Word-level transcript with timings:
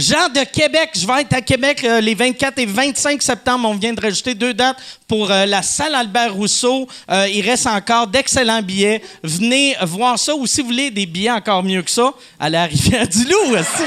Jean 0.00 0.30
de 0.30 0.42
Québec, 0.44 0.92
je 0.94 1.06
vais 1.06 1.20
être 1.20 1.34
à 1.34 1.42
Québec 1.42 1.84
euh, 1.84 2.00
les 2.00 2.14
24 2.14 2.58
et 2.58 2.64
25 2.64 3.20
septembre. 3.20 3.68
On 3.68 3.74
vient 3.74 3.92
de 3.92 4.00
rajouter 4.00 4.34
deux 4.34 4.54
dates 4.54 4.78
pour 5.06 5.30
euh, 5.30 5.44
la 5.44 5.60
salle 5.60 5.94
Albert 5.94 6.32
Rousseau. 6.32 6.88
Euh, 7.10 7.28
il 7.28 7.42
reste 7.42 7.66
encore 7.66 8.06
d'excellents 8.06 8.62
billets. 8.62 9.02
Venez 9.22 9.76
voir 9.82 10.18
ça. 10.18 10.34
Ou 10.34 10.46
si 10.46 10.62
vous 10.62 10.68
voulez 10.68 10.90
des 10.90 11.04
billets 11.04 11.30
encore 11.30 11.62
mieux 11.62 11.82
que 11.82 11.90
ça, 11.90 12.14
allez 12.38 12.56
à 12.56 12.64
Rivière-du-Loup. 12.64 13.52
aussi. 13.52 13.84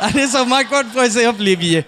allez 0.00 0.26
sur 0.26 0.44
myquad.ca 0.44 1.32
pour 1.32 1.42
les 1.42 1.54
billets. 1.54 1.84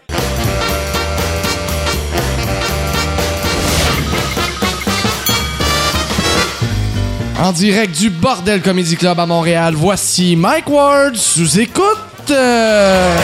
En 7.40 7.50
direct 7.50 7.98
du 7.98 8.10
Bordel 8.10 8.62
Comedy 8.62 8.96
Club 8.96 9.18
à 9.18 9.26
Montréal, 9.26 9.74
voici 9.76 10.36
Mike 10.36 10.68
Ward 10.68 11.16
sous 11.16 11.58
écoute. 11.58 12.07
Euh, 12.30 13.16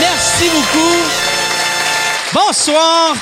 Merci 0.00 0.48
beaucoup. 0.48 0.96
Bonsoir. 2.32 3.14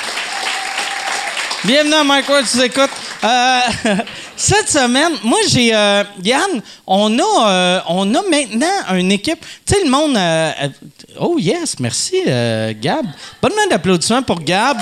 Bienvenue 1.63 1.93
à 1.95 2.03
Mike 2.03 2.29
Ward, 2.29 2.45
tu 2.49 2.61
écoutes. 2.61 2.89
Euh, 3.23 3.59
cette 4.37 4.69
semaine, 4.69 5.13
moi 5.23 5.39
j'ai 5.49 5.75
euh, 5.75 6.03
Yann, 6.23 6.61
on 6.87 7.17
a 7.19 7.83
on 7.87 8.13
a 8.13 8.21
maintenant 8.29 8.93
une 8.93 9.11
équipe. 9.11 9.43
Tu 9.65 9.73
sais 9.73 9.83
le 9.83 9.89
monde. 9.89 10.17
oh 11.19 11.37
yes, 11.37 11.77
merci 11.79 12.23
Gab. 12.79 13.05
Bonne 13.41 13.55
main 13.55 13.67
d'applaudissements 13.69 14.23
pour 14.23 14.39
Gab. 14.41 14.77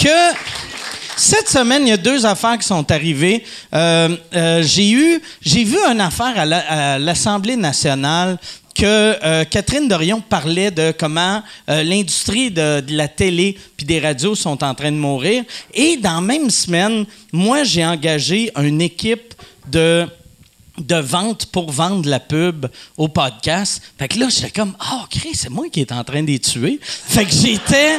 Que 0.00 0.53
cette 1.16 1.48
semaine, 1.48 1.82
il 1.86 1.90
y 1.90 1.92
a 1.92 1.96
deux 1.96 2.26
affaires 2.26 2.58
qui 2.58 2.66
sont 2.66 2.90
arrivées. 2.90 3.44
Euh, 3.74 4.16
euh, 4.34 4.62
j'ai 4.62 5.64
vu 5.64 5.76
une 5.90 6.00
affaire 6.00 6.38
à 6.38 6.44
la- 6.44 6.94
à 6.94 6.98
l'Assemblée 6.98 7.56
nationale 7.56 8.38
que 8.74 8.84
euh, 8.84 9.44
Catherine 9.44 9.86
Dorion 9.86 10.20
parlait 10.20 10.72
de 10.72 10.92
comment 10.98 11.42
l'industrie 11.68 12.50
de, 12.50 12.82
la 12.88 13.06
télé 13.06 13.56
puis 13.76 13.86
des 13.86 14.00
radios 14.00 14.34
sont 14.34 14.64
en 14.64 14.74
train 14.74 14.90
de 14.90 14.96
mourir. 14.96 15.44
Et 15.72 15.96
dans 15.96 16.16
la 16.16 16.20
même 16.20 16.50
semaine, 16.50 17.06
moi, 17.32 17.62
j'ai 17.62 17.84
engagé 17.84 18.50
une 18.56 18.80
équipe 18.80 19.34
de 19.68 20.06
de 20.76 20.96
vente 20.96 21.46
pour 21.46 21.70
vendre 21.70 22.08
la 22.08 22.18
pub 22.18 22.66
au 22.96 23.06
podcast. 23.06 23.80
Fait 23.96 24.08
que 24.08 24.18
là, 24.18 24.26
j'étais 24.28 24.50
comme, 24.50 24.74
ah, 24.80 25.04
Chris, 25.08 25.34
c'est 25.34 25.48
moi 25.48 25.66
qui 25.70 25.80
est 25.80 25.92
en 25.92 26.02
train 26.02 26.20
de 26.22 26.26
les 26.26 26.40
tuer. 26.40 26.80
Fait 26.82 27.24
que 27.24 27.30
j'étais... 27.30 27.98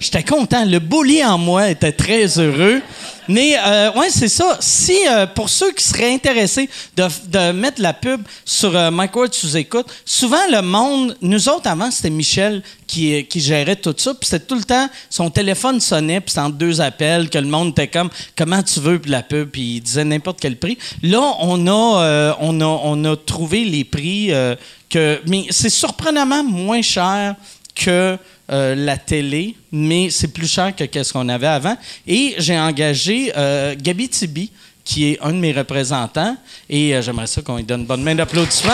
J'étais 0.00 0.22
content. 0.22 0.64
Le 0.64 0.78
bully 0.78 1.24
en 1.24 1.38
moi 1.38 1.70
était 1.70 1.92
très 1.92 2.38
heureux. 2.38 2.82
Mais 3.28 3.56
euh, 3.58 3.92
ouais, 3.92 4.10
c'est 4.10 4.28
ça. 4.28 4.58
Si 4.60 4.98
euh, 5.08 5.26
pour 5.26 5.48
ceux 5.48 5.72
qui 5.72 5.82
seraient 5.82 6.12
intéressés 6.12 6.68
de, 6.96 7.52
mettre 7.52 7.80
la 7.80 7.94
pub 7.94 8.22
sur 8.44 8.76
euh, 8.76 8.90
Mike 8.90 9.16
Ward 9.16 9.32
sous 9.32 9.56
écoute, 9.56 9.86
souvent 10.04 10.46
le 10.50 10.60
monde, 10.60 11.16
nous 11.22 11.48
autres 11.48 11.68
avant 11.68 11.90
c'était 11.90 12.10
Michel 12.10 12.62
qui, 12.86 13.24
qui 13.26 13.40
gérait 13.40 13.76
tout 13.76 13.94
ça, 13.96 14.12
puis 14.14 14.28
c'était 14.28 14.44
tout 14.44 14.56
le 14.56 14.64
temps 14.64 14.88
son 15.08 15.30
téléphone 15.30 15.80
sonnait, 15.80 16.20
puis 16.20 16.30
c'était 16.30 16.42
entre 16.42 16.56
deux 16.56 16.80
appels 16.80 17.30
que 17.30 17.38
le 17.38 17.46
monde 17.46 17.70
était 17.70 17.88
comme 17.88 18.10
comment 18.36 18.62
tu 18.62 18.80
veux 18.80 18.98
puis 18.98 19.10
la 19.10 19.22
pub, 19.22 19.48
puis 19.48 19.76
il 19.76 19.80
disait 19.80 20.04
n'importe 20.04 20.38
quel 20.40 20.56
prix. 20.56 20.78
Là, 21.02 21.34
on 21.40 21.66
a 21.66 22.02
euh, 22.02 22.32
on 22.40 22.60
a 22.60 22.66
on 22.66 23.04
a 23.04 23.16
trouvé 23.16 23.64
les 23.64 23.84
prix 23.84 24.32
euh, 24.32 24.54
que 24.90 25.20
mais 25.26 25.46
c'est 25.50 25.70
surprenamment 25.70 26.44
moins 26.44 26.82
cher 26.82 27.36
que 27.74 28.18
euh, 28.50 28.74
la 28.74 28.96
télé, 28.96 29.56
mais 29.72 30.10
c'est 30.10 30.28
plus 30.28 30.50
cher 30.50 30.72
que 30.76 31.02
ce 31.02 31.12
qu'on 31.12 31.28
avait 31.28 31.46
avant. 31.46 31.76
Et 32.06 32.34
j'ai 32.38 32.58
engagé 32.58 33.32
euh, 33.36 33.74
Gabi 33.78 34.08
Tibi, 34.08 34.50
qui 34.84 35.10
est 35.10 35.18
un 35.22 35.30
de 35.30 35.38
mes 35.38 35.52
représentants, 35.52 36.36
et 36.68 36.94
euh, 36.94 37.02
j'aimerais 37.02 37.26
ça 37.26 37.40
qu'on 37.42 37.56
lui 37.56 37.64
donne 37.64 37.80
une 37.80 37.86
bonne 37.86 38.02
main 38.02 38.14
d'applaudissement. 38.14 38.72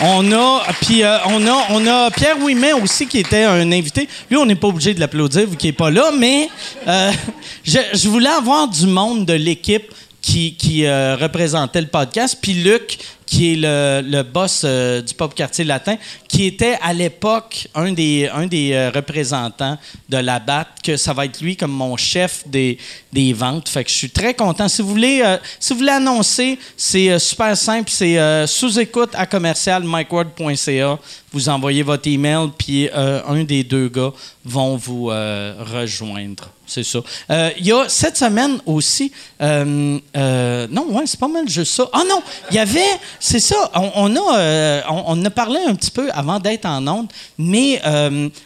On 0.00 0.30
a, 0.30 0.62
puis 0.80 1.02
euh, 1.02 1.18
on 1.26 1.44
a, 1.48 1.66
on 1.70 1.84
a 1.84 2.10
Pierre 2.12 2.38
Ouimet 2.38 2.72
aussi 2.74 3.08
qui 3.08 3.18
était 3.18 3.42
un 3.42 3.72
invité. 3.72 4.08
Lui, 4.30 4.36
on 4.36 4.46
n'est 4.46 4.54
pas 4.54 4.68
obligé 4.68 4.94
de 4.94 5.00
l'applaudir 5.00 5.48
vu 5.48 5.56
qu'il 5.56 5.70
n'est 5.70 5.76
pas 5.76 5.90
là, 5.90 6.12
mais 6.16 6.48
je, 7.64 8.08
voulais 8.08 8.30
avoir 8.30 8.68
du 8.68 8.86
monde 8.86 9.26
de 9.26 9.32
l'équipe 9.32 9.92
qui, 10.22 10.86
représentait 10.86 11.80
le 11.80 11.88
podcast. 11.88 12.38
Puis 12.40 12.52
Luc, 12.52 12.98
qui 13.26 13.54
est 13.54 13.56
le, 13.56 14.02
le 14.08 14.22
boss 14.22 14.64
du 14.64 15.14
Pop 15.14 15.34
Quartier 15.34 15.64
Latin, 15.64 15.96
qui 16.38 16.46
était 16.46 16.78
à 16.82 16.92
l'époque 16.92 17.66
un 17.74 17.90
des, 17.90 18.30
un 18.32 18.46
des 18.46 18.72
euh, 18.72 18.92
représentants 18.94 19.76
de 20.08 20.18
la 20.18 20.38
BAT, 20.38 20.68
que 20.84 20.96
ça 20.96 21.12
va 21.12 21.24
être 21.24 21.40
lui 21.40 21.56
comme 21.56 21.72
mon 21.72 21.96
chef 21.96 22.46
des, 22.46 22.78
des 23.12 23.32
ventes. 23.32 23.68
Fait 23.68 23.82
que 23.82 23.90
je 23.90 23.96
suis 23.96 24.10
très 24.10 24.34
content. 24.34 24.68
Si 24.68 24.80
vous 24.80 24.90
voulez, 24.90 25.20
euh, 25.24 25.36
si 25.58 25.72
vous 25.72 25.80
voulez 25.80 25.90
annoncer, 25.90 26.56
c'est 26.76 27.10
euh, 27.10 27.18
super 27.18 27.56
simple. 27.56 27.90
C'est 27.90 28.20
euh, 28.20 28.46
sous-écoute 28.46 29.10
à 29.14 29.26
commercial 29.26 29.82
mikeward.ca. 29.84 31.00
Vous 31.32 31.48
envoyez 31.48 31.82
votre 31.82 32.08
email, 32.08 32.50
puis 32.56 32.88
un 32.94 33.42
des 33.42 33.64
deux 33.64 33.88
gars 33.88 34.12
vont 34.44 34.76
vous 34.76 35.06
rejoindre. 35.06 36.52
C'est 36.68 36.84
ça. 36.84 36.98
Euh, 37.30 37.50
Il 37.58 37.66
y 37.66 37.72
a 37.72 37.88
cette 37.88 38.18
semaine 38.18 38.58
aussi. 38.66 39.10
euh, 39.40 39.98
euh, 40.16 40.66
non, 40.70 40.86
ouais, 40.90 41.04
c'est 41.06 41.18
pas 41.18 41.26
mal 41.28 41.48
juste 41.48 41.72
ça. 41.72 41.88
Ah 41.94 42.02
non, 42.06 42.22
il 42.50 42.56
y 42.56 42.58
avait. 42.58 42.84
C'est 43.18 43.40
ça. 43.40 43.70
On, 43.74 44.14
a, 44.14 44.82
on, 44.90 45.24
a 45.24 45.30
parlé 45.30 45.60
un 45.66 45.74
petit 45.74 45.90
peu 45.90 46.10
avant 46.12 46.38
d'être 46.38 46.66
en 46.66 46.86
onde, 46.86 47.08
mais 47.38 47.80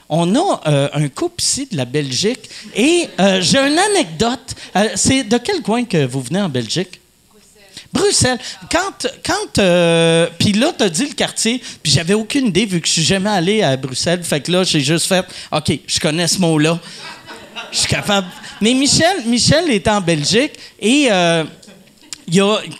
on 0.08 0.34
a 0.36 0.60
un 0.94 1.08
couple 1.08 1.42
ici 1.42 1.68
de 1.70 1.76
la 1.76 1.84
Belgique 1.84 2.48
et 2.76 3.08
j'ai 3.40 3.58
une 3.58 3.78
anecdote. 3.78 4.54
C'est 4.94 5.24
de 5.24 5.38
quel 5.38 5.60
coin 5.62 5.84
que 5.84 6.06
vous 6.06 6.20
venez 6.22 6.40
en 6.40 6.48
Belgique? 6.48 7.00
Bruxelles. 7.92 8.38
Quand, 8.70 9.06
quand 9.24 9.62
puis 10.38 10.52
là, 10.52 10.72
t'as 10.76 10.88
dit 10.88 11.06
le 11.06 11.14
quartier, 11.14 11.60
puis 11.82 11.92
j'avais 11.92 12.14
aucune 12.14 12.46
idée 12.46 12.66
vu 12.66 12.80
que 12.80 12.86
je 12.86 12.92
suis 12.92 13.02
jamais 13.02 13.30
allé 13.30 13.62
à 13.62 13.76
Bruxelles. 13.76 14.22
Fait 14.22 14.40
que 14.40 14.50
là, 14.52 14.62
j'ai 14.64 14.80
juste 14.80 15.06
fait, 15.06 15.24
ok, 15.50 15.78
je 15.86 16.00
connais 16.00 16.28
ce 16.28 16.38
mot-là. 16.38 16.78
Suis 17.72 17.88
capable. 17.88 18.28
Mais 18.60 18.74
Michel, 18.74 19.24
Michel 19.26 19.70
est 19.70 19.88
en 19.88 20.00
Belgique 20.00 20.52
et 20.78 21.08
euh, 21.10 21.44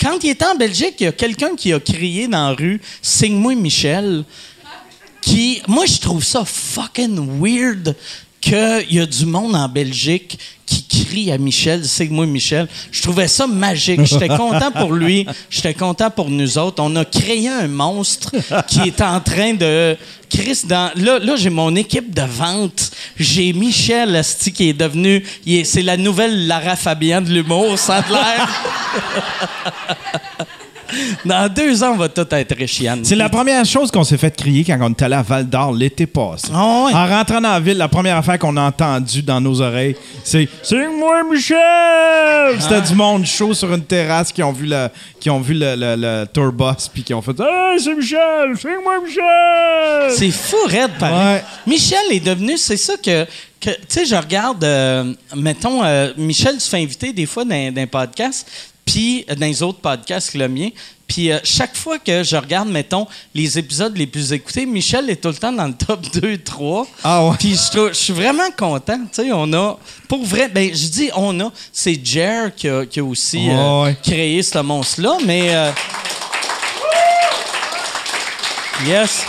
quand 0.00 0.22
il 0.22 0.30
était 0.30 0.44
en 0.44 0.54
Belgique, 0.54 0.94
il 1.00 1.04
y 1.04 1.06
a 1.06 1.12
quelqu'un 1.12 1.56
qui 1.56 1.72
a 1.72 1.80
crié 1.80 2.28
dans 2.28 2.48
la 2.48 2.54
rue, 2.54 2.80
signe-moi 3.00 3.54
Michel. 3.54 4.24
Qui, 5.20 5.62
moi, 5.68 5.86
je 5.86 5.98
trouve 6.00 6.24
ça 6.24 6.44
fucking 6.44 7.40
weird 7.40 7.94
qu'il 8.42 8.86
y 8.90 9.00
a 9.00 9.06
du 9.06 9.24
monde 9.24 9.54
en 9.54 9.68
Belgique 9.68 10.38
qui 10.66 11.04
crie 11.06 11.32
à 11.32 11.38
Michel, 11.38 11.84
signe-moi 11.84 12.26
Michel. 12.26 12.68
Je 12.90 13.02
trouvais 13.02 13.28
ça 13.28 13.46
magique. 13.46 14.04
J'étais 14.04 14.28
content 14.36 14.70
pour 14.72 14.92
lui. 14.92 15.26
J'étais 15.48 15.74
content 15.74 16.10
pour 16.10 16.28
nous 16.28 16.58
autres. 16.58 16.82
On 16.82 16.94
a 16.96 17.04
créé 17.04 17.48
un 17.48 17.68
monstre 17.68 18.32
qui 18.68 18.80
est 18.80 19.00
en 19.00 19.20
train 19.20 19.54
de. 19.54 19.96
Chris, 20.28 20.60
dans, 20.64 20.90
là, 20.96 21.18
là 21.18 21.36
j'ai 21.36 21.50
mon 21.50 21.74
équipe 21.76 22.14
de 22.14 22.22
vente. 22.22 22.90
J'ai 23.16 23.52
Michel 23.52 24.16
Asti 24.16 24.52
qui 24.52 24.70
est 24.70 24.72
devenu. 24.74 25.24
C'est 25.64 25.82
la 25.82 25.96
nouvelle 25.96 26.46
Lara 26.46 26.76
Fabian 26.76 27.20
de 27.20 27.30
l'humour, 27.30 27.78
ça 27.78 27.98
a 27.98 28.08
l'air. 28.08 28.48
Dans 31.24 31.52
deux 31.52 31.82
ans, 31.82 31.92
on 31.94 31.96
va 31.96 32.08
tout 32.08 32.26
être 32.30 32.56
richiane. 32.56 33.04
C'est 33.04 33.16
la 33.16 33.28
première 33.28 33.64
chose 33.64 33.90
qu'on 33.90 34.04
s'est 34.04 34.18
fait 34.18 34.34
crier 34.36 34.64
quand 34.64 34.78
on 34.80 34.90
est 34.90 35.02
allé 35.02 35.14
à 35.14 35.22
Val 35.22 35.48
d'Or 35.48 35.72
l'été 35.72 36.06
passé. 36.06 36.48
Ah. 36.52 36.58
En 36.92 37.06
rentrant 37.08 37.40
dans 37.40 37.50
la 37.52 37.60
ville, 37.60 37.76
la 37.78 37.88
première 37.88 38.16
affaire 38.16 38.38
qu'on 38.38 38.56
a 38.56 38.62
entendue 38.62 39.22
dans 39.22 39.40
nos 39.40 39.60
oreilles, 39.60 39.96
c'est 40.24 40.48
C'est 40.62 40.86
moi 40.88 41.22
Michel! 41.30 42.60
C'était 42.60 42.74
Ah. 42.76 42.80
du 42.80 42.94
monde 42.94 43.24
chaud 43.26 43.54
sur 43.54 43.72
une 43.72 43.84
terrasse 43.84 44.32
qui 44.32 44.42
ont 44.42 44.52
vu 44.52 44.66
le, 44.66 44.88
qui 45.20 45.30
ont 45.30 45.40
vu 45.40 45.54
le, 45.54 45.74
le, 45.76 45.94
le 45.96 46.26
tour 46.26 46.52
bus 46.52 46.88
puis 46.92 47.02
qui 47.02 47.14
ont 47.14 47.22
fait 47.22 47.38
Hey, 47.38 47.80
c'est 47.80 47.94
Michel! 47.94 48.52
C'est 48.60 48.82
moi 48.82 48.94
Michel! 49.04 50.10
C'est 50.16 50.30
fou, 50.30 50.56
raide, 50.66 50.90
pareil. 50.98 51.36
Ouais. 51.36 51.44
Michel 51.66 51.98
est 52.10 52.20
devenu, 52.24 52.56
c'est 52.56 52.76
ça 52.76 52.94
que, 52.96 53.24
que 53.60 53.70
tu 53.70 53.76
sais, 53.88 54.04
je 54.06 54.14
regarde, 54.16 54.62
euh, 54.64 55.12
mettons, 55.36 55.82
euh, 55.84 56.12
Michel 56.16 56.60
se 56.60 56.68
fait 56.68 56.82
inviter 56.82 57.12
des 57.12 57.26
fois 57.26 57.44
dans, 57.44 57.72
dans 57.72 57.82
un 57.82 57.86
podcast, 57.86 58.46
puis 58.84 59.24
euh, 59.30 59.34
dans 59.34 59.46
les 59.46 59.62
autres 59.62 59.80
podcasts 59.80 60.32
que 60.32 60.38
le 60.38 60.48
mien. 60.48 60.68
Puis 61.06 61.30
euh, 61.30 61.38
chaque 61.44 61.76
fois 61.76 61.98
que 61.98 62.22
je 62.22 62.36
regarde, 62.36 62.68
mettons, 62.68 63.06
les 63.34 63.58
épisodes 63.58 63.94
les 63.96 64.06
plus 64.06 64.32
écoutés, 64.32 64.64
Michel 64.64 65.10
est 65.10 65.16
tout 65.16 65.28
le 65.28 65.34
temps 65.34 65.52
dans 65.52 65.66
le 65.66 65.74
top 65.74 66.00
2, 66.14 66.38
3. 66.38 66.86
Ah 67.04 67.26
ouais. 67.26 67.36
Puis 67.38 67.54
je, 67.54 67.92
suis 67.92 68.12
vraiment 68.14 68.50
content. 68.56 68.98
Tu 69.12 69.22
sais, 69.24 69.32
on 69.32 69.52
a, 69.52 69.78
pour 70.08 70.24
vrai, 70.24 70.48
ben 70.48 70.70
je 70.74 70.86
dis 70.88 71.10
on 71.14 71.38
a, 71.40 71.52
c'est 71.70 72.00
Jer 72.02 72.54
qui 72.54 72.68
a, 72.68 72.86
qui 72.86 73.00
a 73.00 73.04
aussi 73.04 73.48
euh, 73.50 73.82
Ouais, 73.84 73.96
créé 74.02 74.42
ce 74.42 74.58
monstre-là, 74.58 75.18
mais. 75.26 75.54
euh, 75.54 75.70
yes. 78.86 79.24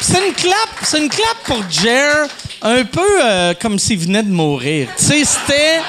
C'est 0.00 0.26
une 0.26 0.34
clap, 0.34 0.54
c'est 0.82 0.98
une 0.98 1.08
clap 1.08 1.36
pour 1.44 1.62
Jer, 1.70 2.26
un 2.62 2.84
peu 2.84 3.54
comme 3.60 3.78
s'il 3.78 3.98
venait 3.98 4.22
de 4.22 4.28
mourir. 4.30 4.88
Tu 4.96 5.04
sais, 5.04 5.24
c'était. 5.24 5.80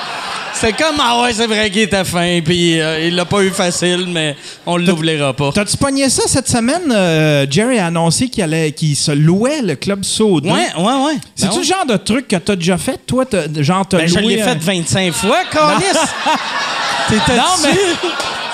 C'était 0.60 0.74
comme, 0.84 0.96
ah 1.00 1.22
ouais, 1.22 1.34
c'est 1.34 1.46
vrai 1.46 1.70
qu'il 1.70 1.84
était 1.84 2.04
fin, 2.04 2.40
puis 2.44 2.82
euh, 2.82 3.06
il 3.08 3.16
l'a 3.16 3.26
pas 3.26 3.44
eu 3.44 3.52
facile, 3.52 4.06
mais 4.08 4.36
on 4.66 4.78
l'oubliera 4.78 5.32
pas. 5.34 5.52
T'as-tu 5.54 5.78
pogné 5.78 6.10
ça 6.10 6.24
cette 6.26 6.48
semaine? 6.50 6.92
Euh, 6.92 7.46
Jerry 7.48 7.78
a 7.78 7.86
annoncé 7.88 8.28
qu'il 8.28 8.42
allait, 8.44 8.72
qu'il 8.72 8.96
se 8.96 9.12
louait 9.12 9.62
le 9.62 9.76
club 9.76 10.04
Soda. 10.04 10.52
Ouais, 10.52 10.68
ouais, 10.76 11.06
ouais. 11.06 11.18
C'est-tu 11.36 11.52
Ben 11.54 11.58
le 11.60 11.64
genre 11.64 11.86
de 11.86 11.98
truc 11.98 12.28
que 12.28 12.38
t'as 12.38 12.56
déjà 12.56 12.78
fait? 12.80 13.00
Toi, 13.06 13.26
t'as- 13.26 13.46
genre, 13.62 13.86
t'as 13.88 13.98
Ben, 14.00 14.08
je 14.08 14.18
loué 14.20 14.36
l'ai 14.38 14.42
un- 14.42 14.48
fait 14.48 14.58
25 14.60 15.14
fois, 15.14 15.38
Carlis. 15.52 15.84
T'étais 17.10 17.36
Non? 17.38 17.44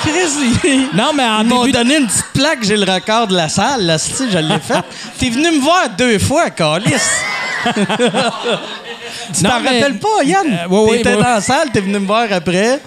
Chris, 0.02 0.60
ils- 0.66 0.90
Non, 0.98 1.12
mais 1.16 1.24
en 1.24 1.42
ils 1.44 1.48
m'ont 1.48 1.68
donné 1.68 1.98
une 2.00 2.08
petite 2.08 2.26
plaque, 2.34 2.60
j'ai 2.64 2.76
le 2.76 2.92
record 2.92 3.28
de 3.28 3.36
la 3.38 3.48
salle, 3.48 3.86
là, 3.86 3.98
si, 3.98 4.12
je 4.30 4.38
l'ai 4.40 4.60
fait. 4.60 4.84
T'es 5.18 5.30
venu 5.30 5.52
me 5.52 5.62
voir 5.62 5.84
deux 5.98 6.20
fois, 6.20 6.50
Calis. 6.50 6.92
Tu 9.36 9.44
t'en 9.44 9.50
rappelles 9.50 9.98
pas, 10.00 10.24
Yann? 10.24 10.48
Euh, 10.48 10.68
ouais, 10.68 10.80
ouais, 10.92 10.98
T'étais 10.98 11.10
ouais. 11.16 11.22
dans 11.24 11.30
la 11.30 11.42
salle, 11.42 11.70
t'es 11.72 11.82
venu 11.82 12.00
me 12.00 12.06
voir 12.06 12.28
après. 12.32 12.80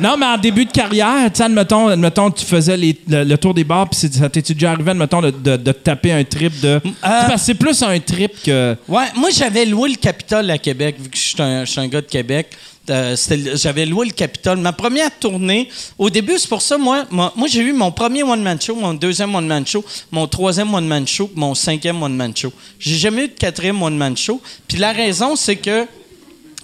Non, 0.00 0.16
mais 0.16 0.26
en 0.26 0.38
début 0.38 0.64
de 0.64 0.72
carrière, 0.72 1.30
tu 1.32 1.38
sais, 1.38 1.44
admettons, 1.44 1.88
admettons, 1.88 2.30
tu 2.30 2.44
faisais 2.44 2.76
les- 2.76 2.98
le, 3.08 3.24
le 3.24 3.38
tour 3.38 3.54
des 3.54 3.64
bars, 3.64 3.88
puis 3.88 4.08
ça 4.12 4.28
t'es-tu 4.28 4.54
déjà 4.54 4.72
arrivé, 4.72 4.90
admettons, 4.90 5.20
de, 5.20 5.30
de, 5.30 5.56
de 5.56 5.72
te 5.72 5.78
taper 5.78 6.12
un 6.12 6.24
trip 6.24 6.58
de. 6.60 6.80
Que 6.80 7.38
c'est 7.38 7.54
plus 7.54 7.82
un 7.82 7.98
trip 8.00 8.32
que. 8.44 8.76
Ouais, 8.88 9.04
moi, 9.16 9.30
j'avais 9.30 9.64
loué 9.64 9.90
le 9.90 9.96
Capitole 9.96 10.50
à 10.50 10.58
Québec, 10.58 10.96
vu 10.98 11.08
que 11.08 11.16
je 11.16 11.22
suis 11.66 11.80
un, 11.80 11.88
gars 11.88 12.00
de 12.00 12.06
Québec. 12.06 12.48
Euh, 12.90 13.14
j'avais 13.54 13.86
loué 13.86 14.06
le 14.06 14.12
Capitole. 14.12 14.58
Ma 14.58 14.72
première 14.72 15.16
tournée, 15.20 15.68
au 15.98 16.10
début, 16.10 16.36
c'est 16.36 16.48
pour 16.48 16.62
ça, 16.62 16.76
moi, 16.78 17.04
moi, 17.10 17.32
moi, 17.36 17.46
j'ai 17.48 17.60
eu 17.60 17.72
mon 17.72 17.92
premier 17.92 18.24
one-man 18.24 18.60
show, 18.60 18.74
mon 18.74 18.92
deuxième 18.94 19.32
one-man 19.34 19.64
show, 19.64 19.84
mon 20.10 20.26
troisième 20.26 20.74
one-man 20.74 21.06
show, 21.06 21.30
mon 21.36 21.54
cinquième 21.54 22.02
one-man 22.02 22.36
show. 22.36 22.52
J'ai 22.80 22.96
jamais 22.96 23.24
eu 23.26 23.28
de 23.28 23.34
quatrième 23.34 23.80
one-man 23.80 24.16
show. 24.16 24.40
Puis 24.66 24.78
la 24.78 24.90
raison, 24.92 25.36
c'est 25.36 25.56
que 25.56 25.86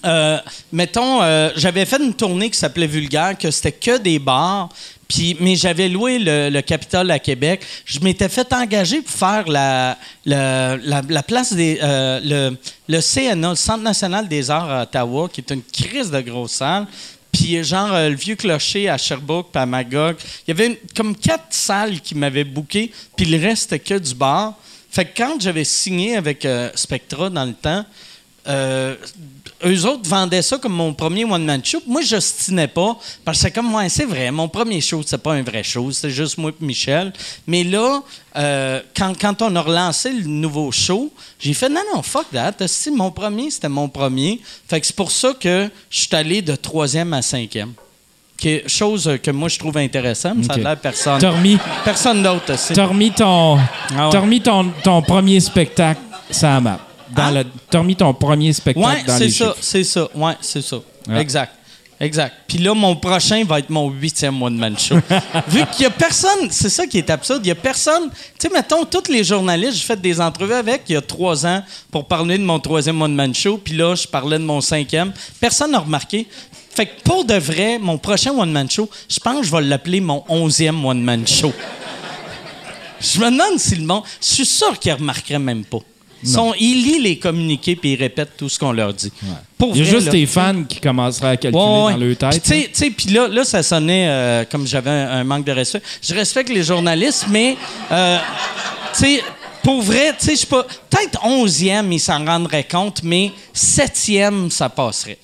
euh, 0.05 0.39
mettons, 0.73 1.23
euh, 1.23 1.51
j'avais 1.57 1.85
fait 1.85 1.99
une 2.03 2.15
tournée 2.15 2.51
qui 2.51 2.59
s'appelait 2.59 2.87
Vulgaire, 2.87 3.37
que 3.39 3.51
c'était 3.51 3.73
que 3.73 3.99
des 3.99 4.19
bars. 4.19 4.69
Puis, 5.09 5.37
mais 5.41 5.57
j'avais 5.57 5.89
loué 5.89 6.19
le, 6.19 6.51
le 6.51 6.61
Capitole 6.61 7.11
à 7.11 7.19
Québec. 7.19 7.63
Je 7.87 7.99
m'étais 8.01 8.29
fait 8.29 8.53
engager 8.53 9.01
pour 9.01 9.11
faire 9.11 9.49
la, 9.49 9.97
la, 10.27 10.77
la- 10.77 11.03
la 11.09 11.23
place 11.23 11.53
des. 11.55 11.79
euh, 11.83 12.21
le, 12.23 12.57
le 12.89 13.01
CNA, 13.01 13.51
le 13.51 13.55
Centre 13.57 13.83
national 13.83 14.29
des 14.29 14.51
arts 14.51 14.71
à 14.71 14.83
Ottawa, 14.83 15.29
qui 15.33 15.41
est 15.41 15.51
une 15.51 15.63
crise 15.63 16.11
de 16.11 16.21
grosse 16.21 16.53
salle. 16.53 16.87
Puis, 17.33 17.63
genre, 17.65 17.91
le 17.93 18.15
vieux 18.15 18.37
clocher 18.37 18.89
à 18.91 18.99
Sherbrooke, 18.99 19.49
puis 19.53 19.63
à 19.63 19.67
Magog. 19.67 20.17
Il 20.47 20.51
y 20.51 20.61
avait 20.61 20.79
comme 20.95 21.17
quatre 21.17 21.47
salles 21.55 22.01
qui 22.01 22.15
m'avaient 22.15 22.45
booké, 22.45 22.93
puis 23.17 23.25
le 23.27 23.39
reste, 23.39 23.83
que 23.83 23.99
du 23.99 24.15
bar. 24.15 24.55
Fait 24.91 25.05
que 25.07 25.17
quand 25.17 25.41
j'avais 25.41 25.65
signé 25.65 26.17
avec 26.17 26.47
Spectra 26.75 27.31
dans 27.31 27.45
le 27.45 27.53
temps, 27.55 27.85
eux 29.65 29.87
autres 29.87 30.09
vendaient 30.09 30.43
ça 30.43 30.59
comme 30.59 30.73
mon 30.75 30.93
premier 30.95 31.25
one-man 31.25 31.61
show. 31.65 31.81
Moi, 31.87 32.03
je 32.03 32.15
n'ostinais 32.17 32.69
pas, 32.69 32.97
parce 33.25 33.39
que 33.39 33.43
c'est 33.43 33.51
comme, 33.51 33.75
ouais, 33.75 33.89
c'est 33.89 34.05
vrai, 34.05 34.31
mon 34.31 34.49
premier 34.49 34.81
show, 34.81 35.03
c'est 35.05 35.19
pas 35.23 35.33
un 35.35 35.43
vrai 35.43 35.63
show, 35.63 35.91
c'était 35.91 36.11
juste 36.11 36.39
moi 36.39 36.51
et 36.51 36.65
Michel. 36.65 37.13
Mais 37.47 37.65
là, 37.65 38.01
euh, 38.37 38.81
quand, 38.97 39.13
quand 39.21 39.43
on 39.43 39.55
a 39.57 39.61
relancé 39.61 40.11
le 40.13 40.25
nouveau 40.27 40.71
show, 40.71 41.13
j'ai 41.41 41.55
fait, 41.55 41.69
non, 41.69 41.81
non, 41.95 42.03
fuck 42.03 42.27
that. 42.33 42.55
Si 42.69 42.91
mon 42.91 43.11
premier, 43.11 43.51
c'était 43.51 43.69
mon 43.69 43.89
premier. 43.89 44.41
Fait 44.69 44.81
que 44.81 44.87
c'est 44.87 44.95
pour 44.97 45.11
ça 45.11 45.33
que 45.39 45.69
je 45.91 45.99
suis 45.99 46.15
allé 46.15 46.41
de 46.43 46.55
troisième 46.55 47.13
à 47.13 47.23
cinquième. 47.23 47.73
Qui 48.37 48.51
est 48.51 48.69
chose 48.69 49.19
que 49.21 49.33
moi, 49.33 49.49
je 49.49 49.59
trouve 49.59 49.77
intéressante. 49.79 50.35
mais 50.37 50.45
Ça 50.45 50.53
a 50.53 50.59
l'air 50.59 50.77
personne. 50.77 51.25
Remis, 51.25 51.59
Personne 51.85 52.23
d'autre. 52.23 52.55
aussi. 52.55 52.73
t'as 52.73 52.87
remis 52.87 53.11
ton. 53.11 53.57
Ah 53.57 54.05
ouais. 54.07 54.13
T'as 54.13 54.21
remis 54.21 54.41
ton, 54.41 54.71
ton 54.85 55.03
premier 55.03 55.41
spectacle, 55.41 56.01
ça 56.31 56.61
map. 56.61 56.79
Dans 57.15 57.23
Hein? 57.25 57.31
le, 57.33 57.45
t'as 57.71 57.79
remis 57.79 57.97
ton 57.97 58.13
premier 58.15 58.53
spectacle 58.53 58.87
Ouais, 58.87 59.03
dans 59.05 59.19
les 59.19 59.31
ça, 59.31 59.55
c'est 59.61 59.85
ça. 59.85 60.09
Ouais, 60.15 60.35
c'est 60.41 60.63
ça. 60.63 60.79
Exact. 61.17 61.53
Exact. 62.01 62.33
Puis 62.47 62.59
là, 62.59 62.75
mon 62.75 62.95
prochain 62.95 63.43
va 63.45 63.59
être 63.59 63.71
mon 63.71 63.91
huitième 63.91 64.41
one-man 64.41 64.79
show. 64.79 64.95
Vu 65.49 65.65
qu'il 65.73 65.83
y 65.83 65.87
a 65.87 65.91
personne, 65.91 66.49
c'est 66.49 66.69
ça 66.69 66.87
qui 66.87 66.99
est 66.99 67.11
absurde, 67.11 67.41
il 67.45 67.49
y 67.49 67.51
a 67.51 67.57
personne. 67.57 68.09
Tu 68.39 68.47
sais, 68.47 68.49
mettons, 68.55 68.85
tous 68.85 69.11
les 69.11 69.25
journalistes, 69.25 69.79
j'ai 69.79 69.85
fait 69.85 70.01
des 70.01 70.21
entrevues 70.21 70.53
avec 70.55 70.83
il 70.89 70.93
y 70.93 70.97
a 70.97 71.01
trois 71.01 71.45
ans 71.45 71.61
pour 71.91 72.07
parler 72.07 72.39
de 72.39 72.45
mon 72.45 72.61
troisième 72.61 73.03
one-man 73.03 73.35
show, 73.35 73.59
puis 73.59 73.75
là, 73.75 73.97
je 73.97 74.07
parlais 74.07 74.39
de 74.39 74.45
mon 74.45 74.61
cinquième. 74.61 75.13
Personne 75.41 75.73
n'a 75.73 75.81
remarqué. 75.81 76.29
Fait 76.71 76.87
que 76.87 77.03
pour 77.03 77.25
de 77.25 77.35
vrai, 77.35 77.81
mon 77.81 77.99
prochain 77.99 78.31
one-man 78.31 78.71
show, 78.71 78.89
je 79.09 79.19
pense 79.19 79.41
que 79.41 79.47
je 79.47 79.51
vais 79.51 79.63
l'appeler 79.63 80.01
mon 80.01 80.23
onzième 80.29 80.85
one-man 80.85 81.27
show. 81.27 81.53
Je 83.01 83.19
me 83.21 83.31
demande 83.31 83.59
si 83.59 83.77
le 83.77 83.85
monde. 83.87 84.03
Je 84.21 84.27
suis 84.27 84.47
sûr 84.47 84.77
qu'ils 84.79 84.93
ne 84.93 84.99
remarqueraient 84.99 85.39
même 85.39 85.65
pas. 85.65 85.79
Ils, 86.23 86.29
sont- 86.29 86.55
ils 86.59 86.83
lisent 86.83 87.03
les 87.03 87.19
communiqués 87.19 87.77
puis 87.77 87.93
ils 87.93 87.97
répètent 87.99 88.37
tout 88.37 88.49
ce 88.49 88.59
qu'on 88.59 88.73
leur 88.73 88.93
dit. 88.93 89.13
Pour 89.57 89.75
Il 89.77 89.79
y 89.79 89.81
a 89.81 89.85
vrai, 89.85 89.93
juste 89.95 90.07
là. 90.07 90.13
tes 90.13 90.27
fans 90.27 90.65
qui 90.69 90.81
commenceraient 90.81 91.31
à 91.31 91.37
calculer 91.37 91.63
Ouais, 91.65 91.85
ouais. 91.85 91.93
dans 91.93 91.99
leur 91.99 92.09
Puis, 92.09 92.41
tête. 92.41 92.53
hein. 92.53 92.69
tu 92.73 92.79
sais, 92.85 92.91
Puis 92.91 93.09
là, 93.11 93.29
là, 93.29 93.45
ça 93.45 93.63
sonnait 93.63 94.07
euh, 94.09 94.45
comme 94.51 94.67
j'avais 94.67 94.91
un, 94.91 95.11
un 95.11 95.25
manque 95.25 95.45
de 95.45 95.53
respect. 95.53 95.83
Je 96.03 96.15
respecte 96.15 96.49
les 96.51 96.63
journalistes, 96.63 97.27
mais 97.31 97.57
euh, 97.93 98.19
tu 98.95 99.01
sais, 99.01 99.23
pour 99.63 99.83
vrai, 99.83 100.15
tu 100.19 100.25
sais, 100.27 100.33
je 100.33 100.37
suis 100.39 100.47
pas. 100.47 100.65
Peut-être 100.89 101.25
onzième, 101.25 101.93
ils 101.93 102.01
s'en 102.01 102.25
rendraient 102.25 102.65
compte, 102.65 103.03
mais 103.03 103.33
septième, 103.53 104.51
ça 104.51 104.69
passerait. 104.69 105.19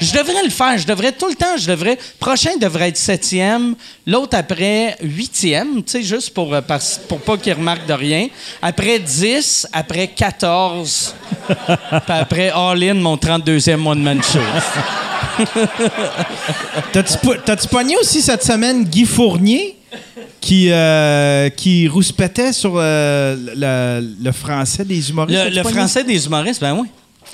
Je 0.00 0.12
devrais 0.12 0.42
le 0.44 0.50
faire. 0.50 0.76
Je 0.78 0.86
devrais 0.86 1.12
tout 1.12 1.28
le 1.28 1.34
temps. 1.34 1.56
Je 1.58 1.66
devrais. 1.66 1.98
Prochain 2.18 2.56
devrait 2.60 2.88
être 2.88 2.96
septième. 2.96 3.74
L'autre 4.06 4.36
après 4.36 4.96
huitième. 5.02 5.82
Tu 5.84 5.92
sais, 5.92 6.02
juste 6.02 6.30
pour, 6.34 6.52
euh, 6.54 6.60
pour 7.08 7.20
pas 7.20 7.36
qu'ils 7.36 7.52
remarquent 7.54 7.86
de 7.86 7.92
rien. 7.94 8.28
Après 8.62 8.98
10. 8.98 9.68
Après 9.72 10.08
14. 10.08 11.14
Puis 11.46 11.56
après 12.08 12.50
All-In, 12.50 12.94
mon 12.94 13.16
32e 13.16 13.86
one-man 13.86 14.20
show. 14.22 14.40
T'as-tu 16.92 17.18
po- 17.18 17.34
T'as-tu 17.44 17.68
pogné 17.68 17.96
aussi 17.96 18.20
cette 18.22 18.42
semaine 18.44 18.84
Guy 18.84 19.04
Fournier 19.04 19.76
qui, 20.40 20.68
euh, 20.70 21.48
qui 21.50 21.88
rouspétait 21.88 22.52
sur 22.52 22.74
euh, 22.76 23.36
le, 23.56 24.14
le 24.24 24.32
français 24.32 24.84
des 24.84 25.10
humoristes? 25.10 25.50
Le, 25.54 25.62
français 25.62 26.04
des 26.04 26.24
humoristes, 26.26 26.60
ben 26.60 26.74
oui. 26.78 26.88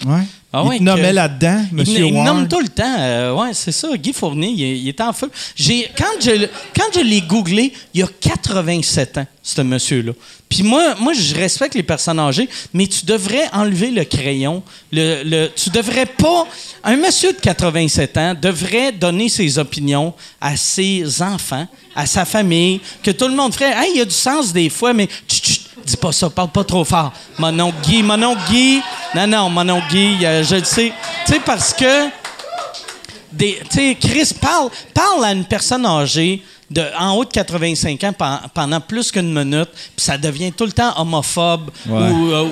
Ouais. 0.07 0.23
Ah 0.53 0.65
il 0.73 0.79
te 0.79 0.83
nommait 0.83 1.13
là-dedans, 1.13 1.65
Il, 1.71 1.77
Monsieur 1.77 2.07
il 2.07 2.13
Ward. 2.13 2.27
nomme 2.27 2.49
tout 2.49 2.61
le 2.61 2.69
temps. 2.69 2.97
euh, 2.99 3.33
ouais, 3.35 3.51
c'est 3.53 3.71
ça. 3.71 3.89
Guy 3.97 4.13
Fournier, 4.13 4.49
il, 4.49 4.63
est- 4.63 4.79
il 4.81 4.89
est 4.89 5.01
en 5.01 5.13
feu. 5.13 5.31
J'ai, 5.55 5.89
quand, 5.97 6.05
je, 6.21 6.47
quand 6.77 6.87
je 6.93 7.01
l'ai 7.01 7.21
googlé, 7.21 7.73
il 7.95 8.01
y 8.01 8.03
a 8.03 8.09
87 8.21 9.19
ans, 9.19 9.27
ce 9.43 9.61
monsieur-là. 9.63 10.13
Puis 10.49 10.65
moi, 10.65 10.97
moi, 10.99 11.13
je 11.13 11.33
respecte 11.37 11.77
les 11.77 11.85
personnes 11.85 12.19
âgées, 12.19 12.49
mais 12.75 12.89
tu 12.89 13.05
devrais 13.07 13.49
enlever 13.53 13.93
le 13.93 14.03
crayon. 14.03 14.65
Le, 14.91 15.23
le- 15.23 15.51
tu 15.55 15.71
devrais 15.71 16.07
pas. 16.07 16.45
Un 16.83 16.97
monsieur 16.97 17.33
de 17.33 17.39
87 17.39 18.17
ans 18.17 18.35
devrait 18.35 18.91
donner 18.91 19.29
ses 19.29 19.59
opinions 19.59 20.13
à 20.41 20.57
ses 20.57 21.23
enfants, 21.23 21.69
à 21.95 22.07
sa 22.07 22.25
famille, 22.25 22.81
que 23.05 23.13
tout 23.13 23.29
le 23.29 23.37
monde 23.37 23.55
ferait. 23.55 23.71
Hey, 23.73 23.93
il 23.95 23.99
y 23.99 24.01
a 24.01 24.05
du 24.05 24.11
sens 24.15 24.53
des 24.53 24.69
fois, 24.71 24.93
mais 24.93 25.09
chut, 25.29 25.40
dis 25.85 25.97
pas 25.97 26.13
ça, 26.13 26.31
parle 26.31 26.51
pas 26.51 26.65
trop 26.65 26.85
fort. 26.85 27.13
Mon 27.39 27.59
oncle 27.61 27.77
Guy, 27.83 28.03
mon 28.03 28.23
oncle 28.23 28.41
Guy. 28.51 28.81
Non, 29.15 29.27
non, 29.27 29.51
mon 29.51 29.69
oncle 29.69 29.89
Guy, 29.91 30.25
euh, 30.25 30.43
je 30.45 30.57
le 30.57 30.65
sais. 30.65 30.93
Tu 31.27 31.33
sais, 31.33 31.41
parce 31.41 31.73
que 31.75 32.07
tu 33.39 33.55
sais, 33.71 33.97
Chris, 34.01 34.35
parle, 34.41 34.71
parle 34.93 35.25
à 35.25 35.33
une 35.33 35.45
personne 35.45 35.87
âgée 35.87 36.43
de, 36.69 36.85
en 36.99 37.15
haut 37.15 37.25
de 37.25 37.31
85 37.31 38.05
ans 38.05 38.13
pen- 38.13 38.41
pendant 38.55 38.81
plus 38.81 39.11
qu'une 39.11 39.33
minute, 39.33 39.69
puis 39.75 40.05
ça 40.05 40.17
devient 40.19 40.53
tout 40.53 40.65
le 40.67 40.73
temps 40.73 40.93
homophobe 41.01 41.71
Ouais. 41.89 42.11
ou, 42.11 42.31
euh, 42.33 42.43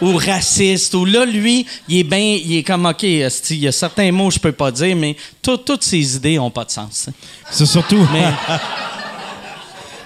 ou, 0.00 0.06
ou 0.06 0.16
raciste. 0.16 0.94
Ou 0.94 1.04
là, 1.04 1.24
lui, 1.24 1.66
il 1.88 1.98
est 1.98 2.04
bien, 2.04 2.18
il 2.18 2.56
est 2.56 2.62
comme, 2.62 2.86
OK, 2.86 3.02
il 3.02 3.18
y 3.58 3.68
a 3.68 3.72
certains 3.72 4.10
mots 4.12 4.28
que 4.28 4.34
je 4.34 4.40
peux 4.40 4.52
pas 4.52 4.70
dire, 4.70 4.94
mais 4.96 5.16
tout- 5.42 5.56
toutes 5.58 5.82
ses 5.84 6.16
idées 6.16 6.38
ont 6.38 6.50
pas 6.50 6.64
de 6.64 6.70
sens. 6.70 7.08
C'est 7.50 7.66
surtout. 7.66 8.06
Mais, 8.12 8.24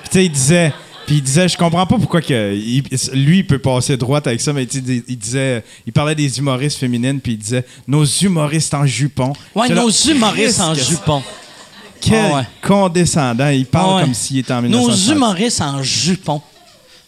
tu 0.04 0.10
sais, 0.12 0.24
il 0.24 0.30
disait. 0.32 0.72
Puis 1.06 1.16
il 1.16 1.22
disait, 1.22 1.48
je 1.48 1.56
comprends 1.58 1.86
pas 1.86 1.96
pourquoi 1.98 2.20
que 2.22 2.54
il- 2.54 2.84
lui 3.14 3.38
il 3.38 3.46
peut 3.46 3.58
passer 3.58 3.96
droite 3.96 4.26
avec 4.26 4.40
ça, 4.40 4.52
mais 4.52 4.64
il 4.64 5.16
disait, 5.18 5.64
il 5.86 5.92
parlait 5.92 6.14
des 6.14 6.38
humoristes 6.38 6.78
féminines, 6.78 7.20
puis 7.20 7.32
il 7.32 7.38
disait 7.38 7.64
nos 7.88 8.04
humoristes 8.04 8.72
en 8.74 8.86
jupon. 8.86 9.32
ouais, 9.54 9.68
là, 9.68 9.74
nos 9.74 9.90
humoristes 9.90 10.60
en 10.60 10.74
jupon. 10.74 11.22
Quel 12.00 12.18
Ah 12.32 12.36
ouais. 12.36 12.42
condescendant. 12.66 13.48
Il 13.48 13.66
parle 13.66 13.90
Ah 13.90 13.96
ouais. 13.96 14.02
comme 14.02 14.14
s'il 14.14 14.38
était 14.38 14.52
en 14.52 14.62
Nos 14.62 14.68
1960. 14.68 15.16
humoristes 15.16 15.60
en 15.60 15.82
jupon. 15.82 16.42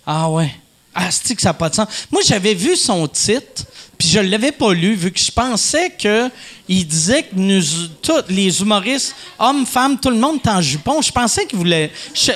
Ah 0.07 0.31
ouais. 0.31 0.51
Ah, 0.95 1.09
c'est 1.11 1.35
que 1.35 1.43
ça 1.43 1.49
n'a 1.49 1.55
pas 1.55 1.69
de 1.69 1.75
sens? 1.75 1.89
Moi, 2.13 2.23
j'avais 2.25 2.55
vu 2.55 2.77
son 2.77 3.09
titre, 3.09 3.65
puis 3.99 4.09
je 4.09 4.21
l'avais 4.21 4.53
pas 4.53 4.73
lu, 4.73 4.95
vu 4.95 5.11
que 5.13 5.21
je 5.21 5.31
pensais 5.31 5.91
que 5.91 6.31
il 6.67 6.87
disait 6.87 7.25
que 7.25 7.35
nous, 7.35 7.63
tous 8.01 8.25
les 8.31 8.61
humoristes, 8.63 9.15
hommes, 9.39 9.67
femmes, 9.67 9.99
tout 10.01 10.09
le 10.09 10.17
monde 10.17 10.39
est 10.43 10.49
en 10.49 10.63
jupon. 10.63 11.03
Je 11.03 11.13
pensais 11.13 11.45
qu'il 11.45 11.59
voulait. 11.59 11.91
Je, 12.15 12.33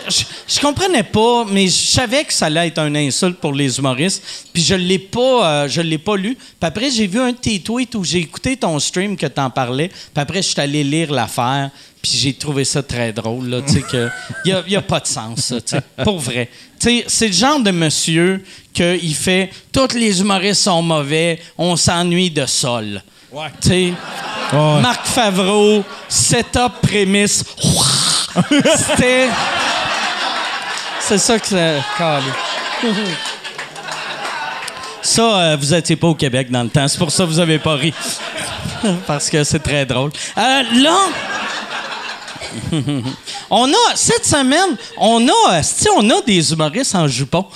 je, 0.46 0.60
comprenais 0.60 1.02
pas, 1.02 1.46
mais 1.50 1.66
je 1.66 1.86
savais 1.86 2.24
que 2.24 2.32
ça 2.32 2.46
allait 2.46 2.68
être 2.68 2.78
un 2.78 2.94
insulte 2.94 3.38
pour 3.38 3.54
les 3.54 3.78
humoristes. 3.78 4.22
Puis 4.52 4.62
je 4.62 4.74
l'ai 4.74 4.98
pas, 4.98 5.64
euh, 5.64 5.68
je 5.68 5.80
l'ai 5.80 5.96
pas 5.96 6.16
lu. 6.16 6.34
Puis 6.34 6.56
après, 6.60 6.90
j'ai 6.90 7.06
vu 7.06 7.18
un 7.18 7.32
de 7.32 7.38
tes 7.38 7.58
tweets 7.60 7.94
où 7.94 8.04
j'ai 8.04 8.18
écouté 8.18 8.56
ton 8.56 8.78
stream 8.78 9.16
que 9.16 9.26
t'en 9.26 9.48
parlais. 9.48 9.88
Puis 9.88 10.22
après, 10.22 10.42
je 10.42 10.48
suis 10.48 10.60
allé 10.60 10.84
lire 10.84 11.10
l'affaire. 11.10 11.70
Puis 12.00 12.12
j'ai 12.14 12.34
trouvé 12.34 12.64
ça 12.64 12.82
très 12.82 13.12
drôle, 13.12 13.48
là, 13.48 13.60
tu 13.66 13.74
sais, 13.74 13.82
que 13.82 14.08
il 14.44 14.62
y 14.68 14.76
a, 14.76 14.82
pas 14.82 15.00
de 15.00 15.06
sens, 15.06 15.40
ça, 15.40 15.60
tu 15.60 15.76
sais, 15.76 15.82
pour 16.04 16.18
vrai. 16.18 16.48
Tu 16.78 16.88
sais, 16.88 17.04
c'est 17.08 17.26
le 17.28 17.32
genre 17.32 17.60
de 17.60 17.70
monsieur 17.70 18.44
qu'il 18.72 19.14
fait 19.14 19.50
«Tous 19.72 19.94
les 19.94 20.20
humoristes 20.20 20.62
sont 20.62 20.82
mauvais, 20.82 21.40
on 21.56 21.76
s'ennuie 21.76 22.30
de 22.30 22.46
sol. 22.46 23.02
Tu 23.60 23.68
sais, 23.68 23.92
Ouais. 24.52 24.80
Marc 24.80 25.06
Favreau, 25.06 25.84
setup, 26.08 26.80
prémisse. 26.80 27.44
C'était... 28.76 29.28
C'est 31.00 31.18
ça 31.18 31.38
que 31.38 31.46
c'est... 31.46 31.80
Calé. 31.96 32.26
Ça, 35.02 35.22
euh, 35.22 35.56
vous 35.58 35.74
étiez 35.74 35.96
pas 35.96 36.08
au 36.08 36.14
Québec 36.14 36.50
dans 36.50 36.62
le 36.62 36.68
temps. 36.68 36.88
C'est 36.88 36.98
pour 36.98 37.10
ça 37.10 37.24
que 37.24 37.28
vous 37.28 37.40
avez 37.40 37.58
pas 37.58 37.74
ri. 37.74 37.92
Parce 39.06 39.28
que 39.28 39.44
c'est 39.44 39.58
très 39.58 39.84
drôle. 39.84 40.10
Euh, 40.36 40.62
là... 40.74 40.98
On 43.50 43.66
a, 43.68 43.96
cette 43.96 44.24
semaine, 44.24 44.76
on 44.98 45.26
a, 45.28 45.62
on 45.96 46.10
a 46.10 46.22
des 46.22 46.52
humoristes 46.52 46.94
en 46.94 47.08
jupon. 47.08 47.46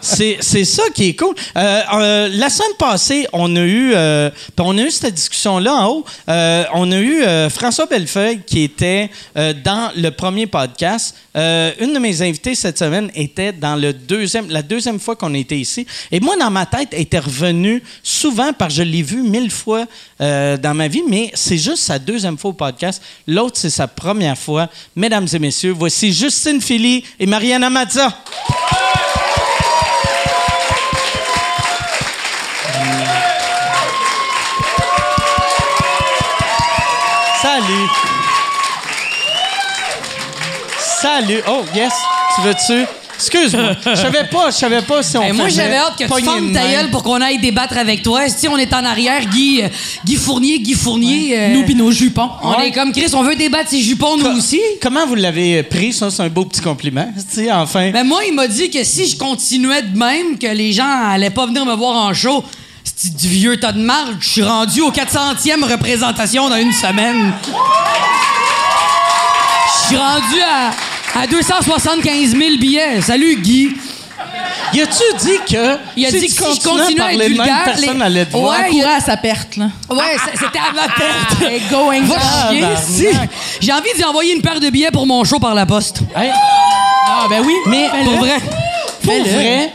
C'est 0.00 0.38
c'est 0.40 0.64
ça 0.64 0.84
qui 0.94 1.08
est 1.08 1.16
cool. 1.16 1.34
Euh, 1.56 1.80
euh, 1.94 2.28
la 2.32 2.48
semaine 2.50 2.76
passée, 2.78 3.26
on 3.32 3.54
a 3.56 3.60
eu, 3.60 3.92
euh, 3.94 4.30
puis 4.30 4.64
on 4.64 4.76
a 4.78 4.82
eu 4.82 4.90
cette 4.90 5.14
discussion-là 5.14 5.74
en 5.74 5.86
haut. 5.88 6.04
On 6.28 6.92
a 6.92 6.98
eu 6.98 7.24
François 7.50 7.86
Bellefeuille 7.86 8.40
qui 8.46 8.62
était 8.62 9.10
dans 9.34 9.90
le 9.96 10.10
premier 10.10 10.46
podcast. 10.46 11.16
Une 11.34 11.92
de 11.92 11.98
mes 11.98 12.22
invités 12.22 12.54
cette 12.54 12.78
semaine 12.78 13.10
était 13.14 13.52
dans 13.52 13.76
le 13.76 13.92
deuxième, 13.92 14.48
la 14.48 14.62
deuxième 14.62 14.98
fois 14.98 15.16
qu'on 15.16 15.34
était 15.34 15.58
ici. 15.58 15.86
Et 16.10 16.20
moi, 16.20 16.36
dans 16.36 16.50
ma 16.50 16.66
tête, 16.66 16.88
elle 16.92 17.02
était 17.02 17.18
revenue 17.18 17.82
souvent 18.02 18.52
parce 18.52 18.74
que 18.74 18.78
je 18.78 18.82
l'ai 18.82 19.02
vu 19.02 19.22
mille 19.22 19.50
fois 19.50 19.84
dans 20.18 20.74
ma 20.74 20.88
vie, 20.88 21.02
mais 21.08 21.30
c'est 21.34 21.58
juste 21.58 21.78
sa 21.78 21.98
deuxième 21.98 22.38
fois 22.38 22.50
au 22.50 22.54
podcast. 22.54 23.02
L'autre, 23.26 23.56
c'est 23.58 23.70
sa 23.70 23.88
première 23.88 24.38
fois. 24.38 24.68
Mesdames 24.94 25.26
et 25.32 25.38
messieurs, 25.38 25.74
voici 25.76 26.12
Justine 26.12 26.60
Philly 26.60 27.04
et 27.18 27.26
Mariana 27.26 27.70
Mazza. 27.70 28.12
Salut. 41.06 41.40
Oh, 41.48 41.62
yes. 41.72 41.92
Tu 42.34 42.40
veux-tu? 42.42 42.84
Excuse-moi. 43.14 43.76
Je 43.86 43.94
savais 43.94 44.24
pas, 44.24 44.50
je 44.50 44.56
savais 44.56 44.82
pas 44.82 45.02
si 45.04 45.16
on 45.16 45.20
Ben, 45.20 45.32
moi, 45.36 45.48
j'avais 45.48 45.76
hâte 45.76 45.96
que 45.96 46.02
tu 46.04 46.22
de 46.48 46.52
ta 46.52 46.66
gueule 46.68 46.90
pour 46.90 47.04
qu'on 47.04 47.20
aille 47.20 47.38
débattre 47.38 47.78
avec 47.78 48.02
toi. 48.02 48.28
Si 48.28 48.48
on 48.48 48.56
est 48.58 48.74
en 48.74 48.84
arrière, 48.84 49.24
Guy, 49.24 49.62
euh, 49.62 49.68
Guy 50.04 50.16
Fournier, 50.16 50.58
Guy 50.58 50.74
Fournier. 50.74 51.38
euh, 51.38 51.48
Nous 51.54 51.62
pis 51.64 51.76
nos 51.76 51.92
jupons. 51.92 52.28
on 52.42 52.50
Ouais. 52.56 52.68
est 52.68 52.72
comme 52.72 52.90
Chris, 52.92 53.06
on 53.14 53.22
veut 53.22 53.36
débattre 53.36 53.70
ses 53.70 53.80
jupons, 53.82 54.16
nous 54.16 54.24
Co- 54.24 54.32
aussi. 54.36 54.60
Comment 54.82 55.06
vous 55.06 55.14
l'avez 55.14 55.62
pris? 55.62 55.92
Ça, 55.92 56.10
c'est 56.10 56.22
un 56.24 56.28
beau 56.28 56.44
petit 56.44 56.60
compliment. 56.60 57.08
Tu 57.30 57.36
sais, 57.44 57.52
enfin. 57.52 57.90
Ben, 57.92 58.04
moi, 58.04 58.22
il 58.26 58.34
m'a 58.34 58.48
dit 58.48 58.68
que 58.68 58.82
si 58.82 59.06
je 59.08 59.16
continuais 59.16 59.82
de 59.82 59.96
même, 59.96 60.36
que 60.38 60.48
les 60.48 60.72
gens 60.72 60.90
allaient 61.08 61.30
pas 61.30 61.46
venir 61.46 61.64
me 61.64 61.74
voir 61.74 61.96
en 62.04 62.12
show. 62.12 62.42
C'est 62.84 63.14
du 63.16 63.28
vieux 63.28 63.58
tas 63.60 63.72
de 63.72 63.80
marge. 63.80 64.16
Je 64.20 64.28
suis 64.28 64.42
rendu 64.42 64.80
au 64.80 64.90
400e 64.90 65.62
représentation 65.64 66.50
dans 66.50 66.56
une 66.56 66.72
semaine. 66.72 67.32
Je 69.82 69.86
suis 69.88 69.96
rendu 69.96 70.40
à, 70.42 70.70
à 71.22 71.26
275 71.26 72.30
000 72.36 72.56
billets. 72.58 73.00
Salut, 73.00 73.36
Guy. 73.36 73.76
y 74.74 74.80
a-tu 74.80 75.02
dit 75.24 75.38
que. 75.54 75.78
Il 75.96 76.06
a 76.06 76.10
si 76.10 76.20
dit 76.20 76.26
tu 76.28 76.34
que 76.42 76.50
si 76.50 76.60
je 76.60 76.64
continuais 76.64 76.94
continuais 76.94 77.02
à 77.02 77.12
être 77.12 77.14
de 77.14 77.18
même, 77.18 77.28
vulgaire, 77.28 77.64
personne 77.64 77.98
te 77.98 78.36
Ouais, 78.36 78.40
voir. 78.42 78.66
Courait 78.66 78.94
à 78.94 79.00
sa 79.00 79.16
perte, 79.16 79.56
là. 79.56 79.70
Ouais, 79.90 80.16
c'était 80.34 80.58
à 80.58 80.72
ma 80.72 80.82
perte. 80.88 81.36
Elle 81.40 81.54
est 81.54 81.70
going 81.70 82.02
Va 82.02 82.16
down. 82.16 82.50
chier, 82.50 82.60
tabarnak. 82.60 82.84
si. 82.86 83.06
J'ai 83.60 83.72
envie 83.72 83.92
d'y 83.96 84.04
envoyer 84.04 84.34
une 84.34 84.42
paire 84.42 84.60
de 84.60 84.68
billets 84.70 84.90
pour 84.90 85.06
mon 85.06 85.24
show 85.24 85.38
par 85.38 85.54
la 85.54 85.64
poste. 85.66 86.00
Hey, 86.14 86.30
Ah, 87.08 87.26
ben 87.30 87.42
oui. 87.44 87.54
Mais. 87.66 87.88
Pour 88.04 88.16
vrai. 88.18 88.36
pour 89.02 89.22
vrai, 89.22 89.72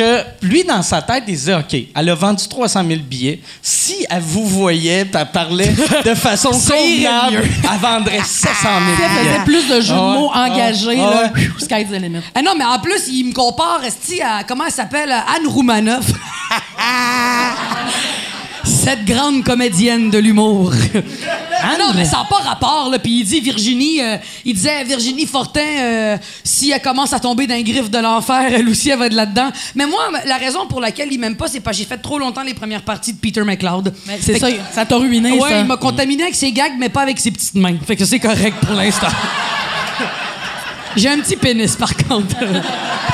que 0.00 0.46
lui, 0.46 0.64
dans 0.64 0.82
sa 0.82 1.02
tête, 1.02 1.24
il 1.28 1.34
disait 1.34 1.54
OK, 1.54 1.76
elle 1.94 2.08
a 2.08 2.14
vendu 2.14 2.46
300 2.48 2.84
000 2.86 3.00
billets. 3.00 3.40
Si 3.62 4.06
elle 4.08 4.22
vous 4.22 4.46
voyait, 4.46 5.06
elle 5.12 5.26
parlait 5.30 5.74
de 6.04 6.14
façon 6.14 6.50
convenable, 6.50 7.42
elle 7.42 7.78
vendrait 7.80 8.20
700 8.24 8.54
000 8.62 8.96
Si 8.96 9.02
elle 9.02 9.10
billets. 9.10 9.32
faisait 9.32 9.44
plus 9.44 9.68
de 9.68 9.80
jeux 9.80 9.94
de 9.94 9.98
Ah 9.98 10.14
mots 10.14 10.30
engagés, 10.32 10.96
là, 10.96 11.24
ah 11.26 11.32
ouais. 11.34 11.48
sky's 11.58 11.88
the 11.88 12.00
limit. 12.00 12.20
Ah 12.34 12.42
non, 12.42 12.52
mais 12.56 12.64
en 12.64 12.78
plus, 12.78 13.08
il 13.08 13.24
me 13.28 13.32
compare 13.34 13.80
à. 14.22 14.44
Comment 14.44 14.64
elle 14.66 14.72
s'appelle 14.72 15.12
Anne 15.12 15.46
Roumanoff. 15.46 16.06
Cette 18.64 19.04
grande 19.04 19.44
comédienne 19.44 20.10
de 20.10 20.18
l'humour. 20.18 20.72
Ah 21.62 21.76
non, 21.78 21.92
mais 21.94 22.06
ça 22.06 22.16
n'a 22.16 22.24
pas 22.24 22.36
rapport, 22.38 22.88
là. 22.90 22.98
Puis 22.98 23.18
il 23.20 23.24
dit 23.24 23.38
Virginie, 23.40 24.00
euh, 24.00 24.16
il 24.46 24.54
disait 24.54 24.82
Virginie 24.82 25.26
Fortin, 25.26 25.60
euh, 25.60 26.16
si 26.42 26.70
elle 26.70 26.80
commence 26.80 27.12
à 27.12 27.20
tomber 27.20 27.46
d'un 27.46 27.60
griffe 27.60 27.90
de 27.90 27.98
l'enfer, 27.98 28.46
elle 28.50 28.66
aussi, 28.66 28.88
elle 28.88 28.98
va 28.98 29.08
être 29.08 29.12
là-dedans. 29.12 29.50
Mais 29.74 29.84
moi, 29.84 30.08
la 30.24 30.36
raison 30.38 30.66
pour 30.66 30.80
laquelle 30.80 31.12
il 31.12 31.20
m'aime 31.20 31.36
pas, 31.36 31.48
c'est 31.48 31.60
parce 31.60 31.76
que 31.76 31.82
j'ai 31.82 31.86
fait 31.88 31.98
trop 31.98 32.18
longtemps 32.18 32.42
les 32.44 32.54
premières 32.54 32.80
parties 32.80 33.12
de 33.12 33.18
Peter 33.18 33.42
McLeod. 33.44 33.92
C'est 34.22 34.38
ça, 34.38 34.50
que- 34.50 34.56
ça 34.74 34.86
t'a 34.86 34.96
ruiné, 34.96 35.32
Ouais, 35.32 35.50
ça. 35.50 35.60
il 35.60 35.66
m'a 35.66 35.76
contaminé 35.76 36.22
avec 36.22 36.34
ses 36.34 36.50
gags, 36.50 36.72
mais 36.78 36.88
pas 36.88 37.02
avec 37.02 37.20
ses 37.20 37.30
petites 37.30 37.54
mains. 37.56 37.76
Fait 37.86 37.94
que 37.94 38.06
c'est 38.06 38.20
correct 38.20 38.56
pour 38.64 38.74
l'instant. 38.74 39.08
J'ai 40.96 41.10
un 41.10 41.18
petit 41.18 41.36
pénis, 41.36 41.76
par 41.76 41.94
contre. 41.94 42.36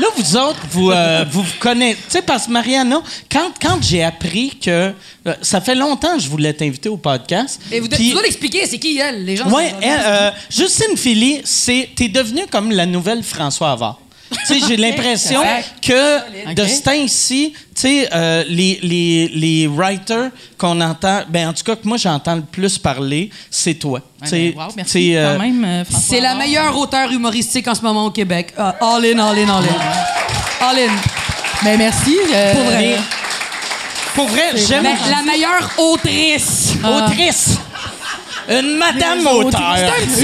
Là, 0.00 0.06
vous 0.16 0.36
autres, 0.36 0.60
vous 0.70 0.90
euh, 0.90 1.24
vous, 1.30 1.42
vous 1.42 1.52
connaissez. 1.60 1.96
Tu 1.96 2.02
sais, 2.08 2.22
parce 2.22 2.46
que 2.46 2.52
Mariana, 2.52 3.02
quand, 3.30 3.52
quand 3.60 3.78
j'ai 3.82 4.02
appris 4.02 4.50
que. 4.58 4.92
euh, 5.26 5.34
ça 5.42 5.60
fait 5.60 5.74
longtemps 5.74 6.14
que 6.16 6.22
je 6.22 6.28
voulais 6.28 6.52
t'inviter 6.52 6.88
au 6.88 6.96
podcast. 6.96 7.60
Et 7.70 7.80
vous, 7.80 7.88
puis- 7.88 8.08
tu 8.08 8.12
dois 8.12 8.22
l'expliquer, 8.22 8.66
c'est 8.66 8.78
qui 8.78 8.98
elle, 8.98 9.24
les 9.24 9.36
gens. 9.36 9.48
Ouais, 9.50 9.70
sont- 9.70 9.76
elle, 9.82 10.00
euh, 10.04 10.30
Justine 10.50 10.96
Philly, 10.96 11.40
c'est 11.44 11.90
t'es 11.94 12.08
devenue 12.08 12.46
comme 12.50 12.70
la 12.70 12.86
nouvelle 12.86 13.22
François 13.22 13.72
Havard. 13.72 14.00
tu 14.46 14.54
sais, 14.60 14.66
j'ai 14.68 14.76
l'impression 14.84 15.42
que 15.82 16.54
de 16.54 16.66
ce 16.66 16.82
temps-ci, 16.82 17.52
tu 17.80 17.88
sais, 17.88 18.08
euh, 18.12 18.44
les, 18.48 18.78
les, 18.82 19.28
les 19.34 19.66
writers 19.66 20.30
qu'on 20.58 20.80
entend, 20.80 21.22
ben 21.28 21.48
en 21.48 21.52
tout 21.52 21.62
cas 21.64 21.76
que 21.76 21.86
moi 21.88 21.96
j'entends 21.96 22.34
le 22.34 22.42
plus 22.42 22.76
parler, 22.78 23.30
c'est 23.50 23.74
toi. 23.74 24.00
Tu 24.22 24.28
sais, 24.28 24.36
Ouais, 24.36 24.54
wow, 24.56 24.68
tu 24.68 24.74
merci 24.76 24.92
sais, 25.12 25.16
euh, 25.16 25.32
quand 25.36 25.42
même, 25.42 25.64
euh, 25.64 25.84
François 25.84 26.08
C'est 26.16 26.20
la 26.20 26.34
meilleure 26.34 26.76
auteure 26.76 27.10
humoristique 27.10 27.66
en 27.68 27.74
ce 27.74 27.82
moment 27.82 28.04
au 28.06 28.10
Québec. 28.10 28.52
Ah, 28.58 28.74
all 28.80 29.04
in, 29.06 29.18
all 29.18 29.38
in, 29.38 29.48
all 29.48 29.64
in. 29.64 30.66
All 30.66 30.78
in. 30.78 30.92
Ben 31.64 31.78
merci. 31.78 32.16
euh, 32.34 32.52
Pour 32.52 32.64
vrai. 32.64 32.78
mais- 32.78 32.96
pour 34.14 34.26
vrai, 34.28 34.42
j'aime 34.56 34.84
la 34.84 35.22
meilleure 35.22 35.70
autrice. 35.78 36.74
autrice. 36.84 37.58
Une 38.50 38.76
madame 38.76 39.26
auteur. 39.26 39.76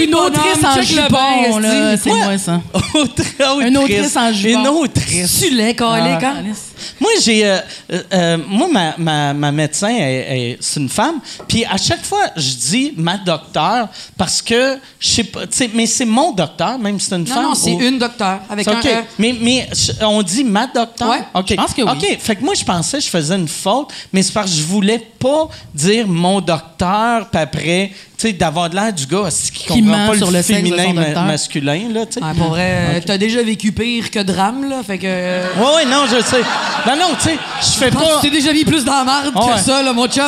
Une 0.02 0.14
autrice 0.14 0.64
en 0.64 0.82
jupon, 0.82 1.58
là, 1.58 1.96
c'est 1.96 2.10
moi, 2.10 2.38
ça? 2.38 2.60
Une 3.66 3.78
autrice 3.78 4.16
en 4.16 4.32
jupon. 4.32 4.60
Une 4.60 4.66
autrice. 4.68 5.40
Tu 5.42 5.50
l'es, 5.54 5.74
calique, 5.74 6.22
hein? 6.22 6.42
Moi, 7.00 7.10
j'ai. 7.22 7.44
euh, 7.46 7.58
euh, 7.92 8.02
euh, 8.12 8.38
moi, 8.48 8.68
ma, 8.70 8.94
ma, 8.98 9.34
ma 9.34 9.52
médecin, 9.52 9.88
c'est 10.60 10.80
une 10.80 10.88
femme. 10.88 11.20
Puis 11.48 11.64
à 11.64 11.76
chaque 11.76 12.04
fois, 12.04 12.26
je 12.36 12.54
dis 12.54 12.92
ma 12.96 13.16
docteur 13.16 13.88
parce 14.16 14.42
que 14.42 14.78
je 14.98 15.08
sais 15.08 15.24
pas. 15.24 15.40
Mais 15.74 15.86
c'est 15.86 16.04
mon 16.04 16.32
docteur, 16.32 16.78
même 16.78 16.98
si 17.00 17.08
c'est 17.08 17.16
une 17.16 17.24
Non, 17.24 17.34
femme. 17.34 17.42
non, 17.44 17.54
c'est 17.54 17.72
ou- 17.72 17.80
une 17.80 17.98
docteur 17.98 18.40
avec 18.48 18.64
C'est 18.64 18.74
un. 18.74 18.80
E. 19.00 19.04
Mais, 19.18 19.34
mais 19.40 19.68
on 20.02 20.22
dit 20.22 20.44
ma 20.44 20.66
docteur? 20.66 21.08
Ouais, 21.10 21.20
OK. 21.34 21.46
je 21.50 21.54
pense 21.54 21.74
que 21.74 21.82
oui. 21.82 21.90
OK. 21.90 22.18
Fait 22.20 22.36
que 22.36 22.44
moi, 22.44 22.54
je 22.54 22.64
pensais 22.64 22.98
que 22.98 23.04
je 23.04 23.10
faisais 23.10 23.36
une 23.36 23.48
faute, 23.48 23.88
mais 24.12 24.22
c'est 24.22 24.32
parce 24.32 24.50
que 24.50 24.56
je 24.56 24.62
voulais 24.62 24.98
pas 24.98 25.48
dire 25.74 26.06
mon 26.06 26.40
docteur, 26.40 27.28
puis 27.30 27.40
après, 27.40 27.90
sais, 28.18 28.32
d'avoir 28.32 28.70
de 28.70 28.74
l'air 28.76 28.92
du 28.92 29.06
gars 29.06 29.28
qui 29.30 29.50
Qui 29.52 29.82
comprend 29.82 30.06
pas 30.08 30.16
sur 30.16 30.30
le 30.30 30.36
le 30.38 30.42
féminin 30.42 30.92
ma- 30.92 31.20
masculin, 31.22 31.80
là, 31.92 32.06
tu 32.06 32.14
sais. 32.14 32.20
Ah, 32.22 32.32
pour 32.36 32.48
vrai, 32.48 33.02
t'as 33.04 33.18
déjà 33.18 33.42
vécu 33.42 33.72
pire 33.72 34.10
que 34.10 34.20
drame, 34.20 34.68
là. 34.68 34.76
Fait 34.86 34.98
que. 34.98 35.04
euh, 35.06 35.46
Ouais, 35.56 35.76
ouais, 35.76 35.84
non, 35.86 36.04
je 36.06 36.22
sais. 36.22 36.42
Non, 36.86 36.96
non, 36.96 37.08
tu 37.20 37.28
sais, 37.30 37.38
je 37.60 37.66
fais 37.78 37.90
pas. 37.90 38.20
tu 38.20 38.28
t'es 38.30 38.36
déjà 38.36 38.52
mis 38.52 38.64
plus 38.64 38.84
dans 38.84 38.94
la 38.94 39.04
marde 39.04 39.32
que 39.34 39.60
ça, 39.60 39.82
là, 39.82 39.92
mon 39.92 40.06
chum. 40.08 40.24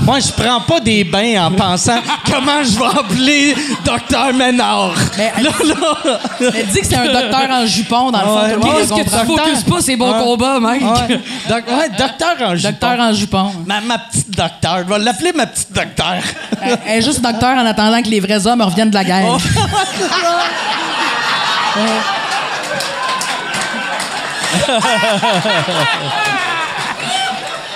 Moi, 0.00 0.18
je 0.18 0.32
prends 0.32 0.60
pas 0.62 0.80
des 0.80 1.04
bains 1.04 1.46
en 1.46 1.50
pensant 1.52 2.00
comment 2.26 2.64
je 2.64 2.76
vais 2.76 2.98
appeler 2.98 3.54
Docteur 3.84 4.32
Ménard. 4.34 4.94
Mais- 5.16 5.32
là, 5.42 5.50
là. 5.64 6.18
Elle 6.40 6.66
dit 6.66 6.80
que 6.80 6.86
c'est 6.86 6.96
un 6.96 7.04
docteur 7.12 7.48
en 7.50 7.66
jupon, 7.66 8.10
dans 8.10 8.20
le 8.20 8.26
fond. 8.26 8.68
Ouais. 8.68 8.76
Qu'est-ce 8.78 8.92
que 8.92 9.02
tu 9.04 9.26
focuses 9.26 9.62
pas, 9.64 9.80
c'est 9.80 9.96
bon 9.96 10.12
Ouais. 10.12 10.18
combat, 10.24 10.58
mec? 10.58 10.82
Ouais. 10.82 11.20
Doc- 11.48 11.64
ouais, 11.68 11.88
docteur 11.96 12.48
en 12.48 12.56
jupon. 12.56 12.70
Docteur 12.70 12.98
en 13.00 13.12
jupon. 13.12 13.50
Ma, 13.66 13.80
ma 13.80 13.98
petite 13.98 14.30
docteur. 14.36 14.78
Je 14.88 14.92
vais 14.92 14.98
l'appeler 14.98 15.32
ma 15.32 15.46
petite 15.46 15.72
docteur. 15.72 16.16
Elle, 16.62 16.78
elle 16.86 17.02
juste 17.12 17.22
docteur 17.22 17.56
en 17.56 17.66
attendant 17.66 18.02
que 18.02 18.08
les 18.08 18.20
vrais 18.20 18.46
hommes 18.46 18.62
reviennent 18.62 18.90
de 18.90 18.94
la 18.94 19.04
guerre. 19.04 19.36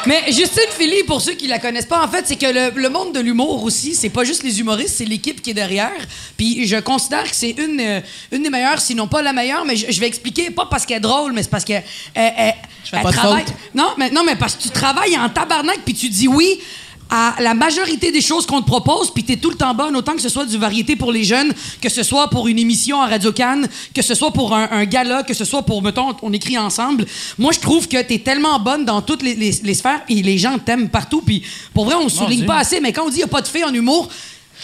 Mais 0.07 0.23
Justine 0.29 0.71
Philly, 0.79 1.03
pour 1.05 1.21
ceux 1.21 1.33
qui 1.33 1.49
la 1.49 1.59
connaissent 1.59 1.87
pas, 1.87 2.01
en 2.05 2.07
fait, 2.07 2.23
c'est 2.29 2.37
que 2.37 2.47
le, 2.47 2.81
le 2.81 2.89
monde 2.89 3.13
de 3.13 3.19
l'humour 3.19 3.65
aussi, 3.65 3.93
c'est 3.97 4.09
pas 4.09 4.23
juste 4.23 4.45
les 4.45 4.61
humoristes, 4.61 4.95
c'est 4.99 5.05
l'équipe 5.05 5.43
qui 5.43 5.51
est 5.51 5.55
derrière. 5.55 5.91
Puis 6.37 6.65
je 6.69 6.77
considère 6.77 7.25
que 7.25 7.35
c'est 7.35 7.51
une, 7.51 7.81
euh, 7.81 8.01
une 8.31 8.45
des 8.45 8.51
meilleures, 8.51 8.79
sinon 8.79 9.09
pas 9.09 9.21
la 9.21 9.33
meilleure, 9.33 9.65
mais 9.65 9.75
je, 9.75 9.91
je 9.91 9.99
vais 10.01 10.07
expliquer, 10.07 10.51
pas 10.51 10.67
parce 10.71 10.87
qu'elle 10.87 10.99
est 10.99 11.01
drôle, 11.01 11.33
mais 11.33 11.43
c'est 11.43 11.51
parce 11.51 11.65
qu'elle 11.65 11.83
elle, 12.15 12.33
elle- 12.37 12.55
fais 12.85 12.99
elle 12.99 13.03
pas 13.03 13.11
de 13.11 13.17
travaille. 13.17 13.45
faute. 13.47 13.55
Non, 13.75 13.95
mais, 13.99 14.11
non, 14.11 14.23
mais 14.25 14.37
parce 14.37 14.55
que 14.55 14.63
tu 14.63 14.71
travailles 14.71 15.19
en 15.19 15.29
tabarnak, 15.29 15.81
puis 15.85 15.95
tu 15.95 16.09
dis 16.09 16.29
oui 16.29 16.61
à 17.09 17.35
la 17.41 17.55
majorité 17.55 18.11
des 18.11 18.21
choses 18.21 18.47
qu'on 18.47 18.61
te 18.61 18.67
propose, 18.67 19.13
puis 19.13 19.23
t'es 19.23 19.37
tout 19.37 19.51
le 19.51 19.57
temps 19.57 19.73
bonne, 19.75 19.95
autant 19.95 20.15
que 20.15 20.21
ce 20.21 20.29
soit 20.29 20.45
du 20.45 20.59
variété 20.59 20.97
pour 20.97 21.13
les 21.13 21.23
jeunes, 21.23 21.53
que 21.81 21.89
ce 21.89 22.03
soit 22.03 22.29
pour 22.31 22.49
une 22.49 22.59
émission 22.59 23.01
à 23.01 23.07
Radio 23.07 23.31
Cannes, 23.33 23.69
que 23.95 24.03
ce 24.03 24.15
soit 24.15 24.33
pour 24.33 24.55
un, 24.55 24.69
un 24.73 24.85
gala, 24.87 25.23
que 25.23 25.33
ce 25.35 25.45
soit 25.45 25.63
pour, 25.63 25.83
mettons, 25.83 26.15
on 26.23 26.33
écrit 26.33 26.59
ensemble. 26.59 27.07
Moi, 27.39 27.53
je 27.53 27.61
trouve 27.61 27.87
que 27.87 28.03
t'es 28.03 28.19
tellement 28.19 28.59
bonne 28.59 28.85
dans 28.85 29.03
toutes 29.03 29.23
les, 29.23 29.35
les- 29.37 29.55
les 29.63 29.75
sphères, 29.75 30.01
et 30.09 30.21
les 30.23 30.37
gens 30.39 30.59
t'aiment 30.59 30.89
partout, 30.89 31.23
puis 31.25 31.43
pour 31.73 31.85
vrai, 31.85 31.95
on 31.95 32.09
se 32.09 32.17
souligne 32.19 32.39
Dieu. 32.39 32.47
pas 32.47 32.59
assez, 32.59 32.81
mais 32.81 32.93
quand 32.93 33.05
on 33.07 33.09
dit 33.11 33.19
il 33.19 33.25
a 33.25 33.29
pas 33.29 33.41
de 33.43 33.47
filles 33.49 33.65
en 33.65 33.73
humour, 33.75 34.09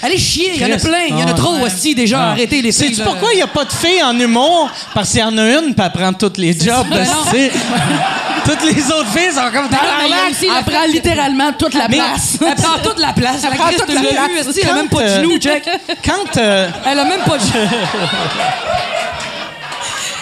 allez 0.02 0.18
chier, 0.18 0.50
il 0.56 0.60
y 0.62 0.64
en 0.64 0.72
a 0.72 0.78
plein, 0.78 1.02
il 1.10 1.14
y 1.16 1.22
en 1.22 1.26
a 1.26 1.30
Ah, 1.30 1.34
trop 1.34 1.54
aussi 1.64 1.94
déjà, 1.94 2.30
arrêtez 2.30 2.60
les 2.60 2.72
filles. 2.72 2.88
Sais-tu 2.88 2.98
là. 2.98 3.04
pourquoi 3.04 3.32
il 3.34 3.36
n'y 3.36 3.42
a 3.42 3.46
pas 3.46 3.64
de 3.64 3.72
filles 3.72 4.02
en 4.02 4.18
humour? 4.18 4.68
Parce 4.94 5.10
qu'il 5.10 5.20
y 5.20 5.22
en 5.22 5.36
a 5.38 5.42
une, 5.60 5.74
puis 5.74 5.84
elle 5.84 5.92
prend 5.92 6.12
tous 6.12 6.38
les 6.40 6.58
jobs. 6.58 6.86
Toutes 8.44 8.62
les 8.64 8.86
autres 8.90 9.10
filles 9.16 9.32
sont 9.32 9.50
comme 9.52 9.68
le 9.68 10.48
Elle 10.58 10.64
prend 10.64 10.84
littéralement 10.86 11.52
toute 11.52 11.74
la 11.74 11.86
place. 11.88 12.38
Elle 12.46 12.54
prend 12.54 12.78
toute 12.82 12.98
la 12.98 13.12
place. 13.12 13.42
La 13.42 13.50
prend 13.50 13.68
toute 13.70 13.92
la 13.94 14.00
place. 14.00 14.46
elle 14.62 14.68
a 14.70 14.74
même 14.74 14.88
pas 14.88 15.02
de 15.02 15.08
genoux, 15.08 15.34
euh, 15.34 15.38
check. 15.38 15.68
Quand. 16.04 16.36
euh, 16.36 16.68
Elle 16.86 16.98
a 16.98 17.04
même 17.04 17.20
pas 17.20 17.38
de 17.38 17.42
genoux. 17.42 17.52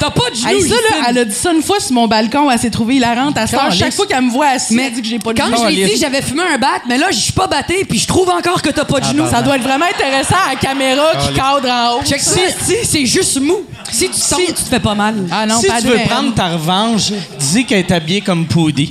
T'as 0.01 0.11
pas 0.11 0.31
de 0.31 0.35
genoux, 0.35 0.49
Hey, 0.49 0.63
ça, 0.63 0.75
là, 0.75 1.05
elle 1.11 1.19
a 1.19 1.25
dit 1.27 1.35
ça 1.35 1.53
une 1.53 1.63
fois 1.63 1.79
sur 1.79 1.93
mon 1.93 2.09
balcon. 2.09 2.51
Elle 2.51 2.59
s'est 2.59 2.71
trouvée 2.71 2.95
hilarante. 2.97 3.37
À 3.37 3.47
sort, 3.47 3.71
chaque 3.71 3.93
fois 3.93 4.07
qu'elle 4.07 4.23
me 4.23 4.31
voit 4.31 4.47
assise, 4.49 4.75
Mais 4.75 4.87
elle 4.87 4.95
dit 4.95 5.03
que 5.03 5.07
j'ai 5.09 5.19
pas 5.19 5.35
de 5.35 5.39
Quand 5.39 5.47
genoux. 5.49 5.59
je 5.69 5.69
l'ai 5.77 5.85
dit, 5.91 5.97
j'avais 6.01 6.23
fumé 6.23 6.43
un 6.55 6.57
bat, 6.57 6.81
mais 6.89 6.97
là, 6.97 7.09
je 7.11 7.19
suis 7.19 7.33
pas 7.35 7.47
batté, 7.47 7.85
puis 7.85 7.99
je 7.99 8.07
trouve 8.07 8.31
encore 8.31 8.63
que 8.63 8.71
t'as 8.71 8.87
pas 8.87 8.99
de 9.01 9.05
genoux. 9.05 9.29
Ça 9.31 9.43
doit 9.43 9.57
être 9.57 9.63
vraiment 9.63 9.85
intéressant 9.85 10.37
à 10.47 10.55
la 10.55 10.57
caméra 10.57 11.13
qui 11.21 11.35
cadre 11.35 11.69
en 11.69 11.97
haut. 11.99 12.03
Check 12.05 12.21
ça, 12.21 12.41
c'est 12.85 13.05
juste 13.05 13.39
mou. 13.41 13.59
Si 13.93 14.09
tu 14.09 14.21
tombes, 14.21 14.41
tu 14.47 14.53
te 14.55 14.69
fais 14.71 14.81
pas 14.81 14.95
mal. 14.95 15.17
Ah 15.31 15.45
non, 15.47 15.61
si 15.61 15.67
pas 15.67 15.81
tu 15.83 15.89
veux 15.89 15.97
merde. 15.97 16.09
prendre 16.09 16.35
ta 16.35 16.49
revanche, 16.49 17.11
dis 17.39 17.67
qu'elle 17.67 17.81
est 17.81 17.93
habillée 17.93 18.21
comme 18.23 18.47
Poudy. 18.47 18.89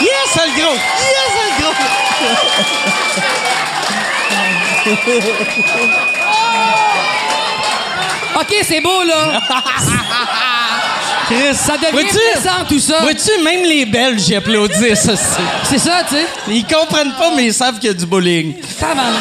yes, 0.00 0.36
le 0.36 0.60
gros! 0.60 0.74
Yes, 0.74 1.32
le 1.36 1.62
gros! 1.62 1.74
OK, 8.40 8.54
c'est 8.62 8.80
beau, 8.80 9.02
là. 9.04 9.40
Chris, 11.26 11.54
Ça 11.54 11.76
devient 11.76 12.06
intéressant, 12.08 12.64
tout 12.68 12.78
ça. 12.78 13.00
Vois-tu, 13.02 13.42
même 13.42 13.64
les 13.64 13.84
Belges, 13.84 14.32
applaudissent 14.32 15.02
ça. 15.02 15.16
c'est- 15.16 15.40
C'est 15.64 15.78
ça, 15.78 16.02
tu 16.08 16.14
sais. 16.14 16.26
Ils 16.48 16.64
comprennent 16.64 17.12
pas, 17.18 17.32
mais 17.36 17.46
ils 17.46 17.54
savent 17.54 17.78
qu'il 17.78 17.88
y 17.88 17.90
a 17.90 17.94
du 17.94 18.06
bowling. 18.06 18.54
Tabarnak. 18.78 19.12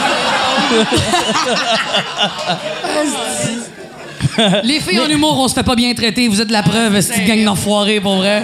Les 4.63 4.79
filles 4.79 4.99
en 4.99 5.09
humour, 5.09 5.39
on 5.39 5.47
se 5.47 5.55
fait 5.55 5.63
pas 5.63 5.75
bien 5.75 5.91
traiter. 5.95 6.27
Vous 6.27 6.39
êtes 6.41 6.51
la 6.51 6.61
preuve, 6.61 7.01
cette 7.01 7.25
gang 7.25 7.43
d'enfoirés, 7.43 7.99
pour 7.99 8.17
vrai. 8.17 8.43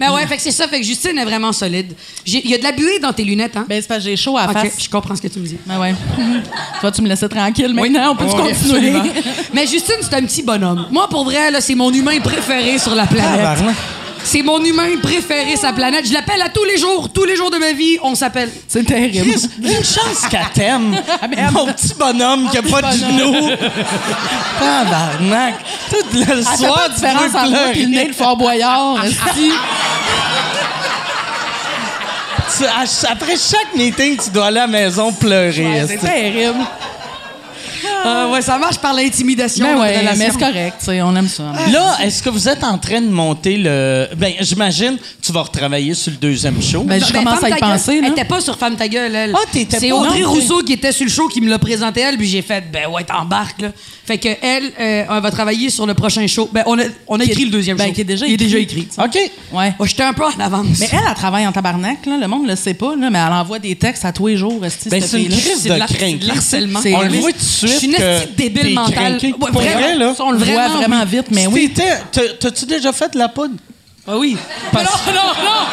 Mais 0.00 0.08
ouais, 0.08 0.26
fait 0.26 0.36
que 0.36 0.42
c'est 0.42 0.50
ça. 0.50 0.66
Fait 0.66 0.80
que 0.80 0.86
Justine 0.86 1.18
est 1.18 1.24
vraiment 1.24 1.52
solide. 1.52 1.92
Il 2.26 2.48
y 2.50 2.54
a 2.54 2.58
de 2.58 2.62
la 2.62 2.72
buée 2.72 2.98
dans 2.98 3.12
tes 3.12 3.22
lunettes, 3.22 3.56
hein? 3.56 3.66
Ben, 3.68 3.80
c'est 3.82 3.86
parce 3.86 4.02
que 4.02 4.10
j'ai 4.10 4.16
chaud 4.16 4.36
à 4.38 4.46
la 4.46 4.52
OK, 4.52 4.58
face. 4.58 4.82
je 4.82 4.88
comprends 4.88 5.14
ce 5.14 5.20
que 5.20 5.28
tu 5.28 5.38
me 5.38 5.46
dis. 5.46 5.58
Ben 5.66 5.78
ouais. 5.78 5.94
Toi, 6.80 6.90
tu 6.90 7.02
me 7.02 7.08
laissais 7.08 7.28
tranquille 7.28 7.74
maintenant. 7.74 8.12
On 8.12 8.16
peut 8.16 8.24
continuer? 8.24 8.50
absolument. 8.50 9.04
Mais 9.52 9.66
Justine, 9.66 9.96
c'est 10.00 10.14
un 10.14 10.22
petit 10.22 10.42
bonhomme. 10.42 10.86
Moi, 10.90 11.06
pour 11.08 11.24
vrai, 11.24 11.50
là, 11.50 11.60
c'est 11.60 11.74
mon 11.74 11.92
humain 11.92 12.18
préféré 12.20 12.78
sur 12.78 12.94
la 12.94 13.06
planète. 13.06 13.36
Tabarnak. 13.36 13.76
C'est 14.24 14.42
mon 14.42 14.62
humain 14.62 14.88
préféré 15.02 15.54
la 15.62 15.72
planète. 15.72 16.06
Je 16.06 16.12
l'appelle 16.12 16.40
à 16.42 16.48
tous 16.48 16.64
les 16.64 16.76
jours. 16.78 17.08
Tous 17.12 17.24
les 17.24 17.36
jours 17.36 17.50
de 17.50 17.56
ma 17.58 17.72
vie, 17.72 17.98
on 18.02 18.14
s'appelle. 18.14 18.50
C'est 18.68 18.84
terrible. 18.84 19.28
Chris, 19.28 19.48
une 19.62 19.84
chance 19.84 20.26
qu'elle 20.30 20.46
t'aime. 20.54 20.96
Mon 21.52 21.66
petit 21.66 21.94
bonhomme 21.98 22.48
qui 22.50 22.58
a 22.58 22.62
pas 22.62 22.82
de 22.82 22.96
genoux. 22.98 23.48
Tabarnak. 24.58 25.54
Tout 25.90 25.96
le 26.12 26.20
Elle 26.20 26.44
fait 26.44 26.56
soir, 26.56 26.74
pas 26.74 26.88
de 26.88 26.94
tu 26.94 27.00
veux 27.00 27.06
différence 27.08 27.34
entre 27.34 27.50
moi 27.50 27.60
et 27.72 27.78
le 27.78 27.86
nez 27.86 27.92
pleurer. 27.96 28.08
de 28.08 28.14
Fort 28.14 28.36
Boyard. 28.36 29.04
esti. 29.04 29.50
Tu- 32.58 32.64
à- 32.66 33.10
Après 33.12 33.36
chaque 33.36 33.74
meeting, 33.74 34.16
tu 34.22 34.30
dois 34.30 34.46
aller 34.46 34.58
à 34.58 34.62
la 34.62 34.66
maison 34.66 35.12
pleurer. 35.12 35.66
Ouais, 35.66 35.84
C'est 35.86 35.94
esti. 35.94 36.06
terrible. 36.06 36.58
Euh, 38.06 38.32
ouais, 38.32 38.42
ça 38.42 38.58
marche 38.58 38.78
par 38.78 38.94
l'intimidation. 38.94 39.64
Ben 39.66 39.78
ouais, 39.80 40.02
mais 40.16 40.30
c'est 40.30 40.38
correct. 40.38 40.76
On 41.04 41.16
aime 41.16 41.28
ça. 41.28 41.52
Là, 41.70 41.98
est-ce 42.02 42.22
que 42.22 42.30
vous 42.30 42.48
êtes 42.48 42.64
en 42.64 42.78
train 42.78 43.00
de 43.00 43.08
monter 43.10 43.56
le. 43.56 44.08
Ben, 44.16 44.32
j'imagine, 44.40 44.96
tu 45.22 45.32
vas 45.32 45.42
retravailler 45.42 45.94
sur 45.94 46.10
le 46.12 46.18
deuxième 46.18 46.60
show. 46.62 46.82
Ben, 46.82 47.00
je 47.04 47.12
Ben, 47.12 47.24
commence 47.24 47.42
à 47.42 47.48
y 47.48 47.52
ta 47.52 47.58
gueule, 47.58 47.70
penser. 47.70 48.00
Elle 48.02 48.10
était 48.12 48.24
pas 48.24 48.40
sur 48.40 48.56
Femme 48.58 48.76
ta 48.76 48.88
gueule, 48.88 49.14
elle. 49.14 49.32
Ah, 49.34 49.40
t'étais 49.52 49.78
C'est 49.78 49.88
pas- 49.90 49.96
Audrey 49.96 50.20
non, 50.20 50.30
Rousseau 50.30 50.62
qui 50.62 50.72
était 50.74 50.92
sur 50.92 51.04
le 51.04 51.10
show 51.10 51.28
qui 51.28 51.40
me 51.40 51.48
l'a 51.48 51.58
présenté 51.58 52.00
elle, 52.00 52.16
puis 52.16 52.26
j'ai 52.28 52.42
fait 52.42 52.64
ben 52.72 52.88
ouais, 52.90 53.04
t'embarques 53.04 53.60
là. 53.62 53.68
Fait 54.04 54.18
que 54.18 54.28
elle, 54.42 54.64
euh, 54.80 55.04
elle 55.08 55.22
va 55.22 55.30
travailler 55.30 55.70
sur 55.70 55.86
le 55.86 55.94
prochain 55.94 56.26
show. 56.26 56.48
Ben 56.52 56.62
on 56.66 56.78
a, 56.78 56.82
on 57.06 57.18
écrit 57.20 57.44
le 57.44 57.50
deuxième 57.50 57.76
ben, 57.76 57.86
show. 57.88 57.92
qui 57.92 58.00
est 58.00 58.04
déjà 58.04 58.26
Il 58.26 58.32
est 58.32 58.34
écrit. 58.34 58.44
déjà 58.46 58.58
écrit. 58.58 58.88
OK. 58.98 59.14
Ouais. 59.52 59.74
Ouais, 59.78 59.88
J'étais 59.88 60.02
un 60.02 60.12
peu 60.12 60.24
en 60.24 60.40
avance. 60.40 60.66
Mais 60.80 60.88
elle, 60.92 60.98
elle 61.08 61.14
travaille 61.14 61.46
en 61.46 61.52
tabarnak. 61.52 62.06
Là. 62.06 62.16
Le 62.20 62.26
monde 62.26 62.44
ne 62.44 62.50
le 62.50 62.56
sait 62.56 62.74
pas, 62.74 62.94
là, 62.96 63.08
mais 63.10 63.18
elle 63.18 63.32
envoie 63.32 63.58
des 63.58 63.76
textes 63.76 64.04
à 64.04 64.12
tous 64.12 64.26
les 64.28 64.36
jours. 64.36 64.58
Ben, 64.60 64.70
c'est 64.70 65.22
une 65.22 65.28
crise 65.28 65.62
de 65.64 65.70
de 65.70 65.74
la- 65.74 65.86
c'est 65.86 65.92
de 65.94 65.98
crinqué. 65.98 66.26
l'harcèlement. 66.26 66.80
C'est- 66.82 66.94
On 66.94 67.02
le 67.02 67.08
voit 67.18 67.30
tout 67.32 67.38
de 67.38 67.42
suite. 67.42 67.89
Une 67.92 67.96
que 67.98 68.02
esti 68.22 68.32
débile 68.34 68.74
mentale. 68.74 69.18
Ouais, 69.22 69.32
Pour 69.38 69.48
vraiment. 69.50 69.80
vrai, 69.80 69.94
là. 69.96 70.14
On 70.20 70.30
le 70.32 70.38
voit 70.38 70.46
Vraiment, 70.46 70.76
vraiment 70.76 71.00
oui. 71.02 71.08
vite, 71.16 71.26
mais 71.30 71.46
oui. 71.46 71.72
T'as-tu 72.40 72.66
déjà 72.66 72.92
fait 72.92 73.12
de 73.12 73.18
la 73.18 73.28
poudre? 73.28 73.54
Ah 74.06 74.16
oui. 74.18 74.36
Parce- 74.72 75.06
Non, 75.06 75.12
non, 75.12 75.44
non. 75.44 75.66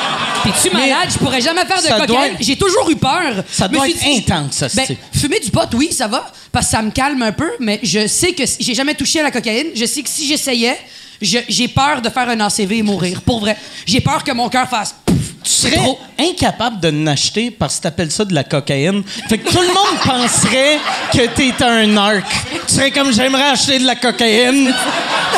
T'es-tu 0.43 0.75
Mais 0.75 0.87
malade? 0.89 1.09
Je 1.11 1.17
pourrais 1.17 1.41
jamais 1.41 1.65
faire 1.65 1.81
de 1.81 1.87
cocaïne. 2.05 2.33
être- 2.33 2.37
J'ai 2.41 2.55
toujours 2.55 2.89
eu 2.89 2.95
peur. 2.95 3.43
Ça 3.49 3.67
doit 3.67 3.87
être 3.89 3.97
dit- 3.99 4.17
intense, 4.17 4.51
ça, 4.57 4.67
Ben, 4.75 4.85
fumer 5.13 5.39
du 5.39 5.49
pot, 5.49 5.61
oui, 5.73 5.91
ça 5.91 6.07
va, 6.07 6.31
parce 6.51 6.65
que 6.67 6.71
ça 6.71 6.81
me 6.81 6.91
calme 6.91 7.21
un 7.23 7.31
peu, 7.31 7.49
mais 7.59 7.79
je 7.83 8.05
sais 8.05 8.33
que 8.33 8.45
si- 8.45 8.57
j'ai 8.59 8.75
jamais 8.75 8.93
touché 8.93 9.21
à 9.21 9.23
la 9.23 9.31
cocaïne. 9.31 9.67
Je 9.73 9.85
sais 9.85 10.03
que 10.03 10.09
si 10.09 10.27
j'essayais, 10.27 10.77
je- 10.77 11.06
j'ai 11.21 11.67
peur 11.67 12.01
de 12.01 12.09
faire 12.09 12.29
un 12.29 12.39
ACV 12.39 12.77
et 12.77 12.83
mourir. 12.83 13.21
Pour 13.21 13.39
vrai. 13.39 13.57
J'ai 13.85 14.01
peur 14.01 14.23
que 14.23 14.31
mon 14.31 14.49
cœur 14.49 14.67
fasse. 14.67 14.95
pouf. 15.05 15.17
Tu 15.43 15.51
serais 15.51 15.77
trop. 15.77 15.97
incapable 16.19 16.79
de 16.81 16.91
n'acheter 16.91 17.51
parce 17.51 17.77
que 17.77 17.83
t'appelles 17.83 18.11
ça 18.11 18.25
de 18.25 18.33
la 18.33 18.43
cocaïne. 18.43 19.03
Fait 19.29 19.37
que 19.37 19.49
tout 19.49 19.61
le 19.61 19.67
monde 19.67 19.99
penserait 20.03 20.77
que 21.13 21.25
t'es 21.27 21.53
un 21.63 21.87
narc. 21.87 22.25
Tu 22.67 22.73
serais 22.75 22.91
comme 22.91 23.13
j'aimerais 23.13 23.51
acheter 23.51 23.79
de 23.79 23.85
la 23.85 23.95
cocaïne. 23.95 24.67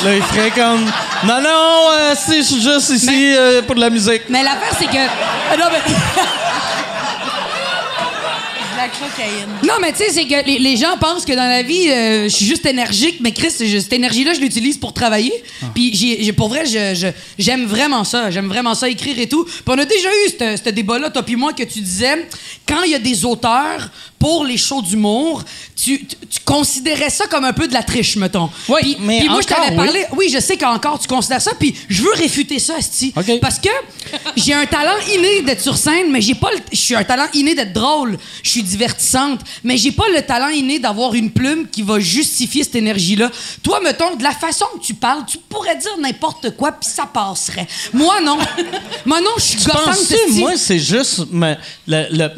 Là, 0.03 0.15
il 0.15 0.21
ferait 0.23 0.51
comme 0.51 0.85
non 1.27 1.41
non, 1.41 1.91
euh, 1.91 2.15
c'est 2.17 2.37
je 2.37 2.43
suis 2.43 2.61
juste 2.61 2.89
ici 2.89 3.35
euh, 3.35 3.61
pour 3.61 3.75
de 3.75 3.81
la 3.81 3.89
musique. 3.89 4.23
Mais 4.29 4.41
l'affaire, 4.43 4.75
c'est 4.79 4.85
que. 4.87 4.97
Ah, 5.51 5.57
Non, 5.57 5.65
mais. 5.71 5.93
Cocaïne. 8.89 9.47
Non, 9.63 9.75
mais 9.81 9.91
tu 9.91 9.99
sais, 9.99 10.09
c'est 10.11 10.25
que 10.25 10.45
les, 10.45 10.59
les 10.59 10.77
gens 10.77 10.97
pensent 10.99 11.25
que 11.25 11.33
dans 11.33 11.47
la 11.47 11.61
vie, 11.63 11.89
euh, 11.89 12.23
je 12.23 12.29
suis 12.29 12.45
juste 12.45 12.65
énergique, 12.65 13.17
mais 13.21 13.31
Chris, 13.31 13.51
je- 13.59 13.79
cette 13.79 13.93
énergie-là, 13.93 14.33
je 14.33 14.39
l'utilise 14.39 14.77
pour 14.77 14.93
travailler. 14.93 15.33
Puis, 15.73 15.91
j'ai, 15.95 16.23
j'ai- 16.23 16.33
pour 16.33 16.49
vrai, 16.49 16.63
j'aime 17.37 17.65
vraiment 17.65 18.03
ça. 18.03 18.29
J'aime 18.31 18.47
vraiment 18.47 18.75
ça, 18.75 18.89
écrire 18.89 19.17
et 19.19 19.27
tout. 19.27 19.43
Puis, 19.45 19.63
on 19.67 19.77
a 19.77 19.85
déjà 19.85 20.09
eu 20.09 20.29
ce 20.57 20.63
ce 20.63 20.69
débat-là, 20.69 21.09
toi 21.09 21.23
puis 21.23 21.35
moi, 21.35 21.53
que 21.53 21.63
tu 21.63 21.79
disais, 21.79 22.27
quand 22.67 22.83
il 22.83 22.91
y 22.91 22.95
a 22.95 22.99
des 22.99 23.25
auteurs 23.25 23.89
pour 24.19 24.43
les 24.43 24.57
shows 24.57 24.81
d'humour, 24.81 25.43
tu, 25.75 26.05
tu, 26.05 26.15
tu 26.29 26.39
considérais 26.43 27.09
ça 27.09 27.25
comme 27.27 27.45
un 27.45 27.53
peu 27.53 27.67
de 27.67 27.73
la 27.73 27.83
triche, 27.83 28.17
mettons. 28.17 28.49
Oui, 28.67 28.79
Puis- 28.81 28.97
mais 28.99 29.19
puis 29.19 29.29
moi, 29.29 29.39
je 29.41 29.47
t'avais 29.47 29.69
oui. 29.71 29.75
parlé. 29.77 30.05
Oui, 30.17 30.29
je 30.31 30.39
sais 30.39 30.57
qu'encore 30.57 30.99
tu 30.99 31.07
considères 31.07 31.41
ça, 31.41 31.51
puis 31.57 31.73
je 31.87 32.03
veux 32.03 32.13
réfuter 32.13 32.59
ça, 32.59 32.75
Asti. 32.77 33.13
OK. 33.15 33.39
Parce 33.39 33.57
que 33.59 33.69
j'ai 34.35 34.53
un 34.53 34.65
talent 34.65 34.97
inné 35.15 35.41
d'être 35.43 35.61
sur 35.61 35.77
scène, 35.77 36.11
mais 36.11 36.21
j'ai 36.21 36.35
pas 36.35 36.51
le. 36.51 36.57
Je 36.71 36.77
suis 36.77 36.95
un 36.95 37.03
talent 37.03 37.27
inné 37.33 37.55
d'être 37.55 37.73
drôle. 37.73 38.17
Je 38.43 38.49
suis 38.49 38.63
divertissante, 38.63 39.39
mais 39.63 39.77
j'ai 39.77 39.91
pas 39.93 40.07
le 40.13 40.21
talent 40.21 40.49
inné 40.49 40.79
d'avoir 40.79 41.13
une 41.13 41.31
plume 41.31 41.67
qui 41.69 41.81
va 41.81 41.99
justifier 41.99 42.63
cette 42.63 42.75
énergie-là. 42.75 43.31
Toi, 43.63 43.79
mettons, 43.83 44.15
de 44.15 44.23
la 44.23 44.31
façon 44.31 44.65
que 44.77 44.85
tu 44.85 44.93
parles, 44.95 45.23
tu 45.27 45.37
pourrais 45.37 45.77
dire 45.77 45.97
n'importe 45.99 46.55
quoi, 46.57 46.73
puis 46.73 46.89
ça 46.89 47.05
passerait. 47.05 47.67
Moi, 47.93 48.19
non. 48.21 48.37
Moi, 49.05 49.21
non, 49.21 49.31
je 49.37 49.43
suis 49.43 49.57
gossante, 49.63 49.97
moi, 50.31 50.53
c'est 50.57 50.79
juste 50.79 51.19
me- 51.31 51.55
le, 51.87 52.05
le. 52.11 52.29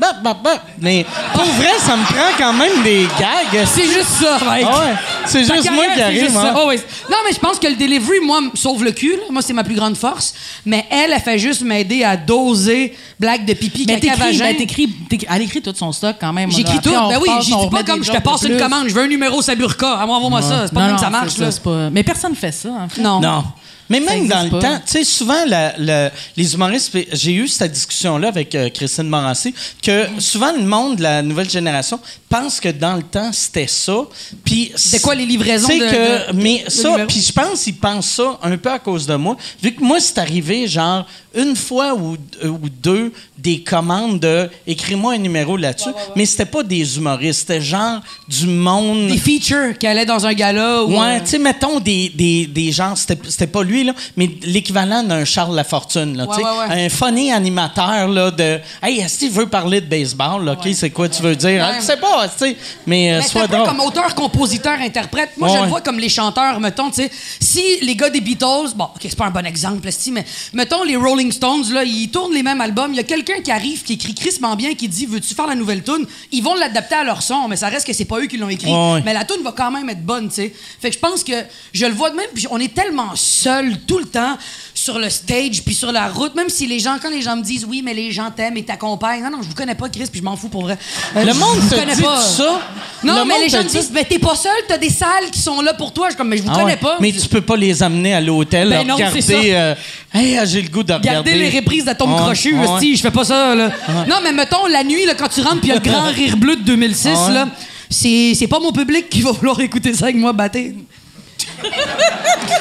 Mais 0.79 1.05
pour 1.33 1.43
vrai, 1.45 1.70
ça 1.79 1.95
me 1.95 2.03
prend 2.03 2.37
quand 2.37 2.53
même 2.53 2.83
des 2.83 3.07
gags. 3.19 3.65
C'est 3.65 3.85
juste 3.85 4.09
ça, 4.21 4.37
mec. 4.51 4.65
Ah 4.69 4.79
ouais, 4.79 4.93
c'est 5.25 5.43
juste 5.43 5.71
moi 5.71 5.85
qui 5.93 6.01
arrive. 6.01 6.23
juste 6.23 6.35
hein. 6.35 6.53
ça. 6.53 6.55
Oh, 6.57 6.65
oui. 6.69 6.77
Non, 7.09 7.17
mais 7.25 7.33
je 7.33 7.39
pense 7.39 7.59
que 7.59 7.67
le 7.67 7.75
delivery, 7.75 8.19
moi, 8.23 8.41
me 8.41 8.49
sauve 8.55 8.83
le 8.83 8.91
cul. 8.91 9.11
là. 9.17 9.23
Moi, 9.29 9.41
c'est 9.41 9.53
ma 9.53 9.63
plus 9.63 9.75
grande 9.75 9.95
force. 9.97 10.33
Mais 10.65 10.85
elle, 10.89 11.11
elle 11.13 11.21
fait 11.21 11.39
juste 11.39 11.61
m'aider 11.61 12.03
à 12.03 12.17
doser 12.17 12.95
blague 13.19 13.45
de 13.45 13.53
pipi, 13.53 13.85
Mais 13.87 13.99
t'écris, 13.99 14.19
vagin. 14.19 14.45
ben, 14.45 14.55
t'écris, 14.57 14.89
elle 15.29 15.41
écrit 15.41 15.61
tout 15.61 15.73
son 15.75 15.91
stock 15.91 16.15
quand 16.19 16.33
même. 16.33 16.51
J'écris 16.51 16.79
tout. 16.79 16.91
Ben 16.91 17.19
oui, 17.21 17.29
j'ai 17.41 17.55
dit 17.55 17.69
pas 17.69 17.83
comme 17.83 18.03
je 18.03 18.11
te 18.11 18.21
passe 18.21 18.43
une 18.43 18.57
commande, 18.57 18.87
je 18.87 18.93
veux 18.93 19.03
un 19.03 19.07
numéro 19.07 19.41
Saburka. 19.41 19.93
À 19.93 20.05
moi, 20.05 20.17
envoie-moi 20.17 20.41
ça. 20.41 20.67
C'est 20.67 20.73
pas 20.73 20.81
Non, 20.81 20.85
comme 20.87 20.95
non, 20.95 21.01
ça 21.01 21.09
marche, 21.09 21.37
là. 21.37 21.49
pas... 21.63 21.89
Mais 21.91 22.03
personne 22.03 22.35
fait 22.35 22.51
ça, 22.51 22.69
en 22.69 22.89
fait. 22.89 23.01
Non. 23.01 23.19
Non. 23.19 23.43
Mais 23.91 23.99
même 23.99 24.27
dans 24.27 24.43
le 24.43 24.49
temps, 24.61 24.79
tu 24.85 24.91
sais, 24.91 25.03
souvent, 25.03 25.45
la- 25.45 25.73
la- 25.77 26.11
les 26.37 26.53
humoristes, 26.53 26.97
j'ai 27.13 27.33
eu 27.33 27.47
cette 27.47 27.71
discussion-là 27.73 28.27
avec 28.29 28.55
euh, 28.55 28.69
Christine 28.69 29.07
Morancy, 29.07 29.53
que 29.83 30.07
souvent, 30.19 30.51
le 30.55 30.63
monde 30.63 30.95
de 30.97 31.03
la 31.03 31.21
nouvelle 31.21 31.49
génération 31.49 31.99
pense 32.31 32.59
que 32.59 32.69
dans 32.69 32.95
le 32.95 33.03
temps, 33.03 33.31
c'était 33.31 33.67
ça. 33.67 33.97
Puis. 34.43 34.71
C'était 34.75 34.99
quoi, 35.01 35.13
les 35.15 35.25
livraisons 35.25 35.67
de- 35.67 35.73
que. 35.73 36.31
de- 36.31 36.41
mais 36.41 36.63
de 36.65 36.69
ça, 36.71 36.95
puis 37.07 37.21
je 37.21 37.31
pense 37.33 37.63
qu'ils 37.63 37.75
pensent 37.75 38.07
ça 38.09 38.39
un 38.41 38.57
peu 38.57 38.71
à 38.71 38.79
cause 38.79 39.05
de 39.05 39.15
moi. 39.15 39.35
Vu 39.61 39.73
que 39.73 39.83
moi, 39.83 39.99
c'est 39.99 40.17
arrivé, 40.17 40.67
genre, 40.67 41.05
une 41.35 41.55
fois 41.55 41.93
ou, 41.93 42.17
ou 42.43 42.59
deux, 42.83 43.13
des 43.37 43.61
commandes 43.61 44.19
de 44.19 44.49
écris-moi 44.67 45.13
un 45.13 45.17
numéro 45.17 45.55
là-dessus. 45.57 45.89
Mais 46.15 46.25
c'était 46.25 46.45
pas 46.45 46.61
des 46.63 46.97
humoristes, 46.97 47.41
c'était 47.41 47.61
genre 47.61 48.01
du 48.27 48.45
monde. 48.47 49.07
Des 49.07 49.17
features 49.17 49.77
qui 49.77 49.87
allaient 49.87 50.05
dans 50.05 50.25
un 50.25 50.33
gala 50.33 50.83
ou. 50.83 50.91
Ouais, 50.91 51.17
euh, 51.17 51.19
tu 51.21 51.27
sais, 51.27 51.37
mettons 51.39 51.79
des, 51.79 52.09
des, 52.09 52.45
des 52.47 52.71
gens, 52.71 52.95
c'était 52.95 53.17
c'était 53.29 53.47
pas 53.47 53.63
lui, 53.63 53.83
là, 53.83 53.93
mais 54.17 54.29
l'équivalent 54.43 55.03
d'un 55.03 55.25
Charles 55.25 55.55
Lafortune, 55.55 56.17
là, 56.17 56.27
tu 56.27 56.35
sais. 56.35 56.43
Ouais, 56.43 56.49
ouais, 56.49 56.67
ouais. 56.75 56.85
Un 56.85 56.89
funny 56.89 57.31
animateur, 57.31 58.07
là, 58.07 58.29
de 58.31 58.59
Hey, 58.83 58.99
est-ce 58.99 59.17
qu'il 59.19 59.31
veut 59.31 59.47
parler 59.47 59.81
de 59.81 59.87
baseball, 59.87 60.43
là, 60.45 60.53
OK, 60.53 60.69
c'est 60.73 60.89
quoi 60.89 61.07
tu 61.09 61.21
veux 61.21 61.35
dire? 61.35 61.65
Je 61.79 61.85
sais 61.85 61.97
pas, 61.97 62.20
tu 62.27 62.37
sais. 62.37 62.57
Mais, 62.85 63.13
euh, 63.13 63.21
Mais 63.35 63.47
drôle. 63.47 63.67
comme 63.67 63.79
auteur, 63.79 64.13
compositeur, 64.15 64.79
interprète. 64.79 65.31
Moi, 65.37 65.49
je 65.49 65.61
le 65.63 65.67
vois 65.69 65.81
comme 65.81 65.99
les 65.99 66.09
chanteurs, 66.09 66.59
mettons, 66.59 66.89
tu 66.89 67.03
sais. 67.03 67.11
Si 67.39 67.61
les 67.81 67.95
gars 67.95 68.09
des 68.09 68.21
Beatles, 68.21 68.73
bon, 68.75 68.85
OK, 68.85 69.01
c'est 69.01 69.15
pas 69.15 69.25
un 69.25 69.31
bon 69.31 69.45
exemple, 69.45 69.87
mais 70.11 70.25
mettons 70.53 70.83
les 70.83 70.95
Rolling 70.95 71.31
Stones, 71.31 71.71
là, 71.73 71.83
ils 71.83 72.09
tournent 72.09 72.33
les 72.33 72.43
mêmes 72.43 72.61
albums. 72.61 72.91
Il 72.93 72.97
y 72.97 72.99
a 72.99 73.03
quelqu'un 73.03 73.41
qui 73.43 73.51
arrive, 73.51 73.83
qui 73.83 73.93
écrit 73.93 74.15
crissement 74.15 74.55
bien, 74.55 74.73
qui 74.73 74.87
dit 74.87 75.05
Veux-tu 75.05 75.33
faire 75.33 75.47
la 75.47 75.55
nouvelle 75.55 75.83
tune 75.83 76.05
Ils 76.31 76.43
vont 76.43 76.55
l'adapter 76.55 76.95
à 76.95 77.03
leur 77.03 77.21
son, 77.21 77.47
mais 77.47 77.55
ça 77.55 77.67
reste 77.67 77.85
que 77.85 77.93
c'est 77.93 78.05
pas 78.05 78.19
eux 78.19 78.25
qui 78.27 78.37
l'ont 78.37 78.49
écrit. 78.49 78.71
Ouais. 78.71 79.01
Mais 79.05 79.13
la 79.13 79.25
tune 79.25 79.43
va 79.43 79.51
quand 79.51 79.71
même 79.71 79.89
être 79.89 80.03
bonne, 80.05 80.29
tu 80.29 80.35
sais. 80.35 80.53
Fait 80.81 80.89
que 80.89 80.95
je 80.95 80.99
pense 80.99 81.23
que 81.23 81.33
je 81.73 81.85
le 81.85 81.93
vois 81.93 82.09
de 82.09 82.15
même, 82.15 82.27
puis 82.33 82.47
on 82.49 82.59
est 82.59 82.73
tellement 82.73 83.15
seuls 83.15 83.79
tout 83.87 83.99
le 83.99 84.05
temps 84.05 84.37
sur 84.73 84.97
le 84.99 85.09
stage 85.09 85.63
puis 85.63 85.75
sur 85.75 85.91
la 85.91 86.07
route, 86.09 86.33
même 86.35 86.49
si 86.49 86.65
les 86.65 86.79
gens, 86.79 86.97
quand 87.01 87.09
les 87.09 87.21
gens 87.21 87.35
me 87.35 87.43
disent 87.43 87.65
oui, 87.65 87.81
mais 87.83 87.93
les 87.93 88.11
gens 88.11 88.31
t'aiment 88.31 88.57
et 88.57 88.63
t'accompagnent. 88.65 89.21
Non, 89.23 89.29
non, 89.29 89.41
je 89.41 89.47
vous 89.47 89.53
connais 89.53 89.75
pas, 89.75 89.89
Chris, 89.89 90.05
puis 90.11 90.19
je 90.19 90.23
m'en 90.23 90.35
fous 90.35 90.49
pour 90.49 90.63
vrai. 90.63 90.77
Euh, 91.15 91.23
Le 91.23 91.33
monde 91.33 91.57
connais 91.69 91.95
dit 91.95 92.01
pas. 92.15 92.21
ça? 92.21 92.61
Non, 93.03 93.15
Le 93.15 93.25
mais 93.25 93.39
les 93.39 93.49
gens 93.49 93.63
me 93.63 93.69
disent, 93.69 93.89
mais 93.93 94.03
t'es 94.03 94.19
pas 94.19 94.35
seul, 94.35 94.51
t'as 94.67 94.77
des 94.77 94.89
salles 94.89 95.31
qui 95.31 95.39
sont 95.39 95.59
là 95.61 95.73
pour 95.73 95.91
toi. 95.91 96.07
Je 96.07 96.11
suis 96.11 96.17
comme, 96.17 96.27
mais 96.29 96.37
je 96.37 96.43
vous 96.43 96.49
Ah 96.53 96.59
connais 96.59 96.77
pas. 96.77 96.97
Mais 96.99 97.11
tu 97.11 97.27
peux 97.27 97.41
pas 97.41 97.55
les 97.57 97.81
amener 97.81 98.13
à 98.13 98.21
l'hôtel, 98.21 98.69
Ben 98.69 98.85
non, 98.87 98.95
c'est 98.97 99.05
regarder. 99.21 99.51
euh, 99.53 99.75
hey, 100.13 100.37
ah, 100.37 100.45
j'ai 100.45 100.61
le 100.61 100.69
goût 100.69 100.83
de 100.83 100.93
regarder. 100.93 101.31
Regardez 101.31 101.33
les 101.51 101.59
reprises 101.59 101.85
d'Atome 101.85 102.13
Ouais, 102.13 102.19
Crochu, 102.21 102.53
ouais. 102.55 102.67
hostie, 102.67 102.95
je 102.95 103.01
fais 103.01 103.09
pas 103.11 103.23
ça, 103.23 103.55
là. 103.55 103.71
Non, 104.07 104.17
mais 104.23 104.31
mettons, 104.31 104.67
la 104.67 104.83
nuit, 104.83 105.05
là, 105.05 105.13
quand 105.15 105.29
tu 105.29 105.41
rentres, 105.41 105.61
puis 105.61 105.69
il 105.69 105.69
y 105.69 105.71
a 105.71 105.75
le 105.75 105.81
grand 105.81 106.03
rire 106.13 106.37
bleu 106.37 106.55
de 106.57 106.61
2006, 106.61 107.09
Ah 107.15 107.27
ouais. 107.27 107.33
là, 107.33 107.47
c'est 107.89 108.47
pas 108.47 108.59
mon 108.59 108.71
public 108.71 109.09
qui 109.09 109.21
va 109.21 109.31
vouloir 109.31 109.59
écouter 109.61 109.93
ça 109.93 110.05
avec 110.05 110.17
moi, 110.17 110.31
batté. 110.33 110.75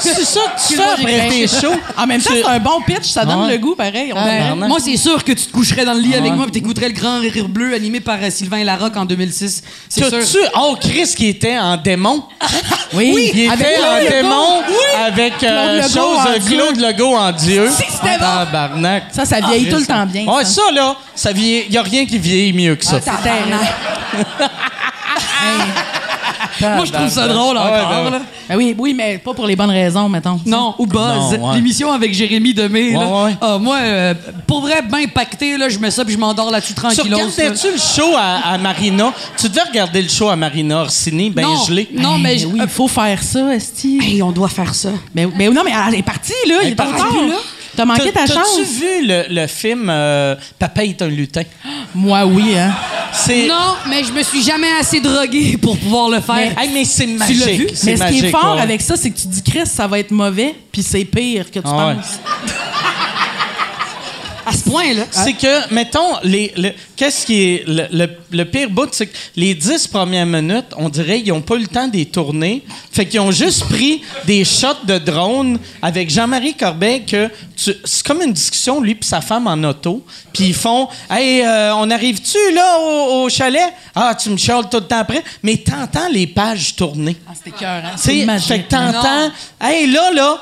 C'est 0.00 0.24
ça 0.24 0.40
que 0.56 0.68
tu 0.68 0.74
fais 0.76 0.82
après 0.82 1.28
tes 1.28 1.46
shows. 1.48 1.74
En 1.96 2.06
même 2.06 2.20
temps, 2.22 2.30
c'est 2.32 2.44
un 2.46 2.58
bon 2.58 2.80
pitch, 2.86 3.04
ça 3.10 3.24
donne 3.24 3.38
Ah 3.42 3.46
ouais. 3.46 3.52
le 3.52 3.58
goût 3.58 3.74
pareil. 3.74 4.12
Ah, 4.14 4.24
Ben, 4.24 4.54
moi, 4.68 4.78
c'est 4.82 4.96
sûr 4.96 5.22
que 5.24 5.32
tu 5.32 5.46
te 5.46 5.52
coucherais 5.52 5.84
dans 5.84 5.94
le 5.94 6.00
lit 6.00 6.14
avec 6.14 6.30
ouais. 6.30 6.36
moi 6.36 6.46
et 6.48 6.50
t'écouterais 6.50 6.88
le 6.88 6.94
grand 6.94 7.20
rire 7.20 7.48
bleu 7.48 7.74
animé 7.74 8.00
par 8.00 8.18
euh, 8.22 8.30
Sylvain 8.30 8.62
Larocque 8.64 8.96
en 8.96 9.04
2006. 9.04 9.62
C'est 9.88 10.22
sûr. 10.24 10.40
Oh, 10.58 10.76
Chris 10.80 11.12
qui 11.16 11.28
était 11.28 11.58
en 11.58 11.76
démon. 11.76 12.24
Oui, 12.92 13.30
Il 13.32 13.48
avec 13.48 13.60
était 13.60 13.74
Claude 13.76 13.86
en 13.88 13.96
Legault. 13.98 14.10
démon 14.10 14.62
avec 15.06 15.32
euh, 15.34 15.38
Claude 15.38 15.76
Legault 15.76 16.16
chose. 16.16 16.48
Claude 16.48 16.76
Legault 16.80 17.16
en 17.16 17.30
Dieu. 17.30 17.68
Si, 17.70 17.84
c'était 17.88 18.18
bon. 18.18 18.24
Tabarnak. 18.24 19.04
Ça, 19.12 19.24
ça 19.24 19.40
vieillit 19.40 19.68
tout 19.68 19.76
le 19.78 19.86
temps 19.86 20.06
bien. 20.06 20.26
Ouais, 20.26 20.44
ça. 20.44 20.62
ça, 20.66 20.72
là, 20.74 20.96
ça 21.14 21.32
vieillit. 21.32 21.70
Y 21.70 21.78
a 21.78 21.82
rien 21.82 22.04
qui 22.04 22.18
vieillit 22.18 22.52
mieux 22.52 22.74
que 22.74 22.84
ça. 22.84 22.98
Tabarnak. 22.98 23.74
Moi, 26.60 26.84
je 26.84 26.92
trouve 26.92 27.08
ça 27.08 27.26
drôle 27.28 27.56
Ah 27.58 27.64
ouais, 27.70 27.80
encore, 27.80 28.04
ben 28.04 28.10
là. 28.10 28.20
Ben 28.48 28.56
oui, 28.56 28.74
oui, 28.78 28.94
mais 28.94 29.18
pas 29.18 29.32
pour 29.34 29.46
les 29.46 29.56
bonnes 29.56 29.70
raisons, 29.70 30.08
mettons. 30.08 30.40
Non, 30.46 30.74
ou 30.78 30.86
Buzz, 30.86 31.32
ouais. 31.38 31.54
l'émission 31.54 31.92
avec 31.92 32.12
Jérémy 32.14 32.52
Demé. 32.54 32.92
là. 32.92 32.98
Ouais, 33.06 33.22
ouais. 33.24 33.36
Ah, 33.40 33.58
moi, 33.58 33.76
euh, 33.80 34.14
pour 34.46 34.60
vrai, 34.62 34.82
bien 34.82 35.04
impacté, 35.04 35.56
là, 35.56 35.68
je 35.68 35.78
mets 35.78 35.90
ça 35.90 36.04
puis 36.04 36.14
je 36.14 36.18
m'endors 36.18 36.50
là-dessus 36.50 36.74
Tu 36.74 36.80
tranquillos. 36.80 37.04
là. 37.04 37.16
regardais-tu 37.16 37.66
le 37.72 37.78
show 37.78 38.14
à, 38.16 38.52
à 38.52 38.58
Marina? 38.58 39.12
Tu 39.38 39.48
devais 39.48 39.62
regarder 39.62 40.02
le 40.02 40.08
show 40.08 40.28
à 40.28 40.36
Marina 40.36 40.82
Orsini, 40.82 41.30
ben 41.30 41.42
Non, 41.42 41.64
gelé. 41.64 41.88
non, 41.96 42.18
mais 42.18 42.38
je- 42.38 42.46
oui, 42.46 42.60
il 42.62 42.68
faut 42.68 42.88
faire 42.88 43.22
ça, 43.22 43.54
Esti. 43.54 43.98
Hey, 44.02 44.22
on 44.22 44.32
doit 44.32 44.48
faire 44.48 44.74
ça. 44.74 44.90
Mais, 45.14 45.26
mais 45.36 45.48
non, 45.48 45.62
mais 45.64 45.72
elle 45.88 45.94
est 45.96 46.02
partie, 46.02 46.32
là. 46.48 46.56
Elle 46.60 46.66
Il 46.66 46.68
est 46.68 46.72
est 46.72 46.76
trop 46.76 46.90
partie, 46.90 47.02
tard. 47.14 47.26
là. 47.28 47.34
T'as 47.80 47.86
manqué 47.86 48.12
ta 48.12 48.26
chance? 48.26 48.36
T'as-tu 48.56 48.64
vu 48.64 49.06
le, 49.06 49.24
le 49.30 49.46
film 49.46 49.88
euh, 49.88 50.34
Papa 50.58 50.84
est 50.84 51.00
un 51.00 51.08
lutin? 51.08 51.44
Moi, 51.94 52.26
oui, 52.26 52.54
hein. 52.54 52.74
Non, 53.48 53.74
mais 53.88 54.04
je 54.04 54.12
me 54.12 54.22
suis 54.22 54.42
jamais 54.42 54.70
assez 54.78 55.00
drogué 55.00 55.56
pour 55.62 55.78
pouvoir 55.78 56.10
le 56.10 56.20
faire. 56.20 56.52
Hey, 56.58 56.68
mais 56.74 56.84
c'est 56.84 57.06
l'as 57.06 57.14
magique. 57.14 57.58
vu? 57.58 57.68
C'est 57.72 57.96
Mais 57.96 57.96
ce 57.96 58.12
qui 58.12 58.26
est 58.26 58.30
fort 58.30 58.56
ouais. 58.56 58.60
avec 58.62 58.82
ça, 58.82 58.96
c'est 58.96 59.10
que 59.10 59.18
tu 59.18 59.28
dis, 59.28 59.42
Chris, 59.42 59.66
ça 59.66 59.86
va 59.86 59.98
être 59.98 60.10
mauvais, 60.10 60.54
puis 60.70 60.82
c'est 60.82 61.06
pire 61.06 61.50
que 61.50 61.58
tu 61.58 61.64
Ah 61.64 61.88
ouais. 61.88 61.94
À 64.50 64.52
ce 64.52 64.64
point-là. 64.68 65.02
C'est 65.10 65.34
que, 65.34 65.72
mettons, 65.72 66.16
les, 66.24 66.52
le- 66.56 66.72
qu'est-ce 66.96 67.24
qui 67.24 67.42
est 67.42 67.64
le, 67.68 67.86
le- 67.92 68.10
le 68.32 68.44
pire 68.44 68.68
bout, 68.68 68.88
c'est 68.92 69.06
que 69.06 69.16
les 69.36 69.54
dix 69.54 69.86
premières 69.86 70.26
minutes, 70.26 70.66
on 70.76 70.88
dirait, 70.88 71.20
ils 71.20 71.28
n'ont 71.28 71.40
pas 71.40 71.54
eu 71.56 71.60
le 71.60 71.66
temps 71.68 71.86
de 71.88 71.96
les 71.96 72.06
tourner. 72.06 72.64
Fait 72.92 73.06
qu'ils 73.06 73.20
ont 73.20 73.30
juste 73.30 73.64
pris 73.64 74.02
des 74.26 74.44
shots 74.44 74.84
de 74.84 74.98
drone 74.98 75.58
avec 75.82 76.10
Jean-Marie 76.10 76.54
Corbeil 76.54 77.04
que 77.04 77.28
tu- 77.56 77.74
c'est 77.84 78.04
comme 78.06 78.22
une 78.22 78.32
discussion, 78.32 78.80
lui 78.80 78.94
puis 78.94 79.08
sa 79.08 79.20
femme 79.20 79.46
en 79.46 79.62
auto. 79.68 80.04
Puis 80.32 80.44
ils 80.48 80.54
font, 80.54 80.88
hey, 81.10 81.42
euh, 81.42 81.74
on 81.76 81.90
arrive-tu 81.90 82.38
là 82.54 82.78
au, 82.80 83.24
au 83.24 83.28
chalet? 83.28 83.72
Ah, 83.94 84.14
tu 84.20 84.30
me 84.30 84.36
chiales 84.36 84.68
tout 84.70 84.78
le 84.78 84.84
temps 84.86 84.98
après. 85.00 85.22
Mais 85.42 85.56
t'entends 85.58 86.08
les 86.10 86.26
pages 86.26 86.74
tourner. 86.76 87.16
Ah, 87.28 87.32
c'était 87.36 87.56
cœur, 87.56 87.82
hein. 87.84 87.92
C'est 87.96 88.24
magique. 88.24 88.48
fait 88.48 88.58
que 88.62 88.68
t'entends, 88.70 89.30
hey, 89.60 89.90
là, 89.90 90.10
là, 90.12 90.38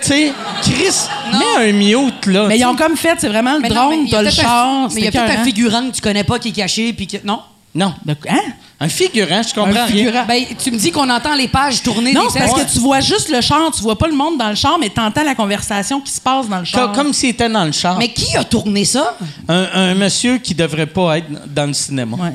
tu 0.00 0.08
sais, 0.08 0.32
Chris, 0.62 0.94
mets 1.32 1.68
un 1.68 1.72
mute, 1.72 2.26
là. 2.26 2.46
Mais 2.48 2.58
ils 2.58 2.64
ont 2.64 2.74
comme 2.74 2.96
fait, 3.02 3.16
c'est 3.18 3.28
vraiment 3.28 3.54
le 3.54 3.60
Mais 3.60 3.68
non, 3.68 3.90
mais 3.90 3.96
drone, 3.96 4.08
t'as 4.10 4.22
le 4.22 4.30
char, 4.30 4.88
Mais 4.94 5.00
il 5.00 5.04
y 5.04 5.08
a 5.08 5.10
peut-être 5.10 5.40
un 5.40 5.44
figurant 5.44 5.90
que 5.90 5.96
tu 5.96 6.00
connais 6.00 6.24
pas 6.24 6.38
qui 6.38 6.48
est 6.48 6.52
caché 6.52 6.92
puis 6.92 7.06
que. 7.06 7.18
Non? 7.24 7.40
Non. 7.74 7.94
Hein? 8.28 8.40
Un 8.84 8.88
figurant, 8.88 9.42
je 9.42 9.54
comprends 9.54 9.70
Un 9.70 9.84
rien. 9.84 10.06
figurant. 10.06 10.24
Ben, 10.26 10.42
tu 10.62 10.70
me 10.72 10.76
dis 10.76 10.90
qu'on 10.90 11.08
entend 11.08 11.34
les 11.34 11.46
pages 11.48 11.82
tourner 11.82 12.12
Non, 12.12 12.24
des 12.24 12.30
c'est 12.30 12.38
parce 12.40 12.62
que 12.64 12.72
tu 12.72 12.78
vois 12.80 13.00
juste 13.00 13.28
le 13.28 13.40
char, 13.40 13.70
tu 13.74 13.80
vois 13.82 13.96
pas 13.96 14.08
le 14.08 14.14
monde 14.14 14.38
dans 14.38 14.48
le 14.48 14.56
char, 14.56 14.76
mais 14.80 14.88
t'entends 14.88 15.22
la 15.22 15.34
conversation 15.36 16.00
qui 16.00 16.10
se 16.10 16.20
passe 16.20 16.48
dans 16.48 16.58
le 16.58 16.64
char. 16.64 16.92
Comme, 16.92 17.12
s'il 17.12 17.30
était 17.30 17.48
dans 17.48 17.64
le 17.64 17.72
char. 17.72 17.96
Mais 17.98 18.08
qui 18.08 18.36
a 18.36 18.42
tourné 18.44 18.84
ça? 18.84 19.16
Un, 19.48 19.68
un 19.72 19.94
monsieur 19.94 20.38
qui 20.38 20.54
devrait 20.54 20.86
pas 20.86 21.18
être 21.18 21.26
dans 21.46 21.66
le 21.66 21.72
cinéma. 21.74 22.16
Ouais. 22.16 22.32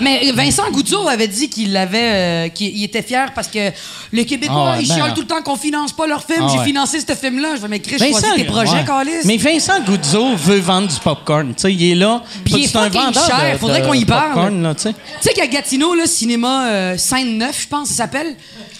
Mais 0.00 0.30
Vincent 0.32 0.70
Goudzot 0.72 1.06
avait 1.08 1.28
dit 1.28 1.48
qu'il 1.48 1.76
avait, 1.76 1.98
euh, 2.02 2.48
qu'il 2.48 2.76
il 2.76 2.84
était 2.84 3.02
fier 3.02 3.32
parce 3.34 3.48
que 3.48 3.70
les 4.12 4.24
Québécois, 4.26 4.70
Ah 4.72 4.76
ouais, 4.76 4.82
ils 4.82 4.88
ben 4.88 4.94
chialent 4.94 5.08
non. 5.10 5.14
tout 5.14 5.20
le 5.20 5.26
temps 5.26 5.42
qu'on 5.42 5.56
finance 5.56 5.92
pas 5.92 6.06
leur 6.06 6.24
film. 6.24 6.40
Ah 6.44 6.48
J'ai 6.52 6.58
ouais. 6.58 6.64
financé 6.64 6.98
ce 7.00 7.14
film-là. 7.14 7.50
Je 7.56 7.60
vais 7.62 7.68
mais 7.68 7.80
Chris, 7.80 7.98
choisis 7.98 8.34
tes 8.34 8.44
projets, 8.44 8.72
ouais. 8.72 8.84
Calis. 8.84 9.10
Mais 9.24 9.36
Vincent 9.36 9.80
Goudzo 9.86 10.34
veut 10.36 10.58
vendre 10.60 10.88
du 10.88 10.98
popcorn. 10.98 11.48
Tu 11.54 11.62
sais, 11.62 11.72
il 11.72 11.92
est 11.92 11.94
là. 11.94 12.22
Puis 12.44 12.54
il 12.56 12.64
est 12.64 12.68
C'est 12.68 12.78
un 12.78 12.88
vendeur 12.88 13.12
cher. 13.26 13.52
de- 13.54 13.58
Faudrait 13.58 13.82
qu'on 13.82 13.92
y 13.94 14.04
parle. 14.04 14.32
popcorn, 14.32 14.62
là, 14.62 14.74
tu 14.74 14.82
sais. 14.82 14.94
Sais 15.34 15.40
qu'à 15.40 15.46
Gatineau, 15.46 15.94
là, 15.94 16.06
cinéma 16.06 16.66
euh, 16.66 16.98
Sainte-Neuf, 16.98 17.62
je 17.62 17.68
pense, 17.68 17.88
ça 17.88 17.94
s'appelle, 17.94 18.34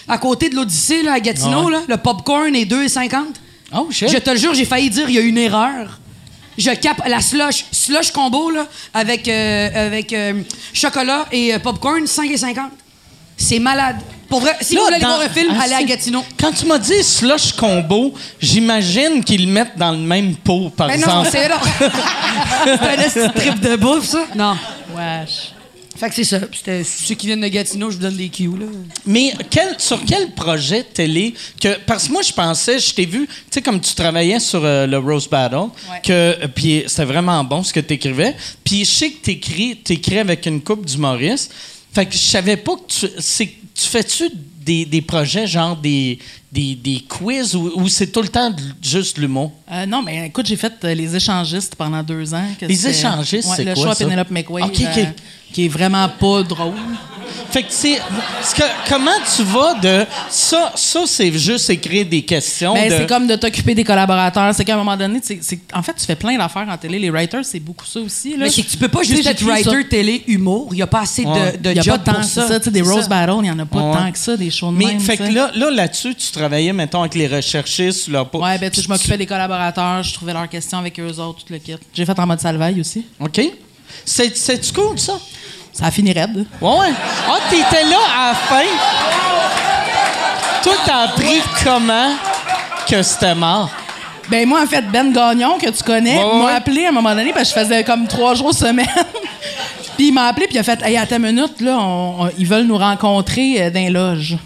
à 0.07 0.19
côté 0.19 0.51
de 0.51 0.55
l'Odyssée, 0.55 1.03
là, 1.03 1.15
à 1.15 1.21
Gatineau, 1.21 1.61
Ah 1.62 1.65
ouais. 1.65 1.73
là, 1.73 1.81
le 1.88 1.97
popcorn 1.97 2.55
est 2.55 2.67
2,50. 2.67 3.09
Oh, 3.75 3.88
shit. 3.91 4.11
Je 4.12 4.19
te 4.19 4.29
le 4.29 4.37
jure, 4.37 4.53
j'ai 4.53 4.67
failli 4.67 4.91
dire 4.91 5.09
il 5.09 5.15
y 5.15 5.19
a 5.19 5.23
une 5.23 5.38
erreur. 5.38 5.99
Je 6.59 6.71
cap 6.73 7.01
la 7.09 7.21
slush, 7.23 7.65
slush 7.73 8.11
combo 8.11 8.51
là, 8.51 8.67
avec, 8.93 9.27
euh, 9.29 9.87
avec 9.87 10.12
euh, 10.12 10.43
chocolat 10.75 11.25
et 11.33 11.55
euh, 11.55 11.59
popcorn, 11.59 12.05
5,50. 12.05 12.57
C'est 13.38 13.59
malade. 13.59 13.97
Pour 14.29 14.41
vrai, 14.41 14.55
si 14.61 14.75
Là, 14.75 14.81
vous 14.81 14.85
voulez 14.87 14.97
aller 14.97 15.05
dans- 15.05 15.17
voir 15.17 15.21
un 15.23 15.29
film, 15.31 15.55
Ah, 15.59 15.62
allez 15.65 15.75
à 15.75 15.83
Gatineau. 15.85 16.23
Quand 16.38 16.53
tu 16.53 16.67
m'as 16.67 16.79
dit 16.79 17.03
slush 17.03 17.53
combo, 17.53 18.12
j'imagine 18.38 19.25
qu'ils 19.25 19.47
le 19.47 19.53
mettent 19.53 19.79
dans 19.79 19.93
le 19.93 19.99
même 19.99 20.37
pot, 20.37 20.69
par 20.77 20.88
Mais 20.88 20.99
Ben 20.99 21.07
non, 21.07 21.25
exemple. 21.25 21.31
c'est 21.33 21.49
là. 22.99 23.09
c'est 23.09 23.25
un 23.25 23.29
trip 23.31 23.59
de 23.61 23.77
bouffe, 23.77 24.05
ça. 24.05 24.25
Non. 24.35 24.55
Wesh. 24.95 25.53
Fait 26.03 26.09
que 26.09 26.17
c'est 26.17 26.25
ça. 26.25 26.41
C'était 26.53 26.83
ceux 26.83 27.15
qui 27.15 27.29
viennent 27.29 27.43
de 27.43 27.47
Gatineau, 27.47 27.88
je 27.88 27.95
vous 27.95 28.03
donne 28.03 28.17
des 28.17 28.29
cues, 28.29 28.49
là. 28.59 28.67
Mais 29.07 29.35
quel, 29.51 29.77
sur 29.79 30.05
quel 30.05 30.33
projet 30.33 30.83
télé 30.83 31.33
que 31.61 31.79
parce 31.87 32.09
que 32.09 32.12
moi 32.12 32.23
je 32.23 32.33
pensais, 32.33 32.81
je 32.81 32.93
t'ai 32.93 33.07
vu, 33.07 33.29
tu 33.29 33.35
sais 33.53 33.62
comme 33.62 33.81
tu 33.81 33.95
travaillais 33.95 34.41
sur 34.41 34.65
euh, 34.65 34.88
le 34.88 34.99
Rose 34.99 35.29
Battle, 35.29 35.69
que 36.03 36.11
euh, 36.12 36.49
puis 36.53 36.83
c'était 36.88 37.05
vraiment 37.05 37.45
bon 37.45 37.62
ce 37.62 37.73
que 37.73 37.79
tu 37.79 37.95
écrivais. 37.95 38.35
Puis 38.65 38.85
je 38.85 38.91
sais 38.91 39.11
que 39.11 39.23
t'écris, 39.23 39.77
t'écris 39.77 40.19
avec 40.19 40.45
une 40.47 40.61
coupe 40.61 40.85
d'humoristes. 40.85 41.55
Fait 41.93 42.05
que 42.05 42.15
je 42.15 42.19
savais 42.19 42.57
pas 42.57 42.75
que 42.75 42.87
tu 42.88 43.07
c'est 43.21 43.53
tu 43.73 43.87
fais-tu 43.87 44.25
des, 44.61 44.85
des 44.85 45.03
projets 45.03 45.47
genre 45.47 45.77
des 45.77 46.19
des, 46.53 46.75
des 46.75 47.01
quiz 47.09 47.55
ou, 47.57 47.73
ou 47.77 47.88
c'est 47.88 48.09
tout 48.09 48.21
le 48.23 48.29
temps 48.29 48.55
juste 48.83 49.17
l'humour? 49.19 49.53
Euh, 49.71 49.87
non, 49.87 50.03
mais 50.03 50.27
écoute, 50.27 50.47
j'ai 50.47 50.57
fait 50.57 50.73
euh, 50.85 50.95
les 50.95 51.17
échangistes 51.17 51.75
pendant 51.77 52.03
deux 52.03 52.35
ans. 52.35 52.45
que 52.61 52.67
Les 52.67 52.87
échangistes, 52.87 53.49
ouais, 53.49 53.57
c'est 53.57 53.65
le 53.65 53.75
quoi, 53.75 53.85
show 53.85 53.91
à? 53.91 53.95
Penelope 53.95 54.29
ok. 54.31 54.81
euh, 54.99 55.05
qui 55.53 55.65
est 55.65 55.69
vraiment 55.69 56.09
pas 56.09 56.43
drôle. 56.43 56.75
Fait 57.51 57.62
que 57.62 57.69
c'est 57.71 58.01
comment 58.88 59.11
tu 59.37 59.43
vas 59.43 59.75
de 59.75 60.07
ça 60.31 60.73
ça 60.75 61.01
c'est 61.07 61.31
juste 61.33 61.69
écrire 61.71 62.07
des 62.07 62.23
questions 62.23 62.73
Ben, 62.73 62.91
de- 62.91 62.97
c'est 62.97 63.07
comme 63.07 63.27
de 63.27 63.37
t'occuper 63.37 63.75
des 63.75 63.85
collaborateurs. 63.85 64.55
C'est 64.55 64.65
qu'à 64.65 64.75
un 64.75 64.79
moment 64.79 64.97
donné, 64.97 65.21
en 65.75 65.83
fait, 65.83 65.93
tu 65.95 66.05
fais 66.07 66.17
plein 66.17 66.37
d'affaires 66.38 66.67
en 66.69 66.77
télé. 66.79 66.99
Les 66.99 67.11
writers, 67.11 67.45
c'est 67.45 67.61
beaucoup 67.61 67.85
ça 67.87 68.01
aussi. 68.01 68.31
Là. 68.33 68.37
Mais 68.45 68.51
c'est 68.51 68.62
que 68.62 68.71
tu 68.71 68.77
peux 68.79 68.88
pas 68.88 69.03
juste 69.03 69.27
être 69.27 69.38
j'écris 69.38 69.62
ça. 69.65 69.71
writer 69.71 69.88
télé 69.88 70.25
humour. 70.29 70.69
Il 70.73 70.79
y 70.79 70.83
a 70.83 70.87
pas 70.87 71.01
assez 71.03 71.25
Ouais. 71.27 71.53
de, 71.53 71.59
de 71.59 71.71
Il 71.71 71.77
y 71.77 71.81
a 71.81 71.83
job 71.83 71.99
pas 71.99 72.12
tant 72.12 72.12
pour 72.12 72.21
que 72.23 72.27
ça. 72.27 72.59
des 72.59 72.81
Rose 72.83 73.03
ça. 73.03 73.09
Battle, 73.09 73.33
il 73.43 73.47
y 73.47 73.51
en 73.51 73.59
a 73.59 73.67
pas 73.67 73.79
Ouais. 73.83 73.97
tant 73.99 74.12
que 74.12 74.19
ça, 74.19 74.37
des 74.37 74.51
shows 74.51 74.71
de 74.73 74.77
Mais 74.77 74.87
même. 74.87 75.01
fait 75.01 75.17
tu 75.19 75.25
que 75.25 75.33
là, 75.35 75.51
là 75.55 75.71
là-dessus, 75.71 76.15
tu 76.15 76.33
travaillais, 76.43 76.73
mettons, 76.73 77.01
avec 77.01 77.15
les 77.15 77.29
recherchistes, 77.29 78.09
leur 78.09 78.29
po- 78.29 78.43
Ouais, 78.43 78.59
ben, 78.59 78.69
tu 78.71 78.77
sais, 78.77 78.83
je 78.83 78.89
m'occupais 78.89 79.17
des 79.17 79.27
collaborateurs, 79.27 80.03
je 80.03 80.13
trouvais 80.15 80.33
leurs 80.33 80.49
questions 80.49 80.79
avec 80.79 80.99
eux 80.99 81.19
autres, 81.21 81.45
tout 81.45 81.53
le 81.53 81.59
kit. 81.59 81.77
J'ai 81.95 82.05
fait 82.05 82.19
en 82.19 82.27
mode 82.27 82.41
salvaille 82.41 82.81
aussi. 82.81 83.07
OK. 83.21 83.41
C'est, 84.05 84.37
c'est 84.37 84.73
cool, 84.75 84.99
ça? 84.99 85.15
Ça 85.73 85.87
a 85.87 85.91
fini 85.91 86.13
raide. 86.13 86.45
Ouais, 86.61 86.69
ouais. 86.79 86.93
Ah, 87.29 87.39
t'étais 87.49 87.85
là 87.85 87.97
à 88.15 88.29
la 88.31 88.35
fin. 88.35 88.65
Toi, 90.63 90.75
t'as 90.85 90.99
appris 91.09 91.41
comment 91.65 92.15
que 92.89 93.03
c'était 93.03 93.35
mort? 93.35 93.71
Ben 94.29 94.47
moi, 94.49 94.63
en 94.63 94.67
fait, 94.67 94.83
Ben 94.91 95.13
Gagnon, 95.13 95.59
que 95.59 95.71
tu 95.71 95.83
connais, 95.83 96.17
m'a 96.17 96.45
ouais. 96.47 96.53
appelé 96.53 96.87
à 96.87 96.89
un 96.89 96.93
moment 96.93 97.15
donné 97.15 97.33
parce 97.33 97.53
que 97.53 97.59
je 97.61 97.65
faisais 97.65 97.85
comme 97.85 98.07
trois 98.07 98.35
jours 98.35 98.55
semaine. 98.55 98.87
puis 99.97 100.09
il 100.09 100.13
m'a 100.13 100.27
appelé, 100.27 100.47
puis 100.47 100.57
il 100.57 100.59
a 100.59 100.63
fait 100.63 100.81
Hey, 100.83 100.97
à 100.97 101.07
ta 101.07 101.19
minute, 101.19 101.61
là, 101.61 101.77
on- 101.79 102.25
on- 102.27 102.31
ils 102.39 102.47
veulent 102.47 102.67
nous 102.67 102.79
rencontrer 102.79 103.63
euh, 103.65 103.71
dans 103.71 103.81
les 103.81 103.91
loges. 103.91 104.37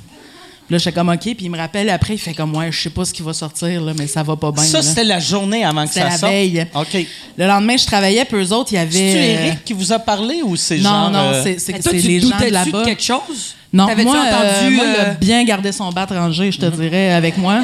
Là, 0.70 0.78
j'étais 0.78 0.92
comme 0.92 1.08
OK, 1.08 1.20
puis 1.20 1.36
il 1.40 1.50
me 1.50 1.56
rappelle 1.58 1.88
après, 1.90 2.14
il 2.14 2.18
fait 2.18 2.34
comme 2.34 2.54
Ouais, 2.56 2.70
je 2.72 2.80
sais 2.80 2.90
pas 2.90 3.04
ce 3.04 3.12
qui 3.12 3.22
va 3.22 3.32
sortir, 3.32 3.80
là, 3.82 3.92
mais 3.98 4.06
ça 4.06 4.22
va 4.22 4.36
pas 4.36 4.50
bien. 4.52 4.64
Ça, 4.64 4.82
c'était 4.82 5.04
la 5.04 5.18
journée 5.20 5.64
avant 5.64 5.82
que 5.84 5.88
C'était 5.88 6.00
ça 6.00 6.08
la 6.10 6.18
sorte? 6.18 6.32
veille. 6.32 6.66
OK. 6.74 7.06
Le 7.38 7.46
lendemain, 7.46 7.76
je 7.76 7.86
travaillais, 7.86 8.24
puis 8.24 8.36
eux 8.42 8.52
autres, 8.52 8.72
il 8.72 8.76
y 8.76 8.78
avait. 8.78 8.90
C'est-tu 8.90 9.16
euh, 9.18 9.46
Eric 9.46 9.64
qui 9.64 9.72
vous 9.72 9.92
a 9.92 9.98
parlé 9.98 10.42
ou 10.42 10.56
c'est 10.56 10.78
Non, 10.78 10.82
genre... 10.90 11.10
non, 11.10 11.18
euh, 11.32 11.42
c'est 11.42 11.58
c'est 11.58 11.82
c'est 11.82 11.92
les 11.92 12.20
gens 12.20 12.28
de 12.38 12.50
là-bas. 12.52 12.80
de 12.80 12.84
quelque 12.84 13.02
chose? 13.02 13.54
Non, 13.72 13.84
moi, 13.84 13.94
euh, 14.16 14.18
entendu, 14.62 14.74
moi, 14.76 14.84
il 14.86 14.96
a 15.00 15.04
euh, 15.08 15.14
bien 15.20 15.44
gardé 15.44 15.70
son 15.72 15.90
bat 15.92 16.06
rangé, 16.08 16.50
je 16.50 16.58
te 16.58 16.66
dirais, 16.66 17.12
avec 17.12 17.36
moi. 17.36 17.60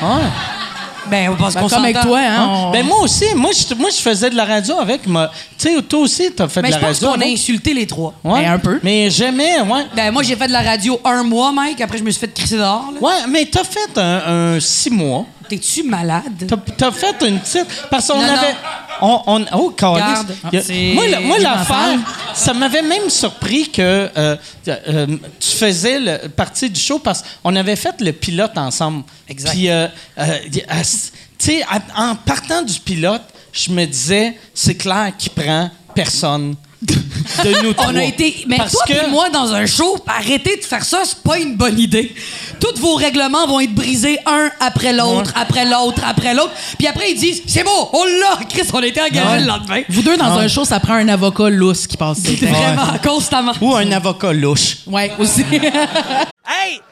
Ben, 1.11 1.35
parce 1.39 1.55
Ben, 1.55 1.61
qu'on 1.63 1.69
comme 1.69 1.85
avec 1.85 2.01
toi, 2.01 2.19
hein. 2.21 2.49
on- 2.49 2.71
Ben 2.71 2.85
moi 2.87 3.01
aussi, 3.01 3.25
moi 3.35 3.51
je, 3.53 3.75
moi 3.75 3.91
je 3.91 4.01
faisais 4.01 4.31
de 4.31 4.37
la 4.37 4.45
radio 4.45 4.79
avec 4.79 5.07
ma... 5.07 5.31
Tu 5.59 5.69
sais, 5.75 5.83
toi 5.83 6.01
aussi, 6.01 6.31
t'as 6.35 6.49
fait 6.49 6.63
Mais 6.63 6.69
de 6.69 6.75
je 6.75 6.81
la 6.81 6.87
pense 6.87 7.01
radio. 7.03 7.15
qu'on 7.21 7.21
a 7.29 7.33
insulté 7.33 7.75
les 7.75 7.87
trois. 7.87 8.15
Ouais. 8.25 8.43
Ben, 8.45 8.53
un 8.53 8.59
peu. 8.59 8.79
Mais 8.83 9.11
j'aimais, 9.11 9.61
ouais. 9.61 9.87
Ben, 9.95 10.11
moi, 10.11 10.23
j'ai 10.23 10.37
fait 10.37 10.47
de 10.47 10.53
la 10.53 10.63
radio 10.63 11.01
un 11.05 11.23
mois, 11.23 11.53
Mike. 11.53 11.81
Après, 11.81 11.99
je 11.99 12.03
me 12.05 12.11
suis 12.11 12.21
fait 12.21 12.33
crisser 12.33 12.57
dehors. 12.57 12.91
là. 12.95 13.01
Ouais, 13.01 13.27
mais 13.29 13.45
t'as 13.47 13.65
fait 13.65 13.99
un, 13.99 14.55
un 14.57 14.61
six 14.61 14.91
mois. 14.91 15.27
T'es-tu 15.53 15.83
malade? 15.83 16.47
T'as, 16.49 16.57
t'as 16.57 16.91
fait 16.93 17.15
une 17.27 17.39
petite... 17.39 17.67
Parce 17.91 18.07
qu'on 18.09 18.21
avait... 18.21 18.55
On, 19.03 19.21
on- 19.27 19.45
oh, 19.55 19.71
câlisse. 19.71 19.99
Garde. 20.01 20.35
Il 20.53 20.55
y 20.55 20.59
a- 20.59 20.63
C'est- 20.63 20.95
Moi, 20.95 21.09
la- 21.09 21.21
moi 21.21 21.39
l'affaire, 21.39 21.99
ça 22.35 22.55
m'avait 22.55 22.81
même 22.83 23.11
surpris 23.11 23.69
que 23.71 24.09
euh, 24.17 24.37
euh, 24.69 25.07
tu 25.39 25.49
faisais 25.51 25.99
le, 26.01 26.29
partie 26.29 26.71
du 26.71 26.81
show 26.81 26.99
parce 27.01 27.23
qu'on 27.43 27.55
avait 27.57 27.77
fait 27.77 28.01
le 28.01 28.13
pilote 28.13 28.57
ensemble. 28.57 29.03
Exact. 29.29 29.51
Puis, 29.51 29.69
euh, 29.69 29.89
euh, 30.19 30.39
en 31.97 32.15
partant 32.15 32.63
du 32.63 32.79
pilote, 32.81 33.23
je 33.53 33.71
me 33.73 33.85
disais, 33.85 34.39
c'est 34.55 34.77
clair 34.77 35.13
qu'il 35.19 35.33
prend 35.33 35.71
personne 35.95 36.55
de 37.45 37.63
nous 37.63 37.73
trois. 37.73 37.89
On 37.93 37.97
a 37.97 38.05
été. 38.05 38.45
Mais 38.47 38.57
Parce 38.59 38.73
toi 38.73 38.83
que- 38.87 38.93
et 38.93 39.11
moi, 39.11 39.29
dans 39.31 39.53
un 39.53 39.67
show, 39.67 39.97
arrêtez 40.07 40.57
de 40.57 40.63
faire 40.65 40.85
ça, 40.85 41.01
c'est 41.05 41.23
pas 41.23 41.39
une 41.39 41.57
bonne 41.57 41.79
idée. 41.79 42.15
Tous 42.61 42.79
vos 42.81 42.95
règlements 42.95 43.47
vont 43.47 43.61
être 43.61 43.75
brisés 43.75 44.19
un 44.27 44.51
après 44.61 44.93
l'autre, 44.93 45.33
après 45.35 45.65
l'autre, 45.65 46.03
après 46.07 46.35
l'autre. 46.35 46.53
Puis 46.79 46.87
après, 46.87 47.11
ils 47.13 47.19
disent 47.19 47.43
C'est 47.47 47.65
bon, 47.65 47.89
on 47.93 48.05
l'a! 48.05 48.39
Chris, 48.49 48.63
on 48.73 48.81
était 48.83 49.01
engagés 49.03 49.41
le 49.41 49.47
lendemain. 49.47 49.83
Vous 49.89 50.03
deux, 50.03 50.17
dans 50.17 50.39
un 50.39 50.49
show, 50.49 50.65
ça 50.65 50.81
prend 50.81 50.95
un 50.95 51.09
avocat 51.09 51.49
lousse 51.51 51.87
qui 51.87 51.97
passe. 51.97 52.21
Vraiment, 52.21 52.99
constamment. 53.03 53.53
Ou 53.61 53.75
un 53.75 53.91
avocat 53.93 54.33
louche. 54.33 54.79
Ouais, 54.87 55.13
aussi. 55.19 55.43
Hey, 55.53 56.81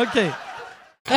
OK. 0.00 0.22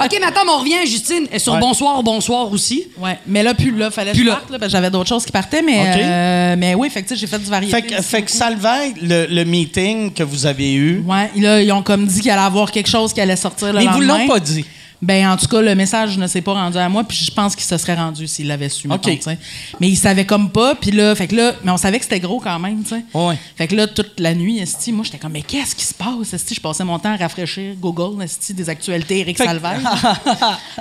OK, 0.00 0.16
mais 0.18 0.26
attends, 0.26 0.44
mais 0.46 0.52
on 0.52 0.58
revient, 0.60 0.86
Justine. 0.86 1.26
Et 1.30 1.38
sur 1.38 1.52
Ouais. 1.52 1.60
Bonsoir, 1.60 2.02
Bonsoir 2.02 2.50
aussi. 2.50 2.88
ouais, 2.98 3.18
mais 3.26 3.42
là, 3.42 3.52
plus 3.52 3.70
là, 3.76 3.90
fallait 3.90 4.12
que 4.12 4.16
Plus 4.16 4.24
je 4.24 4.30
là. 4.30 4.36
parte, 4.36 4.50
là, 4.50 4.58
parce 4.58 4.72
que 4.72 4.78
j'avais 4.78 4.90
d'autres 4.90 5.08
choses 5.08 5.26
qui 5.26 5.32
partaient, 5.32 5.60
mais, 5.60 5.80
OK. 5.80 6.00
euh, 6.00 6.56
mais 6.58 6.74
oui, 6.74 6.88
fait 6.88 7.02
que, 7.02 7.08
tu 7.08 7.14
sais, 7.14 7.20
j'ai 7.20 7.26
fait 7.26 7.38
du 7.38 7.44
variété. 7.50 7.70
Fait 7.74 7.82
que, 7.82 8.02
fait 8.02 8.22
que 8.22 9.06
le, 9.06 9.26
le 9.26 9.44
meeting 9.44 10.14
que 10.14 10.22
vous 10.22 10.46
avez 10.46 10.72
eu, 10.72 11.04
Ouais, 11.06 11.30
là, 11.36 11.60
ils 11.60 11.70
ont 11.72 11.82
comme 11.82 12.06
dit 12.06 12.20
qu'il 12.22 12.30
allait 12.30 12.40
avoir 12.40 12.70
quelque 12.70 12.88
chose 12.88 13.12
qui 13.12 13.20
allait 13.20 13.36
sortir 13.36 13.68
le 13.68 13.80
mais 13.80 13.84
ils 13.84 13.90
vous 13.90 14.00
lendemain. 14.00 14.18
l'ont 14.20 14.28
pas 14.28 14.40
dit. 14.40 14.64
Ben, 15.00 15.28
en 15.28 15.36
tout 15.36 15.46
cas, 15.46 15.60
le 15.60 15.74
message 15.74 16.18
ne 16.18 16.26
s'est 16.26 16.40
pas 16.40 16.54
rendu 16.54 16.76
à 16.76 16.88
moi, 16.88 17.04
puis 17.04 17.16
je 17.16 17.30
pense 17.30 17.54
qu'il 17.54 17.64
se 17.64 17.76
serait 17.76 17.94
rendu 17.94 18.26
s'il 18.26 18.48
l'avait 18.48 18.68
su. 18.68 18.88
mettons. 18.88 19.16
Mais 19.80 19.88
il 19.88 19.96
savait 19.96 20.24
comme 20.24 20.50
pas, 20.50 20.74
puis 20.74 20.90
là, 20.90 21.14
fait 21.14 21.28
que 21.28 21.36
là, 21.36 21.52
mais 21.62 21.70
on 21.70 21.76
savait 21.76 21.98
que 21.98 22.04
c'était 22.04 22.18
gros 22.18 22.40
quand 22.40 22.58
même, 22.58 22.82
tu 22.82 22.90
sais. 22.90 23.04
Ouais. 23.14 23.38
Fait 23.56 23.68
que 23.68 23.76
là, 23.76 23.86
toute 23.86 24.18
la 24.18 24.34
nuit, 24.34 24.58
esti, 24.58 24.92
moi, 24.92 25.04
j'étais 25.04 25.18
comme, 25.18 25.32
mais 25.32 25.42
qu'est-ce 25.42 25.76
qui 25.76 25.84
se 25.84 25.94
passe, 25.94 26.32
esti? 26.32 26.54
Je 26.54 26.60
passais 26.60 26.84
mon 26.84 26.98
temps 26.98 27.12
à 27.12 27.16
rafraîchir 27.16 27.74
Google, 27.76 28.22
esti, 28.22 28.54
des 28.54 28.68
actualités 28.68 29.20
Eric 29.20 29.38
Salvaire. 29.38 29.80
puis 29.82 30.32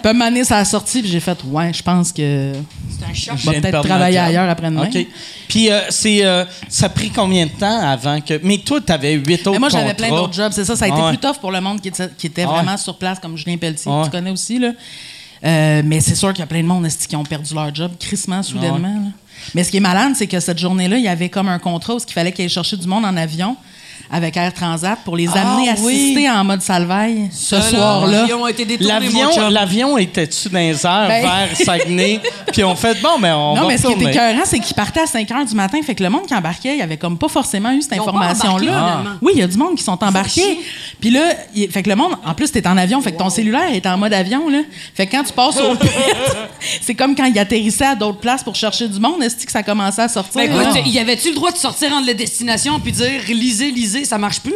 à 0.04 0.10
un 0.10 0.14
moment 0.14 0.26
donné, 0.26 0.44
ça 0.44 0.58
a 0.58 0.66
sorti, 0.66 1.02
puis 1.02 1.12
j'ai 1.12 1.20
fait, 1.20 1.38
ouais, 1.46 1.72
je 1.74 1.84
pense 1.84 2.12
que 2.12 2.54
C'est 2.90 3.06
un 3.06 3.14
choc. 3.14 3.38
je 3.38 3.52
vais 3.52 3.62
peut-être 3.62 3.84
travailler 3.84 4.18
ailleurs 4.18 4.50
après-demain. 4.50 4.88
OK. 4.88 5.08
Puis, 5.48 5.72
euh, 5.72 5.82
c'est, 5.90 6.26
euh, 6.26 6.44
ça 6.68 6.88
a 6.88 6.90
pris 6.90 7.10
combien 7.10 7.46
de 7.46 7.52
temps 7.52 7.80
avant 7.80 8.20
que. 8.20 8.40
Mais 8.44 8.58
toi, 8.58 8.82
tu 8.82 8.92
avais 8.92 9.14
huit 9.14 9.42
autres 9.42 9.52
Mais 9.52 9.60
moi, 9.60 9.70
j'avais 9.70 9.94
plein 9.94 10.10
d'autres 10.10 10.34
jobs. 10.34 10.52
C'est 10.52 10.66
ça, 10.66 10.76
ça 10.76 10.86
a 10.86 10.88
été 10.88 10.98
ouais. 10.98 11.10
plus 11.10 11.18
tough 11.20 11.38
pour 11.40 11.52
le 11.52 11.62
monde 11.62 11.80
qui 11.80 11.90
était, 11.90 12.10
qui 12.18 12.28
était 12.28 12.46
vraiment 12.46 12.78
sur 12.78 12.98
place, 12.98 13.20
comme 13.20 13.38
Julien 13.38 13.58
Pelletier, 13.58 13.92
ouais. 13.92 14.07
Tu 14.08 14.18
connais 14.18 14.32
aussi. 14.32 14.60
Là. 14.60 14.72
Euh, 15.44 15.82
mais 15.86 16.00
c'est 16.00 16.16
sûr 16.16 16.30
qu'il 16.30 16.40
y 16.40 16.44
a 16.44 16.48
plein 16.48 16.62
de 16.62 16.68
monde 16.68 16.88
qui 16.88 17.16
ont 17.16 17.24
perdu 17.24 17.54
leur 17.54 17.74
job 17.74 17.92
crissement, 18.00 18.42
soudainement. 18.42 18.80
là? 18.80 19.12
Mais 19.54 19.64
ce 19.64 19.72
qui 19.72 19.78
est 19.78 19.82
malade, 19.82 20.14
c'est 20.16 20.28
que 20.28 20.40
cette 20.40 20.58
journée-là, 20.58 20.98
il 20.98 21.04
y 21.04 21.08
avait 21.08 21.30
comme 21.30 21.48
un 21.48 21.60
contrat 21.60 21.96
où 21.96 22.00
il 22.00 22.12
fallait 22.14 22.32
qu'ils 22.32 22.44
aillent 22.44 22.50
chercher 22.50 22.76
du 22.76 22.88
monde 22.88 23.06
en 23.06 23.16
avion 23.16 23.56
avec 24.12 24.38
Air 24.38 24.54
Transat 24.54 24.98
pour 25.04 25.18
les 25.18 25.28
Ah, 25.36 25.42
amener 25.42 25.72
oui. 25.82 25.94
assister 25.96 26.30
en 26.30 26.44
mode 26.44 26.62
salvaille 26.62 27.30
ce 27.32 27.56
Là, 27.56 27.62
soir-là. 27.62 28.26
Ils 28.28 28.34
ont 28.34 28.48
été 28.48 28.64
détournés, 28.66 28.94
L'avion, 28.94 29.50
l'avion 29.50 29.98
était-tu 29.98 30.50
dans 30.50 30.60
les 30.60 30.86
airs 30.86 31.08
Ben- 31.08 31.22
vers 31.24 31.58
Saguenay? 31.58 32.22
Puis 32.54 32.64
on 32.64 32.76
fait, 32.76 33.02
bon, 33.02 33.18
mais 33.20 33.32
on 33.32 33.56
Non, 33.56 33.62
va 33.64 33.68
mais 33.68 33.78
ce 33.78 33.88
qui 33.88 33.94
était 33.94 34.12
écœurant, 34.12 34.44
c'est 34.46 34.60
qu'ils 34.60 34.76
partaient 34.76 35.02
à 35.02 35.08
5 35.08 35.28
h 35.30 35.48
du 35.50 35.56
matin. 35.56 35.80
Fait 35.86 35.94
que 35.96 36.04
le 36.04 36.10
monde 36.10 36.26
qui 36.26 36.34
embarquait, 36.34 36.78
il 36.78 36.82
avait 36.82 36.98
comme 36.98 37.18
pas 37.18 37.28
forcément 37.28 37.72
eu 37.72 37.82
cette 37.82 37.94
information-là. 38.00 38.60
finalement. 38.60 39.10
Oui, 39.22 39.34
il 39.36 39.40
y 39.40 39.44
a 39.44 39.48
du 39.48 39.58
monde 39.58 39.76
qui 39.76 39.84
sont 39.84 40.02
embarqués. 40.04 40.60
Puis 41.02 41.10
là, 41.10 41.22
fait 41.72 41.84
que 41.84 41.90
le 41.90 41.96
monde, 41.96 42.14
en 42.26 42.34
plus, 42.34 42.52
t'es 42.52 42.66
en 42.68 42.78
avion, 42.78 43.02
fait 43.02 43.12
que 43.12 43.18
ton 43.18 43.30
cellulaire 43.30 43.72
est 43.74 43.86
en 43.86 43.98
mode 43.98 44.14
avion, 44.14 44.50
là. 44.50 44.60
Fait 44.96 45.06
que 45.06 45.12
quand 45.18 45.24
tu 45.24 45.34
passes 45.34 45.58
au 45.60 45.76
pit, 45.76 45.90
c'est 46.82 46.96
comme 46.96 47.16
quand 47.16 47.26
il 47.26 47.38
atterrissait 47.38 47.86
à 47.86 47.96
d'autres 47.96 48.20
places 48.20 48.44
pour 48.44 48.56
chercher 48.56 48.88
du 48.88 49.00
monde. 49.00 49.22
Est-ce 49.22 49.46
que 49.46 49.52
ça 49.52 49.64
commençait 49.64 50.04
à 50.04 50.08
sortir? 50.08 50.42
Ben, 50.42 50.62
écoute, 50.62 50.82
y 50.86 51.00
avait-tu 51.00 51.30
le 51.30 51.36
droit 51.36 51.52
de 51.52 51.58
sortir 51.58 51.92
entre 51.94 52.06
les 52.08 52.14
destinations 52.14 52.80
puis 52.80 52.92
dire 52.92 53.22
lisez, 53.30 53.72
lisez, 53.72 53.97
ça 54.06 54.18
marche 54.18 54.42
plus? 54.42 54.54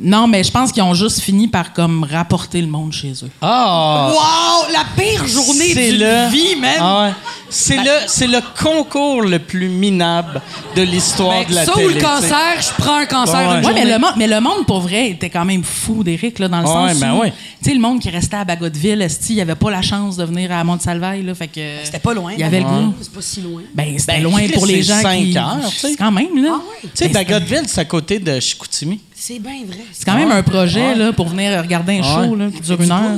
Non, 0.00 0.26
mais 0.26 0.42
je 0.44 0.50
pense 0.50 0.72
qu'ils 0.72 0.82
ont 0.82 0.94
juste 0.94 1.20
fini 1.20 1.48
par 1.48 1.72
comme 1.72 2.04
rapporter 2.10 2.60
le 2.60 2.66
monde 2.66 2.92
chez 2.92 3.12
eux. 3.22 3.30
Ah! 3.40 4.10
Wow! 4.12 4.72
La 4.72 4.84
pire 4.96 5.26
journée 5.26 5.74
d'une 5.74 5.98
le- 6.00 6.30
vie, 6.30 6.56
man! 6.56 6.70
Ah 6.80 7.04
ouais. 7.06 7.12
C'est 7.50 7.76
le, 7.76 7.90
c'est 8.08 8.26
le 8.26 8.40
concours 8.60 9.22
le 9.22 9.38
plus 9.38 9.68
minable 9.68 10.42
de 10.74 10.82
l'histoire 10.82 11.38
Ben, 11.44 11.48
de 11.48 11.54
la 11.54 11.64
ça 11.64 11.72
télé. 11.74 11.86
ou 11.86 11.88
le 11.90 12.00
cancer, 12.00 12.54
je 12.60 12.82
prends 12.82 12.96
un 12.96 13.06
cancer 13.06 13.48
Ouais, 13.48 13.58
une 13.70 13.74
mais 13.74 13.84
le, 13.84 13.98
monde, 13.98 14.12
mais 14.16 14.26
le 14.26 14.40
monde, 14.40 14.66
pour 14.66 14.80
vrai, 14.80 15.10
était 15.10 15.30
quand 15.30 15.44
même 15.44 15.62
fou 15.62 16.02
d'Éric, 16.02 16.40
là, 16.40 16.48
dans 16.48 16.60
le 16.60 16.66
Ouais, 16.66 16.90
sens 16.92 17.00
ben 17.00 17.12
où, 17.14 17.20
ouais. 17.20 17.30
tu 17.62 17.68
sais, 17.70 17.74
le 17.74 17.80
monde 17.80 18.00
qui 18.00 18.10
restait 18.10 18.36
à 18.38 18.44
Bagotville, 18.44 19.00
esti, 19.02 19.34
il 19.34 19.40
avait 19.40 19.54
pas 19.54 19.70
la 19.70 19.82
chance 19.82 20.16
de 20.16 20.24
venir 20.24 20.50
à 20.50 20.64
Mont-Salvaille, 20.64 21.22
là, 21.22 21.34
fait 21.36 21.46
que... 21.46 21.60
C'était 21.84 22.00
pas 22.00 22.14
loin. 22.14 22.32
Il 22.32 22.40
y 22.40 22.42
avait 22.42 22.58
le 22.60 22.64
goût. 22.66 22.94
C'est 23.00 23.12
pas 23.12 23.22
si 23.22 23.40
loin. 23.42 23.62
Ben, 23.72 23.94
c'était 23.98 24.14
Ben, 24.14 24.22
loin 24.24 24.40
pour 24.52 24.66
les 24.66 24.82
gens 24.82 25.00
cinq 25.00 25.22
qui... 25.22 25.38
heures, 25.38 25.58
tu 25.70 25.76
sais. 25.76 25.88
C'est 25.90 25.96
quand 25.96 26.10
même, 26.12 26.42
là. 26.42 26.54
Ah 26.54 26.56
ouais? 26.56 26.80
Tu 26.82 26.88
sais, 26.94 27.08
Ben, 27.08 27.24
Bagotville, 27.24 27.62
c'est 27.68 27.80
à 27.82 27.84
côté 27.84 28.18
de 28.18 28.40
Chicoutimi. 28.40 29.00
C'est 29.26 29.38
bien 29.38 29.64
vrai. 29.66 29.78
C'est 29.90 30.04
quand 30.04 30.16
même 30.16 30.30
un 30.30 30.42
projet, 30.42 30.94
là, 30.94 31.10
pour 31.14 31.28
venir 31.28 31.58
regarder 31.62 31.98
un 31.98 32.02
show, 32.02 32.34
là, 32.36 32.48
qui 32.54 32.60
dure 32.60 32.78
une 32.82 32.92
heure. 32.92 33.16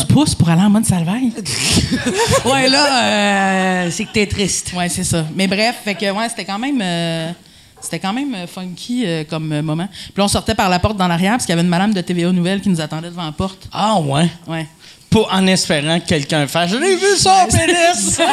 Tu 0.00 0.06
pousses 0.14 0.36
pour 0.36 0.48
aller 0.48 0.62
en 0.62 0.70
mode 0.70 0.84
Salvaille? 0.84 1.32
Ouais, 2.44 2.68
là, 2.68 3.02
euh, 3.02 3.88
c'est 3.90 4.04
que 4.04 4.12
t'es 4.12 4.26
triste. 4.26 4.72
Ouais, 4.76 4.88
c'est 4.88 5.02
ça. 5.02 5.24
Mais 5.34 5.48
bref, 5.48 5.74
fait 5.84 5.96
que, 5.96 6.08
ouais, 6.12 6.28
c'était 6.28 6.44
quand 6.44 6.60
même... 6.60 6.80
euh, 6.80 7.32
C'était 7.80 7.98
quand 7.98 8.12
même 8.12 8.34
euh, 8.36 8.46
funky 8.46 9.02
euh, 9.04 9.24
comme 9.28 9.50
euh, 9.52 9.62
moment. 9.62 9.88
Puis 9.90 10.12
là, 10.16 10.24
on 10.24 10.28
sortait 10.28 10.54
par 10.54 10.68
la 10.68 10.78
porte 10.78 10.96
dans 10.96 11.08
l'arrière 11.08 11.32
parce 11.32 11.44
qu'il 11.44 11.52
y 11.54 11.58
avait 11.58 11.62
une 11.62 11.68
madame 11.70 11.92
de 11.92 12.00
TVA 12.02 12.30
Nouvelle 12.30 12.60
qui 12.60 12.68
nous 12.68 12.80
attendait 12.80 13.08
devant 13.08 13.24
la 13.26 13.32
porte. 13.32 13.68
Ah 13.72 13.98
ouais? 13.98 14.28
Ouais. 14.46 14.66
Pas 15.10 15.26
en 15.32 15.44
espérant 15.48 15.98
que 15.98 16.06
quelqu'un 16.06 16.46
fasse. 16.46 16.70
Je 16.70 16.76
l'ai 16.76 16.94
vu 16.94 17.16
son 17.18 17.46
pénis! 17.50 18.20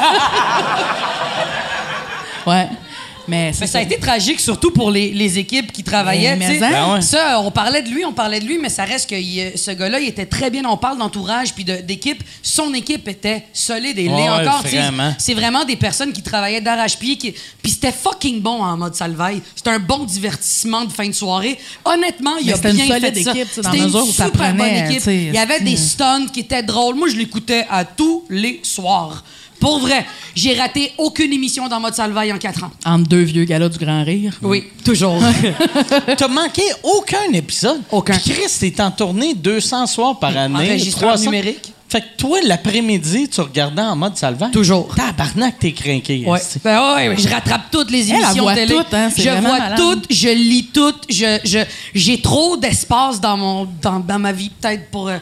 Ouais. 2.45 2.67
Mais, 3.27 3.53
ça 3.53 3.77
a 3.77 3.81
été 3.81 3.97
tragique, 3.97 4.39
surtout 4.39 4.71
pour 4.71 4.91
les, 4.91 5.11
les 5.11 5.39
équipes 5.39 5.71
qui 5.71 5.83
travaillaient. 5.83 6.35
Mais- 6.35 6.59
mais 6.59 6.59
Ben 6.59 6.93
ouais. 6.95 7.01
Ça, 7.01 7.39
on 7.39 7.51
parlait 7.51 7.81
de 7.81 7.89
lui, 7.89 8.03
on 8.05 8.11
parlait 8.13 8.39
de 8.39 8.45
lui, 8.45 8.57
mais 8.57 8.69
ça 8.69 8.83
reste 8.83 9.09
que 9.09 9.15
il- 9.15 9.57
ce 9.57 9.71
gars-là, 9.71 9.99
il 9.99 10.07
était 10.09 10.25
très 10.25 10.49
bien. 10.49 10.63
On 10.65 10.77
parle 10.77 10.97
d'entourage 10.97 11.53
puis 11.53 11.63
de- 11.63 11.77
d'équipe. 11.77 12.21
Son 12.41 12.73
équipe 12.73 13.07
était 13.07 13.43
solide 13.53 13.97
et 13.97 14.03
l'est 14.03 14.09
Ouais, 14.09 14.29
encore. 14.29 14.63
tu 14.63 14.69
sais. 14.71 14.77
vraiment. 14.77 15.13
C'est 15.17 15.33
vraiment 15.33 15.63
des 15.65 15.75
personnes 15.77 16.11
qui 16.13 16.21
travaillaient 16.21 16.61
d'arrache-pied. 16.61 17.17
qui- 17.17 17.33
Puis 17.61 17.71
c'était 17.71 17.91
fucking 17.91 18.41
bon 18.41 18.61
en 18.63 18.75
mode 18.77 18.95
salvaille. 18.95 19.41
C'était 19.55 19.69
un 19.69 19.79
bon 19.79 20.03
divertissement 20.03 20.83
de 20.85 20.91
fin 20.91 21.07
de 21.07 21.13
soirée. 21.13 21.57
Honnêtement, 21.85 22.37
il 22.41 22.51
a 22.51 22.57
bien 22.57 22.71
une 22.85 23.01
fait 23.01 23.17
équipe, 23.17 23.61
dans 23.61 23.71
mesure 23.71 24.05
super 24.07 24.53
bonne 24.55 24.67
équipe. 24.91 25.03
Il 25.07 25.33
y 25.33 25.37
avait 25.37 25.59
des 25.61 25.77
stunts 25.77 26.27
qui 26.33 26.41
étaient 26.41 26.63
drôles. 26.63 26.95
Moi, 26.95 27.07
je 27.09 27.15
l'écoutais 27.15 27.65
à 27.69 27.85
tous 27.85 28.23
les 28.29 28.59
soirs. 28.63 29.23
Pour 29.63 29.79
vrai, 29.79 30.05
j'ai 30.35 30.53
raté 30.55 30.91
aucune 30.97 31.31
émission 31.31 31.69
dans 31.69 31.79
mode 31.79 31.93
salvaille 31.95 32.33
en 32.33 32.37
quatre 32.37 32.65
ans. 32.65 32.71
Entre 32.85 33.07
deux 33.07 33.21
vieux 33.23 33.45
galas 33.45 33.69
du 33.69 33.77
Grand 33.79 34.03
Rire. 34.03 34.33
Oui, 34.41 34.65
toujours. 34.83 35.17
T'as 36.17 36.27
manqué 36.27 36.63
aucun 36.83 37.31
épisode? 37.33 37.79
Aucun. 37.89 38.13
Puis 38.17 38.31
Chris, 38.31 38.51
t'es 38.71 38.81
en 38.81 38.91
tournée 38.91 39.33
200 39.33 39.87
soirs 39.87 40.19
par 40.19 40.35
année. 40.35 40.69
Enregistreur 40.71 41.11
300. 41.13 41.25
numérique. 41.25 41.71
Fait 41.87 42.01
que 42.01 42.05
toi, 42.17 42.39
l'après-midi, 42.43 43.29
tu 43.29 43.39
regardais 43.39 43.83
en 43.83 43.95
mode 43.95 44.17
salvaire. 44.17 44.49
Toujours. 44.51 44.93
Tabarnak, 44.95 45.59
t'es 45.59 45.71
crinqué. 45.73 46.23
Ouais. 46.25 46.39
Ben 46.63 46.95
ouais, 46.95 47.09
ouais, 47.09 47.15
je 47.17 47.29
rattrape 47.29 47.69
toutes 47.71 47.91
les 47.91 48.09
Elle, 48.09 48.15
elle 48.17 48.23
émissions 48.23 48.43
voit 48.43 48.55
télé. 48.55 48.75
hein, 48.91 49.09
je 49.15 49.29
vois 49.29 49.41
malade. 49.41 49.77
toutes, 49.77 50.05
je 50.09 50.29
lis 50.29 50.69
toutes, 50.73 51.05
je, 51.09 51.39
je- 51.45 51.65
j'ai 51.93 52.19
trop 52.19 52.57
d'espace 52.57 53.21
dans 53.21 53.37
mon 53.37 53.67
dans, 53.79 53.99
dans 53.99 54.17
ma 54.19 54.31
vie 54.31 54.49
peut-être 54.49 54.89
pour 54.89 55.07
euh, 55.07 55.17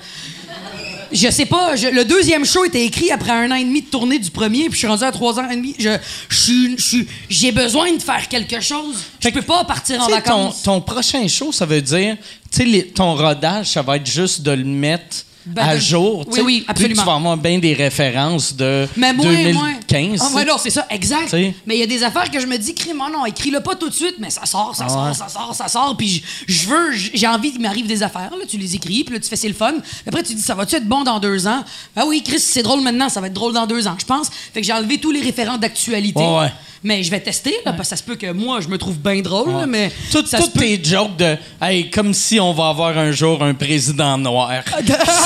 je 1.14 1.30
sais 1.30 1.46
pas, 1.46 1.76
je- 1.76 1.88
le 1.88 2.06
deuxième 2.06 2.46
show 2.46 2.64
était 2.66 2.86
écrit 2.86 3.12
après 3.12 3.32
un 3.32 3.52
an 3.52 3.56
et 3.56 3.64
demi 3.64 3.82
de 3.82 3.88
tournée 3.88 4.20
du 4.20 4.30
premier, 4.32 4.64
puis 4.66 4.74
je 4.74 4.78
suis 4.80 4.88
rendu 4.88 5.04
à 5.04 5.12
trois 5.12 5.40
ans 5.40 5.50
et 5.50 5.56
demi. 5.56 5.76
Je, 5.80 5.90
je 6.30 6.98
j'ai 7.30 7.52
besoin 7.52 7.92
de 7.94 8.02
faire 8.02 8.28
quelque 8.28 8.60
chose. 8.62 8.96
Je 9.20 9.30
peux 9.30 9.42
pas 9.42 9.64
partir 9.64 10.00
en 10.02 10.06
sais, 10.06 10.12
ton, 10.12 10.16
vacances. 10.18 10.64
ton 10.64 10.82
prochain 10.82 11.28
show, 11.28 11.52
ça 11.52 11.66
veut 11.66 11.82
dire, 11.82 12.18
tu 12.52 12.72
sais, 12.72 12.84
ton 12.94 13.16
rodage, 13.16 13.68
ça 13.68 13.82
va 13.82 13.98
être 13.98 14.06
juste 14.10 14.42
de 14.42 14.52
le 14.52 14.64
mettre 14.66 15.26
Ben, 15.46 15.64
à 15.68 15.76
de- 15.76 15.80
jour. 15.82 16.26
oui, 16.32 16.40
oui, 16.46 16.58
Vu 16.60 16.66
que 16.66 16.72
absolument. 16.72 17.02
Tu 17.02 17.06
vas 17.08 17.16
avoir 17.16 17.38
bien 17.38 17.58
des 17.60 17.74
références 17.74 18.56
de 18.56 18.88
Mais 18.96 19.12
moins, 19.14 19.26
2015. 19.26 19.54
moins. 19.54 19.74
Ah, 20.20 20.36
ouais, 20.36 20.46
non, 20.46 20.56
c'est 20.60 20.70
ça, 20.70 20.86
exact. 20.90 21.28
T'sais. 21.28 21.54
Mais 21.66 21.76
il 21.78 21.80
y 21.80 21.84
a 21.84 21.88
des 21.88 22.04
affaires 22.04 22.30
que 22.30 22.40
je 22.40 22.46
me 22.46 22.58
dis, 22.58 22.76
crime, 22.76 23.02
oh 23.06 23.12
non, 23.12 23.26
écris-le 23.26 23.60
pas 23.62 23.76
tout 23.76 23.90
de 23.90 23.94
suite, 23.94 24.16
mais 24.20 24.30
ça 24.30 24.46
sort, 24.46 24.76
ça 24.76 24.86
Ah 24.88 24.90
sort, 24.90 25.08
ouais. 25.08 25.14
ça 25.14 25.28
sort, 25.30 25.56
ça 25.56 25.68
sort. 25.68 25.96
Puis 25.98 26.24
je- 26.48 26.68
veux, 26.68 26.92
j'ai 26.94 27.28
envie 27.28 27.52
qu'il 27.52 27.62
m'arrive 27.62 27.88
des 27.88 28.04
affaires. 28.04 28.30
Là, 28.32 28.46
tu 28.48 28.58
les 28.58 28.76
écris, 28.76 29.04
puis 29.04 29.16
là, 29.16 29.20
tu 29.20 29.28
fais, 29.30 29.36
c'est 29.36 29.48
le 29.48 29.54
fun. 29.56 29.74
Après, 30.08 30.22
tu 30.24 30.34
dis, 30.36 30.42
ça 30.42 30.54
va-tu 30.54 30.76
être 30.76 30.88
bon 30.88 31.04
dans 31.04 31.20
deux 31.20 31.48
ans? 31.48 31.64
Ah 31.96 32.04
oui, 32.06 32.22
Chris, 32.24 32.40
c'est 32.40 32.64
drôle 32.64 32.82
maintenant, 32.82 33.10
ça 33.10 33.20
va 33.20 33.28
être 33.28 33.34
drôle 33.34 33.54
dans 33.54 33.66
deux 33.66 33.88
ans, 33.88 33.96
je 34.00 34.06
pense. 34.06 34.28
Fait 34.54 34.62
que 34.62 34.68
j'ai 34.68 34.74
enlevé 34.74 35.00
tous 35.00 35.12
les 35.12 35.22
référents 35.22 35.58
d'actualité. 35.58 36.20
Ouais, 36.22 36.40
ouais. 36.42 36.52
Mais 36.84 37.04
je 37.04 37.12
vais 37.12 37.20
tester, 37.20 37.54
là, 37.64 37.74
parce 37.74 37.90
que 37.90 37.96
ça 37.96 37.98
se 37.98 38.02
peut 38.02 38.16
que 38.16 38.32
moi, 38.32 38.60
je 38.60 38.68
me 38.68 38.76
trouve 38.78 38.98
bien 38.98 39.22
drôle, 39.22 39.52
là, 39.52 39.66
mais. 39.68 39.92
Tout- 40.12 40.26
ça 40.26 40.40
Toutes 40.40 40.54
peut- 40.54 40.62
tes 40.62 40.84
jokes 40.84 41.16
de 41.16 41.38
hey, 41.62 41.92
comme 41.92 42.12
si 42.12 42.40
on 42.40 42.54
va 42.54 42.70
avoir 42.70 42.98
un 42.98 43.12
jour 43.12 43.44
un 43.44 43.54
président 43.54 44.18
noir. 44.18 44.64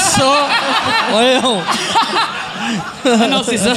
ça, 0.06 0.48
voyons. 1.12 1.62
Ah 3.06 3.28
non, 3.28 3.42
c'est 3.44 3.58
ça. 3.58 3.74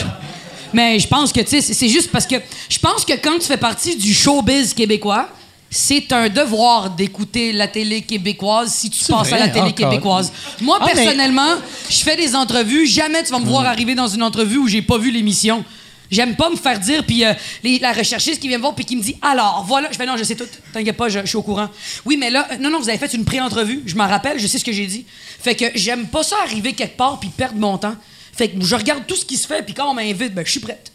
Mais 0.73 0.99
je 0.99 1.09
pense 1.09 1.33
que, 1.33 1.41
tu 1.41 1.61
sais, 1.61 1.75
c'est- 1.75 1.88
juste 1.88 2.11
parce 2.11 2.27
que 2.27 2.37
je 2.69 2.79
pense 2.79 3.05
que 3.05 3.14
quand 3.14 3.38
tu 3.41 3.47
fais 3.47 3.57
partie 3.57 3.97
du 3.97 4.12
showbiz 4.12 4.75
québécois, 4.75 5.29
c'est 5.71 6.11
un 6.12 6.29
devoir 6.29 6.91
d'écouter 6.91 7.53
la 7.53 7.69
télé 7.69 8.03
québécoise 8.03 8.73
si 8.73 8.91
tu 8.91 9.05
passes 9.05 9.33
à 9.33 9.38
la 9.38 9.49
télé 9.49 9.73
québécoise. 9.73 10.33
Moi, 10.61 10.79
Ah, 10.81 10.85
mais- 10.87 10.95
personnellement, 10.95 11.55
je 11.91 11.99
fais 11.99 12.17
des 12.17 12.35
entrevues. 12.35 12.87
Jamais 12.87 13.23
tu 13.23 13.31
vas 13.33 13.38
me 13.38 13.45
voir 13.47 13.64
arriver 13.67 13.95
dans 13.95 14.09
une 14.09 14.23
entrevue 14.23 14.59
où 14.59 14.69
j'ai 14.69 14.83
pas 14.83 14.99
vu 14.99 15.11
l'émission. 15.11 15.64
J'aime 16.11 16.37
pas 16.37 16.49
me 16.49 16.57
faire 16.57 16.79
dire, 16.81 17.05
puis 17.05 17.25
euh, 17.25 17.35
les- 17.62 17.79
la 17.79 17.92
recherchiste 17.92 18.40
qui 18.40 18.49
vient 18.49 18.57
me 18.59 18.62
voir, 18.62 18.75
puis 18.75 18.85
qui 18.85 18.97
me 18.97 19.03
dit 19.03 19.16
Alors, 19.21 19.64
voilà. 19.68 19.88
Je 19.92 19.97
fais 19.97 20.07
Non, 20.07 20.16
je 20.16 20.25
sais 20.25 20.35
tout. 20.37 20.47
T'inquiète 20.73 20.97
pas, 20.97 21.09
je, 21.09 21.21
je 21.21 21.27
suis 21.27 21.37
au 21.37 21.42
courant. 21.42 21.68
Oui, 22.07 22.16
mais 22.16 22.31
là, 22.31 22.47
euh, 22.53 22.57
non, 22.59 22.71
non, 22.71 22.81
vous 22.81 22.88
avez 22.88 22.99
fait 22.99 23.12
une 23.14 23.25
pré-entrevue. 23.25 23.83
Je 23.87 23.94
m'en 23.94 24.09
rappelle, 24.09 24.38
je 24.38 24.47
sais 24.47 24.59
ce 24.59 24.64
que 24.64 24.73
j'ai 24.73 24.87
dit. 24.87 25.05
Fait 25.40 25.55
que 25.55 25.66
j'aime 25.75 26.07
pas 26.07 26.23
ça 26.23 26.37
arriver 26.44 26.73
quelque 26.73 26.97
part, 26.97 27.21
puis 27.21 27.29
perdre 27.29 27.59
mon 27.59 27.77
temps. 27.79 27.94
Fait 28.33 28.49
que 28.49 28.64
je 28.64 28.75
regarde 28.75 29.05
tout 29.07 29.16
ce 29.16 29.25
qui 29.25 29.37
se 29.37 29.47
fait, 29.47 29.62
puis 29.62 29.75
quand 29.75 29.90
on 29.90 29.94
m'invite, 29.94 30.33
ben, 30.35 30.44
je 30.47 30.51
suis 30.51 30.61
prête. 30.61 30.92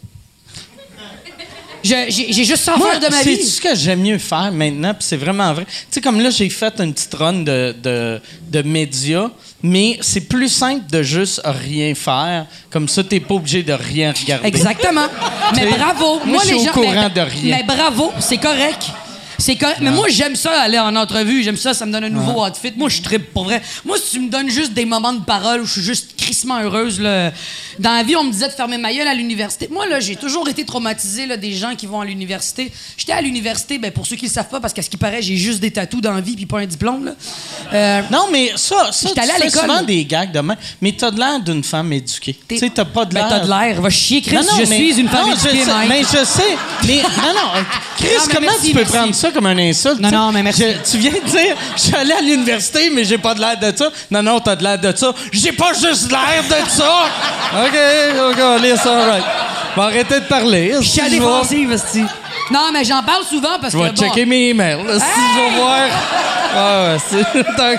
Je- 1.84 1.90
J'ai 2.08 2.32
j'ai 2.32 2.46
juste 2.46 2.64
ça 2.64 2.76
à 2.76 2.80
faire 2.80 3.00
de 3.02 3.08
ma 3.08 3.22
c'est 3.24 3.36
vie. 3.36 3.44
ce 3.46 3.60
que 3.60 3.76
j'aime 3.76 4.02
mieux 4.02 4.18
faire 4.18 4.52
maintenant, 4.54 4.94
puis 4.94 5.04
c'est 5.06 5.18
vraiment 5.18 5.54
vrai. 5.54 5.66
Tu 5.66 5.72
sais, 5.92 6.02
comme 6.02 6.22
là, 6.22 6.30
j'ai 6.30 6.50
fait 6.50 6.74
une 6.80 6.94
petite 6.94 7.14
run 7.14 7.34
de, 7.44 7.76
de, 7.84 8.22
de 8.50 8.62
médias, 8.62 9.30
mais 9.64 9.98
c'est 10.02 10.28
plus 10.28 10.50
simple 10.50 10.84
de 10.92 11.02
juste 11.02 11.42
rien 11.46 11.96
faire. 11.96 12.46
Comme 12.70 12.90
ça, 12.90 13.02
t'es 13.02 13.22
pas 13.22 13.36
obligé 13.36 13.64
de 13.64 13.72
rien 13.72 14.12
regarder. 14.12 14.46
Exactement. 14.46 15.08
Mais 15.56 15.68
bravo. 15.68 16.20
moi, 16.26 16.42
je 16.44 16.48
suis 16.48 16.70
au 16.70 16.72
courant 16.72 17.10
mais, 17.10 17.10
de 17.10 17.22
rien. 17.22 17.58
Mais 17.58 17.64
bravo, 17.64 18.12
c'est 18.20 18.38
correct. 18.38 18.92
C'est. 19.44 19.58
Mais 19.82 19.92
moi, 19.92 20.08
j'aime 20.10 20.36
ça 20.36 20.62
aller 20.62 20.80
en 20.80 20.96
entrevue. 20.96 21.44
J'aime 21.44 21.58
ça, 21.58 21.74
ça 21.74 21.86
me 21.86 21.92
donne 21.92 22.06
un 22.06 22.10
nouveau 22.10 22.46
outfit. 22.46 22.72
Moi, 22.78 22.90
je 22.90 23.02
tripe 23.02 23.34
pour 23.34 23.44
vrai. 23.46 23.62
Moi, 23.84 23.98
si 23.98 24.12
tu 24.12 24.20
me 24.22 24.30
donnes 24.30 24.50
juste 24.50 24.74
des 24.74 24.86
moments 24.86 25.14
de 25.14 25.24
parole 25.24 25.62
où 25.62 25.66
je 25.66 25.72
suis 25.74 25.82
juste 25.82 26.16
crissement 26.18 26.60
heureuse, 26.62 27.00
là. 27.00 27.32
Dans 27.80 27.92
la 27.92 28.04
vie, 28.04 28.16
on 28.16 28.24
me 28.24 28.32
disait 28.32 28.48
de 28.48 28.54
fermer 28.54 28.78
ma 28.78 28.94
gueule 28.94 29.08
à 29.08 29.14
l'université. 29.14 29.68
Moi, 29.72 29.88
là, 29.88 30.00
j'ai 30.00 30.16
toujours 30.16 30.48
été 30.48 30.64
traumatisée 30.64 31.26
là, 31.26 31.38
des 31.38 31.54
gens 31.54 31.76
qui 31.76 31.88
vont 31.88 32.00
à 32.02 32.06
l'université. 32.06 32.72
J'étais 32.98 33.14
à 33.14 33.22
l'université, 33.22 33.80
ben, 33.80 33.92
pour 33.92 34.06
ceux 34.06 34.16
qui 34.16 34.28
le 34.28 34.32
savent 34.32 34.48
pas, 34.50 34.60
parce 34.60 34.74
qu'à 34.74 34.82
ce 34.84 34.90
qui 34.90 34.98
paraît, 34.98 35.22
j'ai 35.22 35.38
juste 35.38 35.60
des 35.60 35.72
tatous 35.72 36.00
dans 36.02 36.14
la 36.14 36.22
vie 36.22 36.36
puis 36.36 36.46
pas 36.46 36.60
un 36.60 36.66
diplôme. 36.66 37.06
Là. 37.06 37.12
Euh, 37.74 38.02
Non, 38.12 38.28
mais 38.32 38.52
ça, 38.56 38.92
ça 38.92 39.10
tu 39.14 39.20
à 39.20 39.24
fais 39.24 39.86
des 39.86 40.06
gags 40.06 40.32
demain, 40.32 40.56
mais 40.82 40.92
t'as 40.92 41.12
de 41.12 41.20
l'air 41.20 41.40
d'une 41.40 41.64
femme 41.64 41.92
éduquée. 41.92 42.38
Tu 42.48 42.58
sais, 42.58 42.70
t'as 42.70 42.86
pas 42.86 43.06
de 43.06 43.14
ben, 43.14 43.22
l'air... 43.22 43.30
t'as 43.30 43.40
de 43.40 43.50
l'air. 43.50 43.82
Va 43.82 43.90
chier, 43.90 44.22
Chris. 44.22 44.38
je 44.58 44.70
mais- 44.70 44.76
suis 44.76 45.00
une 45.00 45.10
femme 45.10 45.30
non, 45.30 45.36
je 45.36 45.48
éduquée, 45.48 45.66
sais, 45.66 45.72
Mike. 45.74 45.90
Mais 45.90 46.02
je 46.04 46.26
sais. 46.26 46.58
Mais 46.88 47.02
non, 47.02 47.34
non. 47.34 47.64
Chris, 47.98 48.08
Non, 48.18 48.24
mais 48.28 48.34
comment 48.36 48.48
merci, 48.48 48.68
tu 48.68 48.74
peux 48.74 48.80
merci. 48.80 48.94
prendre 48.94 49.16
ça? 49.16 49.32
Comme 49.34 49.48
un 49.48 49.58
insulte? 49.58 50.00
Non, 50.00 50.12
non, 50.12 50.32
mais 50.32 50.44
merci. 50.44 50.64
Je- 50.64 50.92
tu 50.92 50.98
viens 50.98 51.12
de 51.12 51.30
dire, 51.30 51.56
je 51.76 51.82
suis 51.82 51.96
allé 51.96 52.14
à 52.14 52.22
l'université, 52.22 52.90
mais 52.90 53.04
j'ai 53.04 53.18
pas 53.18 53.34
de 53.34 53.40
l'air 53.42 53.58
de 53.60 53.76
ça. 53.78 53.90
Non, 54.12 54.24
non, 54.24 54.40
t'as 54.40 54.56
de 54.56 54.64
l'air 54.64 54.80
de 54.80 54.96
ça. 54.96 55.14
J'ai 55.32 55.52
pas 55.52 55.74
juste 55.74 56.12
l'air 56.12 56.44
de 56.48 56.70
ça. 56.70 57.06
OK, 57.66 58.32
OK, 58.32 58.62
listen, 58.64 58.92
all 58.92 59.10
right. 59.10 59.24
On 59.76 59.82
va 59.82 59.88
arrêter 59.88 60.20
de 60.20 60.26
parler. 60.26 60.74
Je 60.80 60.88
suis 60.88 61.02
je 61.02 61.68
vais- 61.68 61.74
esti. 61.74 62.04
Non, 62.52 62.70
mais 62.72 62.84
j'en 62.84 63.02
parle 63.02 63.24
souvent 63.24 63.58
parce 63.60 63.74
Je 63.74 63.78
que. 63.78 63.84
vais 63.84 63.90
bon, 63.92 63.96
checker 64.04 64.26
mes 64.26 64.50
emails. 64.50 64.84
là, 64.86 65.00
Si 65.00 65.06
je 65.06 65.40
vais 65.40 65.56
voir. 65.60 65.80
Ouais, 66.56 66.96
ouais, 67.66 67.78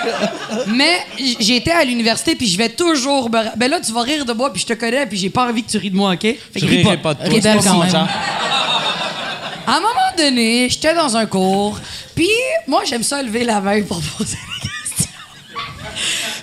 Mais 0.67 0.97
j- 1.17 1.37
j'ai 1.39 1.55
été 1.57 1.71
à 1.71 1.83
l'université 1.85 2.35
puis 2.35 2.47
je 2.47 2.57
vais 2.57 2.67
toujours. 2.69 3.29
Ben 3.29 3.69
là, 3.69 3.79
tu 3.79 3.93
vas 3.93 4.01
rire 4.01 4.25
de 4.25 4.33
moi 4.33 4.51
puis 4.51 4.61
je 4.61 4.65
te 4.65 4.73
connais 4.73 5.05
puis 5.05 5.17
j'ai 5.17 5.29
pas 5.29 5.47
envie 5.47 5.63
que 5.63 5.71
tu 5.71 5.77
ris 5.77 5.91
de 5.91 5.95
moi, 5.95 6.11
OK? 6.13 6.21
Fait 6.21 6.37
Je 6.55 6.65
rirai 6.65 6.97
pas 6.97 7.13
de 7.13 7.19
toi. 7.19 7.27
Ok, 7.29 7.41
À 9.67 9.77
un 9.77 9.79
moment 9.79 10.11
donné, 10.17 10.69
j'étais 10.69 10.93
dans 10.93 11.17
un 11.17 11.25
cours, 11.25 11.79
puis 12.15 12.29
moi, 12.67 12.83
j'aime 12.85 13.03
ça 13.03 13.23
lever 13.23 13.43
la 13.43 13.61
main 13.61 13.81
pour 13.81 13.99
poser 14.17 14.37
des 14.37 14.69
questions. 14.69 15.09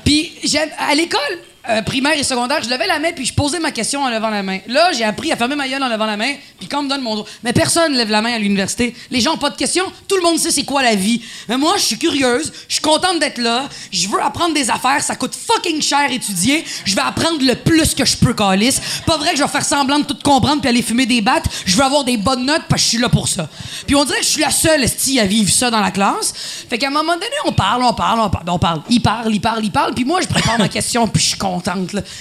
Puis 0.04 0.32
à 0.78 0.94
l'école 0.94 1.38
euh, 1.68 1.81
primaire 1.83 2.18
et 2.18 2.25
secondaire, 2.25 2.61
je 2.62 2.68
levais 2.68 2.88
la 2.88 2.98
main 2.98 3.12
puis 3.12 3.25
je 3.25 3.33
posais 3.33 3.61
ma 3.61 3.70
question 3.70 4.03
en 4.03 4.11
levant 4.11 4.31
la 4.31 4.42
main. 4.42 4.59
Là, 4.66 4.90
j'ai 4.92 5.05
appris 5.05 5.31
à 5.31 5.37
fermer 5.37 5.55
ma 5.55 5.68
gueule 5.68 5.83
en 5.83 5.88
levant 5.88 6.07
la 6.07 6.16
main, 6.16 6.35
puis 6.59 6.66
quand 6.66 6.81
on 6.81 6.83
me 6.85 6.88
donne 6.88 7.03
mon 7.03 7.14
droit. 7.14 7.27
Mais 7.44 7.53
personne 7.53 7.92
lève 7.94 8.11
la 8.11 8.20
main 8.20 8.33
à 8.33 8.38
l'université. 8.38 8.94
Les 9.11 9.20
gens 9.20 9.35
ont 9.35 9.38
pas 9.38 9.51
de 9.51 9.57
questions. 9.57 9.85
Tout 10.09 10.16
le 10.16 10.22
monde 10.22 10.38
sait 10.38 10.51
c'est 10.51 10.64
quoi 10.64 10.83
la 10.83 10.96
vie. 10.96 11.22
Mais 11.48 11.57
moi, 11.57 11.75
je 11.77 11.83
suis 11.83 11.98
curieuse, 11.98 12.53
je 12.66 12.75
suis 12.75 12.83
contente 12.83 13.20
d'être 13.20 13.38
là, 13.38 13.68
je 13.92 14.09
veux 14.09 14.20
apprendre 14.20 14.55
des 14.55 14.70
affaires, 14.70 15.03
ça 15.03 15.14
coûte 15.14 15.35
fucking 15.35 15.81
cher 15.81 16.11
étudier. 16.11 16.64
Je 16.85 16.96
vais 16.96 17.03
apprendre 17.03 17.38
le 17.40 17.55
plus 17.55 17.94
que 17.94 18.05
je 18.05 18.16
peux, 18.16 18.35
Calis. 18.35 18.79
Pas 19.07 19.16
vrai 19.16 19.31
que 19.31 19.38
je 19.38 19.42
vais 19.42 19.48
faire 19.48 19.64
semblant 19.64 20.01
de 20.01 20.05
tout 20.05 20.16
comprendre 20.25 20.61
puis 20.61 20.68
aller 20.68 20.83
fumer 20.83 21.07
des 21.07 21.20
battes. 21.20 21.46
Je 21.64 21.77
veux 21.77 21.85
avoir 21.85 22.03
des 22.03 22.16
bonnes 22.16 22.44
notes 22.44 22.62
parce 22.68 22.83
que 22.83 22.87
je 22.87 22.90
suis 22.90 22.98
là 22.98 23.09
pour 23.09 23.29
ça. 23.29 23.48
Puis 23.87 23.94
on 23.94 24.05
dirait 24.05 24.18
que 24.18 24.25
je 24.25 24.31
suis 24.31 24.40
la 24.40 24.51
seule 24.51 24.83
esti 24.83 25.20
à 25.20 25.27
vivre 25.27 25.53
ça 25.53 25.70
dans 25.70 25.81
la 25.81 25.92
classe. 25.92 26.33
Fait 26.68 26.79
qu'à 26.79 26.88
un 26.88 26.90
moment 26.90 27.14
donné, 27.14 27.27
on 27.44 27.53
parle, 27.53 27.85
on 27.85 27.94
parle, 27.94 28.20
on 28.20 28.31
parle, 28.31 28.44
on 28.48 28.59
parle. 28.59 28.83
Il 28.90 29.01
parle, 29.01 29.33
il 29.33 29.40
parle, 29.40 29.64
il 29.64 29.70
parle. 29.70 29.94
Puis 29.94 30.05
moi, 30.05 30.20
je 30.20 30.27
prépare 30.27 30.59
ma 30.59 30.68
question 30.72 31.07
puis 31.07 31.22
je 31.22 31.29
suis 31.29 31.38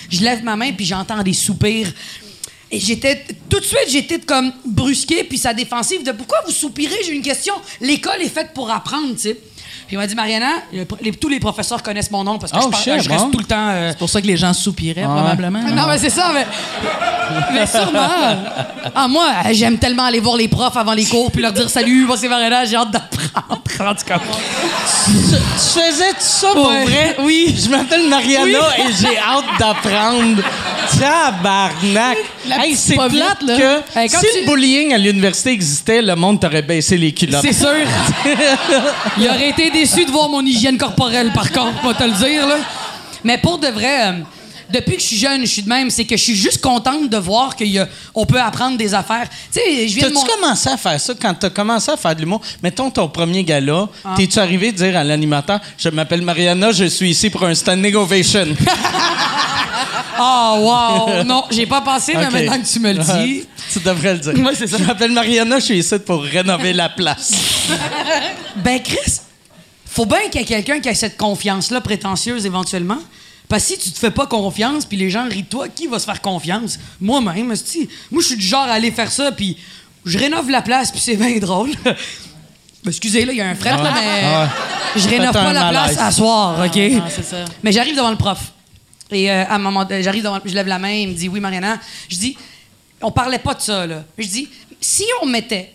Je 0.10 0.22
lève 0.24 0.44
ma 0.44 0.56
main 0.56 0.72
puis 0.74 0.86
j'entends 0.86 1.24
des 1.24 1.34
soupirs. 1.34 1.94
Et 2.74 2.80
j'étais 2.80 3.26
tout 3.50 3.60
de 3.60 3.66
suite 3.66 3.90
j'étais 3.90 4.20
comme 4.20 4.52
brusqué 4.66 5.24
puis 5.24 5.38
sa 5.38 5.54
défensive 5.54 6.04
de 6.04 6.12
pourquoi 6.12 6.40
vous 6.46 6.52
soupirez? 6.52 6.96
J'ai 7.06 7.14
une 7.14 7.22
question. 7.22 7.54
L'école 7.82 8.22
est 8.22 8.30
faite 8.30 8.54
pour 8.54 8.72
apprendre 8.72 9.14
tu 9.16 9.22
sais 9.22 9.38
puis 9.92 9.98
il 9.98 10.00
m'a 10.00 10.08
dit 10.08 10.16
Mariana 10.16 10.48
le- 10.72 10.88
les- 11.02 11.12
tous 11.12 11.28
les 11.28 11.42
professeurs 11.42 11.84
connaissent 11.84 12.12
mon 12.12 12.24
nom 12.24 12.38
parce 12.40 12.54
que 12.54 12.58
Oh, 12.58 12.64
je, 12.68 12.70
parle- 12.70 12.82
shit, 12.82 13.02
je 13.04 13.10
reste 13.10 13.26
bon. 13.26 13.32
tout 13.32 13.40
le 13.40 13.44
temps 13.44 13.68
euh, 13.72 13.90
C'est 13.90 13.98
pour 13.98 14.10
ça 14.10 14.22
que 14.22 14.28
les 14.28 14.38
gens 14.38 14.54
soupiraient, 14.54 15.02
probablement. 15.04 15.60
non, 15.64 15.86
mais 15.90 15.98
c'est 15.98 16.10
ça, 16.10 16.32
mais. 16.34 16.48
mais 17.52 17.68
sûrement. 17.68 18.08
Ah, 18.96 19.08
moi, 19.10 19.28
j'aime 19.52 19.78
tellement 19.80 20.06
aller 20.06 20.22
voir 20.22 20.38
les 20.38 20.48
profs 20.48 20.78
avant 20.78 20.94
les 20.94 21.04
cours 21.06 21.30
puis 21.30 21.42
leur 21.42 21.52
dire 21.52 21.70
salut, 21.70 22.06
moi 22.06 22.16
c'est 22.16 22.30
Mariana, 22.30 22.64
j'ai 22.64 22.78
hâte 22.78 22.92
d'apprendre. 22.92 23.62
En 23.82 23.96
tout 23.96 24.06
cas. 24.06 24.20
Tu, 25.06 25.12
tu 25.12 25.80
faisais 25.82 26.14
ça 26.20 26.50
pour 26.54 26.70
Ouais. 26.70 26.86
vrai? 26.86 27.16
Oui. 27.20 27.54
Je 27.62 27.70
m'appelle 27.70 28.08
Mariana 28.08 28.44
Oui. 28.78 28.84
et 28.88 28.94
j'ai 28.94 29.18
hâte 29.18 29.44
d'apprendre. 29.60 30.42
Tabarnak! 31.00 32.18
La 32.48 32.58
Hey, 32.66 32.72
petite 32.74 32.78
c'est 32.78 32.96
plate 32.96 33.42
là. 33.44 33.58
que 33.58 34.00
Hey, 34.00 34.10
quand 34.10 34.20
si 34.20 34.26
tu- 34.34 34.40
le 34.42 34.46
bullying 34.46 34.94
à 34.94 34.98
l'université 34.98 35.52
existait, 35.52 36.02
le 36.02 36.16
monde 36.16 36.40
t'aurait 36.40 36.62
baissé 36.62 36.98
les 36.98 37.12
culottes. 37.14 37.42
C'est 37.42 37.54
sûr. 37.54 37.70
Il 39.18 39.28
aurait 39.28 39.50
été 39.50 39.72
déçu 39.82 40.06
de 40.06 40.12
voir 40.12 40.30
mon 40.30 40.46
hygiène 40.46 40.78
corporelle, 40.78 41.32
par 41.34 41.52
contre, 41.52 41.82
pas 41.82 41.94
te 41.96 42.04
le 42.04 42.12
dire, 42.12 42.46
là. 42.48 42.58
Mais 43.24 43.40
pour 43.40 43.58
de 43.58 43.68
vrai, 43.68 44.10
euh, 44.10 44.12
depuis 44.70 44.96
que 44.96 45.02
je 45.02 45.08
suis 45.08 45.18
jeune, 45.18 45.42
je 45.42 45.48
suis 45.48 45.64
de 45.64 45.70
même, 45.70 45.90
c'est 45.90 46.06
que 46.06 46.16
je 46.16 46.22
suis 46.22 46.36
juste 46.36 46.62
contente 46.62 47.10
de 47.10 47.18
voir 47.18 47.56
qu'on 47.56 48.26
peut 48.28 48.40
apprendre 48.40 48.78
des 48.78 48.94
affaires. 48.94 49.28
Tu 49.52 49.60
sais, 49.60 49.88
je 49.88 49.96
viens 49.96 50.10
de 50.10 50.14
T'as-tu 50.14 50.28
mon... 50.28 50.36
commencé 50.36 50.70
à 50.70 50.78
faire 50.78 51.00
ça 51.00 51.14
quand 51.20 51.34
t'as 51.34 51.50
commencé 51.50 51.90
à 51.92 51.98
faire 51.98 52.16
de 52.16 52.22
l'humour? 52.22 52.42
Mettons 52.62 52.92
ton 52.92 53.08
premier 53.08 53.44
gala, 53.44 53.88
Ah. 54.06 54.14
t'es-tu 54.16 54.38
arrivé 54.38 54.72
de 54.72 54.78
dire 54.78 54.96
à 54.96 55.04
l'animateur 55.04 55.60
Je 55.80 55.90
m'appelle 55.90 56.22
Mariana, 56.22 56.72
je 56.72 56.86
suis 56.86 57.10
ici 57.10 57.32
pour 57.32 57.44
un 57.44 57.56
standing 57.56 57.96
ovation? 57.96 58.50
Oh, 60.20 60.58
wow! 61.18 61.24
Non, 61.24 61.44
j'ai 61.50 61.66
pas 61.66 61.82
pensé, 61.82 62.14
mais 62.16 62.30
maintenant 62.30 62.62
que 62.62 62.68
tu 62.72 62.80
me 62.80 62.94
le 62.94 63.00
dis... 63.00 63.48
tu 63.74 63.80
devrais 63.80 64.14
le 64.14 64.20
dire. 64.20 64.34
Ouais, 64.46 64.54
c'est 64.56 64.68
ça. 64.68 64.78
Je 64.78 64.84
m'appelle 64.84 65.12
Mariana, 65.12 65.58
je 65.58 65.66
suis 65.66 65.80
ici 65.80 65.98
pour 66.06 66.22
rénover 66.22 66.72
la 66.74 66.90
place. 66.90 67.32
Ben, 68.58 68.80
Chris, 68.80 69.22
faut 69.92 70.06
bien 70.06 70.30
qu'il 70.30 70.40
y 70.40 70.44
ait 70.44 70.48
quelqu'un 70.48 70.80
qui 70.80 70.88
ait 70.88 70.96
cette 70.96 71.18
confiance-là 71.18 71.82
prétentieuse 71.82 72.46
éventuellement. 72.46 73.00
Parce 73.50 73.64
que 73.64 73.74
si 73.74 73.78
tu 73.78 73.92
te 73.92 74.00
fais 74.00 74.12
pas 74.12 74.26
confiance, 74.26 74.86
puis 74.86 74.96
les 74.96 75.10
gens 75.10 75.28
rient 75.28 75.44
de 75.44 75.50
toi, 75.50 75.68
qui 75.68 75.88
va 75.88 76.00
se 76.00 76.06
faire 76.06 76.22
confiance? 76.22 76.80
Moi-même. 77.02 77.48
Moi, 77.48 77.56
je 77.56 78.26
suis 78.26 78.38
du 78.38 78.46
genre 78.46 78.64
à 78.64 78.72
aller 78.72 78.92
faire 78.92 79.12
ça, 79.12 79.34
puis 79.34 79.58
je 80.06 80.18
rénove 80.18 80.50
la 80.50 80.62
place, 80.62 80.92
puis 80.92 81.02
c'est 81.02 81.18
bien 81.18 81.38
drôle. 81.40 81.72
Excusez, 82.88 83.26
là, 83.26 83.34
il 83.34 83.38
y 83.38 83.42
a 83.42 83.50
un 83.50 83.56
fret, 83.56 83.72
là, 83.72 83.94
mais 84.96 85.02
je 85.02 85.10
rénove 85.10 85.34
pas 85.34 85.52
la 85.52 85.72
malaise. 85.72 85.96
place 85.96 85.98
à 86.00 86.12
soir, 86.12 86.66
OK? 86.66 86.76
non, 86.78 87.04
c'est 87.10 87.26
ça. 87.26 87.44
Mais 87.62 87.74
j'arrive 87.74 87.96
devant 87.96 88.12
le 88.12 88.16
prof. 88.16 88.40
Et 89.12 89.30
euh, 89.30 89.44
à 89.44 89.56
un 89.56 89.60
moment 89.60 89.84
donné, 89.84 90.02
j'arrive 90.02 90.24
devant, 90.24 90.40
je 90.44 90.56
lève 90.56 90.68
la 90.68 90.80
main, 90.80 90.92
il 90.94 91.10
me 91.10 91.14
dit 91.14 91.28
oui, 91.28 91.42
Mariana. 91.42 91.78
Je 92.08 92.16
dis, 92.16 92.38
on 93.02 93.12
parlait 93.12 93.40
pas 93.40 93.56
de 93.56 93.62
ça, 93.62 93.86
là. 93.86 94.06
Je 94.18 94.26
dis, 94.26 94.48
si 94.80 95.04
on 95.22 95.26
mettait 95.26 95.74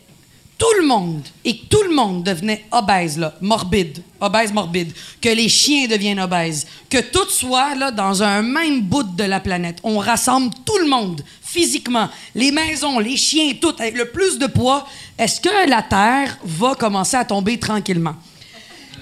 tout 0.58 0.80
le 0.80 0.86
monde, 0.86 1.22
et 1.44 1.58
que 1.58 1.66
tout 1.66 1.82
le 1.86 1.94
monde 1.94 2.24
devenait 2.24 2.64
obèse, 2.72 3.18
là, 3.18 3.34
morbide, 3.42 4.02
obèse, 4.20 4.52
morbide, 4.52 4.92
que 5.20 5.28
les 5.28 5.48
chiens 5.48 5.86
deviennent 5.86 6.20
obèses, 6.20 6.66
que 6.88 6.98
tout 6.98 7.28
soit 7.28 7.74
là, 7.74 7.90
dans 7.90 8.22
un 8.22 8.40
même 8.40 8.80
bout 8.80 9.02
de 9.02 9.24
la 9.24 9.40
planète. 9.40 9.78
On 9.82 9.98
rassemble 9.98 10.54
tout 10.64 10.78
le 10.78 10.88
monde, 10.88 11.22
physiquement, 11.42 12.08
les 12.34 12.52
maisons, 12.52 12.98
les 12.98 13.16
chiens, 13.16 13.52
tout, 13.60 13.74
avec 13.78 13.96
le 13.96 14.06
plus 14.06 14.38
de 14.38 14.46
poids, 14.46 14.86
est-ce 15.18 15.40
que 15.40 15.68
la 15.68 15.82
Terre 15.82 16.38
va 16.42 16.74
commencer 16.74 17.16
à 17.16 17.24
tomber 17.24 17.58
tranquillement? 17.58 18.14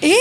Et 0.03 0.17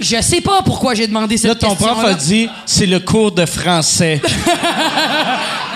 je 0.00 0.20
sais 0.20 0.40
pas 0.40 0.62
pourquoi 0.62 0.94
j'ai 0.94 1.06
demandé 1.06 1.36
cette 1.36 1.48
Là, 1.48 1.54
ton 1.54 1.76
question 1.76 1.94
prof 1.94 2.04
a 2.04 2.14
dit 2.14 2.48
c'est 2.66 2.86
le 2.86 2.98
cours 2.98 3.30
de 3.30 3.46
français. 3.46 4.20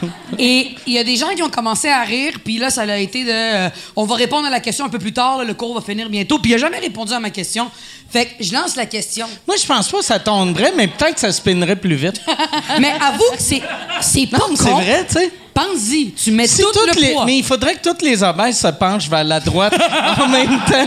Et 0.38 0.74
il 0.86 0.92
y 0.92 0.98
a 0.98 1.04
des 1.04 1.16
gens 1.16 1.28
qui 1.34 1.42
ont 1.42 1.50
commencé 1.50 1.88
à 1.88 2.02
rire, 2.02 2.34
puis 2.44 2.58
là, 2.58 2.70
ça 2.70 2.82
a 2.82 2.96
été 2.96 3.24
de. 3.24 3.30
euh, 3.30 3.68
on 3.96 4.04
va 4.04 4.14
répondre 4.16 4.46
à 4.46 4.50
la 4.50 4.60
question 4.60 4.84
un 4.84 4.88
peu 4.88 4.98
plus 4.98 5.12
tard, 5.12 5.38
là, 5.38 5.44
le 5.44 5.54
cours 5.54 5.74
va 5.74 5.80
finir 5.80 6.08
bientôt. 6.08 6.38
Puis 6.38 6.50
il 6.52 6.54
a 6.54 6.58
jamais 6.58 6.78
répondu 6.78 7.12
à 7.12 7.20
ma 7.20 7.30
question. 7.30 7.70
Fait 8.10 8.26
que 8.26 8.44
je 8.44 8.52
lance 8.52 8.76
la 8.76 8.84
question. 8.86 9.26
Moi, 9.46 9.56
je 9.60 9.66
pense 9.66 9.88
pas 9.88 9.98
que 9.98 10.04
ça 10.04 10.18
tomberait, 10.18 10.72
mais 10.76 10.86
peut-être 10.88 11.14
que 11.14 11.20
ça 11.20 11.32
spinnerait 11.32 11.76
plus 11.76 11.94
vite. 11.94 12.20
Mais 12.78 12.92
avoue 13.00 13.24
que 13.34 13.40
c'est, 13.42 13.62
c'est 14.02 14.26
pas 14.26 14.36
Non, 14.38 14.54
c'est 14.54 14.64
con. 14.64 14.74
vrai, 14.74 15.06
tu 15.06 15.14
sais. 15.14 15.32
Pense-y, 15.54 16.12
tu 16.12 16.30
mets 16.30 16.46
Si 16.46 16.62
tout 16.62 16.68
toutes 16.72 16.94
le 16.96 17.00
les- 17.00 17.12
poids. 17.12 17.24
mais 17.26 17.36
il 17.36 17.44
faudrait 17.44 17.74
que 17.74 17.82
toutes 17.88 18.00
les 18.02 18.22
obèses 18.22 18.58
se 18.58 18.68
penchent 18.68 19.08
vers 19.10 19.22
la 19.24 19.38
droite 19.38 19.74
en 20.22 20.28
même 20.28 20.58
temps 20.60 20.86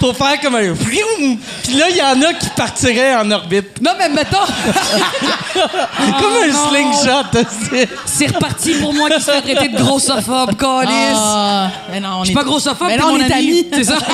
pour 0.00 0.16
faire 0.16 0.40
comme 0.40 0.54
un. 0.54 0.74
Puis 0.74 1.74
là, 1.74 1.86
il 1.90 1.96
y 1.96 2.02
en 2.02 2.22
a 2.22 2.32
qui 2.34 2.48
partiraient 2.56 3.14
en 3.16 3.30
orbite. 3.30 3.80
Non, 3.82 3.90
mais 3.98 4.08
mettons, 4.08 4.38
comme 5.54 6.36
un 6.42 6.48
non. 6.48 6.68
slingshot. 6.70 7.44
c'est- 7.70 7.88
c'est 8.06 8.26
reparti 8.28 8.74
pour 8.80 8.94
moi 8.94 9.10
qui 9.10 9.20
se 9.20 9.30
fait 9.30 9.42
traiter 9.42 9.68
de 9.68 9.76
grossophobe, 9.82 10.56
Calis. 10.56 10.88
Ah, 11.14 11.70
mais 11.90 12.00
non, 12.00 12.08
on 12.18 12.20
Je 12.20 12.26
suis 12.26 12.34
pas 12.34 12.44
grossophobe, 12.44 12.88
Mais 12.88 12.96
non, 12.96 13.08
mon 13.08 13.14
on 13.16 13.20
est 13.20 13.32
ami. 13.32 13.66
C'est 13.72 13.84
ça. 13.84 13.98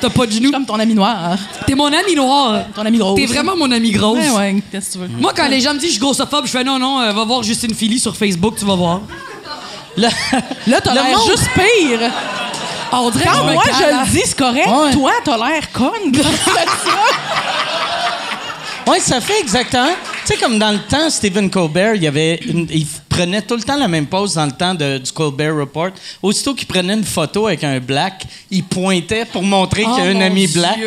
T'as 0.00 0.10
pas 0.10 0.26
de 0.26 0.32
genoux. 0.32 0.50
comme 0.50 0.64
ton 0.66 0.78
ami 0.78 0.94
noir. 0.94 1.36
T'es 1.66 1.74
mon 1.74 1.86
ami 1.92 2.14
noir. 2.14 2.62
Ton 2.74 2.84
ami 2.86 2.98
grosse. 2.98 3.18
T'es 3.18 3.26
vraiment 3.26 3.56
mon 3.56 3.70
ami 3.70 3.90
grosse. 3.90 4.18
Ouais, 4.18 4.30
ouais, 4.30 4.62
qu'est-ce 4.72 4.88
que 4.88 4.92
tu 4.94 4.98
veux? 4.98 5.08
Moi, 5.20 5.32
quand 5.36 5.48
les 5.48 5.60
gens 5.60 5.74
me 5.74 5.78
disent 5.78 5.88
je 5.90 5.94
suis 5.94 6.00
grossophobe, 6.00 6.46
je 6.46 6.50
fais 6.50 6.64
non, 6.64 6.78
non, 6.78 7.00
euh, 7.00 7.12
va 7.12 7.24
voir 7.24 7.42
Justine 7.42 7.74
Philly 7.74 7.98
sur 8.00 8.16
Facebook, 8.16 8.56
tu 8.58 8.64
vas 8.64 8.74
voir. 8.76 9.00
Là, 9.96 10.08
Là, 10.66 10.80
t'as 10.84 10.94
Le 10.94 11.02
l'air 11.02 11.18
monde- 11.18 11.28
juste 11.30 11.48
pire. 11.54 12.00
Ah, 12.92 13.00
on 13.02 13.10
dirait 13.10 13.24
que 13.24 13.30
Quand 13.30 13.44
me 13.44 13.52
moi, 13.52 13.62
je 13.66 13.70
le 13.84 14.10
dis, 14.10 14.22
c'est 14.24 14.36
correct. 14.36 14.66
Ouais. 14.66 14.90
Toi, 14.92 15.12
t'as 15.24 15.36
l'air 15.36 15.70
conne. 15.72 16.12
Oui, 18.86 18.96
ça 19.00 19.20
fait 19.20 19.38
exactement. 19.40 19.90
Tu 20.26 20.32
sais, 20.32 20.36
comme 20.36 20.58
dans 20.58 20.72
le 20.72 20.78
temps, 20.78 21.08
Stephen 21.10 21.50
Colbert, 21.50 21.94
il, 21.94 22.02
y 22.02 22.06
avait 22.08 22.36
une- 22.46 22.66
il 22.70 22.82
f- 22.84 22.99
prenait 23.20 23.42
tout 23.42 23.56
le 23.56 23.62
temps 23.62 23.76
la 23.76 23.88
même 23.88 24.06
pose 24.06 24.34
dans 24.34 24.46
le 24.46 24.52
temps 24.52 24.74
de- 24.74 24.98
du 24.98 25.12
Colbert 25.12 25.54
Report. 25.56 25.90
Aussitôt 26.22 26.54
qu'il 26.54 26.66
prenait 26.66 26.94
une 26.94 27.04
photo 27.04 27.46
avec 27.48 27.62
un 27.64 27.78
black, 27.78 28.24
il 28.50 28.64
pointait 28.64 29.26
pour 29.26 29.42
montrer 29.42 29.82
qu'il 29.82 29.92
y 29.92 30.00
a 30.00 30.12
Oh, 30.12 30.16
un 30.16 30.20
ami 30.22 30.46
black. 30.46 30.78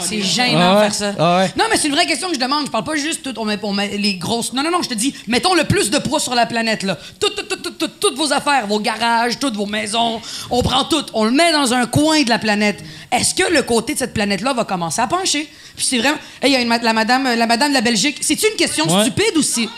C'est 0.00 0.20
gênant 0.20 0.58
Ah 0.60 0.70
de 0.70 0.76
ouais. 0.76 0.82
faire 0.82 0.94
ça. 0.94 1.14
Ah 1.18 1.38
ouais. 1.38 1.52
Non, 1.56 1.64
mais 1.70 1.76
c'est 1.76 1.88
une 1.88 1.94
vraie 1.94 2.06
question 2.06 2.28
que 2.28 2.34
je 2.34 2.40
demande. 2.40 2.66
Je 2.66 2.70
parle 2.70 2.84
pas 2.84 2.96
juste 2.96 3.22
tout, 3.22 3.32
on 3.38 3.44
met, 3.44 3.58
on 3.62 3.72
met 3.72 3.96
les 3.96 4.14
grosses. 4.14 4.52
Non, 4.52 4.62
non, 4.62 4.70
non, 4.70 4.82
je 4.82 4.88
te 4.88 4.94
dis, 4.94 5.14
mettons 5.28 5.54
le 5.54 5.64
plus 5.64 5.90
de 5.90 5.98
poids 5.98 6.20
sur 6.20 6.34
la 6.34 6.44
planète, 6.46 6.82
là. 6.82 6.98
Tout, 7.20 7.30
tout, 7.30 7.42
tout, 7.44 7.56
tout, 7.56 7.70
tout- 7.70 7.88
toutes 8.00 8.16
vos 8.16 8.32
affaires, 8.32 8.66
vos 8.66 8.80
garages, 8.80 9.38
toutes 9.38 9.56
vos 9.56 9.66
maisons. 9.66 10.20
On 10.50 10.62
prend 10.62 10.84
tout, 10.84 11.04
on 11.14 11.24
le 11.24 11.30
met 11.30 11.52
dans 11.52 11.72
un 11.72 11.86
coin 11.86 12.22
de 12.22 12.28
la 12.28 12.38
planète. 12.38 12.82
Est-ce 13.10 13.34
que 13.34 13.50
le 13.52 13.62
côté 13.62 13.94
de 13.94 13.98
cette 13.98 14.12
planète-là 14.14 14.52
va 14.52 14.64
commencer 14.64 15.00
à 15.00 15.06
pencher? 15.06 15.48
Puis 15.76 15.86
c'est 15.88 15.98
vraiment. 15.98 16.18
Hey, 16.42 16.50
il 16.50 16.52
y 16.52 16.56
a 16.56 16.60
une 16.60 16.68
la, 16.68 16.92
madame, 16.92 17.24
la 17.36 17.46
madame 17.46 17.70
de 17.70 17.74
la 17.74 17.80
Belgique. 17.80 18.18
C'est-tu 18.20 18.46
une 18.50 18.56
question 18.56 18.84
Ouais. 18.88 19.02
stupide 19.02 19.36
ou 19.36 19.42
si. 19.42 19.68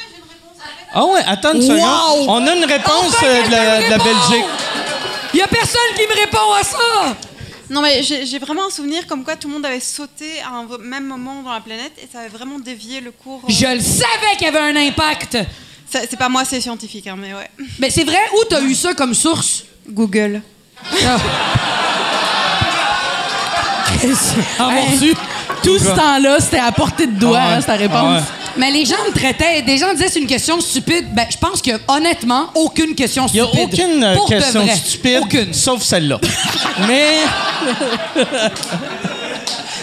Ah 0.93 1.05
ouais, 1.07 1.21
attends 1.27 1.53
une 1.55 1.61
Wow! 1.63 1.67
seconde. 1.69 2.29
On 2.29 2.47
a 2.47 2.55
une 2.57 2.65
réponse 2.65 3.07
Enfin, 3.09 3.27
euh, 3.27 3.47
de, 3.47 3.51
la, 3.51 3.99
de! 3.99 4.03
Belgique. 4.05 4.45
Il 5.33 5.39
y 5.39 5.43
a 5.43 5.47
personne 5.49 5.81
qui 5.97 6.03
me 6.03 6.21
répond 6.21 6.53
à 6.59 6.63
ça! 6.65 7.17
Non, 7.71 7.83
mais 7.83 8.03
j'ai 8.03 8.39
vraiment 8.41 8.67
un 8.67 8.71
souvenir 8.71 9.07
comme 9.07 9.23
quoi 9.23 9.37
tout 9.37 9.47
le 9.47 9.55
monde 9.55 9.65
avait 9.65 9.79
sauté 9.79 10.41
à 10.45 10.49
un 10.57 10.67
même 10.83 11.05
moment 11.07 11.43
dans 11.45 11.53
la 11.53 11.61
planète 11.61 11.93
et 12.03 12.09
ça 12.13 12.19
avait 12.21 12.29
vraiment 12.29 12.59
dévié 12.59 13.01
le 13.01 13.13
cours. 13.13 13.43
euh, 13.45 13.49
Je 13.53 13.67
le 13.67 13.81
savais 13.81 14.33
qu'il 14.37 14.47
y 14.47 14.51
avait 14.51 14.59
un 14.59 14.75
impact! 14.77 15.39
C'est 15.89 16.17
pas 16.19 16.29
moi, 16.29 16.45
c'est 16.45 16.61
scientifique, 16.61 17.07
hein, 17.09 17.17
mais 17.19 17.33
ouais. 17.35 17.51
Mais 17.81 17.91
c'est 17.91 18.05
vrai, 18.05 18.19
où 18.35 18.45
t'as 18.49 18.61
eu 18.63 18.75
ça 18.75 18.95
comme 18.95 19.15
source? 19.15 19.65
Google. 19.89 20.41
Ah, 24.59 24.71
Hey, 24.73 25.15
Tout 25.63 25.79
ce 25.79 25.89
temps-là, 25.91 26.39
c'était 26.41 26.59
à 26.59 26.73
portée 26.73 27.07
de 27.07 27.19
doigt, 27.19 27.39
Ah 27.41 27.49
ouais. 27.49 27.55
hein, 27.57 27.63
ta 27.63 27.75
réponse. 27.75 28.23
Mais 28.61 28.71
les 28.71 28.85
gens 28.85 28.97
me 29.09 29.13
traitaient, 29.19 29.63
des 29.63 29.79
gens 29.79 29.91
disaient 29.95 30.09
c'est 30.11 30.19
une 30.21 30.27
question 30.27 30.61
stupide. 30.61 31.07
Ben, 31.15 31.25
je 31.31 31.39
pense 31.39 31.63
que 31.63 31.71
honnêtement, 31.89 32.51
aucune 32.55 32.95
question 32.95 33.25
Il 33.33 33.33
n'y 33.33 33.41
a 33.41 33.47
stupide. 33.47 33.69
aucune 33.73 34.05
euh, 34.05 34.17
question 34.29 34.67
stupide, 34.77 35.21
Aucune. 35.23 35.55
sauf 35.55 35.83
celle-là. 35.83 36.21
mais. 36.87 37.15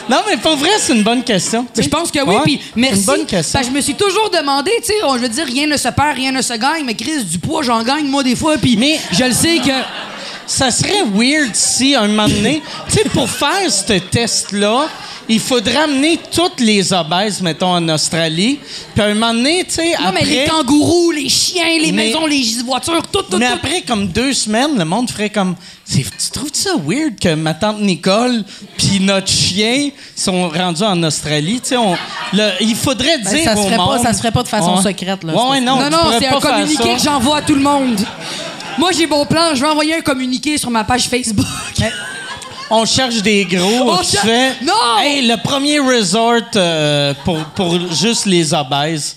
non, 0.09 0.17
mais 0.29 0.37
pour 0.37 0.55
vrai, 0.57 0.69
c'est 0.79 0.93
une 0.93 1.01
bonne 1.03 1.23
question. 1.23 1.65
je 1.75 1.87
pense 1.87 2.11
que 2.11 2.19
oui, 2.23 2.35
puis 2.43 2.61
merci. 2.75 2.99
Une 2.99 3.05
bonne 3.05 3.25
question. 3.25 3.59
Je 3.63 3.69
me 3.71 3.81
suis 3.81 3.95
toujours 3.95 4.29
demandé, 4.29 4.69
tu 4.77 4.85
sais, 4.87 4.93
je 5.01 5.19
veux 5.19 5.27
dire, 5.29 5.45
rien 5.47 5.65
ne 5.65 5.75
se 5.75 5.89
perd, 5.89 6.15
rien 6.15 6.31
ne 6.31 6.41
se 6.43 6.53
gagne, 6.53 6.83
mais 6.85 6.93
Chris, 6.93 7.23
du 7.23 7.39
poids, 7.39 7.63
j'en 7.63 7.81
gagne, 7.83 8.05
moi, 8.05 8.21
des 8.23 8.35
fois, 8.35 8.57
puis 8.57 8.77
Mais- 8.77 8.99
je 9.11 9.23
le 9.23 9.33
sais 9.33 9.57
que. 9.57 9.71
Ça 10.49 10.71
serait 10.71 11.03
weird 11.13 11.49
si, 11.53 11.93
un 11.93 12.07
moment 12.07 12.29
donné, 12.29 12.61
tu 12.87 12.93
sais, 12.99 13.09
pour 13.09 13.29
faire 13.29 13.69
ce 13.69 13.91
test-là, 13.99 14.87
il 15.29 15.39
faudrait 15.39 15.75
amener 15.77 16.19
toutes 16.31 16.59
les 16.59 16.93
obèses, 16.93 17.41
mettons, 17.41 17.71
en 17.73 17.89
Australie. 17.89 18.59
Puis 18.95 19.03
un 19.03 19.13
moment 19.13 19.33
donné, 19.33 19.65
tu 19.65 19.73
sais, 19.75 19.89
Non, 19.99 20.07
après... 20.07 20.23
mais 20.23 20.29
les 20.29 20.45
kangourous, 20.45 21.11
les 21.11 21.27
chiens, 21.29 21.65
les 21.79 21.91
Mais- 21.91 22.05
maisons, 22.07 22.25
les 22.25 22.43
voitures, 22.65 23.01
tout, 23.11 23.21
tout, 23.23 23.37
Mais 23.37 23.47
tout. 23.47 23.53
après, 23.55 23.81
comme 23.81 24.07
deux 24.07 24.33
semaines, 24.33 24.77
le 24.77 24.85
monde 24.85 25.09
ferait 25.09 25.29
comme... 25.29 25.55
C'est- 25.85 26.03
Tu 26.03 26.31
trouves 26.31 26.49
ça 26.53 26.71
weird 26.85 27.17
que 27.19 27.33
ma 27.35 27.53
tante 27.53 27.79
Nicole 27.81 28.43
puis 28.77 28.99
notre 28.99 29.29
chien 29.31 29.89
sont 30.15 30.49
rendus 30.49 30.83
en 30.83 31.01
Australie? 31.03 31.59
Tu 31.61 31.69
sais, 31.69 31.77
on- 31.77 31.95
le- 32.33 32.51
il 32.61 32.75
faudrait 32.75 33.17
Ben, 33.19 33.33
dire 33.33 33.43
ça 33.43 33.55
se 33.55 33.59
au 33.61 33.63
ferait 33.63 33.77
pas- 33.77 33.99
ça 34.03 34.13
se 34.13 34.17
ferait 34.19 34.31
pas 34.31 34.43
de 34.43 34.47
façon 34.49 34.75
Ouais. 34.77 34.83
secrète, 34.83 35.23
là, 35.23 35.33
Ouais, 35.33 35.39
c'est 35.41 35.49
ouais, 35.51 35.61
non, 35.61 35.75
Non, 35.77 35.89
non, 35.89 35.97
c'est 36.19 36.27
pas 36.29 36.37
un 36.37 36.39
communiqué 36.39 36.93
que 36.95 37.01
j'envoie 37.03 37.37
à 37.37 37.41
tout 37.41 37.55
le 37.55 37.61
monde. 37.61 37.99
Moi, 38.77 38.91
j'ai 38.91 39.07
mon 39.07 39.25
plan, 39.25 39.55
je 39.55 39.61
vais 39.61 39.67
envoyer 39.67 39.95
un 39.95 40.01
communiqué 40.01 40.57
sur 40.57 40.69
ma 40.69 40.83
page 40.83 41.07
Facebook. 41.09 41.45
On 42.69 42.85
cherche 42.85 43.21
des 43.21 43.45
gros. 43.45 43.91
On 43.91 43.97
tu 43.97 44.11
cher- 44.11 44.21
fais, 44.21 44.51
Non! 44.63 44.73
Hey, 44.99 45.25
le 45.27 45.41
premier 45.41 45.79
resort 45.79 46.41
euh, 46.55 47.13
pour, 47.23 47.37
pour 47.55 47.79
juste 47.93 48.25
les 48.25 48.53
obèses. 48.53 49.15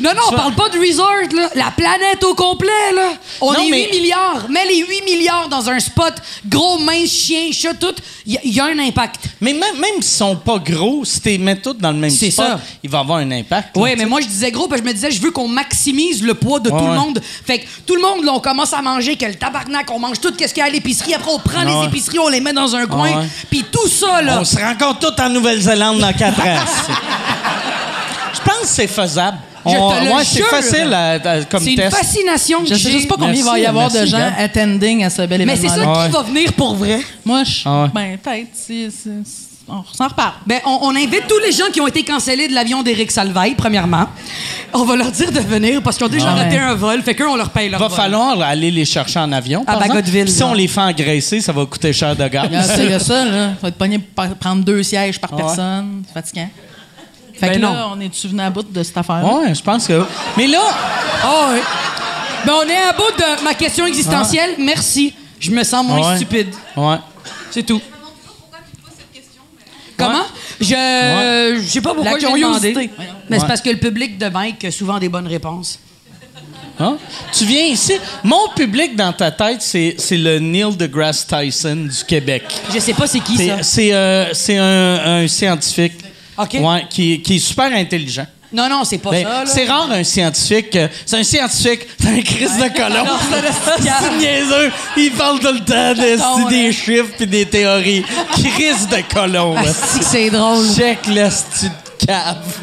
Non, 0.00 0.10
non, 0.14 0.22
on 0.30 0.34
parle 0.34 0.54
pas 0.54 0.68
de 0.68 0.78
resort, 0.78 1.12
là. 1.34 1.48
La 1.54 1.70
planète 1.70 2.22
au 2.24 2.34
complet, 2.34 2.68
là. 2.94 3.12
On 3.40 3.52
Non, 3.52 3.60
est 3.60 3.70
mais- 3.70 3.88
8 3.90 4.00
milliards. 4.00 4.46
Mets 4.48 4.66
les 4.66 4.78
8 4.80 5.02
milliards 5.04 5.48
dans 5.48 5.68
un 5.70 5.78
spot, 5.78 6.14
gros, 6.46 6.78
mince, 6.78 7.08
chien, 7.10 7.50
chat, 7.52 7.74
tout. 7.74 7.94
Il 8.26 8.32
y, 8.32 8.36
a- 8.36 8.40
il 8.44 8.52
y 8.54 8.60
a 8.60 8.64
un 8.64 8.78
impact. 8.80 9.16
Mais 9.40 9.52
même, 9.52 9.76
même 9.78 10.00
s'ils 10.00 10.04
sont 10.04 10.36
pas 10.36 10.58
gros, 10.58 11.04
si 11.04 11.20
tu 11.20 11.28
les 11.30 11.38
mets 11.38 11.56
tous 11.56 11.74
dans 11.74 11.92
le 11.92 11.98
même 11.98 12.10
spot, 12.10 12.30
ça. 12.32 12.60
il 12.82 12.90
va 12.90 12.98
avoir 13.00 13.18
un 13.18 13.30
impact. 13.30 13.76
Oui, 13.76 13.90
mais 13.96 14.04
moi, 14.06 14.20
je 14.20 14.26
disais 14.26 14.50
gros, 14.50 14.66
parce 14.66 14.80
que 14.80 14.86
je 14.86 14.90
me 14.90 14.94
disais, 14.94 15.10
je 15.10 15.20
veux 15.20 15.30
qu'on 15.30 15.48
maximise 15.48 16.22
le 16.22 16.34
poids 16.34 16.58
de 16.58 16.68
tout 16.70 16.74
Ouais, 16.76 16.82
le 16.88 16.94
monde. 16.94 17.20
Fait 17.46 17.60
que 17.60 17.66
tout 17.86 17.94
le 17.94 18.02
monde, 18.02 18.24
là, 18.24 18.32
on 18.34 18.40
commence 18.40 18.72
à 18.72 18.82
manger, 18.82 19.16
que 19.16 19.26
le 19.26 19.34
tabarnak, 19.36 19.90
on 19.90 19.98
mange 20.00 20.20
tout 20.20 20.32
ce 20.36 20.44
qu'il 20.46 20.56
y 20.58 20.60
a 20.60 20.64
à 20.64 20.70
l'épicerie. 20.70 21.14
Après, 21.14 21.30
on 21.30 21.38
prend 21.38 21.62
les 21.62 21.86
épiceries, 21.86 22.18
on 22.18 22.28
les 22.28 22.40
met 22.40 22.52
dans 22.52 22.74
un 22.74 22.86
coin. 22.86 23.24
Puis 23.50 23.64
tout 23.70 23.88
ça, 23.88 24.20
là. 24.22 24.38
On 24.40 24.44
se 24.44 24.56
rencontre 24.58 24.98
tous 25.14 25.22
en 25.22 25.28
Nouvelle-Zélande 25.28 25.98
dans 26.00 26.12
quatre 26.12 26.40
ans. 26.40 26.58
Je 28.34 28.40
pense 28.40 28.60
que 28.62 28.66
c'est 28.66 28.86
faisable. 28.86 29.38
Je 29.64 29.70
On- 29.70 29.90
te 29.92 30.04
le 30.04 30.10
ouais, 30.12 30.24
c'est 30.24 30.42
facile 30.42 30.92
à- 30.92 31.12
à- 31.12 31.44
comme 31.44 31.62
C'est 31.62 31.70
une 31.70 31.76
test. 31.76 31.96
fascination 31.96 32.62
que 32.62 32.66
Je 32.68 32.74
sais 32.74 32.90
juste 32.90 33.06
pas 33.08 33.14
combien 33.14 33.32
il 33.32 33.44
va 33.44 33.58
y 33.58 33.62
Merci, 33.62 33.66
avoir 33.66 33.90
de 33.92 34.04
gens 34.06 34.18
Gab. 34.18 34.32
attending 34.38 35.04
à 35.04 35.10
ce 35.10 35.22
bel 35.22 35.46
Mais 35.46 35.54
c'est 35.56 35.66
événement 35.66 35.94
ça 35.94 36.06
qui 36.06 36.12
va 36.12 36.22
venir 36.22 36.52
pour 36.54 36.74
vrai. 36.74 37.00
Moi, 37.24 37.44
je. 37.44 37.60
Ah 37.64 37.82
ouais. 37.84 37.88
Ben, 37.94 38.18
peut-être. 38.18 38.48
si- 38.54 38.90
si- 38.90 39.08
si- 39.24 39.46
On 39.68 39.84
s'en 39.96 40.08
reparle. 40.08 40.32
Ben, 40.44 40.58
on, 40.66 40.80
on 40.82 40.90
invite 40.96 41.28
tous 41.28 41.38
les 41.38 41.52
gens 41.52 41.66
qui 41.72 41.80
ont 41.80 41.86
été 41.86 42.02
cancellés 42.02 42.48
de 42.48 42.52
l'avion 42.52 42.82
d'Éric 42.82 43.12
Salvaille, 43.12 43.54
premièrement. 43.54 44.06
On 44.74 44.84
va 44.84 44.96
leur 44.96 45.12
dire 45.12 45.30
de 45.30 45.38
venir 45.38 45.80
parce 45.82 45.96
qu'ils 45.96 46.06
ont 46.06 46.10
déjà 46.10 46.34
Ouais. 46.34 46.40
raté 46.42 46.58
un 46.58 46.74
vol. 46.74 47.00
Fait 47.02 47.14
qu'eux, 47.14 47.28
on 47.28 47.36
leur 47.36 47.50
paye 47.50 47.68
leur 47.70 47.78
va 47.78 47.86
vol. 47.86 47.96
falloir 47.96 48.40
aller 48.42 48.72
les 48.72 48.84
chercher 48.84 49.20
en 49.20 49.30
avion. 49.30 49.62
À. 49.68 49.76
Bagotville, 49.76 50.28
Si 50.28 50.42
on 50.42 50.52
les 50.52 50.66
fait 50.66 50.80
engraisser, 50.80 51.40
ça 51.40 51.52
va 51.52 51.64
coûter 51.64 51.92
cher 51.92 52.16
de 52.16 52.26
gaz. 52.26 52.48
Il 52.50 52.54
y 52.54 52.56
a 52.56 52.62
ça, 52.64 52.82
il 52.82 52.90
y 52.90 52.92
a 52.92 52.98
ça, 52.98 53.24
là. 53.24 53.48
Ça 53.50 53.54
va 53.62 53.68
être 53.68 53.76
pogné 53.78 53.98
pour 54.00 54.26
prendre 54.34 54.64
deux 54.64 54.82
sièges 54.82 55.20
par 55.20 55.32
Ouais. 55.32 55.42
personne. 55.44 56.02
C'est 56.08 56.12
fatigant. 56.14 56.48
Fait 57.34 57.48
Ben 57.48 57.52
que 57.54 57.58
non. 57.58 57.72
là, 57.72 57.88
on 57.94 58.00
est-tu 58.00 58.28
venu 58.28 58.40
à 58.40 58.50
bout 58.50 58.62
de 58.70 58.82
cette 58.82 58.96
affaire 58.96 59.22
Ouais, 59.24 59.54
je 59.54 59.62
pense 59.62 59.86
que. 59.86 60.04
Mais 60.36 60.46
là, 60.46 60.60
Ah 61.24 61.50
oui. 61.52 61.60
Ben, 62.44 62.52
on 62.64 62.68
est 62.68 62.76
à 62.76 62.92
bout 62.92 63.16
de 63.16 63.44
ma 63.44 63.54
question 63.54 63.86
existentielle. 63.86 64.50
Merci. 64.58 65.14
Je 65.40 65.50
me 65.50 65.62
sens 65.64 65.86
moins 65.86 66.10
Ouais. 66.10 66.16
stupide. 66.16 66.48
ouais. 66.76 66.96
C'est 67.50 67.62
tout. 67.64 67.80
Comment? 69.96 70.24
Je 70.60 71.60
je 71.62 71.68
sais 71.68 71.80
pas 71.80 71.94
pourquoi 71.94 72.18
j'ai 72.18 72.26
demandé. 72.26 72.72
curiosité. 72.72 72.90
Mais 73.28 73.36
c'est 73.36 73.42
Ouais. 73.42 73.48
parce 73.48 73.60
que 73.60 73.70
le 73.70 73.76
public 73.78 74.18
de 74.18 74.28
Mike 74.28 74.64
a 74.64 74.70
souvent 74.70 74.98
des 74.98 75.08
bonnes 75.08 75.26
réponses. 75.26 75.78
Hein? 76.80 76.96
Tu 77.32 77.44
viens 77.44 77.66
ici? 77.66 77.92
Mon 78.24 78.48
public 78.56 78.96
dans 78.96 79.12
ta 79.12 79.30
tête, 79.30 79.60
c'est 79.60 79.94
c'est 79.98 80.16
le 80.16 80.38
Neil 80.38 80.74
deGrasse 80.76 81.26
Tyson 81.26 81.76
du 81.76 82.04
Québec. 82.04 82.42
Je 82.74 82.78
sais 82.80 82.94
pas 82.94 83.06
c'est 83.06 83.20
qui 83.20 83.36
ça. 83.36 83.58
C'est 83.58 83.62
c'est, 83.62 83.92
euh, 83.94 84.32
c'est 84.34 84.56
un, 84.58 85.22
un 85.22 85.28
scientifique 85.28 85.92
OK. 86.38 86.54
ouais, 86.60 86.86
qui, 86.90 87.20
qui 87.22 87.36
est 87.36 87.38
super 87.38 87.72
intelligent. 87.72 88.26
Non, 88.54 88.68
non, 88.68 88.84
c'est 88.84 88.98
pas 88.98 89.10
Ben, 89.10 89.24
ça. 89.24 89.28
là. 89.30 89.46
c'est 89.46 89.64
rare 89.64 89.90
un 89.90 90.04
scientifique. 90.04 90.76
euh, 90.76 90.88
c'est 91.06 91.16
un 91.16 91.22
scientifique, 91.22 91.86
c'est 91.98 92.08
un 92.08 92.20
crise 92.20 92.56
de 92.58 92.68
colon. 92.76 93.04
Non, 93.04 93.12
c'est 93.30 93.38
un 93.38 93.44
esti 93.48 94.10
de 94.14 94.18
niaiseux. 94.18 94.72
Il 94.98 95.10
parle 95.12 95.40
tout 95.40 95.52
le 95.54 95.60
temps 95.60 95.94
de, 95.94 96.14
Attends, 96.20 96.48
des 96.50 96.64
ouais. 96.66 96.72
chiffres 96.72 97.12
puis 97.16 97.26
des 97.26 97.46
théories. 97.46 98.04
Crise 98.32 98.88
de 98.88 99.02
colon. 99.14 99.56
Asti 99.56 99.98
que 100.00 100.04
c'est 100.04 100.28
drôle. 100.30 100.66
Check 100.76 101.06
l'esti 101.06 101.66
de 101.68 102.06
cave. 102.06 102.58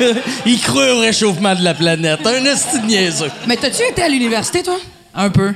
Il 0.46 0.60
croit 0.60 0.94
au 0.94 0.98
réchauffement 1.00 1.54
de 1.54 1.62
la 1.62 1.74
planète. 1.74 2.26
Un 2.26 2.44
esti 2.44 2.80
de 2.80 2.86
niaiseux. 2.86 3.30
Mais 3.46 3.56
t'as-tu 3.56 3.82
été 3.84 4.02
à 4.02 4.08
l'université, 4.08 4.62
toi? 4.62 4.76
Un 5.14 5.30
peu. 5.30 5.52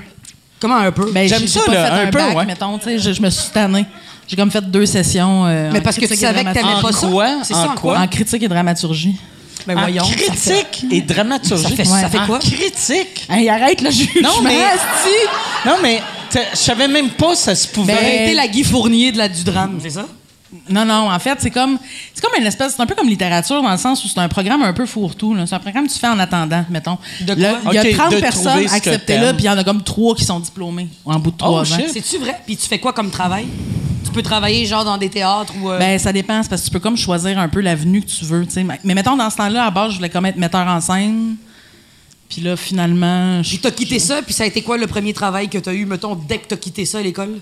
Comment 0.61 0.77
un 0.77 0.93
peu? 0.93 1.11
Ben, 1.13 1.29
J'aime 1.29 1.41
j'ai- 1.41 1.49
ça, 1.49 1.61
pas 1.67 1.73
là, 1.75 1.85
fait 1.87 1.91
un 1.93 2.07
un, 2.07 2.11
peu, 2.11 2.19
bac, 2.19 2.37
ouais. 2.37 2.47
mettons, 2.47 2.79
tu 2.79 2.85
sais, 2.85 2.99
je, 2.99 3.13
je 3.13 3.21
me 3.21 3.31
suis 3.31 3.51
tannée. 3.53 3.85
J'ai 4.29 4.37
comme 4.37 4.51
fait 4.51 4.68
deux 4.70 4.87
sessions. 4.87 5.47
euh, 5.47 5.70
Mais 5.72 5.79
en 5.79 5.83
parce 5.83 5.97
que 5.97 6.01
tu 6.03 6.07
critique 6.09 6.24
et 6.24 6.27
savais 6.27 6.45
que 6.45 6.53
t'aimais 6.53 6.81
pas 6.83 6.93
ça. 6.93 7.07
quoi? 7.07 7.29
C'est 7.43 7.55
En 7.55 7.62
ça, 7.62 7.70
en 7.70 7.74
quoi? 7.74 7.95
quoi? 7.95 7.99
En 8.01 8.07
critique 8.09 8.43
et 8.43 8.49
dramaturgie. 8.49 9.16
Ben 9.66 9.77
En 9.77 9.81
voyons. 9.81 10.05
ça 10.05 10.11
fait- 10.12 10.24
critique 10.66 10.87
et 10.93 11.01
dramaturgie? 11.01 11.62
Ça 11.62 11.70
fait- 11.70 11.85
ça 11.85 12.09
fait 12.09 12.18
En 12.18 12.27
quoi? 12.27 12.39
critique? 12.39 13.27
Hey, 13.29 13.49
arrête 13.49 13.81
le 13.81 13.91
jugement, 13.91 14.29
Non, 14.29 14.43
mais-! 14.43 14.64
Non, 15.64 15.77
mais 15.83 16.01
je 16.53 16.57
savais 16.57 16.87
même 16.89 17.11
pas 17.11 17.35
ça 17.35 17.55
se 17.55 17.66
pouvait. 17.68 17.95
Ben- 17.95 18.22
été 18.22 18.35
la 18.35 18.47
Guy 18.49 18.62
Fournier 18.64 19.11
de 19.12 19.18
la, 19.18 19.29
du 19.29 19.43
drame, 19.45 19.79
c'est 19.83 19.91
ça? 19.91 20.07
Non, 20.70 20.85
non, 20.85 21.11
en 21.11 21.18
fait, 21.18 21.37
c'est 21.41 21.51
comme 21.51 21.77
c'est 22.14 22.24
comme 22.24 22.41
une 22.41 22.47
espèce, 22.47 22.74
c'est 22.77 22.83
un 22.83 22.87
peu 22.87 22.95
comme 22.95 23.09
littérature 23.09 23.61
dans 23.61 23.70
le 23.72 23.77
sens 23.77 24.05
où 24.05 24.09
c'est 24.09 24.18
un 24.20 24.29
programme 24.29 24.62
un 24.62 24.72
peu 24.72 24.87
fourre-tout. 24.87 25.37
C'est 25.45 25.55
un 25.55 25.59
programme 25.59 25.89
que 25.89 25.93
tu 25.93 25.99
fais 25.99 26.07
en 26.07 26.18
attendant, 26.20 26.64
mettons. 26.70 26.99
De 27.22 27.35
quoi? 27.35 27.59
Il 27.72 27.74
y 27.74 27.79
a 27.79 27.83
Ok, 27.83 27.91
30 27.97 28.12
de 28.14 28.20
personnes 28.20 28.66
acceptées 28.72 29.18
là, 29.18 29.35
puis 29.35 29.43
il 29.43 29.47
y 29.47 29.51
en 29.51 29.59
a 29.59 29.64
comme 29.64 29.83
trois 29.83 30.14
qui 30.14 30.24
sont 30.24 30.39
diplômés 30.39 30.89
en 31.05 31.18
bout 31.18 31.33
de 31.33 31.37
trois 31.37 31.51
Oh, 31.51 31.72
ans. 31.74 31.79
C'est-tu 31.93 32.18
vrai? 32.18 32.41
Puis 32.47 32.57
tu 32.57 32.68
fais 32.68 32.79
quoi 32.79 32.93
comme 32.93 33.11
travail? 33.11 33.47
Tu 34.07 34.13
peux 34.13 34.23
travailler 34.23 34.65
genre 34.67 34.85
dans 34.85 34.97
des 34.99 35.11
théâtres 35.11 35.53
ou. 35.61 35.71
euh, 35.71 35.79
Ben, 35.79 35.99
ça 35.99 36.13
dépend, 36.13 36.43
c'est 36.43 36.49
parce 36.49 36.63
que 36.63 36.67
tu 36.67 36.73
peux 36.73 36.81
comme 36.81 36.97
choisir 36.97 37.39
un 37.39 37.49
peu 37.49 37.61
l'avenue 37.61 38.01
que 38.03 38.07
tu 38.11 38.25
veux, 38.25 38.45
tu 38.47 38.53
sais. 38.53 38.65
Mais 38.85 38.95
mettons, 38.95 39.17
dans 39.17 39.29
ce 39.31 39.37
temps-là, 39.37 39.67
à 39.67 39.71
base, 39.71 39.93
je 39.93 39.97
voulais 39.97 40.09
comme 40.11 40.27
être 40.27 40.37
metteur 40.37 40.67
en 40.67 40.81
scène. 40.81 41.37
Puis 42.29 42.41
là, 42.43 42.57
finalement, 42.57 43.41
Puis 43.43 43.59
t'as 43.59 43.71
quitté 43.71 43.99
ça, 43.99 44.21
puis 44.23 44.35
ça 44.35 44.43
a 44.45 44.47
été 44.47 44.63
quoi 44.63 44.77
le 44.79 44.87
premier 44.87 45.13
travail 45.13 45.49
que 45.49 45.59
t'as 45.59 45.73
eu, 45.73 45.87
mettons, 45.87 46.15
dès 46.17 46.39
que 46.39 46.49
t'as 46.49 46.57
quitté 46.57 46.85
ça 46.85 46.99
à 46.99 47.03
l'école? 47.03 47.39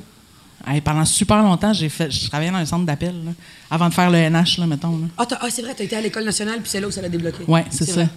Hey, 0.66 0.80
pendant 0.80 1.04
super 1.04 1.42
longtemps, 1.42 1.72
j'ai 1.72 1.88
fait, 1.88 2.10
je 2.10 2.28
travaillais 2.28 2.50
dans 2.50 2.58
un 2.58 2.64
centre 2.66 2.84
d'appel, 2.86 3.14
là, 3.24 3.32
avant 3.70 3.88
de 3.88 3.94
faire 3.94 4.10
le 4.10 4.18
NH, 4.18 4.58
là, 4.58 4.66
mettons. 4.66 4.92
Là. 4.92 5.06
Ah, 5.18 5.26
t'as- 5.26 5.38
ah, 5.40 5.46
c'est 5.50 5.62
vrai, 5.62 5.74
t'as 5.76 5.84
été 5.84 5.96
à 5.96 6.00
l'école 6.00 6.24
nationale, 6.24 6.60
puis 6.60 6.70
c'est 6.70 6.80
là 6.80 6.88
où 6.88 6.90
ça 6.90 7.00
l'a 7.02 7.08
débloqué. 7.08 7.44
Ouais, 7.48 7.64
c'est 7.70 7.84
ça. 7.86 7.92
vrai. 7.92 8.08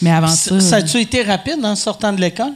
Mais 0.00 0.10
avant 0.10 0.28
Ça, 0.28 0.58
ça, 0.58 0.60
ça 0.60 0.76
a-tu 0.76 0.98
été 1.00 1.22
rapide 1.22 1.64
en 1.64 1.76
sortant 1.76 2.12
de 2.12 2.20
l'école? 2.20 2.52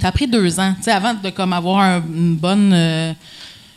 ça 0.00 0.08
a 0.08 0.12
pris 0.12 0.28
deux 0.28 0.60
ans, 0.60 0.74
tu 0.78 0.84
sais, 0.84 0.92
avant 0.92 1.12
de 1.14 1.30
comme 1.30 1.52
avoir 1.52 1.78
un- 1.80 1.96
une 2.14 2.36
bonne, 2.36 2.72
euh, 2.72 3.12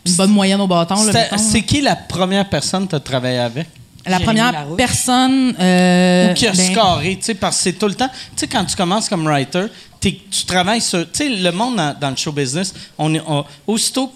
une 0.05 0.13
bonne 0.15 0.31
moyenne 0.31 0.61
au 0.61 0.67
bâton. 0.67 0.95
C'est 1.37 1.61
qui 1.63 1.81
la 1.81 1.95
première 1.95 2.47
personne 2.49 2.85
que 2.85 2.91
tu 2.91 2.95
as 2.95 2.99
travaillé 2.99 3.37
avec? 3.39 3.67
La 4.05 4.19
première 4.19 4.51
Larouche. 4.51 4.77
personne. 4.77 5.53
euh, 5.59 6.31
Ou 6.31 6.33
qui 6.33 6.47
a 6.47 6.51
ben, 6.53 6.71
scoré, 6.71 7.15
tu 7.17 7.25
sais, 7.25 7.35
parce 7.35 7.57
que 7.57 7.63
c'est 7.63 7.73
tout 7.73 7.87
le 7.87 7.93
temps. 7.93 8.09
Tu 8.09 8.31
sais, 8.35 8.47
quand 8.47 8.65
tu 8.65 8.75
commences 8.75 9.07
comme 9.07 9.27
writer, 9.27 9.65
tu 9.99 10.15
travailles 10.47 10.81
sur. 10.81 11.01
Tu 11.11 11.17
sais, 11.19 11.29
le 11.29 11.51
monde 11.51 11.75
dans, 11.75 11.95
dans 11.99 12.09
le 12.09 12.15
show 12.15 12.31
business, 12.31 12.73
on 12.97 13.13
est, 13.13 13.21
on- 13.27 13.45
aussitôt 13.67 14.11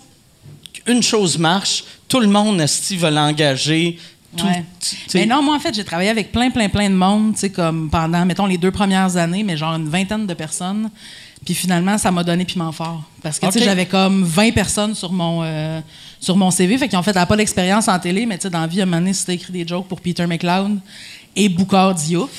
qu'une 0.73 1.03
chose 1.03 1.37
marche, 1.37 1.83
tout 2.07 2.19
le 2.19 2.27
monde, 2.27 2.59
esti, 2.61 2.97
veut 2.97 3.11
l'engager. 3.11 3.99
Ouais. 4.43 4.65
Mais 5.13 5.25
non, 5.27 5.41
moi, 5.43 5.55
en 5.55 5.59
fait, 5.59 5.73
j'ai 5.73 5.85
travaillé 5.85 6.09
avec 6.09 6.31
plein, 6.31 6.49
plein, 6.49 6.67
plein 6.67 6.89
de 6.89 6.95
monde, 6.95 7.33
tu 7.35 7.41
sais, 7.41 7.49
comme 7.51 7.89
pendant, 7.91 8.25
mettons, 8.25 8.47
les 8.47 8.57
deux 8.57 8.71
premières 8.71 9.15
années, 9.17 9.43
mais 9.43 9.55
genre 9.55 9.75
une 9.75 9.87
vingtaine 9.87 10.25
de 10.25 10.33
personnes. 10.33 10.89
Puis 11.45 11.53
finalement, 11.53 11.97
ça 11.99 12.09
m'a 12.11 12.23
donné 12.23 12.43
piment 12.43 12.71
fort. 12.71 13.03
Parce 13.21 13.37
que, 13.39 13.45
tu 13.45 13.51
sais, 13.53 13.59
Ok. 13.59 13.65
j'avais 13.65 13.85
comme 13.85 14.23
20 14.23 14.51
personnes 14.51 14.95
sur 14.95 15.11
mon, 15.11 15.41
euh, 15.43 15.79
sur 16.19 16.35
mon 16.35 16.49
CV. 16.49 16.75
Fait 16.77 16.87
qu'ils 16.89 16.97
ont 16.97 17.03
fait, 17.03 17.11
elle 17.11 17.17
a 17.19 17.25
pas 17.27 17.37
d'expérience 17.37 17.87
en 17.87 17.99
télé, 17.99 18.25
mais 18.25 18.37
tu 18.37 18.43
sais, 18.43 18.49
dans 18.49 18.61
la 18.61 18.67
vie, 18.67 18.79
à 18.79 18.83
un 18.83 18.85
moment 18.87 18.97
donné, 18.97 19.13
si 19.13 19.25
t'as 19.25 19.33
écrit 19.33 19.53
des 19.53 19.67
jokes 19.67 19.87
pour 19.87 20.01
Peter 20.01 20.25
McLeod 20.25 20.79
et 21.35 21.47
Boucard 21.47 21.93
Diouf, 21.93 22.29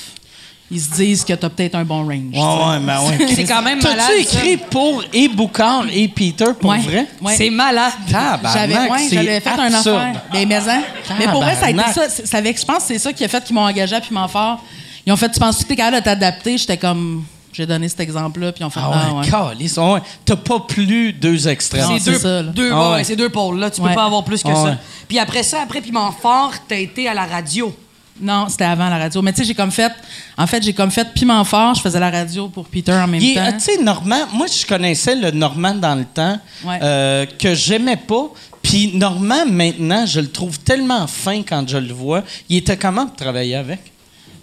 ils 0.69 0.81
se 0.81 0.91
disent 0.95 1.25
que 1.25 1.33
t'as 1.35 1.49
peut-être 1.49 1.77
un 1.77 1.85
bon 1.85 1.99
range. 2.05 2.33
Ouais, 2.35 2.41
ouais, 2.41 2.81
ben 2.85 3.01
ouais. 3.03 3.29
C'est 3.37 3.45
quand 3.45 3.63
même 3.63 3.81
malade. 3.81 4.07
T'as-tu 4.09 4.25
ça. 4.25 4.39
écrit 4.41 4.57
pour 4.57 5.05
et 5.13 5.29
Boucard 5.29 5.85
et 5.93 6.09
Peter 6.09 6.47
pour 6.61 6.71
Ouais. 6.71 6.81
vrai? 6.81 7.07
Ouais. 7.23 7.37
C'est 7.37 7.51
malade. 7.51 7.93
Tabarnak, 8.11 8.53
J'avais 8.53 8.91
ouais, 8.91 8.99
c'est 9.09 9.15
j'avais 9.15 9.39
fait 9.41 9.51
un 9.51 9.73
absurde. 9.73 9.97
affaire. 9.99 10.23
Ben, 10.33 10.49
mais, 10.49 10.57
hein. 10.57 10.83
mais 11.21 11.27
pour 11.29 11.43
vrai, 11.45 11.55
ça 11.55 11.67
a 11.67 11.71
été 11.71 11.81
ça 12.25 12.39
avait- 12.39 12.57
je 12.59 12.65
pense 12.65 12.79
que 12.79 12.83
c'est 12.89 12.99
ça 12.99 13.13
qui 13.13 13.25
a 13.25 13.29
fait 13.29 13.45
qu'ils 13.45 13.55
m'ont 13.55 13.63
engagé 13.65 13.95
à 13.95 14.01
Piment 14.01 14.27
Fort. 14.27 14.61
Ils 15.07 15.13
ont 15.13 15.17
fait, 15.17 15.29
tu 15.31 15.39
penses 15.39 15.59
que 15.59 15.69
t'es 15.69 15.77
capable 15.77 15.99
de 15.99 16.03
t'adapter? 16.03 16.59
J'étais 16.59 16.77
comme, 16.79 17.25
j'ai 17.57 17.67
donné 17.67 17.89
cet 17.89 18.01
exemple-là, 18.01 18.53
puis 18.53 18.63
ont 18.65 18.71
fait, 18.71 18.81
Ah 18.83 18.91
ah, 18.93 19.13
ouais, 19.15 19.21
ouais. 19.21 19.29
calice, 19.31 19.77
ouais. 19.79 20.01
T'as 20.25 20.37
pas 20.37 20.61
plus 20.61 21.13
deux 21.13 21.49
extrêmes. 21.49 21.87
C'est 21.89 21.99
c'est 22.01 22.11
deux, 22.13 22.19
ça, 22.19 22.43
deux, 22.43 22.71
Ah 22.73 22.93
ouais, 22.93 23.17
deux 23.17 23.31
pôles, 23.31 23.59
là. 23.59 23.71
Tu 23.71 23.81
peux 23.81 23.95
pas 23.95 24.05
avoir 24.05 24.25
plus 24.25 24.43
que 24.43 24.49
Ah 24.51 24.55
ça. 24.55 24.79
Puis 25.09 25.19
après 25.19 25.43
ça, 25.43 25.63
après 25.63 25.81
Piment 25.81 26.13
Fort, 26.13 26.53
t'as 26.69 26.77
été 26.79 27.09
à 27.09 27.15
la 27.15 27.25
radio. 27.25 27.75
Non, 28.21 28.47
c'était 28.49 28.65
avant 28.65 28.89
la 28.89 28.99
radio. 28.99 29.21
Mais 29.23 29.33
tu 29.33 29.39
sais, 29.39 29.45
j'ai 29.45 29.55
comme 29.55 29.71
fait, 29.71 29.93
en 30.39 30.47
fait, 30.47 30.63
j'ai 30.63 30.73
comme 30.73 30.91
fait 30.91 31.13
Piment 31.13 31.45
Fort, 31.45 31.75
je 31.75 31.81
faisais 31.83 32.01
la 32.01 32.11
radio 32.11 32.49
pour 32.49 32.65
Peter 32.67 32.93
en 32.93 33.07
même 33.07 33.21
Il 33.21 33.35
temps. 33.35 33.53
Tu 33.53 33.61
sais, 33.61 33.83
Normand, 33.83 34.27
moi, 34.33 34.47
je 34.47 34.67
connaissais 34.67 35.15
le 35.15 35.31
Normand 35.31 35.75
dans 35.75 35.95
le 35.95 36.05
temps 36.05 36.39
Ouais. 36.65 36.79
euh, 36.83 37.27
que 37.39 37.55
j'aimais 37.55 37.97
pas. 37.97 38.29
Puis 38.63 38.93
Normand, 38.97 39.47
maintenant, 39.47 40.07
je 40.07 40.21
le 40.21 40.29
trouve 40.29 40.59
tellement 40.61 41.07
fin 41.07 41.43
quand 41.43 41.69
je 41.69 41.77
le 41.77 41.93
vois. 41.93 42.23
Il 42.49 42.57
était 42.57 42.77
comment 42.77 43.07
pour 43.07 43.17
travailler 43.17 43.55
avec? 43.57 43.81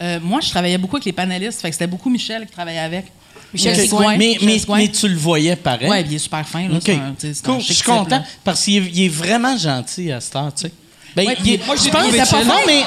Euh, 0.04 0.20
moi, 0.22 0.42
je 0.42 0.50
travaillais 0.50 0.78
beaucoup 0.78 0.98
avec 0.98 1.06
les 1.06 1.14
panélistes, 1.14 1.62
fait 1.62 1.70
que 1.70 1.76
c'était 1.76 1.88
beaucoup 1.88 2.10
Michel 2.10 2.46
qui 2.46 2.52
travaillait 2.52 2.80
avec. 2.80 3.06
Michel 3.54 3.80
Euh, 3.80 3.84
Sigouin. 3.84 4.06
ouais, 4.08 4.18
mais, 4.18 4.38
Michel 4.42 4.66
mais, 4.68 4.76
mais 4.78 4.88
tu 4.90 5.08
le 5.08 5.16
voyais 5.16 5.56
pareil? 5.56 5.90
Ouais, 5.90 6.02
puis 6.04 6.14
il 6.14 6.16
est 6.16 6.20
super 6.20 6.48
fin, 6.48 6.68
là. 6.68 6.76
OK. 6.76 6.82
c'est 6.86 6.94
un- 6.94 7.16
tu 7.20 7.28
sais, 7.28 7.34
c'est 7.36 7.48
un 7.48 7.54
Cool. 7.54 7.62
Je 7.62 7.74
suis 7.74 7.84
content 7.84 8.18
là. 8.18 8.24
parce 8.44 8.64
qu'il 8.64 8.78
est, 8.84 8.90
il 8.94 9.06
est 9.06 9.10
vraiment 9.10 9.56
gentil 9.58 10.12
à 10.12 10.20
cette 10.20 10.36
heure, 10.36 10.52
tu 10.54 10.64
sais. 10.68 10.72
Ben, 11.16 11.28
Ouais, 11.28 11.38
il 11.44 11.54
est- 11.54 11.66
moi, 11.66 11.76
je 11.76 11.90
pense 11.90 12.08
que 12.08 12.26
chill. 12.38 12.48
non, 12.48 12.56
mais 12.66 12.84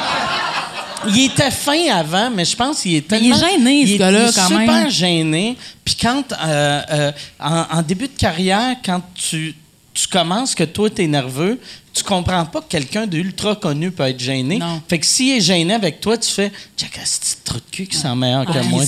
il 1.08 1.24
était 1.26 1.50
fin 1.50 1.88
avant, 1.94 2.30
mais 2.30 2.44
je 2.44 2.56
pense 2.56 2.80
qu'il 2.82 2.96
est 2.96 3.10
Mais 3.10 3.18
il 3.20 3.26
est 3.32 3.38
tellement... 3.38 3.48
gêné, 3.58 3.86
ce 3.86 3.92
est- 3.92 3.98
gars-là, 3.98 4.22
il 4.24 4.28
est 4.28 4.34
quand 4.34 4.46
super 4.48 4.66
même. 4.66 4.90
gêné. 4.90 5.56
Puis 5.84 5.96
quand, 6.00 6.24
euh, 6.32 6.82
euh, 6.90 7.12
en, 7.38 7.64
en 7.78 7.82
début 7.82 8.08
de 8.08 8.16
carrière, 8.18 8.74
quand 8.84 9.00
tu, 9.14 9.54
tu 9.94 10.08
commences 10.08 10.54
que 10.54 10.64
toi, 10.64 10.90
t'es 10.90 11.06
nerveux, 11.06 11.60
tu 11.96 12.02
comprends 12.04 12.44
pas 12.44 12.60
que 12.60 12.66
quelqu'un 12.68 13.06
d'ultra 13.06 13.54
connu 13.56 13.90
peut 13.90 14.04
être 14.04 14.20
gêné. 14.20 14.58
Non. 14.58 14.80
Fait 14.88 14.98
que 14.98 15.06
s'il 15.06 15.36
est 15.36 15.40
gêné 15.40 15.72
avec 15.74 16.00
toi, 16.00 16.16
tu 16.18 16.30
fais 16.30 16.52
«Check, 16.76 16.90
ce 17.04 17.18
petit 17.20 17.34
trou 17.44 17.56
de 17.56 17.62
cul 17.70 17.86
qui 17.86 17.96
sent 17.96 18.14
meilleur 18.14 18.44
que 18.44 18.52
Ah, 18.54 18.62
moi. 18.64 18.82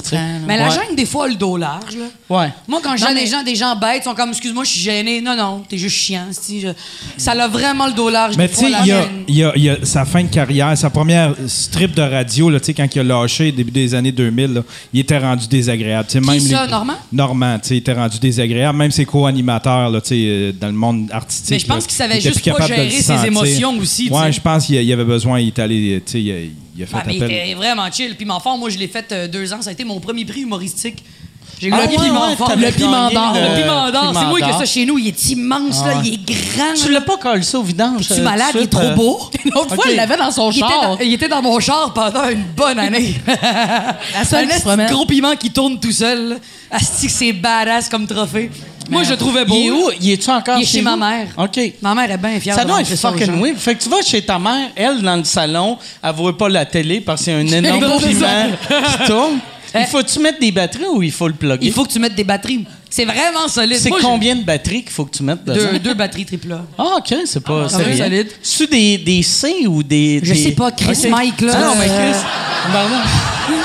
Mais 0.46 0.58
la 0.58 0.68
gêne, 0.68 0.94
des 0.94 1.06
fois, 1.06 1.24
a 1.24 1.28
le 1.28 1.34
dos 1.34 1.56
large, 1.56 1.96
là. 1.96 2.04
Ouais. 2.28 2.52
Moi, 2.66 2.80
quand 2.84 2.96
je 2.96 3.04
mais- 3.04 3.14
des 3.14 3.26
gens, 3.26 3.42
des 3.42 3.54
gens 3.56 3.74
bêtes, 3.76 4.04
sont 4.04 4.14
comme, 4.14 4.28
excuse-moi, 4.30 4.64
je 4.64 4.70
suis 4.70 4.80
gêné. 4.80 5.20
Non, 5.22 5.34
non, 5.34 5.62
t'es 5.68 5.78
juste 5.78 5.96
chiant. 5.96 6.26
je- 6.30 6.68
Ça 7.16 7.32
a 7.32 7.48
vraiment 7.48 7.86
le 7.86 7.94
dos 7.94 8.10
large. 8.10 8.36
Mais 8.36 8.48
tu 8.48 8.56
sais, 8.56 8.66
il 9.28 9.34
y 9.34 9.42
a, 9.42 9.56
y 9.56 9.66
y 9.68 9.86
sa 9.86 10.04
fin 10.04 10.22
de 10.22 10.28
carrière, 10.28 10.76
sa 10.76 10.90
première 10.90 11.34
strip 11.46 11.94
de 11.94 12.02
radio, 12.02 12.50
là, 12.50 12.60
tu 12.60 12.66
sais, 12.66 12.74
quand 12.74 12.86
il 12.94 13.00
a 13.00 13.04
lâché, 13.04 13.52
début 13.52 13.70
des 13.70 13.94
années 13.94 14.12
2000, 14.12 14.52
là, 14.52 14.62
il 14.92 15.00
était 15.00 15.18
rendu 15.18 15.46
désagréable. 15.48 16.06
Tu 16.08 16.12
sais, 16.12 16.20
même 16.20 16.40
ça, 16.40 16.64
les- 16.66 16.70
Normand? 16.70 16.94
Normand, 17.12 17.58
tu 17.58 17.68
sais, 17.68 17.74
il 17.76 17.78
était 17.78 17.94
rendu 17.94 18.18
désagréable. 18.18 18.76
Même 18.76 18.90
ses 18.90 19.06
co-animateurs, 19.06 19.88
là, 19.90 20.00
tu 20.02 20.08
sais, 20.08 20.14
euh, 20.18 20.52
dans 20.52 20.66
le 20.66 20.72
monde 20.74 21.08
artistique. 21.10 21.50
Mais 21.50 21.58
je 21.58 21.66
pense 21.66 21.86
qu'il 21.86 21.96
savait 21.96 22.20
juste 22.20 22.44
pas 22.50 22.66
le 22.68 22.74
gérer 23.02 23.18
ses 23.20 23.26
émotions 23.26 23.78
aussi, 23.78 24.08
Ouais, 24.10 24.32
je 24.32 24.40
pense 24.40 24.66
qu'il 24.66 24.82
y 24.82 24.92
avait 24.92 25.04
besoin, 25.04 25.40
il 25.40 25.48
est 25.48 25.58
allé, 25.58 26.02
tu 26.04 26.12
sais, 26.12 26.22
il 26.22 26.30
a, 26.32 26.34
il 26.76 26.82
a 26.82 26.86
fait 26.86 26.96
Ah, 26.98 27.02
mais 27.06 27.16
il 27.16 27.22
était 27.22 27.54
vraiment 27.54 27.90
chill. 27.90 28.16
Piment 28.16 28.40
fort, 28.40 28.56
moi, 28.58 28.70
je 28.70 28.78
l'ai 28.78 28.88
fait 28.88 29.10
euh, 29.12 29.28
deux 29.28 29.52
ans. 29.52 29.62
Ça 29.62 29.70
a 29.70 29.72
été 29.72 29.84
mon 29.84 29.98
premier 30.00 30.24
prix 30.24 30.42
humoristique. 30.42 31.02
J'ai 31.60 31.68
eu 31.68 31.72
Ah 31.74 31.82
le 31.86 31.88
ouais, 31.88 31.96
piment 31.96 32.28
ouais, 32.28 32.36
fort. 32.36 32.52
Le 32.56 32.70
piment 32.70 33.10
d'or. 33.10 33.34
le 33.34 33.40
Le 33.56 33.60
piment 33.62 33.90
d'or. 33.90 34.12
C'est 34.16 34.26
moi 34.26 34.40
qui 34.40 34.48
ai 34.48 34.52
ça 34.52 34.64
chez 34.64 34.86
nous. 34.86 34.96
Il 34.96 35.08
est 35.08 35.30
immense, 35.30 35.84
là. 35.84 36.00
Il 36.04 36.14
est 36.14 36.56
grand. 36.56 36.74
Tu 36.80 36.92
l'as 36.92 37.00
pas 37.00 37.16
collé 37.16 37.42
ça 37.42 37.58
au 37.58 37.64
vidange? 37.64 38.06
Tu 38.06 38.12
euh, 38.12 38.22
malade, 38.22 38.52
il 38.54 38.60
est 38.62 38.66
trop 38.68 38.80
euh, 38.82 38.94
beau. 38.94 39.18
Une 39.44 39.54
autre 39.54 39.74
fois, 39.74 39.84
Ok. 39.84 39.90
il 39.90 39.96
l'avait 39.96 40.16
dans 40.16 40.30
son 40.30 40.52
Il 40.52 40.58
était, 40.58 40.68
char. 40.68 40.82
dans, 40.82 40.98
il 41.00 41.12
était 41.14 41.28
dans 41.28 41.42
mon 41.42 41.58
char 41.58 41.92
pendant 41.92 42.28
une 42.28 42.44
bonne 42.56 42.78
année. 42.78 43.14
La 43.26 44.24
seule 44.24 44.48
un 44.66 44.86
gros 44.86 45.04
piment 45.06 45.34
qui 45.34 45.50
tourne 45.50 45.80
tout 45.80 45.90
seul. 45.90 46.38
Asti 46.70 47.06
que 47.06 47.12
c'est 47.12 47.32
badass 47.32 47.88
comme 47.88 48.06
trophée. 48.06 48.50
Moi, 48.88 49.02
je 49.04 49.10
le 49.10 49.16
trouvais 49.16 49.44
beau. 49.44 49.54
Il 49.56 49.66
est 49.66 49.70
où? 49.70 49.90
Il 50.00 50.10
est-tu 50.12 50.30
encore 50.30 50.58
Il 50.58 50.62
est 50.62 50.66
chez 50.66 50.82
ma 50.82 50.96
mère. 50.96 51.28
OK. 51.36 51.60
Ma 51.82 51.94
mère 51.94 52.10
est 52.10 52.16
bien 52.18 52.40
fière 52.40 52.54
Ça 52.54 52.64
de 52.64 52.68
doit 52.68 52.80
être 52.80 52.96
fucking 52.96 53.40
weird. 53.42 53.56
Fait 53.58 53.74
que 53.74 53.82
tu 53.82 53.88
vas 53.88 54.02
chez 54.02 54.22
ta 54.22 54.38
mère, 54.38 54.70
elle, 54.76 55.02
dans 55.02 55.16
le 55.16 55.24
salon, 55.24 55.78
elle 56.02 56.14
voit 56.14 56.36
pas 56.36 56.48
la 56.48 56.64
télé 56.64 57.00
parce 57.00 57.24
qu'il 57.24 57.32
y 57.32 57.36
a 57.36 57.38
un 57.38 57.46
énorme 57.64 57.80
piment 58.00 58.26
qui 58.98 59.04
tourne. 59.06 59.38
Eh. 59.74 59.80
Il 59.80 59.86
faut-tu 59.86 60.18
mettre 60.20 60.40
des 60.40 60.50
batteries 60.50 60.86
ou 60.90 61.02
il 61.02 61.12
faut 61.12 61.28
le 61.28 61.34
plugger? 61.34 61.58
Il 61.66 61.72
faut 61.72 61.84
que 61.84 61.92
tu 61.92 61.98
mettes 61.98 62.14
des 62.14 62.24
batteries. 62.24 62.64
C'est 62.88 63.04
vraiment 63.04 63.46
solide. 63.48 63.76
C'est 63.76 63.90
combien 63.90 64.34
de 64.34 64.42
batteries 64.42 64.82
qu'il 64.82 64.92
faut 64.92 65.04
que 65.04 65.14
tu 65.14 65.22
mettes 65.22 65.44
dedans? 65.44 65.60
Deux, 65.72 65.78
deux 65.78 65.92
batteries 65.94 66.24
triples. 66.24 66.56
Ah, 66.78 66.96
OK, 66.96 67.14
c'est 67.26 67.44
pas... 67.44 67.66
Ah, 67.66 67.68
c'est 67.68 67.96
solide. 67.98 68.28
C'est-tu 68.42 68.66
des, 68.70 68.96
des 68.96 69.22
C 69.22 69.66
ou 69.66 69.82
des... 69.82 70.20
Je 70.22 70.32
sais 70.32 70.52
pas, 70.52 70.70
Chris. 70.70 71.06
Mike, 71.10 71.42
là. 71.42 71.52
Ah 71.54 71.60
non, 71.66 71.74
mais 71.78 71.86
Euh, 71.86 72.12
Chris... 72.12 72.20
Pardon. 72.72 72.96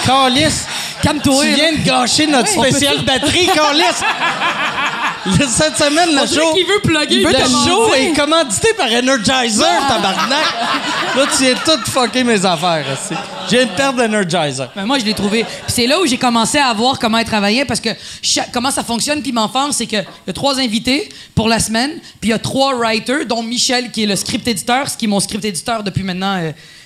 Calice, 0.05 0.65
Calme-toi. 1.01 1.43
tu 1.45 1.53
viens 1.53 1.71
de 1.71 1.85
gâcher 1.85 2.27
notre 2.27 2.49
spécial 2.49 2.97
batterie, 3.05 3.47
Calice! 3.47 4.03
Le- 5.25 5.47
Cette 5.47 5.77
semaine, 5.77 6.09
le 6.09 6.27
show... 6.27 6.53
veut 6.53 6.81
plugger. 6.83 7.15
Le 7.15 7.21
il 7.21 7.25
veut 7.27 7.33
show 7.33 7.75
commander. 7.85 7.97
est 7.97 8.13
commandité 8.13 8.67
par 8.75 8.87
Energizer, 8.91 9.87
tabarnak! 9.87 10.45
Là, 11.15 11.25
tu 11.37 11.43
viens 11.43 11.55
tout 11.63 11.91
fucker 11.91 12.23
mes 12.23 12.45
affaires, 12.45 12.85
aussi. 12.91 13.13
Je 13.49 13.55
viens 13.57 13.65
de 13.65 13.71
perdre 13.71 13.99
l'Energizer. 14.01 14.69
Ben, 14.75 14.85
moi, 14.85 14.99
je 14.99 15.05
l'ai 15.05 15.13
trouvé. 15.13 15.43
Puis 15.43 15.51
c'est 15.67 15.87
là 15.87 15.99
où 16.01 16.05
j'ai 16.05 16.17
commencé 16.17 16.57
à 16.57 16.73
voir 16.73 16.97
comment 16.99 17.17
elle 17.17 17.25
travaillait 17.25 17.65
parce 17.65 17.79
que 17.79 17.89
comment 18.51 18.71
ça 18.71 18.83
fonctionne, 18.83 19.21
Piment 19.21 19.47
Fort, 19.47 19.69
c'est 19.73 19.85
qu'il 19.85 20.03
y 20.27 20.29
a 20.29 20.33
trois 20.33 20.59
invités 20.59 21.09
pour 21.35 21.47
la 21.47 21.59
semaine, 21.59 21.91
puis 22.19 22.29
il 22.29 22.31
y 22.31 22.33
a 22.33 22.39
trois 22.39 22.73
writers, 22.75 23.25
dont 23.25 23.43
Michel, 23.43 23.91
qui 23.91 24.03
est 24.03 24.07
le 24.07 24.15
script 24.15 24.47
éditeur, 24.47 24.89
ce 24.89 24.97
qui 24.97 25.05
est 25.05 25.07
mon 25.07 25.19
script 25.19 25.45
éditeur 25.45 25.83
depuis 25.83 26.03
maintenant 26.03 26.41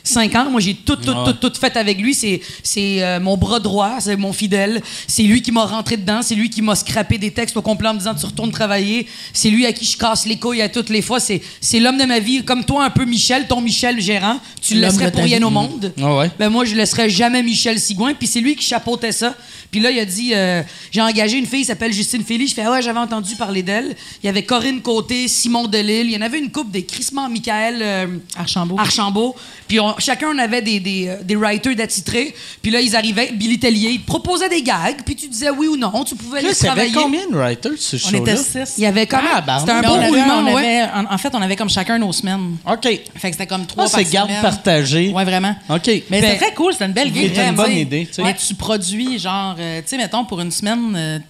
cinq 0.07 0.35
ans. 0.35 0.49
Moi, 0.49 0.61
j'ai 0.61 0.73
tout, 0.73 0.95
tout, 0.95 1.13
tout, 1.13 1.33
tout 1.49 1.59
fait 1.59 1.75
avec 1.77 1.99
lui. 1.99 2.13
C'est, 2.15 2.41
c'est 2.63 3.03
euh, 3.03 3.19
mon 3.19 3.37
bras 3.37 3.59
droit, 3.59 3.97
c'est 3.99 4.15
mon 4.15 4.33
fidèle. 4.33 4.81
C'est 5.07 5.23
lui 5.23 5.41
qui 5.41 5.51
m'a 5.51 5.65
rentré 5.65 5.97
dedans. 5.97 6.21
C'est 6.21 6.35
lui 6.35 6.49
qui 6.49 6.61
m'a 6.61 6.75
scrappé 6.75 7.17
des 7.17 7.31
textes 7.31 7.55
au 7.57 7.61
complet 7.61 7.89
en 7.89 7.93
me 7.93 7.99
disant 7.99 8.15
tu 8.15 8.25
retournes 8.25 8.51
travailler. 8.51 9.07
C'est 9.33 9.49
lui 9.49 9.65
à 9.65 9.73
qui 9.73 9.85
je 9.85 9.97
casse 9.97 10.25
les 10.25 10.37
couilles 10.37 10.61
à 10.61 10.69
toutes 10.69 10.89
les 10.89 11.01
fois. 11.01 11.19
C'est, 11.19 11.41
c'est 11.61 11.79
l'homme 11.79 11.97
de 11.97 12.05
ma 12.05 12.19
vie. 12.19 12.43
Comme 12.43 12.63
toi, 12.65 12.85
un 12.85 12.89
peu 12.89 13.05
Michel, 13.05 13.47
ton 13.47 13.61
Michel 13.61 13.99
gérant. 14.01 14.39
Tu 14.61 14.75
le 14.75 14.81
laisserais 14.81 15.11
pour 15.11 15.23
rien 15.23 15.37
vie. 15.39 15.43
au 15.43 15.49
monde. 15.49 15.93
Ah 16.01 16.15
ouais. 16.15 16.31
Ben 16.39 16.49
moi, 16.49 16.65
je 16.65 16.75
laisserais 16.75 17.09
jamais 17.09 17.43
Michel 17.43 17.79
Sigouin. 17.79 18.13
Puis 18.13 18.27
c'est 18.27 18.41
lui 18.41 18.55
qui 18.55 18.65
chapeautait 18.65 19.11
ça. 19.11 19.35
Puis 19.69 19.81
là, 19.81 19.91
il 19.91 19.99
a 19.99 20.05
dit 20.05 20.31
euh, 20.33 20.63
j'ai 20.91 21.01
engagé 21.01 21.37
une 21.37 21.45
fille 21.45 21.59
qui 21.59 21.65
s'appelle 21.65 21.91
Justine 21.91 22.23
Félix. 22.23 22.51
Je 22.51 22.55
fais 22.55 22.63
ah 22.65 22.71
ouais, 22.71 22.81
j'avais 22.81 22.99
entendu 22.99 23.35
parler 23.35 23.63
d'elle. 23.63 23.95
Il 24.23 24.25
y 24.25 24.29
avait 24.29 24.43
Corinne 24.43 24.81
Côté, 24.81 25.27
Simon 25.27 25.67
Delille. 25.67 26.05
Il 26.05 26.11
y 26.11 26.17
en 26.17 26.21
avait 26.21 26.39
une 26.39 26.51
coupe 26.51 26.71
des 26.71 26.83
Crissement 26.85 27.27
Michael 27.29 27.79
euh, 27.81 28.07
Archambault. 28.37 28.77
Archambault. 28.79 29.35
Puis 29.67 29.79
on- 29.81 29.95
chacun 29.99 30.29
on 30.33 30.37
avait 30.37 30.61
des, 30.61 30.79
des, 30.79 31.07
euh, 31.07 31.15
des 31.23 31.35
writers 31.35 31.75
d'attitrés. 31.75 32.33
Puis 32.61 32.71
là, 32.71 32.81
ils 32.81 32.95
arrivaient. 32.95 33.31
Billy 33.33 33.59
Tellier, 33.59 33.89
il 33.91 34.01
te 34.01 34.05
proposait 34.07 34.49
des 34.49 34.61
gags. 34.61 34.97
Puis 35.05 35.15
tu 35.15 35.27
disais 35.27 35.49
oui 35.49 35.67
ou 35.67 35.77
non. 35.77 36.03
Tu 36.03 36.15
pouvais 36.15 36.41
Là, 36.41 36.47
aller 36.49 36.55
ça 36.55 36.71
avait 36.73 36.89
travailler. 36.89 37.21
combien 37.21 37.27
de 37.29 37.35
writers, 37.35 37.71
ce 37.77 37.95
On 37.95 37.99
show-là? 37.99 38.17
était 38.19 38.35
six. 38.37 38.73
Il 38.77 38.83
y 38.83 38.85
avait 38.85 39.07
comme 39.07 39.19
Ah, 39.31 39.41
ben, 39.41 39.59
c'était 39.59 39.71
un 39.71 39.81
bon 39.81 39.89
on 39.89 39.95
avait- 39.95 40.07
roulement, 40.07 40.37
on 40.39 40.53
ouais. 40.55 40.81
avait- 40.81 40.91
en, 41.07 41.13
en 41.13 41.17
fait, 41.17 41.29
on 41.33 41.41
avait 41.41 41.55
comme 41.55 41.69
chacun 41.69 41.97
nos 41.97 42.11
semaines. 42.13 42.57
OK. 42.65 42.81
Fait 42.83 42.99
que 42.99 43.07
c'était 43.31 43.47
comme 43.47 43.65
trois 43.65 43.85
Ah, 43.85 43.87
c'est 43.87 44.03
garde 44.09 44.31
partagée. 44.41 45.09
Ouais, 45.11 45.23
vraiment. 45.25 45.55
OK. 45.69 45.87
Mais 45.87 46.03
Ben, 46.09 46.21
c'était 46.23 46.37
très 46.45 46.53
cool, 46.53 46.73
c'était 46.73 46.85
une 46.85 46.93
belle 46.93 47.13
gig. 47.13 47.29
c'était 47.29 47.47
une 47.49 47.55
bonne 47.55 47.71
idée, 47.71 48.05
tu 48.07 48.13
sais. 48.13 48.23
Mais 48.23 48.35
tu 48.35 48.53
produis, 48.55 49.19
genre, 49.19 49.55
euh, 49.59 49.81
tu 49.81 49.87
sais, 49.89 49.97
mettons, 49.97 50.25
pour 50.25 50.39
une 50.41 50.51
semaine, 50.51 50.93
euh, 50.95 51.17
tu 51.19 51.23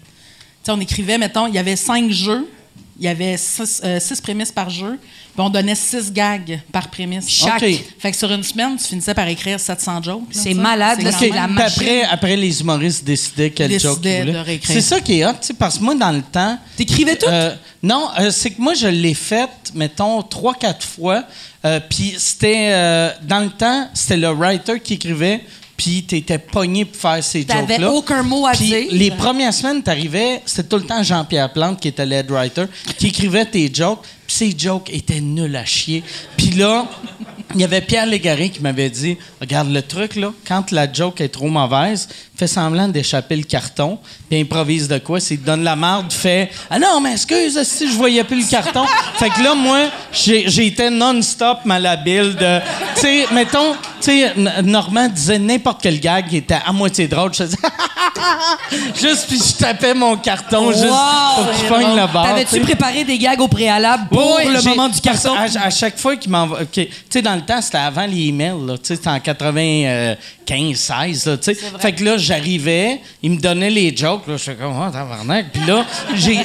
sais, 0.64 0.72
on 0.72 0.80
écrivait, 0.80 1.18
mettons, 1.18 1.48
il 1.48 1.54
y 1.56 1.58
avait 1.60 1.76
cinq 1.76 2.10
jeux, 2.12 2.48
il 3.00 3.06
y 3.06 3.08
avait 3.08 3.38
six, 3.38 3.82
euh, 3.84 4.00
six 4.00 4.20
prémices 4.22 4.52
par 4.52 4.70
jeu, 4.70 4.98
puis 5.38 5.46
on 5.46 5.52
donnait 5.52 5.76
six 5.76 6.12
gags 6.12 6.60
par 6.72 6.88
prémisse. 6.90 7.30
Chaque. 7.30 7.64
Fait 8.00 8.10
que 8.12 8.18
sur 8.18 8.32
une 8.32 8.42
semaine, 8.42 8.76
tu 8.76 8.86
finissais 8.86 9.14
par 9.14 9.28
écrire 9.28 9.60
700 9.60 10.02
jokes. 10.02 10.24
C'est 10.32 10.56
malade, 10.56 11.00
là, 11.04 11.12
même- 11.12 11.56
la 11.56 11.66
après, 11.66 12.02
après, 12.06 12.36
les 12.36 12.60
humoristes 12.60 13.04
décidaient 13.04 13.52
quel 13.52 13.70
Décidaient 13.70 13.88
joke 13.88 14.00
ils 14.04 14.42
voulaient. 14.42 14.60
C'est 14.64 14.82
ça 14.82 15.00
qui 15.00 15.20
est 15.20 15.26
hot, 15.28 15.34
parce 15.60 15.78
que 15.78 15.84
moi, 15.84 15.94
dans 15.94 16.10
le 16.12 16.24
temps... 16.24 16.58
T'écrivais 16.76 17.16
tout? 17.18 17.28
Euh, 17.30 17.54
non, 17.84 18.08
euh, 18.20 18.32
c'est 18.32 18.50
que 18.50 18.60
moi, 18.60 18.74
je 18.74 18.88
l'ai 18.88 19.14
fait, 19.14 19.48
mettons, 19.76 20.24
trois, 20.24 20.56
quatre 20.56 20.84
fois. 20.84 21.24
euh, 21.66 21.80
puis 21.88 22.16
c'était... 22.18 23.12
dans 23.22 23.42
le 23.42 23.52
temps, 23.52 23.90
c'était 23.94 24.18
le 24.18 24.30
writer 24.30 24.80
qui 24.80 24.96
écrivait, 24.96 25.42
puis 25.78 26.04
t'étais 26.04 26.40
pogné 26.40 26.86
pour 26.86 27.00
faire 27.00 27.24
ces 27.24 27.46
T'avais 27.46 27.76
jokes-là. 27.76 27.92
aucun 27.92 28.24
mot 28.24 28.48
à 28.48 28.54
dire. 28.54 28.88
les 28.90 29.12
premières 29.12 29.54
semaines, 29.54 29.84
t'arrivais, 29.84 30.42
c'était 30.48 30.68
tout 30.68 30.78
le 30.78 30.86
temps 30.88 31.04
Jean-Pierre 31.04 31.54
Plante 31.54 31.80
qui 31.80 31.90
était 31.90 32.08
lead 32.08 32.32
writer, 32.32 32.66
qui 32.98 33.10
écrivait 33.10 33.46
tes 33.46 33.72
jokes, 33.72 34.00
ces 34.38 34.54
jokes 34.56 34.92
étaient 34.94 35.20
nuls 35.20 35.56
à 35.56 35.66
chier. 35.66 36.04
Puis 36.38 36.52
là, 36.52 36.88
il 37.56 37.62
y 37.62 37.64
avait 37.64 37.82
Pierre 37.82 38.06
Légaré 38.06 38.50
qui 38.50 38.62
m'avait 38.62 38.92
dit 38.92 39.18
Regarde 39.42 39.72
le 39.72 39.82
truc, 39.82 40.16
là, 40.16 40.32
quand 40.48 40.72
la 40.72 40.92
joke 40.92 41.22
est 41.22 41.30
trop 41.30 41.50
mauvaise, 41.50 42.08
fais 42.38 42.48
semblant 42.48 42.88
d'échapper 42.88 43.36
le 43.36 43.44
carton, 43.44 43.98
puis 44.30 44.40
improvise 44.42 44.88
de 44.88 44.98
quoi? 45.00 45.20
S'il 45.20 45.40
te 45.40 45.46
donne 45.46 45.64
la 45.64 45.76
marde, 45.76 46.12
fait 46.12 46.50
Ah 46.70 46.80
non, 46.80 47.02
mais 47.02 47.14
excuse, 47.14 47.62
si 47.64 47.90
je 47.90 47.96
voyais 47.96 48.24
plus 48.24 48.44
le 48.46 48.50
carton. 48.50 48.86
fait 49.16 49.30
que 49.30 49.42
là, 49.42 49.56
moi, 49.56 49.86
été 50.68 50.90
non-stop 50.90 51.60
malhabile 51.66 52.36
de. 52.36 52.60
Tu 52.96 53.02
sais, 53.02 53.26
mettons, 53.34 53.74
tu 54.02 54.12
sais, 54.12 54.34
Normand 54.64 55.08
disait 55.10 55.40
n'importe 55.40 55.82
quel 55.82 56.00
gag 56.00 56.28
qui 56.28 56.38
était 56.38 56.60
à 56.66 56.72
moitié 56.72 57.08
drôle. 57.08 57.34
Je 57.34 57.44
faisais 57.44 57.58
Juste, 59.00 59.28
puis 59.28 59.38
je 59.38 59.54
tapais 59.58 59.94
mon 59.94 60.18
carton 60.18 60.72
juste 60.72 60.88
pour 60.88 61.52
qu'il 61.54 61.68
pogne 61.68 61.96
la 61.96 62.08
barre. 62.08 62.26
tu 62.26 62.30
T'avais-tu 62.30 62.60
préparé 62.62 63.04
des 63.04 63.18
gags 63.18 63.40
au 63.40 63.48
préalable 63.48 64.08
pour 64.10 64.38
Oui, 64.38 64.44
oui, 64.48 64.54
le 64.54 64.62
moment 64.70 64.90
du 64.90 65.00
carton? 65.00 65.34
À, 65.36 65.66
à 65.66 65.70
chaque 65.70 65.98
fois 65.98 66.16
qu'il 66.16 66.32
m'envoie. 66.32 66.66
Tu 66.66 66.88
sais, 67.10 67.22
dans 67.22 67.36
le 67.36 67.42
temps, 67.42 67.62
c'était 67.62 67.78
avant 67.78 68.06
les 68.06 68.28
emails, 68.28 68.66
là. 68.66 68.78
Tu 68.78 68.86
sais, 68.86 68.96
c'était 68.96 69.10
en 69.10 69.20
95, 69.20 70.76
16, 70.76 71.26
là. 71.26 71.38
Tu 71.38 71.44
sais. 71.44 71.58
Fait 71.80 71.92
que 71.94 72.04
là, 72.04 72.18
j'arrivais, 72.28 73.00
il 73.24 73.32
me 73.32 73.38
donnait 73.38 73.70
les 73.70 73.96
jokes, 73.96 74.28
là. 74.28 74.38
J'étais 74.38 74.56
comme, 74.56 74.74
oh, 74.80 74.92
tabarnak. 74.92 75.52
Puis 75.52 75.66
là, 75.66 75.86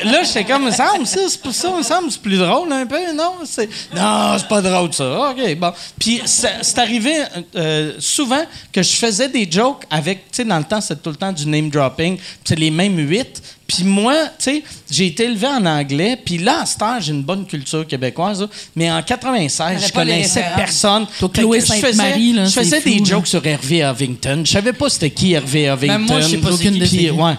là, 0.04 0.22
j'étais 0.24 0.44
comme, 0.44 0.62
il 0.62 0.66
me 0.66 0.70
ça, 0.70 0.88
c'est 1.04 1.52
ça, 1.52 1.70
me 1.76 1.82
semble, 1.82 2.10
c'est 2.10 2.22
plus 2.22 2.38
drôle, 2.38 2.72
un 2.72 2.86
peu. 2.86 3.12
Non, 3.14 3.34
c'est, 3.44 3.68
non, 3.94 4.34
c'est 4.38 4.48
pas 4.48 4.60
drôle, 4.62 4.92
ça. 4.92 5.30
OK, 5.30 5.56
bon. 5.56 5.72
Puis 5.98 6.22
ça- 6.24 6.62
c'est 6.62 6.78
arrivé 6.78 7.14
euh, 7.56 7.94
souvent 7.98 8.42
que 8.72 8.82
je 8.82 8.92
faisais 8.92 9.28
des 9.28 9.48
jokes 9.50 9.84
avec, 9.90 10.30
tu 10.30 10.36
sais, 10.38 10.44
dans 10.44 10.58
le 10.58 10.64
temps, 10.64 10.80
c'était 10.80 11.00
tout 11.02 11.10
le 11.10 11.16
temps 11.16 11.32
du 11.32 11.46
name 11.46 11.68
dropping. 11.70 12.18
C'est 12.44 12.58
les 12.58 12.70
mêmes 12.70 12.98
huit. 12.98 13.42
Puis 13.74 13.84
moi, 13.84 14.14
tu 14.38 14.44
sais, 14.44 14.62
j'ai 14.90 15.06
été 15.06 15.24
élevé 15.24 15.46
en 15.46 15.64
anglais. 15.64 16.18
Puis 16.22 16.38
là, 16.38 16.60
à 16.62 16.66
cette 16.66 16.82
heure, 16.82 17.00
j'ai 17.00 17.12
une 17.12 17.22
bonne 17.22 17.46
culture 17.46 17.86
québécoise. 17.86 18.40
là. 18.42 18.48
Mais 18.76 18.90
en 18.90 19.02
96, 19.02 19.86
je 19.86 19.92
connaissais 19.92 20.44
personne. 20.56 21.06
Chloé 21.32 21.60
je 21.60 21.66
faisais- 21.72 22.18
là, 22.32 22.44
Je 22.44 22.50
c'est 22.50 22.60
faisais 22.60 22.80
fou, 22.80 22.88
des 22.90 22.98
là. 22.98 23.04
jokes 23.04 23.26
sur 23.26 23.46
Hervé 23.46 23.78
Huffington. 23.82 24.42
Je 24.44 24.50
savais 24.52 24.72
pas 24.72 24.88
c'était 24.90 25.10
qui 25.10 25.32
Hervé 25.32 25.66
Huffington. 25.68 25.86
Même 25.86 26.06
moi, 26.06 26.20
je 26.20 26.28
sais 26.28 26.36
pas 26.38 26.50
c'est 26.56 26.70
qui. 26.70 26.80
Puis, 26.80 27.10
ouais. 27.10 27.34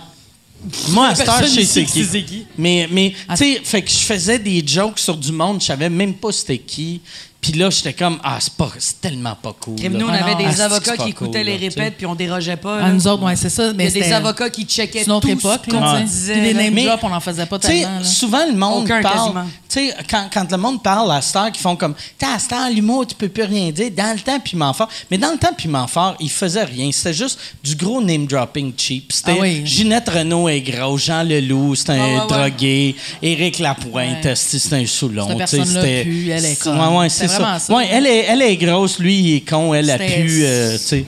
Moi, 0.90 1.08
à 1.10 1.16
cette 1.16 1.28
heure, 1.28 1.44
je 1.46 1.62
sais 1.62 1.84
qui 1.84 2.24
qui. 2.24 2.46
Mais, 2.58 2.88
mais 2.90 3.14
tu 3.32 3.36
sais, 3.36 3.62
fait 3.64 3.82
que 3.82 3.92
je 3.92 3.98
faisais 3.98 4.40
des 4.40 4.64
jokes 4.66 4.98
sur 5.00 5.18
du 5.18 5.32
monde, 5.32 5.60
je 5.62 5.66
savais 5.66 5.90
même 5.90 6.14
pas 6.14 6.32
c'était 6.32 6.58
qui. 6.58 7.02
Puis 7.44 7.52
là, 7.52 7.70
j'étais 7.70 7.92
comme, 7.92 8.20
ah, 8.24 8.38
c'est 8.40 8.54
pas, 8.54 8.70
c'est 8.80 9.02
tellement 9.02 9.36
pas 9.36 9.54
cool. 9.60 9.76
Là. 9.78 9.90
nous, 9.90 10.06
on 10.08 10.10
Ah 10.10 10.24
avait 10.26 10.36
des 10.46 10.62
ah, 10.62 10.66
avocats 10.66 10.96
qui 10.96 11.10
écoutaient 11.10 11.40
cool, 11.44 11.48
les 11.48 11.58
répètes 11.58 11.96
puis 11.98 12.06
on 12.06 12.16
dérogeait 12.16 12.56
pas. 12.56 12.78
À 12.78 12.88
là. 12.88 12.94
nous 12.94 13.06
autres, 13.06 13.22
ouais, 13.24 13.36
c'est 13.36 13.50
ça. 13.50 13.68
Il 13.68 13.76
Mais 13.76 13.84
y 13.84 13.88
a 13.88 13.92
des 14.06 14.14
avocats 14.14 14.50
qui 14.50 14.64
checkaient 14.64 15.10
autre 15.10 15.28
tout 15.28 15.34
époque, 15.34 15.62
ce 15.66 15.70
qu'on 15.72 15.82
là, 15.82 15.92
tu 15.92 15.98
sais. 15.98 16.04
disait. 16.06 16.34
Puis 16.36 16.54
les 16.54 16.72
name 16.72 16.86
drops, 16.86 17.04
on 17.04 17.10
n'en 17.10 17.20
faisait 17.20 17.46
pas 17.46 17.60
Tu 17.60 17.68
sais, 17.68 17.82
tellement. 17.82 18.00
là. 18.00 18.04
souvent, 18.06 18.46
le 18.48 18.56
monde 18.56 18.84
Aucun, 18.86 19.02
parle. 19.02 19.18
quasiment. 19.34 19.46
Tu 19.74 19.88
sais, 19.88 19.94
quand, 20.10 20.28
quand 20.32 20.52
le 20.52 20.58
monde 20.58 20.84
parle 20.84 21.12
à 21.12 21.22
Star, 21.22 21.52
qui 21.52 21.60
font 21.60 21.76
comme, 21.76 21.96
tu 22.20 22.26
à 22.26 22.38
Star, 22.38 22.70
l'humour, 22.70 23.08
tu 23.08 23.16
peux 23.16 23.30
plus 23.30 23.44
rien 23.44 23.72
dire. 23.72 23.90
Dans 23.92 24.14
le 24.14 24.20
temps, 24.20 24.40
Piment 24.40 24.72
Fort. 24.74 24.88
Mais 25.10 25.18
dans 25.18 25.32
le 25.32 25.38
temps, 25.38 25.54
Piment 25.58 25.88
Fort, 25.88 26.16
il 26.20 26.30
faisait 26.30 26.64
rien. 26.64 26.92
C'était 26.92 27.14
juste 27.14 27.40
du 27.64 27.76
gros 27.76 28.02
name 28.02 28.28
dropping 28.28 28.74
cheap. 28.78 29.12
C'était 29.12 29.32
Ah 29.36 29.42
oui. 29.42 29.62
Ginette 29.66 30.10
Renault 30.10 30.48
est 30.50 30.62
gros, 30.62 30.98
Jean 30.98 31.24
Leloup, 31.24 31.76
c'est 31.76 31.90
un 31.90 31.96
Ouais, 31.96 32.14
ouais, 32.16 32.22
ouais. 32.22 32.28
drogué, 32.28 32.96
Éric 33.22 33.60
Lapointe, 33.60 34.36
c'est 34.36 34.74
un 34.74 34.86
c'était- 35.66 36.04
pue, 36.04 36.30
elle 36.30 36.46
est 36.46 36.56
c'est- 36.56 36.64
conne. 36.64 36.80
Ouais, 36.80 36.98
ouais, 36.98 37.10
C'était 37.10 37.28
c'est 37.28 37.34
ça. 37.34 37.40
vraiment 37.42 37.60
ça. 37.60 37.74
Ouais, 37.76 37.88
elle 37.92 38.06
est, 38.06 38.26
elle 38.28 38.42
est 38.42 38.58
grosse, 38.58 39.00
lui, 39.00 39.18
il 39.20 39.36
est 39.38 39.50
con, 39.50 39.74
elle 39.74 39.90
a 39.90 39.98
pu, 39.98 40.44
euh, 40.44 40.74
tu 40.78 40.84
sais. 40.84 41.06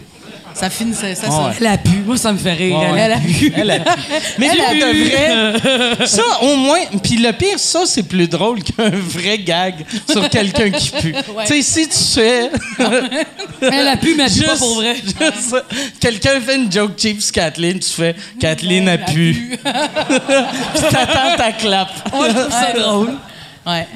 Ça 0.55 0.69
c'est 0.69 0.85
Ouais. 0.85 1.15
ça. 1.15 1.51
Elle 1.59 1.67
a 1.67 1.77
pu. 1.77 1.89
Moi, 2.05 2.17
ça 2.17 2.31
me 2.31 2.37
fait 2.37 2.53
rire. 2.53 2.77
Elle 2.97 3.11
a 3.11 3.17
pu. 3.19 3.53
Elle 3.55 3.71
a 3.71 3.79
pu. 3.79 3.89
Mais 4.37 4.47
Elle 4.53 4.61
a 4.61 4.73
de 4.87 4.91
pu. 4.93 5.09
vrai, 5.99 6.07
ça, 6.07 6.23
au 6.43 6.55
moins, 6.55 6.79
puis 7.03 7.17
le 7.17 7.31
pire, 7.33 7.59
ça, 7.59 7.81
c'est 7.85 8.03
plus 8.03 8.27
drôle 8.29 8.63
qu'un 8.63 8.89
vrai 8.89 9.37
gag 9.39 9.85
sur 10.09 10.29
quelqu'un 10.29 10.71
qui 10.71 10.89
pue. 10.91 11.13
Tu 11.45 11.61
sais, 11.61 11.61
si 11.61 11.89
tu 11.89 12.19
fais. 12.21 12.49
Elle 13.61 13.87
a 13.87 13.97
pu, 13.97 14.15
mais 14.15 14.23
elle 14.25 14.31
pue 14.31 14.43
pas 14.43 14.47
Juste- 14.51 14.59
pour 14.59 14.75
vrai. 14.75 14.95
juste- 15.03 15.63
quelqu'un 15.99 16.39
fait 16.39 16.55
une 16.55 16.71
joke 16.71 16.93
cheap 16.97 17.21
sur 17.21 17.33
Kathleen, 17.33 17.79
tu 17.79 17.89
fais 17.89 18.15
Kathleen 18.39 18.87
a 18.89 18.97
pu. 18.97 19.57
Puis 19.63 20.83
t'attends 20.89 21.35
ta 21.37 21.51
clap. 21.51 21.89
Trouve 22.11 22.27
ça 22.49 22.71
drôle. 22.77 23.13
Ouais. 23.67 23.87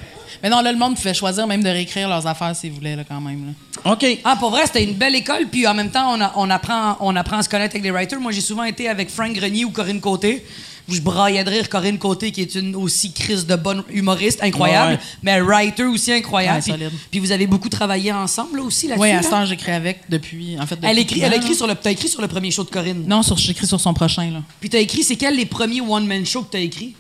Mais 0.44 0.50
non, 0.50 0.62
là, 0.62 0.72
le 0.72 0.78
monde 0.78 0.96
pouvait 0.96 1.14
choisir 1.14 1.46
même 1.48 1.64
de 1.64 1.70
réécrire 1.70 2.08
leurs 2.10 2.26
affaires 2.28 2.56
s'ils 2.56 2.72
voulaient, 2.72 2.96
là, 2.96 3.04
quand 3.08 3.22
même. 3.22 3.54
là. 3.86 3.92
OK. 3.94 4.06
Ah, 4.24 4.36
pour 4.40 4.52
vrai, 4.52 4.66
c'était 4.66 4.84
une 4.84 4.94
belle 4.96 5.16
école. 5.16 5.48
Puis 5.52 5.66
en 5.68 5.74
même 5.74 5.90
temps, 5.92 6.14
on, 6.16 6.22
a- 6.22 6.34
on 6.36 6.50
apprend, 6.50 6.98
on 7.00 7.16
apprend 7.16 7.38
à 7.38 7.44
se 7.44 7.50
connaître 7.50 7.76
avec 7.76 7.84
les 7.84 7.92
writers. 7.92 8.20
Moi, 8.20 8.32
j'ai 8.32 8.42
souvent 8.42 8.64
été 8.64 8.88
avec 8.90 9.10
Frank 9.10 9.32
Grenier 9.34 9.66
ou 9.66 9.72
Corinne 9.72 10.02
Côté. 10.02 10.44
Je 10.92 11.02
braillais 11.02 11.44
de 11.44 11.50
rire 11.52 11.70
Corinne 11.70 12.00
Côté, 12.00 12.32
qui 12.32 12.42
est 12.42 12.56
une 12.56 12.76
aussi 12.76 13.12
crise 13.14 13.46
de 13.46 13.56
bonne 13.56 13.84
humoriste, 13.92 14.42
incroyable, 14.42 14.94
Ouais. 14.94 15.00
mais 15.22 15.40
writer 15.40 15.84
aussi 15.84 16.12
incroyable. 16.12 16.56
Ouais, 16.58 16.62
puis, 16.64 16.72
solide. 16.72 16.92
puis 17.12 17.20
vous 17.20 17.32
avez 17.32 17.46
beaucoup 17.46 17.70
travaillé 17.70 18.12
ensemble 18.12 18.58
là, 18.58 18.64
aussi 18.64 18.88
là-dessus. 18.88 19.04
Oui, 19.04 19.12
à 19.12 19.22
ce 19.22 19.30
temps, 19.30 19.46
j'écris 19.46 19.72
avec 19.72 20.00
depuis. 20.10 20.58
En 20.60 20.66
fait, 20.66 20.78
depuis 20.78 20.88
Elle 20.90 20.98
écrit, 20.98 21.22
elle 21.22 21.34
écrit 21.36 21.54
sur 21.54 21.68
le, 21.68 21.76
t'as 21.76 21.92
écrit 21.92 22.08
sur 22.08 22.22
le 22.24 22.28
premier 22.28 22.50
show 22.50 22.64
de 22.64 22.72
Corinne? 22.72 23.04
Non, 23.06 23.22
sur, 23.22 23.38
j'écris 23.38 23.68
sur 23.68 23.80
son 23.80 23.94
prochain, 23.94 24.32
là. 24.32 24.42
Puis 24.60 24.70
t'as 24.72 24.80
écrit, 24.80 25.04
c'est 25.04 25.16
quel 25.16 25.36
les 25.36 25.46
premiers 25.46 25.82
one-man 25.82 26.26
shows 26.26 26.42
que 26.42 26.54
t'as 26.54 26.60
écrit? 26.60 26.96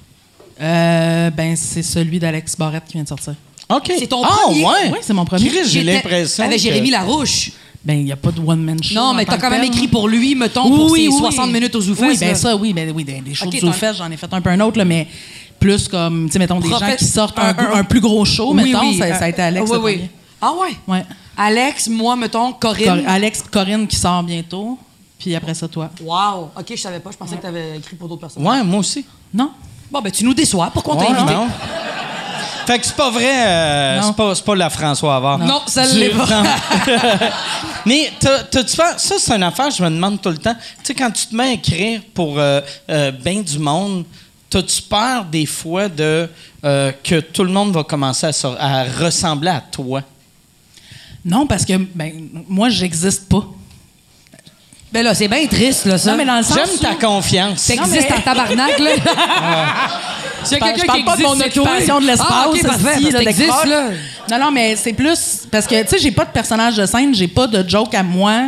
Euh, 0.62 1.30
ben, 1.32 1.56
c'est 1.56 1.84
celui 1.84 2.20
d'Alex 2.20 2.56
Barrette 2.58 2.84
qui 2.88 2.94
vient 2.94 3.04
de 3.04 3.08
sortir. 3.08 3.34
OK. 3.70 3.92
C'est 3.98 4.08
ton 4.08 4.24
ah, 4.24 4.30
premier? 4.46 4.66
ouais. 4.66 4.92
Oui, 4.92 4.98
c'est 5.02 5.14
mon 5.14 5.26
premier. 5.26 5.48
Chris, 5.48 5.60
j'ai 5.66 5.80
J'étais 5.82 5.94
l'impression. 5.94 6.44
Avec 6.44 6.58
que- 6.58 6.64
Jérémy 6.64 6.90
Larouche. 6.92 7.52
Ben, 7.86 7.94
il 7.98 8.04
n'y 8.06 8.12
a 8.12 8.18
pas 8.18 8.32
de 8.32 8.42
one-man 8.42 8.84
show. 8.84 8.94
Non, 8.96 9.02
en 9.04 9.14
mais 9.14 9.24
tant 9.24 9.32
t'as 9.34 9.38
que 9.38 9.42
quand 9.44 9.50
même 9.52 9.62
tel. 9.62 9.70
écrit 9.70 9.88
pour 9.88 10.10
lui, 10.10 10.36
mettons, 10.36 10.64
pour 10.70 10.92
Oui, 10.92 11.04
ses 11.04 11.08
oui, 11.08 11.18
60 11.20 11.46
oui. 11.48 11.54
minutes 11.54 11.76
aux 11.76 11.82
Zoufès. 11.82 12.10
Oui, 12.10 12.18
ben 12.20 12.28
là. 12.30 12.36
ça, 12.36 12.56
oui, 12.58 12.74
ben 12.74 12.92
oui, 12.94 13.06
des, 13.06 13.22
des 13.22 13.34
shows 13.34 13.46
Ok, 13.48 13.54
de 13.56 13.60
t'en- 13.62 13.94
j'en 13.94 14.12
ai 14.12 14.18
fait 14.18 14.34
un 14.34 14.42
peu 14.42 14.50
un 14.50 14.60
autre, 14.60 14.78
là, 14.78 14.84
mais 14.84 15.08
plus 15.62 15.88
comme, 15.88 16.26
tu 16.26 16.34
sais, 16.34 16.40
mettons, 16.40 16.60
des 16.60 16.68
gens 16.70 16.80
qui 16.98 17.06
sortent 17.06 17.40
un, 17.40 17.56
un- 17.58 17.58
un- 17.58 17.74
un 17.76 17.84
plus 17.86 18.02
gros 18.02 18.26
show, 18.26 18.54
Oui, 18.54 18.64
mettons, 18.66 18.82
oui, 18.82 18.98
ça, 18.98 19.06
euh, 19.06 19.14
ça 19.14 19.26
a 19.26 19.30
été 19.30 19.42
Alex 19.42 19.70
oui, 19.70 19.78
le 19.78 19.84
oui. 19.84 19.94
premier. 19.94 20.10
Ah 20.42 20.52
ouais? 20.60 20.76
Ouais. 20.94 21.06
Alex, 21.38 21.88
moi, 21.88 22.18
mettons, 22.18 22.52
Corinne. 22.52 23.02
Cor- 23.04 23.12
Alex, 23.14 23.44
Corinne 23.50 23.88
qui 23.88 23.96
sort 23.96 24.24
bientôt, 24.24 24.78
puis 25.18 25.34
après 25.36 25.54
ça, 25.54 25.70
toi. 25.70 25.90
Wow. 26.04 26.50
OK, 26.60 26.66
je 26.72 26.76
savais 26.76 27.00
pas. 27.00 27.12
Je 27.12 27.18
pensais 27.18 27.38
que 27.38 27.42
tu 27.42 27.48
avais 27.48 27.78
écrit 27.78 27.96
pour 27.96 28.10
d'autres 28.10 28.22
personnes. 28.22 28.46
Ouais, 28.46 28.62
moi 28.62 28.80
aussi. 28.80 29.06
Non? 29.34 29.52
Bon, 29.92 30.02
ben, 30.02 30.12
tu 30.12 30.24
nous 30.24 30.34
déçois. 30.34 30.70
Pourquoi 30.74 30.96
on 30.96 30.98
t'a 30.98 31.12
invité? 31.12 31.34
non. 31.34 31.48
Fait 32.68 32.78
que 32.78 32.86
c'est 32.86 32.96
pas 32.96 33.10
vrai, 33.10 33.26
euh, 33.48 34.00
Non. 34.02 34.14
c'est 34.36 34.44
pas, 34.46 34.56
la 34.56 34.70
François 34.70 35.16
Havard. 35.16 35.40
Non, 35.40 35.62
ça 35.66 35.88
Du- 35.92 35.98
l'est 35.98 36.10
pas. 36.10 36.26
non. 36.28 36.44
Mais 37.86 38.12
t'as- 38.20 38.44
t'as-tu 38.44 38.76
peur- 38.78 39.00
ça, 39.00 39.16
c'est 39.18 39.34
une 39.36 39.42
affaire, 39.42 39.72
je 39.72 39.82
me 39.82 39.90
demande 39.90 40.22
tout 40.22 40.30
le 40.30 40.38
temps. 40.38 40.54
Tu 40.54 40.60
sais, 40.84 40.94
quand 40.94 41.10
tu 41.10 41.26
te 41.26 41.36
mets 41.36 41.44
à 41.50 41.52
écrire 41.54 42.02
pour 42.14 42.38
euh, 42.38 42.62
euh, 42.92 43.12
ben 43.12 43.42
du 43.42 43.58
monde, 43.58 44.06
t'as-tu 44.52 44.84
peur 44.84 45.26
des 45.26 45.48
fois 45.48 45.90
de 45.90 46.30
que 46.62 47.20
tout 47.22 47.44
le 47.44 47.52
monde 47.52 47.72
va 47.72 47.84
commencer 47.84 48.28
à, 48.28 48.32
à 48.60 48.84
ressembler 48.84 49.50
à 49.50 49.62
toi? 49.62 50.02
Non, 51.26 51.48
parce 51.48 51.66
que 51.66 51.74
ben, 51.76 52.12
moi, 52.48 52.70
j'existe 52.70 53.28
pas. 53.30 53.46
Ben 54.92 55.04
là, 55.04 55.14
c'est 55.14 55.28
bien 55.28 55.46
triste, 55.46 55.86
là, 55.86 55.98
ça. 56.00 56.12
Non, 56.12 56.18
mais 56.18 56.26
dans 56.26 56.38
le 56.38 56.44
sens 56.44 56.56
J'aime 56.58 56.70
où- 56.74 56.78
ta 56.80 56.96
confiance. 56.96 57.66
T'existes 57.66 58.12
en 58.12 58.22
tabarnak, 58.22 58.80
là. 58.80 58.90
S'il 60.44 60.54
y 60.54 60.56
a 60.56 60.56
Je 60.56 60.60
parle- 60.60 60.74
quelqu'un 60.74 60.94
qui 60.96 61.04
pas 61.04 61.16
de 61.18 61.22
mon 61.22 61.34
existe, 61.36 61.58
occupation 61.58 62.00
de 62.02 62.08
l'espace. 62.08 62.28
Ah, 62.30 62.48
OK, 62.50 62.62
parfait, 62.64 62.96
hostie, 62.96 63.12
parce 63.12 63.24
là, 63.26 63.34
d'écran. 63.34 63.64
là. 63.66 63.84
Non, 64.32 64.40
non, 64.46 64.52
mais 64.52 64.76
c'est 64.76 64.94
plus 64.94 65.42
parce 65.52 65.68
que 65.68 65.82
tu 65.84 65.90
sais, 65.90 66.00
j'ai 66.00 66.12
pas 66.12 66.26
de 66.26 66.32
personnage 66.32 66.76
de 66.76 66.86
scène, 66.86 67.14
j'ai 67.14 67.28
pas 67.28 67.46
de 67.48 67.68
joke 67.70 67.94
à 67.94 68.04
moi. 68.04 68.46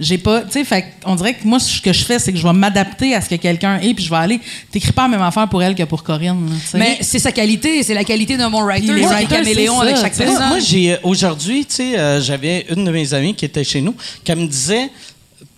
J'ai 0.00 0.18
pas, 0.18 0.40
tu 0.42 0.52
sais, 0.52 0.64
fait 0.64 0.86
on 1.04 1.14
dirait 1.14 1.34
que 1.34 1.46
moi, 1.46 1.60
ce 1.60 1.80
que 1.80 1.92
je 1.92 2.04
fais, 2.04 2.18
c'est 2.18 2.32
que 2.32 2.38
je 2.38 2.42
vais 2.46 2.52
m'adapter 2.52 3.14
à 3.14 3.20
ce 3.20 3.28
que 3.28 3.34
quelqu'un 3.36 3.78
est, 3.78 3.94
puis 3.94 4.04
je 4.04 4.10
vais 4.10 4.16
aller. 4.16 4.40
T'écris 4.72 4.90
pas 4.90 5.02
la 5.02 5.08
même 5.08 5.22
affaire 5.22 5.46
pour 5.48 5.62
elle 5.62 5.74
que 5.74 5.82
pour 5.84 6.02
Corinne. 6.02 6.48
là, 6.48 6.56
tu 6.60 6.66
sais. 6.70 6.78
Mais 6.78 6.98
c'est 7.02 7.18
sa 7.20 7.30
qualité, 7.30 7.82
c'est 7.82 7.94
la 7.94 8.02
qualité 8.02 8.36
de 8.36 8.44
mon 8.46 8.62
writer. 8.64 8.92
Les 8.92 9.02
writers, 9.04 9.28
caméléon 9.38 9.80
avec 9.80 9.96
chaque. 9.96 10.16
Moi, 10.18 10.26
personne. 10.26 10.48
moi, 10.48 10.58
j'ai 10.58 10.92
euh, 10.94 10.96
aujourd'hui, 11.04 11.64
tu 11.66 11.74
sais, 11.76 11.98
euh, 11.98 12.20
j'avais 12.20 12.66
une 12.74 12.84
de 12.84 12.90
mes 12.90 13.14
amies 13.14 13.34
qui 13.34 13.44
était 13.44 13.64
chez 13.64 13.80
nous, 13.80 13.94
qui 14.24 14.34
me 14.34 14.46
disait, 14.46 14.90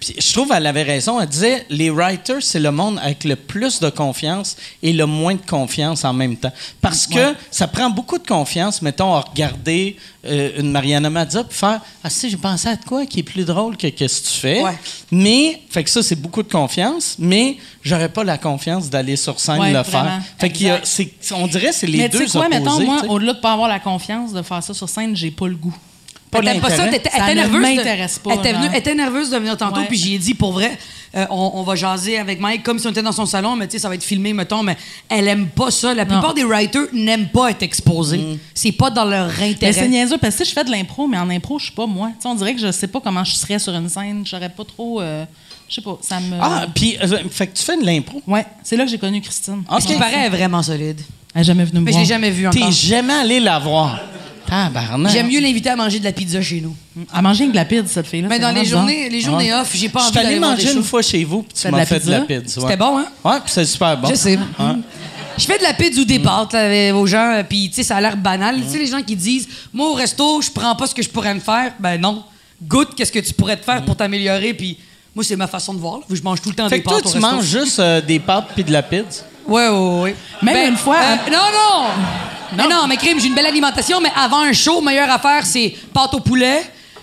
puis 0.01 0.15
je 0.19 0.33
trouve 0.33 0.49
qu'elle 0.49 0.67
avait 0.67 0.83
raison, 0.83 1.21
elle 1.21 1.29
disait, 1.29 1.67
les 1.69 1.91
writers, 1.91 2.43
c'est 2.43 2.61
le 2.61 2.71
monde 2.71 2.99
avec 3.03 3.25
le 3.25 3.37
plus 3.37 3.81
de 3.81 3.91
confiance 3.91 4.57
et 4.83 4.93
le 4.93 5.07
moins 5.07 5.35
de 5.35 5.47
confiance 5.47 6.05
en 6.05 6.13
même 6.13 6.37
temps. 6.37 6.53
Parce 6.81 7.07
que 7.07 7.35
ça 7.51 7.67
prend 7.67 7.91
beaucoup 7.91 8.19
de 8.19 8.27
confiance, 8.27 8.83
mettons, 8.83 9.15
à 9.15 9.21
regarder 9.21 9.97
euh, 10.27 10.53
une 10.59 10.71
Mariana 10.71 11.11
Mazza 11.11 11.45
puis 11.45 11.59
faire, 11.59 11.81
ah, 12.03 12.11
si, 12.11 12.31
j'ai 12.31 12.37
pensé 12.37 12.69
à 12.69 12.77
quoi 12.77 13.05
qui 13.07 13.21
est 13.21 13.25
plus 13.25 13.45
drôle 13.45 13.77
que 13.77 13.87
qu'est-ce 13.89 14.23
que 14.23 14.27
tu 14.29 14.41
fais. 14.41 14.63
Ouais. 14.63 14.79
Mais, 15.11 15.61
fait 15.71 15.85
que 15.85 15.91
ça, 15.91 16.03
c'est 16.03 16.17
beaucoup 16.21 16.43
de 16.43 16.51
confiance, 16.51 17.17
mais 17.19 17.57
j'aurais 17.83 18.09
pas 18.09 18.25
la 18.25 18.39
confiance 18.39 18.89
d'aller 18.89 19.17
sur 19.17 19.39
scène 19.39 19.61
Ouais, 19.61 19.73
le 19.73 19.81
vraiment. 19.81 20.05
faire. 20.05 20.23
Fait 20.39 20.51
qu'il 20.51 20.73
on 21.33 21.47
dirait 21.47 21.69
que 21.69 21.75
c'est 21.75 21.87
les 21.87 21.99
Mais 21.99 22.09
tu 22.09 22.19
deux 22.19 22.27
sais 22.27 22.39
quoi, 22.39 22.47
opposés. 22.47 22.61
mettons, 22.61 22.81
moi, 22.81 23.03
au-delà 23.09 23.35
de 23.35 23.41
pas 23.41 23.53
avoir 23.53 23.69
la 23.69 23.81
confiance 23.81 24.33
de 24.33 24.43
faire 24.43 24.63
ça 24.63 24.73
sur 24.75 24.89
scène, 24.89 25.15
j'ai 25.15 25.31
pas 25.31 25.47
le 25.47 25.57
goût. 25.57 25.77
Pas 26.43 26.51
Elle 26.51 26.61
pas 26.61 26.71
ça, 26.71 26.87
était 26.93 27.11
ne 27.19 27.35
nerveuse. 27.35 27.53
de- 27.55 27.59
m'intéresse 27.77 28.19
pas, 28.19 28.31
Elle 28.33 28.39
était, 28.41 28.53
venue- 28.53 28.63
genre. 28.65 28.73
elle 28.73 28.79
était 28.81 28.95
nerveuse 28.95 29.31
de 29.31 29.37
venir 29.39 29.57
tantôt, 29.57 29.81
Ouais. 29.81 29.87
puis 29.87 29.97
j'y 29.99 30.15
ai 30.15 30.19
dit 30.19 30.35
pour 30.35 30.53
vrai, 30.53 30.77
euh, 31.17 31.27
on, 31.31 31.53
on 31.55 31.63
va 31.63 31.75
jaser 31.77 32.19
avec 32.19 32.41
Mike 32.41 32.63
comme 32.65 32.79
si 32.79 32.87
on 32.87 32.91
était 32.91 33.03
dans 33.03 33.13
son 33.13 33.27
salon, 33.27 33.55
mais 33.57 33.67
tu 33.69 33.73
sais, 33.73 33.79
ça 33.79 33.89
va 33.89 33.95
être 33.95 34.03
filmé, 34.03 34.33
mettons, 34.33 34.63
mais 34.63 34.77
elle 35.09 35.29
aime 35.29 35.47
pas 35.47 35.71
ça. 35.71 35.95
La 35.95 36.05
plupart 36.07 36.35
des 36.35 36.43
writers 36.45 36.87
n'aiment 36.93 37.29
pas 37.29 37.51
être 37.51 37.63
exposés. 37.63 38.39
C'est 38.55 38.73
pas 38.73 38.91
dans 38.91 39.05
leur 39.05 39.29
Mais 39.39 39.57
c'est 39.61 39.67
intérêt. 39.69 39.89
niaiseux 39.89 40.19
parce 40.19 40.35
que 40.37 40.45
sais, 40.45 40.51
je 40.51 40.55
fais 40.55 40.65
de 40.65 40.71
l'impro, 40.71 41.07
mais 41.07 41.19
en 41.19 41.31
impro, 41.31 41.59
je 41.59 41.67
suis 41.67 41.75
pas 41.75 41.87
moi. 41.87 42.11
On 42.25 42.35
dirait 42.35 42.55
que 42.55 42.61
je 42.61 42.73
sais 42.73 42.89
pas 42.89 43.01
comment 43.01 43.23
je 43.25 43.33
serais 43.35 43.59
sur 43.59 43.73
une 43.75 43.89
scène. 43.89 44.25
J'aurais 44.27 44.49
pas 44.51 44.65
trop. 44.65 45.01
euh, 45.01 45.25
je 45.69 45.77
sais 45.77 45.83
pas, 45.83 45.97
ça 46.03 46.21
me. 46.21 46.37
Ah, 46.41 46.67
puis, 46.75 46.97
euh, 47.03 47.19
fait 47.31 47.47
que 47.47 47.57
tu 47.57 47.63
fais 47.65 47.77
de 47.77 47.85
l'impro? 47.87 48.21
Ouais, 48.27 48.45
c'est 48.63 48.77
là 48.77 48.85
que 48.85 48.91
j'ai 48.91 48.99
connu 48.99 49.21
Christine. 49.21 49.63
Ce 49.81 49.87
qui 49.87 49.95
paraît 49.95 50.27
est 50.27 50.31
vraiment 50.31 50.63
solide. 50.63 51.01
Elle 51.35 51.41
est 51.41 51.45
jamais 51.45 51.65
venue 51.65 51.81
me 51.81 51.85
Mais 51.87 51.91
je 51.91 51.97
voir. 51.97 52.03
l'ai 52.03 52.09
jamais 52.09 52.31
vu 52.31 52.49
T'es 52.51 52.59
encore. 52.61 52.71
jamais 52.73 53.13
allé 53.13 53.41
la 53.41 53.59
voir. 53.59 53.99
J'aime 55.13 55.29
mieux 55.29 55.41
l'inviter 55.41 55.71
à 55.71 55.77
manger 55.77 55.99
de 55.99 56.05
la 56.05 56.13
pizza 56.13 56.41
chez 56.43 56.61
nous. 56.61 56.75
À 57.13 57.21
manger 57.23 57.45
une 57.45 57.53
glapide, 57.53 57.89
cette 57.89 58.07
fille-là. 58.07 58.29
Mais 58.29 58.39
dans 58.39 58.53
les 58.53 58.65
journées, 58.65 59.09
les 59.09 59.21
journées 59.21 59.53
off, 59.55 59.71
j'ai 59.75 59.89
pas 59.89 60.01
Je 60.01 60.05
envie 60.05 60.11
suis 60.13 60.19
allé 60.19 60.29
d'aller 60.29 60.39
voir 60.41 60.57
des 60.57 60.65
manger 60.65 60.77
une 60.77 60.85
fois 60.85 61.03
chez 61.03 61.25
vous, 61.25 61.43
puis 61.43 61.53
tu 61.61 61.67
de 61.67 61.73
m'as 61.73 61.79
la 61.79 61.87
fait 61.87 62.01
de 62.05 62.11
la 62.11 62.21
pizza? 62.21 62.41
pizza. 62.41 62.61
C'était 62.61 62.77
bon, 62.77 62.99
hein? 62.99 63.07
Ouais, 63.25 63.41
puis 63.41 63.53
c'est 63.53 63.65
super 63.65 63.97
bon. 63.99 64.09
Je 64.09 64.15
sais. 64.15 64.39
Je 65.37 65.45
fais 65.45 65.59
de 65.59 65.63
la 65.65 65.75
pizza 65.75 66.01
ou 66.01 66.05
des 66.05 66.21
pâtes 66.21 66.53
là, 66.53 66.95
aux 66.97 67.07
gens, 67.07 67.33
euh, 67.35 67.43
puis 67.43 67.69
tu 67.69 67.77
sais, 67.77 67.83
ça 67.83 67.97
a 67.97 68.01
l'air 68.01 68.17
banal. 68.17 68.61
Tu 68.63 68.69
sais, 68.71 68.79
les 68.79 68.87
gens 68.87 69.03
qui 69.03 69.17
disent, 69.17 69.49
moi 69.73 69.89
au 69.91 69.95
resto, 69.95 70.41
je 70.41 70.51
prends 70.51 70.77
pas 70.77 70.87
ce 70.87 70.95
que 70.95 71.03
je 71.03 71.09
pourrais 71.09 71.35
me 71.35 71.41
faire. 71.41 71.73
Ben 71.81 72.01
non. 72.01 72.23
Goûte 72.63 72.95
qu'est-ce 72.97 73.11
que 73.11 73.19
tu 73.19 73.35
pourrais 73.35 73.57
te 73.57 73.65
faire 73.65 73.85
pour 73.85 73.97
t'améliorer, 73.97 74.55
puis 74.55 74.79
moi, 75.15 75.25
c'est 75.25 75.35
ma 75.37 75.49
façon 75.49 75.75
de 75.75 75.81
voir. 75.81 75.99
là. 75.99 76.05
Je 76.11 76.23
mange 76.23 76.41
tout 76.41 76.51
le 76.51 76.55
temps 76.55 76.69
Fait 76.69 76.77
des 76.77 76.83
que 76.83 76.89
toi, 76.89 76.99
pâtes 76.99 77.07
au 77.07 77.11
tu 77.11 77.17
resto. 77.19 77.35
manges 77.37 77.45
juste 77.47 77.79
euh, 77.81 78.01
des 78.01 78.21
pâtes 78.21 78.49
puis 78.55 78.63
de 78.63 78.71
la 78.73 78.83
pizza. 78.83 79.23
Ouais, 79.49 79.69
ouais, 79.69 80.01
ouais. 80.03 80.17
Même 80.41 80.71
une 80.71 80.77
fois, 80.77 80.97
euh, 80.97 81.15
hein? 81.15 81.19
non, 81.31 81.39
non! 81.39 81.89
Mais 82.57 82.65
non, 82.69 82.87
mais 82.89 82.97
crime, 82.97 83.19
j'ai 83.21 83.27
une 83.29 83.35
belle 83.35 83.47
alimentation, 83.47 84.01
mais 84.01 84.11
avant 84.15 84.41
un 84.41 84.53
show, 84.53 84.81
meilleure 84.81 85.11
affaire, 85.11 85.45
c'est 85.47 85.75
pâte 85.93 86.15
au 86.15 86.21
poulet 86.21 86.63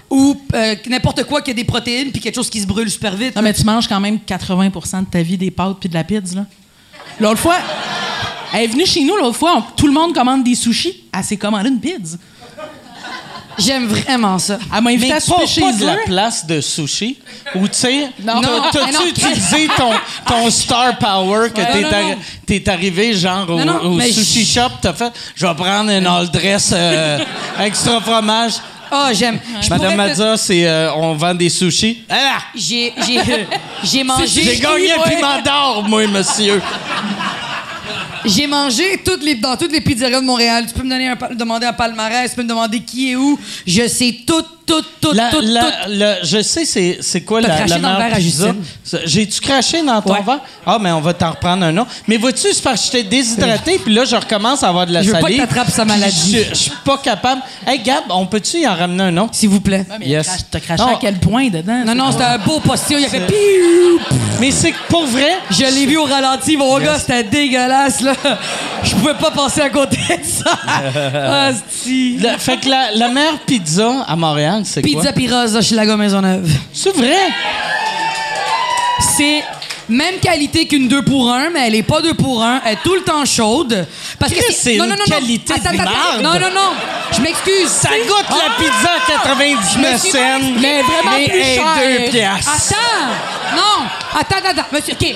ou 0.09 0.39
euh, 0.53 0.75
n'importe 0.87 1.23
quoi 1.23 1.41
qui 1.41 1.51
a 1.51 1.53
des 1.53 1.63
protéines 1.63 2.11
puis 2.11 2.19
quelque 2.21 2.35
chose 2.35 2.49
qui 2.49 2.59
se 2.61 2.67
brûle 2.67 2.89
super 2.89 3.15
vite. 3.15 3.35
Non, 3.35 3.41
mais 3.41 3.53
tu 3.53 3.63
manges 3.63 3.87
quand 3.87 3.99
même 3.99 4.17
80% 4.27 5.01
de 5.01 5.05
ta 5.09 5.21
vie 5.21 5.37
des 5.37 5.51
pâtes 5.51 5.77
puis 5.79 5.89
de 5.89 5.93
la 5.93 6.03
pizza, 6.03 6.35
là. 6.39 6.45
L'autre 7.19 7.39
fois, 7.39 7.57
elle 8.53 8.63
est 8.63 8.67
venue 8.67 8.85
chez 8.85 9.03
nous, 9.03 9.15
l'autre 9.15 9.37
fois, 9.37 9.53
on- 9.57 9.61
tout 9.75 9.87
le 9.87 9.93
monde 9.93 10.13
commande 10.13 10.43
des 10.43 10.55
sushis. 10.55 11.03
Elle 11.17 11.23
s'est 11.23 11.37
commandé 11.37 11.69
une 11.69 11.79
pizza. 11.79 12.17
J'aime 13.65 13.87
vraiment 13.87 14.39
ça. 14.39 14.57
Elle 14.75 14.83
m'a 14.83 14.89
invité 14.89 15.13
à 15.13 15.19
souper 15.19 15.47
chez 15.47 15.61
pas 15.61 15.71
la 15.81 15.97
place 16.05 16.45
de 16.45 16.61
sushi 16.61 17.17
où, 17.55 17.67
tu 17.67 17.73
sais, 17.73 18.09
t'as-tu 18.25 19.09
utilisé 19.09 19.67
ton, 19.77 19.91
ton 20.27 20.49
star 20.49 20.97
power 20.97 21.49
que 21.49 21.61
Ouais, 21.61 22.17
t'es, 22.45 22.61
non. 22.65 22.73
arrivé 22.73 23.13
genre 23.13 23.49
au, 23.49 23.63
Non, 23.63 23.99
sushi 24.01 24.45
shop, 24.45 24.69
t'as 24.81 24.93
fait, 24.93 25.11
je 25.35 25.45
vais 25.45 25.53
prendre 25.55 25.91
une 25.91 26.07
all 26.07 26.29
dress 26.29 26.71
euh, 26.73 27.19
extra 27.59 28.01
fromage. 28.01 28.53
Ah, 28.93 29.11
j'aime. 29.13 29.39
Je 29.61 29.69
Madame 29.69 29.95
Mazza, 29.95 30.35
c'est 30.35 30.67
euh, 30.67 30.93
on 30.95 31.13
vend 31.13 31.33
des 31.33 31.49
sushis. 31.49 32.03
Ah! 32.09 32.39
J'ai, 32.53 32.93
j'ai, 33.07 33.47
j'ai 33.83 34.03
mangé. 34.03 34.27
J'ai 34.43 34.59
gagné 34.59 34.91
un 34.91 35.01
piment 35.09 35.41
d'or, 35.41 35.83
moi, 35.87 36.05
monsieur. 36.07 36.61
J'ai 38.25 38.47
mangé 38.47 39.01
toutes 39.03 39.23
les, 39.23 39.35
dans 39.35 39.55
toutes 39.57 39.71
les 39.71 39.81
pizzerias 39.81 40.21
de 40.21 40.25
Montréal. 40.25 40.65
Tu 40.67 40.73
peux 40.73 40.83
me 40.83 40.89
donner 40.89 41.07
un, 41.09 41.17
demander 41.35 41.65
un 41.67 41.73
palmarès, 41.73 42.29
tu 42.29 42.35
peux 42.35 42.43
me 42.43 42.49
demander 42.49 42.79
qui 42.81 43.11
est 43.11 43.15
où. 43.15 43.39
Je 43.65 43.87
sais 43.87 44.15
tout, 44.25 44.43
tout, 44.65 44.81
tout, 45.01 45.11
La- 45.13 45.29
tout, 45.29 45.41
la- 45.41 45.61
tout. 45.61 45.67
le- 45.89 46.15
je 46.23 46.41
sais, 46.41 46.63
c'est, 46.65 46.99
c'est 47.01 47.21
quoi 47.21 47.41
la, 47.41 47.65
la 47.65 47.77
dans 47.79 47.97
verre 47.97 48.15
pizza. 48.17 48.53
J'ai-tu 49.05 49.41
craché 49.41 49.81
dans 49.83 50.01
ton 50.01 50.13
Ouais. 50.13 50.21
verre? 50.25 50.39
Ah, 50.65 50.77
mais 50.79 50.91
on 50.91 51.01
va 51.01 51.13
t'en 51.13 51.31
reprendre 51.31 51.65
un 51.65 51.75
autre. 51.77 51.89
Mais 52.07 52.17
vois-tu, 52.17 52.47
c'est 52.53 52.61
parce 52.63 52.89
que 52.89 52.97
j'étais 52.97 53.09
déshydraté, 53.09 53.79
puis 53.83 53.93
là, 53.93 54.05
je 54.05 54.15
recommence 54.15 54.63
à 54.63 54.69
avoir 54.69 54.85
de 54.85 54.93
la 54.93 55.01
Je 55.01 55.07
veux 55.07 55.13
pas 55.13 55.21
salive. 55.21 55.41
que 55.41 55.47
t'attrapes 55.47 55.71
sa 55.71 55.83
maladie. 55.85 56.37
Je, 56.37 56.49
je 56.49 56.55
suis 56.55 56.71
pas 56.85 56.97
capable. 56.99 57.41
Hey, 57.67 57.79
Gab, 57.79 58.03
on 58.09 58.25
peut-tu 58.27 58.57
y 58.59 58.67
en 58.67 58.75
ramener 58.75 59.03
un 59.03 59.17
autre? 59.17 59.33
S'il 59.33 59.49
vous 59.49 59.61
plaît. 59.61 59.85
Ouais, 59.89 59.97
mais 59.99 60.07
Yes. 60.07 60.45
t'as 60.49 60.59
craché 60.59 60.83
Non. 60.83 60.95
à 60.95 60.99
quel 61.01 61.19
point 61.19 61.49
dedans? 61.49 61.83
Non, 61.85 61.95
non, 61.95 62.11
c'était 62.11 62.23
un 62.25 62.37
beau 62.37 62.59
postillon. 62.59 62.99
Il 62.99 63.05
a 63.05 63.09
fait 63.09 63.25
piou. 63.27 63.99
Mais 64.39 64.51
c'est 64.51 64.71
que 64.71 64.77
pour 64.89 65.05
vrai, 65.05 65.31
Je 65.49 65.63
l'ai 65.65 65.85
vu 65.85 65.97
au 65.97 66.05
ralenti, 66.05 66.55
mon 66.57 66.79
gars, 66.79 66.97
c'était 66.97 67.23
dégueulasse, 67.23 68.01
là. 68.01 68.10
Je 68.83 68.95
pouvais 68.95 69.13
pas 69.15 69.31
passer 69.31 69.61
à 69.61 69.69
côté 69.69 69.97
de 69.97 70.23
ça. 70.23 70.57
Asti. 71.47 72.17
la- 72.19 72.37
fait 72.37 72.57
que 72.57 72.69
la, 72.69 72.91
la 72.95 73.07
meilleure 73.09 73.39
pizza 73.39 74.03
à 74.07 74.15
Montréal, 74.15 74.61
c'est 74.65 74.81
quoi? 74.81 74.89
Pizza 75.01 75.13
Piroz 75.13 75.53
de 75.53 75.61
Chilago 75.61 75.95
Maisonneuve. 75.97 76.49
C'est 76.73 76.95
vrai? 76.95 77.15
C'est 79.17 79.43
même 79.89 80.19
qualité 80.21 80.67
qu'une 80.67 80.87
2 80.87 81.01
pour 81.03 81.31
1, 81.31 81.49
mais 81.49 81.67
elle 81.67 81.75
est 81.75 81.83
pas 81.83 82.01
2 82.01 82.13
pour 82.13 82.41
1. 82.43 82.61
Elle 82.65 82.73
est 82.73 82.77
tout 82.83 82.93
le 82.95 83.01
temps 83.01 83.25
chaude. 83.25 83.85
Parce 84.19 84.31
que 84.31 84.39
Chris, 84.39 84.55
c'est 84.57 84.75
une 84.77 84.95
qualité 85.05 85.53
de 85.53 85.59
Attends, 85.59 85.69
attends, 85.79 85.91
marde. 85.91 86.21
Non, 86.21 86.33
non, 86.39 86.53
non. 86.53 86.71
Je 87.11 87.21
m'excuse. 87.21 87.67
Ça 87.67 87.89
goûte 88.07 88.25
la 88.29 88.63
pizza 88.63 88.91
à 89.07 89.21
99 89.25 90.01
suis 90.01 90.11
cents, 90.11 90.17
Mais 90.61 90.81
vraiment 90.81 91.15
plus 91.15 91.25
elle 91.33 91.41
est 91.41 91.55
cher. 91.55 91.65
2 92.05 92.11
piastres. 92.11 92.51
Attends. 92.55 93.55
Non. 93.57 93.85
Attends, 94.19 94.35
attends, 94.37 94.59
attends. 94.61 94.67
Monsieur, 94.71 94.93
OK. 94.93 95.15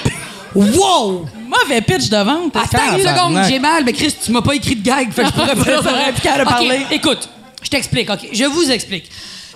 Wow! 0.56 1.28
Mauvais 1.48 1.82
pitch 1.82 2.10
de 2.10 2.18
vente. 2.18 2.56
Attends 2.56 2.98
une 2.98 3.04
seconde, 3.04 3.44
j'ai 3.48 3.60
mal, 3.60 3.84
mais 3.84 3.94
Chris, 3.94 4.16
tu 4.24 4.32
m'as 4.32 4.42
pas 4.42 4.56
écrit 4.56 4.76
de 4.76 4.84
gag, 4.84 5.12
fait 5.12 5.24
que 5.24 5.28
je 5.28 5.34
pourrais 5.34 5.56
pas 5.56 5.80
OK, 6.10 6.44
parler. 6.46 6.86
Écoute, 6.92 7.30
je 7.62 7.70
t'explique, 7.70 8.10
OK? 8.10 8.30
Je 8.32 8.46
vous 8.46 8.72
explique. 8.72 9.10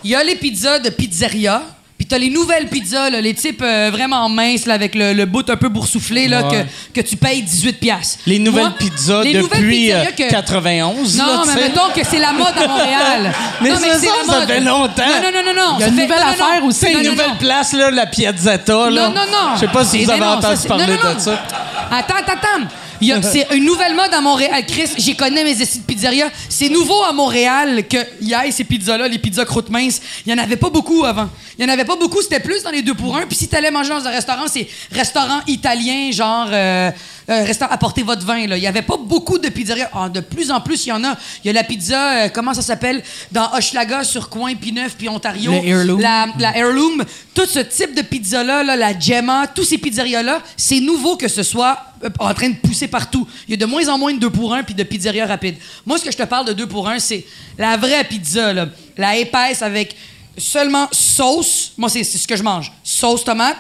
Il 0.03 0.11
y 0.11 0.15
a 0.15 0.23
les 0.23 0.35
pizzas 0.35 0.79
de 0.79 0.89
pizzeria, 0.89 1.63
t'as 2.09 2.17
les 2.17 2.29
nouvelles 2.31 2.67
pizzas, 2.67 3.09
là, 3.11 3.21
les 3.21 3.33
types 3.35 3.61
euh, 3.61 3.89
vraiment 3.91 4.27
minces, 4.29 4.65
là, 4.65 4.73
avec 4.73 4.95
le, 4.95 5.13
le 5.13 5.25
bout 5.25 5.47
un 5.49 5.55
peu 5.55 5.69
boursouflé, 5.69 6.27
là, 6.27 6.47
Ouais. 6.47 6.65
que, 6.93 7.01
que 7.01 7.07
tu 7.07 7.15
payes 7.15 7.41
18 7.43 7.73
piastres. 7.79 8.19
Les 8.25 8.39
nouvelles 8.39 8.63
Moi, 8.63 8.73
pizzas 8.79 9.23
les 9.23 9.33
nouvelles 9.35 9.61
depuis 9.61 9.91
euh, 9.93 10.05
pizzerias 10.05 10.27
que- 10.29 10.31
91. 10.31 11.17
Non, 11.17 11.25
là, 11.25 11.41
mais 11.45 11.53
sais. 11.53 11.59
mettons 11.61 11.89
que 11.95 12.01
c'est 12.09 12.17
la 12.19 12.31
mode 12.31 12.47
à 12.57 12.67
Montréal. 12.67 13.33
Mais 13.61 13.69
non, 13.69 13.75
c'est 13.79 14.07
ça, 14.07 14.13
la 14.25 14.33
ça 14.33 14.39
mode. 14.39 14.47
fait 14.49 14.59
longtemps. 14.61 15.03
Non, 15.05 15.31
non, 15.31 15.31
non, 15.31 15.53
non, 15.53 15.61
non. 15.61 15.75
Il 15.77 15.81
y 15.81 15.83
a 15.83 15.87
une 15.87 15.95
nouvelle 15.95 16.09
non, 16.09 16.15
non, 16.25 16.31
affaire 16.31 16.61
non. 16.61 16.67
aussi. 16.67 16.79
C'est 16.79 16.93
Non, 16.93 16.99
une 16.99 17.05
non, 17.05 17.11
nouvelle 17.11 17.29
non. 17.29 17.35
place, 17.37 17.73
là, 17.73 17.91
la 17.91 18.05
Piazzetta, 18.07 18.89
là. 18.89 19.09
Non, 19.09 19.13
non, 19.15 19.21
non. 19.31 19.55
Je 19.55 19.59
sais 19.61 19.67
pas 19.67 19.85
si 19.85 20.03
vous 20.03 20.09
avez 20.09 20.19
non, 20.19 20.25
non, 20.27 20.37
entendu 20.37 20.67
parler 20.67 20.85
non, 20.87 20.93
non, 20.93 21.09
non. 21.09 21.15
de 21.15 21.19
ça. 21.19 21.43
Attends, 21.91 22.15
attends, 22.15 22.33
attends. 22.33 22.65
C'est 23.01 23.47
une 23.55 23.65
nouvelle 23.65 23.95
mode 23.95 24.13
à 24.13 24.21
Montréal. 24.21 24.65
Chris, 24.67 24.89
j'y 24.97 25.15
connais 25.15 25.43
mes 25.43 25.61
essais 25.61 25.79
de 25.79 25.83
pizzeria. 25.83 26.29
C'est 26.49 26.69
nouveau 26.69 27.03
à 27.03 27.13
Montréal 27.13 27.87
que 27.87 27.97
y 28.21 28.33
ait 28.33 28.51
ces 28.51 28.63
pizzas-là, 28.63 29.07
les 29.07 29.19
pizzas 29.19 29.45
croûte 29.45 29.69
minces. 29.69 30.01
Il 30.25 30.31
y 30.31 30.35
en 30.35 30.37
avait 30.37 30.57
pas 30.57 30.69
beaucoup 30.69 31.05
avant. 31.05 31.29
Il 31.57 31.65
y 31.65 31.69
en 31.69 31.71
avait 31.71 31.85
pas 31.85 31.95
beaucoup, 31.95 32.21
c'était 32.21 32.39
plus 32.39 32.63
dans 32.63 32.71
les 32.71 32.81
deux 32.81 32.93
pour 32.93 33.15
un. 33.17 33.25
Puis 33.25 33.35
si 33.35 33.47
t'allais 33.47 33.71
manger 33.71 33.89
dans 33.89 34.05
un 34.05 34.11
restaurant, 34.11 34.47
c'est 34.47 34.67
restaurant 34.91 35.39
italien, 35.47 36.11
genre 36.11 36.47
euh, 36.51 36.91
euh, 37.29 37.43
restaurant 37.43 37.71
apportez 37.71 38.03
votre 38.03 38.25
vin. 38.25 38.47
Là. 38.47 38.57
Il 38.57 38.63
y 38.63 38.67
avait 38.67 38.81
pas 38.81 38.97
beaucoup 38.97 39.37
de 39.37 39.49
pizzerias. 39.49 39.89
Ah, 39.93 40.09
de 40.09 40.19
plus 40.19 40.51
en 40.51 40.61
plus, 40.61 40.85
il 40.85 40.89
y 40.89 40.91
en 40.91 41.03
a. 41.03 41.15
Il 41.43 41.47
y 41.47 41.49
a 41.49 41.53
la 41.53 41.63
pizza, 41.63 42.25
euh, 42.25 42.29
comment 42.33 42.53
ça 42.53 42.61
s'appelle, 42.61 43.03
dans 43.31 43.53
Hochelaga, 43.53 44.03
sur 44.03 44.29
Coin, 44.29 44.53
P9, 44.53 44.89
puis 44.97 45.09
Ontario. 45.09 45.51
Heirloom. 45.51 46.01
La, 46.01 46.27
la 46.39 46.57
Heirloom. 46.57 47.03
Tout 47.33 47.45
ce 47.45 47.59
type 47.59 47.95
de 47.95 48.01
pizza-là, 48.01 48.63
là, 48.63 48.75
la 48.75 48.97
Gemma, 48.97 49.47
tous 49.47 49.63
ces 49.63 49.77
pizzerias-là, 49.77 50.41
c'est 50.57 50.79
nouveau 50.79 51.17
que 51.17 51.27
ce 51.27 51.43
soit 51.43 51.77
euh, 52.03 52.09
en 52.19 52.33
train 52.33 52.49
de 52.49 52.55
pousser 52.55 52.87
partout. 52.87 53.27
Il 53.47 53.51
y 53.51 53.53
a 53.53 53.57
de 53.57 53.65
moins 53.65 53.87
en 53.89 53.97
moins 53.97 54.13
de 54.13 54.19
2 54.19 54.29
pour 54.29 54.53
1 54.53 54.63
puis 54.63 54.73
de 54.73 54.83
pizzeria 54.83 55.25
rapide. 55.25 55.55
Moi, 55.85 55.97
ce 55.97 56.05
que 56.05 56.11
je 56.11 56.17
te 56.17 56.23
parle 56.23 56.47
de 56.47 56.53
2 56.53 56.67
pour 56.67 56.87
1, 56.87 56.99
c'est 56.99 57.25
la 57.57 57.77
vraie 57.77 58.03
pizza, 58.03 58.53
là. 58.53 58.67
la 58.97 59.17
épaisse 59.17 59.61
avec 59.61 59.95
seulement 60.37 60.87
sauce. 60.91 61.73
Moi, 61.77 61.89
c'est 61.89 62.03
c'est 62.03 62.17
ce 62.17 62.27
que 62.27 62.35
je 62.35 62.43
mange. 62.43 62.71
Sauce 62.83 63.23
tomate, 63.23 63.57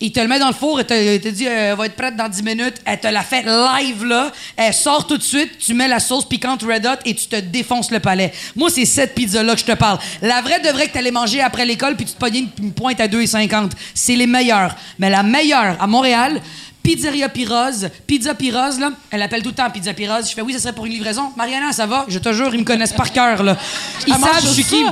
il 0.00 0.12
te 0.12 0.20
le 0.20 0.28
met 0.28 0.38
dans 0.38 0.48
le 0.48 0.54
four 0.54 0.80
et 0.80 0.84
te, 0.84 1.16
te 1.18 1.28
dit, 1.28 1.46
euh, 1.46 1.74
va 1.76 1.86
être 1.86 1.94
prête 1.96 2.16
dans 2.16 2.28
10 2.28 2.42
minutes. 2.42 2.74
Elle 2.84 3.00
te 3.00 3.06
la 3.06 3.22
fait 3.22 3.42
live, 3.42 4.04
là. 4.04 4.32
Elle 4.56 4.74
sort 4.74 5.06
tout 5.06 5.16
de 5.16 5.22
suite, 5.22 5.58
tu 5.58 5.74
mets 5.74 5.88
la 5.88 6.00
sauce 6.00 6.28
piquante 6.28 6.62
Red 6.62 6.86
Hot 6.86 7.00
et 7.04 7.14
tu 7.14 7.26
te 7.26 7.36
défonces 7.36 7.90
le 7.90 8.00
palais. 8.00 8.32
Moi, 8.56 8.70
c'est 8.70 8.84
cette 8.84 9.14
pizza-là 9.14 9.54
que 9.54 9.60
je 9.60 9.66
te 9.66 9.72
parle. 9.72 9.98
La 10.20 10.40
vraie 10.40 10.60
devrait 10.60 10.88
que 10.88 10.92
tu 10.92 10.98
allais 10.98 11.10
manger 11.10 11.40
après 11.40 11.64
l'école 11.64 11.96
puis 11.96 12.04
tu 12.04 12.12
te 12.12 12.18
pognais 12.18 12.46
une, 12.58 12.72
pointe 12.72 13.00
à 13.00 13.08
2,50. 13.08 13.70
C'est 13.94 14.16
les 14.16 14.26
meilleurs. 14.26 14.74
Mais 14.98 15.10
la 15.10 15.22
meilleure 15.22 15.76
à 15.80 15.86
Montréal, 15.86 16.40
Pizzeria 16.82 17.28
Pirose. 17.28 17.88
Pizza 18.06 18.34
Pirose, 18.34 18.78
là, 18.80 18.90
elle 19.10 19.22
appelle 19.22 19.42
tout 19.42 19.50
le 19.50 19.54
temps 19.54 19.70
Pizza 19.70 19.92
Pirose. 19.94 20.28
Je 20.28 20.34
fais 20.34 20.40
oui, 20.42 20.52
ça 20.52 20.58
serait 20.58 20.72
pour 20.72 20.84
une 20.86 20.92
livraison. 20.92 21.30
Mariana, 21.36 21.72
ça 21.72 21.86
va? 21.86 22.04
Je 22.08 22.18
te 22.18 22.32
jure, 22.32 22.52
ils 22.54 22.60
me 22.60 22.64
connaissent 22.64 22.92
par 22.92 23.12
cœur, 23.12 23.42
là. 23.42 23.56
Ils 24.06 24.14
savent 24.14 24.40
je 24.42 24.48
suis 24.48 24.64
qui. 24.64 24.84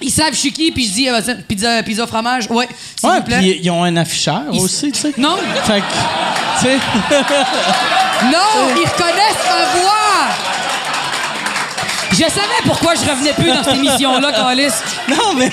Ils 0.00 0.10
savent 0.10 0.32
je 0.32 0.38
suis 0.38 0.52
qui, 0.52 0.72
puis 0.72 0.86
je 0.86 0.92
dis 0.92 1.08
euh, 1.08 1.20
pizza, 1.46 1.82
pizza 1.82 2.06
fromage. 2.06 2.46
Ouais, 2.50 2.68
s'il 2.98 3.08
Ouais, 3.08 3.16
vous 3.18 3.24
plaît. 3.24 3.38
puis 3.38 3.60
ils 3.62 3.70
ont 3.70 3.84
un 3.84 3.96
afficheur 3.96 4.42
Ils- 4.52 4.60
aussi, 4.60 4.90
tu 4.92 4.98
sais. 5.00 5.12
Non, 5.18 5.36
Fait 5.64 5.80
que, 5.80 5.84
tu 6.60 6.66
sais. 6.66 6.76
non, 8.32 8.74
ils 8.76 8.88
reconnaissent 8.88 9.44
ma 9.48 9.80
voix. 9.80 10.03
Je 12.16 12.22
savais 12.24 12.60
pourquoi 12.64 12.94
je 12.94 13.00
revenais 13.10 13.32
plus 13.32 13.48
dans 13.50 13.62
cette 13.64 13.74
émission-là, 13.76 14.30
Calis. 14.32 14.68
Non, 15.08 15.34
mais. 15.36 15.50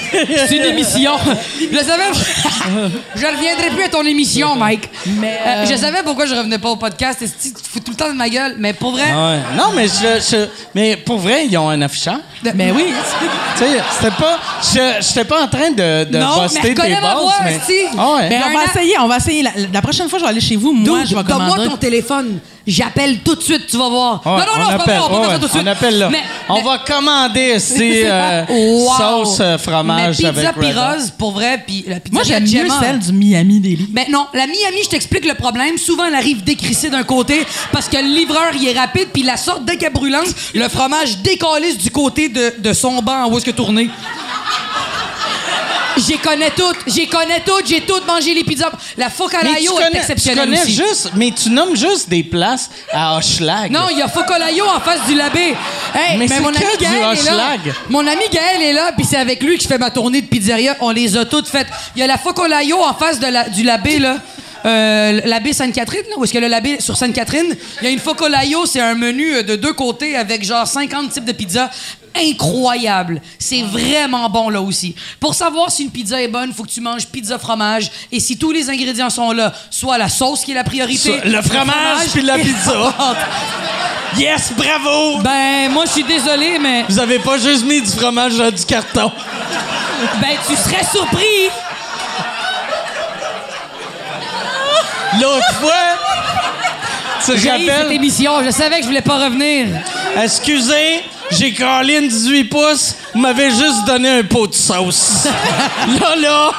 C'est 0.47 0.57
une 0.57 0.65
émission. 0.65 1.13
Je 1.59 1.77
savais. 1.77 2.03
je 3.15 3.25
reviendrai 3.25 3.69
plus 3.71 3.83
à 3.83 3.89
ton 3.89 4.03
émission, 4.05 4.55
Mike. 4.55 4.89
Mais, 5.19 5.39
Euh, 5.45 5.49
euh, 5.49 5.65
je 5.69 5.75
savais 5.75 6.03
pourquoi 6.03 6.25
je 6.27 6.35
revenais 6.35 6.59
pas 6.59 6.69
au 6.69 6.75
podcast. 6.75 7.19
Tu 7.41 7.51
te 7.53 7.59
fous 7.67 7.79
tout 7.79 7.91
le 7.91 7.97
temps 7.97 8.09
de 8.09 8.13
ma 8.17 8.29
gueule. 8.29 8.55
Mais 8.59 8.73
pour 8.73 8.91
vrai. 8.91 9.05
Ah 9.11 9.31
ouais. 9.31 9.39
Non, 9.57 9.71
mais 9.75 9.87
je, 9.87 10.21
je- 10.31 10.47
Mais 10.75 10.97
pour 10.97 11.17
vrai, 11.17 11.47
ils 11.49 11.57
ont 11.57 11.69
un 11.69 11.81
afficheur. 11.81 12.19
Mais 12.55 12.71
oui. 12.71 12.85
Tu 13.57 13.63
sais, 13.65 13.79
c'était 13.95 14.15
pas. 14.15 14.39
Je 14.63 15.01
j'étais 15.05 15.25
pas 15.25 15.43
en 15.43 15.47
train 15.47 15.71
de, 15.71 16.05
de 16.05 16.17
Non, 16.17 16.47
mais 16.53 16.61
tes 16.61 16.73
ma 16.73 17.01
bases. 17.01 17.21
voix, 17.21 17.33
mais... 17.43 17.59
Ah 17.97 18.13
ouais. 18.15 18.29
Mais 18.29 18.37
a 18.37 18.47
on 18.49 18.53
va 18.57 18.63
essayer, 18.65 18.99
on 18.99 19.07
va 19.07 19.17
essayer. 19.17 19.43
La, 19.43 19.51
la 19.73 19.81
prochaine 19.81 20.07
fois, 20.09 20.19
je 20.19 20.23
vais 20.23 20.29
aller 20.29 20.41
chez 20.41 20.55
vous. 20.55 20.71
Moi, 20.71 20.99
je 21.05 21.15
vais 21.15 21.23
donne-moi 21.23 21.49
commander. 21.49 21.69
ton 21.69 21.77
téléphone. 21.77 22.39
J'appelle 22.67 23.19
tout 23.19 23.35
de 23.35 23.41
suite, 23.41 23.65
tu 23.67 23.77
vas 23.77 23.89
voir. 23.89 24.21
Ouais, 24.25 24.31
non, 24.33 24.37
non, 24.39 24.63
non, 24.71 24.77
c'est 24.79 24.85
pas 24.85 25.01
on 25.09 25.19
ouais, 25.21 25.27
ouais, 25.27 25.33
tout 25.39 25.45
de 25.45 25.49
suite. 25.51 25.63
on 25.63 25.67
appelle 25.67 25.97
là. 25.97 26.09
Mais- 26.11 26.19
on 26.47 26.55
mais- 26.55 26.61
va 26.63 26.77
commander 26.77 27.53
ici 27.57 28.03
euh, 28.05 28.43
Wow. 28.49 28.91
sauce 29.25 29.37
euh, 29.41 29.57
fromage 29.57 30.17
Mais 30.19 30.25
avec 30.27 30.53
pizza. 30.53 30.53
Pirose, 30.53 31.11
pour 31.17 31.31
vrai, 31.31 31.63
puis 31.65 31.83
la 31.87 31.99
pizza 31.99 32.13
Moi, 32.13 32.23
j'aime 32.23 32.43
mieux 32.43 32.49
Gemma. 32.67 32.79
celle 32.79 32.99
du 32.99 33.11
Miami 33.13 33.59
Deli. 33.59 33.87
Ben 33.89 34.05
non, 34.11 34.27
la 34.33 34.45
Miami, 34.45 34.77
je 34.83 34.89
t'explique 34.89 35.25
le 35.25 35.33
problème. 35.33 35.77
Souvent, 35.79 36.05
elle 36.05 36.15
arrive 36.15 36.43
décrissée 36.43 36.89
d'un 36.91 37.03
côté 37.03 37.45
parce 37.71 37.87
que 37.87 37.97
le 37.97 38.03
livreur, 38.15 38.51
il 38.53 38.67
est 38.67 38.77
rapide, 38.79 39.07
puis 39.11 39.23
la 39.23 39.37
sorte 39.37 39.65
dès 39.65 39.77
qu'elle 39.77 39.93
brûlante, 39.93 40.27
le 40.53 40.69
fromage 40.69 41.17
décalisse 41.19 41.77
du 41.79 41.89
côté 41.89 42.29
de, 42.29 42.53
de 42.59 42.73
son 42.73 43.01
banc 43.01 43.27
où 43.29 43.37
est-ce 43.37 43.45
que 43.45 43.51
tourner. 43.51 43.89
J'y 45.97 46.17
connais 46.17 46.49
toutes, 46.51 46.77
j'y 46.87 47.07
connais 47.07 47.41
toutes, 47.45 47.67
j'ai 47.67 47.81
toutes 47.81 48.05
mangé 48.07 48.33
les 48.33 48.43
pizzas. 48.43 48.71
La 48.97 49.05
Mais 49.07 49.11
focalayo 49.11 49.57
est 49.73 49.75
connais, 49.75 49.89
tu 49.91 49.97
exceptionnelle 49.97 50.45
connais 50.45 50.61
aussi. 50.63 50.73
juste, 50.73 51.11
mais 51.15 51.31
tu 51.31 51.49
nommes 51.49 51.75
juste 51.75 52.09
des 52.09 52.23
places 52.23 52.69
à 52.91 53.17
Hochelag. 53.17 53.71
Non, 53.71 53.87
il 53.91 53.97
y 53.97 54.01
a 54.01 54.07
Focolayo 54.07 54.65
en 54.65 54.79
face 54.79 55.05
du 55.07 55.15
labé. 55.15 55.55
Hey, 55.93 56.17
Mais 56.17 56.27
c'est 56.27 56.39
mon 56.39 56.49
ami 56.49 56.57
du 56.79 56.83
Gaël 56.85 57.17
est 57.17 57.23
là. 57.23 57.55
Mon 57.89 58.07
ami 58.07 58.23
Gaël 58.31 58.61
est 58.61 58.73
là, 58.73 58.91
puis 58.95 59.05
c'est 59.09 59.17
avec 59.17 59.43
lui 59.43 59.57
que 59.57 59.63
je 59.63 59.67
fais 59.67 59.77
ma 59.77 59.91
tournée 59.91 60.21
de 60.21 60.27
pizzeria. 60.27 60.75
On 60.79 60.91
les 60.91 61.17
a 61.17 61.25
toutes 61.25 61.47
faites. 61.47 61.67
Il 61.95 61.99
y 61.99 62.03
a 62.03 62.07
la 62.07 62.17
Focolayo 62.17 62.77
en 62.81 62.93
face 62.93 63.19
de 63.19 63.27
la- 63.27 63.49
du 63.49 63.63
labé, 63.63 63.99
là. 63.99 64.17
Euh, 64.63 65.21
l'abbé 65.25 65.53
Sainte-Catherine, 65.53 66.03
là, 66.11 66.15
où 66.17 66.23
est-ce 66.23 66.33
que 66.33 66.37
le 66.37 66.47
labé 66.47 66.79
sur 66.79 66.95
Sainte-Catherine? 66.95 67.55
Il 67.81 67.85
y 67.85 67.87
a 67.87 67.89
une 67.89 67.97
Focolayo, 67.99 68.67
c'est 68.67 68.79
un 68.79 68.93
menu 68.93 69.33
euh, 69.37 69.41
de 69.41 69.55
deux 69.55 69.73
côtés 69.73 70.15
avec 70.15 70.43
genre 70.45 70.67
50 70.67 71.09
types 71.09 71.25
de 71.25 71.31
pizzas. 71.31 71.71
Incroyable. 72.15 73.21
C'est 73.39 73.61
vraiment 73.63 74.29
bon 74.29 74.49
là 74.49 74.61
aussi. 74.61 74.95
Pour 75.19 75.33
savoir 75.33 75.71
si 75.71 75.83
une 75.83 75.91
pizza 75.91 76.21
est 76.21 76.27
bonne, 76.27 76.53
faut 76.53 76.63
que 76.63 76.69
tu 76.69 76.81
manges 76.81 77.07
pizza 77.07 77.39
fromage. 77.39 77.89
Et 78.11 78.19
si 78.19 78.37
tous 78.37 78.51
les 78.51 78.69
ingrédients 78.69 79.09
sont 79.09 79.31
là, 79.31 79.53
soit 79.69 79.97
la 79.97 80.09
sauce 80.09 80.43
qui 80.43 80.51
est 80.51 80.55
la 80.55 80.63
priorité, 80.63 81.21
le 81.25 81.41
fromage 81.41 82.07
puis 82.13 82.21
la 82.21 82.37
pizza. 82.37 82.93
Yes, 84.17 84.51
bravo! 84.57 85.19
Ben, 85.19 85.71
moi, 85.71 85.85
je 85.85 85.91
suis 85.91 86.03
désolé, 86.03 86.59
mais. 86.59 86.83
Vous 86.89 86.99
avez 86.99 87.19
pas 87.19 87.37
juste 87.37 87.63
mis 87.65 87.79
du 87.81 87.89
fromage 87.89 88.35
dans 88.35 88.51
du 88.51 88.65
carton. 88.65 89.09
Ben, 90.19 90.35
tu 90.45 90.55
serais 90.57 90.83
surpris. 90.83 91.49
L'autre 95.21 95.53
fois, 95.59 95.73
tu 97.25 97.31
J'ai 97.33 97.39
cette 97.39 97.51
rappelles? 97.51 97.91
émission. 97.93 98.43
Je 98.43 98.49
savais 98.51 98.77
que 98.77 98.81
je 98.83 98.87
voulais 98.87 99.01
pas 99.01 99.23
revenir. 99.25 99.67
Excusez, 100.21 101.03
j'ai 101.31 101.97
une 101.97 102.07
18 102.07 102.43
pouces, 102.45 102.95
vous 103.13 103.19
m'avez 103.21 103.49
juste 103.49 103.85
donné 103.85 104.09
un 104.09 104.23
pot 104.23 104.47
de 104.47 104.53
sauce. 104.53 105.25
là, 105.99 106.15
là! 106.15 106.51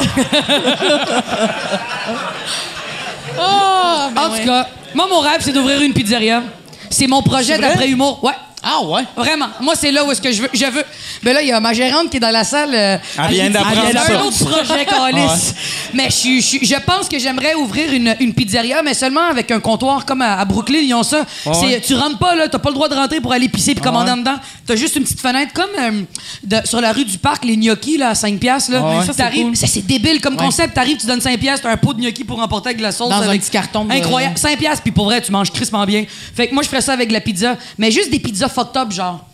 en 4.16 4.28
tout 4.30 4.44
cas, 4.44 4.68
moi, 4.94 5.06
mon 5.08 5.20
rêve, 5.20 5.40
c'est 5.40 5.52
d'ouvrir 5.52 5.80
une 5.80 5.92
pizzeria. 5.92 6.42
C'est 6.90 7.06
mon 7.06 7.22
projet 7.22 7.54
C'est 7.54 7.58
vrai? 7.58 7.68
d'après-humour. 7.68 8.22
Ouais. 8.22 8.34
Ah 8.64 8.80
ouais? 8.84 9.02
Vraiment. 9.16 9.48
Moi, 9.60 9.74
c'est 9.76 9.90
là 9.90 10.04
où 10.04 10.12
est-ce 10.12 10.20
que 10.20 10.30
je 10.30 10.42
veux. 10.42 10.48
Je 10.52 10.64
veux. 10.66 10.84
Ben 11.22 11.34
là, 11.34 11.42
il 11.42 11.48
y 11.48 11.52
a 11.52 11.58
ma 11.58 11.72
gérante 11.72 12.10
qui 12.10 12.18
est 12.18 12.20
dans 12.20 12.30
la 12.30 12.44
salle. 12.44 12.70
euh, 12.74 12.96
Elle 13.18 13.34
vient 13.34 13.50
d'apprendre 13.50 13.82
elle 13.90 13.96
a 13.96 14.04
ça. 14.06 14.18
un 14.18 14.22
autre 14.22 14.44
projet, 14.44 14.84
Calis. 14.88 15.52
Mais 15.94 16.08
je, 16.10 16.80
pense 16.86 17.08
que 17.08 17.18
j'aimerais 17.18 17.54
ouvrir 17.54 17.92
une, 17.92 18.14
une 18.20 18.32
pizzeria, 18.32 18.82
mais 18.82 18.94
seulement 18.94 19.24
avec 19.28 19.50
un 19.50 19.58
comptoir 19.60 20.06
comme 20.06 20.22
à, 20.22 20.38
à 20.38 20.44
Brooklyn. 20.44 20.78
Ils 20.78 20.94
ont 20.94 21.02
ça. 21.02 21.24
C'est- 21.52 21.80
Tu 21.80 21.94
rentres 21.94 22.18
pas, 22.18 22.34
là. 22.36 22.48
T'as 22.48 22.58
pas 22.58 22.68
le 22.70 22.74
droit 22.74 22.88
de 22.88 22.94
rentrer 22.94 23.20
pour 23.20 23.32
aller 23.32 23.48
pisser 23.48 23.74
puis 23.74 23.82
commander 23.82 24.12
en 24.12 24.16
dedans. 24.18 24.36
T'as 24.66 24.76
juste 24.76 24.94
une 24.96 25.02
petite 25.02 25.20
fenêtre 25.20 25.52
comme 25.52 25.70
euh, 25.80 26.02
de- 26.44 26.66
sur 26.66 26.80
la 26.80 26.92
rue 26.92 27.04
du 27.04 27.18
Parc, 27.18 27.44
les 27.44 27.56
gnocchis, 27.56 27.96
là, 27.98 28.10
à 28.10 28.14
5 28.14 28.38
piastres, 28.38 28.70
là. 28.72 28.80
Ouais. 28.80 29.06
Ça, 29.06 29.12
c'est 29.12 29.80
cool. 29.80 29.86
débile 29.86 30.20
comme 30.20 30.36
concept. 30.36 30.74
T'arrives, 30.74 30.98
tu 30.98 31.06
donnes 31.06 31.20
5 31.20 31.38
piastres, 31.40 31.64
t'as 31.64 31.72
un 31.72 31.76
pot 31.76 31.94
de 31.94 32.00
gnocchi 32.00 32.22
pour 32.24 32.40
emporter 32.40 32.68
avec 32.68 32.78
de 32.78 32.82
la 32.82 32.92
sauce. 32.92 33.10
Dans 33.10 33.22
un 33.22 33.36
petit 33.38 33.50
carton 33.50 33.84
de- 33.84 33.92
Incroyable. 33.92 34.38
5 34.38 34.56
piastres, 34.58 34.82
puis 34.82 34.92
pour 34.92 35.06
vrai, 35.06 35.20
tu 35.20 35.32
manges 35.32 35.50
crissement 35.50 35.84
bien. 35.84 36.04
Fait 36.36 36.46
que 36.46 36.54
moi, 36.54 36.62
je 36.62 36.68
ferais 36.68 36.80
ça 36.80 36.92
avec 36.92 37.10
la 37.10 37.20
pizza. 37.20 37.56
Mais 37.78 37.90
juste 37.90 38.10
des 38.10 38.20
pizzas 38.20 38.48
fucked 38.53 38.76
up, 38.80 38.92
genre. 38.92 39.24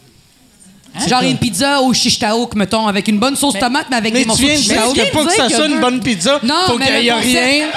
Genre 1.06 1.22
une 1.22 1.36
pizza 1.36 1.80
au 1.82 1.92
shish 1.92 2.18
taouk, 2.18 2.54
mettons, 2.54 2.86
avec 2.88 3.06
une 3.08 3.18
bonne 3.18 3.36
sauce 3.36 3.54
tomate, 3.58 3.86
mais 3.90 3.96
avec 3.98 4.12
Mais 4.12 4.20
des 4.20 4.24
tu 4.24 4.28
morceaux 4.28 4.42
de 4.44 4.48
de 4.48 4.56
shish 4.56 4.68
dire 4.68 4.82
taouk. 5.12 5.26
que 5.26 5.32
ça 5.34 5.48
soit 5.48 5.66
une 5.66 5.80
bonne 5.80 6.00
pizza, 6.00 6.40
Non, 6.42 6.54
faut 6.66 6.78
mais 6.78 6.86
qu'il 6.86 7.04
y 7.04 7.08
ait 7.08 7.12
rien. 7.12 7.68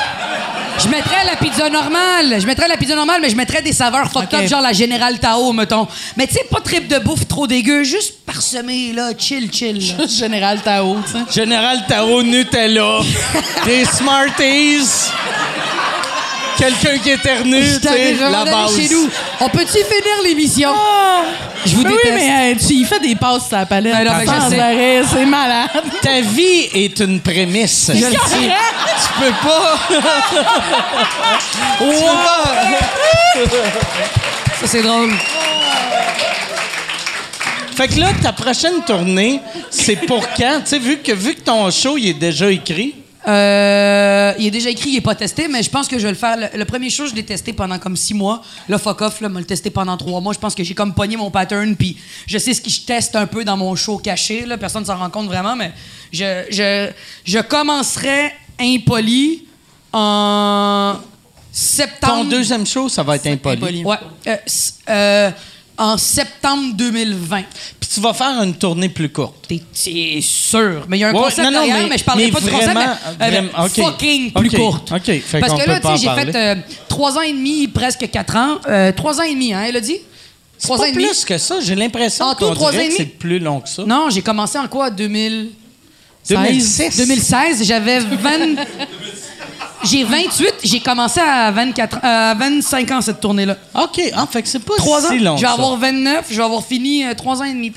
Je 0.80 0.88
mettrais 0.88 1.24
la 1.26 1.36
pizza 1.36 1.70
normale. 1.70 2.38
Je 2.42 2.48
mettrais 2.48 2.68
la 2.68 2.78
pizza 2.78 2.96
normale, 2.96 3.20
mais 3.22 3.30
je 3.30 3.36
mettrais 3.36 3.62
des 3.62 3.74
saveurs 3.74 4.10
fucked 4.10 4.34
up, 4.34 4.48
genre 4.48 4.62
la 4.62 4.72
Général 4.74 5.20
Tao, 5.20 5.52
mettons. 5.54 5.88
Mais 6.18 6.26
tu 6.26 6.34
sais, 6.36 6.46
pas 6.50 6.62
trip 6.62 6.88
de 6.88 6.98
bouffe 7.00 7.28
trop 7.28 7.46
dégueu, 7.46 7.84
juste 7.84 8.26
parsemé, 8.26 8.94
là, 8.94 9.12
chill, 9.16 9.52
chill. 9.54 9.80
Général 10.10 10.62
Tao, 10.62 10.98
tu 11.06 11.12
sais. 11.12 11.42
Général 11.42 11.86
Tao 11.88 12.24
Nutella, 12.24 13.00
des 13.66 13.86
Smarties, 13.86 15.12
quelqu'un 16.62 16.98
qui 17.00 17.10
éternue, 17.10 17.80
tu 17.82 17.88
sais, 17.88 18.14
la 18.20 18.46
base. 18.46 18.46
d'aller 18.46 18.88
chez 18.88 18.94
nous. 18.94 19.10
On 19.40 19.50
peut-tu 19.50 19.72
finir 19.74 20.22
l'émission? 20.24 20.70
Je 21.66 21.76
vous 21.76 21.84
Mais 21.84 21.90
oui, 21.90 21.96
déteste. 22.04 22.16
mais 22.28 22.54
euh, 22.54 22.68
tu 22.68 22.74
y 22.74 22.84
fais 22.86 23.00
des 23.00 23.16
passes 23.16 23.48
sur 23.48 23.58
la 23.58 23.66
palette. 23.66 23.94
Ben 23.94 24.20
je 24.22 24.50
sais. 24.50 24.60
arrêt, 24.60 25.02
c'est 25.12 25.26
malade. 25.26 25.70
Ta 26.02 26.22
vie 26.22 26.70
est 26.74 27.00
une 27.00 27.20
prémisse. 27.20 27.92
Je 27.94 28.06
le 28.06 28.12
sais. 28.12 28.18
Tu 28.18 29.20
peux 29.20 29.34
pas. 29.48 29.80
Tu 33.34 33.40
peux 33.40 33.50
pas. 33.50 33.60
Ça, 34.60 34.68
c'est 34.68 34.82
drôle. 34.82 35.12
Fait 37.76 37.88
que 37.88 38.00
là, 38.00 38.10
ta 38.22 38.34
prochaine 38.34 38.84
tournée, 38.86 39.40
c'est 39.70 39.96
pour 39.96 40.28
quand? 40.38 40.60
Tu 40.64 40.70
sais, 40.70 40.80
vu 40.80 40.98
que, 41.00 41.12
vu 41.14 41.34
que 41.36 41.42
ton 41.42 41.72
show 41.72 41.98
il 41.98 42.10
est 42.10 42.14
déjà 42.14 42.52
écrit, 42.52 42.94
Euh, 43.28 44.34
il 44.40 44.48
est 44.48 44.52
déjà 44.52 44.70
écrit, 44.70 44.90
il 44.92 44.98
est 44.98 45.02
pas 45.02 45.14
testé, 45.14 45.48
mais 45.48 45.62
je 45.62 45.70
pense 45.70 45.88
que 45.88 46.00
je 46.00 46.04
vais 46.04 46.12
le 46.12 46.18
faire. 46.18 46.38
Le, 46.38 46.58
le 46.58 46.66
premier 46.66 46.90
show, 46.90 47.06
je 47.06 47.14
l'ai 47.14 47.24
testé 47.24 47.54
pendant 47.54 47.78
comme 47.78 47.96
six 47.96 48.14
mois. 48.16 48.42
Là, 48.68 48.80
fuck 48.80 49.02
off, 49.02 49.22
là, 49.22 49.30
m'a 49.30 49.40
le 49.40 49.46
testé 49.46 49.70
pendant 49.70 49.96
trois 49.96 50.22
mois. 50.22 50.34
Je 50.34 50.40
pense 50.40 50.56
que 50.56 50.64
j'ai 50.64 50.74
comme 50.74 50.94
pogné 50.94 51.18
mon 51.18 51.30
pattern, 51.30 51.76
puis 51.76 51.98
je 52.26 52.38
sais 52.38 52.54
ce 52.54 52.62
que 52.62 52.70
je 52.70 52.82
teste 52.82 53.16
un 53.16 53.28
peu 53.28 53.44
dans 53.44 53.58
mon 53.58 53.76
show 53.76 53.98
caché. 53.98 54.46
Là. 54.46 54.58
Personne 54.58 54.82
ne 54.82 54.88
s'en 54.88 54.98
rend 54.98 55.10
compte 55.10 55.28
vraiment, 55.28 55.56
mais 55.56 55.72
je, 56.12 56.46
je, 56.50 56.90
je 57.24 57.40
commencerai 57.40 58.32
impoli 58.60 59.46
en 59.94 60.96
septembre. 61.52 62.24
ton 62.24 62.30
deuxième 62.30 62.66
show, 62.66 62.90
ça 62.90 63.04
va 63.04 63.18
être 63.18 63.28
impoli. 63.28 63.84
Ouais. 63.84 63.98
Euh, 64.28 64.36
euh, 64.90 65.32
en 65.78 65.98
septembre 65.98 66.74
2020. 66.76 67.44
Puis 67.80 67.90
tu 67.94 68.00
vas 68.02 68.14
faire 68.14 68.42
une 68.44 68.54
tournée 68.56 68.90
plus 68.90 69.10
courte. 69.10 69.46
T'es 69.48 69.62
c'est 69.74 70.20
sûr. 70.22 70.86
Mais 70.88 70.98
il 70.98 71.00
y 71.02 71.04
a 71.04 71.10
un 71.10 71.14
Ouais, 71.14 71.22
concept 71.22 71.40
non, 71.40 71.52
non, 71.52 71.66
derrière, 71.66 71.84
mais- 71.84 71.90
mais, 71.90 71.98
je 71.98 72.04
parlerai 72.04 72.26
mais 72.28 72.32
pas 72.32 72.40
du 72.42 72.50
concept, 72.50 72.74
mais, 72.76 72.86
euh, 72.86 73.30
vraiment, 73.30 73.66
ok. 73.66 73.72
fucking 73.72 74.32
plus 74.34 74.50
courte. 74.52 74.92
ok. 74.92 75.22
Fait 75.22 75.40
Parce 75.40 75.62
que 75.62 75.68
là, 75.70 75.80
tu 75.80 75.88
sais, 75.88 75.98
j'ai 75.98 76.10
fait 76.26 76.36
euh, 76.36 76.56
trois 76.88 77.18
ans 77.18 77.22
et 77.22 77.34
demi, 77.34 77.68
presque 77.68 78.10
quatre 78.12 78.36
ans. 78.36 78.60
Euh, 78.68 78.92
trois 78.92 79.20
ans 79.20 79.24
et 79.24 79.34
demi, 79.34 79.54
hein, 79.54 79.64
elle 79.68 79.78
a 79.78 79.82
dit? 79.82 79.98
C'est 80.58 80.68
Trois 80.68 80.78
pas 80.78 80.84
ans 80.84 80.86
et 80.88 80.92
demi. 80.92 81.06
plus 81.06 81.26
que 81.26 81.38
ça. 81.38 81.60
J'ai 81.60 81.74
l'impression 81.76 82.32
et 82.32 82.36
que 82.36 82.94
c'est 82.96 83.06
plus 83.06 83.40
long 83.40 83.62
que 83.62 83.70
ça. 83.70 83.84
Non, 83.84 84.10
j'ai 84.12 84.22
commencé 84.22 84.58
en 84.60 84.68
quoi? 84.68 84.90
2000... 84.92 85.50
2006. 86.30 86.98
2016, 86.98 87.64
j'avais 87.64 88.00
20... 88.00 88.56
J'ai 89.84 90.04
28, 90.04 90.54
j'ai 90.64 90.80
commencé 90.80 91.20
à 91.20 91.50
24, 91.52 92.00
à 92.04 92.34
25 92.36 92.92
ans 92.92 93.02
cette 93.02 93.20
tournée-là. 93.20 93.58
OK. 93.76 94.00
Ah, 94.14 94.28
fait 94.32 94.42
que 94.44 94.48
c'est 94.48 94.60
pas 94.64 94.76
Trois 94.78 95.06
ans. 95.06 95.10
si 95.10 95.20
long 95.20 95.36
je 95.38 95.42
vais 95.42 95.48
ça. 95.48 95.54
avoir 95.54 95.76
29, 95.78 96.26
je 96.30 96.36
vais 96.38 96.44
avoir 96.44 96.64
fini 96.64 97.04
euh, 97.06 97.14
trois 97.16 97.42
ans 97.42 97.46
et 97.46 97.54
demi, 97.54 97.72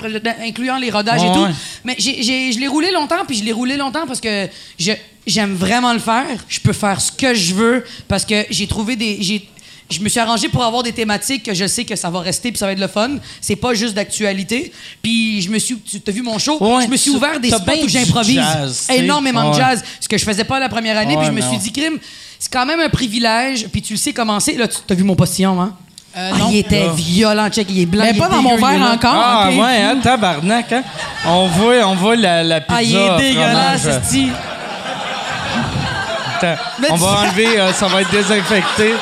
incluant 0.45 0.77
les 0.77 0.91
rodages 0.91 1.21
Ouais, 1.21 1.29
et 1.29 1.33
tout. 1.33 1.39
ouais. 1.43 1.51
Mais 1.83 1.95
j'ai- 1.97 2.21
j'ai- 2.21 2.51
je 2.51 2.59
l'ai 2.59 2.67
roulé 2.67 2.91
longtemps, 2.91 3.25
puis 3.27 3.37
je 3.37 3.43
l'ai 3.43 3.51
roulé 3.51 3.75
longtemps 3.77 4.05
parce 4.07 4.21
que 4.21 4.47
je, 4.79 4.91
j'aime 5.25 5.55
vraiment 5.55 5.93
le 5.93 5.99
faire. 5.99 6.25
Je 6.47 6.59
peux 6.59 6.73
faire 6.73 7.01
ce 7.01 7.11
que 7.11 7.33
je 7.33 7.53
veux 7.55 7.83
parce 8.07 8.25
que 8.25 8.45
j'ai 8.49 8.67
trouvé 8.67 8.95
des. 8.95 9.17
j'ai- 9.21 9.49
je 9.89 9.99
me 9.99 10.09
suis 10.09 10.19
arrangé 10.19 10.49
pour 10.49 10.63
avoir 10.63 10.81
des 10.83 10.91
thématiques 10.91 11.43
que 11.43 11.53
je 11.53 11.67
sais 11.67 11.85
que 11.85 11.95
ça 11.95 12.09
va 12.09 12.19
rester 12.21 12.51
puis 12.51 12.57
ça 12.57 12.65
va 12.65 12.71
être 12.71 12.79
le 12.79 12.87
fun. 12.87 13.11
C'est 13.39 13.55
pas 13.55 13.73
juste 13.75 13.93
d'actualité. 13.93 14.71
Puis 15.01 15.41
je 15.41 15.49
me 15.49 15.59
suis, 15.59 15.77
tu 15.79 16.01
as 16.07 16.11
vu 16.11 16.21
mon 16.23 16.39
show, 16.39 16.57
Ouais, 16.59 16.85
je 16.85 16.89
me 16.89 16.97
suis 16.97 17.11
ouvert 17.11 17.39
des 17.39 17.51
spots 17.51 17.71
où 17.83 17.87
j'improvise 17.87 18.39
énormément 18.89 19.51
de 19.51 19.55
jazz, 19.55 19.83
ce 19.99 20.07
que 20.07 20.17
je 20.17 20.23
faisais 20.25 20.43
pas 20.43 20.59
la 20.59 20.69
première 20.69 20.97
année. 20.97 21.15
puis 21.17 21.27
je 21.27 21.31
me 21.31 21.41
suis 21.41 21.57
dit, 21.57 21.71
crime, 21.71 21.97
c'est 22.39 22.51
quand 22.51 22.65
même 22.65 22.79
un 22.79 22.89
privilège. 22.89 23.67
Puis 23.71 23.81
tu 23.81 23.93
le 23.93 23.99
sais 23.99 24.11
comment 24.13 24.39
c'est. 24.39 24.53
Là, 24.53 24.67
tu 24.67 24.77
as 24.89 24.95
vu 24.95 25.03
mon 25.03 25.15
postillon, 25.15 25.61
hein? 25.61 25.73
Euh, 26.17 26.31
Ah, 26.33 26.47
il 26.49 26.57
était 26.57 26.87
violent, 26.95 27.49
check, 27.49 27.67
il 27.69 27.81
est 27.81 27.85
blanc. 27.85 28.03
Mais 28.05 28.11
il 28.13 28.17
pas 28.17 28.27
est 28.27 28.29
dans 28.31 28.41
mon 28.41 28.55
verre 28.55 28.91
encore. 28.93 29.13
Ah, 29.15 29.49
ouais, 29.51 29.81
hein, 29.81 29.97
tabarnak, 30.01 30.71
hein? 30.71 30.83
On 31.25 31.47
voit, 31.47 31.75
on 31.85 31.95
voit 31.95 32.15
la, 32.15 32.41
la 32.41 32.61
pizza. 32.61 32.75
Ah, 32.77 32.83
il 32.83 32.95
est 32.95 33.17
dégueulasse. 33.17 33.85
Attends, 36.37 36.61
Mais 36.79 36.87
on 36.91 36.95
va 36.95 37.07
enlever, 37.21 37.59
euh, 37.59 37.71
ça 37.73 37.87
va 37.87 38.01
être 38.01 38.11
désinfecté. 38.11 38.93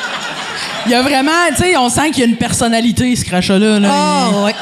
Il 0.86 0.92
y 0.92 0.94
a 0.94 1.02
vraiment, 1.02 1.32
tu 1.56 1.62
sais, 1.62 1.76
on 1.76 1.88
sent 1.88 2.10
qu'il 2.10 2.20
y 2.20 2.22
a 2.22 2.26
une 2.26 2.36
personnalité, 2.36 3.14
ce 3.16 3.24
crachat-là. 3.24 3.78
là. 3.80 3.88
Ah, 3.90 4.44
ouais. 4.44 4.54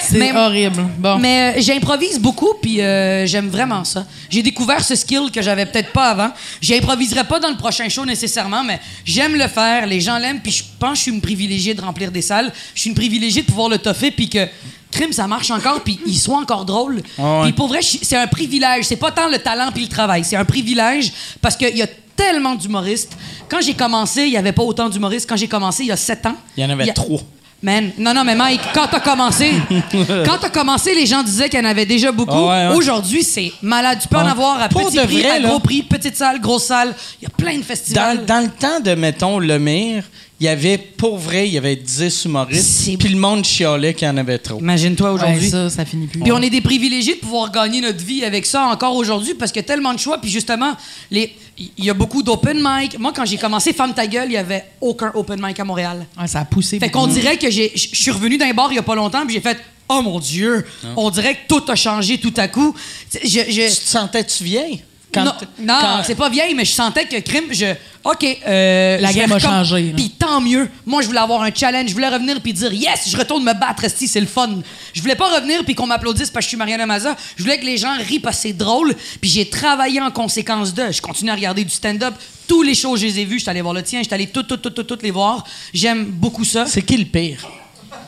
C'est 0.00 0.18
Mais- 0.18 0.36
horrible. 0.36 0.86
Bon. 0.98 1.18
Mais 1.18 1.54
euh, 1.56 1.60
j'improvise 1.60 2.20
beaucoup, 2.20 2.54
puis 2.60 2.80
euh, 2.80 3.26
j'aime 3.26 3.48
vraiment 3.48 3.82
ça. 3.82 4.06
J'ai 4.30 4.42
découvert 4.42 4.84
ce 4.84 4.94
skill 4.94 5.30
que 5.32 5.42
j'avais 5.42 5.66
peut-être 5.66 5.90
pas 5.92 6.10
avant. 6.10 6.30
J'improviserai 6.60 7.24
pas 7.24 7.40
dans 7.40 7.48
le 7.48 7.56
prochain 7.56 7.88
show 7.88 8.04
nécessairement, 8.04 8.62
mais 8.62 8.78
j'aime 9.04 9.34
le 9.34 9.48
faire. 9.48 9.86
Les 9.86 10.00
gens 10.00 10.18
l'aiment, 10.18 10.40
puis 10.40 10.52
je 10.52 10.62
pense 10.78 10.90
que 10.92 10.96
je 10.96 11.02
suis 11.02 11.10
une 11.12 11.20
privilégiée 11.20 11.74
de 11.74 11.80
remplir 11.80 12.12
des 12.12 12.22
salles. 12.22 12.52
Je 12.74 12.82
suis 12.82 12.90
une 12.90 12.96
privilégiée 12.96 13.42
de 13.42 13.46
pouvoir 13.46 13.68
le 13.68 13.78
toffer, 13.78 14.10
puis 14.10 14.28
que 14.28 14.46
crime, 14.92 15.12
ça 15.12 15.26
marche 15.26 15.50
encore, 15.50 15.80
puis 15.80 15.98
il 16.06 16.16
soit 16.16 16.38
encore 16.38 16.64
drôle. 16.64 17.02
Ah. 17.18 17.40
Puis 17.42 17.52
pour 17.52 17.66
vrai, 17.68 17.80
c'est 17.82 18.16
un 18.16 18.26
privilège. 18.28 18.84
C'est 18.84 18.96
pas 18.96 19.10
tant 19.10 19.28
le 19.28 19.38
talent 19.38 19.70
puis 19.72 19.82
le 19.82 19.88
travail. 19.88 20.22
C'est 20.24 20.36
un 20.36 20.44
privilège 20.44 21.10
parce 21.40 21.56
qu'il 21.56 21.76
y 21.76 21.82
a 21.82 21.86
tellement 22.16 22.54
d'humoristes. 22.54 23.12
Quand 23.48 23.60
j'ai 23.60 23.74
commencé, 23.74 24.22
il 24.22 24.30
y 24.32 24.36
avait 24.36 24.52
pas 24.52 24.62
autant 24.62 24.88
d'humoristes. 24.88 25.28
Quand 25.28 25.36
j'ai 25.36 25.48
commencé, 25.48 25.82
il 25.84 25.88
y 25.88 25.92
a 25.92 25.96
sept 25.96 26.24
ans. 26.26 26.34
Il 26.56 26.62
y 26.62 26.66
en 26.66 26.70
avait 26.70 26.88
a- 26.90 26.92
trois. 26.92 27.20
Man, 27.62 27.90
non, 27.96 28.12
non, 28.12 28.22
mais 28.22 28.34
Mike, 28.34 28.60
quand 28.74 28.86
t'as 28.90 29.00
commencé, 29.00 29.50
quand 30.26 30.36
t'as 30.38 30.50
commencé, 30.50 30.94
les 30.94 31.06
gens 31.06 31.22
disaient 31.22 31.48
qu'il 31.48 31.58
y 31.58 31.62
en 31.62 31.68
avait 31.68 31.86
déjà 31.86 32.12
beaucoup. 32.12 32.32
Ouais, 32.36 32.68
ouais. 32.68 32.74
Aujourd'hui, 32.76 33.22
c'est 33.24 33.50
malade. 33.62 33.98
Tu 34.02 34.08
peux 34.08 34.16
en 34.18 34.26
avoir 34.26 34.60
à 34.60 34.68
Pour 34.68 34.86
petit 34.88 34.98
prix, 34.98 35.22
vrai, 35.22 35.30
à 35.30 35.38
là. 35.38 35.48
gros 35.48 35.58
prix, 35.58 35.82
petite 35.82 36.16
salle, 36.16 36.38
grosse 36.40 36.64
salle. 36.66 36.94
Il 37.20 37.24
y 37.24 37.26
a 37.26 37.30
plein 37.30 37.56
de 37.56 37.62
festivals. 37.62 38.26
Dans, 38.26 38.34
dans 38.36 38.40
le 38.44 38.50
temps 38.50 38.80
de, 38.80 38.94
mettons, 38.94 39.38
le 39.38 39.58
Mire, 39.58 40.04
il 40.38 40.44
y 40.44 40.48
avait, 40.48 40.76
pour 40.76 41.16
vrai, 41.16 41.48
il 41.48 41.54
y 41.54 41.58
avait 41.58 41.76
10 41.76 42.24
humoristes. 42.26 42.84
Puis 42.98 43.08
le 43.08 43.16
monde 43.18 43.44
chialait 43.44 43.94
qu'il 43.94 44.06
y 44.06 44.10
en 44.10 44.16
avait 44.18 44.38
trop. 44.38 44.58
Imagine-toi 44.58 45.08
Ouais, 45.14 45.14
aujourd'hui. 45.22 45.48
ça, 45.50 45.70
ça 45.70 45.84
finit 45.84 46.06
plus. 46.06 46.20
Puis 46.20 46.32
on 46.32 46.42
est 46.42 46.50
des 46.50 46.60
privilégiés 46.60 47.14
de 47.14 47.20
pouvoir 47.20 47.50
gagner 47.50 47.80
notre 47.80 48.04
vie 48.04 48.22
avec 48.24 48.44
ça 48.44 48.66
encore 48.66 48.94
aujourd'hui 48.96 49.34
parce 49.34 49.50
qu'il 49.50 49.60
y 49.62 49.64
a 49.64 49.68
tellement 49.68 49.94
de 49.94 49.98
choix. 49.98 50.18
Puis 50.20 50.30
justement, 50.30 50.74
les- 51.10 51.32
il 51.58 51.84
y 51.84 51.88
a 51.90 51.94
beaucoup 51.94 52.22
d'open 52.22 52.58
mic. 52.62 52.98
Moi, 52.98 53.12
quand 53.16 53.24
j'ai 53.24 53.38
commencé 53.38 53.72
Femme 53.72 53.94
ta 53.94 54.06
gueule, 54.06 54.28
il 54.28 54.34
y 54.34 54.36
avait 54.36 54.64
aucun 54.82 55.10
open 55.14 55.40
mic 55.42 55.58
à 55.58 55.64
Montréal. 55.64 56.04
Ouais, 56.20 56.26
ça 56.26 56.40
a 56.40 56.44
poussé. 56.44 56.78
Fait 56.78 56.90
qu'on 56.90 57.06
dirait 57.06 57.38
que 57.38 57.50
j'ai- 57.50 57.72
je 57.74 57.96
suis 57.96 58.10
revenu 58.10 58.36
d'un 58.36 58.52
bar 58.52 58.68
il 58.70 58.76
y 58.76 58.78
a 58.78 58.82
pas 58.82 58.94
longtemps 58.94 59.24
puis 59.24 59.34
j'ai 59.34 59.40
fait 59.40 59.56
Oh 59.88 60.02
mon 60.02 60.18
Dieu! 60.18 60.66
On 60.96 61.10
dirait 61.10 61.34
que 61.34 61.46
tout 61.48 61.62
a 61.70 61.76
changé 61.76 62.18
tout 62.18 62.34
à 62.36 62.48
coup. 62.48 62.74
Je- 63.22 63.28
Tu 63.44 63.54
te 63.54 63.70
sentais-tu 63.70 64.42
vieille? 64.42 64.82
Quand 65.16 65.24
non, 65.24 65.32
t- 65.32 65.46
non, 65.60 65.74
quand- 65.80 66.02
c'est 66.04 66.14
pas 66.14 66.28
vieille, 66.28 66.54
mais 66.54 66.64
je 66.64 66.72
sentais 66.72 67.06
que 67.06 67.18
crime, 67.20 67.52
je. 67.52 67.74
OK. 68.04 68.24
euh, 68.46 68.98
La 69.00 69.12
game 69.12 69.32
a 69.32 69.38
changé. 69.40 69.92
Puis 69.96 70.10
tant 70.10 70.40
mieux. 70.40 70.70
Moi, 70.84 71.02
je 71.02 71.08
voulais 71.08 71.18
avoir 71.18 71.42
un 71.42 71.50
challenge. 71.52 71.88
Je 71.88 71.94
voulais 71.94 72.08
revenir 72.08 72.40
puis 72.40 72.52
dire 72.52 72.72
Yes, 72.72 73.08
je 73.10 73.16
retourne 73.16 73.42
me 73.42 73.52
battre, 73.52 73.82
esti, 73.84 74.06
c'est 74.06 74.20
le 74.20 74.26
fun. 74.26 74.48
Je 74.94 75.00
voulais 75.00 75.16
pas 75.16 75.34
revenir 75.34 75.64
puis 75.64 75.74
qu'on 75.74 75.86
m'applaudisse 75.88 76.30
parce 76.30 76.44
que 76.44 76.46
je 76.46 76.48
suis 76.50 76.56
Mariana 76.56 76.86
Maza. 76.86 77.16
Je 77.36 77.42
voulais 77.42 77.58
que 77.58 77.64
les 77.64 77.78
gens 77.78 77.96
rient 77.98 78.20
parce 78.20 78.36
que 78.36 78.42
c'est 78.42 78.52
drôle. 78.52 78.94
Puis 79.20 79.28
j'ai 79.30 79.48
travaillé 79.50 80.00
en 80.00 80.12
conséquence 80.12 80.72
de. 80.72 80.92
Je 80.92 81.02
continue 81.02 81.30
à 81.30 81.34
regarder 81.34 81.64
du 81.64 81.70
stand-up. 81.74 82.14
Tous 82.46 82.62
les 82.62 82.74
shows, 82.76 82.96
je 82.96 83.06
les 83.06 83.18
ai 83.18 83.24
vus. 83.24 83.38
Je 83.38 83.42
suis 83.42 83.50
allé 83.50 83.60
voir 83.60 83.74
le 83.74 83.82
tien. 83.82 83.98
Je 84.00 84.04
suis 84.04 84.14
allé 84.14 84.28
toutes, 84.28 84.46
toutes, 84.46 84.62
toutes, 84.62 84.74
toutes, 84.74 84.86
toutes 84.86 85.02
les 85.02 85.10
voir. 85.10 85.42
J'aime 85.74 86.04
beaucoup 86.04 86.44
ça. 86.44 86.64
C'est 86.66 86.82
qui 86.82 86.96
le 86.96 87.06
pire? 87.06 87.40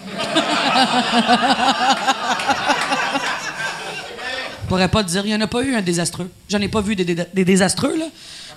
Je 4.68 4.74
pourrais 4.74 4.88
pas 4.88 5.02
te 5.02 5.08
dire, 5.08 5.22
il 5.24 5.28
n'y 5.30 5.34
en 5.34 5.40
a 5.40 5.46
pas 5.46 5.62
eu 5.62 5.74
un 5.74 5.80
désastreux. 5.80 6.30
J'en 6.46 6.60
ai 6.60 6.68
pas 6.68 6.82
vu 6.82 6.94
des, 6.94 7.02
des- 7.02 7.44
désastreux, 7.46 7.96
là. 7.96 8.04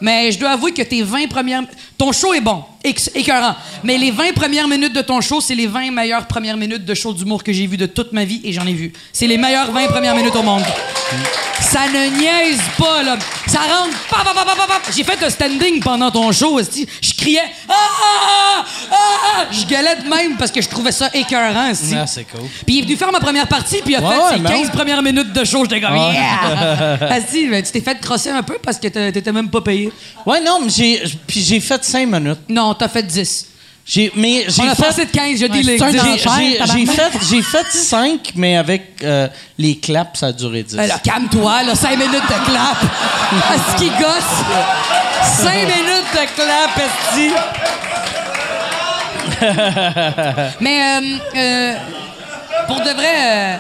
Mais 0.01 0.30
je 0.34 0.39
dois 0.39 0.49
avouer 0.49 0.74
que 0.74 0.82
tes 0.82 1.03
20 1.03 1.30
premières... 1.30 1.62
Ton 1.97 2.12
show 2.12 2.34
est 2.34 2.41
bon, 2.41 2.66
écœurant. 2.84 3.55
Mais 3.84 3.97
les 3.97 4.11
20 4.11 4.34
premières 4.34 4.67
minutes 4.67 4.93
de 4.93 5.01
ton 5.01 5.21
show, 5.21 5.41
c'est 5.41 5.55
les 5.55 5.67
20 5.67 5.91
meilleures 5.91 6.25
premières 6.27 6.57
minutes 6.57 6.86
de 6.86 6.93
show 6.93 7.13
d'humour 7.13 7.43
que 7.43 7.51
j'ai 7.53 7.67
vu 7.67 7.77
de 7.77 7.86
toute 7.86 8.11
ma 8.13 8.25
vie 8.25 8.41
et 8.43 8.51
j'en 8.53 8.65
ai 8.65 8.73
vu. 8.73 8.91
C'est 9.13 9.27
les 9.27 9.38
meilleures 9.38 9.71
20 9.71 9.88
premières 9.88 10.15
minutes 10.15 10.36
au 10.36 10.43
monde. 10.43 10.63
Ça 11.61 11.82
ne 11.88 12.17
niaise 12.19 12.59
pas, 12.77 13.03
là. 13.03 13.17
Ça 13.47 13.59
rentre... 13.59 13.95
J'ai 14.95 15.03
fait 15.03 15.23
un 15.23 15.29
standing 15.29 15.79
pendant 15.82 16.09
ton 16.09 16.32
show. 16.32 16.59
Je 16.59 17.13
criais... 17.13 17.39
Ah, 17.69 17.73
ah, 17.73 18.65
ah. 18.91 19.45
Je 19.51 19.65
gueulais 19.65 19.95
de 20.03 20.09
même 20.09 20.38
parce 20.38 20.51
que 20.51 20.61
je 20.61 20.67
trouvais 20.69 20.91
ça 20.91 21.09
écœurant. 21.13 21.71
Ah, 21.71 22.07
c'est 22.07 22.23
cool. 22.25 22.41
Puis 22.65 22.75
il 22.75 22.79
est 22.79 22.84
venu 22.84 22.95
faire 22.95 23.11
ma 23.11 23.19
première 23.19 23.47
partie, 23.47 23.82
puis 23.84 23.93
il 23.93 23.95
a 23.97 24.01
Ouais, 24.01 24.15
fait 24.32 24.36
ses 24.38 24.41
ben 24.41 24.49
15 24.49 24.61
ouais. 24.63 24.69
premières 24.71 25.01
minutes 25.03 25.32
de 25.34 25.43
show. 25.43 25.63
J'étais 25.63 25.82
comme, 25.82 25.95
yeah! 25.95 26.97
Asti, 27.11 27.47
ben, 27.47 27.61
tu 27.63 27.71
t'es 27.71 27.82
fait 27.82 27.99
crosser 27.99 28.29
un 28.29 28.43
peu 28.43 28.57
parce 28.63 28.77
que 28.77 28.88
t'a- 28.88 29.11
t'étais 29.11 29.32
même 29.32 29.49
pas 29.49 29.61
payé. 29.61 29.91
Ouais, 30.25 30.41
non, 30.41 30.59
mais 30.63 30.69
j'ai. 30.69 31.01
Puis 31.27 31.41
j'ai 31.41 31.59
fait 31.59 31.84
5 31.84 32.07
minutes. 32.07 32.39
Non, 32.49 32.70
t'as 32.76 32.88
fait 32.88 33.03
10. 33.03 33.47
J'ai, 33.84 34.11
mais 34.15 34.45
j'ai 34.47 34.61
On 34.61 34.67
a 34.69 34.76
fait. 34.76 35.05
de 35.05 35.11
15, 35.11 35.39
je 35.39 35.45
dis 35.47 35.57
Ouais, 35.57 35.63
les 35.63 35.78
c'est 35.80 35.84
un 35.84 35.91
10. 35.91 35.97
J'ai, 36.01 36.17
j'ai- 36.19 36.59
j'ai 36.78 36.86
fait, 36.86 37.11
j'ai 37.30 37.41
fait 37.41 37.65
5, 37.72 38.32
mais 38.36 38.55
avec 38.55 38.97
euh, 39.03 39.28
les 39.57 39.78
claps, 39.80 40.19
ça 40.19 40.28
a 40.28 40.32
duré 40.32 40.61
10. 40.63 40.76
Ben 40.76 40.88
là, 40.88 40.99
calme-toi, 41.03 41.63
là, 41.63 41.74
5 41.76 41.97
minutes 41.97 42.13
de 42.13 42.45
clap. 42.45 42.78
Est-ce 43.55 43.78
qu'il 43.78 43.91
gosse? 43.91 44.43
5 45.43 45.53
minutes 45.53 46.11
de 46.13 46.26
clap, 46.36 46.78
esti. 46.78 47.32
Mais, 50.61 50.82
euh, 50.82 51.17
euh, 51.36 51.74
pour 52.67 52.78
de 52.82 52.89
vrai, 52.91 53.15
euh, 53.26 53.57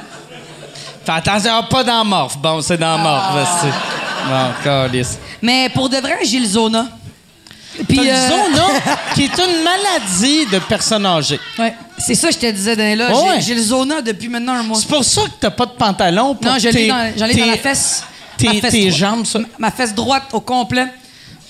Fais 1.03 1.13
attention, 1.13 1.51
ah, 1.55 1.63
pas 1.63 1.83
dans 1.83 2.05
Morph. 2.05 2.37
Bon, 2.37 2.61
c'est 2.61 2.77
dans 2.77 2.97
Morph, 2.99 3.23
Ah. 3.29 3.33
vas-y. 3.33 3.71
Bon, 4.93 5.07
mais 5.41 5.67
pour 5.69 5.89
de 5.89 5.97
vrai, 5.97 6.19
j'ai 6.23 6.37
le 6.39 6.45
zona. 6.45 6.85
Puis, 7.87 7.99
euh, 8.09 8.29
qui 9.15 9.23
est 9.23 9.37
une 9.37 9.63
maladie 9.63 10.45
de 10.51 10.59
personnes 10.59 11.05
âgées. 11.05 11.39
ouais, 11.59 11.73
c'est 11.97 12.15
ça 12.15 12.27
que 12.29 12.33
je 12.35 12.39
te 12.39 12.51
disais 12.51 12.75
dans 12.75 12.97
là. 12.97 13.11
Ouais. 13.15 13.41
J'ai- 13.41 13.55
le 13.55 13.61
zona 13.61 14.01
depuis 14.01 14.29
maintenant 14.29 14.53
un 14.53 14.63
mois. 14.63 14.77
C'est 14.79 14.87
pour 14.87 15.03
ça 15.03 15.21
que 15.23 15.29
t'as 15.39 15.49
pas 15.51 15.65
de 15.65 15.71
pantalon. 15.71 16.35
Pour 16.35 16.51
Non, 16.51 16.57
j'en 16.59 16.69
ai 16.69 16.87
dans 16.87 17.45
la 17.45 17.57
fesse. 17.57 18.03
tes- 18.37 18.47
ma 18.47 18.53
fesse 18.55 18.71
tes 18.71 18.79
droite. 18.89 18.95
jambes, 18.99 19.25
ça. 19.25 19.39
Ma- 19.39 19.45
Ma 19.59 19.71
fesse 19.71 19.93
droite 19.93 20.23
au 20.33 20.39
complet. 20.41 20.87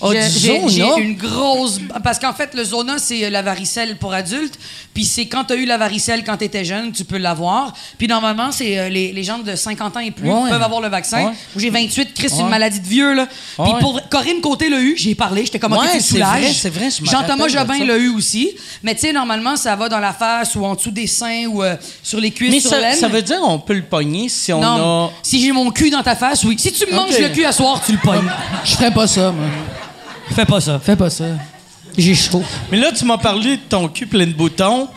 Oh, 0.04 0.12
J'ai- 0.12 0.68
J'ai 0.68 0.88
une 0.98 1.14
grosse. 1.16 1.78
Parce 2.02 2.18
qu'en 2.18 2.32
fait, 2.32 2.54
le 2.54 2.64
zona, 2.64 2.98
c'est 2.98 3.24
euh, 3.24 3.30
la 3.30 3.40
varicelle 3.42 3.96
pour 3.98 4.12
adultes. 4.12 4.58
Puis 4.94 5.04
c'est 5.04 5.26
quand 5.26 5.44
tu 5.44 5.52
as 5.52 5.56
eu 5.56 5.64
la 5.64 5.78
varicelle 5.78 6.24
quand 6.24 6.36
tu 6.36 6.44
étais 6.44 6.64
jeune, 6.64 6.90
tu 6.92 7.04
peux 7.04 7.18
l'avoir. 7.18 7.72
Puis 7.98 8.08
normalement, 8.08 8.50
c'est 8.50 8.78
euh, 8.78 8.88
les, 8.88 9.12
les 9.12 9.22
gens 9.22 9.38
de 9.38 9.54
50 9.54 9.96
ans 9.96 10.00
et 10.00 10.10
plus 10.10 10.28
Ouais. 10.28 10.50
peuvent 10.50 10.62
avoir 10.62 10.80
le 10.80 10.88
vaccin. 10.88 11.26
Ouais. 11.26 11.32
J'ai 11.56 11.70
28, 11.70 12.14
Chris, 12.14 12.28
c'est 12.28 12.34
Ouais. 12.36 12.40
une 12.42 12.48
maladie 12.48 12.80
de 12.80 12.86
vieux. 12.86 13.14
Là. 13.14 13.26
Puis 13.62 13.72
pour 13.80 14.00
Corinne 14.10 14.40
Côté 14.40 14.68
l'a 14.68 14.80
eu, 14.80 14.94
j'ai 14.96 15.14
parlé, 15.14 15.44
j'étais 15.44 15.58
comme, 15.60 15.72
OK, 15.74 15.80
c'est 16.00 16.18
vrai, 16.18 16.52
c'est 16.52 16.68
vrai, 16.70 16.88
je 16.90 17.04
Jean-Thomas 17.04 17.48
Jobin 17.48 17.84
l'a 17.84 17.96
eu 17.96 18.08
aussi. 18.08 18.50
Mais 18.82 18.94
tu 18.94 19.02
sais, 19.02 19.12
normalement, 19.12 19.56
ça 19.56 19.76
va 19.76 19.88
dans 19.88 20.00
la 20.00 20.12
face 20.12 20.54
ou 20.56 20.64
en 20.64 20.74
dessous 20.74 20.90
des 20.90 21.06
seins 21.06 21.46
ou 21.46 21.62
euh, 21.62 21.76
sur 22.02 22.18
les 22.20 22.30
cuisses, 22.32 22.50
Mais 22.50 22.60
sur 22.60 22.70
ça, 22.70 23.08
veut 23.08 23.22
dire 23.22 23.40
qu'on 23.40 23.58
peut 23.60 23.74
le 23.74 23.82
pogner 23.82 24.28
si 24.28 24.52
on 24.52 24.60
Non, 24.60 25.06
a. 25.06 25.10
si 25.22 25.40
j'ai 25.40 25.52
mon 25.52 25.70
cul 25.70 25.90
dans 25.90 26.02
ta 26.02 26.16
face, 26.16 26.42
oui. 26.44 26.56
Si 26.58 26.72
tu 26.72 26.86
me 26.86 26.92
manges 26.96 27.18
le 27.18 27.28
cul 27.28 27.44
à 27.44 27.52
soir, 27.52 27.80
tu 27.84 27.92
le 27.92 27.98
pognes. 27.98 28.30
Je 28.64 28.72
ferais 28.74 28.90
pas 28.90 29.06
ça, 29.06 29.30
moi. 29.32 29.46
Fais 30.34 30.44
pas 30.44 30.60
ça. 30.60 30.78
Fais 30.78 30.96
pas 30.96 31.10
ça. 31.10 31.24
J'ai 31.96 32.14
chaud. 32.14 32.42
Mais 32.70 32.78
là, 32.78 32.90
tu 32.92 33.04
m'as 33.04 33.18
parlé 33.18 33.56
de 33.56 33.62
ton 33.68 33.88
cul 33.88 34.06
plein 34.06 34.26
de 34.26 34.32
boutons. 34.32 34.88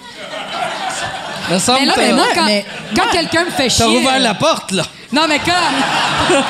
Mais 1.49 1.57
là, 1.85 1.93
mais 1.97 2.13
moi, 2.13 2.25
quand, 2.33 2.45
mais- 2.45 2.65
quand 2.95 3.07
quelqu'un 3.11 3.45
me 3.45 3.51
fait 3.51 3.69
chier... 3.69 3.85
T'as 3.85 3.91
rouvert 3.91 4.15
euh, 4.15 4.19
la 4.19 4.33
porte, 4.33 4.71
là. 4.71 4.83
Non, 5.11 5.27
mais 5.27 5.39
quand... 5.39 5.51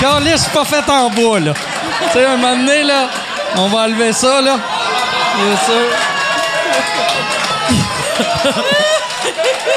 Carlis, 0.00 0.38
c'est 0.38 0.52
pas 0.52 0.64
fait 0.64 0.88
en 0.88 1.10
bois, 1.10 1.40
là. 1.40 1.54
tu 1.54 2.18
sais, 2.18 2.24
un 2.24 2.36
moment 2.36 2.56
donné, 2.56 2.84
là, 2.84 3.08
on 3.56 3.66
va 3.68 3.78
enlever 3.80 4.12
ça, 4.12 4.40
là. 4.40 4.58
Bien 5.36 5.56
sûr. 5.66 5.74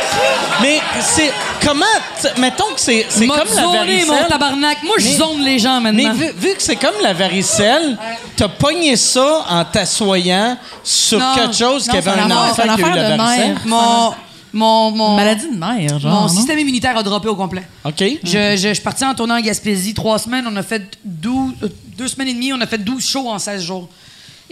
Mais 0.62 0.80
c'est. 1.02 1.32
Comment. 1.66 1.86
Mettons 2.38 2.74
que 2.76 2.80
c'est 2.82 3.06
c'est 3.10 3.28
comme 3.28 3.38
la 3.38 3.46
zoné, 3.46 3.66
mon 3.66 3.74
varicelle. 4.14 4.28
tabarnak? 4.30 4.84
Moi, 4.84 4.96
je 5.00 5.06
Mais- 5.08 5.16
zone 5.16 5.42
les 5.42 5.60
gens 5.60 5.80
Mais 5.82 5.92
maintenant. 5.92 6.14
vu, 6.14 6.32
vu 6.38 6.56
que 6.56 6.62
c'est 6.62 6.76
comme 6.76 6.96
la 7.02 7.14
varicelle, 7.14 7.98
t'as 8.36 8.48
pogné 8.50 8.96
ça 8.96 9.46
en 9.50 9.66
t'assoyant 9.66 10.58
sur 10.84 11.20
Non. 11.20 11.34
quelque 11.36 11.56
chose 11.56 11.84
qui 11.84 11.90
Non, 11.92 11.96
avait 11.98 12.12
c'est 12.12 12.20
un 12.20 12.32
enfant 12.32 12.54
c'est 12.56 12.62
qui 12.64 12.70
a 12.70 12.88
eu 12.88 12.96
la 12.96 13.12
de 13.12 13.18
varicelle. 13.18 13.58
Mon... 13.66 14.14
Mon... 14.54 14.92
Mon... 14.92 15.16
Maladie 15.16 15.48
de 15.50 15.56
mère, 15.58 15.98
genre. 16.00 16.12
Mon 16.14 16.22
non? 16.24 16.28
système 16.28 16.60
immunitaire 16.60 16.98
a 16.98 17.04
droppé 17.04 17.30
au 17.30 17.36
complet. 17.36 17.64
OK. 17.86 18.02
Je, 18.02 18.18
je, 18.26 18.56
je 18.58 18.74
suis 18.74 18.84
parti 18.84 19.06
en 19.06 19.14
tournant 19.16 19.38
en 19.38 19.42
Gaspésie 19.42 19.94
trois 19.94 20.20
semaines. 20.20 20.46
On 20.52 20.56
a 20.58 20.64
fait 20.64 20.84
12, 21.06 21.54
euh, 21.64 21.68
deux 21.98 22.08
semaines 22.10 22.28
et 22.28 22.34
demie. 22.34 22.52
On 22.52 22.60
a 22.60 22.68
fait 22.68 22.78
12 22.78 23.02
shows 23.06 23.30
en 23.30 23.40
16 23.40 23.64
jours. 23.64 23.88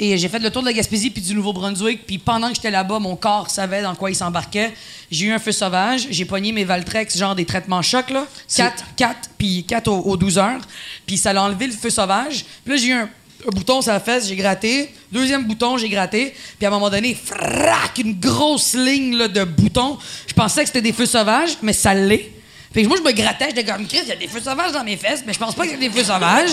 Et 0.02 0.18
j'ai 0.18 0.30
fait 0.30 0.40
le 0.40 0.50
tour 0.50 0.62
de 0.62 0.68
la 0.68 0.74
Gaspésie 0.74 1.10
puis 1.10 1.22
du 1.22 1.36
Nouveau-Brunswick. 1.36 2.06
Puis 2.08 2.20
pendant 2.20 2.48
que 2.48 2.56
j'étais 2.56 2.72
là-bas, 2.72 3.00
mon 3.00 3.18
corps 3.18 3.50
savait 3.50 3.82
dans 3.82 3.96
quoi 3.96 4.10
il 4.10 4.16
s'embarquait. 4.16 4.72
J'ai 5.12 5.26
eu 5.26 5.32
un 5.34 5.40
feu 5.40 5.52
sauvage. 5.52 6.08
J'ai 6.10 6.24
pogné 6.24 6.54
mes 6.54 6.64
Valtrex, 6.64 7.18
genre 7.18 7.36
des 7.36 7.44
traitements 7.44 7.82
chocs, 7.82 8.10
là. 8.10 8.26
4, 8.56 8.96
4, 8.96 9.30
puis 9.38 9.66
4 9.66 9.90
aux, 9.90 10.00
aux 10.00 10.16
12 10.16 10.38
heures. 10.38 10.62
Puis 11.06 11.18
ça 11.18 11.34
l'a 11.34 11.44
enlevé 11.44 11.68
le 11.68 11.74
feu 11.74 11.90
sauvage. 11.90 12.46
Puis 12.64 12.74
là, 12.74 12.80
j'ai 12.82 12.88
eu 12.88 12.94
un, 12.94 13.10
un 13.46 13.50
bouton 13.52 13.82
sur 13.82 13.92
la 13.92 14.00
fesse, 14.00 14.30
j'ai 14.30 14.38
gratté. 14.38 14.90
Deuxième 15.12 15.44
bouton, 15.44 15.78
j'ai 15.78 15.90
gratté. 15.90 16.34
Puis 16.58 16.66
à 16.66 16.70
un 16.70 16.72
moment 16.72 16.90
donné, 16.90 17.14
frac, 17.14 17.98
une 17.98 18.18
grosse 18.18 18.76
ligne 18.76 19.18
là, 19.18 19.28
de 19.28 19.44
boutons. 19.44 19.98
Je 20.28 20.34
pensais 20.34 20.62
que 20.62 20.68
c'était 20.68 20.82
des 20.82 20.94
feux 20.94 21.08
sauvages, 21.08 21.58
mais 21.62 21.74
ça 21.74 21.94
l'est. 21.94 22.32
Fait 22.74 22.84
que 22.84 22.88
moi, 22.88 22.96
je 22.96 23.04
me 23.04 23.12
grattais, 23.12 23.48
j'étais 23.50 23.66
comme, 23.66 23.86
Chris, 23.86 24.00
il 24.04 24.10
y 24.10 24.12
a 24.14 24.16
des 24.16 24.28
feux 24.28 24.40
sauvages 24.40 24.72
dans 24.72 24.84
mes 24.86 24.96
fesses, 24.96 25.24
mais 25.28 25.34
je 25.34 25.40
pense 25.40 25.56
pas 25.56 25.64
qu'il 25.64 25.74
y 25.74 25.86
a 25.86 25.90
des 25.90 25.90
feux 25.90 26.06
sauvages. 26.06 26.52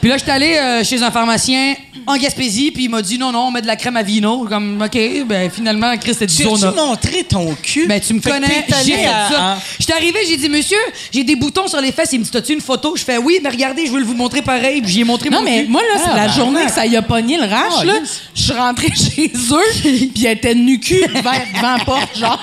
Puis 0.00 0.08
là, 0.10 0.16
j'étais 0.16 0.30
allé 0.30 0.54
euh, 0.56 0.84
chez 0.84 1.02
un 1.02 1.10
pharmacien 1.10 1.74
en 2.06 2.16
Gaspésie, 2.16 2.70
puis 2.70 2.84
il 2.84 2.88
m'a 2.88 3.02
dit 3.02 3.18
non, 3.18 3.32
non, 3.32 3.46
on 3.48 3.50
met 3.50 3.60
de 3.62 3.66
la 3.66 3.76
crème 3.76 3.96
à 3.96 4.02
vino. 4.02 4.46
Comme, 4.48 4.80
OK, 4.80 4.98
ben 5.26 5.50
finalement, 5.50 5.96
Chris, 5.98 6.12
c'était 6.12 6.26
du 6.26 6.36
Tu 6.36 6.44
sauna. 6.44 6.68
as 6.68 6.72
montré 6.72 7.24
ton 7.24 7.54
cul? 7.62 7.86
Ben, 7.86 8.00
tu 8.00 8.14
me 8.14 8.20
connais, 8.20 8.64
j'ai 8.84 8.92
fait 8.92 9.04
ça. 9.04 9.58
J'étais 9.78 9.92
arrivé, 9.92 10.18
j'ai 10.28 10.36
dit, 10.36 10.48
monsieur, 10.48 10.78
j'ai 11.12 11.24
des 11.24 11.36
boutons 11.36 11.66
sur 11.68 11.80
les 11.80 11.90
fesses. 11.92 12.10
Il 12.12 12.20
me 12.20 12.24
dit, 12.24 12.30
t'as-tu 12.30 12.52
une 12.52 12.60
photo? 12.60 12.94
Je 12.96 13.02
fais, 13.04 13.18
oui, 13.18 13.40
mais 13.42 13.50
regardez, 13.50 13.86
je 13.86 13.90
veux 13.92 14.02
vous 14.02 14.14
montrer 14.14 14.40
pareil. 14.42 14.80
Puis 14.82 14.92
j'y 14.92 15.00
ai 15.00 15.04
montré 15.04 15.30
Non, 15.30 15.38
mon 15.38 15.44
mais 15.44 15.64
cul. 15.64 15.70
moi, 15.70 15.82
là, 15.82 16.00
c'est 16.02 16.10
Ah, 16.12 16.16
la 16.16 16.26
ben, 16.28 16.32
journée 16.32 16.64
que 16.64 16.72
ça 16.72 16.86
y 16.86 16.96
a 16.96 17.02
pogné 17.02 17.36
le 17.36 17.44
rash, 17.44 17.72
Ah, 17.80 17.84
là. 17.84 17.94
yes. 18.00 18.22
Je 18.34 18.42
suis 18.42 18.52
rentrée 18.52 18.88
chez 18.94 19.32
eux, 19.52 19.80
puis 20.14 20.24
elle 20.26 20.32
était 20.36 20.54
nu 20.54 20.78
cul 20.78 21.02
devant, 21.08 21.32
devant 21.54 21.76
la 21.76 21.84
porte, 21.84 22.16
genre. 22.18 22.40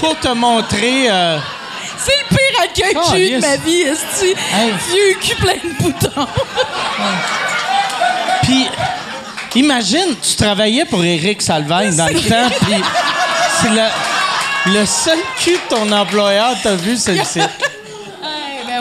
Pour 0.00 0.18
te 0.18 0.28
montrer... 0.28 1.08
euh, 1.10 1.38
C'est 2.04 2.16
le 2.18 2.36
pire 2.36 2.60
accueil 2.62 2.94
que 2.94 3.16
j'ai 3.16 3.32
eu 3.32 3.36
de 3.36 3.40
ma 3.40 3.56
vie, 3.56 3.82
esti. 3.82 4.34
Hey. 4.54 4.72
Vieux 4.90 5.16
cul 5.20 5.36
plein 5.36 5.54
de 5.54 5.82
boutons. 5.82 6.26
Puis, 8.42 8.68
imagine, 9.54 10.16
tu 10.22 10.34
travaillais 10.36 10.84
pour 10.84 11.04
Éric 11.04 11.42
Salvagne 11.42 11.94
dans 11.96 12.06
le 12.06 12.20
temps, 12.20 12.48
puis 12.62 12.82
c'est 13.60 13.70
le, 13.70 14.78
le 14.78 14.86
seul 14.86 15.18
cul 15.38 15.52
que 15.52 15.74
ton 15.74 15.90
employeur 15.92 16.54
t'a 16.62 16.74
vu, 16.74 16.96
c'est 16.96 17.14
le. 17.14 17.22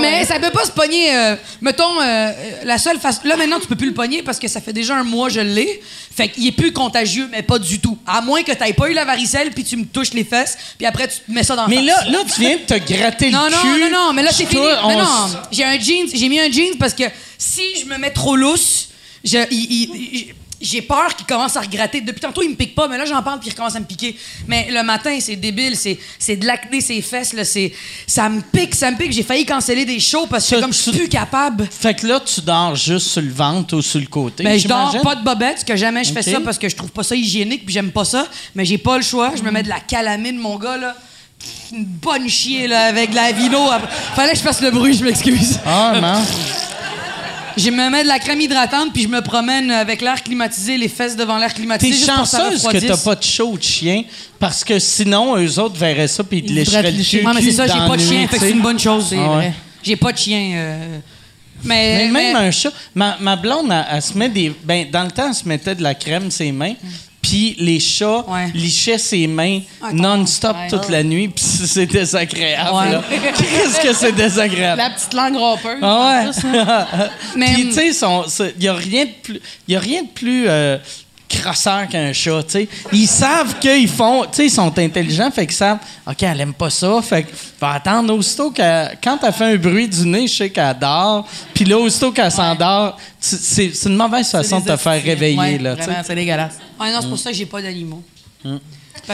Mais 0.01 0.25
ça 0.25 0.39
peut 0.39 0.51
pas 0.51 0.65
se 0.65 0.71
pogner. 0.71 1.13
euh, 1.15 1.35
mettons, 1.61 1.99
euh, 2.01 2.31
la 2.63 2.77
seule 2.77 2.99
façon. 2.99 3.21
Là, 3.25 3.35
maintenant, 3.37 3.59
tu 3.59 3.67
peux 3.67 3.75
plus 3.75 3.87
le 3.87 3.93
pogner 3.93 4.21
parce 4.23 4.39
que 4.39 4.47
ça 4.47 4.61
fait 4.61 4.73
déjà 4.73 4.95
un 4.97 5.03
mois 5.03 5.27
que 5.27 5.33
je 5.35 5.39
l'ai. 5.41 5.81
Fait 6.15 6.27
qu'il 6.29 6.45
est 6.47 6.51
plus 6.51 6.73
contagieux, 6.73 7.27
mais 7.31 7.41
pas 7.43 7.59
du 7.59 7.79
tout. 7.79 7.97
À 8.05 8.21
moins 8.21 8.43
que 8.43 8.51
t'aies 8.51 8.73
pas 8.73 8.89
eu 8.89 8.93
la 8.93 9.05
varicelle, 9.05 9.51
puis 9.51 9.63
tu 9.63 9.77
me 9.77 9.85
touches 9.85 10.13
les 10.13 10.23
fesses, 10.25 10.57
puis 10.77 10.85
après, 10.85 11.07
tu 11.07 11.19
te 11.19 11.31
mets 11.31 11.43
ça 11.43 11.55
dans 11.55 11.63
la 11.63 11.67
Mais 11.69 11.77
face. 11.77 11.85
là, 11.85 12.11
là, 12.11 12.17
tu 12.33 12.41
viens 12.41 12.57
de 12.57 12.61
te 12.61 12.93
gratter 12.93 13.29
Non, 13.31 13.45
le 13.45 13.51
non, 13.51 13.57
cul. 13.61 13.81
non, 13.81 13.89
non, 14.07 14.13
mais 14.13 14.23
là, 14.23 14.31
c'est 14.31 14.45
fini. 14.45 14.61
Toi, 14.61 14.79
Mais 14.87 14.95
on 14.95 14.99
non, 14.99 15.27
j'ai 15.51 15.63
un 15.63 15.79
jeans, 15.79 16.07
j'ai 16.13 16.27
mis 16.29 16.39
un 16.39 16.51
jeans 16.51 16.75
parce 16.77 16.93
que 16.93 17.03
si 17.37 17.61
je 17.81 17.85
me 17.85 17.97
mets 17.97 18.11
trop 18.11 18.35
lousse, 18.35 18.89
je- 19.23 19.37
il- 19.51 19.71
il- 19.71 20.09
il- 20.13 20.33
j'ai 20.61 20.81
peur 20.81 21.15
qu'il 21.15 21.25
commence 21.25 21.55
à 21.55 21.61
regratter. 21.61 22.01
Depuis 22.01 22.19
tantôt, 22.19 22.41
il 22.41 22.49
me 22.49 22.55
pique 22.55 22.75
pas, 22.75 22.87
mais 22.87 22.97
là, 22.97 23.05
j'en 23.05 23.21
parle 23.23 23.39
puis 23.39 23.47
il 23.49 23.51
recommence 23.51 23.75
à 23.75 23.79
me 23.79 23.85
piquer. 23.85 24.17
Mais 24.47 24.67
le 24.69 24.83
matin, 24.83 25.17
c'est 25.21 25.35
débile, 25.35 25.75
c'est, 25.75 25.97
c'est 26.17 26.35
de 26.35 26.45
l'acné, 26.45 26.81
ses 26.81 27.01
fesses, 27.01 27.33
là, 27.33 27.45
c'est, 27.45 27.71
ça 28.05 28.27
me 28.29 28.41
pique, 28.41 28.75
ça 28.75 28.91
me 28.91 28.97
pique. 28.97 29.11
J'ai 29.11 29.23
failli 29.23 29.45
canceller 29.45 29.85
des 29.85 29.99
shows 29.99 30.27
parce 30.27 30.49
que 30.49 30.59
comme 30.59 30.73
je 30.73 30.77
suis 30.77 30.91
plus 30.91 31.09
capable. 31.09 31.67
Fait 31.71 31.93
que 31.93 32.07
là, 32.07 32.19
tu 32.19 32.41
dors 32.41 32.75
juste 32.75 33.07
sur 33.07 33.21
le 33.21 33.31
ventre 33.31 33.77
ou 33.77 33.81
sur 33.81 33.99
le 33.99 34.07
côté. 34.07 34.43
Ben, 34.43 34.59
je 34.59 34.67
dors 34.67 34.95
pas 35.01 35.15
de 35.15 35.23
bobette, 35.23 35.63
que 35.63 35.75
jamais 35.75 36.03
je 36.03 36.11
fais 36.11 36.23
ça 36.23 36.39
parce 36.41 36.57
que 36.57 36.67
je 36.67 36.75
trouve 36.75 36.91
pas 36.91 37.03
ça 37.03 37.15
hygiénique 37.15 37.65
puis 37.65 37.73
j'aime 37.73 37.91
pas 37.91 38.05
ça. 38.05 38.27
Mais 38.55 38.65
j'ai 38.65 38.77
pas 38.77 38.97
le 38.97 39.03
choix. 39.03 39.31
Je 39.35 39.43
me 39.43 39.51
mets 39.51 39.63
de 39.63 39.69
la 39.69 39.79
calamine, 39.79 40.37
mon 40.37 40.57
gars, 40.57 40.77
là. 40.77 40.95
Une 41.71 41.85
bonne 41.85 42.27
chier, 42.27 42.67
là, 42.67 42.87
avec 42.87 43.11
de 43.11 43.15
la 43.15 43.31
vino. 43.31 43.69
Fallait 44.13 44.33
que 44.33 44.37
je 44.37 44.43
fasse 44.43 44.61
le 44.61 44.71
bruit, 44.71 44.93
je 44.93 45.05
m'excuse. 45.05 45.57
Ah, 45.65 45.93
non. 46.01 46.21
Je 47.59 47.69
me 47.69 47.89
mets 47.89 48.03
de 48.03 48.07
la 48.07 48.19
crème 48.19 48.41
hydratante 48.41 48.93
puis 48.93 49.03
je 49.03 49.07
me 49.07 49.21
promène 49.21 49.69
avec 49.71 50.01
l'air 50.01 50.21
climatisé, 50.23 50.77
les 50.77 50.87
fesses 50.87 51.15
devant 51.15 51.37
l'air 51.37 51.53
climatisé. 51.53 51.91
T'es 51.91 51.97
juste 51.97 52.11
pour 52.11 52.23
que 52.23 52.29
ça 52.29 52.37
chanceuse 52.51 52.63
que 52.63 52.87
t'as 52.87 52.97
pas 52.97 53.15
de 53.15 53.23
chaud 53.23 53.57
de 53.57 53.63
chien, 53.63 54.03
parce 54.39 54.63
que 54.63 54.79
sinon, 54.79 55.37
eux 55.37 55.59
autres 55.59 55.75
verraient 55.77 56.07
ça 56.07 56.23
puis 56.23 56.39
ils 56.39 56.45
te 56.45 56.51
lécheraient 56.53 56.91
le. 56.91 56.97
Ouais, 57.25 57.31
mais 57.35 57.41
c'est 57.41 57.51
ça, 57.51 57.67
j'ai 57.67 57.73
dans 57.73 57.87
pas 57.87 57.97
de 57.97 58.01
chien, 58.01 58.27
fait 58.27 58.39
c'est 58.39 58.51
une 58.51 58.61
bonne 58.61 58.79
chose. 58.79 59.07
c'est 59.09 59.17
Ah 59.19 59.27
vrai. 59.27 59.37
ouais. 59.47 59.53
J'ai 59.83 59.95
pas 59.95 60.11
de 60.11 60.17
chien. 60.17 60.51
euh, 60.55 60.97
Mais, 61.63 62.05
Mais 62.05 62.11
même 62.11 62.33
mais- 62.33 62.47
un 62.47 62.51
chat. 62.51 62.71
Ma, 62.95 63.17
ma 63.19 63.35
blonde, 63.35 63.69
elle, 63.71 63.85
elle 63.91 64.01
se 64.01 64.17
met 64.17 64.29
des. 64.29 64.53
Ben, 64.63 64.89
dans 64.91 65.03
le 65.03 65.11
temps, 65.11 65.27
elle 65.27 65.33
se 65.33 65.47
mettait 65.47 65.75
de 65.75 65.83
la 65.83 65.93
crème 65.93 66.31
ses 66.31 66.51
mains. 66.51 66.73
Puis 67.29 67.55
les 67.59 67.79
chats 67.79 68.25
Ouais. 68.27 68.49
lichaient 68.55 68.97
ses 68.97 69.27
mains 69.27 69.59
Ah, 69.81 69.89
non-stop 69.93 70.55
Ouais. 70.55 70.67
toute 70.67 70.89
la 70.89 71.03
nuit. 71.03 71.27
Puis 71.27 71.43
c'est 71.45 71.85
désagréable. 71.85 73.03
Qu'est-ce 73.37 73.79
que 73.81 73.93
c'est 73.93 74.11
désagréable? 74.13 74.81
La 74.81 74.89
petite 74.89 75.13
langue 75.13 75.35
rompeuse. 75.37 75.77
Ah 75.81 76.23
ouais. 76.25 77.07
Mais- 77.35 77.53
Puis, 77.53 77.67
tu 77.69 77.73
sais, 77.73 77.91
il 78.55 78.59
n'y 78.61 78.67
a 78.67 78.73
rien 78.73 79.05
de 79.05 79.11
plus, 79.21 79.39
y 79.67 79.75
a 79.75 79.79
rien 79.79 80.01
de 80.03 80.07
plus 80.07 80.45
euh, 80.47 80.77
crasseur 81.29 81.87
qu'un 81.87 82.11
chat, 82.11 82.43
tu 82.43 82.51
sais. 82.51 82.69
Ils 82.91 83.07
savent 83.07 83.59
qu'ils 83.59 83.87
font, 83.87 84.23
tu 84.23 84.29
sais, 84.33 84.45
ils 84.47 84.51
sont 84.51 84.77
intelligents, 84.77 85.29
fait 85.31 85.45
qu'ils 85.45 85.55
savent, 85.55 85.77
OK, 86.07 86.23
elle 86.23 86.41
aime 86.41 86.53
pas 86.53 86.71
ça, 86.71 87.01
fait 87.01 87.23
que 87.23 87.31
va 87.61 87.73
attendre 87.73 88.13
aussitôt 88.13 88.51
qu'elle, 88.51 88.97
quand 89.01 89.19
elle 89.23 89.31
fait 89.31 89.53
un 89.53 89.55
bruit 89.55 89.87
du 89.87 90.05
nez, 90.07 90.27
je 90.27 90.35
sais 90.35 90.49
qu'elle 90.49 90.77
dort, 90.79 91.27
puis 91.53 91.65
là, 91.65 91.77
aussitôt 91.77 92.11
qu'elle 92.11 92.31
s'endort, 92.31 92.97
c'est, 93.19 93.71
une 93.85 93.95
mauvaise 93.95 94.29
façon 94.29 94.59
de 94.59 94.65
te 94.65 94.75
faire 94.75 95.01
réveiller, 95.01 95.37
Ouais, 95.37 95.57
là, 95.59 95.75
tu 95.75 95.83
sais. 95.83 95.91
C'est 96.03 96.15
dégueulasse. 96.15 96.57
Ouais, 96.79 96.91
non, 96.91 96.99
c'est 97.01 97.09
pour 97.09 97.19
ça 97.19 97.29
que 97.29 97.37
j'ai 97.37 97.45
pas 97.45 97.61
d'animaux. 97.61 98.03
Pas 98.43 98.49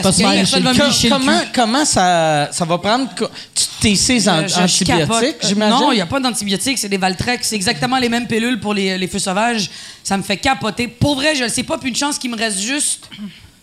Parce 0.02 0.16
que 0.18 0.24
souvent 0.24 0.32
personne 0.34 0.64
va 0.64 0.74
me 0.74 0.80
Co- 0.80 0.86
licher 0.88 1.10
le 1.10 1.16
comment, 1.16 1.40
cul. 1.40 1.48
comment 1.54 1.86
ça, 1.86 2.50
ça 2.52 2.66
va 2.66 2.78
prendre... 2.78 3.10
Tu 3.16 3.66
t'essaies 3.82 4.28
en, 4.30 4.48
je- 4.48 4.60
antibiotiques, 4.62 5.36
Euh, 5.44 5.48
j'imagine? 5.48 5.80
Non, 5.80 5.92
il 5.92 5.96
n'y 5.96 6.02
a 6.02 6.06
pas 6.06 6.20
d'antibiotiques, 6.20 6.78
c'est 6.78 6.90
des 6.90 6.98
Valtrex. 6.98 7.48
C'est 7.48 7.56
exactement 7.56 7.98
les 7.98 8.10
mêmes 8.10 8.28
pilules 8.28 8.60
pour 8.60 8.74
les, 8.74 8.98
les 8.98 9.08
feux 9.08 9.20
sauvages. 9.20 9.70
Ça 10.04 10.18
me 10.18 10.24
fait 10.24 10.38
capoter. 10.38 10.88
Pour 10.88 11.16
vrai, 11.16 11.36
je 11.36 11.44
ne 11.44 11.50
sais 11.50 11.64
pas, 11.64 11.78
puis 11.78 11.90
une 11.90 11.96
chance 11.96 12.18
qu'il 12.18 12.32
me 12.32 12.38
reste 12.38 12.60
juste 12.60 13.10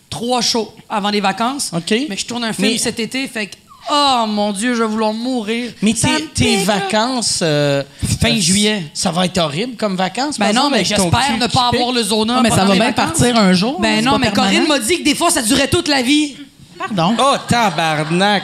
trois 0.09 0.41
shows 0.41 0.73
avant 0.89 1.09
les 1.09 1.21
vacances. 1.21 1.71
OK. 1.73 1.93
Mais 2.09 2.17
je 2.17 2.25
tourne 2.25 2.43
un 2.43 2.53
film 2.53 2.69
Mais- 2.71 2.77
cet 2.77 2.99
été, 2.99 3.27
fait 3.27 3.47
que, 3.47 3.55
oh 3.91 4.25
mon 4.27 4.51
Dieu, 4.51 4.73
je 4.75 4.81
vais 4.83 4.87
vouloir 4.89 5.13
mourir. 5.13 5.71
Mais 5.81 5.93
Ça 5.95 6.07
tes, 6.09 6.13
me 6.13 6.27
tes 6.29 6.57
pique, 6.57 6.67
là. 6.67 6.73
vacances... 6.75 7.39
euh, 7.41 7.83
Fin 8.21 8.35
juillet. 8.39 8.83
Ça 8.93 9.11
va 9.11 9.25
être 9.25 9.37
horrible 9.37 9.75
comme 9.75 9.95
vacances. 9.95 10.37
Ben 10.39 10.53
par 10.53 10.53
non, 10.53 10.69
exemple, 10.69 10.71
mais 10.71 10.77
avec 10.77 10.97
ton 10.97 11.03
j'espère 11.03 11.27
cul 11.35 11.39
ne 11.41 11.47
qui 11.47 11.55
pas 11.57 11.69
pique. 11.71 11.79
avoir 11.81 11.93
le 11.95 12.03
zona. 12.03 12.35
Ah, 12.37 12.41
mais 12.41 12.49
ça 12.49 12.55
pendant 12.57 12.67
va 12.69 12.73
les 12.73 12.79
bien 12.79 12.89
vacances. 12.91 13.05
partir 13.19 13.37
un 13.37 13.53
jour. 13.53 13.79
Ben 13.81 14.03
non, 14.03 14.11
pas 14.13 14.17
mais 14.19 14.31
permanent. 14.31 14.51
Corinne 14.53 14.67
m'a 14.67 14.79
dit 14.79 14.99
que 14.99 15.03
des 15.03 15.15
fois, 15.15 15.29
ça 15.31 15.41
durait 15.41 15.67
toute 15.67 15.87
la 15.87 16.01
vie. 16.01 16.35
Pardon? 16.77 17.15
Oh, 17.19 17.35
tabarnak! 17.47 18.43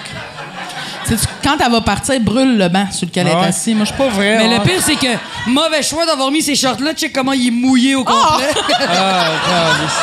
Sais-tu, 1.08 1.26
Quand 1.44 1.56
elle 1.66 1.72
va 1.72 1.82
partir, 1.82 2.20
brûle 2.20 2.58
le 2.58 2.68
banc 2.70 2.86
sur 2.92 3.08
lequel 3.08 3.26
elle 3.28 3.34
Ah 3.36 3.40
ouais. 3.40 3.46
est 3.46 3.50
assise. 3.50 3.74
Moi, 3.76 3.86
je 3.86 3.90
suis 3.94 3.98
pas 3.98 4.10
vrai. 4.10 4.38
Mais 4.38 4.56
le 4.58 4.62
pire, 4.64 4.80
c'est 4.86 4.96
que 4.96 5.08
mauvais 5.48 5.82
choix 5.82 6.06
d'avoir 6.06 6.30
mis 6.30 6.42
ces 6.44 6.56
shorts-là. 6.56 6.94
Check 6.94 7.12
comment 7.14 7.34
il 7.34 7.48
est 7.48 7.52
mouillé 7.52 7.96
au 7.96 8.04
complet. 8.04 8.46
Ah, 8.82 9.26
câlisse. 9.48 9.94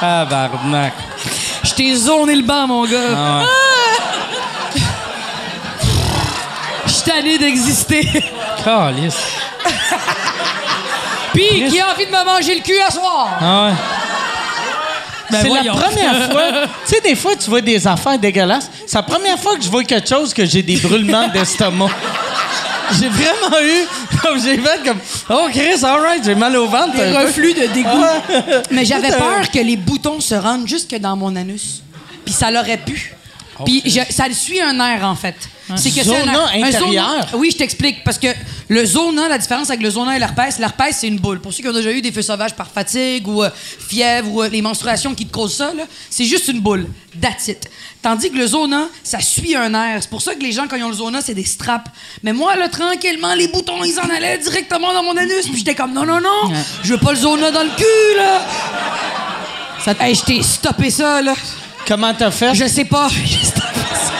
Tabarnak. 0.00 0.92
Je 1.64 1.74
t'ai 1.74 1.94
zoné 1.96 2.34
le 2.36 2.42
banc, 2.42 2.66
mon 2.66 2.84
gars. 2.84 2.98
Ah 3.16 3.38
ouais. 3.40 3.44
Tanné 7.08 7.38
d'exister. 7.38 8.06
Câlisse. 8.64 9.16
Puis, 11.32 11.68
qui 11.68 11.80
a 11.80 11.92
envie 11.92 12.06
de 12.06 12.10
me 12.10 12.24
manger 12.24 12.54
le 12.56 12.60
cul 12.62 12.78
à 12.86 12.90
soir? 12.90 13.28
Ah 13.40 13.66
ouais. 13.66 13.74
Ben 15.30 15.38
c'est 15.42 15.48
la 15.62 15.72
première 15.72 16.30
fois. 16.32 16.42
Tu 16.86 16.94
sais, 16.94 17.00
des 17.02 17.14
fois, 17.14 17.36
tu 17.36 17.50
vois 17.50 17.60
des 17.60 17.86
affaires 17.86 18.18
dégueulasses. 18.18 18.70
C'est 18.86 18.96
la 18.96 19.02
première 19.02 19.38
fois 19.38 19.56
que 19.56 19.62
je 19.62 19.68
vois 19.68 19.84
quelque 19.84 20.08
chose 20.08 20.32
que 20.32 20.44
j'ai 20.46 20.62
des 20.62 20.76
brûlements 20.78 21.28
d'estomac. 21.32 21.90
J'ai 22.98 23.08
vraiment 23.10 23.58
eu. 23.62 23.84
Comme 24.22 24.42
j'ai 24.42 24.56
fait 24.58 24.80
comme. 24.84 24.98
Oh, 25.28 25.48
Chris, 25.52 25.84
all 25.84 26.00
right, 26.00 26.24
j'ai 26.24 26.34
mal 26.34 26.56
au 26.56 26.66
ventre. 26.66 26.92
Des 26.96 27.12
peu. 27.12 27.18
reflux 27.18 27.52
de 27.52 27.66
dégoût. 27.66 27.90
Ah. 27.92 28.62
Mais 28.70 28.86
j'avais 28.86 29.10
peur 29.10 29.50
que 29.52 29.58
les 29.58 29.76
boutons 29.76 30.20
se 30.20 30.34
rendent 30.34 30.66
jusque 30.66 30.94
dans 30.96 31.14
mon 31.14 31.36
anus. 31.36 31.82
Puis 32.24 32.32
ça 32.32 32.50
l'aurait 32.50 32.78
pu. 32.78 33.14
Puis 33.66 33.82
je- 33.84 34.10
ça 34.12 34.24
suit 34.32 34.60
un 34.62 34.72
nerf, 34.72 35.04
en 35.04 35.14
fait. 35.14 35.36
C'est 35.76 35.90
que 35.90 35.96
c'est 35.96 36.04
Zona 36.04 36.46
un 36.54 36.62
intérieur? 36.62 36.80
zona- 36.82 37.26
oui, 37.36 37.50
je 37.52 37.56
t'explique. 37.58 38.02
Parce 38.04 38.18
que 38.18 38.28
le 38.68 38.86
zona, 38.86 39.28
la 39.28 39.38
différence 39.38 39.68
avec 39.68 39.82
le 39.82 39.90
zona 39.90 40.16
et 40.16 40.18
l'herpès, 40.18 40.58
l'herpès, 40.58 40.96
c'est 40.98 41.08
une 41.08 41.18
boule. 41.18 41.40
Pour 41.40 41.52
ceux 41.52 41.62
qui 41.62 41.68
ont 41.68 41.72
déjà 41.72 41.90
eu 41.92 42.00
des 42.00 42.10
feux 42.12 42.22
sauvages 42.22 42.54
par 42.54 42.68
fatigue 42.68 43.28
ou 43.28 43.42
euh, 43.42 43.50
fièvre 43.88 44.32
ou 44.32 44.42
euh, 44.42 44.48
les 44.48 44.62
menstruations 44.62 45.14
qui 45.14 45.26
te 45.26 45.32
causent 45.32 45.56
ça, 45.56 45.72
c'est 46.10 46.24
juste 46.24 46.48
une 46.48 46.60
boule. 46.60 46.86
That's 47.20 47.48
it. 47.48 47.68
Tandis 48.00 48.30
que 48.30 48.36
le 48.36 48.46
zona, 48.46 48.86
ça 49.02 49.20
suit 49.20 49.56
un 49.56 49.70
nerf. 49.70 50.02
C'est 50.02 50.10
pour 50.10 50.22
ça 50.22 50.34
que 50.34 50.40
les 50.42 50.52
gens, 50.52 50.66
quand 50.68 50.76
ils 50.76 50.84
ont 50.84 50.88
le 50.88 50.94
zona, 50.94 51.20
c'est 51.20 51.34
des 51.34 51.44
straps. 51.44 51.90
Mais 52.22 52.32
moi, 52.32 52.54
là, 52.56 52.68
tranquillement, 52.68 53.34
les 53.34 53.48
boutons, 53.48 53.82
ils 53.84 53.98
en 53.98 54.08
allaient 54.08 54.38
directement 54.38 54.92
dans 54.94 55.02
mon 55.02 55.16
anus. 55.16 55.46
Puis 55.48 55.58
j'étais 55.58 55.74
comme, 55.74 55.92
non, 55.92 56.06
non, 56.06 56.20
non, 56.20 56.52
je 56.84 56.92
veux 56.92 56.98
pas 57.00 57.10
le 57.12 57.18
zona 57.18 57.50
dans 57.50 57.64
le 57.64 57.70
cul, 57.76 58.16
là. 58.16 58.40
Ça 59.84 59.94
hey, 60.00 60.14
je 60.14 60.22
t'ai 60.22 60.42
stoppé 60.42 60.90
ça, 60.90 61.20
là. 61.22 61.34
Comment 61.86 62.12
t'as 62.14 62.30
fait? 62.30 62.54
Je 62.54 62.66
sais 62.66 62.84
pas. 62.84 63.08
J'ai 63.24 63.44
stoppé 63.44 63.80
ça. 63.94 64.12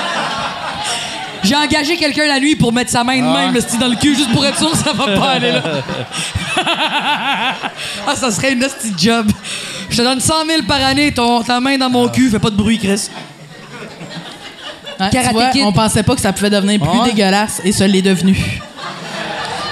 J'ai 1.43 1.55
engagé 1.57 1.97
quelqu'un 1.97 2.27
la 2.27 2.41
nuit 2.41 2.57
pour 2.57 2.73
mettre 2.73 2.91
sa 2.91 3.05
main 3.05 3.17
de 3.17 3.23
même 3.27 3.55
le 3.55 3.61
style 3.61 3.79
dans 3.79 3.89
le 3.89 3.97
cul 3.97 4.15
juste 4.15 4.33
pour 4.33 4.45
être 4.45 4.59
sûr 4.59 4.71
que 4.71 4.77
ça 4.77 4.93
va 4.93 5.07
pas 5.19 5.31
aller 5.33 5.53
là. 5.53 5.63
ah, 8.07 8.17
ça 8.17 8.31
serait 8.31 8.53
une 8.53 8.65
hostie 8.65 8.93
job. 8.97 9.31
Je 9.91 9.97
te 9.97 10.03
donne 10.03 10.21
100 10.21 10.47
000 10.47 10.63
par 10.67 10.83
année, 10.85 11.13
ton, 11.13 11.43
ta 11.43 11.61
main 11.61 11.79
dans 11.79 11.91
mon 11.91 12.09
cul, 12.09 12.29
fais 12.31 12.39
pas 12.39 12.51
de 12.51 12.57
bruit, 12.57 12.79
Chris. 12.79 13.09
Hein, 15.01 15.11
tu 15.11 15.19
vois, 15.31 15.51
on 15.63 15.73
pensait 15.73 16.03
pas 16.03 16.15
que 16.17 16.21
ça 16.21 16.33
pouvait 16.33 16.51
devenir 16.51 16.81
plus 16.81 16.89
Ouais. 16.99 17.11
dégueulasse 17.11 17.61
et 17.65 17.71
ça 17.73 17.87
l'est 17.87 18.03
devenu. 18.03 18.37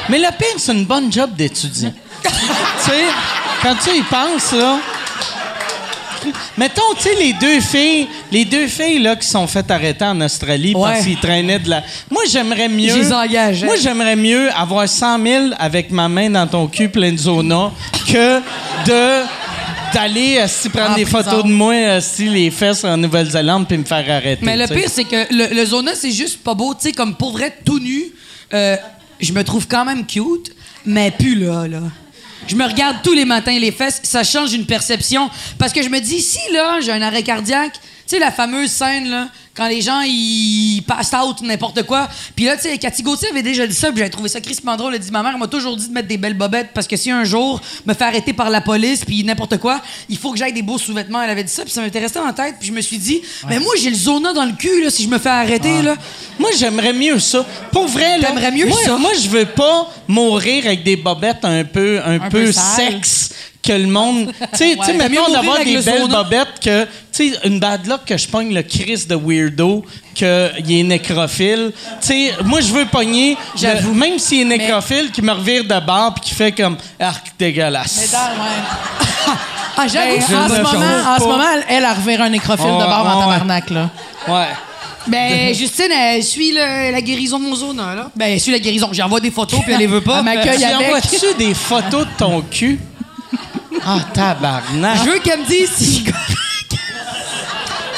Mais 0.09 0.19
le 0.19 0.29
pire, 0.39 0.47
c'est 0.59 0.73
une 0.73 0.85
bonne 0.85 1.13
job 1.13 1.31
d'étudiant. 1.35 1.93
tu 2.23 2.31
sais, 2.81 3.05
quand 3.63 3.75
tu 3.83 3.91
y 3.97 4.03
penses, 4.03 4.53
là. 4.53 4.79
Mettons, 6.57 6.83
tu 6.97 7.03
sais, 7.05 7.15
les 7.15 7.33
deux 7.35 7.61
filles, 7.61 8.07
les 8.33 8.45
deux 8.45 8.67
filles 8.67 8.99
là, 9.01 9.17
qui 9.17 9.27
sont 9.27 9.47
faites 9.47 9.71
arrêter 9.71 10.05
en 10.05 10.21
Australie 10.21 10.73
parce 10.73 11.05
qu'ils 11.05 11.19
traînaient 11.19 11.59
de 11.59 11.71
la. 11.71 11.83
Moi, 12.11 12.23
j'aimerais 12.31 12.69
mieux. 12.69 12.89
Je 12.95 12.99
les. 12.99 13.67
Moi, 13.67 13.77
j'aimerais 13.77 14.17
mieux 14.17 14.51
avoir 14.53 14.89
100 14.89 15.23
000 15.23 15.45
avec 15.59 15.91
ma 15.91 16.09
main 16.09 16.31
dans 16.31 16.47
ton 16.47 16.67
cul 16.67 16.89
plein 16.89 17.13
de 17.13 17.19
zona 17.19 17.71
que 18.07 18.39
de 18.87 19.25
d'aller 19.95 20.41
si 20.49 20.69
prendre 20.69 20.91
En 20.91 20.95
des 20.97 21.05
prison. 21.05 21.23
photos 21.23 21.45
de 21.45 21.49
moi 21.51 22.01
si 22.01 22.29
les 22.29 22.51
fesses 22.51 22.85
en 22.85 22.97
Nouvelle-Zélande 22.97 23.67
puis 23.69 23.79
me 23.79 23.85
faire 23.85 24.05
arrêter. 24.11 24.45
Mais 24.45 24.57
le 24.57 24.67
pire, 24.67 24.89
c'est 24.89 25.05
que 25.05 25.33
le, 25.33 25.55
le 25.55 25.65
Zona, 25.65 25.93
c'est 25.95 26.11
juste 26.11 26.43
pas 26.43 26.55
beau. 26.55 26.75
Tu 26.75 26.89
sais, 26.89 26.93
comme 26.93 27.15
pour 27.15 27.33
vrai, 27.33 27.57
tout 27.65 27.79
nu, 27.79 28.05
euh, 28.53 28.77
je 29.21 29.33
me 29.33 29.43
trouve 29.45 29.67
quand 29.69 29.85
même 29.85 30.05
cute, 30.05 30.53
mais 30.85 31.11
plus 31.13 31.37
là, 31.37 31.67
là. 31.69 31.79
Je 32.47 32.57
me 32.57 32.65
regarde 32.65 32.99
tous 33.03 33.13
les 33.13 33.25
matins 33.25 33.59
les 33.59 33.73
fesses, 33.73 34.01
ça 34.05 34.25
change 34.25 34.53
une 34.53 34.67
perception. 34.67 35.31
Parce 35.59 35.73
que 35.73 35.83
je 35.83 35.89
me 35.89 36.01
dis, 36.01 36.21
si 36.21 36.39
là, 36.53 36.81
j'ai 36.81 36.93
un 36.93 37.03
arrêt 37.03 37.23
cardiaque, 37.23 37.75
tu 37.75 37.81
sais, 38.07 38.19
la 38.19 38.31
fameuse 38.31 38.71
scène, 38.71 39.09
là, 39.09 39.29
quand 39.57 39.69
les 39.69 39.81
gens, 39.81 40.03
ils 40.03 40.83
passent 40.87 41.13
out 41.13 41.41
n'importe 41.43 41.83
quoi. 41.85 42.09
Puis 42.35 42.45
là, 42.45 42.57
tu 42.57 42.63
sais, 42.63 42.79
Cathy 42.79 43.03
Gauthier 43.03 43.31
avait 43.31 43.43
déjà 43.43 43.67
dit 43.67 43.75
ça, 43.75 43.89
puis 43.89 43.99
j'avais 43.99 44.11
trouvé 44.11 44.29
ça 44.29 44.41
crispement 44.41 44.77
drôle. 44.77 44.95
Elle 44.95 45.01
a 45.01 45.05
dit, 45.05 45.11
ma 45.11 45.23
mère 45.23 45.39
m'a 45.39 45.47
toujours 45.47 45.77
dit 45.77 45.89
de 45.89 45.93
mettre 45.93 46.09
des 46.09 46.19
belles 46.19 46.35
bobettes 46.35 46.71
parce 46.75 46.87
que 46.87 46.97
si 46.97 47.11
un 47.11 47.25
jour, 47.25 47.61
me 47.87 47.95
fait 47.95 48.05
arrêter 48.05 48.33
par 48.33 48.51
la 48.51 48.61
police, 48.61 49.05
puis 49.05 49.25
n'importe 49.25 49.59
quoi, 49.59 49.81
il 50.09 50.19
faut 50.19 50.33
que 50.33 50.39
j'aille 50.39 50.53
des 50.53 50.63
beaux 50.63 50.79
sous-vêtements. 50.79 51.23
Elle 51.23 51.31
avait 51.31 51.45
dit 51.45 51.53
ça, 51.53 51.65
puis 51.65 51.73
ça 51.73 51.83
resté 51.83 52.19
en 52.19 52.33
tête, 52.33 52.57
puis 52.59 52.69
je 52.69 52.73
me 52.73 52.81
suis 52.81 52.99
dit, 52.99 53.23
mais 53.49 53.59
moi, 53.59 53.75
j'ai 53.81 53.91
le 53.91 53.97
zona 53.97 54.33
dans 54.33 54.45
le 54.45 54.53
cul, 54.53 54.83
là, 54.83 54.91
si 54.91 55.05
je 55.05 55.09
me 55.09 55.19
fais 55.19 55.29
arrêter, 55.29 55.83
là. 55.83 55.97
Moi, 56.39 56.51
j'aimerais 56.59 56.93
mieux 56.93 57.19
ça. 57.19 57.45
Pour 57.73 57.87
vrai, 57.87 58.19
là. 58.19 58.29
T'aimerais 58.29 58.53
mieux 58.53 58.67
moi, 58.67 58.79
ça? 58.85 58.97
Moi, 58.97 59.13
je 59.21 59.29
veux 59.29 59.47
pas 59.47 59.91
mourir 60.07 60.67
avec 60.67 60.85
des 60.85 60.97
bobettes 60.97 61.45
un 61.45 61.65
peu, 61.65 62.01
un 62.05 62.21
Un 62.21 62.31
peu, 62.31 62.45
peu 62.45 62.53
sales. 62.53 63.01
Que 63.67 63.73
le 63.73 63.87
monde. 63.87 64.33
Tu 64.53 64.59
sais, 64.59 64.77
tu 64.79 64.85
sais, 64.85 64.93
Ouais. 64.93 65.09
Mettons 65.09 65.33
d'avoir 65.33 65.59
des 65.65 65.75
le 65.75 65.83
belles 65.83 66.09
bobettes 66.09 66.61
que. 66.63 66.85
Tu 67.13 67.33
sais, 67.33 67.39
une 67.45 67.59
bad 67.61 67.87
luck 67.87 68.05
que 68.07 68.17
je 68.17 68.29
pogne 68.29 68.55
le 68.55 68.63
Chris 68.63 69.05
de 69.09 69.15
weirdo, 69.17 69.85
qu'il 70.15 70.27
est 70.29 70.83
nécrophile. 70.83 71.73
Tu 72.01 72.07
sais, 72.07 72.33
moi, 72.45 72.61
je 72.61 72.73
veux 72.73 72.85
pogner. 72.87 73.37
J'avoue. 73.57 73.95
Même 73.95 74.19
s'il 74.19 74.43
est 74.43 74.59
nécrophile, 74.59 75.11
qui 75.11 75.23
me 75.23 75.33
revire 75.33 75.65
de 75.65 75.81
bord 75.87 76.15
puis 76.15 76.25
qui 76.31 76.35
fait 76.35 76.53
comme. 76.53 76.77
Arc 77.01 77.27
dégueulasse. 77.39 77.99
Mais 78.01 78.09
dans- 78.19 78.43
ouais. 78.45 79.37
Ah, 79.79 79.87
j'avoue, 79.89 80.17
Ben, 80.27 80.39
en, 80.39 80.49
ce 80.49 80.63
moment, 80.63 80.87
en 81.07 81.19
ce 81.19 81.25
moment, 81.25 81.45
elle, 81.69 81.85
a 81.85 81.93
reviré 81.93 82.23
un 82.23 82.29
nécrophile 82.31 82.65
Ouais, 82.65 82.73
de 82.81 82.85
bord 82.87 83.07
en 83.07 83.19
ouais, 83.21 83.27
ouais. 83.27 83.33
tabarnak, 83.35 83.69
là. 83.71 83.91
Ouais. 84.27 84.47
Ben, 85.07 85.55
Justine, 85.55 85.93
elle 85.93 86.25
suit 86.25 86.51
le- 86.53 86.91
la 86.93 87.01
guérison 87.03 87.39
de 87.39 87.45
mon 87.45 87.55
zona, 87.55 87.95
là. 87.95 88.11
Ben, 88.17 88.33
elle 88.33 88.41
suit 88.41 88.53
la 88.53 88.59
guérison. 88.59 88.89
J'envoie 88.93 89.21
des 89.21 89.31
photos, 89.31 89.61
puis 89.63 89.73
elle 89.75 89.81
les 89.81 89.87
veut 89.87 90.01
pas. 90.01 90.21
Elle 90.21 90.25
m'accueille 90.25 90.59
Tu 90.59 90.65
avec. 90.65 90.87
envoies-tu 90.87 91.35
des 91.39 91.53
photos 91.53 92.07
de 92.07 92.11
ton 92.17 92.41
cul? 92.41 92.81
Ah, 93.85 93.99
tabarnak. 94.13 94.99
Je 95.05 95.11
veux 95.11 95.19
qu'elle 95.21 95.41
me 95.41 95.47
dise 95.47 95.71
si. 95.77 96.05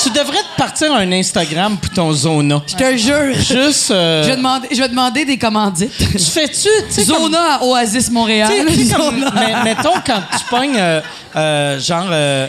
Tu 0.00 0.10
devrais 0.10 0.38
te 0.42 0.56
partir 0.56 0.92
un 0.94 1.10
Instagram 1.10 1.76
pour 1.76 1.90
ton 1.92 2.12
Zona. 2.12 2.62
Je 2.68 2.76
te 2.76 2.96
jure. 2.96 3.34
Juste. 3.34 3.90
euh, 3.90 4.22
Je 4.22 4.28
vais, 4.30 4.36
demander, 4.36 4.68
je 4.70 4.76
vais 4.80 4.88
demander 4.88 5.24
des 5.24 5.36
commandites. 5.36 5.90
tu 5.98 6.18
fais-tu. 6.18 6.68
comme- 6.94 7.04
Zona 7.04 7.54
à 7.56 7.64
Oasis 7.64 8.08
Montréal. 8.10 8.48
comme- 8.96 9.30
mais- 9.34 9.64
mettons, 9.64 9.94
quand 10.06 10.20
tu 10.38 10.44
pognes, 10.48 10.76
euh, 10.78 11.00
euh, 11.34 11.80
genre, 11.80 12.06
euh, 12.12 12.46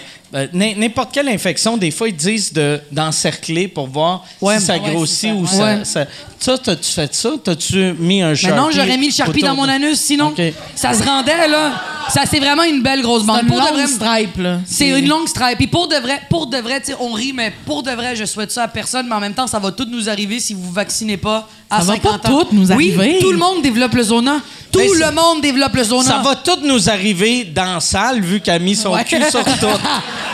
n'im- 0.54 0.76
n'importe 0.78 1.12
quelle 1.12 1.28
infection, 1.30 1.76
des 1.76 1.90
fois, 1.90 2.08
ils 2.10 2.14
te 2.16 2.22
disent 2.22 2.54
de- 2.54 2.80
d'encercler 2.92 3.68
pour 3.68 3.88
voir 3.88 4.24
Ouais, 4.40 4.60
si 4.60 4.68
ça 4.68 4.74
ouais, 4.78 4.92
grossit 4.92 5.32
ça, 5.32 5.36
ou 5.58 5.64
ouais. 5.64 5.80
ça. 5.86 6.06
Ça- 6.40 6.58
t'as-tu 6.58 6.92
fait 6.92 7.14
ça? 7.14 7.32
T'as-tu 7.44 7.94
mis 8.00 8.22
un 8.22 8.30
Mais 8.30 8.36
Sharpie? 8.36 8.58
non, 8.58 8.70
j'aurais 8.72 8.98
mis 8.98 9.08
le 9.08 9.14
Sharpie 9.14 9.42
dans 9.42 9.56
mon 9.56 9.68
anus, 9.68 10.00
sinon. 10.00 10.34
Ça 10.76 10.94
se 10.94 11.04
rendait, 11.04 11.48
là. 11.48 11.72
Ça, 12.10 12.22
c'est 12.30 12.40
vraiment 12.40 12.64
une 12.64 12.82
belle 12.82 13.04
grosse 13.04 13.22
C'est 13.22 13.28
bande. 13.28 13.42
une 13.44 13.48
Pour 13.48 13.58
de 13.58 13.66
longue 13.66 13.74
vrai, 13.76 13.88
stripe, 13.88 14.38
là. 14.40 14.58
C'est 14.66 14.90
une 14.90 15.08
longue 15.08 15.28
stripe. 15.28 15.58
Puis 15.58 15.68
pour 15.68 15.88
de 15.88 15.96
vrai, 15.98 16.20
pour 16.30 16.48
de 16.48 16.58
vrai, 16.58 16.82
on 17.00 17.12
rit, 17.14 17.34
mais 17.34 17.54
pour 17.68 17.84
de 17.84 17.92
vrai, 17.92 18.16
je 18.16 18.26
souhaite 18.26 18.52
ça 18.52 18.64
à 18.64 18.68
personne, 18.68 19.08
mais 19.08 19.14
en 19.16 19.20
même 19.20 19.36
temps, 19.36 19.46
ça 19.46 19.60
va 19.60 19.72
tout 19.72 19.86
nous 19.92 20.10
arriver 20.10 20.40
si 20.40 20.56
vous 20.56 20.64
vous 20.64 20.72
vaccinez 20.72 21.18
pas 21.18 21.48
à 21.70 21.80
Ça 21.82 21.86
va 21.86 21.94
50 21.94 22.22
pas 22.24 22.30
ans. 22.32 22.40
tout 22.42 22.48
nous 22.54 22.72
Oui, 22.72 22.96
arriver. 22.98 23.20
tout 23.20 23.32
le 23.32 23.38
monde 23.38 23.62
développe 23.62 23.94
le 23.94 24.02
zona. 24.04 24.38
Tout 24.72 24.80
Ben, 24.80 24.90
le 25.08 25.12
monde 25.12 25.42
développe 25.42 25.74
le 25.76 25.84
zona. 25.84 26.04
Ça 26.10 26.18
va 26.24 26.36
tout 26.36 26.60
nous 26.64 26.90
arriver 26.90 27.44
dans 27.44 27.76
la 27.76 27.80
salle, 27.80 28.22
vu 28.22 28.40
qu'elle 28.40 28.56
a 28.56 28.60
mis 28.60 28.76
son 28.76 28.94
Ouais. 28.94 29.04
cul 29.04 29.22
sur 29.30 29.44
tout. 29.44 29.52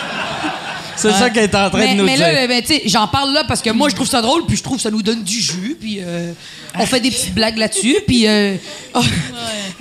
C'est 0.96 1.12
ça 1.12 1.30
qu'elle 1.30 1.44
est 1.46 1.56
en 1.56 1.70
train 1.70 1.80
mais, 1.80 1.94
de 1.94 2.00
nous 2.00 2.06
mais 2.06 2.16
dire. 2.16 2.28
là, 2.32 2.48
ben, 2.48 2.62
tu 2.62 2.68
sais, 2.68 2.82
j'en 2.86 3.08
parle 3.08 3.34
là 3.34 3.44
parce 3.48 3.62
que 3.62 3.70
moi, 3.70 3.90
je 3.90 3.96
trouve 3.96 4.08
ça 4.08 4.22
drôle, 4.22 4.46
puis 4.46 4.58
je 4.58 4.64
trouve 4.64 4.78
que 4.78 4.84
ça 4.84 4.92
nous 4.92 5.02
donne 5.02 5.24
du 5.24 5.40
jus, 5.40 5.78
puis 5.80 6.00
euh, 6.02 6.32
on 6.78 6.86
fait 6.86 7.00
des 7.00 7.12
petites 7.12 7.34
blagues 7.34 7.58
là-dessus, 7.58 7.98
puis... 8.08 8.28
euh, 8.28 8.56
oh. 8.96 9.02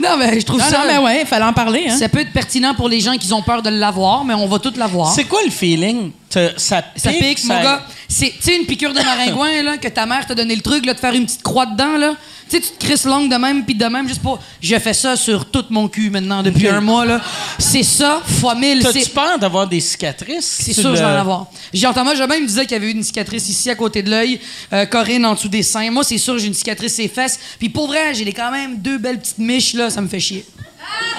Non, 0.03 0.17
mais 0.19 0.41
je 0.41 0.45
trouve 0.45 0.59
Non, 0.59 0.65
ça... 0.65 0.79
non, 0.79 0.85
mais 0.87 0.99
ouais, 0.99 1.21
il 1.23 1.27
fallait 1.27 1.45
en 1.45 1.53
parler, 1.53 1.87
hein. 1.89 1.97
Ça 1.97 2.09
peut 2.09 2.21
être 2.21 2.33
pertinent 2.33 2.75
pour 2.75 2.89
les 2.89 3.01
gens 3.01 3.17
qui 3.17 3.33
ont 3.33 3.43
peur 3.43 3.63
de 3.63 3.71
l'avoir, 3.71 4.25
mais 4.25 4.35
on 4.35 4.47
va 4.47 4.59
tous 4.59 4.77
l'avoir. 4.77 5.13
C'est 5.13 5.25
quoi 5.25 5.41
le 5.45 5.51
feeling? 5.51 6.11
Ça 6.29 6.49
pique, 6.83 7.03
Ça 7.03 7.11
pique, 7.13 7.45
mon 7.45 7.55
ça- 7.55 7.63
gars. 7.63 7.83
C'est, 8.09 8.31
tu 8.31 8.43
sais, 8.43 8.57
une 8.57 8.67
piqûre 8.67 8.93
de 8.93 9.01
maringouin, 9.01 9.63
là, 9.63 9.77
que 9.79 9.89
ta 9.89 10.05
mère 10.07 10.27
t'a 10.27 10.35
donné 10.35 10.55
le 10.57 10.63
truc, 10.63 10.85
là, 10.85 10.95
de 10.95 10.99
faire 10.99 11.15
une 11.15 11.25
petite 11.27 11.43
croix 11.43 11.67
dedans, 11.67 11.97
là. 11.97 12.15
Sais, 12.55 12.61
tu 12.61 12.71
te 12.71 12.85
crisses 12.87 13.05
l'ongle 13.05 13.29
de 13.29 13.37
même, 13.37 13.65
puis 13.65 13.75
de 13.75 13.85
même, 13.87 14.07
juste 14.07 14.23
pour. 14.23 14.39
Je 14.63 14.79
fais 14.79 14.95
ça 14.95 15.17
sur 15.17 15.47
tout 15.47 15.65
mon 15.71 15.89
cul 15.89 16.09
maintenant, 16.11 16.41
depuis 16.43 16.69
un 16.69 16.81
mois, 16.81 17.05
là. 17.05 17.21
C'est 17.59 17.83
ça, 17.83 18.23
fois 18.41 18.55
mille. 18.55 18.81
T'as-tu 18.81 19.11
peur 19.11 19.39
d'avoir 19.41 19.67
des 19.67 19.81
cicatrices? 19.81 20.61
c'est 20.61 20.73
sûr, 20.73 20.91
le- 20.91 20.97
je 20.97 21.01
vais 21.01 21.07
en 21.09 21.19
avoir. 21.19 21.47
Jean-Thomas 21.73 22.15
Jobin 22.15 22.39
me 22.39 22.47
disait 22.47 22.63
qu'il 22.63 22.73
y 22.73 22.75
avait 22.77 22.87
eu 22.91 22.95
une 22.95 23.03
cicatrice 23.03 23.49
ici, 23.49 23.71
à 23.71 23.75
côté 23.75 24.03
de 24.05 24.11
l'œil. 24.11 24.39
Euh, 24.73 24.87
Corinne, 24.87 25.27
en 25.27 25.35
dessous 25.35 25.49
des 25.49 25.65
seins. 25.65 25.91
Moi, 25.91 26.05
c'est 26.05 26.19
sûr, 26.19 26.39
j'ai 26.39 26.47
une 26.47 26.55
cicatrice 26.55 26.95
ses 26.95 27.09
fesses. 27.09 27.41
Puis 27.59 27.69
pour 27.71 27.89
vrai, 27.89 28.15
j'ai 28.15 28.33
quand 28.33 28.53
même 28.53 28.79
deux 28.79 28.99
belles 28.99 29.19
petites 29.19 29.39
miches, 29.39 29.75
là, 29.75 29.91
ça 29.91 30.01
me 30.01 30.07
fait 30.07 30.21
chier. 30.21 30.45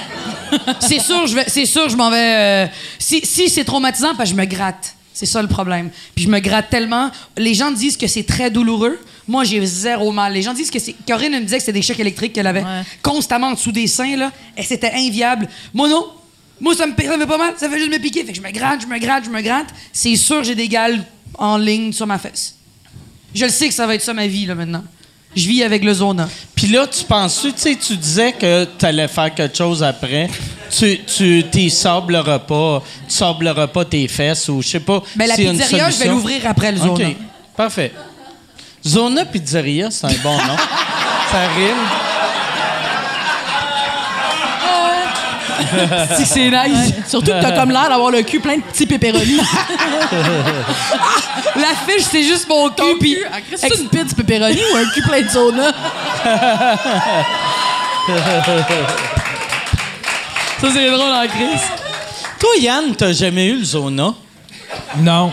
c'est 0.79 0.99
sûr, 0.99 1.27
je 1.27 1.35
vais, 1.35 1.45
c'est 1.47 1.65
sûr, 1.65 1.89
je 1.89 1.97
m'en 1.97 2.09
vais. 2.09 2.65
euh, 2.65 2.67
si 2.99 3.21
si 3.25 3.49
c'est 3.49 3.63
traumatisant, 3.65 4.15
parce 4.15 4.29
que 4.29 4.35
je 4.35 4.41
me 4.41 4.45
gratte. 4.45 4.95
C'est 5.13 5.25
ça 5.25 5.41
le 5.41 5.47
problème. 5.47 5.89
Puis 6.13 6.25
je 6.25 6.29
me 6.29 6.39
gratte 6.39 6.69
tellement. 6.69 7.09
Les 7.37 7.53
gens 7.53 7.71
disent 7.71 7.97
que 7.97 8.07
c'est 8.07 8.23
très 8.23 8.51
douloureux. 8.51 8.99
Moi, 9.27 9.43
j'ai 9.43 9.65
zéro 9.65 10.11
mal. 10.11 10.33
Les 10.33 10.41
gens 10.43 10.53
disent 10.53 10.69
que 10.69 10.79
c'est. 10.79 10.95
Corinne 11.07 11.33
me 11.33 11.41
disait 11.41 11.57
que 11.57 11.61
c'était 11.63 11.73
des 11.79 11.81
chocs 11.81 11.99
électriques 11.99 12.33
qu'elle 12.33 12.47
avait 12.47 12.61
Ouais. 12.63 12.81
constamment 13.01 13.47
en 13.47 13.51
dessous 13.53 13.71
des 13.71 13.87
seins, 13.87 14.15
là. 14.15 14.31
Et 14.55 14.63
c'était 14.63 14.91
inviable. 14.93 15.47
Moi, 15.73 15.89
non. 15.89 16.05
Moi, 16.61 16.75
ça 16.75 16.85
me, 16.85 16.93
ça 16.95 17.15
me 17.17 17.21
fait 17.21 17.27
pas 17.27 17.37
mal. 17.37 17.53
Ça 17.57 17.69
fait 17.69 17.79
juste 17.79 17.91
me 17.91 17.97
piquer. 17.99 18.23
Fait 18.23 18.31
que 18.31 18.37
je 18.37 18.41
me 18.41 18.51
gratte, 18.51 18.81
je 18.81 18.87
me 18.87 18.97
gratte, 18.99 19.25
je 19.25 19.29
me 19.29 19.41
gratte. 19.41 19.67
C'est 19.91 20.15
sûr, 20.15 20.43
j'ai 20.43 20.55
des 20.55 20.67
gales 20.67 21.03
en 21.37 21.57
ligne 21.57 21.91
sur 21.91 22.05
ma 22.07 22.17
fesse. 22.17 22.55
Je 23.33 23.45
le 23.45 23.51
sais 23.51 23.67
que 23.67 23.73
ça 23.73 23.85
va 23.87 23.95
être 23.95 24.01
ça 24.03 24.13
ma 24.13 24.27
vie, 24.27 24.45
là, 24.45 24.55
maintenant. 24.55 24.83
Je 25.35 25.47
vis 25.49 25.63
avec 25.63 25.83
le 25.83 25.93
zona. 25.93 26.29
Puis 26.55 26.67
là, 26.67 26.87
tu 26.87 27.03
penses-tu, 27.03 27.51
tu 27.51 27.59
sais, 27.59 27.75
tu 27.75 27.97
disais 27.97 28.31
que 28.31 28.65
tu 28.79 28.85
allais 28.85 29.09
faire 29.09 29.33
quelque 29.35 29.57
chose 29.57 29.83
après. 29.83 30.29
Tu, 30.77 30.99
tu 31.03 31.43
t'y 31.51 31.69
sableras 31.69 32.39
pas, 32.39 32.81
tu 33.07 33.13
sableras 33.13 33.67
pas 33.67 33.83
tes 33.83 34.07
fesses 34.07 34.47
ou 34.47 34.61
je 34.61 34.67
sais 34.69 34.79
pas. 34.79 35.03
Ben, 35.15 35.27
la 35.27 35.39
une 35.41 35.51
pizzeria, 35.57 35.89
je 35.89 35.97
vais 35.97 36.07
l'ouvrir 36.07 36.41
après 36.47 36.71
le 36.71 36.79
OK, 36.79 36.85
zona. 36.99 37.09
parfait. 37.57 37.91
Zona 38.85 39.25
Pizzeria, 39.25 39.89
c'est 39.89 40.05
un 40.05 40.13
bon 40.23 40.37
nom. 40.37 40.57
Ça 41.31 41.39
rime. 41.55 41.75
Si 46.17 46.25
c'est 46.25 46.49
nice. 46.49 46.93
Surtout 47.07 47.31
que 47.31 47.41
t'as 47.41 47.51
comme 47.53 47.71
l'air 47.71 47.89
d'avoir 47.89 48.11
le 48.11 48.21
cul 48.21 48.39
plein 48.39 48.57
de 48.57 48.61
petits 48.61 48.85
pépéronis. 48.85 49.39
L'affiche, 51.55 52.03
c'est 52.11 52.23
juste 52.23 52.47
mon 52.47 52.69
cul. 52.69 52.97
puis 52.99 53.17
C'est 53.55 53.75
une 53.75 53.89
pizza 53.89 54.15
pepperoni 54.15 54.61
ou 54.73 54.77
un 54.77 54.85
cul 54.93 55.01
plein 55.01 55.21
de 55.21 55.29
sauna? 55.29 55.71
Ça, 60.61 60.67
c'est 60.73 60.91
drôle 60.91 61.11
en 61.11 61.27
crise. 61.27 61.61
Toi, 62.39 62.49
Yann, 62.59 62.95
t'as 62.95 63.11
jamais 63.13 63.47
eu 63.47 63.57
le 63.59 63.63
Zona? 63.65 64.13
Non. 64.97 65.31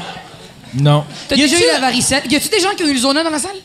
Non. 0.74 1.04
T'as 1.28 1.36
Y 1.36 1.42
déjà 1.42 1.56
a-tu- 1.56 1.64
eu 1.64 1.68
la 1.68 1.80
varicelle? 1.80 2.22
Y 2.30 2.36
a-tu 2.36 2.48
des 2.48 2.60
gens 2.60 2.70
qui 2.76 2.82
ont 2.84 2.86
eu 2.88 2.92
le 2.94 2.98
zona 2.98 3.22
dans 3.22 3.30
la 3.30 3.38
salle? 3.38 3.56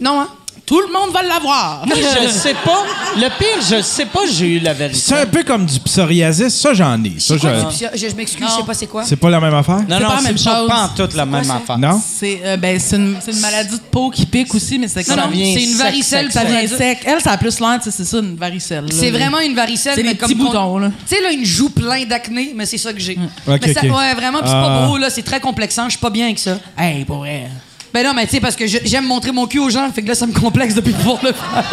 non, 0.00 0.20
hein? 0.20 0.28
Tout 0.66 0.80
le 0.80 0.86
monde 0.92 1.12
va 1.12 1.22
l'avoir. 1.22 1.84
Je 2.22 2.28
sais 2.28 2.54
pas. 2.64 2.82
Le 3.16 3.28
pire, 3.38 3.60
je 3.78 3.82
sais 3.82 4.06
pas, 4.06 4.20
j'ai 4.32 4.46
eu 4.46 4.58
la 4.60 4.72
vérité. 4.72 4.98
C'est 4.98 5.14
un 5.18 5.26
peu 5.26 5.42
comme 5.44 5.66
du 5.66 5.78
psoriasis. 5.78 6.54
Ça, 6.54 6.72
j'en 6.74 7.02
ai. 7.04 7.20
Ça, 7.20 7.36
Quoi, 7.36 7.50
je- 7.54 7.60
du 7.60 7.66
psy- 7.66 7.84
je 7.94 8.08
je 8.08 8.14
m'excuse, 8.16 8.46
je 8.48 8.52
sais 8.60 8.66
pas 8.66 8.74
c'est 8.74 8.86
quoi. 8.86 9.04
C'est 9.04 9.16
pas 9.16 9.28
la 9.30 9.40
même 9.40 9.54
affaire? 9.54 9.80
Non, 9.80 9.84
C'est 9.88 10.00
non, 10.02 10.08
pas 10.08 10.14
la 10.14 10.16
c'est 10.20 10.24
même 10.24 10.34
pas, 10.34 10.56
chose. 10.58 10.68
pas 10.68 10.82
en 10.82 10.88
toute 10.88 11.14
la 11.14 11.26
même 11.26 11.44
ça? 11.44 11.56
affaire. 11.56 11.78
Non? 11.78 12.00
C'est 12.02 12.40
euh, 12.44 12.56
ben, 12.56 12.80
c'est 12.80 12.96
une, 12.96 13.16
c'est 13.24 13.32
une 13.32 13.40
maladie 13.40 13.76
de 13.76 13.82
peau 13.90 14.10
qui 14.10 14.24
pique 14.26 14.54
aussi, 14.54 14.78
mais 14.78 14.88
c'est 14.88 15.06
Non, 15.08 15.14
comme- 15.16 15.24
non, 15.24 15.30
vient 15.30 15.54
c'est 15.54 15.62
une 15.64 15.68
sec, 15.70 15.78
varicelle. 15.78 16.24
sec, 16.24 16.32
ça 16.32 16.40
ça 16.40 16.46
vient 16.46 16.66
sec. 16.66 16.98
Elle, 17.04 17.20
ça 17.20 17.32
a 17.32 17.36
plus 17.36 17.60
l'air, 17.60 17.78
tu 17.78 17.84
sais, 17.84 17.90
c'est 17.90 18.04
ça, 18.04 18.18
une 18.18 18.36
varicelle. 18.36 18.84
là. 18.84 18.90
C'est 18.98 19.10
vraiment 19.10 19.40
une 19.40 19.54
varicelle. 19.54 19.94
C'est 19.96 20.02
mais 20.02 20.12
des 20.14 20.18
comme 20.18 20.28
petits 20.30 20.38
qu'on- 20.38 20.44
boutons, 20.46 20.78
là. 20.78 20.90
Tu 21.08 21.14
sais, 21.14 21.22
là, 21.22 21.30
une 21.30 21.44
joue 21.44 21.68
plein 21.68 22.04
d'acné, 22.06 22.52
mais 22.56 22.66
c'est 22.66 22.78
ça 22.78 22.92
que 22.92 23.00
j'ai. 23.00 23.18
Ok, 23.46 23.60
mais 23.66 23.74
ça, 23.74 23.80
ok. 23.84 23.94
ouais, 23.96 24.14
vraiment, 24.14 24.38
pis 24.40 24.48
c'est 24.48 24.54
Ah. 24.54 24.80
pas 24.80 24.86
beau, 24.88 24.96
là, 24.96 25.10
c'est 25.10 25.22
très 25.22 25.40
complexant, 25.40 25.84
je 25.84 25.90
suis 25.90 25.98
pas 26.00 26.10
bien 26.10 26.24
avec 26.24 26.38
ça. 26.38 26.58
Hey, 26.76 27.04
pour 27.04 27.18
vrai. 27.18 27.48
Ben 27.94 28.04
non, 28.04 28.12
mais 28.12 28.26
tu 28.26 28.32
sais, 28.32 28.40
parce 28.40 28.56
que 28.56 28.66
j'aime 28.66 29.06
montrer 29.06 29.30
mon 29.30 29.46
cul 29.46 29.60
aux 29.60 29.70
gens, 29.70 29.88
fait 29.92 30.02
que 30.02 30.08
là, 30.08 30.16
ça 30.16 30.26
me 30.26 30.32
complexe 30.32 30.74
depuis 30.74 30.92
pouvoir 30.92 31.20
le 31.22 31.32
faire. 31.32 31.64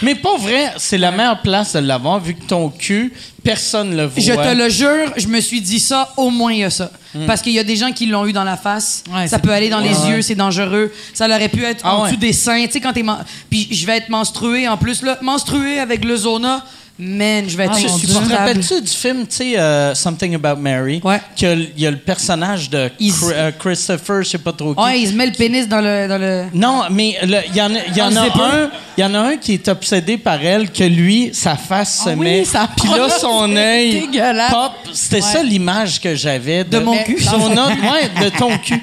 Mais 0.00 0.14
pas 0.14 0.36
vrai, 0.38 0.72
c'est 0.78 0.96
la 0.96 1.10
meilleure 1.10 1.42
place 1.42 1.74
de 1.74 1.80
l'avoir, 1.80 2.20
vu 2.20 2.34
que 2.34 2.44
ton 2.44 2.70
cul, 2.70 3.12
personne 3.44 3.94
le 3.94 4.06
voit. 4.06 4.22
Je 4.22 4.32
te 4.32 4.54
le 4.54 4.70
jure, 4.70 5.12
je 5.18 5.28
me 5.28 5.38
suis 5.40 5.60
dit 5.60 5.78
ça, 5.78 6.12
au 6.16 6.30
moins 6.30 6.54
il 6.54 6.60
y 6.60 6.64
a 6.64 6.70
ça. 6.70 6.90
Hmm. 7.14 7.26
Parce 7.26 7.42
qu'il 7.42 7.52
y 7.52 7.58
a 7.58 7.64
des 7.64 7.76
gens 7.76 7.92
qui 7.92 8.06
l'ont 8.06 8.26
eu 8.26 8.32
dans 8.32 8.44
la 8.44 8.56
face. 8.56 9.04
Ouais, 9.14 9.28
ça 9.28 9.38
peut 9.38 9.50
aller 9.50 9.68
dans 9.68 9.80
les 9.80 9.94
Ouais, 9.94 10.10
yeux, 10.10 10.22
c'est 10.22 10.34
dangereux. 10.34 10.90
Ça 11.12 11.26
aurait 11.26 11.50
pu 11.50 11.62
être 11.64 11.82
Ah 11.84 11.96
en 11.96 12.04
dessous 12.06 12.16
des 12.16 12.32
seins. 12.32 12.64
Tu 12.66 12.72
sais, 12.72 12.80
quand 12.80 12.94
t'es. 12.94 13.04
Puis 13.50 13.68
je 13.70 13.86
vais 13.86 13.98
être 13.98 14.08
menstruée 14.08 14.66
en 14.66 14.78
plus, 14.78 15.02
là. 15.02 15.18
Menstruée 15.20 15.78
avec 15.78 16.02
le 16.04 16.16
zona, 16.16 16.64
Man, 16.98 17.44
je 17.46 17.56
vais 17.58 17.64
être 17.64 17.74
Ah, 17.76 17.88
mon 17.88 17.98
tu 17.98 18.06
te 18.06 18.12
rappelles-tu 18.34 18.80
du 18.80 18.88
film, 18.90 19.26
tu 19.26 19.36
sais, 19.36 19.58
euh, 19.58 19.94
Something 19.94 20.34
About 20.34 20.58
Mary? 20.58 21.00
Ouais. 21.04 21.20
qu'il 21.34 21.70
y 21.76 21.86
a 21.86 21.90
le 21.90 21.98
personnage 21.98 22.70
de 22.70 22.90
Il- 22.98 23.12
euh, 23.32 23.50
Christopher, 23.58 24.22
je 24.22 24.30
sais 24.30 24.38
pas 24.38 24.52
trop 24.52 24.74
qui. 24.74 24.80
Ouais, 24.82 25.00
il 25.00 25.08
se 25.08 25.12
met 25.12 25.26
le 25.26 25.32
pénis 25.32 25.68
dans 25.68 25.82
le. 25.82 26.08
Dans 26.08 26.16
le... 26.18 26.44
Non, 26.54 26.84
mais 26.90 27.16
il 27.22 27.28
y 27.54 27.60
en 27.60 27.74
a, 27.74 27.78
il 27.88 27.96
y 27.96 28.00
en 28.00 28.10
Dans 28.10 28.16
a 28.16 28.24
le 28.24 28.30
zipper. 28.30 28.40
un, 28.42 28.70
il 28.96 29.00
y 29.02 29.04
en 29.04 29.14
a 29.14 29.18
un 29.18 29.36
qui 29.36 29.52
est 29.52 29.68
obsédé 29.68 30.16
par 30.16 30.42
elle, 30.42 30.70
que 30.72 30.84
lui, 30.84 31.30
sa 31.34 31.54
face 31.56 32.02
se 32.04 32.08
Ah 32.08 32.14
oui, 32.16 32.24
met, 32.24 32.44
ça 32.46 32.66
puis 32.74 32.88
là 32.88 33.10
son 33.10 33.54
œil 33.54 34.08
pop. 34.50 34.72
C'était 34.94 35.20
ça 35.20 35.42
l'image 35.42 36.00
que 36.00 36.14
j'avais 36.14 36.64
de, 36.64 36.70
De 36.70 36.78
mon 36.78 36.96
cul. 37.04 37.20
Son 37.20 37.50
œil- 37.50 37.56
ouais, 37.58 38.24
de 38.24 38.30
ton 38.38 38.56
cul. 38.56 38.82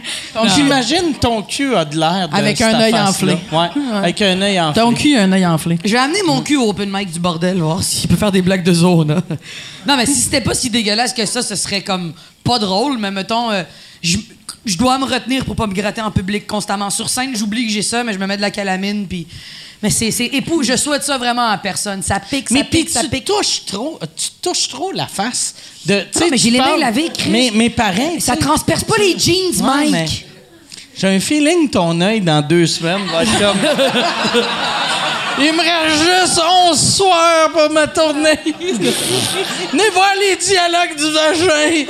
J'imagine 0.55 1.13
ton 1.19 1.41
cul 1.41 1.75
a 1.75 1.83
de 1.83 1.97
l'air 1.97 2.29
de 2.29 2.35
Avec 2.35 2.61
un 2.61 2.79
œil 2.79 2.93
enflé. 2.93 3.37
Ouais, 3.51 3.67
avec 3.95 4.21
un 4.21 4.39
œil 4.39 4.59
enflé. 4.61 4.81
Ton 4.83 4.93
cul 4.93 5.17
a 5.17 5.23
un 5.23 5.31
œil 5.31 5.45
enflé. 5.47 5.79
Je 5.83 5.91
vais 5.91 5.97
amener 5.97 6.21
mon 6.27 6.41
cul 6.41 6.57
au 6.57 6.69
open 6.69 6.89
mic 6.91 7.09
du 7.11 7.19
bordel, 7.19 7.57
voir 7.57 7.81
s'il 8.03 8.09
peut 8.09 8.17
faire 8.17 8.31
des 8.33 8.41
blagues 8.41 8.63
de 8.63 8.73
zone. 8.73 9.11
hein. 9.11 9.23
non, 9.87 9.95
mais 9.95 10.05
si 10.05 10.15
c'était 10.15 10.41
pas 10.41 10.53
si 10.53 10.69
dégueulasse 10.69 11.13
que 11.13 11.25
ça, 11.25 11.41
ce 11.41 11.55
serait 11.55 11.81
comme 11.81 12.13
pas 12.43 12.59
drôle, 12.59 12.97
mais 12.97 13.11
mettons, 13.11 13.49
euh, 13.51 13.63
je 14.01 14.17
je 14.65 14.77
dois 14.77 14.97
me 14.97 15.05
retenir 15.05 15.43
pour 15.45 15.55
pas 15.55 15.67
me 15.67 15.73
gratter 15.73 16.01
en 16.01 16.11
public 16.11 16.45
constamment. 16.47 16.89
Sur 16.89 17.09
scène, 17.09 17.35
j'oublie 17.35 17.65
que 17.65 17.71
j'ai 17.71 17.81
ça, 17.81 18.03
mais 18.03 18.13
je 18.13 18.17
me 18.19 18.25
mets 18.27 18.37
de 18.37 18.41
la 18.41 18.51
calamine, 18.51 19.07
puis. 19.07 19.25
Mais 19.81 19.89
c'est 19.89 20.11
c'est 20.11 20.27
époux, 20.27 20.63
je 20.63 20.77
souhaite 20.77 21.03
ça 21.03 21.17
vraiment 21.17 21.47
à 21.49 21.57
personne. 21.57 22.01
Ça 22.01 22.19
pique, 22.19 22.47
ça 22.49 22.55
mais 22.55 22.63
pique, 22.63 22.89
ça 22.89 23.01
tu 23.01 23.09
pique. 23.09 23.25
touches 23.25 23.65
trop, 23.65 23.99
tu 24.15 24.29
touches 24.41 24.69
trop 24.69 24.91
la 24.93 25.07
face. 25.07 25.53
De, 25.85 26.03
sais, 26.11 26.29
mais 26.31 26.37
j'ai 26.37 26.51
les 26.51 26.59
mains 26.59 26.77
lavées, 26.77 27.09
Chris. 27.13 27.29
Mais, 27.29 27.51
mais 27.53 27.69
pareil. 27.69 28.19
Ça 28.21 28.37
transperce 28.37 28.83
pas 28.85 28.95
les 28.99 29.17
jeans, 29.19 29.61
Ouais, 29.61 29.89
Mike. 29.89 29.91
mais 29.91 30.05
J'ai 30.97 31.07
un 31.07 31.19
feeling 31.19 31.69
ton 31.69 31.99
œil 31.99 32.21
dans 32.21 32.41
deux 32.41 32.65
semaines 32.67 33.01
va 33.11 33.23
être 33.23 33.37
comme. 33.39 33.57
Il 35.39 35.53
me 35.53 35.59
reste 35.59 36.29
juste 36.29 36.41
11 36.69 36.95
soirs 36.95 37.49
pour 37.51 37.69
ma 37.71 37.87
tournée. 37.87 38.39
Venez 38.45 39.89
voir 39.93 40.13
les 40.19 40.35
dialogues 40.35 40.95
du 40.97 41.11
vagin. 41.11 41.85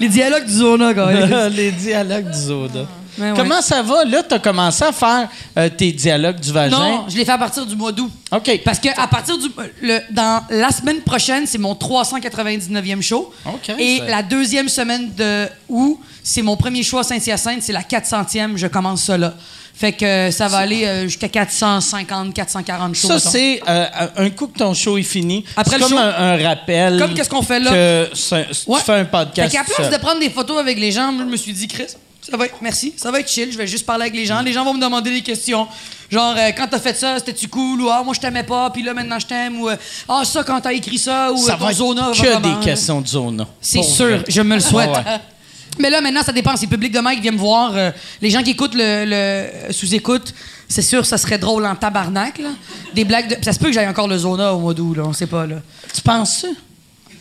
Les 0.00 0.08
dialogues 0.08 0.46
du 0.46 0.52
Zona, 0.52 0.94
quand 0.94 1.06
même. 1.06 1.48
les 1.56 1.70
dialogues 1.72 2.30
du 2.30 2.38
Zoda. 2.38 2.86
Mais 3.18 3.30
ouais. 3.30 3.36
Comment 3.36 3.62
ça 3.62 3.82
va? 3.82 4.04
Là, 4.04 4.22
tu 4.22 4.34
as 4.34 4.38
commencé 4.38 4.84
à 4.84 4.92
faire 4.92 5.28
euh, 5.56 5.68
tes 5.70 5.90
dialogues 5.90 6.38
du 6.38 6.52
vagin. 6.52 6.78
Non, 6.78 7.04
je 7.08 7.16
l'ai 7.16 7.24
fait 7.24 7.32
à 7.32 7.38
partir 7.38 7.64
du 7.64 7.74
mois 7.74 7.92
d'août. 7.92 8.10
OK. 8.30 8.60
Parce 8.64 8.78
que 8.78 8.88
à 9.00 9.06
partir 9.06 9.38
du 9.38 9.48
le, 9.80 10.00
dans 10.10 10.42
la 10.50 10.70
semaine 10.70 11.00
prochaine, 11.00 11.46
c'est 11.46 11.58
mon 11.58 11.72
399e 11.74 13.00
show. 13.00 13.32
OK, 13.46 13.70
Et 13.78 14.00
la 14.06 14.22
deuxième 14.22 14.68
semaine 14.68 15.10
de 15.14 15.46
août, 15.68 15.98
c'est 16.22 16.42
mon 16.42 16.56
premier 16.56 16.82
show 16.82 16.98
à 16.98 17.04
Saint-Hyacinthe, 17.04 17.62
c'est 17.62 17.72
la 17.72 17.82
400e, 17.82 18.56
je 18.56 18.66
commence 18.66 19.04
ça 19.04 19.16
là. 19.16 19.34
Fait 19.78 19.92
que 19.92 20.04
euh, 20.06 20.30
ça 20.30 20.48
va 20.48 20.58
aller 20.58 20.86
euh, 20.86 21.02
jusqu'à 21.02 21.28
450, 21.28 22.32
440 22.32 22.94
shows. 22.94 23.08
Ça, 23.08 23.18
c'est 23.18 23.60
euh, 23.68 23.86
un 24.16 24.30
coup 24.30 24.46
que 24.46 24.56
ton 24.58 24.72
show 24.72 24.96
est 24.96 25.02
fini. 25.02 25.44
Après 25.54 25.78
comme 25.78 25.90
show. 25.90 25.98
un, 25.98 26.08
un 26.08 26.48
rappel. 26.48 26.98
Comme 26.98 27.12
qu'est-ce 27.12 27.28
qu'on 27.28 27.42
fait 27.42 27.60
là? 27.60 27.70
Que 27.72 28.08
c'est- 28.14 28.46
Ouais. 28.66 28.78
tu 28.78 28.84
fais 28.86 28.94
un 28.94 29.04
podcast. 29.04 29.50
Fait 29.50 29.58
qu'à 29.58 29.64
place 29.64 29.90
de 29.90 29.98
prendre 29.98 30.18
des 30.20 30.30
photos 30.30 30.58
avec 30.58 30.78
les 30.78 30.92
gens, 30.92 31.12
je 31.18 31.24
me 31.24 31.36
suis 31.36 31.52
dit, 31.52 31.68
Chris, 31.68 31.88
ça 32.22 32.36
va 32.38 32.46
être, 32.46 32.54
merci, 32.62 32.94
ça 32.96 33.10
va 33.10 33.20
être 33.20 33.28
chill, 33.30 33.52
je 33.52 33.58
vais 33.58 33.66
juste 33.66 33.84
parler 33.84 34.04
avec 34.04 34.14
les 34.16 34.24
gens. 34.24 34.40
Les 34.40 34.52
gens 34.54 34.64
vont 34.64 34.72
me 34.74 34.80
demander 34.80 35.10
des 35.10 35.20
questions. 35.22 35.68
Genre, 36.10 36.34
euh, 36.38 36.52
quand 36.56 36.68
t'as 36.70 36.78
fait 36.80 36.96
ça, 36.96 37.18
c'était-tu 37.18 37.48
cool? 37.48 37.82
Ou, 37.82 37.90
ah, 37.90 38.02
moi, 38.02 38.14
je 38.14 38.20
t'aimais 38.20 38.44
pas, 38.44 38.70
puis 38.70 38.82
là, 38.82 38.94
maintenant, 38.94 39.18
je 39.18 39.26
t'aime. 39.26 39.60
Ou, 39.60 39.68
ah, 40.08 40.22
ça, 40.24 40.42
quand 40.42 40.58
t'as 40.60 40.72
écrit 40.72 40.98
ça, 40.98 41.30
ou 41.32 41.36
Ça 41.36 41.52
ton 41.52 41.64
va 41.64 41.70
être 41.70 41.76
Zona, 41.76 42.10
que 42.14 42.40
des 42.60 42.64
questions 42.64 43.02
de 43.02 43.06
Zona. 43.08 43.46
C'est 43.60 43.82
sûr, 43.82 44.06
vrai. 44.06 44.24
je 44.26 44.40
me 44.40 44.54
le 44.54 44.60
souhaite. 44.60 44.88
Ouais. 44.88 45.02
Mais 45.78 45.90
là, 45.90 46.00
maintenant, 46.00 46.22
ça 46.22 46.32
dépend. 46.32 46.56
Si 46.56 46.66
le 46.66 46.70
public 46.70 46.92
de 46.92 47.00
Mike 47.00 47.20
vient 47.20 47.32
me 47.32 47.38
voir, 47.38 47.72
euh, 47.74 47.90
les 48.22 48.30
gens 48.30 48.42
qui 48.42 48.50
écoutent 48.50 48.74
le, 48.74 49.04
le 49.06 49.72
sous-écoute, 49.72 50.34
c'est 50.68 50.82
sûr, 50.82 51.04
ça 51.04 51.18
serait 51.18 51.38
drôle 51.38 51.66
en 51.66 51.76
tabarnak. 51.76 52.38
Là. 52.38 52.50
Des 52.94 53.04
blagues 53.04 53.28
de... 53.38 53.44
Ça 53.44 53.52
se 53.52 53.58
peut 53.58 53.66
que 53.66 53.72
j'aille 53.72 53.88
encore 53.88 54.08
le 54.08 54.18
Zona 54.18 54.54
au 54.54 54.58
mois 54.58 54.74
d'août, 54.74 54.94
là, 54.96 55.04
on 55.06 55.12
sait 55.12 55.26
pas. 55.26 55.46
Là. 55.46 55.56
Tu 55.94 56.00
penses 56.00 56.38
ça? 56.38 56.48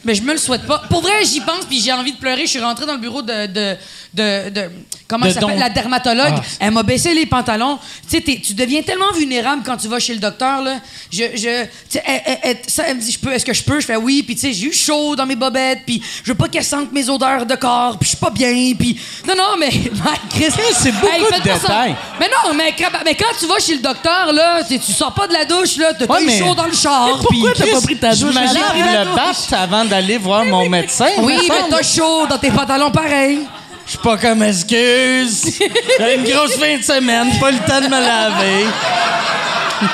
Mais 0.05 0.15
je 0.15 0.21
me 0.21 0.31
le 0.31 0.37
souhaite 0.37 0.65
pas. 0.65 0.83
Pour 0.89 1.01
vrai, 1.01 1.25
j'y 1.25 1.41
pense, 1.41 1.65
puis 1.67 1.81
j'ai 1.81 1.91
envie 1.91 2.13
de 2.13 2.17
pleurer. 2.17 2.41
Je 2.45 2.51
suis 2.51 2.59
rentrée 2.59 2.85
dans 2.85 2.93
le 2.93 2.99
bureau 2.99 3.21
de... 3.21 3.47
de, 3.47 3.75
de, 4.13 4.49
de- 4.51 4.69
comment 5.07 5.25
ça 5.25 5.41
s'appelle? 5.41 5.59
La 5.59 5.69
dermatologue. 5.69 6.35
Ah. 6.37 6.41
Elle 6.59 6.71
m'a 6.71 6.83
baissé 6.83 7.13
les 7.13 7.25
pantalons. 7.25 7.77
Tu 8.09 8.17
sais, 8.17 8.39
tu 8.39 8.53
deviens 8.53 8.81
tellement 8.83 9.11
vulnérable 9.13 9.63
quand 9.65 9.75
tu 9.77 9.87
vas 9.87 9.99
chez 9.99 10.13
le 10.13 10.19
docteur, 10.19 10.61
là. 10.61 10.75
Je... 11.11 11.23
je 11.35 11.47
elle, 11.49 12.21
elle- 12.25 12.37
elle- 12.43 12.57
ça, 12.67 12.83
elle 12.87 12.97
me 12.97 13.01
dit, 13.01 13.11
je 13.11 13.19
peux, 13.19 13.31
est-ce 13.33 13.43
que 13.45 13.53
je 13.53 13.63
peux? 13.63 13.79
Je 13.79 13.85
fais 13.85 13.95
oui. 13.95 14.23
Puis 14.23 14.35
tu 14.35 14.41
sais, 14.41 14.53
j'ai 14.53 14.67
eu 14.67 14.73
chaud 14.73 15.15
dans 15.15 15.25
mes 15.25 15.35
bobettes, 15.35 15.81
puis 15.85 16.01
je 16.23 16.29
veux 16.31 16.37
pas 16.37 16.47
qu'elle 16.47 16.63
sente 16.63 16.91
mes 16.91 17.09
odeurs 17.09 17.45
de 17.45 17.55
corps, 17.55 17.97
puis 17.97 18.05
je 18.05 18.09
suis 18.15 18.17
pas 18.17 18.29
bien, 18.29 18.73
puis... 18.77 18.99
Non, 19.27 19.35
non, 19.35 19.55
mais... 19.59 19.69
C'est 20.73 20.91
beaucoup 20.91 21.07
faites 21.31 21.43
de 21.43 21.49
détails. 21.51 21.95
Mais 22.19 22.27
non, 22.27 22.53
mais, 22.53 22.73
quand- 22.77 22.89
mais 23.03 23.15
quand 23.15 23.33
tu 23.39 23.47
vas 23.47 23.59
chez 23.59 23.75
le 23.75 23.81
docteur, 23.81 24.31
là, 24.33 24.61
tu 24.63 24.79
sors 24.91 25.13
pas 25.13 25.27
de 25.27 25.33
la 25.33 25.45
douche, 25.45 25.77
là, 25.77 25.93
t'as 25.93 26.05
Ouais, 26.05 26.23
eu 26.23 26.39
chaud 26.39 26.53
dans 26.55 26.65
le 26.65 26.73
char, 26.73 27.09
Pourquoi 27.21 27.51
t'as 27.57 27.65
pas 27.71 27.81
pris 27.81 27.97
ta 27.97 28.15
douche? 28.15 28.29
J'imagine 28.31 28.59
le 29.03 29.55
avant 29.55 29.85
d'aller 29.95 30.17
voir 30.17 30.43
mon 30.45 30.67
médecin. 30.67 31.07
Oui, 31.19 31.33
me 31.33 31.41
mais 31.41 31.47
semble. 31.47 31.69
t'as 31.69 31.83
chaud 31.83 32.27
dans 32.27 32.37
tes 32.37 32.51
pantalons 32.51 32.91
pareil. 32.91 33.39
Je 33.85 33.91
suis 33.91 33.99
pas 33.99 34.17
comme 34.17 34.43
excuse. 34.43 35.57
J'ai 35.99 36.15
une 36.15 36.23
grosse 36.23 36.55
fin 36.55 36.77
de 36.77 36.83
semaine, 36.83 37.27
pas 37.39 37.51
le 37.51 37.59
temps 37.59 37.79
de 37.81 37.85
me 37.85 38.01
laver. 38.01 38.65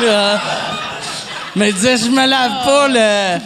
Euh, 0.01 0.35
Mais 1.55 1.71
dis, 1.73 1.97
je 1.97 2.09
me 2.09 2.25
lave 2.25 2.63
pas, 2.65 2.87
le, 2.87 3.39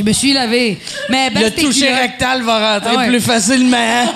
Je 0.00 0.04
me 0.04 0.12
suis 0.14 0.32
lavé. 0.32 0.80
Mais 1.10 1.28
ben, 1.28 1.42
le 1.42 1.50
toucher 1.50 1.88
culottes. 1.88 2.00
rectal 2.00 2.42
va 2.42 2.74
rentrer 2.74 2.90
Ah 2.94 2.98
ouais. 3.00 3.08
plus 3.08 3.20
facilement. 3.20 3.76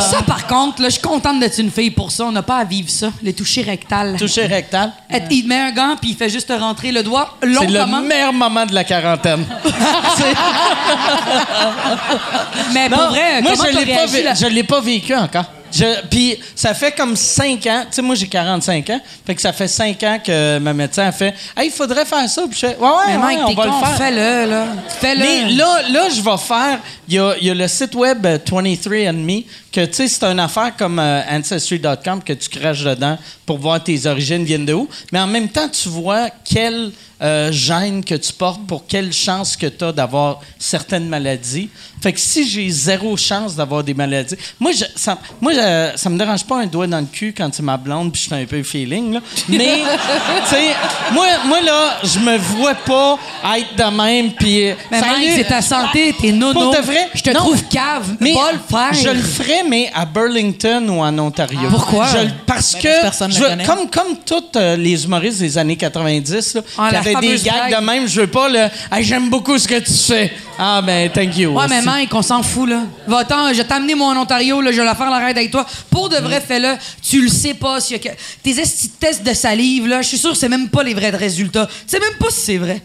Ça, 0.00 0.22
par 0.26 0.46
contre, 0.46 0.80
là, 0.80 0.88
je 0.88 0.94
suis 0.94 1.02
contente 1.02 1.40
d'être 1.40 1.58
une 1.58 1.70
fille 1.70 1.90
pour 1.90 2.10
ça. 2.10 2.24
On 2.24 2.32
n'a 2.32 2.42
pas 2.42 2.56
à 2.56 2.64
vivre 2.64 2.88
ça, 2.88 3.10
les 3.22 3.34
touchés 3.34 3.60
rectales. 3.60 4.16
toucher 4.18 4.46
rectal. 4.46 4.92
Il 5.30 5.46
met 5.46 5.60
un 5.60 5.72
gant, 5.72 5.96
puis 6.00 6.12
il 6.12 6.16
fait 6.16 6.30
juste 6.30 6.48
te 6.48 6.54
rentrer 6.54 6.90
le 6.90 7.02
doigt 7.02 7.36
long 7.42 7.60
C'est 7.62 7.66
le 7.70 7.84
meilleur 8.08 8.32
moment 8.32 8.64
de 8.64 8.72
la 8.74 8.84
quarantaine. 8.84 9.44
Mais 12.72 12.88
pour 12.88 12.98
Non, 12.98 13.08
vrai, 13.08 13.42
moi, 13.42 13.52
je 13.54 13.76
l'ai 13.76 13.94
pas, 13.94 14.06
je 14.34 14.46
l'ai 14.46 14.62
pas 14.64 14.80
vécu 14.80 15.14
encore. 15.14 15.44
Je- 15.72 16.06
Puis 16.08 16.38
ça 16.54 16.74
fait 16.74 16.92
comme 16.92 17.16
5 17.16 17.66
ans. 17.66 17.82
Tu 17.88 17.96
sais, 17.96 18.02
moi, 18.02 18.14
j'ai 18.14 18.26
45 18.28 18.90
ans. 18.90 19.00
Fait 19.26 19.34
que 19.34 19.40
ça 19.40 19.52
fait 19.52 19.68
5 19.68 20.02
ans 20.04 20.18
que 20.24 20.58
ma 20.58 20.72
médecin 20.72 21.06
a 21.06 21.12
fait 21.12 21.34
Hey, 21.56 21.66
il 21.68 21.70
faudrait 21.72 22.04
faire 22.04 22.28
ça. 22.28 22.42
Puis 22.48 22.54
je 22.60 22.66
fais 22.68 22.76
Ouais, 22.78 22.88
ouais, 22.88 22.90
Mais 23.08 23.12
ouais, 23.14 23.18
Mike, 23.18 23.38
on 23.46 23.54
va 23.54 23.62
con, 23.64 23.80
le 23.80 23.84
faire. 23.86 23.96
fais-le, 23.98 24.50
là. 24.50 24.66
Fais-le. 25.00 25.20
Mais 25.20 25.50
là, 25.54 25.82
là, 25.90 26.08
je 26.08 26.20
vais 26.22 26.36
faire. 26.38 26.78
Il 27.08 27.14
y 27.14 27.18
a, 27.18 27.34
y 27.40 27.50
a 27.50 27.54
le 27.54 27.68
site 27.68 27.94
web 27.94 28.24
euh, 28.26 28.38
23andMe, 28.38 29.44
que 29.76 29.84
tu 29.86 29.92
sais, 29.94 30.08
c'est 30.08 30.24
une 30.24 30.40
affaire 30.40 30.74
comme 30.76 30.98
euh, 30.98 31.20
Ancestry.com 31.30 32.22
que 32.24 32.32
tu 32.32 32.48
craches 32.48 32.82
dedans 32.82 33.18
pour 33.44 33.58
voir 33.58 33.82
tes 33.82 34.06
origines 34.06 34.42
viennent 34.44 34.64
de 34.66 34.72
où. 34.72 34.88
Mais 35.12 35.20
en 35.20 35.26
même 35.26 35.48
temps, 35.48 35.68
tu 35.68 35.88
vois 35.88 36.28
quel 36.44 36.92
euh, 37.22 37.50
gène 37.50 38.04
que 38.04 38.14
tu 38.14 38.32
portes 38.32 38.66
pour 38.66 38.86
quelle 38.86 39.10
chance 39.12 39.56
que 39.56 39.66
tu 39.66 39.84
as 39.84 39.92
d'avoir 39.92 40.40
certaines 40.58 41.08
maladies. 41.08 41.70
Fait 42.02 42.12
que 42.12 42.20
si 42.20 42.46
j'ai 42.46 42.68
zéro 42.68 43.16
chance 43.16 43.56
d'avoir 43.56 43.82
des 43.82 43.94
maladies. 43.94 44.36
Moi, 44.60 44.72
je, 44.72 44.84
ça, 44.96 45.16
moi 45.40 45.52
je- 45.54 45.92
ça 45.96 46.10
me 46.10 46.18
dérange 46.18 46.44
pas 46.44 46.58
un 46.60 46.66
doigt 46.66 46.86
dans 46.86 47.00
le 47.00 47.06
cul 47.06 47.32
quand 47.34 47.48
c'est 47.54 47.62
ma 47.62 47.78
blonde 47.78 48.12
puis 48.12 48.20
je 48.20 48.26
suis 48.26 48.42
un 48.42 48.44
peu 48.44 48.62
feeling, 48.62 49.14
là. 49.14 49.20
Mais, 49.48 49.56
tu 50.44 50.50
sais, 50.54 50.74
moi, 51.12 51.26
moi, 51.46 51.62
là, 51.62 51.96
je 52.04 52.18
me 52.18 52.36
vois 52.36 52.74
pas 52.74 53.18
être 53.56 53.76
de 53.76 53.96
même 53.96 54.32
puis. 54.32 54.74
Mais 54.90 55.00
c'est 55.36 55.44
ta 55.44 55.62
santé, 55.62 56.14
t'es 56.20 56.32
nono. 56.32 56.52
Pour 56.52 56.74
de 56.76 56.82
vrai? 56.82 57.08
Je 57.14 57.22
te 57.22 57.30
Non. 57.30 57.40
trouve 57.40 57.62
cave. 57.68 58.16
mais 58.20 58.34
pas 58.34 58.52
le 58.52 58.58
faire. 58.58 58.92
Je 58.92 59.08
le 59.08 59.22
ferais, 59.22 59.62
mais 59.68 59.90
à 59.94 60.04
Burlington 60.04 60.86
ou 60.88 61.00
en 61.02 61.18
Ontario. 61.18 61.68
Pourquoi? 61.70 62.06
Je 62.06 62.18
le- 62.24 62.30
parce 62.46 62.74
Ben, 62.74 62.80
que, 62.82 63.02
parce 63.02 63.18
que 63.18 63.30
je 63.32 63.38
veux- 63.40 63.66
comme, 63.66 63.90
comme 63.90 64.16
tous 64.24 64.42
euh, 64.58 64.76
les 64.76 65.04
humoristes 65.04 65.38
des 65.40 65.58
années 65.58 65.76
90, 65.76 66.54
là, 66.54 66.60
Ah, 66.78 66.86
qui 66.88 66.92
la 66.94 67.00
avaient 67.00 67.14
des 67.16 67.38
gags 67.38 67.68
blague. 67.68 67.80
de 67.80 67.84
même, 67.84 68.06
je 68.08 68.20
veux 68.22 68.26
pas 68.26 68.48
le 68.48 68.66
Hey, 68.92 69.04
j'aime 69.04 69.28
beaucoup 69.30 69.58
ce 69.58 69.66
que 69.68 69.78
tu 69.78 69.92
fais. 69.92 70.32
Ah, 70.58 70.80
ben, 70.82 71.10
thank 71.10 71.36
you. 71.36 71.50
Ouais, 71.50 71.66
mais. 71.68 71.82
Mike, 71.82 72.14
on 72.14 72.22
s'en 72.22 72.42
fout, 72.42 72.68
là. 72.68 72.82
Va-t'en, 73.06 73.48
je 73.52 73.58
vais 73.58 73.64
t'amener 73.64 73.94
moi 73.94 74.08
en 74.08 74.16
Ontario, 74.22 74.60
là, 74.60 74.72
je 74.72 74.78
vais 74.78 74.84
la 74.84 74.94
faire 74.94 75.10
la 75.10 75.18
raide 75.18 75.36
avec 75.36 75.50
toi. 75.50 75.66
Pour 75.90 76.08
de 76.08 76.16
Mm. 76.16 76.20
vrai, 76.24 76.42
fais-le. 76.46 76.74
Tu 77.02 77.20
le 77.22 77.28
sais 77.28 77.54
pas. 77.54 77.80
s'il 77.80 77.96
y 77.96 78.00
a 78.00 78.02
que... 78.10 78.16
Tes 78.42 78.54
tests 78.98 79.22
de 79.22 79.34
salive, 79.34 79.86
là, 79.86 80.00
je 80.02 80.08
suis 80.08 80.18
sûr 80.18 80.30
que 80.32 80.36
c'est 80.38 80.48
même 80.48 80.68
pas 80.68 80.82
les 80.82 80.94
vrais 80.94 81.10
résultats. 81.10 81.66
Tu 81.66 81.72
sais 81.86 82.00
même 82.00 82.16
pas 82.18 82.30
si 82.30 82.40
c'est 82.40 82.56
vrai. 82.58 82.80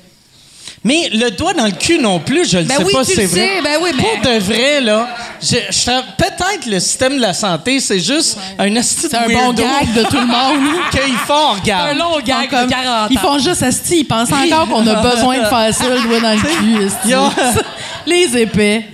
Mais 0.83 1.09
le 1.13 1.29
doigt 1.29 1.53
dans 1.53 1.65
le 1.65 1.71
cul 1.73 1.99
non 1.99 2.19
plus, 2.19 2.49
je 2.49 2.57
le 2.57 2.63
Ben 2.63 2.77
sais 2.77 2.83
oui, 2.83 2.91
pas 2.93 3.03
si 3.03 3.13
c'est 3.13 3.25
vrai. 3.27 3.39
sais, 3.39 3.61
ben 3.63 3.77
oui, 3.83 3.91
mais- 3.95 4.01
Pour 4.01 4.31
de 4.31 4.39
vrai, 4.39 4.81
là, 4.81 5.09
je, 5.39 5.57
je 5.69 5.71
serais- 5.71 6.01
peut-être 6.17 6.65
le 6.65 6.79
système 6.79 7.17
de 7.17 7.21
la 7.21 7.33
santé, 7.35 7.79
c'est 7.79 7.99
juste 7.99 8.35
un 8.57 8.73
esti 8.75 9.03
de 9.05 9.09
C'est 9.11 9.15
un 9.15 9.27
bon 9.27 9.53
gag 9.53 9.93
de 9.95 10.03
tout 10.05 10.15
le 10.17 10.25
monde. 10.25 10.59
qu'ils 10.89 11.17
font, 11.27 11.51
regarde. 11.61 11.89
Un 11.91 11.93
long 11.93 12.19
gag 12.25 12.49
Comme- 12.49 12.65
de 12.65 12.71
40 12.71 12.87
ans. 13.05 13.07
Ils 13.11 13.19
font 13.19 13.37
juste 13.37 13.61
asti, 13.61 13.99
ils 13.99 14.05
pensent 14.05 14.31
encore 14.31 14.67
qu'on 14.69 14.87
a 14.87 14.95
besoin 14.95 15.37
de 15.37 15.45
faire 15.45 15.71
ça, 15.71 15.83
le 15.87 16.01
doigt 16.01 16.19
dans 16.19 16.33
le 16.33 16.39
cul. 16.39 17.61
Les 18.07 18.35
épais. 18.41 18.85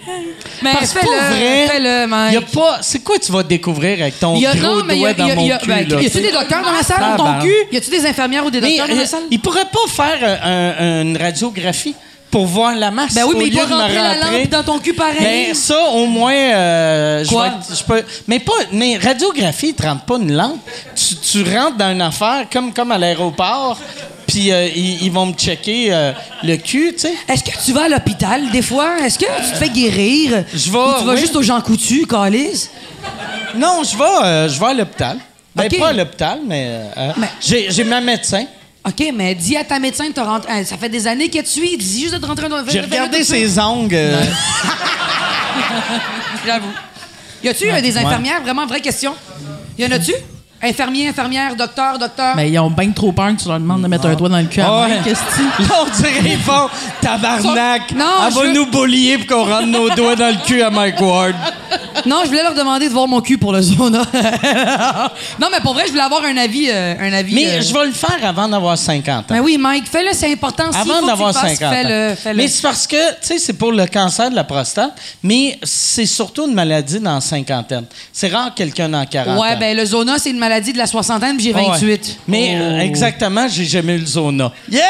Mais 0.64 0.72
Parce 0.74 0.92
que 0.92 1.00
pour 1.02 1.12
fais-le, 1.14 1.36
vrai, 1.36 1.68
fais-le, 1.68 2.34
y 2.34 2.38
a 2.38 2.42
pas. 2.42 2.80
C'est 2.82 3.04
quoi 3.04 3.20
tu 3.20 3.32
vas 3.32 3.44
découvrir 3.44 4.02
avec 4.02 4.20
ton 4.20 4.36
Il 4.36 4.42
y 4.42 4.48
a- 4.48 4.56
gros 4.56 4.78
non, 4.80 4.84
mais 4.86 4.96
il 4.96 5.02
y 5.02 5.06
a, 5.06 5.14
doigt 5.14 5.28
y 5.28 5.32
a- 5.32 5.36
dans 5.36 5.42
y 5.44 5.50
mon 5.52 5.58
cul? 5.60 5.68
ben, 5.68 5.88
là, 5.88 6.02
y 6.02 6.06
a-tu 6.08 6.18
des 6.20 6.32
docteurs 6.32 6.64
dans 6.64 6.72
la 6.72 6.82
salle, 6.82 7.16
dans 7.16 7.24
ton 7.26 7.40
cul? 7.42 7.54
Y 7.72 7.78
a-tu 7.78 7.92
des 7.92 8.04
infirmières 8.08 8.44
ou 8.44 8.50
des 8.50 8.60
docteurs 8.60 8.88
dans 8.88 8.96
la 8.96 9.02
euh, 9.02 9.06
salle? 9.06 9.20
il 9.30 9.40
pourrait 9.40 9.66
pas 9.72 9.88
faire 10.04 10.18
euh, 10.24 10.74
un- 10.80 11.02
une 11.04 11.16
radiographie 11.16 11.77
pour 12.30 12.46
voir 12.46 12.76
la 12.76 12.92
masse. 12.92 13.14
Ben 13.14 13.24
oui, 13.26 13.34
au 13.36 13.38
mais 13.38 13.46
il 13.46 13.52
lieu 13.52 13.56
doit 13.56 13.66
de 13.66 13.70
me 13.72 13.76
rentrer 13.82 13.96
la 13.96 14.14
rentrer. 14.14 14.40
lampe 14.42 14.50
dans 14.50 14.64
ton 14.64 14.80
cul 14.80 14.94
pareil. 14.94 15.48
Ben, 15.48 15.54
ça, 15.56 15.90
au 15.92 16.06
moins, 16.08 16.34
euh, 16.34 17.24
je 17.24 17.30
Quoi? 17.30 17.44
vais 17.44 17.50
être- 17.56 17.78
je 17.80 17.84
peux. 17.84 18.04
Mais 18.28 18.40
pas. 18.40 18.52
Mais 18.74 18.98
radiographie, 18.98 19.68
ils 19.70 19.74
te 19.74 19.84
rentrent 19.84 20.04
pas 20.04 20.18
une 20.18 20.34
lampe. 20.34 20.60
Tu, 20.96 21.16
tu 21.16 21.44
rentres 21.56 21.78
dans 21.78 21.92
une 21.92 22.02
affaire 22.02 22.46
comme, 22.52 22.74
comme 22.74 22.92
à 22.92 22.98
l'aéroport, 22.98 23.80
puis 24.28 24.52
euh, 24.52 24.68
ils, 24.76 25.04
ils 25.04 25.12
vont 25.12 25.28
me 25.28 25.34
checker 25.34 25.88
euh, 25.94 26.12
le 26.44 26.58
cul, 26.58 26.92
tu 26.96 27.00
sais. 27.04 27.14
Est-ce 27.30 27.44
que 27.46 27.64
tu 27.66 27.72
vas 27.72 27.84
à 27.86 27.90
l'hôpital 27.90 28.50
des 28.52 28.62
fois? 28.62 28.98
Est-ce 29.06 29.18
que 29.20 29.26
tu 29.26 29.52
te 29.54 29.58
fais 29.58 29.70
guérir? 29.70 30.44
Je 30.54 30.70
vais, 30.70 30.78
Ou 30.78 31.00
tu 31.00 31.06
vas 31.06 31.14
oui. 31.14 31.20
juste 31.22 31.36
aux 31.38 31.42
gens 31.42 31.62
coutus, 31.62 32.06
Calis? 32.06 32.68
Non, 33.56 33.84
je 33.84 33.98
vais, 33.98 34.04
euh, 34.26 34.50
je 34.50 34.60
vais 34.60 34.66
à 34.66 34.74
l'hôpital. 34.74 35.18
Ben, 35.56 35.66
Ok. 35.72 35.80
pas 35.80 35.88
à 35.88 35.94
l'hôpital, 35.94 36.40
mais. 36.46 36.82
euh, 36.98 37.12
Mais- 37.18 37.30
j'ai, 37.42 37.68
j'ai 37.72 37.84
ma 37.86 38.02
médecin. 38.02 38.44
OK, 38.88 39.12
mais 39.14 39.36
dis 39.36 39.58
à 39.58 39.64
ta 39.66 39.80
médecin 39.80 40.08
de 40.08 40.14
te 40.14 40.20
rentrer. 40.22 40.50
hein, 40.52 40.64
Ça 40.64 40.78
fait 40.78 40.88
des 40.90 41.08
années 41.08 41.30
que 41.30 41.40
tu 41.42 41.66
y. 41.66 41.78
Dis 41.78 42.02
juste 42.04 42.14
de 42.14 42.20
te 42.20 42.26
rentrer 42.26 42.48
dans 42.48 42.66
J'ai 42.68 42.80
regardé 42.82 43.24
ses 43.24 43.60
ongles. 43.60 43.94
euh, 43.96 44.24
J'avoue. 46.46 46.72
Y 47.44 47.50
a-tu 47.50 47.70
euh, 47.70 47.82
des 47.82 47.98
infirmières? 47.98 48.42
Vraiment, 48.42 48.66
vraie 48.66 48.82
question? 48.82 49.14
Y 49.78 49.86
en 49.86 49.92
a-tu? 49.92 50.14
Infirmier, 50.64 51.10
infirmière, 51.10 51.56
docteur, 51.56 52.00
docteur. 52.00 52.36
Mais 52.36 52.50
ils 52.50 52.58
ont 52.60 52.70
bien 52.72 52.90
trop 52.92 53.12
peur 53.12 53.28
que 53.36 53.42
tu 53.42 53.48
leur 53.48 53.60
demandes 53.60 53.84
de 53.84 53.88
mettre 53.88 54.08
un 54.08 54.16
doigt 54.16 54.28
dans 54.30 54.40
le 54.40 54.46
cul 54.46 54.62
à 54.62 54.72
Ouais. 54.82 54.88
Mike, 54.90 55.04
qu'est-ce 55.04 55.22
que 55.22 55.36
tu- 55.36 55.62
Là, 55.70 55.76
on 55.82 55.96
dirait 56.02 56.32
ils 56.34 56.40
font 56.40 56.68
tabarnak. 57.02 57.92
Non, 57.96 58.06
Elle 58.26 58.32
je 58.34 58.36
va 58.40 58.42
veux- 58.44 58.54
nous 58.54 58.66
bullier 58.66 59.20
pour 59.20 59.28
qu'on 59.38 59.46
rentre 59.46 59.68
nos 59.68 59.90
doigts 59.92 60.16
dans 60.16 60.30
le 60.36 60.44
cul 60.46 60.62
à 60.64 60.70
Mike 60.70 61.00
Ward. 61.02 61.36
Non, 62.06 62.18
je 62.24 62.28
voulais 62.28 62.44
leur 62.44 62.54
demander 62.54 62.88
de 62.88 62.94
voir 62.94 63.08
mon 63.08 63.20
cul 63.22 63.38
pour 63.38 63.52
le 63.52 63.62
zona. 63.62 64.00
non, 65.40 65.48
mais 65.52 65.60
pour 65.62 65.74
vrai, 65.74 65.84
je 65.86 65.92
voulais 65.92 66.04
avoir 66.04 66.24
un 66.24 66.38
avis. 66.38 66.68
euh, 66.70 66.94
un 67.00 67.12
avis 67.12 67.34
Mais 67.36 67.48
euh, 67.58 67.62
je 67.62 67.74
vais 67.74 67.86
le 67.88 67.92
faire 67.92 68.18
avant 68.24 68.48
d'avoir 68.48 68.78
50 68.78 69.24
ans. 69.24 69.26
Ben 69.30 69.42
oui, 69.42 69.58
Mike, 69.58 69.86
fais-le, 69.92 70.10
c'est 70.14 70.32
important. 70.32 70.72
S'il 70.72 70.82
faut 70.84 70.92
Avant 70.92 71.02
que 71.02 71.08
d'avoir 71.08 71.32
tu 71.34 71.40
le 71.44 71.50
fasses, 71.50 71.58
50 71.60 71.74
Fais-le, 71.74 72.12
ans. 72.12 72.16
fais-le. 72.16 72.38
Mais 72.38 72.48
c'est 72.48 72.62
parce 72.62 72.88
que, 72.88 72.96
tu 72.96 73.16
sais, 73.22 73.40
c'est 73.40 73.54
pour 73.54 73.72
le 73.72 73.86
cancer 73.88 74.30
de 74.30 74.36
la 74.36 74.44
prostate, 74.44 74.94
mais 75.24 75.58
c'est 75.64 76.06
surtout 76.06 76.48
une 76.48 76.54
maladie 76.54 77.00
dans 77.00 77.16
la 77.16 77.22
cinquantaine. 77.22 77.86
C'est 78.14 78.30
rare 78.30 78.54
quelqu'un 78.56 78.90
dans 78.90 79.06
40 79.06 79.40
Ouais, 79.42 79.50
ans. 79.54 79.58
ben 79.60 79.76
le 79.76 79.86
zona, 79.86 80.18
c'est 80.20 80.30
une 80.30 80.38
maladie 80.48 80.72
de 80.74 80.78
la 80.78 80.88
soixantaine, 80.88 81.36
puis 81.36 81.46
j'ai 81.46 81.54
Ouais. 81.54 81.66
28. 81.68 82.20
Mais 82.28 82.56
Oh. 82.58 82.62
euh, 82.64 82.80
exactement, 82.80 83.48
j'ai 83.50 83.66
jamais 83.66 83.96
eu 83.96 84.00
le 84.00 84.06
zona. 84.06 84.52
Yeah! 84.72 84.82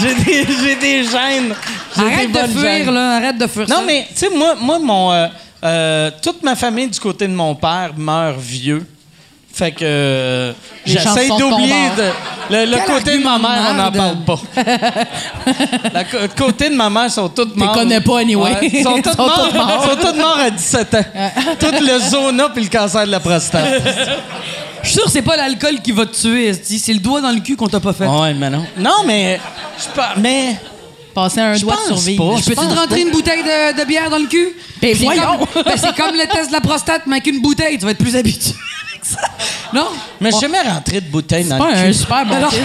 j'ai 0.00 0.14
des, 0.14 0.46
j'ai 0.62 0.76
des 0.76 1.04
gènes. 1.04 1.54
J'ai 1.96 2.02
Arrête 2.02 2.32
des 2.32 2.42
de 2.42 2.46
fuir, 2.48 2.62
gènes. 2.62 2.90
là. 2.94 3.16
Arrête 3.16 3.38
de 3.38 3.46
fuir. 3.46 3.68
Non, 3.68 3.76
ça. 3.76 3.82
mais, 3.86 4.06
tu 4.10 4.16
sais, 4.18 4.30
moi, 4.30 4.54
moi 4.60 4.78
mon, 4.78 5.12
euh, 5.12 5.26
euh, 5.64 6.10
toute 6.22 6.42
ma 6.42 6.56
famille 6.56 6.88
du 6.88 6.98
côté 7.00 7.26
de 7.28 7.32
mon 7.32 7.54
père 7.54 7.92
meurt 7.96 8.38
vieux. 8.38 8.84
Fait 9.54 9.70
que 9.70 9.84
euh, 9.84 10.52
j'essaie 10.84 11.28
d'oublier 11.28 11.88
de, 11.96 12.10
le, 12.50 12.64
le 12.72 12.86
côté 12.86 13.16
de 13.18 13.22
ma 13.22 13.38
mère, 13.38 13.68
on 13.70 13.74
n'en 13.74 13.92
parle 13.92 14.16
pas. 14.24 14.40
Le 15.46 16.26
côté 16.36 16.70
de 16.70 16.74
ma 16.74 16.90
mère 16.90 17.08
sont 17.10 17.28
toutes 17.28 17.56
morts. 17.56 17.72
connais 17.72 18.00
pas, 18.00 18.18
anyway. 18.18 18.50
Ouais, 18.52 18.70
ils 18.72 18.82
sont 18.82 18.96
Ils 18.96 19.02
toutes 19.02 19.14
sont 19.16 19.22
morts, 19.26 19.84
sont 19.84 19.96
toutes 20.06 20.16
morts 20.16 20.38
à 20.38 20.50
17 20.50 20.94
ans. 20.94 21.04
Tout 21.60 21.66
le 21.80 21.98
zona 22.00 22.48
puis 22.48 22.64
le 22.64 22.68
cancer 22.68 23.06
de 23.06 23.12
la 23.12 23.20
prostate. 23.20 23.80
Je 24.82 24.88
suis 24.88 24.96
sûr 24.96 25.04
que 25.04 25.10
c'est 25.12 25.22
pas 25.22 25.36
l'alcool 25.36 25.80
qui 25.82 25.92
va 25.92 26.04
te 26.06 26.20
tuer, 26.20 26.52
c'est 26.52 26.92
le 26.92 26.98
doigt 26.98 27.20
dans 27.20 27.30
le 27.30 27.40
cul 27.40 27.54
qu'on 27.56 27.68
t'a 27.68 27.80
pas 27.80 27.92
fait. 27.92 28.06
ouais, 28.06 28.34
mais 28.34 28.50
non. 28.50 28.66
Non, 28.76 29.04
mais 29.06 29.40
je 29.78 29.88
pas 29.94 30.14
mais 30.18 30.56
Passer 31.14 31.38
un 31.40 31.54
Je 31.54 31.60
doigt 31.60 31.76
de 31.76 31.90
pas. 31.90 31.94
Je 31.94 32.44
peux-tu 32.44 32.54
te 32.56 32.74
rentrer 32.74 32.86
pas. 32.88 32.98
une 32.98 33.10
bouteille 33.12 33.42
de, 33.44 33.80
de 33.80 33.84
bière 33.86 34.10
dans 34.10 34.18
le 34.18 34.26
cul? 34.26 34.48
Ben 34.82 34.96
C'est 34.98 35.04
voyons. 35.04 35.22
comme, 35.38 35.62
ben, 35.62 35.74
c'est 35.76 35.94
comme 35.94 36.16
le 36.16 36.26
test 36.26 36.48
de 36.48 36.52
la 36.52 36.60
prostate, 36.60 37.02
mais 37.06 37.18
avec 37.18 37.28
une 37.28 37.40
bouteille. 37.40 37.78
Tu 37.78 37.84
vas 37.84 37.92
être 37.92 37.98
plus 37.98 38.16
habitué 38.16 38.52
Non? 39.72 39.88
mais 40.20 40.30
j'ai 40.32 40.40
jamais 40.40 40.60
rentré 40.60 41.00
de 41.00 41.06
bouteille 41.10 41.44
dans 41.44 41.58
Pas 41.58 41.70
le 41.72 41.76
un 41.78 41.84
cul. 41.86 41.94
super 41.94 42.24
bon 42.26 42.34
Alors- 42.36 42.50
pitch. 42.50 42.60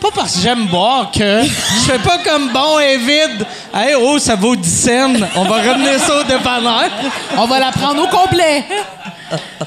Pas 0.00 0.08
parce 0.14 0.34
que 0.36 0.40
j'aime 0.42 0.66
boire 0.66 1.10
que 1.10 1.42
je 1.42 1.90
fais 1.90 1.98
pas 1.98 2.18
comme 2.18 2.50
bon 2.50 2.78
et 2.78 2.98
vide. 2.98 3.46
Hey, 3.74 3.94
oh, 3.98 4.18
ça 4.18 4.34
vaut 4.36 4.54
10 4.54 4.70
cents. 4.70 5.14
On 5.34 5.44
va 5.44 5.56
ramener 5.56 5.98
ça 5.98 6.18
au 6.20 6.22
dépanneur. 6.22 6.84
On 7.36 7.46
va 7.46 7.58
la 7.58 7.72
prendre 7.72 8.02
au 8.02 8.06
complet. 8.06 8.64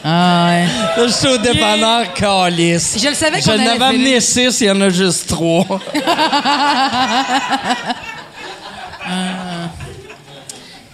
Ah 0.06 0.46
ouais. 0.50 0.66
Là, 0.98 1.08
je 1.08 1.12
suis 1.12 1.28
au 1.28 1.38
dépanneur, 1.38 2.14
calice. 2.14 2.96
Je 3.02 3.10
le 3.10 3.16
savais 3.16 3.42
Je 3.42 3.46
qu'on 3.46 3.52
allait 3.54 3.66
n'avais 3.66 3.84
amené 3.86 4.20
finir. 4.22 4.52
6, 4.52 4.62
il 4.62 4.68
y 4.68 4.72
en 4.72 4.80
a 4.82 4.90
juste 4.90 5.28
3. 5.30 5.66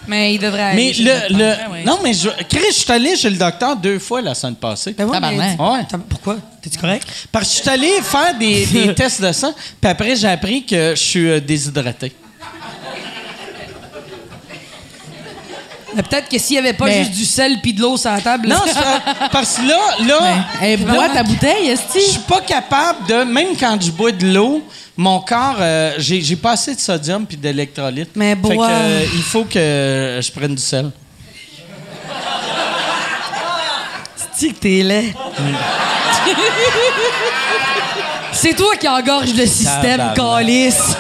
Mais 0.08 0.34
il 0.36 0.40
devrait 0.40 0.62
aller. 0.62 0.76
Mais 0.88 0.94
chez 0.94 1.04
le, 1.04 1.10
docteur. 1.30 1.58
le- 1.68 1.72
ouais. 1.74 1.84
Non, 1.86 2.00
mais 2.04 2.14
je, 2.14 2.30
Chris, 2.50 2.60
je 2.70 2.74
suis 2.76 2.92
allé 2.92 3.16
chez 3.16 3.30
le 3.30 3.38
docteur 3.38 3.76
deux 3.76 4.00
fois 4.00 4.22
la 4.22 4.34
semaine 4.36 4.56
passée. 4.56 4.94
Ben 4.98 5.06
ouais, 5.06 5.20
mais- 5.20 5.38
Ouais. 5.58 5.86
Pourquoi? 6.10 6.38
T'es-tu 6.62 6.78
correct? 6.80 7.08
Parce 7.32 7.50
que 7.50 7.58
je 7.58 7.62
suis 7.62 7.70
allé 7.70 7.92
faire 8.02 8.38
des, 8.38 8.66
des 8.66 8.94
tests 8.96 9.22
de 9.22 9.32
sang, 9.32 9.54
puis 9.82 9.90
après, 9.92 10.16
j'ai 10.16 10.28
appris 10.28 10.66
que 10.66 10.92
je 10.96 11.02
suis 11.02 11.30
euh, 11.30 11.40
déshydraté. 11.40 12.12
Peut-être 15.96 16.30
que 16.30 16.38
s'il 16.38 16.56
y 16.56 16.60
avait 16.60 16.74
pas 16.74 16.86
Mais- 16.86 17.00
juste 17.00 17.12
du 17.12 17.26
sel 17.26 17.60
puis 17.62 17.74
de 17.74 17.82
l'eau 17.82 17.98
sur 17.98 18.12
la 18.12 18.22
table. 18.22 18.48
Non, 18.48 18.58
c'est 18.66 18.74
pas- 18.74 19.30
parce 19.32 19.56
que 19.58 19.62
là, 19.68 19.80
là, 20.06 20.20
Hey, 20.62 20.78
bois 20.78 21.10
ta 21.10 21.24
bouteille, 21.24 21.68
je 21.68 21.72
Esti. 21.72 22.02
suis 22.12 22.20
pas 22.22 22.42
capable 22.42 23.08
de, 23.08 23.24
même 23.24 23.56
quand 23.60 23.78
je 23.82 23.92
bois 23.92 24.12
de 24.12 24.28
l'eau, 24.34 24.62
mon 24.98 25.20
corps, 25.20 25.58
euh, 25.60 25.94
j'ai 25.98 26.22
j'ai 26.22 26.36
pas 26.36 26.52
assez 26.52 26.74
de 26.76 26.80
sodium 26.80 27.26
puis 27.26 27.38
d'électrolytes. 27.38 28.12
Mais 28.16 28.36
Fait 28.36 28.42
que, 28.50 28.54
bois. 28.56 28.68
euh, 28.70 29.06
il 29.14 29.24
faut 29.24 29.44
que 29.46 30.20
je 30.22 30.32
prenne 30.32 30.56
du 30.56 30.62
sel. 30.62 30.92
dis 34.38 34.50
que 34.54 34.60
t'es 34.60 34.84
laid. 34.84 35.14
C'est 38.34 38.54
toi 38.54 38.76
qui 38.76 38.88
engorge 38.88 39.34
le 39.34 39.46
système, 39.46 39.98
Tabarnak. 39.98 40.16
calice. 40.18 40.96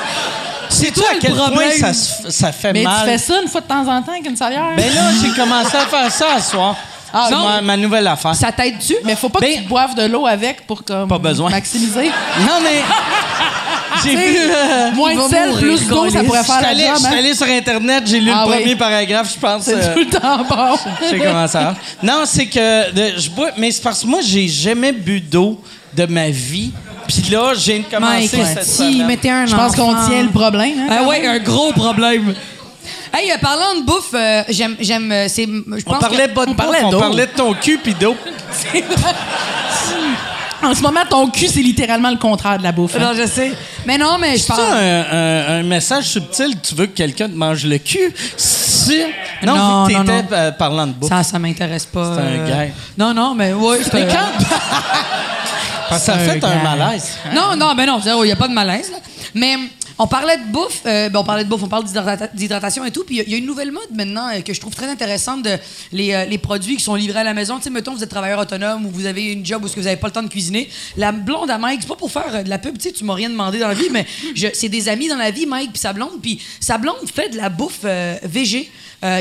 C'est 0.70 0.92
toi 0.92 1.06
à 1.12 1.16
quel 1.20 1.34
point 1.34 1.70
ça, 1.80 1.94
se- 1.94 2.30
ça 2.32 2.52
fait 2.52 2.74
Mais 2.74 2.84
mal? 2.84 3.02
tu 3.04 3.10
fais 3.12 3.18
ça 3.18 3.42
une 3.42 3.48
fois 3.48 3.62
de 3.62 3.68
temps 3.68 3.82
en 3.88 4.02
temps 4.02 4.12
avec 4.12 4.26
une 4.26 4.36
salière. 4.38 4.74
Ben 4.76 4.94
là, 4.94 5.02
j'ai 5.22 5.30
commencé 5.32 5.76
à 5.78 5.86
faire 5.86 6.12
ça 6.12 6.26
ce 6.40 6.52
soir. 6.52 6.76
Ah, 7.18 7.28
c'est 7.30 7.36
non. 7.36 7.44
ma, 7.48 7.62
ma 7.62 7.78
nouvelle 7.78 8.06
affaire. 8.08 8.36
Ça 8.36 8.52
t'aide-tu? 8.52 8.96
mais 9.06 9.16
faut 9.16 9.30
pas 9.30 9.40
Ben- 9.40 9.54
que 9.54 9.62
tu 9.62 9.64
boives 9.68 9.96
de 9.96 10.04
l'eau 10.04 10.26
avec 10.26 10.68
pour 10.68 10.84
comme 10.84 11.08
Pas 11.08 11.18
besoin. 11.18 11.50
maximiser. 11.50 12.12
Non, 12.42 12.60
mais. 12.62 12.82
J'ai 14.04 14.16
vu. 14.16 14.38
euh, 14.38 14.92
Moins 14.92 15.12
Il 15.12 15.18
de 15.18 15.22
va 15.22 15.30
sel, 15.30 15.50
mourir, 15.50 15.62
plus 15.78 15.88
d'eau, 15.88 16.10
ça 16.10 16.24
pourrait 16.24 16.44
faire 16.44 16.62
la 16.62 16.68
allé, 16.70 16.84
job. 16.84 16.92
je 16.96 17.00
suis 17.00 17.08
hein? 17.08 17.18
allé 17.18 17.34
sur 17.34 17.48
Internet, 17.48 18.04
j'ai 18.06 18.20
lu 18.20 18.32
Ah 18.34 18.44
le 18.46 18.52
oui. 18.52 18.58
premier 18.58 18.76
paragraphe, 18.76 19.34
je 19.34 19.40
pense. 19.40 19.64
C'est 19.64 19.76
euh, 19.76 19.94
tout 19.94 20.00
le 20.00 20.10
temps 20.10 20.38
bon. 20.44 20.78
je 21.02 21.10
sais 21.10 21.20
comment 21.20 21.48
ça 21.48 21.62
marche. 21.62 21.78
Non, 22.04 22.24
c'est 22.26 22.48
que 22.48 22.92
de- 22.92 23.18
je 23.20 23.30
bois, 23.30 23.52
mais 23.58 23.72
c'est 23.72 23.82
parce 23.82 24.02
que 24.02 24.08
moi, 24.08 24.20
j'ai 24.22 24.48
jamais 24.50 24.92
bu 24.92 25.22
d'eau 25.22 25.62
de 25.96 26.06
ma 26.06 26.30
vie. 26.30 26.72
Puis 27.08 27.24
là, 27.32 27.54
j'ai 27.56 27.82
commencé 27.84 28.38
Mike, 28.38 28.48
cette 28.56 28.64
si, 28.66 28.94
semaine. 28.94 29.08
mettez 29.08 29.30
un 29.30 29.46
Je 29.46 29.56
pense 29.56 29.76
qu'on 29.76 29.94
tient 30.08 30.24
le 30.24 30.30
problème. 30.30 30.74
Hein, 30.80 30.88
Ah 31.00 31.04
ouais, 31.04 31.22
même. 31.22 31.32
un 31.36 31.40
gros 31.40 31.72
problème. 31.72 32.34
Hey, 33.14 33.32
euh, 33.32 33.38
parlant 33.40 33.80
de 33.80 33.86
bouffe, 33.86 34.12
euh, 34.14 34.44
j'aime, 34.50 34.76
j'aime, 34.80 35.12
euh, 35.12 35.28
c'est, 35.30 35.46
je 35.46 35.84
On 35.86 35.92
pense 35.92 36.00
parlait 36.00 36.28
que- 36.28 36.34
pas 36.34 36.46
de 36.46 36.52
on 36.52 36.56
parlait 36.56 36.82
bouffe, 36.82 36.94
on 36.96 37.00
parlait 37.00 37.26
de 37.28 37.32
ton 37.32 37.54
cul 37.54 37.78
puis 37.82 37.94
d'eau. 37.94 38.16
En 40.64 40.74
ce 40.74 40.82
moment, 40.82 41.02
ton 41.08 41.30
cul, 41.30 41.48
c'est 41.48 41.62
littéralement 41.62 42.10
le 42.10 42.18
contraire 42.18 42.58
de 42.58 42.64
la 42.64 42.72
bouffe. 42.72 42.96
hein. 42.96 43.00
Non, 43.00 43.14
je 43.16 43.28
sais. 43.28 43.52
Mais 43.86 43.98
non, 44.00 44.18
mais 44.20 44.34
je 44.38 44.42
C'est 44.42 44.48
parle. 44.48 44.64
un, 44.74 45.06
un- 45.12 45.60
un 45.60 45.64
message 45.64 46.06
subtil, 46.06 46.56
tu 46.62 46.74
veux 46.74 46.88
que 46.88 46.96
quelqu'un 46.96 47.28
te 47.30 47.36
mange 47.36 47.66
le 47.66 47.78
cul? 47.78 48.12
Si- 48.36 49.04
Non, 49.44 49.56
Non, 49.56 49.84
vu 49.86 49.94
que 49.94 50.00
non, 50.00 50.06
t'étais 50.06 50.22
non. 50.24 50.28
euh, 50.32 50.52
parlant 50.52 50.88
de 50.88 50.94
bouffe. 50.94 51.10
Ça, 51.10 51.24
ça 51.24 51.38
m'intéresse 51.38 51.86
pas. 51.86 52.16
C'est 52.16 52.22
un 52.22 52.26
euh, 52.26 52.48
gag. 52.50 52.74
Non, 52.98 53.14
non, 53.14 53.36
mais 53.36 53.54
oui. 53.54 53.78
c'est 53.84 53.94
Mais 53.94 54.08
quand... 54.08 54.46
Parce 55.90 56.06
que 56.06 56.12
ça 56.12 56.18
fait 56.20 56.44
un 56.44 56.64
malaise. 56.64 57.18
Non, 57.34 57.56
non, 57.56 57.76
ben 57.76 57.86
non, 57.86 58.00
il 58.24 58.26
n'y 58.28 58.32
a 58.32 58.36
pas 58.36 58.48
de 58.48 58.54
malaise. 58.54 58.92
là. 58.92 58.98
Mais 59.34 59.56
on 59.98 60.08
parlait 60.08 60.38
de 60.38 60.52
bouffe, 60.52 60.82
euh, 60.86 61.10
ben, 61.10 61.20
on 61.20 61.24
parlait 61.24 61.44
de 61.46 61.50
bouffe, 61.50 61.64
on 61.64 61.68
parle 61.70 61.86
d'hydrata- 61.86 62.30
d'hydratation 62.34 62.84
et 62.86 62.92
tout. 62.92 63.04
Puis 63.06 63.22
il 63.26 63.30
y 63.30 63.34
a- 63.36 63.38
une 63.38 63.46
nouvelle 63.46 63.72
mode 63.72 63.90
maintenant 63.94 64.28
euh, 64.30 64.42
que 64.42 64.54
je 64.54 64.60
trouve 64.60 64.76
très 64.76 64.90
intéressante 64.90 65.46
euh, 65.48 65.58
les 65.92 66.38
produits 66.38 66.76
qui 66.78 66.84
sont 66.84 66.96
livrés 66.96 67.20
à 67.20 67.24
la 67.24 67.34
maison. 67.34 67.58
Tu 67.58 67.64
sais, 67.64 67.70
mettons, 67.70 67.94
vous 67.96 68.04
êtes 68.04 68.10
travailleur 68.10 68.40
autonome 68.40 68.86
ou 68.86 68.90
vous 68.90 69.06
avez 69.06 69.32
une 69.32 69.46
job 69.46 69.64
où 69.64 69.68
vous 69.68 69.82
n'avez 69.84 69.96
pas 69.98 70.08
le 70.08 70.14
temps 70.14 70.24
de 70.24 70.28
cuisiner. 70.30 70.70
La 70.98 71.12
blonde 71.12 71.50
à 71.50 71.58
Mike, 71.58 71.80
c'est 71.82 71.88
pas 71.88 71.96
pour 71.96 72.12
faire 72.12 72.44
de 72.44 72.50
la 72.50 72.58
pub, 72.58 72.78
tu 72.78 72.84
sais, 72.90 72.92
tu 72.92 73.04
m'as 73.06 73.14
rien 73.16 73.30
demandé 73.30 73.60
dans 73.60 73.68
la 73.70 73.74
vie, 73.74 73.90
mais 73.92 74.06
c'est 74.54 74.70
des 74.70 74.90
amis 74.90 75.08
dans 75.08 75.16
la 75.18 75.32
vie, 75.32 75.46
Mike 75.46 75.72
puis 75.74 75.80
sa 75.82 75.94
blonde. 75.94 76.20
Puis 76.22 76.42
sa 76.60 76.78
blonde 76.78 76.96
fait 77.14 77.30
de 77.30 77.38
la 77.38 77.50
bouffe 77.50 77.86
végé. 78.24 78.70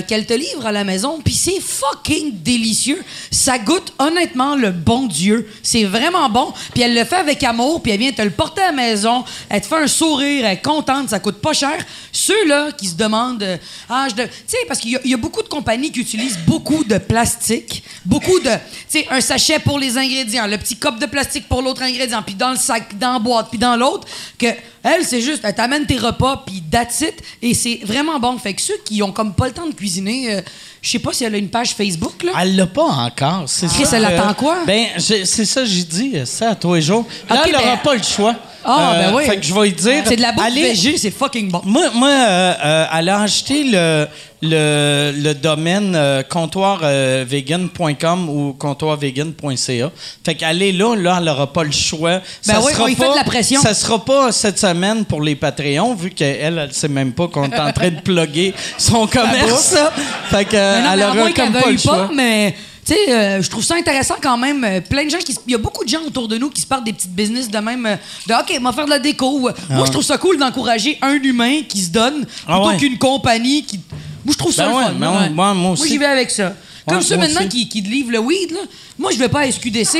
qu'elle 0.09 0.25
te 0.25 0.33
livre 0.33 0.65
à 0.67 0.73
la 0.73 0.83
maison, 0.83 1.21
puis 1.23 1.35
c'est 1.35 1.61
fucking 1.61 2.41
délicieux. 2.43 3.03
Ça 3.31 3.59
goûte 3.59 3.93
honnêtement 3.99 4.57
le 4.57 4.71
bon 4.71 5.07
Dieu. 5.07 5.47
C'est 5.63 5.85
vraiment 5.85 6.31
bon. 6.31 6.55
Puis 6.73 6.83
elle 6.83 6.95
le 6.95 7.05
fait 7.05 7.17
avec 7.17 7.43
amour, 7.43 7.83
puis 7.83 7.93
elle 7.93 7.99
vient 8.01 8.13
te 8.13 8.23
le 8.23 8.31
porter 8.31 8.63
à 8.63 8.67
la 8.69 8.73
maison. 8.73 9.25
Elle 9.51 9.61
te 9.61 9.67
fait 9.67 9.77
un 9.83 9.87
sourire, 9.87 10.47
contente, 10.65 11.11
ça 11.11 11.21
coûte 11.21 11.37
pas 11.41 11.53
cher. 11.53 11.77
Ceux-là 12.11 12.73
qui 12.73 12.89
se 12.89 12.95
demandent, 12.97 13.43
euh, 13.43 13.57
ah, 13.89 14.07
je. 14.11 14.15
de- 14.15 14.23
Tu 14.25 14.31
sais, 14.49 14.57
parce 14.67 14.81
qu'il 14.81 14.93
y, 14.93 14.97
a- 14.97 15.01
il 15.05 15.11
y 15.11 15.15
a 15.15 15.19
beaucoup 15.19 15.43
de 15.43 15.49
compagnies 15.49 15.93
qui 15.93 16.01
utilisent 16.01 16.39
beaucoup 16.47 16.83
de 16.85 16.99
plastique, 16.99 17.85
beaucoup 18.05 18.41
de. 18.41 18.51
Tu 18.51 19.01
sais, 19.01 19.07
un 19.11 19.21
sachet 19.21 19.59
pour 19.59 19.79
les 19.79 19.97
ingrédients, 19.99 20.47
le 20.47 20.59
petit 20.59 20.77
cop 20.77 20.99
de 20.99 21.07
plastique 21.07 21.49
pour 21.49 21.63
l'autre 21.63 21.83
ingrédient, 21.83 22.23
puis 22.23 22.35
dans 22.35 22.51
le 22.51 22.57
sac, 22.57 22.99
dans 22.99 23.13
la 23.15 23.19
boîte, 23.19 23.49
puis 23.51 23.59
dans 23.59 23.77
l'autre, 23.77 24.09
que 24.39 24.47
elle, 24.83 25.05
c'est 25.05 25.21
juste, 25.23 25.41
elle 25.45 25.55
t'amène 25.55 25.87
tes 25.87 25.99
repas, 25.99 26.43
puis 26.47 26.63
that's 26.71 27.01
it, 27.03 27.15
et 27.43 27.55
c'est 27.55 27.81
vraiment 27.85 28.19
bon. 28.19 28.37
Fait 28.39 28.55
que 28.55 28.61
ceux 28.63 28.79
qui 28.85 29.03
ont 29.03 29.13
comme 29.13 29.35
pas 29.35 29.47
le 29.47 29.53
temps 29.53 29.67
de 29.67 29.75
cuisiner, 29.75 30.35
euh, 30.35 30.41
je 30.83 30.91
sais 30.91 30.99
pas 30.99 31.13
si 31.13 31.25
elle 31.25 31.35
a 31.35 31.39
une 31.39 31.49
page 31.49 31.71
Facebook, 31.75 32.23
là. 32.23 32.33
Elle 32.41 32.57
l'a 32.57 32.67
pas 32.67 32.85
encore. 32.85 33.45
C'est 33.47 33.67
Chris, 33.69 33.87
ça 33.87 33.97
elle 33.99 34.07
que- 34.07 34.13
attend 34.13 34.35
quoi? 34.35 34.59
Ben, 34.67 34.87
c'est 34.99 35.25
ça 35.27 35.65
j'ai 35.65 35.85
dit, 35.85 36.13
ça, 36.27 36.51
à 36.51 36.55
tous 36.55 36.75
les 36.75 36.83
jours. 36.83 37.07
Là, 37.31 37.37
Ok, 37.37 37.43
elle 37.47 37.53
n'aura 37.53 37.65
ben- 37.77 37.83
pas 37.83 37.95
le 37.95 38.03
choix. 38.03 38.35
Ah, 38.65 38.95
ben 38.99 39.15
oui. 39.15 39.25
Fait 39.25 39.37
que 39.37 39.43
je 39.45 39.55
vais 39.55 39.61
lui 39.63 39.73
dire. 39.73 40.03
C'est 40.07 40.17
de 40.17 40.23
la 40.23 40.33
bouffe 40.33 40.45
allez- 40.45 40.63
végé, 40.63 40.97
c'est 40.97 41.11
fucking 41.11 41.51
bon. 41.51 41.61
Moi, 41.65 41.91
moi 41.95 42.09
euh, 42.09 42.55
euh, 42.65 42.87
elle 42.99 43.09
a 43.11 43.21
acheté 43.21 43.65
le, 43.65 44.07
le, 44.43 45.13
le 45.17 45.35
domaine 45.35 45.95
euh, 45.95 46.23
comptoirvegan.com 46.23 48.29
ou 48.29 48.55
comptoirvegan.ca. 48.59 49.91
Fait 50.25 50.35
qu'elle 50.35 50.63
est 50.63 50.73
là, 50.73 50.95
là, 50.97 51.17
elle 51.19 51.25
n'aura 51.25 51.53
pas 51.53 51.65
le 51.65 51.73
choix. 51.73 52.21
Ben 52.47 52.55
oui, 52.65 52.73
sera 52.73 52.85
on 52.85 52.89
y 52.89 52.95
fait 52.95 53.11
de 53.11 53.17
la 53.17 53.25
pression. 53.25 53.61
Ça 53.61 53.75
sera 53.75 54.03
pas 54.05 54.33
cette 54.33 54.59
semaine 54.59 55.05
pour 55.05 55.23
les 55.23 55.37
Patreons, 55.37 55.95
vu 55.95 56.11
qu'elle, 56.11 56.39
elle, 56.41 56.59
elle 56.59 56.73
sait 56.73 56.89
même 56.89 57.13
pas 57.13 57.29
qu'on 57.29 57.51
est 57.51 57.61
en 57.61 57.73
train 57.73 57.91
de 57.91 58.01
plugger 58.01 58.55
son 58.79 59.07
commerce. 59.07 59.61
ça. 59.61 59.93
Fait 60.31 60.39
elle 60.41 60.47
qu'elle 60.47 61.33
comme 61.35 61.53
pas 61.53 61.71
le 61.71 61.77
choix. 61.79 62.09
pas, 62.09 62.15
mais 62.15 62.55
tu 62.85 62.93
sais, 62.93 63.13
euh, 63.13 63.43
je 63.43 63.49
trouve 63.51 63.65
ça 63.65 63.75
intéressant 63.77 64.15
quand 64.23 64.37
même. 64.37 64.63
euh, 64.65 64.81
plein 64.81 65.05
de 65.05 65.11
gens 65.11 65.19
qui. 65.19 65.35
Il 65.47 65.53
y 65.53 65.55
a 65.55 65.59
beaucoup 65.59 65.85
de 65.85 65.89
gens 65.89 66.03
autour 66.07 66.29
de 66.29 66.37
nous 66.37 66.51
qui 66.51 66.61
se 66.63 66.67
partent 66.67 66.85
des 66.85 66.93
petites 66.93 67.11
business 67.15 67.49
de 67.51 67.59
même. 67.59 67.87
euh, 67.87 67.97
de 68.27 68.35
OK, 68.35 68.57
on 68.59 68.63
va 68.63 68.73
faire 68.73 68.85
de 68.85 68.91
la 68.91 68.99
déco. 68.99 69.27
ou, 69.39 69.49
Moi, 69.71 69.87
je 69.87 69.91
trouve 69.93 70.05
ça 70.05 70.19
cool 70.19 70.39
d'encourager 70.39 70.99
un 71.03 71.15
humain 71.15 71.63
qui 71.69 71.81
se 71.83 71.91
donne 71.91 72.27
Ah 72.47 72.55
plutôt 72.57 72.69
ouais. 72.71 72.77
qu'une 72.77 72.99
compagnie 72.99 73.65
qui. 73.65 73.81
Moi, 74.25 74.33
je 74.33 74.39
trouve 74.39 74.53
ça 74.53 74.65
Ben 74.67 74.71
le 74.71 74.77
ouais, 74.77 74.85
fun. 74.85 74.93
ben 74.93 75.13
là. 75.13 75.21
ouais, 75.23 75.31
moi- 75.31 75.55
moi 75.55 75.71
aussi. 75.73 75.89
j'y 75.89 75.99
vais 75.99 76.07
avec 76.07 76.31
ça. 76.31 76.55
Comme 76.87 76.99
Ouais, 76.99 77.05
ceux 77.05 77.17
moi 77.17 77.27
maintenant 77.27 77.41
aussi. 77.41 77.49
qui, 77.49 77.69
qui 77.69 77.81
livrent 77.81 78.13
le 78.13 78.19
weed, 78.19 78.51
là. 78.53 78.61
Moi, 78.99 79.11
je 79.13 79.19
vais 79.19 79.29
pas 79.29 79.41
à 79.41 79.51
SQDC. 79.51 79.99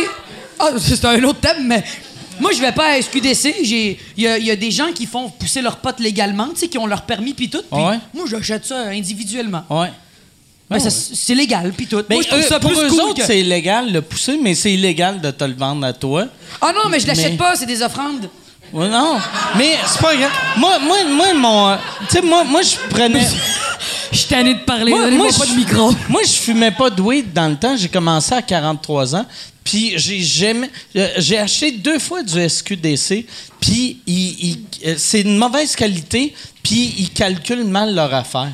Ah, 0.59 0.71
c'est 0.79 1.05
un 1.05 1.23
autre 1.25 1.41
thème, 1.41 1.67
mais. 1.67 1.83
Moi, 2.41 2.51
je 2.53 2.61
vais 2.61 2.73
pas 2.73 2.91
à 2.95 3.01
SQDC. 3.01 3.55
J'ai- 3.63 3.99
Il 4.17 4.25
y 4.25 4.27
a, 4.27 4.37
il 4.39 4.45
y 4.45 4.51
a 4.51 4.57
des 4.57 4.71
gens 4.71 4.93
qui 4.93 5.07
font 5.07 5.31
pousser 5.31 5.63
leurs 5.63 5.77
potes 5.77 6.01
légalement, 6.01 6.49
tu 6.49 6.61
sais, 6.61 6.69
qui 6.69 6.79
ont 6.79 6.87
leur 6.87 7.03
permis 7.03 7.33
puis 7.33 7.49
tout. 7.49 7.63
puis 7.71 7.81
Ouais? 7.81 7.99
Moi, 8.13 8.25
j'achète 8.29 8.67
ça 8.67 8.89
individuellement. 8.89 9.63
Ouais. 9.71 9.91
Ben, 10.71 10.79
ça, 10.81 10.91
c'est 10.91 11.35
légal, 11.35 11.73
puis 11.77 11.87
tout. 11.87 12.03
Mais 12.09 12.17
Moi, 12.17 12.23
je 12.25 12.29
trouve 12.29 12.41
eux- 12.41 12.49
ça 12.49 12.59
pour 12.59 12.71
plus 12.71 12.81
eux 12.81 12.89
cool 12.89 13.01
autres, 13.03 13.15
que- 13.21 13.27
c'est 13.27 13.39
illégal 13.41 13.93
de 13.93 14.01
pousser, 14.01 14.39
mais 14.43 14.55
c'est 14.55 14.73
illégal 14.73 15.21
de 15.21 15.31
te 15.31 15.45
le 15.45 15.55
vendre 15.55 15.87
à 15.87 15.93
toi. 15.93 16.25
Ah 16.61 16.73
non, 16.75 16.89
mais 16.91 16.99
je 17.01 17.07
l'achète 17.07 17.33
Mais- 17.33 17.37
pas, 17.37 17.55
c'est 17.55 17.67
des 17.67 17.83
offrandes. 17.83 18.29
Ouais, 18.73 18.89
non, 18.89 19.19
mais 19.57 19.77
c'est 19.87 20.01
pas 20.01 20.17
grave. 20.17 20.33
Moi, 20.57 20.79
moi, 20.81 20.97
moi, 21.05 21.35
mon... 21.35 21.69
euh, 21.69 21.77
Tu 22.09 22.17
sais, 22.17 22.23
moi, 22.23 22.43
moi 22.45 22.63
je 22.63 22.77
prenais... 22.89 23.27
Je 24.13 24.19
suis 24.21 24.29
tanné 24.29 24.55
de 24.55 24.61
parler, 24.61 24.91
Moi, 24.93 25.11
moi, 25.11 25.27
pas 25.37 25.45
je- 25.45 25.51
de 25.53 25.57
micro. 25.57 25.93
Moi, 26.09 26.23
je 26.25 26.33
fumais 26.33 26.71
pas 26.71 26.89
de 26.89 27.03
weed 27.03 27.33
dans 27.33 27.49
le 27.49 27.57
temps. 27.57 27.77
J'ai 27.77 27.89
commencé 27.89 28.33
à 28.33 28.43
43 28.43 29.17
ans. 29.17 29.27
Puis 29.65 29.95
j'ai 29.97 30.21
jamais... 30.21 30.71
euh, 30.95 31.09
J'ai 31.19 31.37
acheté 31.37 31.73
deux 31.73 31.99
fois 31.99 32.23
du 32.23 32.49
SQDC. 32.49 33.27
Puis 33.61 33.99
euh, 34.87 34.95
c'est 34.97 35.23
une 35.23 35.37
mauvaise 35.37 35.75
qualité. 35.75 36.33
Puis 36.63 36.95
ils 36.99 37.11
calculent 37.11 37.65
mal 37.65 37.93
leur 37.93 38.15
affaire. 38.15 38.53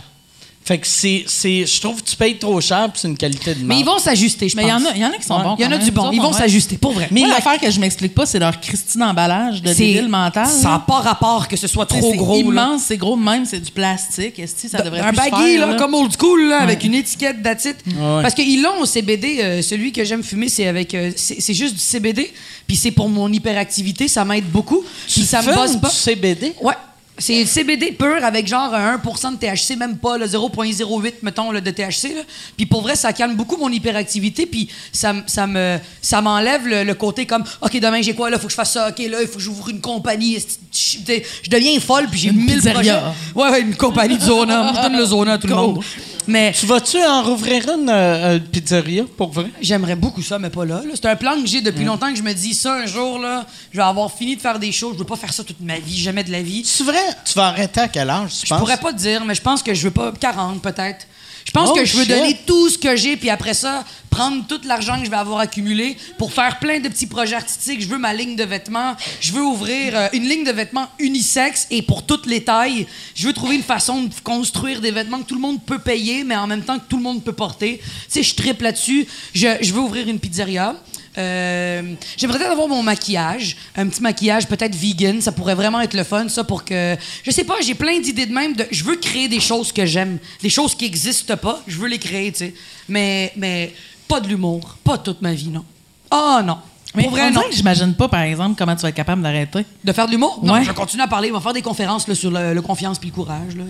Fait 0.70 0.78
que 0.78 0.86
c'est... 0.86 1.24
c'est- 1.26 1.66
Je 1.66 1.80
trouve 1.80 2.00
que 2.00 2.08
tu 2.08 2.14
payes 2.14 2.36
trop 2.38 2.60
cher 2.60 2.88
puis 2.92 3.00
c'est 3.02 3.08
une 3.08 3.16
qualité 3.16 3.56
de 3.56 3.64
Mais 3.64 3.80
ils 3.80 3.84
vont 3.84 3.98
s'ajuster, 3.98 4.48
je 4.48 4.54
Mais 4.54 4.62
pense. 4.62 4.70
il 4.70 4.84
y, 4.84 4.86
en 4.86 4.90
a, 4.90 4.94
il 4.94 5.00
y 5.02 5.04
en 5.04 5.08
a 5.10 5.16
qui 5.16 5.24
sont 5.26 5.36
Ouais. 5.36 5.42
bons. 5.42 5.56
Il 5.58 5.64
y 5.64 5.66
en 5.66 5.72
a 5.72 5.78
du 5.78 5.90
bon. 5.90 6.10
Ils 6.12 6.20
vont 6.20 6.32
s'ajuster, 6.32 6.78
pour 6.78 6.92
vrai. 6.92 7.08
Mais 7.10 7.26
l'affaire 7.26 7.58
que 7.58 7.68
je 7.68 7.80
m'explique 7.80 8.14
pas, 8.14 8.24
c'est 8.24 8.38
leur 8.38 8.60
Christine 8.60 9.02
emballage 9.02 9.62
de 9.62 9.66
c'est- 9.72 9.74
débile 9.74 10.08
mental. 10.08 10.46
Ça 10.46 10.68
n'a 10.68 10.78
pas 10.78 11.00
rapport 11.00 11.48
que 11.48 11.56
ce 11.56 11.66
soit 11.66 11.86
Tu 11.86 11.98
trop 11.98 12.10
c'est 12.12 12.16
gros. 12.16 12.34
là. 12.52 12.62
immense, 12.62 12.82
c'est 12.86 12.96
gros 12.96 13.16
même, 13.16 13.44
c'est 13.46 13.58
du 13.58 13.72
plastique. 13.72 14.38
Est-ce 14.38 14.62
que 14.62 14.68
ça 14.68 14.80
devrait 14.80 15.00
un 15.00 15.10
baggy, 15.12 15.30
faire, 15.56 15.66
là, 15.66 15.72
là? 15.72 15.74
comme 15.74 15.94
old 15.94 16.12
school, 16.16 16.48
là, 16.50 16.60
avec 16.62 16.84
une 16.84 16.94
étiquette 16.94 17.42
d'attite. 17.42 17.78
Ouais. 17.86 18.22
Parce 18.22 18.34
qu'ils 18.34 18.62
l'ont 18.62 18.78
au 18.80 18.86
CBD. 18.86 19.38
euh, 19.42 19.62
celui 19.62 19.90
que 19.90 20.04
j'aime 20.04 20.22
fumer, 20.22 20.48
c'est 20.48 20.68
avec. 20.68 20.94
euh, 20.94 21.10
c'est 21.16 21.40
c'est 21.40 21.54
juste 21.54 21.74
du 21.74 21.80
CBD. 21.80 22.32
Puis 22.68 22.76
c'est 22.76 22.92
pour 22.92 23.08
mon 23.08 23.32
hyperactivité, 23.32 24.06
ça 24.06 24.24
m'aide 24.24 24.44
beaucoup. 24.48 24.84
Puis 25.08 25.22
ça 25.22 25.42
me 25.42 25.52
bosse 25.52 25.76
pas. 25.76 25.88
du 25.88 25.94
CBD? 25.96 26.54
Ouais. 26.62 26.74
C'est 27.20 27.44
CBD 27.44 27.92
pur 27.92 28.24
avec 28.24 28.46
genre 28.46 28.74
un 28.74 28.94
1 28.94 29.32
de 29.32 29.36
THC, 29.36 29.76
même 29.76 29.98
pas 29.98 30.18
le 30.18 30.26
0.08 30.26 31.14
mettons 31.22 31.52
là, 31.52 31.60
de 31.60 31.70
THC. 31.70 32.14
là. 32.14 32.22
Puis 32.56 32.66
pour 32.66 32.82
vrai, 32.82 32.96
ça 32.96 33.12
calme 33.12 33.36
beaucoup 33.36 33.56
mon 33.56 33.70
hyperactivité. 33.70 34.46
Puis 34.46 34.68
ça, 34.92 35.12
me 35.46 35.78
ça 36.02 36.20
m'enlève 36.22 36.66
le, 36.66 36.82
le 36.82 36.94
côté 36.94 37.26
comme 37.26 37.44
OK, 37.60 37.78
demain 37.78 38.02
j'ai 38.02 38.14
quoi 38.14 38.30
là, 38.30 38.38
faut 38.38 38.46
que 38.46 38.52
je 38.52 38.56
fasse 38.56 38.72
ça. 38.72 38.88
OK, 38.88 38.98
là, 38.98 39.20
il 39.20 39.28
faut 39.28 39.36
que 39.36 39.40
j'ouvre 39.40 39.68
une 39.68 39.80
compagnie. 39.80 40.38
Je, 40.72 41.50
deviens 41.50 41.78
folle 41.80 42.08
puis 42.10 42.18
j'ai 42.18 42.32
mille 42.32 42.62
projets. 42.62 42.92
Ouais, 43.34 43.50
ouais, 43.50 43.60
une 43.60 43.76
compagnie 43.76 44.16
de 44.16 44.22
Zona. 44.22 44.72
Je 44.74 44.82
donne 44.82 44.96
le 44.96 45.04
Zona 45.04 45.32
à 45.34 45.38
tout 45.38 45.46
le 45.46 45.54
monde. 45.54 45.84
Mais 46.26 46.52
Tu 46.52 46.66
vas-tu 46.66 46.96
en 47.04 47.22
rouvrir 47.22 47.64
une 47.68 47.88
euh, 47.88 48.36
euh, 48.36 48.38
pizzeria, 48.38 49.04
pour 49.16 49.30
vrai? 49.32 49.46
J'aimerais 49.60 49.96
beaucoup 49.96 50.22
ça, 50.22 50.38
mais 50.38 50.50
pas 50.50 50.64
là. 50.64 50.76
là. 50.84 50.90
C'est 50.94 51.06
un 51.06 51.16
plan 51.16 51.40
que 51.40 51.46
j'ai 51.46 51.60
depuis 51.60 51.84
longtemps 51.84 52.10
que 52.12 52.18
je 52.18 52.22
me 52.22 52.32
dis 52.32 52.54
ça 52.54 52.74
un 52.74 52.86
jour, 52.86 53.18
là, 53.18 53.46
je 53.72 53.76
vais 53.78 53.82
avoir 53.82 54.12
fini 54.12 54.36
de 54.36 54.40
faire 54.40 54.58
des 54.58 54.72
choses. 54.72 54.94
Je 54.94 54.98
veux 54.98 55.04
pas 55.04 55.16
faire 55.16 55.32
ça 55.32 55.42
toute 55.44 55.60
ma 55.60 55.78
vie, 55.78 55.98
jamais 55.98 56.24
de 56.24 56.30
la 56.32 56.42
vie. 56.42 56.62
C'est 56.64 56.84
vrai? 56.84 56.98
Tu 57.24 57.34
vas 57.34 57.46
arrêter 57.48 57.80
à 57.80 57.88
quel 57.88 58.08
âge, 58.10 58.32
tu 58.40 58.46
Je 58.46 58.48
penses? 58.50 58.58
pourrais 58.58 58.76
pas 58.78 58.92
te 58.92 58.98
dire, 58.98 59.24
mais 59.24 59.34
je 59.34 59.42
pense 59.42 59.62
que 59.62 59.72
je 59.74 59.82
veux 59.84 59.90
pas 59.90 60.12
40 60.12 60.60
peut-être. 60.62 61.06
Je 61.44 61.50
pense 61.52 61.70
Oh, 61.70 61.74
que 61.74 61.84
je 61.84 61.96
veux 61.96 62.04
shit. 62.04 62.10
donner 62.12 62.36
tout 62.46 62.68
ce 62.68 62.78
que 62.78 62.94
j'ai, 62.96 63.16
puis 63.16 63.30
après 63.30 63.54
ça, 63.54 63.84
prendre 64.10 64.46
tout 64.46 64.60
l'argent 64.66 64.98
que 64.98 65.04
je 65.06 65.10
vais 65.10 65.16
avoir 65.16 65.38
accumulé 65.40 65.96
pour 66.18 66.32
faire 66.32 66.58
plein 66.58 66.80
de 66.80 66.88
petits 66.88 67.06
projets 67.06 67.36
artistiques. 67.36 67.80
Je 67.80 67.86
veux 67.88 67.98
ma 67.98 68.12
ligne 68.12 68.36
de 68.36 68.44
vêtements. 68.44 68.94
Je 69.20 69.32
veux 69.32 69.42
ouvrir 69.42 69.96
euh, 69.96 70.08
une 70.12 70.28
ligne 70.28 70.44
de 70.44 70.50
vêtements 70.52 70.88
unisexe 70.98 71.66
et 71.70 71.82
pour 71.82 72.04
toutes 72.04 72.26
les 72.26 72.44
tailles. 72.44 72.86
Je 73.14 73.26
veux 73.26 73.32
trouver 73.32 73.54
une 73.56 73.62
façon 73.62 74.02
de 74.04 74.14
construire 74.22 74.80
des 74.80 74.90
vêtements 74.90 75.18
que 75.20 75.26
tout 75.28 75.34
le 75.34 75.40
monde 75.40 75.62
peut 75.64 75.78
payer, 75.78 76.24
mais 76.24 76.36
en 76.36 76.46
même 76.46 76.62
temps 76.62 76.78
que 76.78 76.84
tout 76.88 76.96
le 76.98 77.02
monde 77.02 77.22
peut 77.24 77.32
porter. 77.32 77.78
Tu 77.78 77.86
sais, 78.08 78.22
je 78.22 78.34
triple 78.34 78.64
là-dessus. 78.64 79.06
Je, 79.34 79.48
je 79.60 79.72
veux 79.72 79.80
ouvrir 79.80 80.08
une 80.08 80.18
pizzeria. 80.18 80.76
Euh, 81.20 81.94
J'aimerais 82.16 82.38
peut-être 82.38 82.52
avoir 82.52 82.68
mon 82.68 82.82
maquillage, 82.82 83.56
un 83.76 83.88
petit 83.88 84.02
maquillage 84.02 84.46
peut-être 84.46 84.74
vegan, 84.74 85.20
ça 85.20 85.32
pourrait 85.32 85.54
vraiment 85.54 85.80
être 85.80 85.94
le 85.94 86.04
fun, 86.04 86.28
ça 86.28 86.44
pour 86.44 86.64
que 86.64 86.96
je 87.22 87.30
sais 87.30 87.44
pas, 87.44 87.54
j'ai 87.62 87.74
plein 87.74 87.98
d'idées 88.00 88.26
de 88.26 88.34
même. 88.34 88.54
Je 88.70 88.84
veux 88.84 88.96
créer 88.96 89.28
des 89.28 89.40
choses 89.40 89.72
que 89.72 89.86
j'aime, 89.86 90.18
des 90.42 90.50
choses 90.50 90.74
qui 90.74 90.84
n'existent 90.84 91.36
pas, 91.36 91.62
je 91.66 91.76
veux 91.76 91.88
les 91.88 91.98
créer, 91.98 92.32
tu 92.32 92.38
sais. 92.38 92.54
Mais 92.88 93.32
mais 93.36 93.72
pas 94.08 94.20
de 94.20 94.28
l'humour, 94.28 94.76
pas 94.82 94.98
toute 94.98 95.22
ma 95.22 95.32
vie, 95.32 95.48
non. 95.48 95.64
Ah 96.10 96.42
non. 96.44 96.58
Mais 96.94 97.02
pour 97.04 97.12
vrai, 97.12 97.28
on 97.28 97.30
non. 97.32 97.42
que 97.42 97.54
j'imagine 97.54 97.94
pas, 97.94 98.08
par 98.08 98.22
exemple, 98.22 98.56
comment 98.58 98.74
tu 98.74 98.82
vas 98.82 98.88
être 98.88 98.94
capable 98.96 99.22
d'arrêter. 99.22 99.64
De 99.84 99.92
faire 99.92 100.06
de 100.06 100.10
l'humour? 100.10 100.40
Non, 100.42 100.54
Ouais. 100.54 100.62
je 100.64 100.68
vais 100.68 100.74
continuer 100.74 101.04
à 101.04 101.06
parler. 101.06 101.30
On 101.30 101.34
va 101.34 101.40
faire 101.40 101.52
des 101.52 101.62
conférences 101.62 102.08
là, 102.08 102.14
sur 102.16 102.30
le, 102.32 102.52
le 102.52 102.62
confiance 102.62 102.98
puis 102.98 103.10
le 103.10 103.14
courage. 103.14 103.54
Là. 103.56 103.62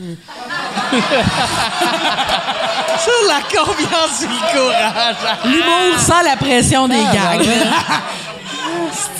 Sur 3.01 3.29
la 3.29 3.41
confiance 3.41 4.23
et 4.23 4.27
le 4.27 4.59
courage. 4.61 5.17
L'humour 5.45 5.99
sans 5.99 6.23
la 6.23 6.37
pression 6.37 6.89
des 6.89 6.97
gags. 6.97 7.47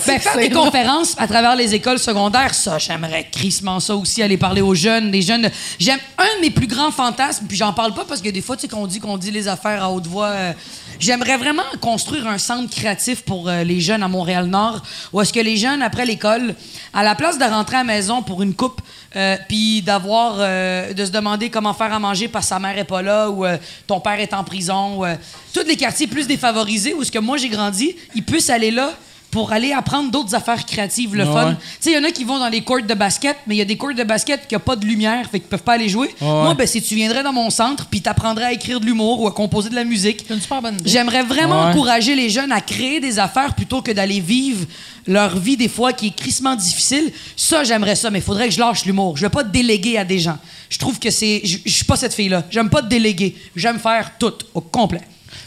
Ben, 0.07 0.19
faire 0.19 0.37
des 0.37 0.49
conférences 0.49 1.15
à 1.17 1.27
travers 1.27 1.55
les 1.55 1.73
écoles 1.75 1.99
secondaires, 1.99 2.53
ça, 2.53 2.77
j'aimerais 2.79 3.27
crissement 3.31 3.79
ça 3.79 3.95
aussi, 3.95 4.21
aller 4.21 4.35
parler 4.37 4.61
aux 4.61 4.73
jeunes, 4.75 5.11
des 5.11 5.21
jeunes. 5.21 5.49
J'aime 5.79 5.99
un 6.17 6.37
de 6.37 6.41
mes 6.41 6.49
plus 6.49 6.67
grands 6.67 6.91
fantasmes, 6.91 7.45
puis 7.47 7.55
j'en 7.55 7.71
parle 7.71 7.93
pas 7.93 8.03
parce 8.07 8.21
que 8.21 8.29
des 8.29 8.41
fois, 8.41 8.55
tu 8.57 8.63
sais, 8.63 8.67
qu'on 8.67 8.87
dit 8.87 8.99
qu'on 8.99 9.17
dit 9.17 9.31
les 9.31 9.47
affaires 9.47 9.83
à 9.83 9.89
haute 9.91 10.07
voix. 10.07 10.27
euh, 10.27 10.53
J'aimerais 11.01 11.37
vraiment 11.37 11.63
construire 11.81 12.27
un 12.27 12.37
centre 12.37 12.69
créatif 12.69 13.23
pour 13.23 13.49
euh, 13.49 13.63
les 13.63 13.81
jeunes 13.81 14.03
à 14.03 14.07
Montréal-Nord, 14.07 14.83
où 15.11 15.19
est-ce 15.19 15.33
que 15.33 15.39
les 15.39 15.57
jeunes, 15.57 15.81
après 15.81 16.05
l'école, 16.05 16.53
à 16.93 17.01
la 17.01 17.15
place 17.15 17.39
de 17.39 17.43
rentrer 17.43 17.77
à 17.77 17.79
la 17.79 17.85
maison 17.85 18.21
pour 18.21 18.43
une 18.43 18.53
coupe, 18.53 18.79
euh, 19.15 19.35
puis 19.49 19.81
d'avoir, 19.81 20.35
euh, 20.37 20.93
de 20.93 21.03
se 21.03 21.09
demander 21.09 21.49
comment 21.49 21.73
faire 21.73 21.91
à 21.91 21.97
manger 21.97 22.27
parce 22.27 22.45
que 22.45 22.49
sa 22.49 22.59
mère 22.59 22.77
est 22.77 22.83
pas 22.83 23.01
là, 23.01 23.31
ou 23.31 23.43
euh, 23.43 23.57
ton 23.87 23.99
père 23.99 24.19
est 24.19 24.31
en 24.31 24.43
prison, 24.43 25.01
ou 25.01 25.05
tous 25.51 25.65
les 25.65 25.75
quartiers 25.75 26.05
plus 26.05 26.27
défavorisés 26.27 26.93
où 26.93 27.01
est-ce 27.01 27.11
que 27.11 27.17
moi 27.17 27.37
j'ai 27.37 27.49
grandi, 27.49 27.95
ils 28.13 28.23
puissent 28.23 28.51
aller 28.51 28.69
là 28.69 28.93
pour 29.31 29.53
aller 29.53 29.71
apprendre 29.71 30.11
d'autres 30.11 30.35
affaires 30.35 30.65
créatives, 30.65 31.15
le 31.15 31.23
fun. 31.25 31.47
Ouais. 31.51 31.55
Tu 31.55 31.59
sais, 31.79 31.91
il 31.91 31.95
y 31.95 31.97
en 31.97 32.03
a 32.03 32.11
qui 32.11 32.25
vont 32.25 32.37
dans 32.37 32.49
les 32.49 32.61
courts 32.61 32.83
de 32.85 32.93
basket, 32.93 33.37
mais 33.47 33.55
il 33.55 33.57
y 33.59 33.61
a 33.61 33.65
des 33.65 33.77
courts 33.77 33.93
de 33.93 34.03
basket 34.03 34.45
qui 34.47 34.55
n'ont 34.55 34.59
pas 34.59 34.75
de 34.75 34.85
lumière, 34.85 35.25
fait 35.31 35.39
qu'ils 35.39 35.47
peuvent 35.47 35.63
pas 35.63 35.73
aller 35.73 35.87
jouer. 35.87 36.13
Moi, 36.19 36.53
ben, 36.53 36.67
si 36.67 36.81
tu 36.81 36.95
viendrais 36.95 37.23
dans 37.23 37.31
mon 37.33 37.49
centre, 37.49 37.85
puis 37.89 38.01
t'apprendrais 38.01 38.43
à 38.45 38.51
écrire 38.51 38.79
de 38.81 38.85
l'humour 38.85 39.21
ou 39.21 39.27
à 39.27 39.31
composer 39.31 39.69
de 39.69 39.75
la 39.75 39.85
musique. 39.85 40.25
C'est 40.27 40.33
une 40.33 40.41
super 40.41 40.61
bonne 40.61 40.75
idée. 40.75 40.89
J'aimerais 40.89 41.23
vraiment 41.23 41.63
Ouais. 41.63 41.69
encourager 41.71 42.13
les 42.13 42.29
jeunes 42.29 42.51
à 42.51 42.59
créer 42.61 42.99
des 42.99 43.19
affaires 43.19 43.55
plutôt 43.55 43.81
que 43.81 43.91
d'aller 43.91 44.19
vivre 44.19 44.65
leur 45.07 45.37
vie 45.37 45.55
des 45.57 45.69
fois 45.69 45.93
qui 45.93 46.07
est 46.07 46.15
crissement 46.15 46.55
difficile. 46.55 47.11
Ça, 47.37 47.63
j'aimerais 47.63 47.95
ça, 47.95 48.09
mais 48.11 48.19
il 48.19 48.23
faudrait 48.23 48.49
que 48.49 48.53
je 48.53 48.59
lâche 48.59 48.85
l'humour. 48.85 49.15
Je 49.17 49.21
vais 49.23 49.29
pas 49.29 49.43
déléguer 49.43 49.97
à 49.97 50.03
des 50.03 50.19
gens. 50.19 50.37
Je 50.69 50.77
trouve 50.77 50.99
que 50.99 51.09
c'est... 51.09 51.41
Je 51.43 51.57
je 51.65 51.71
suis 51.71 51.85
pas 51.85 51.95
cette 51.95 52.13
fille-là. 52.13 52.43
J'aime 52.51 52.69
pas 52.69 52.81
déléguer. 52.81 53.35
J'aime 53.55 53.79
faire 53.79 54.11
tout, 54.19 54.33
au 54.53 54.61
complet. 54.61 55.01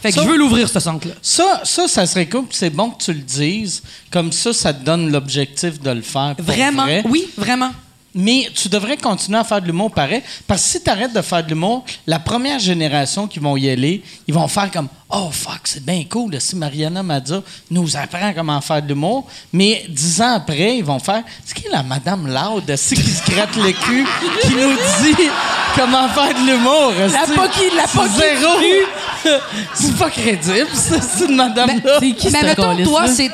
Fait 0.05 0.11
que 0.11 0.17
Ça- 0.19 0.23
je 0.23 0.29
veux 0.29 0.37
l'ouvrir, 0.37 0.69
ce 0.69 0.79
centre-là. 0.79 1.15
Ça, 1.21 1.61
ça, 1.63 1.87
ça 1.87 2.05
serait 2.05 2.27
cool. 2.29 2.45
C'est 2.51 2.69
bon 2.69 2.91
que 2.91 3.03
tu 3.03 3.11
le 3.13 3.21
dises. 3.21 3.81
Comme 4.11 4.31
ça, 4.31 4.53
ça 4.53 4.71
te 4.73 4.83
donne 4.85 5.11
l'objectif 5.11 5.79
de 5.81 5.89
le 5.89 6.01
faire. 6.01 6.35
pour 6.35 6.45
Vraiment. 6.45 6.83
vrai. 6.83 7.03
Oui, 7.09 7.27
vraiment. 7.37 7.71
Mais 8.15 8.49
tu 8.55 8.69
devrais 8.69 8.95
continuer 8.95 9.37
à 9.37 9.43
faire 9.43 9.61
de 9.61 9.67
l'humour 9.67 9.91
pareil. 9.91 10.21
Parce 10.47 10.63
que 10.63 10.69
si 10.69 10.81
tu 10.81 10.89
arrêtes 10.89 11.11
de 11.13 11.21
faire 11.21 11.43
de 11.43 11.49
l'humour, 11.49 11.83
la 12.07 12.17
première 12.17 12.59
génération 12.59 13.27
qui 13.27 13.39
vont 13.39 13.57
y 13.57 13.69
aller, 13.69 14.01
ils 14.27 14.33
vont 14.33 14.47
faire 14.47 14.71
comme 14.71 14.87
Oh 15.09 15.29
fuck, 15.31 15.59
c'est 15.65 15.85
bien 15.85 16.03
cool. 16.09 16.31
là, 16.33 16.39
Si 16.39 16.55
Mariana 16.55 17.03
Mazza 17.03 17.43
nous 17.69 17.95
apprend 17.97 18.33
comment 18.33 18.59
faire 18.61 18.81
de 18.81 18.87
l'humour. 18.87 19.27
Mais 19.53 19.85
dix 19.89 20.21
ans 20.21 20.33
après, 20.35 20.77
ils 20.77 20.83
vont 20.83 20.97
faire 20.99 21.23
C'est 21.45 21.53
qui 21.55 21.67
la 21.69 21.83
Madame 21.83 22.25
Loud 22.27 22.73
c'est 22.77 22.95
qui 22.95 23.11
se 23.11 23.29
gratte 23.29 23.55
le 23.57 23.71
cul, 23.71 24.05
qui 24.41 24.55
nous 24.55 24.73
dit 25.03 25.27
comment 25.75 26.07
faire 26.09 26.33
de 26.33 26.51
l'humour? 26.51 26.93
La 27.11 27.25
poquille, 27.27 27.69
la 27.75 27.85
C'est 27.85 27.97
poquille 27.97 28.39
Zéro? 28.39 29.39
c'est 29.73 29.97
pas 29.97 30.09
crédible, 30.09 30.67
ça, 30.73 30.95
c'est 31.01 31.25
une 31.25 31.35
Madame-là. 31.35 31.97
C'est 31.99 32.11
qui 32.13 32.29
Mais 32.31 32.39
ce 32.41 32.45
mettons, 32.45 32.75
toi, 32.83 33.01
calice-là? 33.05 33.07
c'est. 33.07 33.31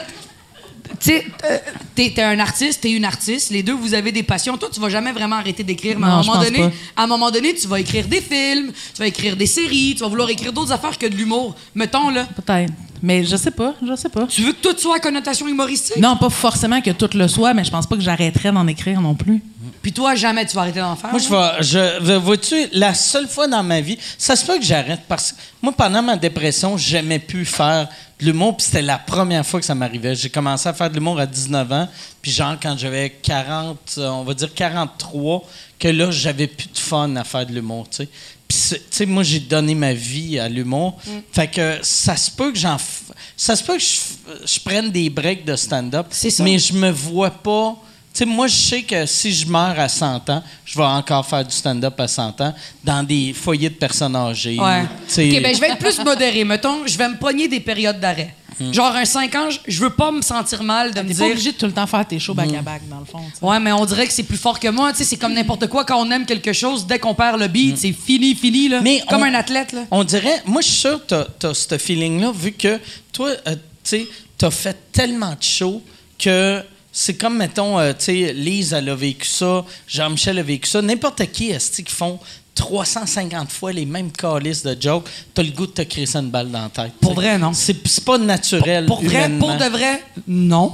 Tu 1.00 1.10
sais, 1.10 1.26
euh, 1.46 1.58
t'es 1.96 2.12
t'es 2.14 2.22
un 2.22 2.40
artiste, 2.40 2.82
t'es 2.82 2.92
une 2.92 3.06
artiste. 3.06 3.52
Les 3.52 3.64
deux, 3.64 3.74
vous 3.74 3.94
avez 3.94 4.12
des 4.12 4.24
passions. 4.24 4.58
Toi, 4.58 4.70
tu 4.72 4.80
vas 4.80 4.90
jamais 4.90 5.12
vraiment 5.12 5.38
arrêter 5.38 5.64
d'écrire, 5.64 6.00
mais 6.00 6.08
à 6.08 6.16
un 6.16 6.24
moment 6.24 6.42
donné, 6.42 6.60
pas. 6.60 6.72
à 6.98 7.04
un 7.04 7.08
moment 7.08 7.32
donné, 7.32 7.54
tu 7.56 7.68
vas 7.68 7.80
écrire 7.80 8.08
des 8.08 8.22
films, 8.22 8.72
tu 8.94 9.00
vas 9.00 9.08
écrire 9.08 9.36
des 9.36 9.46
séries, 9.46 9.94
tu 9.96 10.02
vas 10.02 10.08
vouloir 10.08 10.30
écrire 10.30 10.54
d'autres 10.54 10.72
affaires 10.72 10.98
que 10.98 11.08
de 11.08 11.16
l'humour. 11.16 11.56
Mettons 11.76 12.10
là. 12.10 12.28
Peut-être. 12.36 12.74
Mais 13.04 13.26
je 13.26 13.36
sais 13.36 13.52
pas, 13.52 13.74
je 13.86 13.96
sais 13.96 14.10
pas. 14.10 14.28
Tu 14.28 14.44
veux 14.44 14.54
que 14.54 14.62
tout 14.62 14.78
soit 14.78 14.98
à 14.98 15.00
connotation 15.00 15.48
humoristique? 15.48 15.98
Non, 15.98 16.18
pas 16.18 16.30
forcément 16.30 16.82
que 16.82 16.92
tout 16.92 17.10
le 17.16 17.28
soit, 17.28 17.54
mais 17.54 17.64
je 17.64 17.72
pense 17.72 17.88
pas 17.88 17.96
que 17.96 18.04
j'arrêterais 18.04 18.52
d'en 18.52 18.68
écrire 18.68 19.02
non 19.02 19.16
plus. 19.16 19.42
Puis 19.82 19.92
toi, 19.92 20.14
jamais 20.14 20.46
tu 20.46 20.56
vas 20.56 20.62
arrêter 20.62 20.80
d'en 20.80 20.96
faire? 20.96 21.10
Moi, 21.10 21.20
je 21.20 21.30
vais. 21.30 22.04
Je, 22.04 22.14
vois-tu, 22.18 22.56
la 22.74 22.94
seule 22.94 23.28
fois 23.28 23.48
dans 23.48 23.64
ma 23.64 23.82
vie, 23.82 23.98
ça 24.18 24.36
se 24.36 24.46
peut 24.46 24.60
que 24.60 24.64
j'arrête 24.64 25.02
parce 25.08 25.32
que 25.32 25.38
moi, 25.62 25.74
pendant 25.76 26.04
ma 26.04 26.16
dépression, 26.18 26.78
j'aimais 26.78 27.20
plus 27.20 27.46
faire 27.46 27.88
l'humour, 28.22 28.56
puis 28.58 28.66
c'était 28.66 28.82
la 28.82 28.98
première 29.00 29.46
fois 29.46 29.60
que 29.60 29.66
ça 29.66 29.76
m'arrivait. 29.76 30.16
J'ai 30.16 30.30
commencé 30.30 30.68
à 30.70 30.74
faire 30.74 30.90
de 30.90 30.96
l'humour 30.96 31.20
à 31.20 31.26
19 31.26 31.72
ans, 31.72 31.88
puis 32.22 32.32
genre, 32.32 32.56
quand 32.62 32.78
j'avais 32.78 33.10
40, 33.10 33.78
euh, 33.98 34.10
on 34.10 34.24
va 34.24 34.34
dire 34.34 34.54
43, 34.54 35.44
que 35.80 35.88
là, 35.88 36.12
j'avais 36.12 36.48
plus 36.48 36.68
de 36.68 36.78
fun 36.78 37.16
à 37.16 37.24
faire 37.24 37.46
de 37.46 37.54
l'humour, 37.54 37.88
tu 37.90 37.98
sais. 37.98 38.10
Puis, 38.48 38.58
tu 38.70 38.78
sais, 38.92 39.06
moi, 39.06 39.24
j'ai 39.24 39.40
donné 39.40 39.74
ma 39.76 39.94
vie 39.94 40.38
à 40.38 40.50
l'humour. 40.50 40.98
Mm. 41.08 41.12
Fait 41.32 41.48
que 41.48 41.78
ça 41.84 42.18
se 42.18 42.30
peut 42.30 42.52
que 42.52 42.58
j'en. 42.60 42.76
f- 42.76 43.12
Ça 43.38 43.56
se 43.56 43.64
peut 43.64 43.78
que 43.78 43.82
je, 43.84 44.46
je 44.46 44.60
prenne 44.60 44.92
des 44.92 45.10
breaks 45.10 45.46
de 45.46 45.56
stand-up. 45.56 46.08
Mais 46.44 46.60
je 46.60 46.74
me 46.74 46.92
vois 46.92 47.30
pas. 47.32 47.78
Moi, 48.26 48.48
je 48.48 48.56
sais 48.56 48.82
que 48.84 49.06
si 49.06 49.32
je 49.34 49.48
meurs 49.48 49.80
à 49.80 49.88
100 49.90 50.30
ans, 50.30 50.44
je 50.66 50.78
vais 50.78 50.84
encore 50.86 51.26
faire 51.26 51.44
du 51.46 51.56
stand-up 51.56 52.00
à 52.00 52.08
100 52.08 52.42
ans 52.42 52.54
dans 52.84 53.04
des 53.04 53.34
foyers 53.34 53.70
de 53.70 53.76
personnes 53.76 54.16
âgées. 54.16 54.60
Ouais. 54.60 54.84
OK, 54.84 55.42
ben 55.42 55.56
je 55.56 55.60
vais 55.62 55.70
être 55.70 55.80
plus 55.80 55.98
modéré. 56.04 56.44
Mettons, 56.44 56.86
je 56.86 56.98
vais 56.98 57.08
me 57.10 57.18
pogner 57.18 57.48
des 57.48 57.60
périodes 57.60 58.00
d'arrêt. 58.00 58.36
Genre 58.72 58.96
un 58.96 59.06
5 59.06 59.34
ans, 59.36 59.50
je- 59.68 59.80
veux 59.82 59.90
pas 59.90 60.12
me 60.12 60.22
sentir 60.22 60.62
mal 60.62 60.94
de 60.94 61.02
me 61.02 61.08
T'es 61.08 61.14
dire... 61.16 61.26
pas 61.26 61.32
obligé 61.32 61.52
de 61.54 61.58
tout 61.58 61.66
le 61.66 61.72
temps 61.72 61.88
faire 61.88 62.06
tes 62.08 62.20
shows 62.20 62.36
back-à-back, 62.36 62.88
dans 62.88 63.00
le 63.00 63.06
fond. 63.06 63.24
Ouais, 63.42 63.60
mais 63.60 63.72
on 63.72 63.84
dirait 63.86 64.06
que 64.06 64.14
c'est 64.14 64.22
plus 64.22 64.38
fort 64.38 64.60
que 64.60 64.68
moi. 64.68 64.92
Tu 64.92 65.00
sais, 65.00 65.04
c'est 65.06 65.18
comme 65.18 65.34
n'importe 65.34 65.66
quoi. 65.68 65.84
Quand 65.84 66.00
on 66.06 66.12
aime 66.12 66.28
quelque 66.28 66.54
chose, 66.54 66.86
dès 66.86 67.00
qu'on 67.00 67.16
perd 67.16 67.40
le 67.40 67.48
beat, 67.48 67.80
c'est 67.80 67.92
fini, 67.92 68.36
fini. 68.36 68.68
Là. 68.68 68.82
Mais 68.82 69.02
comme 69.10 69.22
on- 69.22 69.26
un 69.26 69.34
athlète. 69.34 69.72
Là. 69.74 69.86
On 69.90 70.04
dirait, 70.04 70.44
moi, 70.46 70.62
je 70.62 70.68
suis 70.68 70.78
sûr 70.82 71.04
que 71.08 71.26
tu 71.40 71.48
as, 71.48 71.54
ce 71.56 71.76
feeling-là, 71.80 72.32
vu 72.36 72.52
que 72.52 72.80
toi, 73.12 73.30
euh, 73.48 73.56
tu 73.56 73.58
sais, 73.84 74.08
tu 74.38 74.46
as 74.46 74.52
fait 74.52 74.78
tellement 74.92 75.32
de 75.32 75.42
shows 75.42 75.82
que 76.20 76.62
c'est 77.02 77.16
comme, 77.16 77.38
mettons, 77.38 77.80
euh, 77.80 77.94
tu 77.94 78.06
sais, 78.06 78.34
Lise, 78.34 78.74
elle 78.74 78.88
a 78.90 78.96
vécu 78.96 79.26
ça, 79.28 79.66
Jean-Michel 79.88 80.38
a 80.38 80.44
vécu 80.44 80.70
ça, 80.70 80.84
n'importe 80.84 81.26
qui, 81.32 81.50
est 81.50 81.84
qui 81.84 81.92
font 81.92 82.20
350 82.54 83.52
fois 83.52 83.72
les 83.72 83.88
mêmes 83.88 84.12
calices 84.12 84.62
de 84.62 84.78
jokes, 84.80 85.08
t'as 85.34 85.42
le 85.42 85.50
goût 85.50 85.66
de 85.66 85.72
te 85.72 85.82
crisser 85.82 86.20
une 86.20 86.30
balle 86.30 86.52
dans 86.52 86.62
la 86.62 86.70
tête. 86.70 86.94
Pour 87.02 87.14
vrai, 87.14 87.40
non. 87.40 87.54
C'est 87.54 88.04
pas 88.06 88.20
naturel. 88.20 88.86
Pour 88.86 89.02
vrai, 89.02 89.30
pour 89.40 89.56
de 89.56 89.66
vrai, 89.66 90.04
non. 90.28 90.74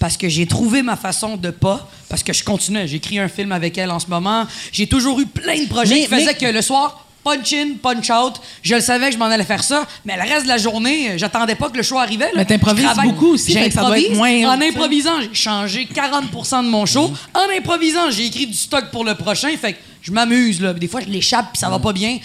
Parce 0.00 0.16
que 0.16 0.28
j'ai 0.28 0.46
trouvé 0.46 0.82
ma 0.82 0.96
façon 0.96 1.36
de 1.36 1.50
pas. 1.50 1.88
Parce 2.08 2.22
que 2.24 2.32
je 2.32 2.42
continuais. 2.42 2.88
J'écris 2.88 3.18
un 3.20 3.28
film 3.28 3.52
avec 3.52 3.76
elle 3.78 3.90
en 3.90 3.98
ce 4.00 4.06
moment. 4.08 4.46
J'ai 4.72 4.86
toujours 4.88 5.20
eu 5.20 5.26
plein 5.26 5.62
de 5.62 5.68
projets 5.68 5.94
Mais- 5.94 6.00
qui 6.02 6.06
faisaient 6.08 6.24
mais- 6.26 6.34
que 6.34 6.46
le 6.46 6.62
soir, 6.62 7.06
punch 7.36 7.52
in, 7.52 7.68
punch 7.82 8.10
out. 8.10 8.34
Je 8.62 8.74
le 8.74 8.80
savais 8.80 9.06
que 9.08 9.12
je 9.14 9.18
m'en 9.18 9.26
allais 9.26 9.44
faire 9.44 9.62
ça. 9.64 9.86
Mais 10.04 10.16
le 10.16 10.22
reste 10.22 10.44
de 10.44 10.48
la 10.48 10.58
journée, 10.58 11.10
euh, 11.10 11.18
j'attendais 11.18 11.54
pas 11.54 11.68
que 11.70 11.76
le 11.76 11.82
show 11.82 11.98
arrivait. 11.98 12.26
là. 12.26 12.32
Mais 12.36 12.44
t'improvises 12.44 12.86
beaucoup 13.02 13.32
aussi, 13.34 13.52
fait 13.52 13.68
que 13.68 13.74
ça 13.74 13.80
doit 13.82 13.98
être 13.98 14.12
J'improvise. 14.12 14.42
moins- 14.42 14.56
En 14.56 14.60
improvisant, 14.60 15.20
j'ai 15.20 15.34
changé 15.34 15.86
40 15.86 16.30
de 16.64 16.68
mon 16.68 16.86
show. 16.86 17.12
En 17.34 17.56
improvisant, 17.58 18.10
j'ai 18.10 18.26
écrit 18.26 18.46
du 18.46 18.54
stock 18.56 18.90
pour 18.90 19.04
le 19.04 19.14
prochain. 19.14 19.48
Fait 19.60 19.74
que 19.74 19.78
je 20.02 20.10
m'amuse. 20.12 20.60
là. 20.60 20.72
Des 20.72 20.88
fois, 20.88 21.00
je 21.00 21.06
l'échappe 21.10 21.52
puis 21.52 21.58
ça 21.58 21.68
va 21.68 21.78
pas 21.78 21.92
bien. 21.92 22.18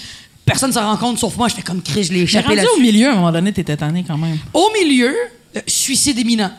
Personne 0.45 0.69
ne 0.69 0.73
s'en 0.73 0.85
rend 0.89 0.97
compte 0.97 1.19
sauf 1.19 1.35
moi. 1.37 1.47
Je 1.47 1.55
fais 1.55 1.61
comme 1.61 1.81
Chris, 1.81 2.03
je 2.05 2.11
l'ai 2.13 2.19
J'ai 2.27 2.39
échappé 2.39 2.55
là 2.55 2.63
au 2.75 2.79
milieu, 2.79 3.07
à 3.07 3.11
un 3.11 3.15
moment 3.15 3.31
donné, 3.31 3.53
t'étais 3.53 3.77
tanné 3.77 4.03
quand 4.05 4.17
même. 4.17 4.37
au 4.53 4.69
milieu, 4.77 5.15
euh, 5.55 5.59
suicide 5.67 6.17
imminent. 6.19 6.51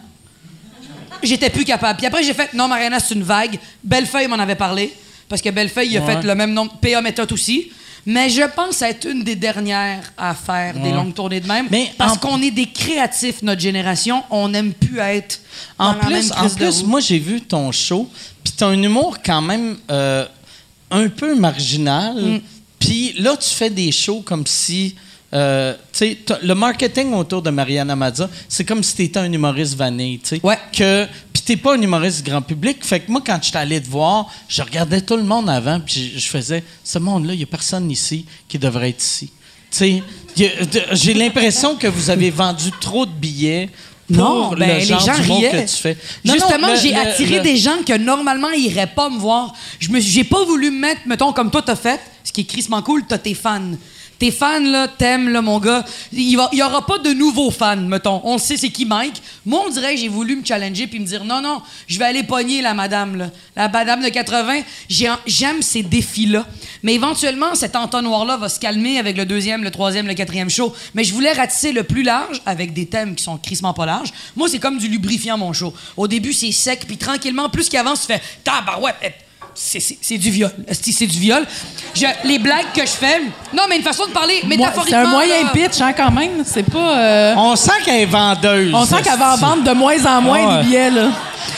J'étais 1.23 1.49
plus 1.51 1.65
capable. 1.65 1.97
Puis 1.99 2.07
après, 2.07 2.23
j'ai 2.23 2.35
fait 2.35 2.53
non, 2.55 2.69
Mariana, 2.69 2.99
c'est 3.01 3.15
une 3.15 3.23
vague. 3.23 3.59
Bellefeuille 3.83 4.27
m'en 4.29 4.39
avait 4.39 4.57
parlé. 4.57 4.93
Parce 5.29 5.41
que 5.41 5.49
Bellefeuille, 5.49 5.89
il 5.93 5.97
a 5.99 6.03
fait 6.03 6.23
le 6.23 6.35
même 6.35 6.53
nombre. 6.53 6.73
PA 6.81 7.01
méthode 7.01 7.33
aussi. 7.33 7.71
Mais 8.07 8.29
je 8.29 8.43
pense 8.55 8.83
être 8.83 9.07
une 9.09 9.25
des 9.25 9.37
dernières 9.37 10.13
à 10.17 10.35
faire 10.35 10.75
des 10.75 10.93
longues 10.93 11.15
tournées 11.15 11.41
de 11.41 11.49
même. 11.49 11.69
Mais 11.71 11.91
parce 11.97 12.15
en- 12.15 12.17
qu'on 12.19 12.43
est 12.43 12.51
des 12.51 12.67
créatifs, 12.67 13.43
notre 13.43 13.61
génération. 13.61 14.23
On 14.31 14.49
n'aime 14.49 14.73
plus 14.75 14.99
être. 14.99 15.41
En 15.79 15.95
même 15.95 16.01
plus, 16.03 16.33
en 16.33 16.49
plus 16.51 16.85
moi, 16.85 17.01
j'ai 17.01 17.19
vu 17.19 17.41
ton 17.41 17.73
show, 17.73 18.09
puis 18.43 18.53
t'as 18.57 18.67
un 18.67 18.83
humour 18.83 19.19
quand 19.25 19.41
même 19.41 19.77
euh, 19.91 20.27
un 20.91 21.09
peu 21.09 21.35
marginal. 21.35 22.15
Mm. 22.17 22.41
Puis 22.79 23.15
là, 23.19 23.37
tu 23.37 23.49
fais 23.49 23.71
des 23.71 23.91
shows 23.93 24.21
comme 24.21 24.47
si... 24.47 24.95
euh, 25.35 25.75
tu 25.93 26.17
le 26.43 26.55
marketing 26.55 27.13
autour 27.15 27.43
de 27.43 27.51
Mariana 27.51 27.97
Mazza, 27.97 28.29
c'est 28.49 28.65
comme 28.65 28.83
si 28.83 28.95
t'étais 28.95 29.19
un 29.19 29.33
humoriste 29.33 29.75
vanille, 29.77 30.21
tu 30.21 30.29
sais. 30.37 30.41
Ouais. 30.43 30.59
Que, 30.73 31.07
puis 31.33 31.43
t'es 31.45 31.57
pas 31.57 31.75
un 31.77 31.81
humoriste 31.83 32.25
grand 32.25 32.43
public. 32.43 32.85
Fait 32.85 33.01
que 33.01 33.11
moi, 33.11 33.21
quand 33.25 33.39
j'étais 33.43 33.59
allé 33.59 33.83
te 33.83 33.89
voir, 33.89 34.27
je 34.49 34.63
regardais 34.63 35.01
tout 35.01 35.17
le 35.17 35.25
monde 35.25 35.51
avant, 35.51 35.81
puis 35.81 36.13
je, 36.15 36.21
je 36.21 36.29
faisais, 36.29 36.63
ce 36.85 36.99
monde-là, 36.99 37.35
il 37.35 37.41
y 37.41 37.43
a 37.43 37.47
personne 37.47 37.91
ici 37.91 38.27
qui 38.49 38.59
devrait 38.59 38.91
être 38.91 39.03
ici. 39.03 39.31
Tu 39.71 40.03
j'ai 40.93 41.15
l'impression 41.15 41.77
que 41.77 41.87
vous 41.89 42.11
avez 42.11 42.31
vendu 42.31 42.71
trop 42.81 43.07
de 43.07 43.11
billets 43.11 43.69
pour 44.07 44.17
Non, 44.17 44.51
le 44.53 44.59
ben, 44.59 44.79
les 44.79 44.85
genre 44.85 45.01
gens 45.01 45.19
d'humour 45.19 45.39
riaient. 45.39 45.51
que 45.65 45.71
tu 45.71 45.77
fais. 45.77 45.97
Non, 46.25 46.35
Justement, 46.35 46.69
j'ai 46.81 46.95
attiré 46.95 47.37
le- 47.39 47.43
des 47.43 47.57
gens 47.57 47.83
que 47.87 47.97
normalement 47.97 48.51
ils 48.51 48.67
iraient 48.67 48.87
pas 48.95 49.09
me 49.09 49.19
voir. 49.19 49.53
Je 49.81 49.89
j'ai 49.99 50.25
pas 50.25 50.45
voulu 50.45 50.71
me 50.71 50.79
mettre, 50.79 51.01
mettons, 51.07 51.33
comme 51.33 51.51
toi 51.51 51.63
t'as 51.63 51.75
fait, 51.77 52.01
ce 52.23 52.31
qui 52.33 52.43
est 52.43 52.45
crissement 52.45 52.83
cool, 52.83 53.05
t'as 53.09 53.19
tes 53.19 53.35
fans. 53.35 53.73
Tes 54.19 54.31
fans, 54.31 54.61
là, 54.61 54.89
t'aimes, 54.89 55.29
là, 55.31 55.43
mon 55.43 55.59
gars. 55.59 55.85
Il 56.13 56.37
va- 56.37 56.49
il 56.53 56.59
y 56.59 56.63
aura 56.63 56.87
pas 56.87 56.99
de 56.99 57.11
nouveaux 57.13 57.51
fans, 57.51 57.77
mettons. 57.77 58.21
On 58.25 58.39
sait 58.39 58.57
c'est 58.57 58.71
qui 58.71 58.85
Mike? 58.87 59.21
Moi, 59.45 59.63
on 59.67 59.71
dirait 59.71 59.95
que 59.95 60.01
j'ai 60.01 60.09
voulu 60.09 60.37
me 60.37 60.45
challenger 60.45 60.87
puis 60.87 61.01
me 61.01 61.05
dire 61.05 61.25
non, 61.25 61.41
non, 61.43 61.61
je 61.89 61.99
vais 61.99 62.05
aller 62.05 62.23
pogner 62.23 62.63
la 62.63 62.75
madame, 62.75 63.17
là. 63.17 63.31
La 63.57 63.69
madame 63.69 64.03
de 64.03 64.09
80. 64.09 64.61
J'ai- 64.89 65.09
J'aime 65.27 65.63
ces 65.63 65.83
défis-là. 65.83 66.47
Mais 66.83 66.95
éventuellement, 66.95 67.55
cet 67.55 67.77
entonnoir-là 67.77 68.37
va 68.37 68.49
se 68.49 68.61
calmer 68.61 68.99
avec 68.99 69.17
le 69.17 69.27
deuxième, 69.27 69.65
le 69.65 69.71
troisième, 69.71 70.07
le 70.07 70.15
quatrième 70.15 70.51
show. 70.51 70.73
Mais 70.95 71.03
je 71.05 71.13
voulais 71.13 71.33
ratisser 71.33 71.73
le 71.73 71.83
plus 71.83 72.03
large 72.03 72.41
avec 72.47 72.73
des 72.73 72.87
thèmes 72.87 73.15
qui 73.15 73.25
sont 73.25 73.37
crissement 73.39 73.73
pas 73.75 73.87
larges. 73.87 74.13
Moi, 74.37 74.49
c'est 74.49 74.59
comme 74.59 74.79
du 74.79 74.89
lubrifiant, 74.89 75.37
mon 75.39 75.53
show. 75.53 75.75
Au 75.97 76.07
début, 76.09 76.33
c'est 76.33 76.53
sec, 76.53 76.85
puis 76.87 76.97
tranquillement, 76.99 77.49
plus 77.49 77.69
qu'il 77.69 77.79
avance, 77.79 78.03
tu 78.03 78.07
fais 78.07 78.23
tabarouette. 78.45 79.15
C'est, 79.55 80.19
du 80.19 80.31
viol. 80.31 80.51
C'est 80.71 81.07
du 81.07 81.19
viol. 81.19 81.45
Je- 81.95 82.07
les 82.25 82.39
blagues 82.39 82.73
que 82.75 82.83
je 82.83 82.91
fais. 82.91 83.21
Non, 83.53 83.63
mais 83.69 83.77
une 83.77 83.83
façon 83.83 84.07
de 84.07 84.11
parler 84.11 84.41
métaphoriquement. 84.47 84.99
C'est 85.03 85.07
un 85.07 85.11
moyen 85.11 85.43
là. 85.45 85.51
pitch, 85.53 85.81
hein, 85.81 85.93
quand 85.97 86.11
même. 86.11 86.43
C'est 86.45 86.65
pas. 86.65 86.99
euh, 86.99 87.35
On 87.37 87.55
sent 87.55 87.71
qu'elle 87.85 88.01
est 88.01 88.07
vendeuse. 88.07 88.73
On 88.75 88.85
sent 88.85 89.03
qu'elle 89.03 89.19
va 89.19 89.35
en 89.35 89.37
vendre 89.37 89.63
de 89.63 89.73
moins 89.73 90.05
en 90.07 90.21
moins 90.21 90.57
Ouais. 90.57 90.63
des 90.63 90.69
billets, 90.69 90.91
là. 90.91 91.09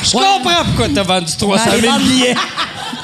Je 0.02 0.12
comprends 0.12 0.64
pourquoi 0.66 0.88
t'as 0.94 1.02
vendu 1.02 1.32
300 1.38 1.70
Ouais, 1.70 1.80
000 1.80 1.92
les 1.98 2.04
billets 2.04 2.34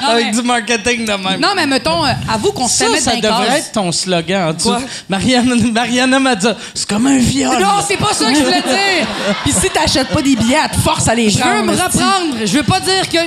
Non, 0.02 0.08
avec 0.10 0.26
mais- 0.26 0.32
du 0.32 0.42
marketing 0.42 1.04
de 1.06 1.12
même. 1.12 1.40
Non, 1.40 1.48
mais 1.56 1.66
mettons, 1.66 2.04
euh, 2.04 2.10
avoue 2.30 2.52
qu'on 2.52 2.68
se 2.68 2.78
fait 2.78 2.84
ça, 2.84 2.90
mettre 2.90 3.04
ça 3.04 3.16
devrait 3.16 3.58
être 3.60 3.72
ton 3.72 3.90
slogan 3.92 4.50
en 4.50 4.52
dessous. 4.52 4.68
Quoi? 4.68 4.80
Mariana, 5.08 5.54
Mariana 5.72 6.18
m'a 6.18 6.34
dit, 6.34 6.48
c'est 6.74 6.86
comme 6.88 7.06
un 7.06 7.18
viol. 7.18 7.58
Non, 7.60 7.76
c'est 7.86 7.96
pas 7.96 8.12
ça 8.12 8.26
que 8.30 8.34
je 8.34 8.42
voulais 8.42 8.60
dire. 8.62 9.06
Puis 9.42 9.52
si 9.52 9.70
t'achètes 9.70 10.08
pas 10.08 10.20
des 10.22 10.36
billets, 10.36 10.58
elle 10.62 10.70
te 10.76 10.82
force 10.82 11.08
à 11.08 11.14
les 11.14 11.30
Je 11.30 11.38
veux 11.38 11.62
me 11.62 11.72
reprendre. 11.72 12.36
Je 12.44 12.52
veux 12.58 12.62
pas 12.62 12.80
dire 12.80 13.08
que. 13.08 13.18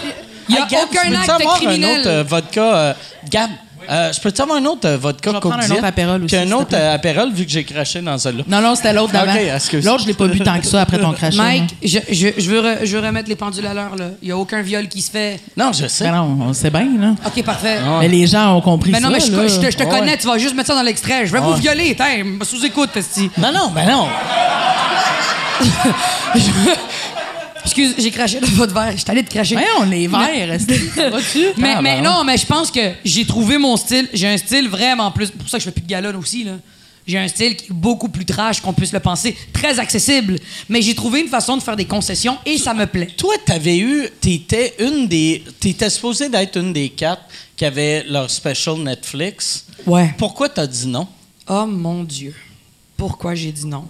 Il 0.50 0.56
y 0.56 0.58
a 0.58 0.62
Hey, 0.62 0.68
Gab, 0.70 0.82
aucun 0.92 1.14
acte 1.20 1.30
avoir 1.30 1.56
criminel. 1.58 1.90
un 1.98 2.00
autre 2.00 2.10
euh, 2.10 2.24
vodka... 2.28 2.62
euh, 2.62 2.94
Gab, 3.30 3.50
euh, 3.88 4.12
je 4.12 4.20
peux-tu 4.20 4.42
avoir 4.42 4.58
un 4.58 4.66
autre 4.66 4.88
euh, 4.88 4.98
vodka 4.98 5.30
Je 5.30 5.36
vais 5.36 5.40
prendre 5.40 5.56
un 5.64 5.70
autre 5.70 5.84
Aperol 5.86 6.24
aussi, 6.24 6.36
Puis 6.36 6.44
un 6.44 6.48
te 6.50 6.54
autre 6.56 6.70
euh, 6.76 6.96
Aperol, 6.96 7.32
vu 7.32 7.46
que 7.46 7.52
j'ai 7.52 7.64
craché 7.64 8.02
dans 8.02 8.18
celle-là. 8.18 8.44
Non, 8.48 8.60
non, 8.62 8.74
c'était 8.74 8.94
l'autre 8.94 9.14
d'avant. 9.14 9.32
L'autre, 9.84 10.02
je 10.02 10.08
l'ai 10.08 10.14
pas 10.16 10.28
bu 10.28 10.40
tant 10.40 10.60
que 10.60 10.66
ça 10.66 10.82
après 10.82 10.98
ton 10.98 11.12
crachat. 11.14 11.38
Mike, 11.38 11.76
je, 11.84 12.00
je, 12.12 12.28
je 12.38 12.50
veux 12.50 12.62
re- 12.62 12.78
je 12.84 12.98
veux 12.98 13.06
remettre 13.06 13.30
les 13.30 13.36
pendules 13.36 13.66
à 13.68 13.74
l'heure. 13.76 13.96
là. 13.96 14.06
Il 14.24 14.30
y 14.30 14.32
a 14.32 14.38
aucun 14.38 14.62
viol 14.64 14.88
qui 14.88 15.02
se 15.04 15.12
fait. 15.12 15.40
Non, 15.56 15.72
je 15.72 15.86
sais. 15.88 16.06
Ben 16.06 16.14
non, 16.16 16.38
on 16.48 16.54
sait 16.54 16.72
bien, 16.72 16.88
là. 17.00 17.12
OK, 17.28 17.44
parfait. 17.44 17.78
Mais 18.00 18.08
les 18.08 18.26
gens 18.26 18.56
ont 18.56 18.62
compris 18.62 18.90
Mais 18.92 19.00
ça, 19.00 19.08
non, 19.08 19.12
mais 19.14 19.20
je, 19.20 19.32
là. 19.32 19.48
je 19.48 19.60
te, 19.60 19.72
je 19.72 19.78
te 19.78 19.84
Ouais. 19.84 19.90
connais, 20.00 20.18
tu 20.18 20.26
vas 20.26 20.38
juste 20.40 20.56
mettre 20.56 20.68
ça 20.70 20.76
dans 20.76 20.82
l'extrait. 20.82 21.28
Je 21.28 21.32
vais 21.32 21.40
vous 21.40 21.54
violer, 21.54 21.96
t'es 21.96 22.24
sous-écoute, 22.44 22.90
Esti. 22.98 23.30
Non, 23.38 23.52
non, 23.52 23.70
ben 23.70 23.86
non. 23.88 24.08
Excuse, 27.66 27.96
j'ai 27.98 28.12
craché 28.12 28.40
dans 28.40 28.48
votre 28.48 28.74
verre. 28.74 28.94
J'étais 28.96 29.12
allé 29.12 29.24
te 29.24 29.30
cracher. 29.30 29.56
Ouais, 29.56 29.66
on 29.80 29.86
les 29.86 30.08
verts, 30.08 30.48
va-tu? 31.12 31.46
Mais, 31.58 31.74
Ah, 31.76 31.82
mais 31.82 31.98
ben 31.98 32.04
non, 32.04 32.24
mais 32.24 32.38
je 32.38 32.46
pense 32.46 32.72
que 32.72 32.92
j'ai 33.04 33.26
trouvé 33.26 33.58
mon 33.58 33.76
style. 33.76 34.08
J'ai 34.14 34.28
un 34.28 34.38
style 34.38 34.70
vraiment 34.70 35.12
plus. 35.12 35.32
pour 35.32 35.50
ça 35.50 35.58
que 35.58 35.64
je 35.64 35.70
fais 35.70 35.72
plus 35.72 35.82
de 35.82 35.96
là, 35.96 36.18
aussi. 36.18 36.44
Là. 36.44 36.54
J'ai 37.08 37.20
un 37.20 37.28
style 37.28 37.56
qui 37.56 37.66
est 37.66 37.74
beaucoup 37.74 38.10
plus 38.10 38.26
trash 38.26 38.62
qu'on 38.62 38.74
puisse 38.74 38.92
le 38.94 39.00
penser. 39.00 39.36
Très 39.54 39.80
accessible. 39.80 40.38
Mais 40.70 40.82
j'ai 40.82 40.96
trouvé 40.96 41.22
une 41.22 41.28
façon 41.28 41.56
de 41.58 41.62
faire 41.62 41.76
des 41.76 41.86
concessions 41.86 42.38
et 42.46 42.58
ça 42.58 42.74
me 42.74 42.86
plaît. 42.86 43.10
Toi, 43.18 43.36
t'avais 43.46 43.78
eu... 43.78 44.10
T'étais 44.22 44.74
une 44.80 45.08
des... 45.08 45.44
T'étais 45.60 45.90
supposé 45.90 46.30
d'être 46.30 46.58
une 46.58 46.74
des 46.74 46.90
quatre 46.90 47.24
qui 47.56 47.66
avait 47.66 48.04
leur 48.10 48.30
special 48.30 48.78
Netflix. 48.78 49.66
Ouais. 49.86 50.14
Pourquoi 50.18 50.50
t'as 50.50 50.66
dit 50.68 50.88
non? 50.88 51.08
Oh 51.48 51.66
mon 51.68 52.04
Dieu. 52.04 52.34
Pourquoi 52.98 53.36
j'ai 53.36 53.52
dit 53.52 53.68
non? 53.68 53.86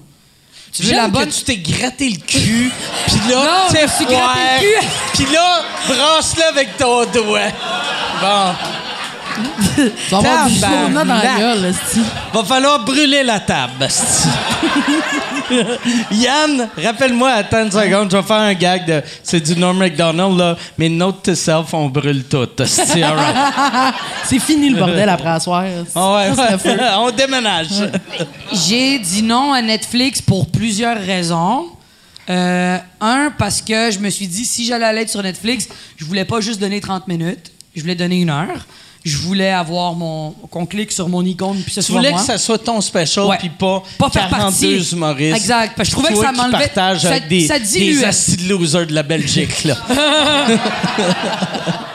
Tu 0.76 0.84
veux 0.84 0.90
J'aime 0.90 0.98
la 1.04 1.08
bonne? 1.08 1.30
que 1.30 1.34
tu 1.34 1.44
t'es 1.44 1.58
gratté 1.58 2.10
le 2.10 2.18
cul, 2.18 2.72
puis 3.08 3.16
là, 3.32 3.36
Non, 3.36 3.52
je 3.70 3.74
t'es 3.76 3.84
me 3.84 3.88
suis 3.88 4.06
gratté 4.06 4.40
le 4.40 4.60
cul. 4.82 4.88
Puis 5.14 5.26
là, 5.34 5.62
brasse-le 5.88 6.44
avec 6.44 6.78
ton 6.78 7.06
doigt. 7.06 7.40
Bon. 8.22 8.54
Tu 9.76 9.92
vas 10.12 10.18
avoir 10.18 10.48
du 10.48 10.60
Tabarnak. 10.60 10.88
sauna 10.88 11.04
dans 11.06 11.14
la 11.14 11.38
gueule, 11.38 11.66
esti. 11.66 12.02
Va 12.34 12.44
falloir 12.44 12.84
brûler 12.86 13.24
la 13.24 13.40
table. 13.40 13.88
Yann, 16.12 16.70
rappelle-moi, 16.84 17.30
attends 17.32 17.64
une 17.66 17.72
seconde, 17.72 18.10
je 18.12 18.18
vais 18.18 18.24
faire 18.24 18.38
un 18.38 18.54
gag 18.54 18.86
de. 18.86 19.02
C'est 19.22 19.42
du 19.42 19.56
Norm 19.56 19.78
MacDonald, 19.78 20.38
là. 20.38 20.58
Mais 20.78 20.90
note 20.90 21.24
to 21.24 21.36
self, 21.36 21.74
on 21.74 21.90
brûle 21.90 22.24
tout. 22.24 22.48
C'est 22.66 23.04
all 23.04 23.16
right. 23.16 23.36
C'est 24.26 24.40
fini 24.40 24.70
le 24.70 24.78
bordel 24.78 25.08
après 25.10 25.30
la 25.30 25.40
soirée. 25.40 25.74
Ah 25.94 26.16
ouais, 26.16 26.58
Ça, 26.58 27.00
on 27.00 27.12
déménage. 27.12 27.68
J'ai 28.52 28.98
dit 29.00 29.22
non 29.22 29.54
à 29.54 29.62
Netflix 29.62 30.22
pour 30.22 30.48
plusieurs 30.50 30.98
raisons. 31.00 31.68
Euh, 32.28 32.80
un, 33.02 33.32
parce 33.38 33.62
que 33.62 33.92
je 33.92 34.00
me 34.00 34.10
suis 34.10 34.28
dit, 34.28 34.46
si 34.46 34.66
j'allais 34.66 34.86
aller 34.86 35.08
sur 35.08 35.22
Netflix, 35.22 35.68
je 35.96 36.06
voulais 36.06 36.26
pas 36.26 36.42
juste 36.42 36.60
donner 36.60 36.82
30 36.82 37.08
minutes, 37.08 37.52
je 37.76 37.82
voulais 37.82 37.94
donner 37.94 38.20
une 38.20 38.32
heure. 38.32 38.66
Je 39.06 39.18
voulais 39.18 39.52
avoir 39.52 39.94
mon. 39.94 40.32
qu'on 40.50 40.66
clique 40.66 40.92
sur 40.92 41.08
mon 41.08 41.24
icône, 41.24 41.62
puis 41.64 41.72
ça 41.72 41.82
Tu 41.82 41.88
soit 41.92 41.98
voulais 41.98 42.10
moi. 42.10 42.20
que 42.20 42.26
ça 42.26 42.40
soit 42.40 42.58
ton 42.58 42.82
special, 42.82 43.28
puis 43.38 43.50
pas, 43.50 43.84
Pas 44.00 44.10
faire 44.10 44.30
42 44.30 44.78
partie. 44.78 44.94
humoristes. 44.96 45.38
Exact, 45.38 45.74
parce 45.78 45.90
que 45.90 45.96
je 45.96 46.02
trouvais 46.02 46.14
que 46.20 46.26
ça 46.26 46.32
m'enlevait- 46.32 46.72
ça- 46.74 47.08
avec 47.10 47.28
des, 47.28 47.46
ça 47.48 47.60
des 47.60 47.66
de 48.44 48.50
losers 48.50 48.88
de 48.88 48.94
la 48.96 49.04
Belgique, 49.04 49.64
là. 49.66 49.76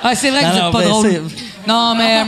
Ah, 0.02 0.14
c'est 0.14 0.30
vrai 0.30 0.40
que 0.40 0.46
vous 0.46 0.56
êtes 0.56 0.72
pas 0.72 0.78
ben, 0.78 0.88
drôle. 0.88 1.22
Non, 1.68 1.94
mais. 1.94 2.20
euh, 2.20 2.24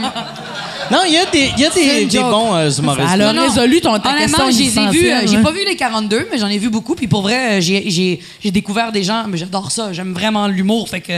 non, 0.91 0.99
il 1.07 1.13
y 1.13 1.17
a 1.17 1.25
des, 1.25 1.51
il 1.57 1.59
y 1.63 1.65
a 1.65 1.71
C'est 1.71 1.83
des, 2.01 2.05
des 2.05 2.19
bons 2.19 2.53
euh, 2.53 2.69
humoristes. 2.69 3.09
Elle 3.13 3.21
a 3.23 3.33
Non, 3.33 3.41
non. 3.41 3.47
résolu 3.49 3.81
ton 3.81 3.97
ta 3.99 4.09
Honnêtement, 4.11 4.45
question 4.47 4.51
je 4.51 4.57
les 4.59 4.79
ai 4.79 4.89
vus. 4.91 5.11
euh, 5.11 5.27
J'ai 5.27 5.41
pas 5.41 5.51
vu 5.51 5.61
les 5.65 5.75
42, 5.75 6.27
mais 6.31 6.37
j'en 6.37 6.47
ai 6.47 6.59
vu 6.59 6.69
beaucoup. 6.69 6.93
Puis 6.95 7.07
pour 7.07 7.21
vrai, 7.23 7.57
euh, 7.57 7.61
j'ai- 7.61 7.89
j'ai 7.89 8.19
j'ai 8.43 8.51
découvert 8.51 8.91
des 8.91 9.03
gens. 9.03 9.23
Mais 9.27 9.37
j'adore 9.37 9.71
ça. 9.71 9.91
J'aime 9.91 10.13
vraiment 10.13 10.47
l'humour. 10.47 10.87
Fait 10.89 11.01
que. 11.01 11.13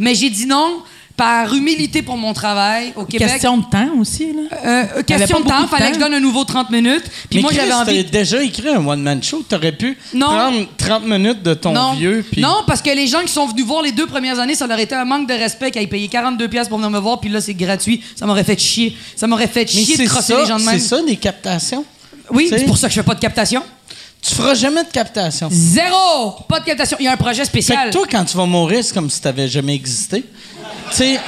Mais 0.00 0.14
j'ai 0.16 0.30
dit 0.30 0.46
non 0.46 0.78
par 1.20 1.52
humilité 1.54 2.00
pour 2.00 2.16
mon 2.16 2.32
travail 2.32 2.94
au 2.96 3.04
Québec. 3.04 3.28
Question 3.28 3.58
de 3.58 3.64
temps 3.64 3.90
aussi, 3.98 4.32
là. 4.32 4.56
Euh, 4.64 4.84
euh, 4.96 5.02
question 5.02 5.40
de 5.40 5.44
temps. 5.44 5.66
Fallait 5.66 5.84
temps. 5.84 5.88
que 5.90 5.94
je 5.96 6.00
donne 6.00 6.14
un 6.14 6.20
nouveau 6.20 6.44
30 6.44 6.70
minutes. 6.70 7.04
Puis 7.28 7.36
Mais 7.36 7.40
moi, 7.42 7.50
j'avais 7.54 7.74
envie. 7.74 8.04
déjà 8.04 8.42
écrit 8.42 8.70
un 8.70 8.86
one-man 8.86 9.22
show. 9.22 9.44
T'aurais 9.46 9.72
pu 9.72 9.98
Non. 10.14 10.28
prendre 10.28 10.66
30 10.78 11.04
minutes 11.06 11.42
de 11.42 11.52
ton 11.52 11.72
non. 11.72 11.92
vieux. 11.92 12.24
Puis... 12.32 12.40
non, 12.40 12.62
parce 12.66 12.80
que 12.80 12.88
les 12.88 13.06
gens 13.06 13.20
qui 13.20 13.28
sont 13.32 13.46
venus 13.46 13.66
voir 13.66 13.82
les 13.82 13.92
deux 13.92 14.06
premières 14.06 14.38
années, 14.38 14.54
ça 14.54 14.66
leur 14.66 14.78
était 14.78 14.94
un 14.94 15.04
manque 15.04 15.28
de 15.28 15.34
respect 15.34 15.70
qu'ils 15.70 15.82
aient 15.82 15.86
payé 15.86 16.08
42 16.08 16.48
pièces 16.48 16.68
pour 16.70 16.78
venir 16.78 16.90
me 16.90 16.98
voir, 16.98 17.20
puis 17.20 17.28
là, 17.28 17.42
c'est 17.42 17.52
gratuit. 17.52 18.02
Ça 18.16 18.24
m'aurait 18.24 18.42
fait 18.44 18.58
chier. 18.58 18.96
Ça 19.14 19.26
m'aurait 19.26 19.46
fait 19.46 19.68
Mais 19.74 19.82
chier 19.82 19.98
de 19.98 20.02
c'est 20.02 20.08
crosser 20.08 20.32
ça, 20.32 20.40
les 20.40 20.46
gens 20.46 20.56
de 20.56 20.62
c'est 20.62 20.70
même. 20.70 20.80
ça, 20.80 21.02
des 21.02 21.16
captations. 21.16 21.84
Oui, 22.30 22.46
c'est 22.48 22.64
pour 22.64 22.78
ça 22.78 22.88
que 22.88 22.94
je 22.94 23.00
fais 23.00 23.06
pas 23.06 23.14
de 23.14 23.20
captation. 23.20 23.62
Tu 24.22 24.34
feras 24.34 24.54
jamais 24.54 24.84
de 24.84 24.90
captation. 24.90 25.48
Zéro! 25.50 26.32
Pas 26.48 26.60
de 26.60 26.66
captation. 26.66 26.96
Il 27.00 27.04
y 27.04 27.08
a 27.08 27.12
un 27.12 27.16
projet 27.16 27.42
Fait 27.42 27.48
spécial. 27.48 27.88
que 27.88 27.94
toi, 27.94 28.06
quand 28.10 28.24
tu 28.24 28.36
vas 28.36 28.44
mourir, 28.46 28.84
c'est 28.84 28.92
comme 28.92 29.08
si 29.08 29.20
t'avais 29.20 29.48
jamais 29.48 29.74
existé. 29.74 30.22
Tu 30.90 30.96
sais, 30.96 31.20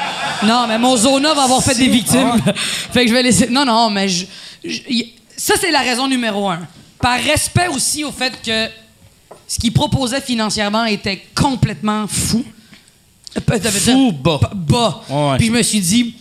Non, 0.42 0.66
mais 0.68 0.78
mon 0.78 0.96
Zona 0.96 1.32
va 1.34 1.44
avoir 1.44 1.62
fait 1.62 1.74
des 1.74 1.88
victimes. 1.88 2.32
Ah. 2.46 2.52
fait 2.92 3.04
que 3.04 3.08
je 3.08 3.14
vais 3.14 3.22
laisser. 3.22 3.48
Non, 3.48 3.64
non, 3.64 3.88
mais 3.90 4.08
je. 4.08 4.26
ça, 5.36 5.54
c'est 5.58 5.70
la 5.70 5.80
raison 5.80 6.06
numéro 6.06 6.48
un. 6.50 6.60
Par 7.00 7.18
respect 7.18 7.68
aussi 7.68 8.04
au 8.04 8.12
fait 8.12 8.32
que 8.44 8.68
ce 9.48 9.58
qu'il 9.58 9.72
proposait 9.72 10.20
financièrement 10.20 10.84
était 10.84 11.22
complètement 11.34 12.06
fou. 12.06 12.44
Euh, 13.36 13.70
Fou 13.70 14.12
bas. 14.12 14.40
Bas. 14.54 15.02
Ouais. 15.08 15.38
Puis 15.38 15.46
je 15.46 15.52
me 15.52 15.62
suis 15.62 15.80
dit, 15.80 16.14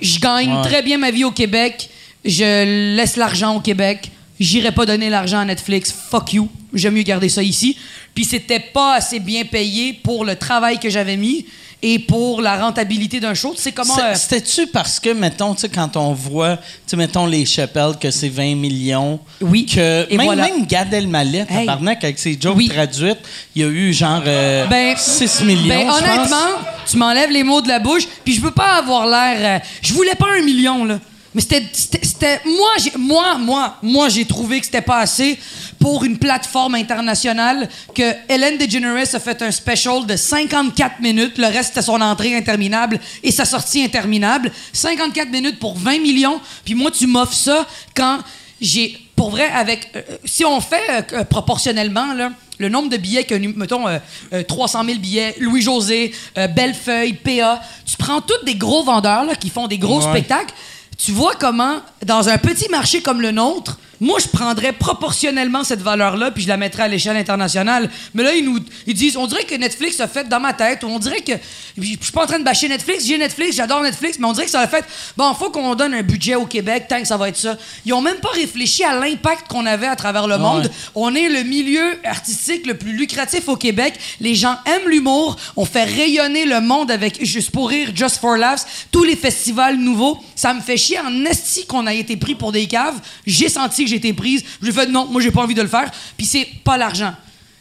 je 0.00 0.18
gagne 0.18 0.52
Ouais. 0.56 0.62
très 0.62 0.82
bien 0.82 0.98
ma 0.98 1.10
vie 1.12 1.24
au 1.24 1.30
Québec. 1.30 1.88
Je 2.24 2.96
laisse 2.96 3.16
l'argent 3.16 3.54
au 3.56 3.60
Québec. 3.60 4.10
J'irai 4.38 4.72
pas 4.72 4.84
donner 4.86 5.08
l'argent 5.10 5.38
à 5.38 5.44
Netflix. 5.44 5.94
Fuck 6.10 6.34
you. 6.34 6.48
J'aime 6.74 6.94
mieux 6.94 7.02
garder 7.02 7.28
ça 7.28 7.42
ici. 7.42 7.76
Puis 8.14 8.24
c'était 8.24 8.60
pas 8.60 8.94
assez 8.96 9.18
bien 9.20 9.44
payé 9.44 9.92
pour 9.94 10.24
le 10.24 10.36
travail 10.36 10.78
que 10.78 10.90
j'avais 10.90 11.16
mis 11.16 11.46
et 11.82 11.98
pour 11.98 12.40
la 12.40 12.56
rentabilité 12.58 13.20
d'un 13.20 13.34
show. 13.34 13.54
C'est 13.56 13.72
comment. 13.72 13.98
euh, 13.98 14.14
c'était-tu 14.14 14.66
parce 14.66 14.98
que, 14.98 15.10
mettons, 15.10 15.54
tu 15.54 15.60
sais, 15.62 15.68
quand 15.68 15.96
on 15.96 16.12
voit, 16.14 16.58
tu 16.86 16.96
mettons, 16.96 17.26
les 17.26 17.44
Chappelle, 17.46 17.92
que 18.00 18.10
c'est 18.10 18.28
20 18.30 18.56
millions. 18.56 19.20
Oui. 19.42 19.66
Que 19.66 20.06
Et 20.10 20.16
même, 20.16 20.26
voilà. 20.26 20.44
même 20.44 20.66
Gad 20.66 20.92
Elmaleh, 20.92 21.44
Hey. 21.48 21.66
tabarnak, 21.66 22.02
avec 22.04 22.18
ses 22.18 22.36
jokes 22.40 22.56
Oui. 22.56 22.68
traduites, 22.68 23.18
il 23.54 23.62
y 23.62 23.64
a 23.64 23.68
eu 23.68 23.92
genre 23.92 24.22
euh, 24.26 24.66
Ben, 24.66 24.96
6 24.96 25.42
millions. 25.44 25.68
Ben, 25.68 25.86
pense. 25.86 25.98
honnêtement, 26.02 26.58
tu 26.90 26.96
m'enlèves 26.96 27.30
les 27.30 27.42
mots 27.44 27.60
de 27.60 27.68
la 27.68 27.78
bouche, 27.78 28.06
puis 28.24 28.34
je 28.34 28.40
veux 28.40 28.50
pas 28.52 28.76
avoir 28.78 29.06
l'air. 29.06 29.60
euh, 29.60 29.64
je 29.82 29.92
voulais 29.92 30.14
pas 30.14 30.26
un 30.38 30.42
million, 30.42 30.84
là. 30.84 30.98
Mais 31.36 31.42
c'était. 31.42 32.40
Moi, 32.46 32.70
j'ai, 32.82 32.92
moi, 32.96 33.36
moi, 33.36 33.76
moi, 33.82 34.08
j'ai 34.08 34.24
trouvé 34.24 34.58
que 34.58 34.64
c'était 34.64 34.80
pas 34.80 35.00
assez 35.00 35.38
pour 35.78 36.02
une 36.02 36.16
plateforme 36.18 36.76
internationale 36.76 37.68
que 37.94 38.14
Ellen 38.26 38.56
DeGeneres 38.56 39.14
a 39.14 39.20
fait 39.20 39.42
un 39.42 39.50
special 39.50 40.06
de 40.06 40.16
54 40.16 40.98
minutes. 41.00 41.36
Le 41.36 41.48
reste, 41.48 41.68
c'était 41.74 41.82
son 41.82 42.00
entrée 42.00 42.34
interminable 42.34 42.98
et 43.22 43.30
sa 43.30 43.44
sortie 43.44 43.84
interminable. 43.84 44.50
54 44.72 45.30
minutes 45.30 45.58
pour 45.58 45.76
20 45.76 45.98
millions. 46.00 46.40
Puis 46.64 46.74
moi, 46.74 46.90
tu 46.90 47.06
m'offres 47.06 47.34
ça 47.34 47.66
quand 47.94 48.20
j'ai. 48.58 48.98
Pour 49.14 49.30
vrai, 49.30 49.48
avec. 49.54 49.90
euh, 49.94 50.00
si 50.24 50.42
on 50.44 50.60
fait 50.62 50.82
euh, 50.90 51.02
euh, 51.20 51.24
proportionnellement, 51.24 52.14
là, 52.14 52.30
le 52.58 52.68
nombre 52.70 52.88
de 52.88 52.96
billets 52.96 53.24
que, 53.24 53.34
mettons, 53.34 53.86
euh, 53.88 53.98
euh, 54.32 54.42
300 54.42 54.84
000 54.84 54.98
billets, 54.98 55.34
Louis-José, 55.38 56.14
euh, 56.38 56.46
Bellefeuille, 56.48 57.12
PA, 57.14 57.60
tu 57.84 57.96
prends 57.98 58.20
tous 58.22 58.42
des 58.46 58.54
gros 58.54 58.84
vendeurs 58.84 59.24
là, 59.24 59.34
qui 59.34 59.50
font 59.50 59.66
des 59.68 59.76
gros 59.78 60.00
Ouais. 60.02 60.10
spectacles. 60.10 60.54
Tu 60.96 61.12
vois 61.12 61.34
comment, 61.34 61.76
dans 62.04 62.28
un 62.28 62.38
petit 62.38 62.68
marché 62.68 63.02
comme 63.02 63.20
le 63.20 63.30
nôtre, 63.30 63.78
moi, 64.00 64.18
je 64.20 64.28
prendrais 64.28 64.72
proportionnellement 64.72 65.64
cette 65.64 65.80
valeur-là, 65.80 66.30
puis 66.30 66.42
je 66.42 66.48
la 66.48 66.56
mettrais 66.56 66.82
à 66.84 66.88
l'échelle 66.88 67.16
internationale. 67.16 67.90
Mais 68.14 68.22
là, 68.22 68.34
ils 68.34 68.44
nous 68.44 68.58
ils 68.86 68.94
disent, 68.94 69.16
on 69.16 69.26
dirait 69.26 69.44
que 69.44 69.54
Netflix 69.54 70.00
a 70.00 70.08
fait 70.08 70.28
dans 70.28 70.40
ma 70.40 70.52
tête, 70.52 70.84
on 70.84 70.98
dirait 70.98 71.22
que. 71.22 71.32
Je 71.78 71.84
suis 71.84 72.12
pas 72.12 72.24
en 72.24 72.26
train 72.26 72.38
de 72.38 72.44
bâcher 72.44 72.68
Netflix, 72.68 73.06
j'ai 73.06 73.16
Netflix, 73.16 73.56
j'adore 73.56 73.82
Netflix, 73.82 74.18
mais 74.18 74.26
on 74.26 74.32
dirait 74.32 74.46
que 74.46 74.50
ça 74.50 74.60
a 74.60 74.68
fait, 74.68 74.84
bon, 75.16 75.32
faut 75.34 75.50
qu'on 75.50 75.74
donne 75.74 75.94
un 75.94 76.02
budget 76.02 76.34
au 76.34 76.46
Québec, 76.46 76.86
tant 76.88 77.00
que 77.00 77.06
ça 77.06 77.16
va 77.16 77.28
être 77.28 77.36
ça. 77.36 77.56
Ils 77.84 77.92
ont 77.92 78.02
même 78.02 78.18
pas 78.18 78.30
réfléchi 78.30 78.84
à 78.84 78.98
l'impact 78.98 79.48
qu'on 79.48 79.64
avait 79.64 79.86
à 79.86 79.96
travers 79.96 80.26
le 80.26 80.38
monde. 80.38 80.70
On 80.94 81.14
est 81.14 81.28
le 81.28 81.42
milieu 81.42 81.98
artistique 82.04 82.66
le 82.66 82.76
plus 82.76 82.92
lucratif 82.92 83.48
au 83.48 83.56
Québec. 83.56 83.94
Les 84.20 84.34
gens 84.34 84.56
aiment 84.66 84.88
l'humour. 84.88 85.36
On 85.56 85.64
fait 85.64 85.84
rayonner 85.84 86.44
le 86.44 86.60
monde 86.60 86.90
avec 86.90 87.24
Juste 87.24 87.50
pour 87.50 87.70
rire, 87.70 87.90
Just 87.94 88.18
for 88.18 88.36
Laughs, 88.36 88.66
tous 88.90 89.04
les 89.04 89.16
festivals 89.16 89.76
nouveaux. 89.76 90.18
Ça 90.36 90.54
me 90.54 90.60
fait 90.60 90.76
chier 90.76 91.00
en 91.00 91.24
esti 91.24 91.66
qu'on 91.66 91.86
a 91.86 91.94
été 91.94 92.16
pris 92.16 92.36
pour 92.36 92.52
des 92.52 92.66
caves. 92.66 93.00
J'ai 93.26 93.48
senti 93.48 93.86
que 93.86 93.94
été 93.94 94.12
prise. 94.12 94.44
J'ai 94.62 94.70
fait 94.70 94.86
non, 94.86 95.06
moi 95.06 95.20
j'ai 95.20 95.32
pas 95.32 95.42
envie 95.42 95.54
de 95.54 95.62
le 95.62 95.68
faire. 95.68 95.90
Puis 96.16 96.26
c'est 96.26 96.46
pas 96.62 96.76
l'argent. 96.76 97.14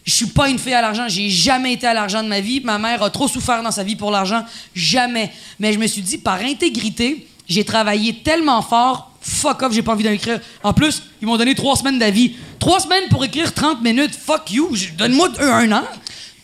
Je 0.06 0.14
suis 0.14 0.28
pas 0.28 0.50
une 0.50 0.60
fille 0.60 0.74
à 0.74 0.82
l'argent. 0.82 1.08
J'ai 1.08 1.30
jamais 1.30 1.74
été 1.74 1.88
à 1.88 1.94
l'argent 1.94 2.22
de 2.22 2.28
ma 2.28 2.40
vie. 2.40 2.62
Ma 2.62 2.78
mère 2.78 3.02
a 3.02 3.10
trop 3.10 3.28
souffert 3.28 3.64
dans 3.64 3.72
sa 3.72 3.84
vie 3.84 3.96
pour 3.96 4.12
l'argent. 4.12 4.46
Jamais. 4.76 5.32
Mais 5.60 5.74
je 5.74 5.80
me 5.80 5.88
suis 5.88 6.04
dit, 6.04 6.20
par 6.20 6.40
intégrité, 6.42 7.28
j'ai 7.50 7.64
travaillé 7.64 8.14
tellement 8.24 8.62
fort. 8.62 9.12
Fuck 9.20 9.64
off, 9.64 9.74
j'ai 9.74 9.82
pas 9.82 9.94
envie 9.94 10.04
d'en 10.04 10.12
écrire. 10.12 10.40
En 10.62 10.74
plus, 10.74 11.02
ils 11.22 11.28
m'ont 11.28 11.38
donné 11.38 11.56
trois 11.56 11.76
semaines 11.76 11.98
d'avis. 11.98 12.36
Trois 12.60 12.80
semaines 12.80 13.10
pour 13.10 13.26
écrire 13.26 13.52
30 13.52 13.82
minutes. 13.82 14.14
Fuck 14.14 14.52
you. 14.52 14.70
Donne-moi 14.96 15.30
un, 15.40 15.72
an. 15.72 15.84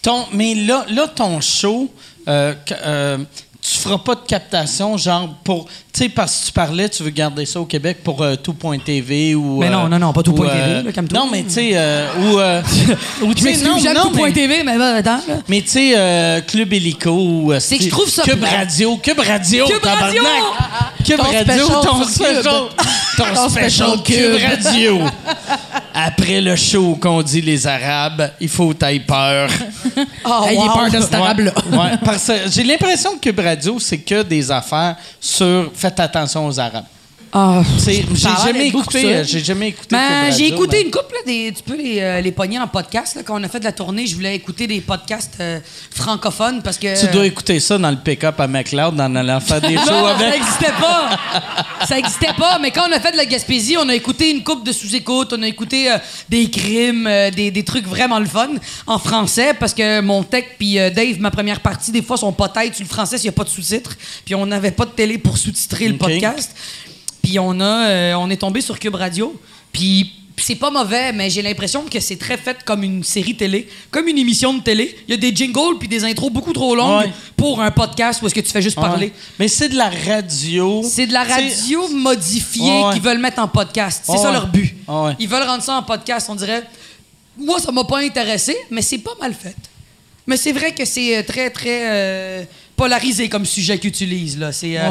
Ton, 0.01 0.25
mais 0.33 0.55
là, 0.55 0.85
là, 0.89 1.07
ton 1.07 1.39
show, 1.41 1.93
euh, 2.27 2.55
euh, 2.71 3.19
tu 3.61 3.77
feras 3.77 3.99
pas 3.99 4.15
de 4.15 4.25
captation, 4.25 4.97
genre 4.97 5.35
pour. 5.43 5.67
Tu 5.93 6.03
sais, 6.03 6.09
parce 6.09 6.39
que 6.39 6.45
tu 6.47 6.51
parlais, 6.53 6.87
tu 6.87 7.03
veux 7.03 7.09
garder 7.09 7.45
ça 7.45 7.59
au 7.59 7.65
Québec 7.65 7.97
pour 8.01 8.21
euh, 8.21 8.35
tout.tv 8.37 9.35
ou. 9.35 9.59
Mais 9.59 9.69
non, 9.69 9.89
non, 9.89 9.99
non, 9.99 10.13
pas 10.13 10.21
ou, 10.21 10.23
tout.tv, 10.23 10.49
euh, 10.49 10.83
là, 10.83 10.91
calme-toi. 10.93 11.19
Non, 11.19 11.27
mais 11.29 11.43
tu 11.43 11.49
sais, 11.49 11.71
euh, 11.73 12.07
ou. 12.21 12.39
euh, 12.39 12.61
ou 13.23 13.33
tu 13.33 13.43
sais, 13.43 13.57
non, 13.65 13.77
tout 14.03 14.11
point 14.11 14.29
mais- 14.33 14.63
bah, 14.77 14.95
attends. 14.95 15.19
Mais 15.49 15.61
tu 15.61 15.67
sais, 15.67 15.93
euh, 15.97 16.39
Club 16.41 16.71
Illico 16.71 17.09
ou. 17.11 17.51
euh, 17.51 17.59
C'est 17.59 17.77
que 17.77 17.83
je 17.83 17.89
trouve 17.89 18.09
ça 18.09 18.23
Cube. 18.23 18.41
Radio, 18.41 18.95
Cube 19.03 19.19
Radio, 19.19 19.65
Cube 19.67 19.83
Radio! 19.83 20.21
Cube 21.03 21.19
Radio, 21.19 21.67
ton 21.67 22.03
special. 22.05 22.43
Ton 23.17 23.49
special 23.49 24.03
Cube. 24.03 24.37
Radio. 24.41 24.99
Après 25.93 26.39
le 26.39 26.55
show 26.55 26.97
qu'on 27.01 27.21
dit 27.21 27.41
les 27.41 27.67
Arabes, 27.67 28.31
il 28.39 28.47
faut 28.47 28.69
que 28.69 28.73
t'aies 28.75 28.99
peur. 28.99 29.49
Oh, 30.23 30.45
Ayez 30.47 30.57
wow. 30.57 30.73
peur 30.73 30.91
de 30.91 31.01
cet 31.01 31.13
arabe-là. 31.15 31.51
J'ai 32.47 32.63
l'impression 32.63 33.15
que 33.15 33.29
Cube 33.29 33.39
Radio, 33.39 33.77
c'est 33.79 33.97
que 33.97 34.21
des 34.21 34.49
affaires 34.51 34.95
sur 35.19 35.71
faites 35.81 35.99
attention 35.99 36.45
aux 36.45 36.59
Arabes. 36.59 36.85
Ah. 37.33 37.61
J'ai 37.85 38.03
jamais 38.43 38.67
écouté, 38.67 39.15
euh, 39.15 39.23
j'ai 39.23 39.39
jamais 39.43 39.69
écouté. 39.69 39.87
Ben, 39.95 40.31
j'ai 40.37 40.47
écouté 40.47 40.77
mais- 40.77 40.81
une 40.83 40.91
couple, 40.91 41.13
là, 41.13 41.19
des, 41.25 41.53
tu 41.55 41.63
peux 41.63 41.77
les, 41.77 41.99
euh, 42.01 42.19
les 42.21 42.31
pogner 42.31 42.59
en 42.59 42.67
podcast. 42.67 43.15
Là, 43.15 43.21
quand 43.23 43.39
on 43.39 43.43
a 43.43 43.47
fait 43.47 43.59
de 43.59 43.63
la 43.63 43.71
tournée, 43.71 44.05
je 44.05 44.15
voulais 44.15 44.35
écouter 44.35 44.67
des 44.67 44.81
podcasts 44.81 45.35
euh, 45.39 45.59
francophones 45.95 46.61
parce 46.61 46.77
que. 46.77 46.99
Tu 46.99 47.07
dois 47.11 47.25
écouter 47.25 47.59
ça 47.59 47.77
dans 47.77 47.89
le 47.89 47.97
pick-up 47.97 48.39
à 48.39 48.47
McLeod 48.47 48.99
en 48.99 49.15
allant 49.15 49.39
faire 49.39 49.61
des 49.61 49.75
shows 49.77 49.85
Non, 49.91 50.07
ça 50.07 50.15
avec. 50.15 50.33
n'existait 50.33 50.73
pas. 50.79 51.19
ça 51.87 51.95
n'existait 51.95 52.33
pas. 52.37 52.59
Mais 52.59 52.71
quand 52.71 52.87
on 52.89 52.91
a 52.91 52.99
fait 52.99 53.11
de 53.13 53.17
la 53.17 53.25
Gaspésie, 53.25 53.77
on 53.77 53.87
a 53.87 53.95
écouté 53.95 54.31
une 54.31 54.43
coupe 54.43 54.65
de 54.65 54.71
sous-écoute, 54.73 55.33
on 55.37 55.41
a 55.43 55.47
écouté 55.47 55.89
euh, 55.91 55.97
des 56.27 56.49
crimes, 56.49 57.09
des, 57.35 57.49
des 57.51 57.63
trucs 57.63 57.87
vraiment 57.87 58.19
le 58.19 58.25
fun 58.25 58.49
en 58.87 58.99
français 58.99 59.53
parce 59.53 59.73
que 59.73 60.01
mon 60.01 60.23
tech 60.23 60.43
puis 60.59 60.73
Dave, 60.75 61.19
ma 61.19 61.31
première 61.31 61.61
partie, 61.61 61.91
des 61.91 62.01
fois, 62.01 62.17
sont 62.17 62.33
pas 62.33 62.49
têtes 62.49 62.75
sur 62.75 62.83
le 62.83 62.89
français 62.89 63.17
s'il 63.17 63.29
n'y 63.29 63.33
a 63.35 63.37
pas 63.37 63.43
de 63.45 63.49
sous-titres. 63.49 63.95
Puis 64.25 64.35
on 64.35 64.45
n'avait 64.45 64.71
pas 64.71 64.85
de 64.85 64.91
télé 64.91 65.17
pour 65.17 65.37
sous-titrer 65.37 65.87
le 65.87 65.97
podcast. 65.97 66.51
Puis 67.21 67.39
on 67.39 67.59
a, 67.59 67.87
euh, 67.87 68.13
on 68.15 68.29
est 68.29 68.37
tombé 68.37 68.61
sur 68.61 68.79
Cube 68.79 68.95
Radio. 68.95 69.39
Puis 69.71 70.11
c'est 70.37 70.55
pas 70.55 70.71
mauvais, 70.71 71.11
mais 71.13 71.29
j'ai 71.29 71.41
l'impression 71.43 71.83
que 71.83 71.99
c'est 71.99 72.15
très 72.15 72.37
fait 72.37 72.57
comme 72.65 72.81
une 72.83 73.03
série 73.03 73.35
télé, 73.35 73.67
comme 73.91 74.07
une 74.07 74.17
émission 74.17 74.53
de 74.55 74.61
télé. 74.63 74.97
Il 75.07 75.11
y 75.11 75.13
a 75.13 75.17
des 75.17 75.35
jingles 75.35 75.77
puis 75.77 75.87
des 75.87 76.03
intros 76.03 76.31
beaucoup 76.31 76.51
trop 76.53 76.75
longues 76.75 77.05
Ouais. 77.05 77.11
pour 77.37 77.61
un 77.61 77.69
podcast 77.69 78.21
où 78.21 78.25
est-ce 78.27 78.33
que 78.33 78.39
tu 78.39 78.49
fais 78.51 78.61
juste 78.61 78.75
parler. 78.77 79.07
Ouais. 79.07 79.13
Mais 79.37 79.47
c'est 79.47 79.69
de 79.69 79.75
la 79.77 79.89
radio. 79.89 80.81
C'est 80.83 81.05
de 81.05 81.13
la 81.13 81.23
radio 81.23 81.87
modifiée 81.89 82.63
Ouais, 82.85 82.93
qu'ils 82.93 83.01
veulent 83.03 83.19
mettre 83.19 83.39
en 83.39 83.47
podcast. 83.47 84.03
C'est 84.05 84.17
ça 84.17 84.31
leur 84.31 84.47
but. 84.47 84.75
Ils 85.19 85.27
veulent 85.27 85.43
rendre 85.43 85.61
ça 85.63 85.75
en 85.77 85.83
podcast, 85.83 86.27
on 86.29 86.35
dirait. 86.35 86.63
Moi, 87.37 87.59
ça 87.59 87.71
m'a 87.71 87.83
pas 87.83 87.99
intéressé, 87.99 88.55
mais 88.71 88.81
c'est 88.81 88.97
pas 88.97 89.15
mal 89.19 89.33
fait. 89.33 89.55
Mais 90.27 90.37
c'est 90.37 90.51
vrai 90.51 90.73
que 90.73 90.85
c'est 90.85 91.17
euh, 91.17 91.23
très, 91.23 91.49
très 91.49 91.89
euh, 91.89 92.43
polarisé 92.75 93.29
comme 93.29 93.45
sujet 93.45 93.79
qu'ils 93.79 93.89
utilisent. 93.89 94.37
Là. 94.37 94.51
C'est, 94.51 94.77
euh, 94.77 94.89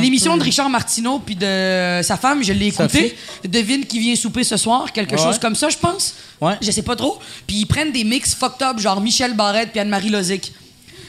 L'émission 0.00 0.36
de 0.36 0.42
Richard 0.42 0.68
Martineau 0.70 1.18
puis 1.18 1.34
de 1.36 2.00
sa 2.02 2.16
femme, 2.16 2.42
je 2.42 2.52
l'ai 2.52 2.68
écoutée. 2.68 3.16
Devine 3.46 3.84
qui 3.84 3.98
vient 3.98 4.14
souper 4.16 4.44
ce 4.44 4.56
soir, 4.56 4.92
quelque 4.92 5.12
Ouais. 5.16 5.22
chose 5.22 5.38
comme 5.38 5.54
ça, 5.54 5.68
je 5.68 5.76
pense. 5.76 6.14
Ouais. 6.40 6.54
Je 6.60 6.70
sais 6.70 6.82
pas 6.82 6.96
trop. 6.96 7.18
Puis 7.46 7.56
ils 7.56 7.66
prennent 7.66 7.92
des 7.92 8.04
mix 8.04 8.34
fucked 8.34 8.62
up, 8.62 8.78
genre 8.78 9.00
Michel 9.00 9.34
Barrette 9.34 9.70
puis 9.70 9.80
Anne-Marie 9.80 10.08
Lozic. 10.10 10.52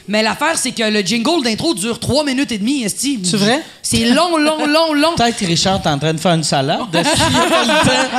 Mais 0.06 0.22
l'affaire, 0.22 0.58
c'est 0.58 0.72
que 0.72 0.82
le 0.82 1.00
jingle 1.00 1.42
d'intro 1.42 1.72
dure 1.74 1.98
3 1.98 2.24
minutes 2.24 2.52
et 2.52 2.58
demie, 2.58 2.82
esti. 2.84 3.20
C'est 3.24 3.36
vrai? 3.38 3.62
C'est 3.82 4.04
long, 4.10 4.36
long, 4.36 4.66
long, 4.66 4.92
long. 4.92 5.14
Peut-être 5.16 5.38
que 5.38 5.46
Richard 5.46 5.80
est 5.82 5.88
en 5.88 5.98
train 5.98 6.12
de 6.12 6.20
faire 6.20 6.34
une 6.34 6.44
salade. 6.44 6.80
Est-ce 6.94 7.10
qu'il 7.14 7.32
y 7.32 7.36
a 7.36 7.46
pas 7.46 7.62
le 7.62 7.68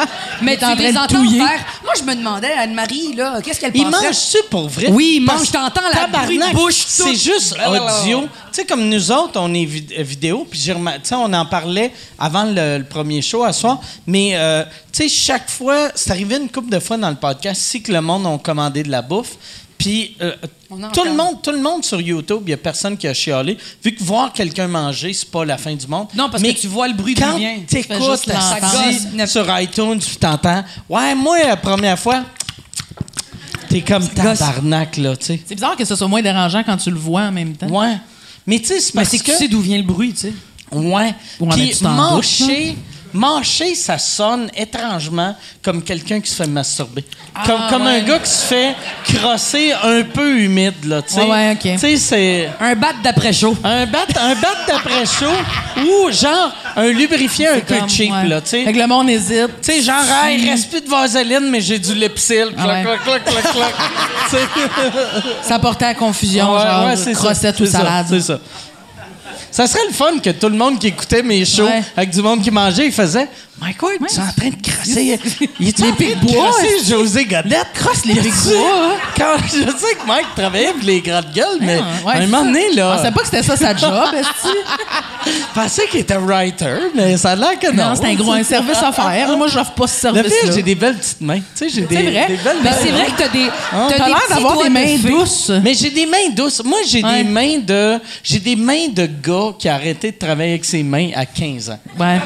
temps? 0.06 0.12
Mais 0.42 0.58
t'es 0.58 0.66
en 0.66 0.76
tu 0.76 0.82
les 0.82 0.94
train 0.94 1.02
de 1.02 1.06
entends 1.14 1.16
touiller. 1.24 1.40
faire. 1.40 1.66
Moi, 1.84 1.94
je 2.00 2.04
me 2.04 2.16
demandais, 2.16 2.52
Anne-Marie, 2.52 3.14
là, 3.16 3.40
qu'est-ce 3.44 3.60
qu'elle 3.60 3.72
Il 3.76 3.84
penserait? 3.84 4.08
mange-tu 4.08 4.38
pour 4.50 4.68
vrai? 4.68 4.88
Oui, 4.90 5.18
il 5.22 5.26
Parce 5.26 5.40
mange. 5.40 5.48
Je 5.48 5.52
t'entends 5.54 5.90
la 5.94 6.08
bruit 6.24 6.38
de 6.40 6.54
bouche, 6.54 6.80
tout. 6.80 6.86
C'est 6.88 7.16
juste 7.16 7.56
audio. 7.68 8.22
Tu 8.22 8.62
sais, 8.62 8.66
comme 8.66 8.88
nous 8.90 9.12
autres, 9.12 9.34
on 9.40 9.54
est 9.54 9.66
vid- 9.66 9.94
euh, 10.00 10.02
vidéo, 10.04 10.48
puis 10.50 10.60
j'ai 10.60 10.74
remar- 10.74 10.94
tu 10.96 11.02
sais, 11.10 11.16
on 11.16 11.32
en 11.34 11.46
parlait 11.46 11.92
avant 12.18 12.46
le, 12.46 12.78
le 12.80 12.84
premier 12.86 13.22
show 13.22 13.44
à 13.44 13.52
soir, 13.52 13.80
mais 14.08 14.32
euh, 14.36 14.64
tu 14.94 15.04
sais, 15.04 15.10
chaque 15.10 15.50
fois, 15.50 15.90
c'est 15.94 16.12
arrivé 16.12 16.38
une 16.38 16.50
couple 16.50 16.70
de 16.72 16.80
fois 16.80 16.96
dans 16.98 17.10
le 17.10 17.16
podcast, 17.18 17.62
si 17.62 17.82
que 17.84 17.92
le 17.92 18.00
monde 18.02 18.26
a 18.26 18.38
commandé 18.38 18.82
de 18.84 18.90
la 18.90 19.02
bouffe, 19.02 19.34
puis 19.78 20.16
euh, 20.22 20.34
tout 20.94 21.04
le 21.04 21.14
monde, 21.14 21.42
tout 21.42 21.52
le 21.52 21.62
monde 21.62 21.84
sur 21.84 22.00
YouTube, 22.00 22.42
il 22.46 22.52
y 22.52 22.54
a 22.54 22.58
personne 22.58 22.98
qui 22.98 23.08
a 23.08 23.14
chialé, 23.14 23.58
vu 23.84 23.94
que 23.94 24.04
voir 24.04 24.32
quelqu'un 24.34 24.68
manger, 24.68 25.14
c'est 25.14 25.30
pas 25.30 25.46
la 25.46 25.58
fin 25.58 25.76
du 25.76 25.88
monde. 25.88 26.08
Non, 26.16 26.30
parce 26.30 26.42
Mais 26.42 26.54
que 26.54 26.60
tu 26.60 26.68
vois 26.68 26.88
le 26.88 26.94
bruit 26.94 27.16
quand. 27.16 27.38
Tu 27.68 27.78
juste 27.78 28.26
la 28.28 28.40
sortie 28.40 29.28
sur 29.28 29.60
iTunes, 29.60 30.00
tu 30.00 30.16
t'entends. 30.16 30.64
Ouais, 30.90 31.14
moi, 31.16 31.38
la 31.44 31.58
première 31.58 32.00
fois, 32.00 32.24
t'es 33.70 33.82
comme 33.82 34.04
gosse. 34.04 34.40
tabarnak, 34.40 34.98
là, 34.98 35.16
tu 35.18 35.26
sais. 35.26 35.42
C'est 35.46 35.56
bizarre 35.56 35.76
que 35.76 35.86
ce 35.86 35.96
soit 35.96 36.08
moins 36.08 36.22
dérangeant 36.22 36.64
quand 36.64 36.78
tu 36.78 36.90
le 36.90 36.98
vois 36.98 37.24
en 37.24 37.32
même 37.32 37.56
temps. 37.56 37.68
Ouais. 37.68 37.98
Mais 38.48 38.60
tu 38.60 38.68
sais, 38.68 38.80
c'est 38.80 38.94
parce 38.94 39.10
que 39.10 39.18
que... 39.18 39.32
tu 39.32 39.38
sais 39.38 39.48
d'où 39.48 39.60
vient 39.62 39.78
le 39.78 39.84
bruit, 39.84 40.14
tu 40.14 40.20
sais. 40.20 40.34
Ouais. 40.72 41.14
Puis 41.52 41.74
doutes, 41.80 41.82
mâcher, 43.16 43.74
ça 43.76 43.98
sonne 43.98 44.50
étrangement 44.56 45.36
comme 45.64 45.82
quelqu'un 45.82 46.20
qui 46.20 46.30
se 46.30 46.36
fait 46.36 46.48
masturber. 46.48 47.04
comme 47.46 47.56
Ah, 47.60 47.68
comme 47.70 47.84
un 47.84 47.96
ouais. 47.96 48.04
gars 48.04 48.20
qui 48.20 48.30
se 48.30 48.46
fait 48.46 48.76
crosser 49.04 49.74
un 49.84 50.04
peu 50.04 50.40
humide, 50.40 50.86
là, 50.86 51.02
tu 51.02 51.14
sais. 51.14 51.24
Ouais, 51.24 51.98
c'est... 51.98 52.50
Un 52.60 52.76
bat 52.76 52.94
d'après-chaud. 53.04 53.58
Un 53.64 53.86
bat, 53.86 54.06
un 54.20 54.36
bat 54.36 54.56
d'après 54.68 55.06
chaud 55.06 55.26
ou 55.82 56.12
genre 56.12 56.54
un 56.76 56.88
lubrifiant 56.88 57.54
un 57.56 57.60
peu 57.62 57.76
cheap, 57.88 58.12
ouais. 58.12 58.28
là, 58.28 58.42
tu 58.42 58.50
sais. 58.50 58.66
Fait 58.66 58.74
que 58.74 58.80
le 58.80 58.88
monde 58.88 59.10
hésite. 59.10 59.62
Tu 59.62 59.72
sais, 59.72 59.82
genre, 59.82 60.04
hey, 60.24 60.50
reste 60.50 60.70
plus 60.70 60.82
de 60.82 60.90
vaseline, 60.90 61.50
mais 61.50 61.62
j'ai 61.62 61.80
du 61.80 61.94
Lipsil. 61.96 62.54
Clac, 62.54 62.68
ouais. 62.68 62.84
clac, 62.84 63.04
clac, 63.04 63.24
clac, 63.24 63.54
clac. 63.54 63.74
Tu 64.30 64.36
sais. 64.36 64.48
Ça 65.42 65.60
portait 65.60 65.86
à 65.86 65.94
confusion, 65.94 66.60
genre 66.60 66.90
crossette 67.14 67.60
ou 67.60 67.66
salade. 67.66 68.08
C'est 68.10 68.22
ça. 68.22 68.40
Ça 69.52 69.68
serait 69.68 69.86
le 69.88 69.94
fun 69.94 70.20
que 70.24 70.30
tout 70.32 70.50
le 70.50 70.56
monde 70.58 70.80
qui 70.80 70.88
écoutait 70.88 71.24
mes 71.24 71.46
shows 71.46 71.66
Ouais. 71.66 71.84
avec 71.96 72.10
du 72.12 72.22
monde 72.22 72.42
qui 72.42 72.52
mangeait, 72.52 72.86
il 72.88 72.92
faisait 72.92 73.28
Mike 73.62 73.82
Ward, 73.82 73.94
tu 74.00 74.16
es 74.16 74.20
en 74.20 74.32
train 74.38 74.50
de 74.50 74.62
crasser. 74.62 75.20
Il 75.62 75.68
est 75.70 75.80
en 75.82 75.92
train 75.94 76.06
de 76.10 76.26
bois, 76.28 76.50
crasser 76.52 76.86
José 76.90 77.24
Godette. 77.26 77.68
Crosse 77.74 78.04
les 78.06 78.16
pics 78.16 78.34
bois? 78.44 78.98
Quand 79.18 79.38
je 79.48 79.60
sais 79.78 79.96
que 79.96 80.06
Mike 80.06 80.26
travaillait 80.36 80.74
pour 80.74 80.84
les 80.84 81.00
grandes 81.00 81.32
gueules, 81.34 81.60
mais 81.62 81.78
Ouais, 82.06 82.14
à 82.14 82.18
un 82.18 82.28
moment 82.28 82.44
donné, 82.44 82.66
Je 82.74 82.76
là, 82.78 82.98
pensais 82.98 83.12
pas 83.12 83.20
que 83.22 83.26
c'était 83.26 83.44
ça 83.44 83.56
sa 83.56 83.74
job, 83.76 83.92
esti. 84.14 84.56
je 85.26 85.32
pensais 85.62 85.88
qu'il 85.88 86.02
était 86.02 86.18
writer, 86.18 86.76
mais 86.94 87.16
ça 87.16 87.32
a 87.32 87.36
l'air 87.38 87.58
que 87.58 87.72
non. 87.72 87.86
Non, 87.90 87.96
c'est 87.96 88.06
un 88.08 88.14
gros 88.16 88.34
un 88.34 88.44
service 88.44 88.78
à 88.84 88.92
faire. 88.92 89.38
Moi, 89.38 89.48
j'offre 89.48 89.72
pas 89.72 89.88
ce 89.88 90.02
service-là. 90.02 90.52
j'ai 90.54 90.62
des 90.64 90.76
belles 90.76 90.98
petites 90.98 91.22
mains. 91.22 91.40
Tu 91.40 91.44
sais, 91.56 91.70
j'ai 91.70 91.82
des, 91.84 91.96
C'est 91.96 92.04
vrai. 92.04 92.28
des 92.28 92.38
belles 92.38 92.58
Mais 92.62 92.72
c'est 92.74 92.90
vrai 92.92 93.06
que 93.06 93.18
t'as 93.18 93.30
des. 93.30 93.48
T'as 93.72 93.88
T'as 93.98 94.04
des 94.06 94.10
l'air 94.12 94.20
petits 94.20 94.34
d'avoir 94.34 94.58
des 94.58 94.64
de 94.68 94.74
mains 94.74 94.98
douces. 95.10 95.52
Mais 95.64 95.74
j'ai 95.74 95.92
des 95.92 96.06
mains 96.06 96.30
douces. 96.36 96.62
Moi, 96.64 96.80
j'ai 96.88 97.02
Ouais. 97.06 97.24
des 97.24 97.30
mains 97.30 97.58
de 97.60 98.00
j'ai 98.22 98.40
des 98.40 98.56
mains 98.58 98.88
de 98.92 99.06
gars 99.06 99.54
qui 99.58 99.70
a 99.70 99.76
arrêté 99.76 100.12
de 100.12 100.18
travailler 100.18 100.52
avec 100.52 100.66
ses 100.66 100.84
mains 100.84 101.12
à 101.16 101.26
15 101.26 101.70
ans. 101.70 101.80
Ouais. 101.98 102.20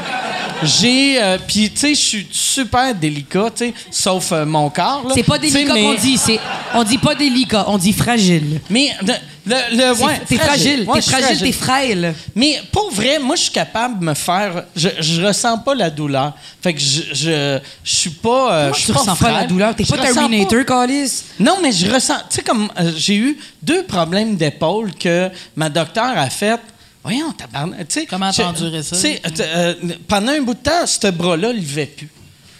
J'ai 0.64 1.22
euh, 1.22 1.38
puis 1.48 1.70
tu 1.72 1.80
sais, 1.80 1.90
je 1.96 2.00
suis 2.00 2.28
super 2.32 2.94
délicat, 2.94 3.50
tu 3.56 3.66
sais, 3.68 3.74
sauf 3.92 4.32
euh, 4.32 4.46
mon 4.46 4.70
corps 4.70 5.04
là. 5.08 5.14
C'est 5.16 5.24
pas 5.24 5.38
délicat 5.38 5.74
mais- 5.74 5.82
qu'on 5.84 5.94
dit. 5.94 6.18
c'est- 6.18 6.40
On 6.74 6.84
dit 6.84 6.98
pas 6.98 7.16
délicat, 7.16 7.66
on 7.68 7.78
dit 7.78 7.94
fragile. 7.94 8.60
Mais 8.70 8.90
le, 9.02 9.56
le, 9.72 10.04
ouais, 10.04 10.22
t'es 10.28 10.38
fragile, 10.38 10.88
t'es 10.94 11.02
fragile, 11.02 11.40
t'es 11.40 11.52
frêle. 11.52 12.14
Mais 12.36 12.62
pour 12.72 12.92
vrai, 12.92 13.20
moi, 13.20 13.36
je 13.36 13.44
suis 13.44 13.52
capable 13.52 14.00
de 14.00 14.06
me 14.06 14.14
faire. 14.14 14.66
Je, 14.76 14.90
je 15.00 15.22
ressens 15.26 15.58
pas 15.60 15.74
la 15.74 15.90
douleur. 15.90 16.34
Fait 16.62 16.74
que 16.74 16.80
je, 16.80 17.02
je, 17.14 17.60
je 17.84 17.96
suis 17.96 18.10
pas. 18.12 18.54
euh, 18.54 18.70
je 18.74 18.78
tu 18.78 18.84
suis 18.84 18.94
pas 18.94 19.00
ressens 19.00 19.16
pas 19.16 19.30
la 19.30 19.36
frêle. 19.38 19.48
douleur? 19.48 19.76
T'es 19.76 19.86
pas 19.86 19.98
Terminator, 19.98 20.66
Callis? 20.66 21.24
Non, 21.40 21.58
mais 21.62 21.72
je 21.72 21.90
ressens. 21.92 22.18
Tu 22.30 22.36
sais, 22.36 22.42
comme 22.44 22.70
euh, 22.80 22.92
j'ai 22.96 23.16
eu 23.16 23.38
deux 23.64 23.84
problèmes 23.84 24.36
d'épaule 24.36 24.92
que 24.94 25.30
ma 25.56 25.70
docteur 25.70 26.18
a 26.18 26.30
fait. 26.30 26.60
Voyons, 27.04 27.32
tabarnak. 27.32 27.88
Tu 27.88 28.02
sais, 28.02 28.06
Comment 28.06 28.32
t'as 28.32 28.48
enduré 28.50 28.84
ça? 28.84 28.96
euh, 28.96 29.40
euh, 29.42 29.74
pendant 30.08 30.32
un 30.34 30.42
bout 30.42 30.54
de 30.54 30.60
temps, 30.60 30.86
ce 30.86 31.08
bras-là 31.08 31.54
ne 31.54 31.60
levait 31.60 31.86
plus. 31.86 32.10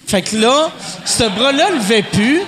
Fait 0.08 0.22
que 0.22 0.38
là, 0.38 0.72
ce 1.06 1.24
bras-là 1.24 1.72
ne 1.72 1.76
levait 1.76 2.04
plus. 2.04 2.42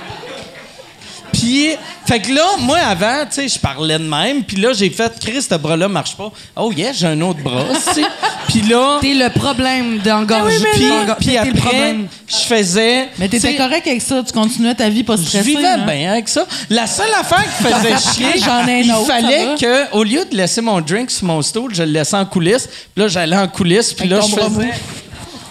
Puis, 1.41 1.69
fait 2.05 2.19
que 2.19 2.31
là, 2.31 2.43
moi, 2.59 2.77
avant, 2.77 3.25
tu 3.25 3.41
sais, 3.41 3.47
je 3.47 3.57
parlais 3.57 3.97
de 3.97 4.03
même. 4.03 4.43
Puis 4.43 4.57
là, 4.57 4.73
j'ai 4.73 4.91
fait, 4.91 5.11
Chris, 5.19 5.41
ce 5.41 5.55
bras-là 5.55 5.87
marche 5.87 6.15
pas. 6.15 6.31
Oh, 6.55 6.71
yeah, 6.71 6.91
j'ai 6.93 7.07
un 7.07 7.19
autre 7.21 7.39
bras, 7.41 7.65
tu 7.73 7.93
sais. 7.95 8.03
Puis 8.47 8.61
là, 8.61 8.99
T'es 9.01 9.13
le 9.15 9.29
problème 9.29 9.97
d'engorge. 9.99 10.53
puis, 10.73 10.87
d'engor- 10.89 11.15
puis 11.17 11.37
après, 11.37 11.51
le 11.51 11.59
problème. 11.59 12.07
je 12.27 12.35
faisais. 12.35 13.09
Mais 13.17 13.27
t'étais 13.27 13.55
correct 13.55 13.87
avec 13.87 14.01
ça. 14.01 14.21
Tu 14.21 14.33
continuais 14.33 14.75
ta 14.75 14.89
vie 14.89 15.03
pas 15.03 15.15
je 15.15 15.23
stressée. 15.23 15.43
vivais 15.55 15.65
hein? 15.65 15.85
bien 15.87 16.11
avec 16.11 16.27
ça. 16.29 16.45
La 16.69 16.85
seule 16.85 17.13
affaire 17.19 17.43
qui 17.43 17.63
faisait 17.63 17.95
fais 17.95 18.13
chier, 18.13 18.39
j'en 18.43 18.67
ai 18.67 18.81
il 18.81 18.91
autre, 18.91 19.07
fallait 19.07 19.55
que, 19.59 19.91
au 19.95 20.03
lieu 20.03 20.23
de 20.25 20.35
laisser 20.35 20.61
mon 20.61 20.79
drink 20.81 21.09
sur 21.09 21.25
mon 21.25 21.41
stool, 21.41 21.73
je 21.73 21.81
le 21.83 21.91
laissais 21.91 22.17
en 22.17 22.25
coulisses. 22.25 22.67
Puis 22.67 23.03
là, 23.03 23.07
j'allais 23.07 23.37
en 23.37 23.47
coulisses, 23.47 23.93
puis 23.93 24.07
là, 24.07 24.19
je 24.21 24.35
faisais. 24.35 24.73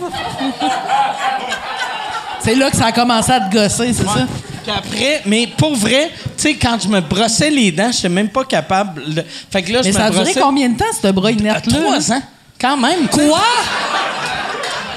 C'est 2.43 2.55
là 2.55 2.71
que 2.71 2.77
ça 2.77 2.87
a 2.87 2.93
commencé 2.93 3.31
à 3.33 3.41
te 3.41 3.53
gosser, 3.55 3.93
c'est 3.93 4.05
ça? 4.05 4.27
Puis 4.63 4.73
après, 4.77 5.23
mais 5.27 5.47
pour 5.57 5.75
vrai, 5.75 6.11
tu 6.37 6.43
sais, 6.43 6.55
quand 6.55 6.79
je 6.83 6.89
me 6.89 7.01
brossais 7.01 7.51
les 7.51 7.73
dents, 7.73 7.91
je 7.91 7.97
n'étais 7.97 8.09
même 8.09 8.29
pas 8.29 8.45
capable. 8.45 9.15
de- 9.15 9.25
Fait 9.51 9.63
que 9.63 9.73
là, 9.73 9.81
Mais 9.85 9.91
je 9.93 9.97
ça 9.97 10.03
me 10.05 10.07
a 10.07 10.11
duré 10.11 10.25
brossais. 10.25 10.41
combien 10.41 10.69
de 10.69 10.77
temps, 10.77 10.85
ce 11.03 11.09
bras 11.09 11.31
inerte-là? 11.33 11.79
Trois 11.81 12.13
ans. 12.13 12.23
Quand 12.61 12.77
même. 12.77 13.09
Quoi? 13.09 13.41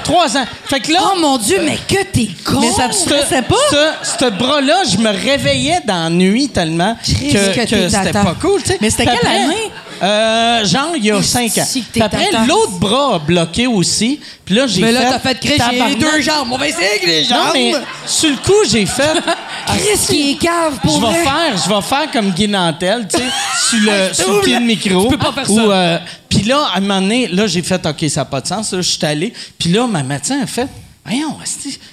Trois 0.04 0.36
ans. 0.38 0.46
Fait 0.66 0.82
que 0.82 0.92
là. 0.92 1.00
Oh 1.02 1.18
mon 1.20 1.38
Dieu, 1.38 1.62
mais 1.64 1.78
que 1.88 2.04
t'es 2.04 2.28
con! 2.44 2.60
Mais 2.60 2.72
ça 2.74 2.90
te 2.90 2.94
stressait 2.94 3.42
pas? 3.42 3.56
Ce, 4.04 4.30
bras-là, 4.30 4.84
je 4.92 4.98
me 4.98 5.10
réveillais 5.10 5.80
dans 5.86 6.04
la 6.04 6.10
nuit 6.10 6.50
tellement 6.50 6.98
que, 7.06 7.56
que 7.56 7.70
que 7.70 7.90
c'était 7.90 8.12
pas 8.12 8.36
cool. 8.42 8.62
tu 8.62 8.72
sais. 8.72 8.78
Mais 8.82 8.90
c'était 8.90 9.06
quelle 9.06 9.28
année? 9.32 9.72
Euh, 10.04 10.66
genre, 10.66 10.92
il 10.98 11.06
y 11.06 11.12
a 11.12 11.22
cinq 11.24 11.58
ans. 11.58 11.66
Puis 11.92 12.02
après, 12.02 12.30
l'autre 12.46 12.78
bras 12.80 13.16
a 13.16 13.20
bloqué 13.20 13.68
aussi. 13.68 14.20
Puis 14.44 14.56
là, 14.56 14.68
j'ai 14.68 14.82
fait... 14.82 14.88
Mais 14.88 14.92
là, 14.92 15.12
t'as 15.12 15.20
fait 15.20 15.38
j'ai 15.42 15.58
Tabarnak. 15.58 15.98
deux 15.98 16.22
jambes. 16.22 16.50
On 16.52 16.58
va 16.58 16.68
essayer 16.68 16.88
avec 16.90 17.06
les 17.08 17.24
jambes. 17.24 17.40
Non, 17.48 17.54
mais 17.54 17.74
sur 18.06 18.30
le 18.30 18.36
coup, 18.38 18.70
j'ai 18.70 18.86
fait... 18.86 19.14
Chris 19.68 20.06
qui 20.08 20.32
est 20.32 20.36
cave 20.36 20.80
pour 20.82 21.00
je 21.00 21.08
vais 21.08 21.24
faire, 21.24 21.58
je 21.58 21.70
vais 21.74 21.82
faire 21.82 22.12
comme 22.12 22.32
Guy 22.32 22.48
Nantel, 22.50 23.08
tu 23.10 23.18
sais, 23.18 23.24
sur 23.70 23.80
le, 23.80 24.14
sur 24.14 24.34
le 24.34 24.42
pied 24.42 24.60
de 24.60 24.66
micro. 24.66 25.04
Je 25.04 25.08
peux 25.08 25.18
pas 25.18 25.32
faire 25.32 25.48
ça. 25.48 25.54
euh, 25.62 25.98
Puis 26.30 26.44
là, 26.44 26.68
à 26.74 26.78
un 26.78 26.82
moment 26.82 27.02
donné, 27.02 27.28
là, 27.28 27.48
j'ai 27.48 27.62
fait, 27.62 27.84
OK, 27.86 28.10
ça 28.10 28.22
n'a 28.22 28.26
pas 28.26 28.42
de 28.42 28.48
sens. 28.48 28.74
Là, 28.74 28.82
je 28.82 28.90
suis 28.90 29.06
allé. 29.06 29.34
Puis 29.58 29.70
là, 29.72 29.88
ma 29.88 30.04
médecin 30.04 30.42
a 30.44 30.48
fait, 30.48 30.68
voyons, 31.06 31.38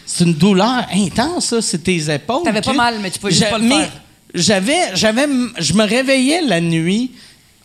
c'est 0.05 0.25
une 0.25 0.35
douleur 0.35 0.85
intense, 0.93 1.47
ça, 1.47 1.63
c'est 1.63 1.79
tes 1.85 2.13
épaules. 2.13 2.43
T'avais 2.45 2.61
pas 2.61 2.73
mal, 2.73 2.97
mais 3.01 3.11
tu 3.11 3.21
pouvais 3.21 3.33
juste 3.33 3.49
pas 3.49 3.59
le 3.59 3.65
mais 3.65 3.79
faire. 3.79 3.91
J'avais, 4.35 4.91
j'avais, 4.95 5.27
je 5.59 5.73
me 5.75 5.85
réveillais 5.85 6.43
la 6.43 6.61
nuit 6.61 7.13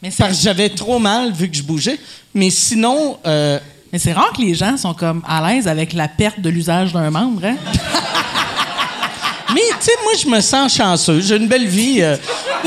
Mais 0.06 0.12
parce 0.16 0.38
que 0.38 0.44
j'avais 0.44 0.70
trop 0.70 1.00
mal 1.00 1.32
vu 1.32 1.50
que 1.50 1.58
je 1.58 1.64
bougeais. 1.64 2.00
Mais 2.36 2.52
sinon, 2.52 3.18
euh, 3.26 3.60
Mais 3.92 3.98
c'est 3.98 4.14
rare 4.14 4.32
que 4.34 4.42
les 4.42 4.54
gens 4.54 4.78
sont 4.78 4.94
comme 4.94 5.24
à 5.28 5.48
l'aise 5.48 5.68
avec 5.68 5.94
la 5.94 6.08
perte 6.08 6.40
de 6.40 6.50
l'usage 6.50 6.94
d'un 6.94 7.10
membre, 7.10 7.44
hein? 7.44 7.56
Mais, 9.54 9.62
tu 9.80 9.86
sais, 9.86 9.92
moi, 10.04 10.14
je 10.22 10.28
me 10.28 10.42
sens 10.42 10.76
chanceux. 10.76 11.22
J'ai 11.22 11.38
une 11.38 11.48
belle 11.48 11.66
vie. 11.68 12.02
euh, 12.02 12.18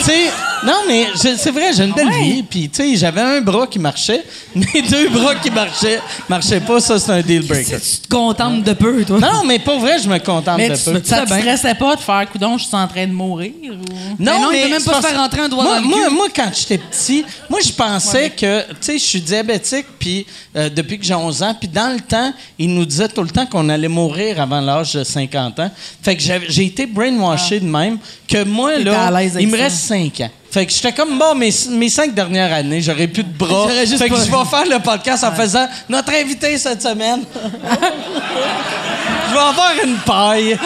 sais, 0.02 0.30
non, 0.66 0.80
mais 0.86 1.06
je- 1.14 1.36
c'est 1.36 1.50
vrai, 1.50 1.72
j'ai 1.76 1.84
une 1.84 1.92
belle 1.92 2.10
vie. 2.10 2.42
Puis, 2.42 2.68
tu 2.68 2.82
sais, 2.82 2.96
j'avais 2.96 3.20
un 3.20 3.40
bras 3.40 3.66
qui 3.66 3.78
marchait. 3.78 4.24
Mes 4.54 4.82
deux 4.82 5.08
bras 5.10 5.34
qui 5.36 5.50
marchaient, 5.50 6.00
marchaient 6.28 6.60
pas. 6.60 6.80
Ça, 6.80 6.98
c'est 6.98 7.12
un 7.12 7.20
deal 7.22 7.46
breaker. 7.46 7.78
Tu 7.80 7.98
te 8.02 8.08
contentes 8.08 8.62
de 8.64 8.72
peu, 8.72 9.04
toi? 9.04 9.18
Non, 9.18 9.44
mais 9.44 9.58
pas 9.58 9.76
vrai, 9.78 9.98
je 10.02 10.08
me 10.08 10.18
contente 10.18 10.56
Mais 10.56 10.70
de 10.70 10.76
tu, 10.76 10.84
peu. 10.84 11.00
ça 11.04 11.22
te 11.24 11.32
stressait 11.32 11.74
pas 11.74 11.96
de 11.96 12.00
faire 12.00 12.28
coudon, 12.30 12.58
je 12.58 12.64
suis 12.64 12.74
en 12.76 12.86
train 12.88 13.06
de 13.06 13.12
mourir? 13.12 13.52
Ou... 13.64 13.94
Mais 14.18 14.24
non, 14.26 14.50
il 14.52 14.62
peut 14.62 14.68
même 14.70 14.82
pas 14.82 15.00
se 15.02 15.06
faire 15.06 15.16
rentrer 15.18 15.40
un 15.42 15.48
doigt 15.48 15.62
moi, 15.64 15.76
dans 15.76 15.82
le 15.82 15.88
moi, 15.88 16.04
cul. 16.08 16.14
moi, 16.14 16.26
quand 16.34 16.50
j'étais 16.54 16.78
petit, 16.78 17.24
moi, 17.48 17.60
je 17.64 17.72
pensais 17.72 18.30
que, 18.30 18.62
tu 18.62 18.76
sais, 18.80 18.98
je 18.98 19.04
suis 19.04 19.20
diabétique, 19.20 19.86
puis 19.98 20.26
euh, 20.56 20.68
depuis 20.68 20.98
que 20.98 21.04
j'ai 21.04 21.14
11 21.14 21.42
ans, 21.42 21.54
puis 21.58 21.68
dans 21.68 21.92
le 21.92 22.00
temps, 22.00 22.32
ils 22.58 22.72
nous 22.72 22.84
disaient 22.84 23.08
tout 23.08 23.22
le 23.22 23.30
temps 23.30 23.46
qu'on 23.46 23.68
allait 23.68 23.88
mourir 23.88 24.40
avant 24.40 24.60
l'âge 24.60 24.94
de 24.94 25.04
50 25.04 25.60
ans. 25.60 25.70
Fait 26.02 26.16
que 26.16 26.22
j'ai 26.48 26.64
été 26.64 26.86
brainwashé 26.86 27.60
de 27.60 27.66
même 27.66 27.98
que 28.26 28.44
moi, 28.44 28.78
là, 28.78 29.22
il 29.40 29.48
me 29.48 29.56
reste 29.56 29.76
5 29.88 30.20
ans. 30.20 30.30
Fait 30.50 30.66
que 30.66 30.72
j'étais 30.72 30.92
comme, 30.92 31.18
bon, 31.18 31.34
mes, 31.34 31.52
mes 31.70 31.88
cinq 31.90 32.14
dernières 32.14 32.52
années, 32.52 32.80
j'aurais 32.80 33.06
plus 33.06 33.22
de 33.22 33.32
bras. 33.32 33.68
Juste 33.80 33.98
fait 33.98 34.08
que 34.08 34.16
je 34.16 34.22
vais 34.22 34.44
faire 34.50 34.64
le 34.64 34.78
podcast 34.82 35.22
en 35.24 35.32
faisant 35.32 35.66
notre 35.88 36.10
invité 36.12 36.56
cette 36.56 36.80
semaine. 36.82 37.22
je 37.34 39.34
vais 39.34 39.52
faire 39.54 39.84
une 39.84 39.96
paille. 39.98 40.58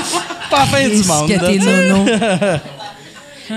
pas 0.50 0.66
fin 0.66 0.88
du 0.88 1.02
monde. 1.04 1.28
Que 1.28 2.58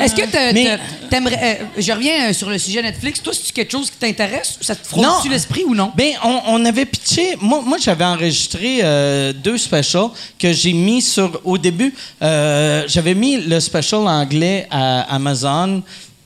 Est-ce 0.01 0.15
que 0.15 0.25
t'a- 0.29 0.53
Mais- 0.53 0.65
t'a- 0.65 0.79
t'aimerais. 1.09 1.59
euh, 1.77 1.81
je 1.81 1.91
reviens 1.91 2.29
euh, 2.29 2.33
sur 2.33 2.49
le 2.49 2.57
sujet 2.57 2.81
Netflix. 2.81 3.21
Toi, 3.21 3.33
c'est 3.33 3.51
quelque 3.53 3.71
chose 3.71 3.89
qui 3.89 3.97
t'intéresse? 3.97 4.57
Ça 4.61 4.75
te 4.75 4.85
frotte-tu 4.87 5.27
Non. 5.27 5.31
l'esprit 5.33 5.63
ou 5.65 5.75
non? 5.75 5.91
Ben, 5.95 6.13
on, 6.23 6.41
on 6.47 6.65
avait 6.65 6.85
pitché. 6.85 7.35
Moi, 7.41 7.61
moi 7.65 7.77
j'avais 7.79 8.05
enregistré 8.05 8.79
euh, 8.83 9.33
deux 9.33 9.57
specials 9.57 10.09
que 10.39 10.51
j'ai 10.53 10.73
mis 10.73 11.01
sur. 11.01 11.39
Au 11.43 11.57
début, 11.57 11.93
euh, 12.21 12.83
j'avais 12.87 13.15
mis 13.15 13.37
le 13.37 13.59
special 13.59 14.07
anglais 14.07 14.67
à 14.71 15.01
Amazon. 15.15 15.81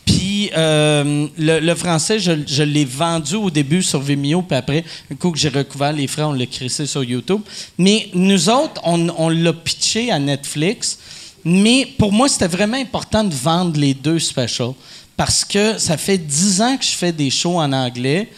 Puis 0.05 0.49
euh, 0.57 1.27
le, 1.37 1.59
le 1.59 1.75
français, 1.75 2.17
je, 2.19 2.31
je 2.47 2.63
l'ai 2.63 2.83
vendu 2.85 3.35
au 3.35 3.51
début 3.51 3.83
sur 3.83 4.01
Vimeo, 4.01 4.41
puis 4.41 4.57
après, 4.57 4.83
un 5.11 5.15
coup 5.15 5.29
que 5.29 5.37
j'ai 5.37 5.49
recouvert 5.49 5.93
les 5.93 6.07
frais, 6.07 6.23
on 6.23 6.33
l'a 6.33 6.47
crissé 6.47 6.87
sur 6.87 7.03
YouTube. 7.03 7.41
Mais 7.77 8.09
nous 8.15 8.49
autres, 8.49 8.81
on, 8.83 9.07
on 9.17 9.29
l'a 9.29 9.53
pitché 9.53 10.09
à 10.11 10.17
Netflix. 10.17 10.97
Mais 11.45 11.87
pour 11.97 12.11
moi, 12.11 12.27
c'était 12.29 12.47
vraiment 12.47 12.77
important 12.77 13.23
de 13.23 13.33
vendre 13.33 13.79
les 13.79 13.93
deux 13.93 14.19
specials 14.19 14.73
parce 15.17 15.43
que 15.43 15.77
ça 15.77 15.97
fait 15.97 16.17
dix 16.17 16.61
ans 16.61 16.77
que 16.77 16.85
je 16.85 16.91
fais 16.91 17.11
des 17.11 17.29
shows 17.29 17.57
en 17.59 17.71
anglais. 17.73 18.29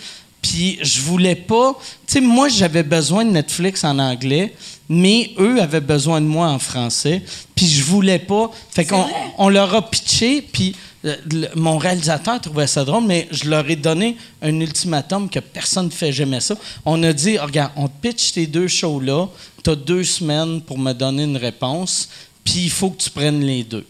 Puis 0.42 0.80
je 0.82 1.02
voulais 1.02 1.36
pas. 1.36 1.78
Tu 2.08 2.14
sais, 2.14 2.22
moi, 2.22 2.50
j'avais 2.50 2.82
besoin 2.84 3.24
de 3.24 3.30
Netflix 3.30 3.84
en 3.84 4.00
anglais, 4.00 4.56
mais 4.90 5.32
eux 5.38 5.62
avaient 5.62 5.80
besoin 5.82 6.20
de 6.20 6.26
moi 6.26 6.48
en 6.48 6.58
français. 6.58 7.22
Puis 7.54 7.68
je 7.68 7.84
voulais 7.84 8.18
pas. 8.18 8.50
Fait 8.72 8.86
qu'on 8.86 9.06
on 9.38 9.50
leur 9.50 9.76
a 9.76 9.88
pitché, 9.88 10.42
puis 10.42 10.76
euh, 11.06 11.16
le- 11.32 11.50
mon 11.56 11.78
réalisateur 11.78 12.42
trouvait 12.42 12.66
ça 12.66 12.84
drôle, 12.84 13.06
mais 13.06 13.28
je 13.32 13.48
leur 13.50 13.70
ai 13.70 13.76
donné 13.76 14.18
un 14.42 14.60
ultimatum 14.60 15.30
que 15.30 15.40
personne 15.40 15.86
ne 15.86 15.92
fait 15.92 16.12
jamais 16.12 16.40
ça. 16.40 16.56
On 16.86 17.02
a 17.04 17.14
dit 17.14 17.38
regarde, 17.38 17.72
on 17.76 17.88
te 17.88 17.94
pitch 18.02 18.34
tes 18.34 18.48
deux 18.48 18.68
shows-là, 18.68 19.28
tu 19.64 19.70
as 19.70 19.76
deux 19.76 20.04
semaines 20.04 20.60
pour 20.62 20.80
me 20.80 20.94
donner 20.94 21.24
une 21.24 21.38
réponse, 21.38 22.10
puis 22.44 22.62
il 22.66 22.70
faut 22.70 22.90
que 22.92 23.02
tu 23.02 23.10
prennes 23.10 23.42
les 23.42 23.64
deux. 23.64 23.86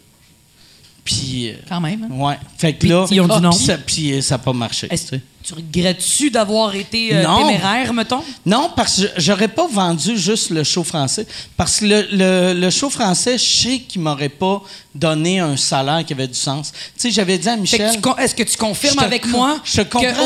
Puis. 1.03 1.49
euh, 1.49 1.53
Quand 1.67 1.81
même. 1.81 2.03
hein? 2.03 2.09
Ouais. 2.15 2.37
Fait 2.57 2.73
que 2.73 2.79
Puis 2.79 2.89
là. 2.89 3.05
ils 3.09 3.21
ont 3.21 3.27
dit 3.27 3.41
non. 3.41 3.49
Puis 3.51 3.59
ça, 3.65 3.77
puis, 3.77 4.13
euh, 4.13 4.21
ça 4.21 4.35
n'a 4.35 4.39
pas 4.39 4.53
marché. 4.53 4.87
Est-ce 4.89 5.15
tu 5.43 5.53
regrettes-tu 5.53 6.29
d'avoir 6.31 6.75
été 6.75 7.15
euh, 7.15 7.23
téméraire, 7.37 7.93
mettons? 7.93 8.23
Non, 8.45 8.69
parce 8.75 9.01
que 9.01 9.07
j'aurais 9.17 9.47
pas 9.47 9.67
vendu 9.67 10.17
juste 10.17 10.49
le 10.51 10.63
show 10.63 10.83
français. 10.83 11.25
Parce 11.57 11.79
que 11.79 11.85
le, 11.85 12.07
le- 12.11 12.53
le 12.59 12.69
show 12.69 12.89
français, 12.89 13.37
je 13.37 13.43
sais 13.43 13.79
qu'il 13.79 14.01
m'aurait 14.01 14.29
pas 14.29 14.61
donné 14.93 15.39
un 15.39 15.55
salaire 15.57 16.03
qui 16.05 16.13
avait 16.13 16.27
du 16.27 16.33
sens. 16.33 16.71
Tu 16.71 16.79
sais, 16.97 17.11
j'avais 17.11 17.37
dit 17.37 17.47
à 17.47 17.55
Michel. 17.55 17.81
Est-ce 18.19 18.35
que 18.35 18.43
tu 18.43 18.57
confirmes 18.57 18.99
avec 19.05 19.25
moi 19.25 19.57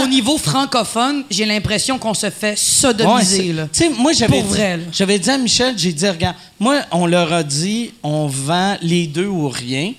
qu'au 0.01 0.07
niveau 0.07 0.37
francophone, 0.37 1.23
j'ai 1.29 1.45
l'impression 1.45 1.97
qu'on 1.99 2.13
se 2.13 2.29
fait 2.29 2.57
sodomiser, 2.57 3.53
là? 3.53 3.63
Tu 3.71 3.79
sais, 3.83 3.89
moi, 3.89 4.11
j'avais 4.13 4.41
dit, 4.41 4.47
j'avais 4.91 5.19
dit 5.19 5.29
à 5.29 5.37
Michel, 5.37 5.73
j'ai 5.77 5.93
dit, 5.93 6.07
regarde, 6.09 6.35
moi, 6.59 6.81
on 6.91 7.05
leur 7.05 7.31
a 7.31 7.43
dit, 7.43 7.91
on 8.03 8.27
vend 8.27 8.77
les 8.81 9.07
deux 9.07 9.27
ou 9.27 9.47
rien. 9.49 9.93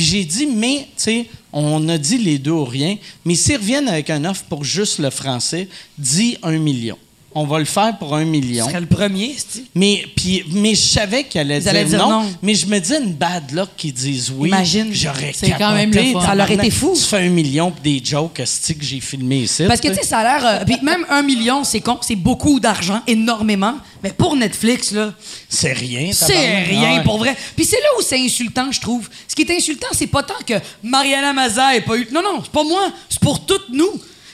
J'ai 0.00 0.24
dit, 0.24 0.46
mais, 0.46 0.88
tu 0.96 1.02
sais, 1.02 1.26
on 1.52 1.86
a 1.90 1.98
dit 1.98 2.16
les 2.16 2.38
deux 2.38 2.52
ou 2.52 2.64
rien, 2.64 2.96
mais 3.26 3.34
s'ils 3.34 3.56
reviennent 3.56 3.88
avec 3.88 4.08
un 4.08 4.24
offre 4.24 4.44
pour 4.44 4.64
juste 4.64 4.98
le 4.98 5.10
français, 5.10 5.68
dis 5.98 6.38
un 6.42 6.58
million. 6.58 6.96
On 7.32 7.44
va 7.44 7.60
le 7.60 7.64
faire 7.64 7.96
pour 7.96 8.16
un 8.16 8.24
million. 8.24 8.66
serais 8.66 8.80
le 8.80 8.86
premier, 8.86 9.36
c'est 9.36 9.62
Mais, 9.76 10.04
puis, 10.16 10.44
mais 10.50 10.74
je 10.74 10.80
savais 10.82 11.22
qu'elle 11.24 11.52
allait 11.52 11.84
dire, 11.84 11.98
non, 11.98 12.22
non. 12.22 12.32
Mais 12.42 12.54
je 12.56 12.66
me 12.66 12.78
disais 12.80 12.98
une 13.00 13.12
bad 13.12 13.52
luck 13.52 13.68
qui 13.76 13.92
disent 13.92 14.32
oui. 14.36 14.48
Imagine. 14.48 14.88
J'aurais 14.92 15.32
C'est 15.32 15.52
quand 15.52 15.72
même 15.72 15.92
le 15.92 16.02
fun. 16.12 16.20
Ça 16.26 16.34
leur 16.34 16.50
été 16.50 16.70
fou. 16.70 16.92
Tu 16.96 17.02
fais 17.02 17.18
un 17.18 17.28
million 17.28 17.70
pour 17.70 17.80
des 17.82 18.02
jokes 18.04 18.34
que 18.34 18.44
j'ai 18.84 18.98
filmé 19.00 19.42
ici. 19.42 19.64
Parce 19.68 19.80
que, 19.80 19.88
tu 19.88 19.94
sais, 19.94 20.02
ça 20.02 20.18
a 20.18 20.22
l'air. 20.24 20.46
euh, 20.46 20.64
puis 20.64 20.76
même 20.82 21.06
un 21.08 21.22
million, 21.22 21.62
c'est 21.62 21.80
con, 21.80 21.98
c'est 22.00 22.16
beaucoup 22.16 22.58
d'argent, 22.58 23.00
énormément. 23.06 23.74
Mais 24.02 24.10
pour 24.10 24.34
Netflix, 24.34 24.90
là, 24.90 25.12
c'est 25.48 25.72
rien. 25.72 26.10
c'est 26.12 26.62
rien 26.64 26.96
Ouais. 26.98 27.04
pour 27.04 27.18
vrai. 27.18 27.36
Puis 27.54 27.64
c'est 27.64 27.76
là 27.76 27.88
où 27.98 28.02
c'est 28.02 28.18
insultant, 28.18 28.72
je 28.72 28.80
trouve. 28.80 29.08
Ce 29.28 29.36
qui 29.36 29.42
est 29.42 29.56
insultant, 29.56 29.88
c'est 29.92 30.06
pas 30.08 30.22
tant 30.24 30.34
que 30.44 30.54
Mariana 30.82 31.32
Maza 31.32 31.76
ait 31.76 31.80
pas 31.82 31.96
eu. 31.96 32.08
Non, 32.12 32.22
non, 32.22 32.40
c'est 32.42 32.50
pas 32.52 32.64
moi. 32.64 32.90
C'est 33.08 33.20
pour 33.20 33.44
toutes 33.46 33.68
nous. 33.72 33.90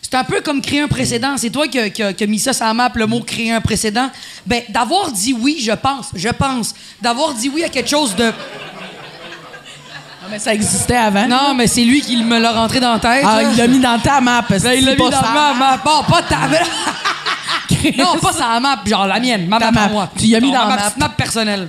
C'est 0.08 0.14
un 0.14 0.22
peu 0.22 0.40
comme 0.40 0.60
créer 0.60 0.82
un 0.82 0.86
précédent. 0.86 1.36
C'est 1.36 1.50
toi 1.50 1.66
qui 1.66 1.80
as 1.80 2.26
mis 2.28 2.38
ça 2.38 2.52
sur 2.52 2.64
la 2.64 2.72
map, 2.72 2.92
le 2.94 3.08
mot 3.08 3.18
créer 3.22 3.50
un 3.50 3.60
précédent. 3.60 4.08
Ben, 4.46 4.62
d'avoir 4.68 5.10
dit 5.10 5.34
oui, 5.36 5.58
je 5.60 5.72
pense, 5.72 6.10
je 6.14 6.28
pense. 6.28 6.76
D'avoir 7.02 7.34
dit 7.34 7.50
oui 7.52 7.64
à 7.64 7.68
quelque 7.68 7.90
chose 7.90 8.14
de. 8.14 8.32
Ah, 10.22 10.26
mais 10.30 10.38
ça 10.38 10.54
existait 10.54 10.96
avant. 10.96 11.26
Non, 11.26 11.54
mais 11.56 11.66
c'est 11.66 11.82
lui 11.82 12.02
qui 12.02 12.16
me 12.18 12.38
l'a 12.38 12.52
rentré 12.52 12.78
dans 12.78 12.92
la 12.92 13.00
tête. 13.00 13.24
Ah, 13.26 13.42
là. 13.42 13.48
il 13.50 13.56
l'a 13.56 13.66
mis 13.66 13.80
dans 13.80 13.98
ta 13.98 14.20
map. 14.20 14.44
Ben, 14.48 14.58
il 14.58 14.62
l'a 14.62 14.70
c'est 14.70 14.80
mis 14.92 14.96
pas 14.96 15.10
dans 15.10 15.22
ma 15.22 15.54
map. 15.54 15.80
Bon, 15.84 16.04
pas 16.08 16.22
ta 16.22 16.36
Non, 17.98 18.16
pas 18.22 18.32
sa 18.32 18.60
map, 18.60 18.78
genre 18.86 19.08
la 19.08 19.18
mienne, 19.18 19.48
ma 19.48 19.58
map, 19.58 19.66
à 19.66 19.70
map. 19.72 19.88
moi. 19.88 20.08
Tu 20.16 20.26
y 20.26 20.36
as 20.36 20.40
mis 20.40 20.52
Non, 20.52 20.60
dans 20.60 20.68
ma 20.68 20.76
petite 20.76 20.98
map 20.98 21.08
personnelle. 21.08 21.68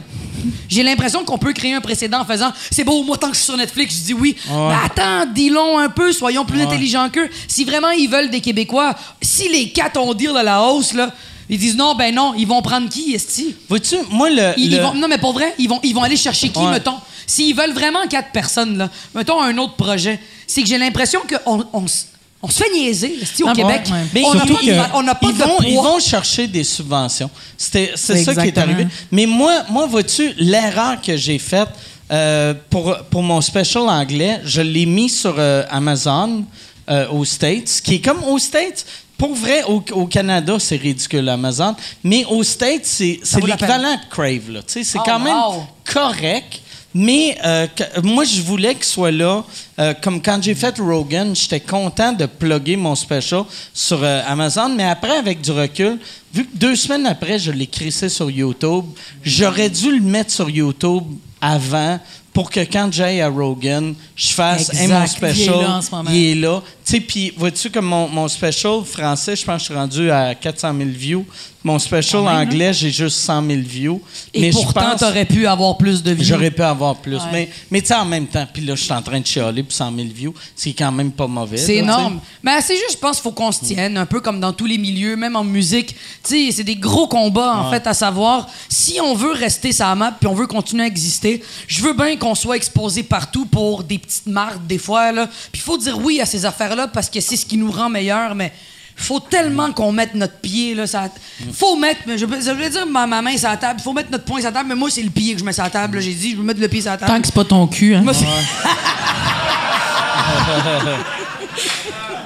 J'ai 0.69 0.83
l'impression 0.83 1.23
qu'on 1.23 1.37
peut 1.37 1.53
créer 1.53 1.73
un 1.73 1.81
précédent 1.81 2.21
en 2.21 2.25
faisant 2.25 2.51
c'est 2.71 2.83
beau, 2.83 3.03
moi, 3.03 3.17
tant 3.17 3.27
que 3.29 3.33
je 3.33 3.39
suis 3.39 3.45
sur 3.45 3.57
Netflix, 3.57 3.95
je 3.97 4.03
dis 4.03 4.13
oui. 4.13 4.35
Mais 4.49 4.75
attends, 4.85 5.25
dis-le 5.33 5.57
un 5.79 5.89
peu, 5.89 6.11
soyons 6.11 6.45
plus 6.45 6.61
intelligents 6.61 7.09
qu'eux. 7.09 7.29
Si 7.47 7.63
vraiment 7.65 7.89
ils 7.91 8.07
veulent 8.09 8.29
des 8.29 8.41
Québécois, 8.41 8.95
si 9.21 9.49
les 9.49 9.69
quatre 9.69 9.99
ont 9.99 10.13
deal 10.13 10.35
à 10.35 10.43
la 10.43 10.61
hausse, 10.63 10.93
là, 10.93 11.11
ils 11.49 11.57
disent 11.57 11.77
non, 11.77 11.95
ben 11.95 12.13
non, 12.13 12.33
ils 12.37 12.45
vont 12.47 12.61
prendre 12.61 12.89
qui, 12.89 13.13
Esti? 13.13 13.55
Vois-tu, 13.69 13.95
moi, 14.09 14.29
le. 14.29 14.53
Ils, 14.57 14.65
ils 14.65 14.77
le- 14.77 14.83
vont, 14.83 14.93
non, 14.93 15.07
mais 15.07 15.17
pour 15.17 15.31
vrai, 15.33 15.53
ils 15.57 15.69
vont, 15.69 15.79
ils 15.83 15.93
vont 15.93 16.03
aller 16.03 16.17
chercher 16.17 16.49
qui, 16.49 16.59
Ouais. 16.59 16.71
mettons? 16.71 16.97
S'ils 17.25 17.55
veulent 17.55 17.73
vraiment 17.73 18.05
quatre 18.09 18.31
personnes, 18.31 18.77
là, 18.77 18.89
mettons 19.15 19.41
un 19.41 19.57
autre 19.57 19.75
projet, 19.75 20.19
c'est 20.45 20.61
que 20.61 20.67
j'ai 20.67 20.77
l'impression 20.77 21.19
qu'on 21.45 21.65
on, 21.73 21.85
on 22.41 22.49
se 22.49 22.63
fait 22.63 22.69
niaiser, 22.73 23.15
au 23.43 23.47
Ah, 23.47 23.53
Québec. 23.53 23.81
ouais, 23.87 23.91
ouais. 23.93 24.05
Mais 24.13 24.23
on 24.25 24.33
n'a 24.35 24.45
pas, 24.45 24.47
de- 24.47 24.93
on 24.93 25.03
pas 25.05 25.17
ils 25.23 25.37
de 25.37 25.43
vont, 25.43 25.57
ils 25.67 25.75
vont 25.75 25.99
chercher 25.99 26.47
des 26.47 26.63
subventions. 26.63 27.29
C'est 27.57 27.95
ça 27.97 28.35
qui 28.35 28.47
est 28.47 28.57
arrivé. 28.57 28.87
Mais 29.11 29.25
moi, 29.25 29.63
moi 29.69 29.85
vois-tu, 29.87 30.33
l'erreur 30.37 31.01
que 31.01 31.17
j'ai 31.17 31.39
faite 31.39 31.69
euh, 32.11 32.53
pour, 32.69 32.95
pour 33.09 33.23
mon 33.23 33.41
special 33.41 33.83
anglais, 33.89 34.39
je 34.45 34.61
l'ai 34.61 34.85
mis 34.85 35.09
sur 35.09 35.35
euh, 35.37 35.63
Amazon 35.69 36.45
euh, 36.89 37.09
aux 37.09 37.25
States, 37.25 37.81
qui 37.83 37.95
est 37.95 38.01
comme 38.01 38.23
aux 38.23 38.39
States. 38.39 38.85
Pour 39.17 39.33
vrai, 39.33 39.63
au, 39.63 39.83
au 39.93 40.05
Canada, 40.05 40.57
c'est 40.59 40.75
ridicule, 40.77 41.27
Amazon. 41.27 41.75
Mais 42.03 42.23
aux 42.25 42.43
States, 42.43 42.85
c'est 42.85 43.19
l'équivalent 43.43 43.95
de 43.95 44.09
Crave. 44.11 44.61
C'est 44.67 44.83
Oh, 44.95 45.01
quand 45.03 45.19
même 45.19 45.35
wow. 45.35 45.63
correct. 45.91 46.61
Mais 46.99 47.37
euh, 47.45 47.67
que- 47.67 48.01
moi, 48.01 48.23
je 48.23 48.41
voulais 48.41 48.73
qu'il 48.73 48.85
soit 48.85 49.11
là. 49.11 49.43
Euh, 49.79 49.93
comme 50.01 50.19
quand 50.19 50.41
j'ai 50.41 50.55
fait 50.55 50.79
Rogan, 50.79 51.35
j'étais 51.35 51.59
content 51.59 52.11
de 52.13 52.25
plugger 52.25 52.75
mon 52.75 52.95
special 52.95 53.43
sur 53.73 53.99
euh, 54.03 54.21
Amazon. 54.27 54.69
Mais 54.75 54.85
après, 54.85 55.15
avec 55.17 55.41
du 55.41 55.51
recul, 55.51 55.99
vu 56.33 56.45
que 56.45 56.57
deux 56.57 56.75
semaines 56.75 57.05
après, 57.05 57.37
je 57.37 57.51
l'ai 57.51 57.67
crissé 57.67 58.09
sur 58.09 58.31
YouTube, 58.31 58.85
j'aurais 59.23 59.69
dû 59.69 59.91
le 59.95 60.01
mettre 60.01 60.31
sur 60.31 60.49
YouTube 60.49 61.03
avant 61.39 61.99
pour 62.33 62.49
que 62.49 62.61
quand 62.61 62.89
j'aille 62.91 63.21
à 63.21 63.29
Rogan, 63.29 63.93
je 64.15 64.27
fasse 64.29 64.69
Exact. 64.69 64.81
Hey, 64.81 64.87
mon 64.87 64.99
Il 64.99 65.03
est 65.03 65.07
special. 65.07 65.61
là 65.61 65.77
en 65.77 65.81
ce 65.81 65.91
moment. 65.91 66.09
il 66.11 66.23
est 66.31 66.35
là. 66.35 66.61
Tu 66.87 66.93
sais, 66.93 66.99
puis 67.01 67.33
vois-tu 67.35 67.69
comme 67.69 67.87
mon, 67.87 68.07
mon 68.07 68.29
special 68.29 68.81
français, 68.85 69.35
je 69.35 69.43
pense 69.43 69.55
que 69.55 69.59
je 69.59 69.65
suis 69.65 69.73
rendu 69.73 70.09
à 70.09 70.33
400 70.33 70.73
000 70.73 70.89
views. 70.89 71.25
Mon 71.61 71.79
special 71.79 72.25
anglais, 72.25 72.71
j'ai 72.71 72.91
juste 72.91 73.17
100 73.17 73.45
000 73.45 73.59
views. 73.65 74.01
Et 74.33 74.39
Mais 74.39 74.51
pourtant, 74.51 74.91
pense- 74.91 75.01
t'aurais 75.01 75.25
pu 75.25 75.45
avoir 75.47 75.75
plus 75.75 76.01
de 76.01 76.11
vie. 76.11 76.23
J'aurais 76.23 76.49
pu 76.51 76.61
avoir 76.61 76.95
plus. 76.95 77.19
Mais, 77.29 77.49
mais 77.69 77.81
tu 77.81 77.87
sais, 77.87 77.95
en 77.95 78.05
même 78.05 78.27
temps, 78.27 78.47
puis 78.53 78.63
là, 78.63 78.73
je 78.75 78.83
suis 78.83 78.93
en 78.93 79.01
train 79.01 79.19
de 79.19 79.25
chialer 79.25 79.63
pour 79.63 79.73
100 79.73 79.93
000 79.93 80.07
views. 80.15 80.33
C'est 80.55 80.71
quand 80.71 80.93
même 80.93 81.11
pas 81.11 81.27
mauvais. 81.27 81.57
C'est 81.57 81.77
énorme. 81.77 82.21
Mais 82.41 82.61
c'est 82.61 82.75
juste, 82.75 82.93
je 82.93 82.97
pense 82.97 83.17
qu'il 83.17 83.23
faut 83.23 83.31
qu'on 83.31 83.51
se 83.51 83.65
tienne, 83.65 83.97
un 83.97 84.05
peu 84.05 84.21
comme 84.21 84.39
dans 84.39 84.53
tous 84.53 84.65
les 84.65 84.77
milieux, 84.77 85.17
même 85.17 85.35
en 85.35 85.43
musique. 85.43 85.93
Tu 86.23 86.47
sais, 86.47 86.51
c'est 86.53 86.63
des 86.63 86.77
gros 86.77 87.07
combats, 87.07 87.57
en 87.57 87.69
fait, 87.69 87.85
à 87.85 87.93
savoir, 87.93 88.47
si 88.69 89.01
on 89.01 89.13
veut 89.13 89.33
rester 89.33 89.73
sa 89.73 89.93
map 89.93 90.13
puis 90.17 90.27
on 90.27 90.35
veut 90.35 90.47
continuer 90.47 90.83
à 90.83 90.87
exister, 90.87 91.43
je 91.67 91.81
veux 91.81 91.93
bien 91.93 92.15
qu'on 92.15 92.35
soit 92.35 92.55
exposé 92.55 93.03
partout 93.03 93.45
pour 93.45 93.83
des 93.83 93.97
petites 93.97 94.27
marques, 94.27 94.65
des 94.67 94.77
fois, 94.77 95.11
là. 95.11 95.27
Puis 95.51 95.61
il 95.61 95.65
faut 95.65 95.77
dire 95.77 95.97
oui 95.97 96.21
à 96.21 96.25
ces 96.25 96.45
affaires-là 96.45 96.76
parce 96.85 97.09
que 97.09 97.19
c'est 97.19 97.35
ce 97.35 97.45
qui 97.45 97.57
nous 97.57 97.71
rend 97.71 97.89
meilleurs, 97.89 98.35
mais 98.35 98.53
faut 98.95 99.19
tellement 99.19 99.71
qu'on 99.71 99.91
mette 99.91 100.13
notre 100.15 100.39
pied, 100.39 100.75
là. 100.75 100.85
Ça... 100.85 101.09
Faut 101.53 101.75
mettre, 101.75 102.01
je, 102.15 102.25
veux 102.25 102.69
dire 102.69 102.85
ma, 102.87 103.07
ma 103.07 103.21
main 103.21 103.37
sur 103.37 103.49
la 103.49 103.57
table, 103.57 103.79
faut 103.79 103.93
mettre 103.93 104.11
notre 104.11 104.25
poing 104.25 104.39
sur 104.39 104.49
la 104.49 104.53
table, 104.53 104.69
mais 104.69 104.75
moi, 104.75 104.89
c'est 104.91 105.03
le 105.03 105.09
pied 105.09 105.33
que 105.33 105.39
je 105.39 105.45
mets 105.45 105.53
sur 105.53 105.63
la 105.63 105.69
table. 105.69 105.99
J'ai 106.01 106.13
dit, 106.13 106.31
je 106.31 106.37
veux 106.37 106.43
mettre 106.43 106.59
le 106.59 106.67
pied 106.67 106.81
sur 106.81 106.91
la 106.91 106.97
table. 106.97 107.11
Tant 107.11 107.19
que 107.21 107.27
c'est 107.27 107.33
pas 107.33 107.45
ton 107.45 107.65
cul, 107.67 107.95
hein. 107.95 108.01
Moi, 108.01 108.13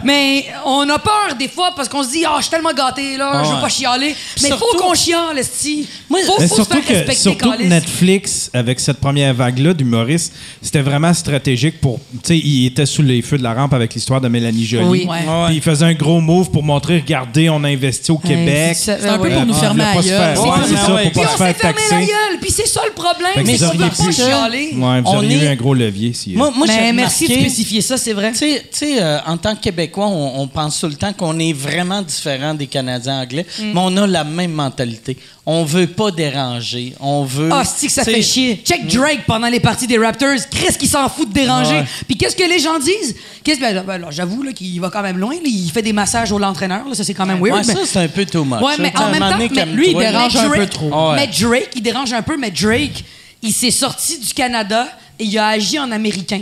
Mais 0.03 0.45
on 0.65 0.87
a 0.89 0.99
peur 0.99 1.35
des 1.37 1.47
fois 1.47 1.71
parce 1.75 1.87
qu'on 1.89 2.03
se 2.03 2.11
dit, 2.11 2.23
ah, 2.25 2.35
je 2.37 2.43
suis 2.43 2.51
tellement 2.51 2.73
gâté, 2.73 3.17
là, 3.17 3.43
je 3.43 3.49
veux 3.53 3.61
pas 3.61 3.69
chialer. 3.69 4.15
Mais 4.41 4.49
il 4.49 4.53
faut 4.53 4.57
Surtout- 4.59 4.77
qu'on 4.77 4.93
chiale, 4.93 5.37
esti. 5.37 5.87
Moi, 6.09 6.19
faut, 6.25 6.33
faut 6.33 6.41
se 6.41 6.55
surtout 6.55 6.73
faire 6.77 6.85
que, 6.85 6.93
respecter, 6.93 7.21
surtout 7.21 7.51
que. 7.51 7.63
Netflix, 7.63 8.49
avec 8.53 8.79
cette 8.79 8.97
première 8.99 9.33
vague-là 9.33 9.73
d'humoristes, 9.73 10.33
c'était 10.61 10.81
vraiment 10.81 11.13
stratégique 11.13 11.79
pour. 11.81 11.99
Tu 12.13 12.19
sais, 12.23 12.37
il 12.37 12.65
était 12.67 12.85
sous 12.85 13.01
les 13.01 13.21
feux 13.21 13.37
de 13.37 13.43
la 13.43 13.53
rampe 13.53 13.73
avec 13.73 13.93
l'histoire 13.93 14.21
de 14.21 14.27
Mélanie 14.27 14.65
Joly. 14.65 14.85
Oui. 14.87 15.05
Ouais. 15.09 15.45
Puis 15.47 15.55
il 15.55 15.61
faisait 15.61 15.85
un 15.85 15.93
gros 15.93 16.21
move 16.21 16.51
pour 16.51 16.63
montrer, 16.63 16.99
regardez, 16.99 17.49
on 17.49 17.63
a 17.63 17.69
investi 17.69 18.11
au 18.11 18.17
Québec. 18.17 18.75
c'est 18.75 18.99
C'est 19.01 19.07
un 19.09 19.17
peu 19.17 19.23
ouais. 19.29 19.33
pour 19.35 19.45
nous 19.45 19.53
fermer 19.53 19.83
la 19.83 19.93
pas 19.93 20.01
se 20.01 20.07
gueule. 20.07 20.17
faire- 20.17 20.37
C'est 20.67 20.75
ça, 20.75 20.93
ouais. 20.93 21.03
pour 21.03 21.11
Puis 21.11 21.21
pas 21.21 21.27
on 21.27 21.31
se 21.31 21.37
faire 21.37 21.47
s'est 21.47 21.53
fermé 21.61 21.75
taxer. 21.77 21.95
la 21.95 22.01
gueule, 22.01 22.39
puis 22.41 22.51
c'est 22.51 22.67
ça 22.67 22.81
le 22.85 22.93
problème, 22.93 23.31
c'est 23.35 23.43
qu'on 23.43 23.71
veut 23.73 23.83
auriez 23.85 23.89
pas 24.05 24.11
chialer. 24.11 24.69
Ouais, 24.75 25.01
vous 25.01 25.11
auriez 25.11 25.43
eu 25.43 25.47
un 25.47 25.55
gros 25.55 25.73
levier. 25.73 26.13
Moi, 26.35 26.51
Mais 26.67 26.93
merci 26.93 27.27
de 27.27 27.33
spécifier 27.33 27.81
ça, 27.81 27.97
c'est 27.97 28.13
vrai. 28.13 28.31
Tu 28.31 28.37
sais- 28.39 28.65
tu 28.71 28.77
sais, 28.79 29.01
euh, 29.01 29.19
en 29.25 29.37
tant 29.37 29.55
que 29.55 29.61
Québécois, 29.61 29.90
on, 29.99 30.39
on 30.41 30.47
pense 30.47 30.79
tout 30.79 30.87
le 30.87 30.95
temps 30.95 31.13
qu'on 31.13 31.37
est 31.39 31.53
vraiment 31.53 32.01
différent 32.01 32.53
des 32.53 32.67
Canadiens 32.67 33.21
anglais, 33.21 33.45
Mm. 33.59 33.63
mais 33.73 33.79
on 33.83 33.97
a 33.97 34.07
la 34.07 34.23
même 34.23 34.51
mentalité. 34.53 35.17
on 35.45 35.63
veut 35.63 35.87
pas 35.87 36.11
déranger. 36.11 36.93
On 36.99 37.23
veut. 37.23 37.49
Ah, 37.51 37.63
c'est 37.65 37.87
que 37.87 37.91
ça 37.93 38.03
fait 38.03 38.21
chier? 38.21 38.61
Check 38.63 38.87
Drake 38.87 39.21
pendant 39.25 39.47
les 39.47 39.59
parties 39.59 39.87
des 39.87 39.97
Raptors. 39.97 40.37
Chris 40.51 40.77
qui 40.79 40.87
s'en 40.87 41.09
fout 41.09 41.27
de 41.27 41.33
déranger. 41.33 41.79
Ouais. 41.79 41.85
Puis 42.07 42.15
qu'est-ce 42.15 42.35
que 42.35 42.43
les 42.47 42.59
gens 42.59 42.77
disent? 42.79 43.15
Qu'est-ce 43.43 43.59
ben, 43.59 43.83
ben, 43.85 44.05
j'avoue 44.11 44.43
qu'il 44.53 44.79
va 44.79 44.89
quand 44.89 45.01
même 45.01 45.17
loin. 45.17 45.33
là. 45.33 45.41
Il 45.45 45.69
fait 45.71 45.81
des 45.81 45.93
massages 45.93 46.31
au 46.31 46.37
l'entraîneur. 46.37 46.83
Ça, 46.93 47.03
c'est 47.03 47.13
quand 47.15 47.25
même 47.25 47.39
weird. 47.41 47.57
Ouais, 47.57 47.63
mais- 47.67 47.73
ça, 47.73 47.79
c'est 47.85 47.99
un 47.99 48.07
peu 48.07 48.25
too 48.25 48.43
much. 48.45 48.61
Ouais, 48.61 48.73
mais 48.79 48.91
Ça, 48.95 49.01
en 49.01 49.05
un 49.05 49.11
même 49.11 49.19
temps, 49.19 49.37
mais 49.55 49.65
lui, 49.65 49.89
il 49.91 49.97
dérange 49.97 50.35
un 50.35 50.49
peu 50.49 50.67
trop. 50.67 51.13
Mais 51.15 51.27
Drake, 51.27 51.69
il 51.75 51.81
dérange 51.81 52.13
un 52.13 52.21
peu, 52.21 52.37
mais 52.37 52.51
Drake, 52.51 53.03
il 53.41 53.51
s'est 53.51 53.71
sorti 53.71 54.19
du 54.19 54.33
Canada 54.33 54.87
et 55.19 55.23
il 55.25 55.37
a 55.39 55.47
agi 55.47 55.79
en 55.79 55.91
américain. 55.91 56.41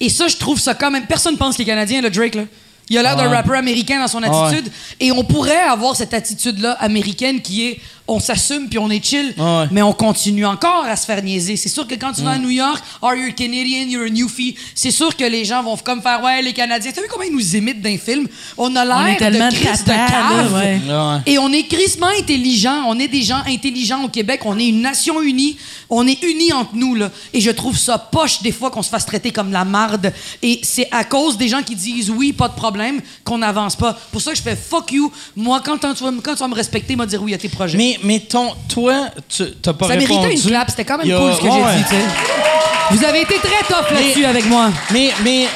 Et 0.00 0.08
ça, 0.08 0.26
je 0.28 0.36
trouve 0.36 0.58
ça 0.58 0.74
quand 0.74 0.90
même. 0.90 1.04
Personne 1.06 1.36
pense 1.36 1.54
qu'il 1.56 1.62
est 1.62 1.66
canadien, 1.66 2.00
le 2.00 2.10
Drake, 2.10 2.34
là. 2.34 2.42
Il 2.90 2.98
a 2.98 3.02
l'air 3.02 3.16
d'un 3.16 3.28
Ouais. 3.30 3.36
rappeur 3.36 3.54
américain 3.56 4.00
dans 4.00 4.08
son 4.08 4.22
attitude. 4.22 4.70
Et 5.00 5.10
on 5.12 5.24
pourrait 5.24 5.56
avoir 5.62 5.96
cette 5.96 6.12
attitude-là 6.14 6.72
américaine 6.80 7.40
qui 7.40 7.66
est 7.66 7.80
on 8.06 8.20
s'assume 8.20 8.68
puis 8.68 8.78
on 8.78 8.90
est 8.90 9.02
chill, 9.02 9.32
Ouais. 9.38 9.64
mais 9.70 9.80
on 9.82 9.92
continue 9.94 10.44
encore 10.44 10.84
à 10.84 10.94
se 10.96 11.06
faire 11.06 11.22
niaiser. 11.22 11.56
C'est 11.56 11.70
sûr 11.70 11.86
que 11.86 11.94
quand 11.94 12.12
tu 12.12 12.20
vas 12.22 12.32
à 12.32 12.38
New 12.38 12.50
York, 12.50 12.82
are 13.00 13.14
you 13.14 13.32
Canadian, 13.34 13.88
you're 13.88 14.04
a 14.04 14.10
newfie, 14.10 14.54
c'est 14.74 14.90
sûr 14.90 15.16
que 15.16 15.24
les 15.24 15.44
gens 15.46 15.62
vont 15.62 15.76
comme 15.78 16.02
faire 16.02 16.22
ouais, 16.22 16.42
les 16.42 16.52
Canadiens. 16.52 16.92
T'as 16.94 17.00
vu 17.00 17.06
comment 17.10 17.24
ils 17.24 17.32
nous 17.34 17.56
imitent 17.56 17.80
dans 17.80 17.88
les 17.88 17.96
films? 17.98 18.28
On 18.58 18.74
a 18.76 18.84
l'air 18.84 19.16
de 19.30 19.54
Chris 19.54 19.84
de 19.84 19.88
cave. 19.88 20.54
ouais. 20.54 20.80
Ouais. 20.86 21.20
Et 21.32 21.38
on 21.38 21.50
est 21.52 21.62
crissement 21.66 22.08
intelligents. 22.18 22.82
On 22.88 22.98
est 22.98 23.08
des 23.08 23.22
gens 23.22 23.42
intelligents 23.46 24.04
au 24.04 24.08
Québec. 24.08 24.40
On 24.44 24.58
est 24.58 24.68
une 24.68 24.82
nation 24.82 25.22
unie. 25.22 25.56
On 25.88 26.06
est 26.06 26.22
unis 26.22 26.52
entre 26.52 26.74
nous, 26.74 26.94
là. 26.94 27.10
Et 27.32 27.40
je 27.40 27.50
trouve 27.50 27.78
ça 27.78 27.96
poche 27.98 28.42
des 28.42 28.52
fois 28.52 28.70
qu'on 28.70 28.82
se 28.82 28.90
fasse 28.90 29.06
traiter 29.06 29.30
comme 29.30 29.50
la 29.52 29.64
marde. 29.64 30.12
Et 30.42 30.60
c'est 30.62 30.88
à 30.90 31.04
cause 31.04 31.38
des 31.38 31.48
gens 31.48 31.62
qui 31.62 31.74
disent 31.74 32.10
oui, 32.10 32.32
pas 32.32 32.48
de 32.48 32.54
problème, 32.54 33.00
qu'on 33.24 33.38
n'avance 33.38 33.76
pas. 33.76 33.98
Pour 34.12 34.20
ça 34.20 34.32
que 34.32 34.36
je 34.36 34.42
fais 34.42 34.56
fuck 34.56 34.92
you. 34.92 35.10
Moi, 35.36 35.62
quand, 35.64 35.78
tu 35.78 36.04
vas, 36.04 36.10
me- 36.10 36.20
quand 36.20 36.34
tu 36.34 36.40
vas 36.40 36.48
me 36.48 36.54
respecter, 36.54 36.96
me 36.96 37.06
dire 37.06 37.22
oui 37.22 37.32
à 37.34 37.38
tes 37.38 37.48
projets. 37.48 37.78
Mais, 37.78 37.93
mais 38.02 38.20
ton, 38.20 38.52
toi, 38.68 39.08
tu 39.28 39.44
t'as 39.62 39.72
pas 39.72 39.88
ça 39.88 39.94
répondu. 39.94 40.20
méritait 40.28 40.34
une 40.42 40.48
clap. 40.50 40.70
C'était 40.70 40.84
quand 40.84 40.98
même 40.98 41.06
cool 41.18 41.32
ce 41.34 41.40
que 41.40 41.44
j'ai 41.50 41.76
dit, 41.78 41.84
tu 41.84 41.94
sais. 41.94 42.02
Vous 42.90 43.04
avez 43.04 43.20
été 43.22 43.34
très 43.38 43.64
tough 43.66 43.90
là-dessus 43.92 44.24
avec 44.24 44.46
moi. 44.46 44.70
Mais, 44.92 45.10
mais 45.22 45.46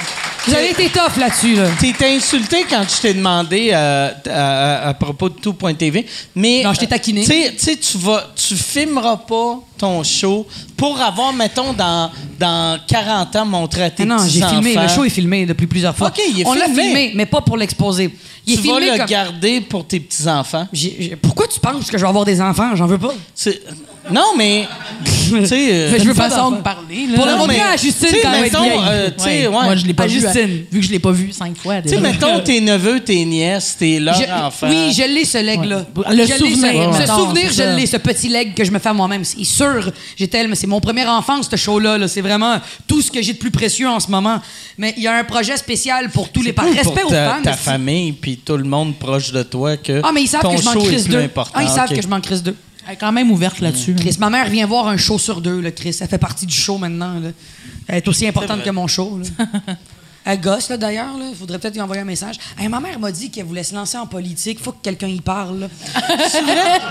Vous 0.46 0.54
avez 0.54 0.70
été 0.70 0.88
tough 0.88 1.16
là-dessus, 1.18 1.56
là. 1.56 1.64
T'es 1.78 1.94
insulté 2.16 2.64
quand 2.68 2.82
je 2.88 3.00
t'ai 3.02 3.12
demandé 3.14 3.70
euh, 3.72 4.10
à, 4.30 4.86
à- 4.86 4.88
à 4.88 4.94
propos 4.94 5.28
de 5.28 5.34
tout.tv, 5.34 6.06
mais 6.34 6.62
Non, 6.64 6.72
je 6.72 6.80
t'ai 6.80 6.86
taquiné. 6.86 7.20
Tu 7.22 7.26
sais- 7.26 7.52
tu 7.58 7.64
sais, 7.64 7.76
tu 7.76 7.98
vas, 7.98 8.24
tu 8.34 8.56
filmeras 8.56 9.16
pas 9.18 9.58
ton 9.78 10.02
show 10.02 10.46
pour 10.76 11.00
avoir, 11.00 11.32
mettons, 11.32 11.72
dans, 11.72 12.10
dans 12.38 12.78
40 12.86 13.36
ans, 13.36 13.46
montré 13.46 13.82
à 13.84 13.90
tes 13.90 14.02
Ah 14.02 14.06
non, 14.06 14.16
j'ai 14.28 14.42
filmé. 14.42 14.74
Le 14.74 14.88
show 14.88 15.04
est 15.04 15.10
filmé 15.10 15.46
depuis 15.46 15.66
plusieurs 15.66 15.96
fois. 15.96 16.08
OK, 16.08 16.20
il 16.34 16.40
est 16.40 16.46
On 16.46 16.52
l'a 16.54 16.66
filmé. 16.66 17.12
mais 17.14 17.26
pas 17.26 17.40
pour 17.40 17.56
l'exposer. 17.56 18.14
Il 18.46 18.54
Tu 18.60 18.66
est 18.66 18.70
vas 18.72 18.78
filmé 18.78 18.92
le 18.92 18.98
comme... 18.98 19.06
garder 19.06 19.60
pour 19.60 19.86
tes 19.86 20.00
petits-enfants. 20.00 20.66
Pourquoi 21.22 21.46
tu 21.46 21.60
penses 21.60 21.90
que 21.90 21.98
je 21.98 22.02
vais 22.02 22.08
avoir 22.08 22.24
des 22.24 22.40
enfants? 22.40 22.74
J'en 22.76 22.86
veux 22.86 22.98
pas. 22.98 23.12
Non, 24.10 24.32
mais. 24.38 24.66
tu 25.04 25.46
sais. 25.46 25.68
euh, 25.70 25.90
Mais 25.92 25.98
je 25.98 26.04
veux 26.04 26.14
pas 26.14 26.30
façon 26.30 26.52
de 26.52 26.56
parler. 26.62 27.06
Là. 27.08 27.16
Pour 27.16 27.26
la 27.26 27.32
non, 27.32 27.38
montrer 27.40 27.56
mais- 27.58 27.74
à 27.74 27.76
Justine 27.76 28.08
tu 28.08 28.14
sais, 28.14 28.20
quand 28.22 28.40
mettons, 28.40 28.62
vieille. 28.62 28.80
euh, 28.88 29.10
Ouais. 29.22 29.46
ouais. 29.46 29.50
Moi, 29.50 29.76
je 29.76 29.84
l'ai 29.84 29.92
pas 29.92 30.04
À 30.04 30.06
vu. 30.06 30.18
Justine. 30.18 30.64
Vu 30.72 30.80
que 30.80 30.86
je 30.86 30.90
l'ai 30.90 30.98
pas 30.98 31.10
vu 31.10 31.30
cinq 31.30 31.58
fois. 31.58 31.82
Tu 31.82 31.90
sais, 31.90 32.00
mettons 32.00 32.40
tes 32.44 32.62
neveux, 32.62 33.00
tes 33.00 33.22
nièces, 33.26 33.76
tes 33.78 34.00
leurs 34.00 34.14
Je- 34.14 34.24
enfants. 34.46 34.66
Oui, 34.70 34.94
je 34.96 35.02
l'ai, 35.02 35.26
ce 35.26 35.36
leg-là. 35.44 35.84
Ouais. 35.94 36.04
Je 36.06 36.12
Le 36.12 36.16
l'ai, 36.16 36.26
souvenir, 36.26 36.94
Ce, 36.94 37.06
souvenir, 37.06 37.52
je 37.52 37.76
l'ai, 37.76 37.84
ce 37.86 37.98
petit 37.98 38.28
leg 38.30 38.54
que 38.54 38.64
je 38.64 38.70
me 38.70 38.78
fais 38.78 38.88
à 38.88 38.94
moi-même. 38.94 39.24
C'est 39.24 39.44
sûr, 39.44 39.67
j'ai 40.16 40.28
tellement. 40.28 40.54
C'est 40.54 40.66
mon 40.66 40.80
premier 40.80 41.06
enfant, 41.06 41.42
ce 41.42 41.56
show-là. 41.56 41.98
là. 41.98 42.08
C'est 42.08 42.20
vraiment 42.20 42.60
tout 42.86 43.00
ce 43.02 43.10
que 43.10 43.20
j'ai 43.22 43.32
de 43.34 43.38
plus 43.38 43.50
précieux 43.50 43.88
en 43.88 44.00
ce 44.00 44.10
moment. 44.10 44.40
Mais 44.76 44.94
il 44.96 45.02
y 45.02 45.06
a 45.06 45.14
un 45.16 45.24
projet 45.24 45.56
spécial 45.56 46.10
pour 46.10 46.30
tous 46.30 46.42
les 46.42 46.52
parents. 46.52 46.68
Respect 46.72 47.00
pour 47.02 47.06
aux 47.10 47.14
ta, 47.14 47.34
fans. 47.34 47.42
ta 47.42 47.52
famille 47.54 48.12
puis 48.12 48.36
tout 48.38 48.56
le 48.56 48.64
monde 48.64 48.96
proche 48.98 49.32
de 49.32 49.42
toi 49.42 49.76
que 49.76 50.00
Ah, 50.04 50.10
mais 50.12 50.22
ils 50.22 50.28
savent 50.28 50.42
ton 50.42 50.54
que 50.54 50.60
je 50.60 50.64
m'en 50.64 50.72
show 50.74 50.80
est 50.80 50.86
crise 50.86 51.04
plus 51.04 51.12
deux. 51.12 51.22
important. 51.22 51.52
Ah, 51.54 51.62
ils 51.62 51.68
savent 51.68 51.88
que 51.94 52.02
je 52.02 52.08
m'en 52.08 52.20
crise 52.20 52.42
deux. 52.42 52.56
Elle 52.86 52.94
est 52.94 52.96
quand 52.96 53.12
même 53.12 53.30
ouverte 53.30 53.60
là-dessus. 53.60 53.94
Chris, 53.94 54.16
ma 54.18 54.30
mère 54.30 54.48
vient 54.48 54.66
voir 54.66 54.88
un 54.88 54.96
show 54.96 55.18
sur 55.18 55.40
deux, 55.42 55.60
là, 55.60 55.70
Chris. 55.70 55.94
Elle 56.00 56.08
fait 56.08 56.16
partie 56.18 56.46
du 56.46 56.54
show 56.56 56.78
maintenant. 56.78 57.14
là. 57.20 57.30
Elle 57.86 57.96
est 57.98 58.08
aussi 58.08 58.26
importante 58.26 58.62
que 58.62 58.70
mon 58.70 58.86
show. 58.86 59.20
là. 59.38 59.46
Elle 60.24 60.40
gosse, 60.40 60.68
là, 60.68 60.76
d'ailleurs. 60.76 61.06
Il 61.30 61.34
faudrait 61.34 61.58
peut-être 61.58 61.74
lui 61.74 61.80
envoyer 61.80 62.02
un 62.02 62.06
message. 62.06 62.36
Hey, 62.58 62.68
ma 62.68 62.80
mère 62.80 62.98
m'a 62.98 63.10
dit 63.10 63.30
qu'elle 63.30 63.46
voulait 63.46 63.62
se 63.62 63.74
lancer 63.74 63.96
en 63.96 64.06
politique. 64.06 64.60
faut 64.60 64.72
que 64.72 64.82
quelqu'un 64.82 65.08
y 65.08 65.20
parle. 65.20 65.68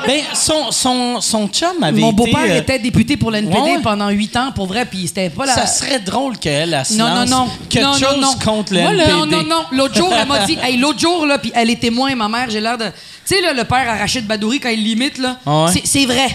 Ben, 0.07 0.21
son, 0.33 0.71
son, 0.71 1.19
son 1.19 1.47
chum 1.49 1.83
avait 1.83 1.99
Mon 1.99 2.11
été, 2.11 2.15
beau-père 2.15 2.49
euh, 2.49 2.59
était 2.59 2.79
député 2.79 3.17
pour 3.17 3.29
l'NPD 3.29 3.53
ouais, 3.59 3.75
ouais. 3.75 3.81
pendant 3.81 4.09
huit 4.09 4.35
ans, 4.37 4.51
pour 4.53 4.67
vrai, 4.67 4.85
puis 4.85 5.07
c'était 5.07 5.29
pas 5.29 5.45
la... 5.45 5.53
Ça 5.53 5.65
serait 5.67 5.99
drôle 5.99 6.37
qu'elle, 6.37 6.73
elle 6.73 6.85
se 6.85 6.93
non, 6.93 7.07
non, 7.09 7.15
lance 7.15 7.29
non. 7.29 7.47
quelque 7.69 7.85
non, 7.85 7.93
chose 7.93 8.15
non, 8.15 8.31
non. 8.31 8.33
contre 8.43 8.73
le 8.73 8.79
NPD. 8.79 9.11
Non, 9.11 9.25
non, 9.25 9.43
non. 9.43 9.63
L'autre 9.71 9.95
jour, 9.95 10.13
elle 10.13 10.27
m'a 10.27 10.45
dit... 10.45 10.57
Hey, 10.61 10.77
l'autre 10.77 10.99
jour, 10.99 11.25
là, 11.25 11.37
puis 11.39 11.51
elle 11.53 11.69
est 11.69 11.79
témoin, 11.79 12.15
ma 12.15 12.29
mère, 12.29 12.49
j'ai 12.49 12.61
l'air 12.61 12.77
de... 12.77 12.85
Tu 12.85 13.35
sais, 13.35 13.41
là, 13.41 13.53
le 13.53 13.65
père 13.65 13.89
à 13.89 13.97
Rachid 13.97 14.25
Badouri, 14.25 14.59
quand 14.59 14.69
il 14.69 14.83
l'imite, 14.83 15.17
là, 15.17 15.37
Ah 15.45 15.65
ouais? 15.65 15.81
c'est 15.83 16.05
vrai. 16.05 16.29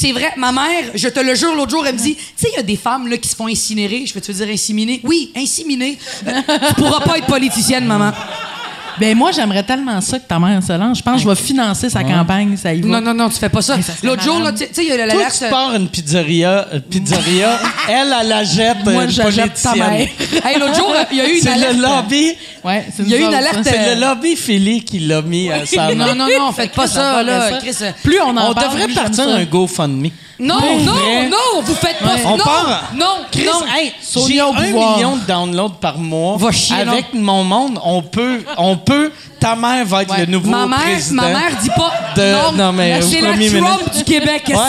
C'est 0.00 0.12
vrai. 0.12 0.32
Ma 0.36 0.52
mère, 0.52 0.92
je 0.94 1.08
te 1.08 1.18
le 1.18 1.34
jure, 1.34 1.56
l'autre 1.56 1.72
jour, 1.72 1.84
elle 1.84 1.96
me 1.96 1.98
dit, 1.98 2.14
tu 2.14 2.22
sais, 2.36 2.50
il 2.52 2.56
y 2.56 2.60
a 2.60 2.62
des 2.62 2.76
femmes 2.76 3.10
qui 3.18 3.28
se 3.28 3.34
font 3.34 3.48
incinérer. 3.48 4.06
Je 4.06 4.12
fais, 4.12 4.20
tu 4.20 4.30
veux 4.30 4.44
dire 4.44 4.54
inséminer? 4.54 5.00
Oui, 5.02 5.32
inséminer. 5.34 5.98
Tu 6.68 6.74
pourras 6.74 7.00
pas 7.00 7.18
être 7.18 7.26
politicienne, 7.26 7.84
maman. 7.84 8.12
Ben 9.00 9.16
moi, 9.16 9.30
j'aimerais 9.32 9.62
tellement 9.62 10.00
ça 10.00 10.18
que 10.18 10.26
ta 10.26 10.38
mère 10.38 10.62
se 10.62 10.72
lance. 10.72 10.98
Je 10.98 11.02
pense 11.02 11.14
que 11.16 11.22
je 11.22 11.28
vais 11.28 11.34
financer 11.34 11.88
sa 11.90 12.02
campagne, 12.04 12.56
ça 12.56 12.72
y 12.74 12.80
va. 12.80 12.88
Non, 12.88 13.00
non, 13.00 13.14
non, 13.14 13.28
tu 13.28 13.38
fais 13.38 13.48
pas 13.48 13.62
ça. 13.62 13.76
L'autre 14.02 14.22
jour, 14.22 14.40
là, 14.40 14.52
tu 14.52 14.58
sais, 14.58 14.70
il 14.78 14.88
y 14.88 14.92
a 14.92 14.96
Toi, 14.96 15.06
l'alerte... 15.06 15.36
tu 15.44 15.50
pars 15.50 15.74
une 15.74 15.88
pizzeria, 15.88 16.66
euh, 16.72 16.80
pizzeria 16.80 17.58
elle, 17.88 18.14
elle 18.20 18.28
la 18.28 18.44
jette 18.44 18.84
Moi, 18.84 19.04
une 19.04 19.10
je 19.10 19.30
jette 19.30 19.60
ta 19.62 19.74
mère. 19.74 19.90
Hey, 20.44 20.58
l'autre 20.58 20.74
jour, 20.74 20.94
il 21.10 21.16
y 21.16 21.20
a 21.20 21.28
eu 21.28 21.34
une 21.36 21.42
C'est 21.42 21.50
alerte... 21.50 21.76
le 21.76 21.82
lobby, 21.82 22.32
Ouais, 22.64 22.86
c'est 22.94 23.02
Il 23.04 23.08
y 23.08 23.14
a 23.14 23.18
eu 23.18 23.22
une 23.22 23.34
alerte, 23.34 23.58
c'est 23.62 23.94
le 23.94 24.00
lobby 24.00 24.36
Philly 24.36 24.82
qui 24.84 24.98
l'a 25.00 25.22
mis 25.22 25.50
à 25.50 25.64
sa 25.66 25.88
main. 25.94 25.94
Non, 25.94 26.14
non, 26.14 26.26
non, 26.38 26.52
faites 26.52 26.72
pas 26.72 26.86
ça, 26.86 27.22
là. 27.22 27.58
Chris. 27.60 27.76
euh, 27.82 27.90
Plus 28.02 28.20
on 28.20 28.36
en 28.36 28.50
On 28.50 28.54
parle, 28.54 28.66
devrait 28.70 28.84
plus 28.84 28.94
j'aime 28.94 29.02
partir 29.04 29.24
ça. 29.24 29.30
un 29.34 29.44
GoFundMe. 29.44 30.08
Non, 30.40 30.56
Pour 30.60 30.78
non, 30.80 30.92
vrai. 30.92 31.28
non, 31.28 31.62
vous 31.62 31.74
faites 31.74 31.98
pas 31.98 32.16
ça. 32.16 32.22
On 32.28 32.36
non, 32.36 32.44
part. 32.44 32.92
Non, 32.94 33.06
Chris, 33.32 33.44
non. 33.44 33.66
hey, 33.76 33.92
j'ai 34.28 34.40
un 34.40 34.52
pouvoir. 34.52 34.96
million 34.96 35.16
de 35.16 35.24
downloads 35.26 35.74
par 35.80 35.98
mois. 35.98 36.36
Va 36.36 36.52
chier, 36.52 36.76
Avec 36.76 37.06
mon 37.12 37.42
monde, 37.42 37.80
on 37.84 38.02
peut, 38.02 38.44
on 38.56 38.76
peut. 38.76 38.87
Ta 39.40 39.54
mère 39.54 39.84
va 39.86 40.02
être 40.02 40.18
le 40.18 40.26
nouveau 40.26 40.50
ma 40.50 40.66
mère, 40.66 40.78
président. 40.80 41.22
ma 41.22 41.28
mère 41.28 41.56
dit 41.62 41.70
pas 41.70 41.92
de- 42.16 42.32
non, 42.32 42.52
non, 42.52 42.72
mais 42.72 43.00
c'est 43.02 43.20
la 43.20 43.30
premier 43.30 43.48
Trump 43.50 43.62
ministre. 43.78 43.90
du 43.98 44.04
Québec. 44.04 44.42
Ouais. 44.48 44.54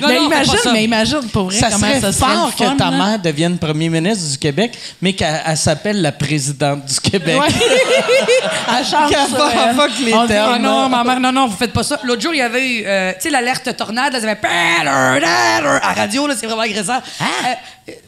Non, 0.00 0.08
mais 0.08 0.16
non, 0.18 0.26
imagine, 0.26 0.54
ça. 0.60 0.72
mais 0.72 0.84
imagine 0.84 1.28
pour 1.32 1.44
vrai 1.44 1.56
Ça 1.56 1.68
comment 1.70 1.86
serait 1.86 2.00
ça 2.00 2.12
serait 2.12 2.32
fort 2.34 2.52
fun, 2.52 2.72
que 2.72 2.78
ta 2.78 2.90
là. 2.90 2.96
mère 2.96 3.18
devienne 3.20 3.56
premier 3.58 3.88
ministre 3.88 4.28
du 4.32 4.38
Québec, 4.38 4.76
mais 5.00 5.12
qu'elle 5.12 5.40
elle 5.46 5.56
s'appelle 5.56 6.02
la 6.02 6.10
présidente 6.10 6.84
du 6.84 6.98
Québec. 6.98 7.40
Ouais. 7.40 7.46
Elle 8.76 8.84
change 8.84 9.12
ça, 9.12 9.26
va- 9.38 9.50
elle. 9.68 9.76
fuck 9.76 9.90
les 10.04 10.12
Ah 10.12 10.24
termes. 10.26 10.62
non, 10.62 10.88
ma 10.88 11.04
mère, 11.04 11.20
non, 11.20 11.30
non, 11.30 11.46
vous 11.46 11.56
faites 11.56 11.72
pas 11.72 11.84
ça. 11.84 12.00
L'autre 12.02 12.20
jour, 12.20 12.34
il 12.34 12.38
y 12.38 12.42
avait 12.42 12.68
eu, 12.68 12.82
euh, 12.84 13.12
tu 13.12 13.20
sais, 13.20 13.30
l'alerte 13.30 13.76
tornade, 13.76 14.12
là, 14.14 14.20
ça 14.20 14.26
fait 14.34 14.48
à 14.80 14.84
la 14.84 15.78
radio, 15.94 16.26
là, 16.26 16.34
c'est 16.38 16.46
vraiment 16.46 16.62
agressant. 16.62 16.96
Euh, 17.20 17.24
J'ai- 17.86 17.98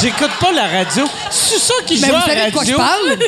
J'écoute 0.00 0.30
pas 0.40 0.52
la 0.52 0.66
radio. 0.66 1.04
C'est 1.30 1.58
ça 1.58 1.74
qui 1.86 1.98
mais 2.00 2.08
joue 2.08 2.12
vous 2.14 2.18
à 2.18 2.22
savez 2.24 2.36
la 2.36 2.46
de 2.46 2.52
quoi 2.52 2.64
je 2.64 2.70
radio? 2.72 2.76
parle? 2.78 3.18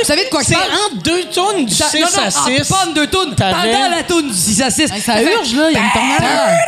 Vous 0.00 0.04
savez 0.04 0.24
de 0.24 0.30
quoi 0.30 0.40
je 0.42 0.46
C'est 0.48 0.54
parle? 0.54 0.70
entre 0.92 1.02
deux 1.02 1.24
tonnes 1.24 1.64
du 1.66 1.74
Ça- 1.74 1.88
6 1.88 2.00
non, 2.00 2.06
non, 2.16 2.22
à 2.22 2.26
en- 2.26 2.46
6. 2.58 2.68
Pas 2.68 2.84
en 2.86 2.92
deux. 2.92 3.06
T'avais- 3.06 3.72
Pendant 3.72 3.88
la 3.96 4.02
tourne 4.02 4.28
du 4.28 4.34
6 4.34 4.62
à 4.62 4.70
6. 4.70 4.90
Hey, 4.92 5.00
ça 5.00 5.22
urge, 5.22 5.54
là, 5.54 5.70
il 5.70 5.74
y 5.74 5.76
a 5.76 5.80
une 5.80 5.92
tornade. 5.92 6.58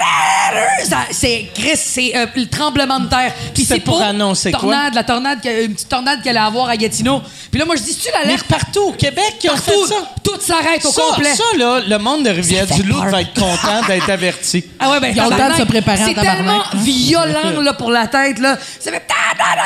Ça- 0.88 0.96
C'est 1.10 1.46
Chris, 1.54 1.76
c'est 1.76 2.12
euh, 2.16 2.26
le 2.34 2.46
tremblement 2.46 3.00
de 3.00 3.08
terre. 3.08 3.32
Puis 3.54 3.64
c'est 3.64 3.80
pour 3.80 4.00
annoncer 4.00 4.50
quoi? 4.50 4.60
tornade, 4.60 4.94
la 4.94 5.04
tornade, 5.04 5.38
une 5.44 5.74
petite 5.74 5.88
tornade 5.88 6.22
qu'elle 6.22 6.36
allait 6.36 6.46
avoir 6.46 6.68
à 6.68 6.76
Gatineau. 6.76 7.20
Puis 7.50 7.58
là, 7.58 7.66
moi, 7.66 7.76
je 7.76 7.82
dis, 7.82 7.94
tu 7.96 8.08
Mais 8.12 8.24
l'alerte 8.24 8.46
partout 8.46 8.80
au 8.88 8.92
Québec, 8.92 9.34
ils 9.44 9.50
ont 9.50 9.54
partout, 9.54 9.70
fait 9.86 9.94
ça. 9.94 10.00
tout 10.24 10.40
s'arrête 10.40 10.84
au 10.84 10.92
complet. 10.92 11.34
ça, 11.34 11.44
là, 11.58 11.80
le 11.86 11.98
monde 11.98 12.24
de 12.24 12.30
Rivière-du-Loup 12.30 13.02
va 13.10 13.20
être 13.22 13.34
content 13.34 13.86
d'être 13.86 14.08
averti. 14.10 14.64
Ah 14.78 14.90
ouais, 14.90 15.00
ben, 15.00 15.12
Ils 15.14 15.20
ont 15.20 15.28
le 15.30 15.36
temps 15.36 15.50
de 15.50 15.54
se 15.56 15.62
préparer 15.64 15.98
C'est 16.06 16.14
tellement 16.14 16.62
violent 16.74 17.60
là, 17.60 17.72
pour 17.74 17.90
la 17.90 18.06
tête. 18.28 18.38
Là. 18.38 18.56
Ça 18.80 18.90
fait... 18.90 19.02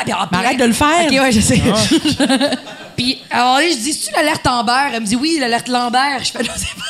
Puis 0.03 0.13
en 0.13 0.27
Mais 0.31 0.37
arrête 0.37 0.57
de 0.57 0.65
le 0.65 0.73
faire. 0.73 1.05
OK, 1.05 1.11
ouais, 1.11 1.31
je 1.31 1.39
sais. 1.39 1.61
Puis, 2.95 3.19
alors, 3.31 3.59
je 3.59 3.75
dis, 3.77 3.97
tu 3.97 4.11
l'alerte 4.13 4.45
Amber? 4.45 4.91
Elle 4.93 5.01
me 5.01 5.05
dit, 5.05 5.15
oui, 5.15 5.37
l'alerte 5.39 5.67
Lambert. 5.67 6.19
Je 6.23 6.31
fais, 6.31 6.43
non, 6.43 6.51
c'est 6.55 6.67
pas... 6.75 6.83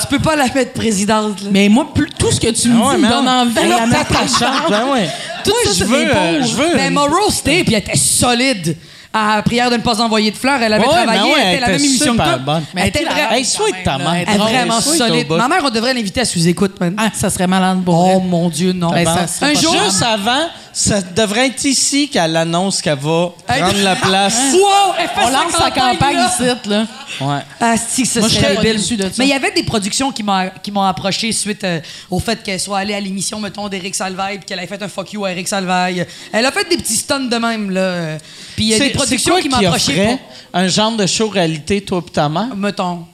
tu 0.00 0.06
peux 0.06 0.18
pas 0.20 0.36
la 0.36 0.46
mettre 0.46 0.72
présidente. 0.72 1.42
Là. 1.42 1.48
Mais 1.50 1.68
moi, 1.68 1.92
plus, 1.92 2.08
tout 2.18 2.32
ce 2.32 2.40
que 2.40 2.48
tu 2.50 2.68
me 2.68 2.80
Ah 2.82 2.86
ouais, 2.88 2.96
dis 2.96 3.02
me 3.02 3.08
mais 3.08 3.14
donne 3.14 3.28
envie 3.28 3.50
de 3.50 3.54
Ben 3.54 3.68
la 3.68 3.76
là, 3.76 3.86
mettre. 3.86 4.70
Ben 4.70 4.86
ouais. 4.90 5.10
Tout 5.44 5.50
Moi, 5.50 5.58
ça, 5.64 5.70
je 5.70 5.74
c'est 5.78 5.84
veux, 5.84 6.08
euh, 6.08 6.14
pauvres. 6.14 6.46
je 6.46 6.54
veux. 6.54 6.74
Ben, 6.74 6.86
elle 6.86 6.92
m'a 6.92 7.02
roasté, 7.02 7.64
puis 7.64 7.74
elle 7.74 7.80
était 7.80 7.96
solide. 7.96 8.76
À 9.12 9.36
la 9.36 9.42
prière 9.42 9.70
de 9.70 9.76
ne 9.76 9.80
pas 9.80 10.00
envoyer 10.02 10.30
de 10.30 10.36
fleurs, 10.36 10.60
elle 10.62 10.72
avait 10.72 10.84
Ouais, 10.86 10.92
travaillé, 10.92 11.20
mais 11.22 11.26
ouais, 11.26 11.32
elle 11.40 11.46
était 11.48 11.54
elle 11.56 11.60
la 11.62 11.66
même 11.68 11.84
émission 11.84 12.12
que 12.12 12.22
toi. 12.22 12.36
bonne. 12.38 12.64
Mais 12.74 12.82
elle 12.82 12.88
était 12.88 13.04
Mais 13.04 13.10
vra- 13.10 13.32
Hey, 13.38 13.44
sois 13.44 13.66
ta 13.82 13.96
mère. 13.98 14.24
elle 14.26 14.34
est 14.34 14.38
vraiment 14.38 14.80
solide. 14.82 15.30
Ma 15.30 15.48
mère, 15.48 15.60
on 15.64 15.70
devrait 15.70 15.94
l'inviter 15.94 16.20
à 16.20 16.24
sous-écoute, 16.26 16.78
man. 16.78 16.94
Ah, 16.98 17.08
ça 17.14 17.30
serait 17.30 17.46
malade 17.46 17.82
pour 17.84 17.94
Oh 18.16 18.20
mon 18.20 18.48
Dieu, 18.50 18.72
non. 18.72 18.90
Ben, 18.90 19.06
ça 19.26 19.46
Un 19.46 19.54
jour-. 19.54 19.74
Juste 19.84 20.02
avant, 20.02 20.48
ça 20.80 21.02
devrait 21.02 21.48
être 21.48 21.64
ici 21.64 22.08
qu'elle 22.08 22.36
annonce 22.36 22.80
qu'elle 22.80 22.98
va 22.98 23.32
prendre 23.46 23.82
la 23.82 23.96
place. 23.96 24.38
Wow, 24.52 24.94
elle 24.98 25.08
fait 25.08 25.24
On 25.24 25.30
lance 25.30 25.52
sa 25.52 25.70
campagne 25.72 26.16
là. 26.16 26.30
ici, 26.32 26.68
là. 26.68 26.86
Ouais. 27.20 27.40
Ah, 27.60 27.74
si, 27.76 28.06
ça 28.06 28.20
Moi, 28.20 28.28
serait 28.28 28.56
débile. 28.56 28.96
de 28.96 29.02
ça. 29.02 29.08
Mais 29.18 29.24
il 29.26 29.30
y 29.30 29.32
avait 29.32 29.50
des 29.50 29.64
productions 29.64 30.12
qui 30.12 30.22
m'ont 30.22 30.50
qui 30.62 30.70
m'ont 30.70 30.82
approché 30.84 31.32
suite 31.32 31.64
euh, 31.64 31.80
au 32.10 32.20
fait 32.20 32.42
qu'elle 32.44 32.60
soit 32.60 32.78
allée 32.78 32.94
à 32.94 33.00
l'émission, 33.00 33.40
mettons, 33.40 33.68
d'Éric 33.68 33.94
Salvaille, 33.96 34.36
puis 34.38 34.46
qu'elle 34.46 34.60
ait 34.60 34.66
fait 34.68 34.80
un 34.80 34.88
fuck 34.88 35.12
you 35.12 35.24
à 35.24 35.32
Éric 35.32 35.48
Salvaille. 35.48 36.06
Elle 36.32 36.46
a 36.46 36.52
fait 36.52 36.68
des 36.68 36.76
petits 36.76 36.96
stunts 36.96 37.28
de 37.28 37.36
même, 37.36 37.70
là. 37.70 38.18
Puis 38.54 38.66
il 38.66 38.68
y 38.68 38.74
a 38.74 38.78
C'est- 38.78 38.84
des 38.88 38.94
productions 38.94 39.32
quoi 39.34 39.42
qui 39.42 39.48
m'ont 39.48 39.56
approché 39.56 40.04
pour... 40.04 40.18
un 40.54 40.68
genre 40.68 40.92
de 40.96 41.06
show 41.06 41.28
réalité, 41.28 41.80
toi 41.80 42.02
et 42.06 42.10
ta 42.10 42.28
mère? 42.28 42.54
Mettons. 42.56 43.04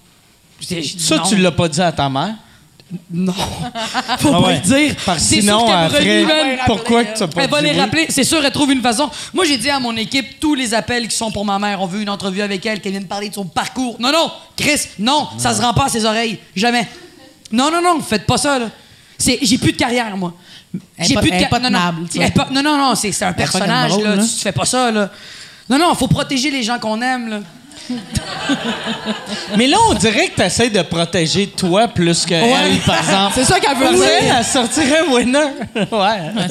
Dit 0.61 0.97
Ça, 0.99 1.17
non. 1.17 1.23
tu 1.25 1.37
l'as 1.37 1.51
pas 1.53 1.69
dit 1.69 1.81
à 1.81 1.93
ta 1.93 2.09
mère? 2.11 2.35
Non. 3.13 3.33
Faut 3.33 4.29
Ah 4.35 4.41
pas 4.41 4.41
ouais. 4.41 4.55
le 4.55 4.61
dire. 4.61 4.95
Parce 5.07 5.19
que 5.19 5.25
C'est 5.25 5.41
sinon, 5.41 5.61
sûr 5.61 5.67
qu'elle 5.67 5.77
me 5.77 5.85
après, 5.87 6.45
relie, 6.45 6.59
pourquoi 6.67 7.05
que 7.05 7.17
tu 7.17 7.23
as 7.23 7.29
pas 7.29 7.43
Elle 7.43 7.51
va 7.51 7.61
les 7.61 7.71
oui? 7.71 7.81
rappeler. 7.81 8.07
C'est 8.11 8.25
sûr, 8.25 8.45
elle 8.45 8.53
trouve 8.53 8.71
une 8.73 8.83
façon. 8.83 9.11
Moi, 9.33 9.45
j'ai 9.47 9.57
dit 9.57 9.71
à 9.71 9.81
mon 9.81 9.97
équipe, 9.97 10.39
tous 10.39 10.55
les 10.55 10.75
appels 10.75 11.09
qui 11.09 11.17
sont 11.17 11.31
pour 11.33 11.45
ma 11.45 11.59
mère, 11.59 11.81
on 11.81 11.87
veut 11.87 12.03
une 12.03 12.11
entrevue 12.11 12.43
avec 12.43 12.65
elle, 12.67 12.81
qu'elle 12.81 12.93
vienne 12.93 13.07
parler 13.07 13.31
de 13.31 13.35
son 13.35 13.47
parcours. 13.47 13.97
Non, 13.99 14.13
non, 14.13 14.31
Chris, 14.57 14.81
non, 14.99 15.29
ça 15.39 15.55
se 15.55 15.63
rend 15.63 15.73
pas 15.75 15.87
à 15.87 15.89
ses 15.89 16.05
oreilles. 16.05 16.39
Jamais. 16.55 16.87
Non, 17.51 17.71
non, 17.71 17.81
non, 17.83 18.01
faites 18.01 18.27
pas 18.27 18.37
ça, 18.39 18.59
là. 18.59 18.67
C'est, 19.19 19.39
j'ai 19.43 19.59
plus 19.59 19.73
de 19.73 19.77
carrière, 19.79 20.17
moi. 20.17 20.35
Elle 20.97 21.05
est 21.05 21.09
J'ai 21.09 21.15
pas- 21.15 21.21
plus 21.21 21.31
de 21.31 21.35
elle 21.37 21.41
est 21.41 21.45
ca- 21.45 21.49
pas 21.51 21.61
non, 21.61 21.71
non. 21.71 21.79
non, 22.53 22.63
non, 22.63 22.79
non, 22.79 22.95
c'est, 22.95 23.13
c'est 23.13 23.25
un 23.25 23.33
personnage, 23.33 23.93
comme 23.93 24.03
là. 24.03 24.09
drôle, 24.11 24.19
là. 24.19 24.25
Tu, 24.27 24.35
tu 24.35 24.41
fais 24.41 24.53
pas 24.53 24.65
ça, 24.67 24.91
là. 24.91 25.11
Non, 25.71 25.79
non, 25.79 25.95
faut 25.95 26.09
protéger 26.09 26.51
les 26.51 26.63
gens 26.63 26.79
qu'on 26.79 27.01
aime, 27.01 27.29
là. 27.29 27.41
Mais 29.57 29.67
là, 29.67 29.77
on 29.91 29.95
dirait 29.95 30.29
que 30.29 30.37
tu 30.37 30.43
essaies 30.43 30.71
de 30.71 30.83
protéger 30.83 31.47
toi 31.49 31.89
plus 31.89 32.25
que 32.25 32.35
elle, 32.35 32.79
par 32.81 32.99
exemple. 32.99 33.33
C'est 33.35 33.45
ça 33.45 33.61
qu'elle 33.61 33.77
veut 33.77 33.85
Parce 33.85 33.97
dire. 33.97 34.37
elle 34.39 34.45
sortirait 34.45 35.03
winner. 35.09 35.39
ouais. 35.75 35.87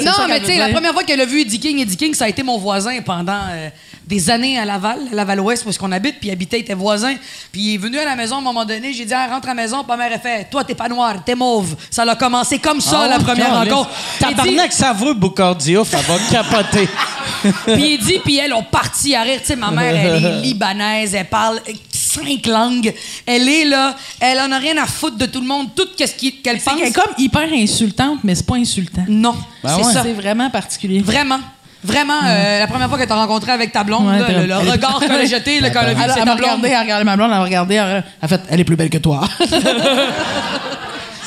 Non, 0.04 0.12
mais 0.28 0.40
tu 0.40 0.46
sais, 0.48 0.54
veut 0.54 0.60
la 0.60 0.70
première 0.70 0.94
fois 0.94 1.04
qu'elle 1.04 1.22
a 1.22 1.26
vu 1.26 1.42
Eddie 1.42 1.60
King, 1.60 1.80
Eddie 1.80 1.98
King, 1.98 2.14
ça 2.14 2.26
a 2.26 2.30
été 2.30 2.44
mon 2.44 2.58
voisin 2.58 3.00
pendant 3.06 3.40
euh, 3.52 3.70
des 4.08 4.30
années 4.30 4.60
à 4.60 4.66
Laval, 4.66 5.00
à 5.12 5.16
Laval-Ouest, 5.16 5.66
où 5.66 5.70
est-ce 5.70 5.80
qu'on 5.80 5.92
habite, 5.92 6.20
puis 6.20 6.30
il 6.30 6.32
habitait, 6.32 6.58
il 6.58 6.62
était 6.62 6.74
voisin. 6.74 7.16
Puis 7.52 7.62
il 7.62 7.74
est 7.76 7.78
venu 7.78 7.98
à 8.00 8.06
la 8.06 8.16
maison 8.16 8.36
à 8.36 8.40
un 8.40 8.42
moment 8.42 8.66
donné, 8.66 8.94
j'ai 8.94 9.06
dit, 9.06 9.14
ah, 9.14 9.28
rentre 9.30 9.48
à 9.48 9.54
la 9.54 9.62
maison, 9.62 9.78
puis 9.84 9.88
ma 9.90 9.98
mère 9.98 10.16
a 10.16 10.20
fait, 10.20 10.48
toi, 10.50 10.64
t'es 10.64 10.76
pas 10.76 10.90
noir, 10.90 11.16
t'es 11.26 11.36
mauve. 11.36 11.76
Ça 11.90 12.04
a 12.04 12.16
commencé 12.16 12.60
comme 12.60 12.82
ça, 12.82 13.02
Ah 13.06 13.08
la 13.08 13.20
première 13.20 13.54
rencontre. 13.54 13.90
Il 14.22 14.28
dit- 14.28 14.36
Tabarnak, 14.36 14.72
ça 14.74 14.94
vaut 14.94 15.14
Boucardiouf, 15.14 15.90
elle 15.94 16.00
va 16.02 16.16
capoter. 16.32 16.88
Puis 17.66 17.94
il 17.96 17.98
dit, 18.00 18.20
puis 18.24 18.38
elle, 18.38 18.54
on 18.54 18.64
partit 18.64 19.16
à 19.16 19.22
rire. 19.24 19.40
Tu 19.42 19.48
sais, 19.48 19.56
ma 19.58 19.70
mère, 19.72 19.94
elle 19.96 20.24
est 20.26 20.42
libanaise, 20.42 21.14
elle 21.14 21.23
parle 21.26 21.60
euh, 21.68 21.74
cinq 21.92 22.46
langues. 22.48 22.94
Elle 23.26 23.48
est 23.50 23.66
là, 23.66 23.96
elle 24.20 24.40
en 24.40 24.52
a 24.52 24.58
rien 24.58 24.78
à 24.78 24.86
foutre 24.86 25.18
de 25.18 25.26
tout 25.26 25.42
le 25.42 25.48
monde, 25.48 25.68
tout 25.76 25.88
ce 25.98 26.04
qu'elle 26.06 26.60
C'est 26.60 26.66
pense. 26.66 26.76
qu'elle 26.80 26.88
est 26.90 26.92
comme 26.94 27.14
hyper 27.18 27.48
insultante, 27.54 28.20
mais 28.24 28.36
c'est 28.36 28.46
pas 28.46 28.56
insultant. 28.56 29.04
Non, 29.08 29.36
Ben 29.64 29.70
c'est 29.78 29.86
ouais. 29.86 29.94
ça. 29.94 30.04
C'est 30.04 30.14
vraiment 30.14 30.50
particulier. 30.50 31.02
Vraiment. 31.02 31.40
Vraiment, 31.86 32.14
euh, 32.24 32.60
la 32.60 32.68
première 32.68 32.88
fois 32.88 32.98
que 32.98 33.04
t'as 33.04 33.16
rencontré 33.16 33.52
avec 33.52 33.74
ta 33.74 33.84
blonde, 33.84 34.08
Ouais, 34.08 34.18
là, 34.20 34.26
t'as- 34.26 34.34
le, 34.40 34.46
le 34.48 34.54
elle 34.62 34.70
regard 34.72 35.00
qu'elle 35.02 35.12
a 35.12 35.26
jeté, 35.26 35.60
là, 35.60 35.70
quand 35.70 35.82
elle 35.82 35.90
a 35.90 35.94
vu 35.94 36.00
Elle, 36.02 36.06
que 36.06 36.12
elle 36.12 36.14
c'est 36.14 36.20
m'a 36.22 36.32
ta 36.32 36.36
blonde. 36.38 36.50
regardé, 36.50 36.68
elle 36.70 36.76
a 36.76 36.82
regardé 36.82 37.04
ma 37.04 37.16
blonde, 37.18 37.32
elle 37.32 37.38
m'a 37.38 37.44
regardé, 37.44 37.76
elle 37.76 38.04
a 38.22 38.28
fait 38.30 38.42
Elle 38.50 38.60
est 38.62 38.64
plus 38.64 38.78
belle 38.78 38.90
que 38.90 39.00
toi. 39.00 39.28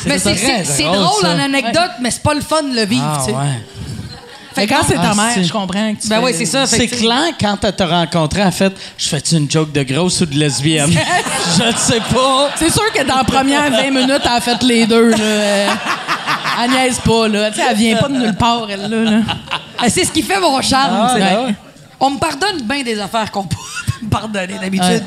Mais 0.07 0.19
c'est- 0.19 0.37
c'est 0.37 0.65
c'est 0.65 0.83
drôle, 0.85 0.99
drôle 0.99 1.23
ça. 1.23 1.35
en 1.35 1.39
anecdote, 1.41 1.91
mais 2.01 2.11
c'est 2.13 2.23
pas 2.23 2.35
le 2.35 2.41
fun 2.41 2.63
de 2.63 2.75
le 2.77 2.85
vivre, 2.87 3.05
Ah, 3.05 3.23
tu 3.25 3.33
sais. 3.33 3.37
Fait 4.57 4.67
que 4.67 4.73
quand 4.75 4.83
c'est 4.89 4.95
ta 4.95 5.11
Ah, 5.11 5.15
mère, 5.15 5.31
c'est- 5.35 5.45
je 5.45 5.53
comprends 5.53 5.95
que 5.95 6.01
tu 6.01 6.09
Ben 6.09 6.19
fais- 6.19 6.25
oui, 6.25 6.33
c'est 6.37 6.47
ça. 6.47 6.67
fait 6.67 6.77
C'est 6.77 6.87
que, 6.89 6.95
tu 6.97 7.03
clair, 7.03 7.25
quand 7.41 7.57
elle 7.63 7.77
t'a 7.77 7.87
rencontré, 7.87 8.41
elle 8.41 8.49
a 8.49 8.51
fait 8.51 8.73
Je 8.99 9.09
fais-tu 9.09 9.37
une 9.37 9.51
joke 9.51 9.71
de 9.73 9.83
grosse 9.83 10.21
ou 10.23 10.27
de 10.27 10.35
lesbienne? 10.35 10.91
Je 11.59 11.63
ne 11.65 11.77
sais 11.77 12.01
pas. 12.13 12.51
C'est 12.57 12.71
sûr 12.73 12.91
que 12.93 13.03
dans 13.05 13.17
la 13.17 13.25
première 13.25 13.71
20 13.71 13.91
minutes, 13.91 14.23
elle 14.25 14.31
a 14.31 14.41
fait 14.41 14.63
les 14.63 14.87
deux. 14.87 15.11
Là. 15.11 15.17
Euh, 15.19 15.69
Elle 16.65 16.71
niaise 16.71 16.99
pas, 17.05 17.29
là. 17.29 17.51
Tu 17.51 17.57
sais, 17.59 17.67
elle 17.71 17.77
vient 17.77 17.97
pas 17.97 18.09
de 18.09 18.15
nulle 18.17 18.35
part, 18.35 18.67
elle, 18.71 18.89
là. 18.89 19.11
là. 19.11 19.21
Ah, 19.79 19.89
C'est 19.91 20.05
ce 20.05 20.11
qui 20.11 20.23
fait 20.23 20.41
mon 20.41 20.61
charme. 20.63 20.97
Ah, 21.03 21.13
tu 21.15 21.21
sais. 21.23 21.37
ouais. 21.37 21.55
On 22.01 22.11
me 22.11 22.19
pardonne 22.19 22.63
bien 22.63 22.83
des 22.83 22.99
affaires 22.99 23.31
qu'on 23.31 23.45
peut 23.45 23.57
me 24.03 24.09
pardonner 24.09 24.59
d'habitude. 24.61 25.05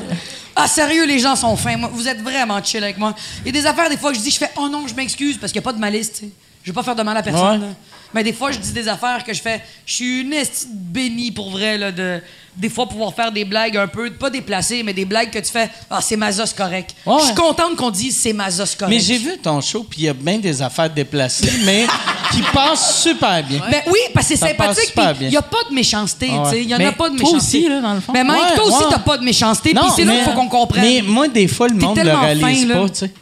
Ah, 0.54 0.66
sérieux, 0.68 1.06
les 1.06 1.18
gens 1.18 1.34
sont 1.36 1.56
fins. 1.56 1.76
Moi, 1.76 1.90
vous 1.92 2.06
êtes 2.06 2.22
vraiment 2.22 2.62
chill 2.62 2.82
avec 2.84 2.98
moi. 2.98 3.14
Il 3.44 3.54
y 3.54 3.58
a 3.58 3.60
des 3.62 3.66
affaires, 3.66 3.88
des 3.88 3.96
fois, 3.96 4.12
je 4.12 4.20
dis, 4.20 4.30
je 4.30 4.38
fais, 4.38 4.50
oh 4.56 4.68
non, 4.68 4.84
je 4.88 4.94
m'excuse 4.94 5.38
parce 5.38 5.52
qu'il 5.52 5.60
n'y 5.60 5.64
a 5.64 5.68
pas 5.70 5.72
de 5.72 5.80
malice, 5.80 6.12
tu 6.12 6.18
sais. 6.20 6.30
Je 6.62 6.70
veux 6.70 6.74
pas 6.74 6.82
faire 6.82 6.94
de 6.96 7.02
mal 7.02 7.16
à 7.16 7.22
personne. 7.22 7.42
Ouais. 7.42 7.58
là. 7.58 7.72
Mais 8.12 8.24
des 8.24 8.32
fois, 8.32 8.50
je 8.50 8.58
dis 8.58 8.72
des 8.72 8.88
affaires 8.88 9.22
que 9.24 9.32
je 9.32 9.40
fais. 9.40 9.62
Je 9.86 9.94
suis 9.94 10.20
une 10.22 10.32
esti 10.32 10.66
de 10.66 10.72
bénie 10.74 11.30
pour 11.30 11.50
vrai, 11.50 11.78
là, 11.78 11.92
de 11.92 12.20
des 12.56 12.68
fois 12.68 12.86
pouvoir 12.86 13.14
faire 13.14 13.32
des 13.32 13.44
blagues 13.44 13.76
un 13.76 13.86
peu, 13.86 14.10
pas 14.10 14.28
déplacées, 14.28 14.82
mais 14.82 14.92
des 14.92 15.04
blagues 15.04 15.30
que 15.30 15.38
tu 15.38 15.50
fais. 15.50 15.70
Ah, 15.88 16.00
c'est 16.02 16.16
Mazos 16.16 16.52
correct. 16.56 16.94
Ouais. 17.06 17.16
Je 17.20 17.26
suis 17.26 17.34
contente 17.34 17.76
qu'on 17.76 17.90
dise 17.90 18.18
c'est 18.18 18.32
Mazos 18.32 18.76
correct. 18.76 18.90
Mais 18.90 19.00
j'ai 19.00 19.18
vu 19.18 19.38
ton 19.38 19.60
show, 19.60 19.86
puis 19.88 20.00
il 20.00 20.04
y 20.04 20.08
a 20.08 20.12
bien 20.12 20.38
des 20.38 20.60
affaires 20.60 20.90
déplacées, 20.90 21.50
mais 21.64 21.86
qui 22.32 22.42
passent 22.52 23.02
super 23.02 23.42
bien. 23.44 23.60
Ben 23.70 23.82
oui, 23.86 23.98
parce 24.12 24.28
que 24.28 24.36
c'est 24.36 24.48
sympathique. 24.48 24.92
Il 25.20 25.28
n'y 25.28 25.36
a 25.36 25.42
pas 25.42 25.64
de 25.68 25.74
méchanceté. 25.74 26.28
Ah 26.32 26.42
ouais. 26.42 26.44
tu 26.44 26.50
sais. 26.50 26.62
Il 26.62 26.66
n'y 26.66 26.74
en 26.74 26.78
Mais 26.78 26.86
a 26.86 26.92
pas 26.92 27.08
de 27.08 27.16
toi 27.16 27.32
méchanceté. 27.32 27.58
aussi, 27.58 27.68
là, 27.68 27.80
dans 27.80 27.94
le 27.94 28.00
fond. 28.00 28.12
Mais 28.12 28.24
Mike, 28.24 28.54
toi 28.56 28.64
aussi, 28.64 28.84
t'as 28.90 28.98
pas 28.98 29.18
de 29.18 29.24
méchanceté. 29.24 29.72
Puis 29.72 29.82
c'est 29.96 30.04
là 30.04 30.16
qu'il 30.16 30.24
faut 30.24 30.32
qu'on 30.32 30.48
comprenne. 30.48 30.82
Mais 30.84 31.02
moi, 31.02 31.28
des 31.28 31.48
fois, 31.48 31.68
le 31.68 31.76
monde 31.76 31.98
le 31.98 32.12
réalise 32.12 32.66
fin, 32.66 32.74
pas, 32.74 32.88
tu 32.88 32.94
sais. 32.96 33.12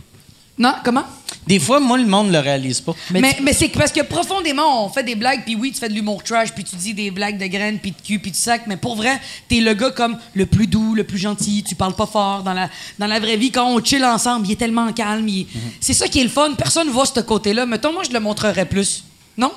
Non, 0.58 0.74
comment? 0.82 1.04
Des 1.48 1.58
fois, 1.58 1.80
moi, 1.80 1.96
le 1.96 2.04
monde 2.06 2.30
le 2.30 2.38
réalise 2.40 2.80
pas. 2.82 2.94
Mais, 3.10 3.36
mais, 3.42 3.52
c'est 3.54 3.68
parce 3.68 3.90
que 3.90 4.02
profondément, 4.02 4.84
on 4.84 4.90
fait 4.90 5.02
des 5.02 5.14
blagues, 5.14 5.44
puis 5.44 5.56
oui, 5.56 5.72
tu 5.72 5.78
fais 5.80 5.88
de 5.88 5.94
l'humour 5.94 6.22
trash, 6.22 6.52
puis 6.52 6.62
tu 6.62 6.76
dis 6.76 6.92
des 6.92 7.10
blagues 7.10 7.38
de 7.38 7.46
graines, 7.46 7.78
puis 7.78 7.92
de 7.92 7.96
cul, 8.06 8.18
puis 8.18 8.30
de 8.30 8.36
sac, 8.36 8.62
mais 8.66 8.76
pour 8.76 8.96
vrai, 8.96 9.18
t'es 9.48 9.60
le 9.60 9.72
gars 9.72 9.90
comme 9.90 10.18
le 10.34 10.44
plus 10.44 10.66
doux, 10.66 10.94
le 10.94 11.04
plus 11.04 11.16
gentil, 11.18 11.64
tu 11.66 11.74
parles 11.74 11.94
pas 11.94 12.06
fort. 12.06 12.42
Dans 12.42 12.52
la, 12.52 12.68
dans 12.98 13.06
la 13.06 13.18
vraie 13.18 13.38
vie, 13.38 13.50
quand 13.50 13.66
on 13.66 13.82
chill 13.82 14.04
ensemble, 14.04 14.46
il 14.46 14.52
est 14.52 14.56
tellement 14.56 14.92
calme. 14.92 15.26
il 15.26 15.40
est- 15.40 15.46
C'est 15.80 15.94
ça 15.94 16.06
qui 16.06 16.20
est 16.20 16.24
le 16.24 16.28
fun. 16.28 16.52
Personne 16.56 16.88
voit 16.90 17.06
ce 17.06 17.18
côté-là. 17.20 17.64
Mettons, 17.64 17.92
moi, 17.94 18.02
je 18.06 18.12
le 18.12 18.20
montrerais 18.20 18.66
plus. 18.66 19.04
Non? 19.38 19.50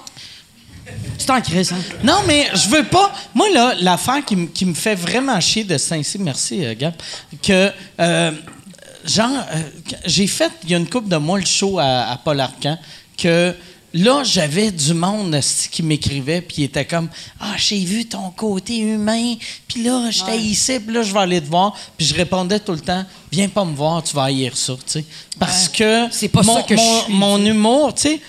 Tu 1.20 1.26
t'en 1.26 1.40
crées, 1.42 1.64
ça. 1.64 1.76
Non, 2.04 2.20
mais 2.28 2.48
je 2.54 2.68
veux 2.70 2.84
pas. 2.86 3.14
Moi, 3.36 3.50
là, 3.54 3.76
l'affaire 3.82 4.24
qui, 4.26 4.66
me 4.66 4.74
fait 4.74 4.96
vraiment 4.96 5.40
chier 5.40 5.64
de 5.64 5.78
Saint-Cyr, 5.78 6.20
merci, 6.22 6.66
euh, 6.66 6.74
Gab, 6.78 6.94
que. 7.44 7.72
euh, 8.00 8.32
genre, 9.06 9.30
euh, 9.54 9.62
j'ai 10.06 10.28
fait, 10.28 10.52
il 10.64 10.72
y 10.72 10.76
a 10.76 10.78
une 10.78 10.90
couple 10.90 11.10
de 11.10 11.18
mois, 11.18 11.40
le 11.40 11.46
show 11.46 11.80
à, 11.80 12.12
à 12.12 12.18
Paul 12.18 12.40
Arcan, 12.40 12.78
que. 13.18 13.54
Là, 13.94 14.24
j'avais 14.24 14.72
du 14.72 14.94
monde 14.94 15.38
qui 15.70 15.84
m'écrivait, 15.84 16.40
puis 16.40 16.60
il 16.60 16.64
était 16.64 16.86
comme 16.86 17.10
Ah, 17.42 17.56
j'ai 17.58 17.84
vu 17.84 18.06
ton 18.06 18.30
côté 18.30 18.78
humain, 18.78 19.36
puis 19.68 19.84
là, 19.84 20.10
j'étais 20.10 20.40
ici, 20.40 20.80
puis 20.80 20.96
là, 20.96 21.04
je 21.04 21.12
vais 21.12 21.20
aller 21.20 21.42
te 21.42 21.48
voir. 21.48 21.78
Puis 21.98 22.06
je 22.08 22.14
répondais 22.16 22.58
tout 22.62 22.72
le 22.72 22.80
temps 22.80 23.04
Viens 23.34 23.50
pas 23.50 23.66
me 23.66 23.76
voir, 23.76 24.02
tu 24.02 24.16
vas 24.16 24.24
haïr 24.24 24.56
ça, 24.56 24.76
tu 24.76 24.82
sais. 24.86 25.06
Parce 25.38 25.68
que. 25.68 26.06
C'est 26.10 26.30
pas 26.30 26.42
mon, 26.42 26.56
ça 26.56 26.64
que 26.64 26.78
je 26.78 26.82
mon- 26.82 27.02
suis, 27.04 27.14
Mon 27.14 27.46
humour, 27.46 27.94
tu 27.94 28.02
sais, 28.04 28.22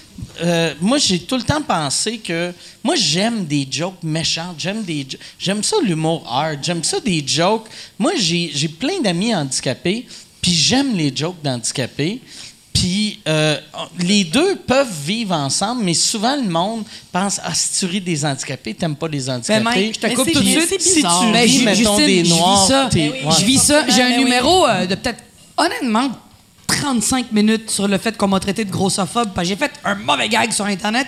euh, 0.42 0.74
moi, 0.80 0.98
j'ai 0.98 1.20
tout 1.20 1.36
le 1.36 1.44
temps 1.44 1.62
pensé 1.62 2.18
que. 2.18 2.52
Moi, 2.82 2.96
j'aime 2.96 3.44
des 3.44 3.64
jokes 3.70 4.02
méchantes. 4.02 4.56
J'aime 4.58 4.82
des. 4.82 5.06
J'aime 5.38 5.62
ça, 5.62 5.76
l'humour 5.80 6.24
hard. 6.28 6.58
J'aime 6.60 6.82
ça, 6.82 6.98
des 6.98 7.22
jokes. 7.24 7.68
Moi, 8.00 8.14
j'ai 8.18 8.66
plein 8.68 9.00
d'amis 9.00 9.32
handicapés, 9.32 10.08
puis 10.42 10.52
j'aime 10.52 10.94
les 10.94 11.14
jokes 11.16 11.40
d'handicapés. 11.42 12.20
Puis 12.74 13.20
euh, 13.28 13.58
les 13.98 14.24
deux 14.24 14.56
peuvent 14.56 14.90
vivre 15.04 15.34
ensemble, 15.34 15.84
mais 15.84 15.92
souvent 15.94 16.34
le 16.36 16.48
monde 16.48 16.84
pense 17.12 17.38
Ah, 17.44 17.54
si 17.54 17.78
tu 17.78 17.86
ris 17.86 18.00
des 18.00 18.24
handicapés, 18.24 18.74
t'aimes 18.74 18.96
pas 18.96 19.08
les 19.08 19.28
handicapés. 19.30 19.62
Ben, 19.62 19.70
Mike, 19.72 19.94
je 19.94 20.00
te 20.00 20.06
Mais 20.06 20.14
coupe 20.14 20.32
tout 20.32 20.40
de 20.42 20.48
suite. 20.48 20.80
si 20.80 21.02
tu 21.02 21.06
ris, 21.06 21.48
Ju- 21.48 21.64
mettons, 21.64 21.76
Justine, 21.98 22.06
des 22.06 22.18
je 22.18 22.22
vis 22.24 22.30
noirs, 22.30 22.66
ça. 22.66 22.88
ouais. 22.92 23.12
Je 23.38 23.44
vis 23.44 23.58
ça. 23.58 23.84
J'ai 23.88 24.02
un 24.02 24.16
numéro 24.18 24.66
euh, 24.66 24.86
de 24.86 24.94
peut-être, 24.94 25.22
honnêtement, 25.56 26.10
35 26.66 27.30
minutes 27.30 27.70
sur 27.70 27.86
le 27.86 27.98
fait 27.98 28.16
qu'on 28.16 28.28
m'a 28.28 28.40
traité 28.40 28.64
de 28.64 28.70
grossophobe. 28.70 29.28
J'ai 29.42 29.56
fait 29.56 29.72
un 29.84 29.94
mauvais 29.94 30.28
gag 30.30 30.50
sur 30.50 30.64
Internet. 30.64 31.06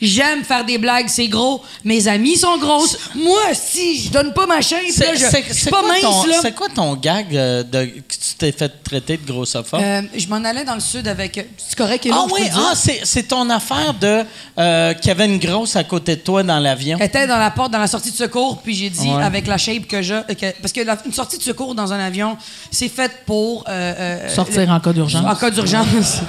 J'aime 0.00 0.44
faire 0.44 0.64
des 0.64 0.78
blagues, 0.78 1.06
c'est 1.08 1.28
gros. 1.28 1.62
Mes 1.84 2.06
amis 2.08 2.36
sont 2.36 2.58
grosses. 2.58 2.96
Moi, 3.14 3.40
si 3.54 4.00
je 4.04 4.10
donne 4.10 4.32
pas 4.32 4.46
ma 4.46 4.60
je, 4.60 4.74
je 4.76 4.92
suis 4.92 5.54
c'est 5.54 5.70
pas 5.70 5.80
quoi 5.80 5.88
mince, 5.88 6.00
ton- 6.02 6.24
là. 6.26 6.36
C'est 6.42 6.54
quoi 6.54 6.68
ton 6.68 6.94
gag 6.96 7.36
euh, 7.36 7.62
de, 7.62 7.84
que 7.86 7.98
tu 8.14 8.34
t'es 8.38 8.52
fait 8.52 8.72
traiter 8.82 9.16
de 9.16 9.26
grossophobe? 9.26 9.80
Euh, 9.82 10.02
je 10.16 10.26
m'en 10.28 10.42
allais 10.44 10.64
dans 10.64 10.74
le 10.74 10.80
sud 10.80 11.06
avec. 11.08 11.46
C'est 11.58 11.76
correct, 11.76 12.06
Ah 12.06 12.08
Hello, 12.14 12.26
je 12.28 12.34
oui, 12.34 12.40
peux 12.40 12.46
le 12.46 12.50
dire? 12.54 12.68
ah, 12.70 12.74
c'est, 12.74 13.00
c'est 13.04 13.22
ton 13.24 13.48
affaire 13.50 13.94
de 13.94 14.22
euh, 14.58 14.94
qu'il 14.94 15.08
y 15.08 15.10
avait 15.10 15.26
une 15.26 15.38
grosse 15.38 15.76
à 15.76 15.84
côté 15.84 16.16
de 16.16 16.20
toi 16.20 16.42
dans 16.42 16.58
l'avion. 16.58 16.96
Elle 17.00 17.06
était 17.06 17.26
dans 17.26 17.38
la 17.38 17.50
porte, 17.50 17.70
dans 17.72 17.78
la 17.78 17.86
sortie 17.86 18.10
de 18.10 18.16
secours, 18.16 18.60
puis 18.62 18.74
j'ai 18.74 18.90
dit, 18.90 19.08
Ouais. 19.08 19.22
avec 19.22 19.46
la 19.46 19.58
shape 19.58 19.86
que 19.86 20.02
j'ai. 20.02 20.20
que- 20.40 20.60
parce 20.60 20.72
que 20.72 20.80
la- 20.80 20.98
une 21.06 21.12
sortie 21.12 21.38
de 21.38 21.42
secours 21.42 21.74
dans 21.74 21.92
un 21.92 21.98
avion, 22.00 22.36
c'est 22.70 22.88
faite 22.88 23.12
pour. 23.26 23.64
euh, 23.68 23.94
euh, 23.98 24.34
Sortir 24.34 24.68
en 24.70 24.80
cas 24.80 24.92
d'urgence. 24.92 25.24
En 25.26 25.34
cas 25.36 25.50
d'urgence. 25.50 26.18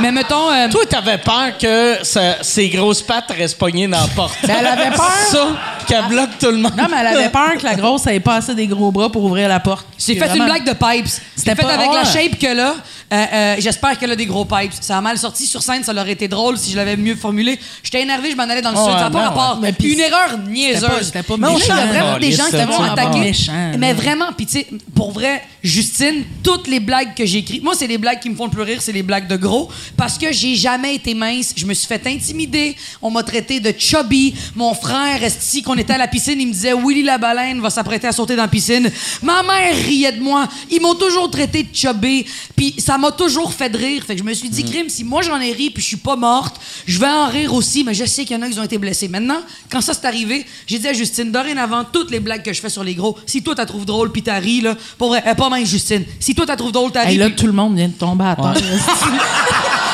Mais 0.00 0.12
mettons. 0.12 0.50
euh, 0.50 0.68
Toi, 0.70 0.82
t'avais 0.88 1.18
peur 1.18 1.56
que 1.60 1.96
ses 2.42 2.68
grosses 2.68 3.02
pattes 3.02 3.32
restent 3.36 3.58
pognées 3.58 3.88
dans 3.88 4.00
la 4.00 4.06
porte. 4.08 4.36
Mais 4.46 4.54
elle 4.58 4.66
avait 4.66 4.90
peur. 4.90 5.10
Ça, 5.30 5.46
qu'elle 5.86 6.06
bloque 6.08 6.38
tout 6.38 6.50
le 6.50 6.58
monde. 6.58 6.72
Non, 6.76 6.86
mais 6.90 6.96
elle 7.00 7.06
avait 7.08 7.28
peur 7.30 7.56
que 7.58 7.64
la 7.64 7.74
grosse 7.74 8.06
ait 8.06 8.20
pas 8.20 8.36
assez 8.36 8.54
des 8.54 8.66
gros 8.66 8.90
bras 8.92 9.10
pour 9.10 9.24
ouvrir 9.24 9.48
la 9.48 9.60
porte. 9.60 9.86
J'ai 9.98 10.14
fait 10.14 10.26
vraiment- 10.26 10.44
une 10.44 10.50
blague 10.50 10.64
de 10.64 10.72
pipes. 10.72 11.08
C'était 11.36 11.54
fait 11.54 11.62
pas- 11.62 11.74
avec 11.74 11.88
la 11.92 12.04
shape 12.04 12.38
que 12.38 12.54
là. 12.54 12.74
Euh, 13.12 13.24
euh, 13.32 13.56
J'espère 13.58 13.98
qu'elle 13.98 14.10
a 14.10 14.16
des 14.16 14.26
gros 14.26 14.44
pipes. 14.44 14.72
Ça 14.80 14.98
a 14.98 15.00
mal 15.00 15.18
sorti 15.18 15.46
sur 15.46 15.62
scène, 15.62 15.82
ça 15.84 15.92
aurait 15.92 16.12
été 16.12 16.28
drôle 16.28 16.58
si 16.58 16.70
je 16.72 16.76
l'avais 16.76 16.96
mieux 16.96 17.16
formulé. 17.16 17.58
J'étais 17.82 18.02
énervé, 18.02 18.30
je 18.30 18.36
m'en 18.36 18.42
allais 18.44 18.62
dans 18.62 18.70
le 18.72 18.76
Oh, 18.78 18.84
sud. 18.84 18.92
Ça 18.94 18.98
n'a 19.00 19.06
ouais, 19.06 19.12
pas 19.12 19.18
non, 19.24 19.30
rapport. 19.30 19.60
ouais. 19.62 19.74
Une 19.82 20.00
erreur 20.00 20.38
niaiseuse. 20.46 20.88
c'était 21.06 21.22
pas 21.22 21.36
Mais 21.36 21.48
il 21.58 21.66
y 21.66 21.70
a 21.70 21.86
vraiment 21.86 22.18
des 22.18 22.32
gens 22.32 22.48
qui 22.50 22.56
attaqué. 22.56 23.18
méchant, 23.20 23.72
Mais 23.78 23.92
vraiment, 23.92 24.32
puis 24.36 24.46
tu 24.46 24.52
sais, 24.52 24.66
pour 24.94 25.12
vrai, 25.12 25.42
Justine, 25.62 26.24
toutes 26.42 26.68
les 26.68 26.80
blagues 26.80 27.14
que 27.14 27.24
j'ai 27.26 27.38
écrites, 27.38 27.62
moi, 27.62 27.74
c'est 27.76 27.86
les 27.86 27.98
blagues 27.98 28.20
qui 28.20 28.30
me 28.30 28.36
font 28.36 28.44
le 28.44 28.50
plus 28.50 28.62
rire, 28.62 28.80
c'est 28.80 28.92
les 28.92 29.02
blagues 29.02 29.26
de 29.26 29.36
gros. 29.36 29.68
Parce 29.96 30.16
que 30.18 30.30
j'ai 30.32 30.54
jamais 30.54 30.94
été 30.94 31.14
mince. 31.14 31.52
Je 31.56 31.66
me 31.66 31.74
suis 31.74 31.86
fait 31.86 32.06
intimider. 32.06 32.76
On 33.02 33.10
m'a 33.10 33.22
traité 33.22 33.58
de 33.58 33.72
chubby. 33.76 34.34
Mon 34.54 34.74
frère, 34.74 35.20
ici, 35.24 35.62
qu'on 35.62 35.74
était 35.76 35.94
à 35.94 35.98
la 35.98 36.08
piscine, 36.08 36.40
il 36.40 36.48
me 36.48 36.52
disait 36.52 36.74
Willy 36.74 37.02
la 37.02 37.18
baleine 37.18 37.60
va 37.60 37.70
s'apprêter 37.70 38.06
à 38.06 38.12
sauter 38.12 38.36
dans 38.36 38.42
la 38.42 38.48
piscine. 38.48 38.90
Ma 39.22 39.42
mère 39.42 39.74
riait 39.74 40.12
de 40.12 40.20
moi. 40.20 40.46
Ils 40.70 40.80
m'ont 40.80 40.94
toujours 40.94 41.30
traité 41.30 41.62
de 41.64 41.74
chubby. 41.74 42.24
Puis 42.54 42.74
ça 42.78 42.97
ça 42.98 43.02
m'a 43.02 43.12
toujours 43.12 43.52
fait 43.52 43.70
de 43.70 43.78
rire. 43.78 44.02
Fait 44.04 44.14
que 44.14 44.18
je 44.18 44.24
me 44.24 44.34
suis 44.34 44.48
dit, 44.48 44.64
crime, 44.64 44.88
si 44.88 45.04
moi 45.04 45.22
j'en 45.22 45.40
ai 45.40 45.52
ri 45.52 45.70
puis 45.70 45.82
je 45.82 45.88
suis 45.88 45.96
pas 45.96 46.16
morte, 46.16 46.56
je 46.86 46.98
vais 46.98 47.06
en 47.06 47.26
rire 47.26 47.54
aussi, 47.54 47.84
mais 47.84 47.94
je 47.94 48.04
sais 48.04 48.24
qu'il 48.24 48.36
y 48.36 48.40
en 48.40 48.42
a 48.42 48.48
qui 48.48 48.58
ont 48.58 48.64
été 48.64 48.78
blessés. 48.78 49.06
Maintenant, 49.06 49.40
quand 49.70 49.80
ça 49.80 49.94
s'est 49.94 50.06
arrivé, 50.06 50.44
j'ai 50.66 50.78
dit 50.78 50.88
à 50.88 50.92
Justine, 50.92 51.30
dorénavant, 51.30 51.84
toutes 51.84 52.10
les 52.10 52.18
blagues 52.18 52.42
que 52.42 52.52
je 52.52 52.60
fais 52.60 52.70
sur 52.70 52.82
les 52.82 52.94
gros, 52.94 53.16
si 53.24 53.42
toi 53.42 53.54
t'as 53.54 53.66
trouvé 53.66 53.84
drôle 53.84 54.10
puis 54.10 54.22
t'as 54.22 54.38
ri, 54.38 54.60
là, 54.60 54.76
pour 54.96 55.08
vrai, 55.08 55.22
pas 55.36 55.50
même 55.50 55.64
Justine, 55.64 56.04
si 56.18 56.34
toi 56.34 56.44
t'as 56.44 56.56
trouvé 56.56 56.72
drôle, 56.72 56.90
t'as 56.90 57.04
ri. 57.04 57.12
Hey, 57.12 57.18
là, 57.18 57.30
tout 57.30 57.46
le 57.46 57.52
monde 57.52 57.76
vient 57.76 57.88
de 57.88 57.92
tomber 57.92 58.24
à 58.24 58.34
terre. 58.34 58.54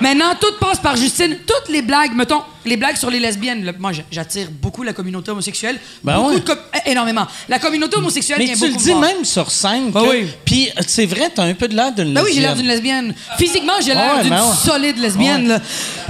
Maintenant, 0.00 0.34
tout 0.40 0.52
passe 0.60 0.78
par 0.78 0.96
Justine. 0.96 1.36
Toutes 1.46 1.68
les 1.72 1.82
blagues, 1.82 2.14
mettons, 2.14 2.42
les 2.64 2.76
blagues 2.76 2.96
sur 2.96 3.10
les 3.10 3.20
lesbiennes. 3.20 3.64
là, 3.64 3.72
moi, 3.78 3.92
j'a- 3.92 4.02
j'attire 4.10 4.48
beaucoup 4.50 4.82
la 4.82 4.92
communauté 4.92 5.30
homosexuelle. 5.30 5.78
Ben 6.02 6.16
beaucoup 6.16 6.30
ouais. 6.30 6.40
de 6.40 6.44
com- 6.46 6.58
eh, 6.86 6.90
énormément. 6.90 7.26
La 7.48 7.58
communauté 7.58 7.96
homosexuelle 7.96 8.38
Mais 8.38 8.46
vient 8.46 8.54
tu 8.54 8.60
beaucoup 8.60 8.72
le 8.72 8.78
me 8.78 8.84
dis 8.84 8.90
voir. 8.92 9.00
même 9.02 9.24
sur 9.24 9.50
scène. 9.50 9.90
Ben 9.90 10.02
que- 10.02 10.08
oui. 10.10 10.26
Puis 10.44 10.68
euh, 10.68 10.82
c'est 10.86 11.06
vrai, 11.06 11.30
t'as 11.34 11.44
un 11.44 11.54
peu 11.54 11.68
de 11.68 11.74
l'air 11.76 11.92
d'une 11.92 12.14
Ben 12.14 12.22
oui, 12.24 12.32
j'ai 12.34 12.40
l'air 12.40 12.54
d'une 12.56 12.66
lesbienne. 12.66 13.08
lesbienne. 13.08 13.36
Physiquement, 13.38 13.72
j'ai 13.84 13.94
l'air 13.94 14.14
Ouais, 14.16 14.22
d'une 14.22 14.30
ben 14.30 14.42
ouais. 14.44 14.56
solide 14.64 14.98
lesbienne. 14.98 15.42
Ouais. 15.42 15.48
là. 15.48 15.60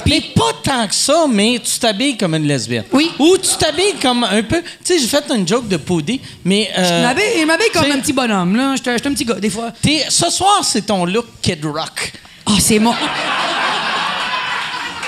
Puis 0.05 0.21
pas 0.35 0.53
tant 0.63 0.87
que 0.89 0.95
ça, 0.95 1.27
mais 1.29 1.61
tu 1.63 1.79
t'habilles 1.79 2.17
comme 2.17 2.35
une 2.35 2.47
lesbienne. 2.47 2.85
Oui. 2.93 3.11
Ou 3.19 3.37
tu 3.39 3.57
t'habilles 3.59 3.95
comme 4.01 4.25
un 4.25 4.43
peu. 4.43 4.61
Tu 4.63 4.95
sais, 4.95 4.99
j'ai 4.99 5.07
fait 5.09 5.25
une 5.35 5.47
joke 5.47 5.69
de 5.69 5.77
Poudy, 5.77 6.21
mais. 6.45 6.71
Je 6.77 6.81
euh, 6.81 7.03
m'habille 7.03 7.25
je 7.41 7.45
m'habille 7.45 7.71
comme 7.73 7.83
t'sais- 7.85 7.93
un 7.93 7.99
petit 8.01 8.13
bonhomme. 8.13 8.57
là. 8.57 8.75
J'étais 8.77 8.93
j'étais 8.97 9.09
un 9.09 9.15
petit 9.15 9.25
gars, 9.25 9.35
des 9.35 9.51
fois. 9.51 9.73
t'es- 9.83 10.07
ce 10.09 10.31
soir, 10.31 10.61
c'est 10.63 10.83
ton 10.87 11.05
look 11.05 11.27
Kid 11.43 11.65
Rock. 11.65 12.13
Ah, 12.47 12.53
c'est 12.61 12.79
moi. 12.79 12.97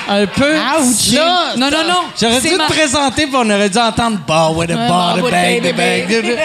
Un 0.09 0.27
peu. 0.27 0.55
Ouch. 0.55 1.13
Là, 1.15 1.55
Non, 1.57 1.71
non, 1.71 1.85
non. 1.89 1.95
J'aurais 2.21 2.41
dû 2.41 2.49
C'est 2.49 2.57
ma- 2.57 2.67
te 2.67 2.73
présenter, 2.73 3.27
puis 3.27 3.35
on 3.37 3.49
aurait 3.51 3.69
dû 3.71 3.79
entendre 3.79 4.19
Bar 4.27 4.57
with 4.57 4.71
a 4.71 4.77
bar, 4.89 5.17
the 5.19 5.31
bag, 5.31 5.63
the 5.63 5.77
bag. 5.77 6.39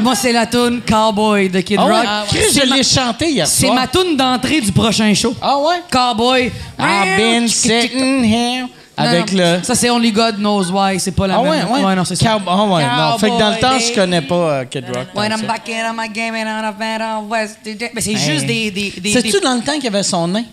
Moi, 0.00 0.14
c'est 0.14 0.32
la 0.32 0.46
tune 0.46 0.80
Cowboy 0.86 1.48
de 1.48 1.60
Kid 1.60 1.78
Ah 1.80 1.86
ouais? 1.86 1.92
Rock. 1.92 2.06
Chris, 2.28 2.38
C'est 2.52 2.62
je 2.64 2.68
ma- 2.68 2.76
l'ai 2.76 2.82
chanté 2.82 3.30
hier 3.30 3.46
C'est 3.46 3.66
soir. 3.66 3.74
ma 3.74 3.86
tune 3.86 4.16
d'entrée 4.16 4.60
du 4.60 4.72
prochain 4.72 5.12
show. 5.14 5.34
Ah 5.40 5.58
ouais? 5.58 5.82
Cowboy. 5.90 6.50
I've 6.78 7.16
been 7.16 7.48
sitting 7.48 8.24
here. 8.24 8.66
Avec 8.94 9.32
Non, 9.32 9.42
non. 9.42 9.56
le. 9.58 9.64
Ça, 9.64 9.74
c'est 9.74 9.88
Only 9.90 10.12
God 10.12 10.36
Knows 10.36 10.70
Why. 10.70 11.00
C'est 11.00 11.12
pas 11.12 11.26
la 11.26 11.36
Ah 11.36 11.40
ouais, 11.40 11.48
même. 11.64 11.70
ouais. 11.84 11.94
non, 11.96 12.04
c'est 12.04 12.14
ça. 12.14 12.26
Cow- 12.26 12.42
Ah 12.46 12.62
ouais, 12.64 12.84
non. 12.84 13.18
Fait 13.18 13.30
que 13.30 13.38
dans 13.38 13.50
le 13.50 13.56
temps, 13.56 13.78
je 13.78 13.94
connais 13.94 14.20
pas 14.20 14.34
euh, 14.34 14.64
Kid 14.66 14.84
Rock. 14.94 15.06
When 15.14 15.32
I'm 15.32 15.46
back 15.46 15.62
in 15.68 15.92
my 15.94 16.08
game 16.10 16.34
and 16.34 16.64
a 16.66 16.72
band 16.72 17.22
on 17.24 17.28
West. 17.30 17.58
Mais 17.94 18.00
c'est 18.00 18.16
juste 18.16 18.44
des. 18.46 18.70
des, 18.70 18.90
des 19.00 19.12
C'est-tu 19.12 19.32
des- 19.32 19.40
dans 19.40 19.54
le 19.54 19.62
temps 19.62 19.72
qu'il 19.78 19.86
avait 19.86 20.02
son 20.02 20.28
nain? 20.28 20.44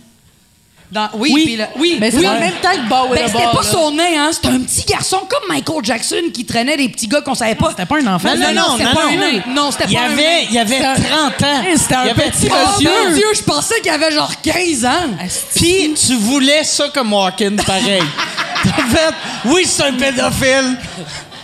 Dans- 0.91 1.09
oui, 1.13 1.31
Oui. 1.33 1.55
le- 1.57 1.65
oui. 1.79 1.97
Mais 1.99 2.13
oui. 2.15 2.21
même 2.21 2.53
temps 2.61 2.69
que 2.71 2.89
Ben, 3.15 3.21
c'était 3.27 3.43
pas 3.43 3.61
là. 3.61 3.71
son 3.71 3.91
nez, 3.91 4.17
hein. 4.17 4.29
C'était 4.33 4.47
un 4.49 4.59
petit 4.59 4.83
garçon 4.85 5.17
comme 5.29 5.47
Michael 5.49 5.83
Jackson 5.83 6.21
qui 6.33 6.45
traînait 6.45 6.77
des 6.77 6.89
petits 6.89 7.07
gars 7.07 7.21
qu'on 7.21 7.35
savait 7.35 7.55
pas. 7.55 7.69
C'était 7.71 7.85
pas 7.85 7.97
un 8.01 8.07
enfant. 8.15 8.29
Non, 8.29 8.47
non, 8.47 8.53
non, 8.53 8.71
c'était 8.73 8.83
non, 8.85 8.93
pas 8.95 9.03
non. 9.05 9.09
un 9.11 9.15
nain. 9.17 9.41
Non, 9.55 9.71
c'était 9.71 9.93
pas 9.93 10.01
un 10.01 10.15
nain. 10.15 10.45
il 10.49 10.53
y 10.53 10.57
avait 10.59 10.75
C'était 10.75 10.85
un- 10.87 10.95
30 10.95 11.43
ans. 11.43 11.63
C'était 11.75 11.95
un 11.95 11.99
avait 12.01 12.13
petit 12.31 12.47
30 12.47 12.59
Oh 12.79 12.81
mon 12.83 13.15
Dieu, 13.15 13.25
je 13.35 13.41
pensais 13.43 13.79
qu'il 13.81 13.91
avait 13.91 14.11
genre 14.11 14.31
15 14.41 14.85
ans. 14.85 15.07
Puis 15.55 15.93
tu 15.93 16.15
voulais 16.15 16.63
ça 16.63 16.85
comme 16.93 17.13
Walken, 17.13 17.55
pareil. 17.57 18.01
T'as 18.63 18.83
fait, 18.97 19.13
oui, 19.45 19.63
c'est 19.65 19.83
un 19.83 19.93
pédophile. 19.93 20.77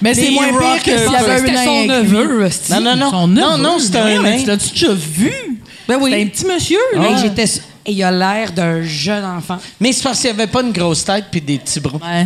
Mais 0.01 0.13
c'est 0.13 0.29
moins 0.31 0.47
pire 0.47 0.83
que 0.83 0.97
s'il 0.97 1.11
y 1.11 1.15
avait 1.15 1.31
un 1.31 1.37
C'était 1.37 1.63
son 1.65 1.85
neveu. 1.85 2.49
Non, 2.69 2.81
non, 2.81 2.95
non. 2.95 3.27
Non, 3.27 3.57
non, 3.57 3.79
c'était 3.79 3.99
un 3.99 4.21
nain. 4.21 4.37
Tu 4.39 4.45
l'as-tu 4.45 4.69
déjà 4.71 4.93
vu? 4.93 5.31
Ben 5.87 5.97
oui. 6.01 6.11
C'était 6.11 6.23
un 6.23 6.27
petit 6.27 6.45
monsieur, 6.45 6.79
là. 6.95 7.03
Hey, 7.09 7.15
j'étais. 7.21 7.45
Et 7.85 7.91
il 7.91 8.03
a 8.03 8.11
l'air 8.11 8.51
d'un 8.51 8.81
jeune 8.81 9.23
enfant. 9.23 9.57
Mais 9.79 9.91
c'est 9.93 10.03
parce 10.03 10.19
qu'il 10.19 10.33
n'y 10.33 10.41
avait 10.41 10.51
pas 10.51 10.61
une 10.61 10.71
grosse 10.71 11.03
tête 11.05 11.25
puis 11.31 11.41
des 11.41 11.59
petits 11.59 11.79
bras. 11.79 11.97
Ouais. 12.03 12.25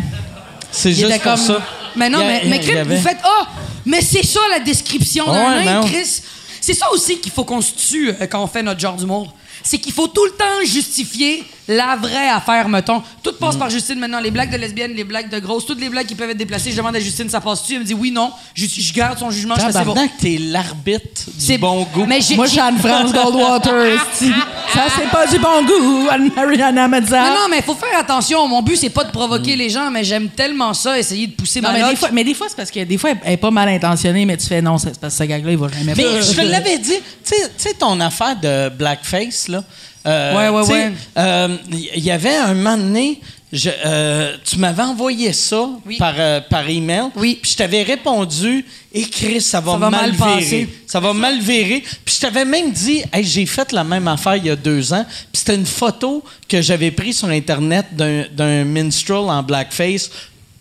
C'est 0.72 0.91
juste 0.94 1.11
pour 1.15 1.23
comme- 1.23 1.38
ça. 1.38 1.61
Mais 1.95 2.10
non, 2.10 2.19
a- 2.19 2.23
mais, 2.45 2.77
avait- 2.77 2.95
vous 2.95 3.02
faites 3.02 3.18
Ah, 3.23 3.48
mais 3.86 4.02
c'est 4.02 4.26
ça 4.26 4.40
la 4.52 4.60
description 4.60 5.26
d'un 5.26 5.64
nain, 5.64 5.81
non. 5.81 5.88
Chris? 5.88 6.22
C'est 6.61 6.73
ça 6.73 6.86
aussi 6.91 7.19
qu'il 7.19 7.31
faut 7.31 7.44
qu'on 7.44 7.61
se 7.61 7.73
tue 7.73 8.10
euh, 8.10 8.27
quand 8.27 8.44
on 8.44 8.48
fait 8.48 8.61
notre 8.64 8.80
genre 8.80 8.95
d'humour. 8.95 9.34
C'est 9.64 9.77
qu'il 9.80 9.91
faut 9.91 10.07
tout 10.07 10.23
le 10.26 10.31
temps 10.31 10.45
justifier 10.65 11.44
la 11.70 11.96
vraie 11.96 12.30
affaire, 12.30 12.68
mettons. 12.68 13.02
Tout 13.24 13.34
passe 13.40 13.56
Mm. 13.56 13.60
par 13.60 13.70
Justine 13.70 14.00
maintenant. 14.00 14.20
Les 14.20 14.32
blagues 14.32 14.52
de 14.52 14.58
lesbiennes, 14.58 14.94
les 14.94 15.04
blagues 15.04 15.30
de 15.30 15.40
grosses, 15.40 15.66
toutes 15.66 15.80
les 15.80 15.88
blagues 15.90 16.08
qui 16.08 16.16
peuvent 16.16 16.30
être 16.32 16.38
déplacées. 16.38 16.72
Je 16.72 16.78
demande 16.78 16.96
à 16.96 17.00
Justine, 17.00 17.30
ça 17.30 17.40
passe-tu? 17.40 17.74
Elle 17.76 17.80
me 17.82 17.86
dit 17.86 17.94
oui, 17.94 18.12
non. 18.12 18.32
Je, 18.56 18.66
je 18.66 18.94
garde 18.94 19.18
son 19.20 19.30
jugement, 19.32 19.54
je 19.56 19.62
fais 19.62 19.68
bon. 19.68 19.74
Tabarnak, 19.94 20.12
t'es 20.20 20.38
l'arbitre 20.40 21.22
du 21.48 21.58
bon 21.60 21.84
goût. 21.94 22.06
Mais 22.08 22.20
j'ai- 22.22 22.36
Moi, 22.36 22.46
je 22.48 22.52
suis 22.52 22.60
Anne-France 22.60 23.14
Goldwater. 23.14 24.00
ça, 24.74 24.86
c'est 24.98 25.10
pas 25.10 25.28
du 25.28 25.38
bon 25.40 25.64
goût, 25.66 26.08
Anne-Mariana 26.10 26.88
Mazza. 26.88 27.22
Non, 27.22 27.30
non, 27.41 27.48
mais 27.50 27.58
il 27.58 27.64
faut 27.64 27.76
faire 27.76 27.98
attention. 28.00 28.48
Mon 28.48 28.62
but, 28.62 28.76
c'est 28.76 28.90
pas 28.90 29.04
de 29.04 29.12
provoquer 29.12 29.56
les 29.56 29.70
gens, 29.70 29.90
mais 29.91 30.04
j'aime 30.04 30.30
tellement 30.30 30.74
ça, 30.74 30.98
essayer 30.98 31.28
de 31.28 31.34
pousser 31.34 31.62
Non, 31.62 31.70
ma 31.70 31.74
mais, 31.76 31.82
note. 31.82 31.90
des 31.91 31.96
fois, 31.96 32.10
mais 32.12 32.24
des 32.24 32.34
fois, 32.34 32.48
c'est 32.50 32.56
parce 32.58 32.72
que 32.72 32.84
des 32.84 32.98
fois, 32.98 33.12
elle 33.24 33.34
est 33.34 33.38
pas 33.38 33.52
mal 33.52 33.70
intentionnée, 33.70 34.26
mais 34.26 34.38
tu 34.38 34.48
fais 34.48 34.62
non, 34.62 34.78
c'est 34.78 35.00
parce 35.00 35.14
que 35.16 35.24
ce 35.24 35.28
gag-là, 35.28 35.52
il 35.52 35.58
va 35.58 35.68
jamais 35.68 35.94
Mais 35.96 36.22
je 36.22 36.34
te 36.36 36.41
l'avais 36.41 36.78
dit, 36.80 36.96
tu 37.26 37.36
sais, 37.58 37.74
ton 37.74 38.00
affaire 38.00 38.36
de 38.40 38.70
blackface, 38.70 39.48
là. 39.50 39.64
Euh, 40.05 40.35
Ouais, 40.35 40.49
ouais, 40.61 40.67
ouais. 40.71 40.91
euh, 41.17 41.57
Il 41.71 42.03
y 42.03 42.11
avait 42.11 42.35
un 42.35 42.53
moment 42.53 42.77
donné, 42.77 43.19
je- 43.51 43.69
euh, 43.85 44.35
tu 44.45 44.57
m'avais 44.57 44.84
envoyé 44.84 45.34
ça 45.34 45.67
Oui. 45.85 45.97
par, 45.97 46.13
euh, 46.17 46.39
par 46.41 46.67
email. 46.69 47.05
Oui. 47.15 47.39
Puis 47.41 47.51
je 47.51 47.57
t'avais 47.57 47.84
répondu, 47.84 48.63
écris, 48.93 49.41
ça 49.41 49.59
va, 49.59 49.73
Ça 49.73 49.77
va 49.77 49.89
mal, 49.89 50.13
mal 50.17 50.39
virer. 50.39 50.69
Ça 50.88 50.99
va 50.99 51.13
mal 51.13 51.39
virer. 51.39 51.84
Puis 52.05 52.15
je 52.15 52.19
t'avais 52.21 52.45
même 52.45 52.71
dit, 52.71 53.03
hey, 53.11 53.23
j'ai 53.23 53.45
fait 53.45 53.71
la 53.71 53.84
même 53.84 54.07
affaire 54.07 54.35
il 54.38 54.45
y 54.45 54.49
a 54.49 54.55
deux 54.55 54.93
ans. 54.93 55.05
Puis 55.31 55.39
c'était 55.41 55.55
une 55.55 55.65
photo 55.65 56.23
que 56.47 56.61
j'avais 56.61 56.91
prise 56.91 57.17
sur 57.19 57.27
Internet 57.30 57.88
d'un 57.95 58.63
minstrel 58.65 59.17
en 59.30 59.43
blackface. 59.43 60.09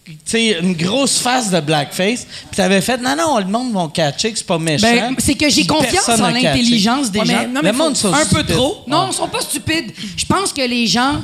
Tu 0.09 0.15
sais, 0.25 0.59
une 0.61 0.73
grosse 0.75 1.19
face 1.19 1.51
de 1.51 1.61
blackface. 1.61 2.25
Puis 2.25 2.57
t'avais 2.57 2.81
fait, 2.81 2.97
non, 2.99 3.15
non, 3.17 3.39
le 3.39 3.45
monde 3.45 3.73
va 3.75 3.89
catcher 3.93 4.33
que 4.33 4.39
c'est 4.39 4.47
pas 4.47 4.59
méchant. 4.59 4.87
Ben, 4.91 5.15
c'est 5.19 5.35
que 5.35 5.51
j'ai 5.51 5.67
confiance 5.67 6.09
en 6.09 6.31
l'intelligence 6.31 7.11
des 7.11 7.19
Ouais, 7.21 7.25
mais- 7.27 7.33
gens. 7.35 7.49
non, 7.49 7.61
Le 7.61 7.63
mais 7.63 7.73
monde 7.73 7.97
sont 7.97 8.13
un 8.15 8.25
peu 8.25 8.43
trop. 8.43 8.79
Non, 8.87 9.09
ils 9.11 9.15
sont 9.15 9.29
pas 9.29 9.41
stupides. 9.43 9.93
Je 10.17 10.25
pense 10.25 10.53
que 10.53 10.63
les 10.63 10.87
gens 10.87 11.17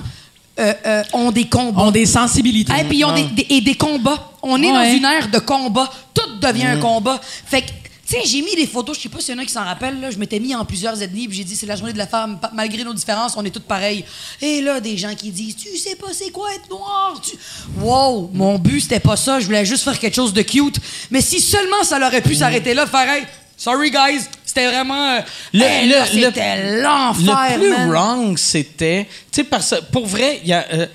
euh, 0.60 0.72
euh, 0.86 1.02
ont 1.14 1.30
des 1.32 1.46
combats. 1.48 1.82
ont 1.82 1.90
des 1.90 2.06
sensibilités. 2.06 2.72
Et 2.78 2.84
puis 2.84 2.98
ils 2.98 3.04
ont 3.04 3.14
des, 3.14 3.24
des- 3.24 3.46
et 3.56 3.60
des 3.60 3.74
combats. 3.74 4.30
On 4.42 4.62
est 4.62 4.70
dans 4.70 4.84
une 4.84 5.04
ère 5.04 5.28
de 5.28 5.38
combat. 5.38 5.90
Tout 6.12 6.36
devient 6.40 6.66
un 6.66 6.76
combat. 6.78 7.18
Fait 7.46 7.62
que, 7.62 7.70
sais, 8.14 8.26
j'ai 8.26 8.42
mis 8.42 8.54
des 8.56 8.66
photos, 8.66 8.96
je 8.96 9.02
sais 9.02 9.08
pas 9.08 9.20
s'il 9.20 9.34
y 9.34 9.38
en 9.38 9.42
a 9.42 9.44
qui 9.44 9.52
s'en 9.52 9.64
rappellent, 9.64 10.00
là, 10.00 10.10
je 10.10 10.16
m'étais 10.18 10.38
mis 10.40 10.54
en 10.54 10.64
plusieurs 10.64 11.00
ethnies, 11.02 11.28
puis 11.28 11.36
j'ai 11.38 11.44
dit, 11.44 11.56
c'est 11.56 11.66
la 11.66 11.76
journée 11.76 11.92
de 11.92 11.98
la 11.98 12.06
femme, 12.06 12.38
malgré 12.52 12.82
nos 12.84 12.92
différences, 12.94 13.34
on 13.36 13.44
est 13.44 13.50
toutes 13.50 13.64
pareilles. 13.64 14.04
Et 14.42 14.60
là, 14.60 14.80
des 14.80 14.96
gens 14.96 15.14
qui 15.14 15.30
disent, 15.30 15.56
tu 15.56 15.76
sais 15.76 15.96
pas 15.96 16.08
c'est 16.12 16.30
quoi 16.30 16.52
être 16.54 16.68
noir. 16.70 17.20
Tu... 17.22 17.36
Wow, 17.80 18.30
mon 18.32 18.58
but, 18.58 18.80
c'était 18.80 19.00
pas 19.00 19.16
ça, 19.16 19.40
je 19.40 19.46
voulais 19.46 19.64
juste 19.64 19.84
faire 19.84 19.98
quelque 19.98 20.14
chose 20.14 20.32
de 20.32 20.42
cute. 20.42 20.76
Mais 21.10 21.20
si 21.20 21.40
seulement 21.40 21.82
ça 21.82 21.98
aurait 22.04 22.22
pu 22.22 22.34
s'arrêter 22.34 22.74
là, 22.74 22.86
faire, 22.86 23.08
hey, 23.08 23.24
sorry 23.56 23.90
guys, 23.90 24.20
c'était 24.44 24.68
vraiment. 24.68 25.16
euh, 25.16 25.20
Le- 25.52 25.62
hey, 25.62 25.88
le- 25.88 26.22
c'était 26.22 26.80
l'enfer, 26.80 27.56
Le 27.56 27.60
plus 27.60 27.70
man. 27.70 27.90
wrong, 27.90 28.38
c'était. 28.38 29.06
Tu 29.32 29.40
sais, 29.40 29.44
parce 29.44 29.74
pour 29.90 30.06
vrai, 30.06 30.40
il, 30.44 30.48
y 30.50 30.52
a, 30.52 30.64
euh, 30.72 30.86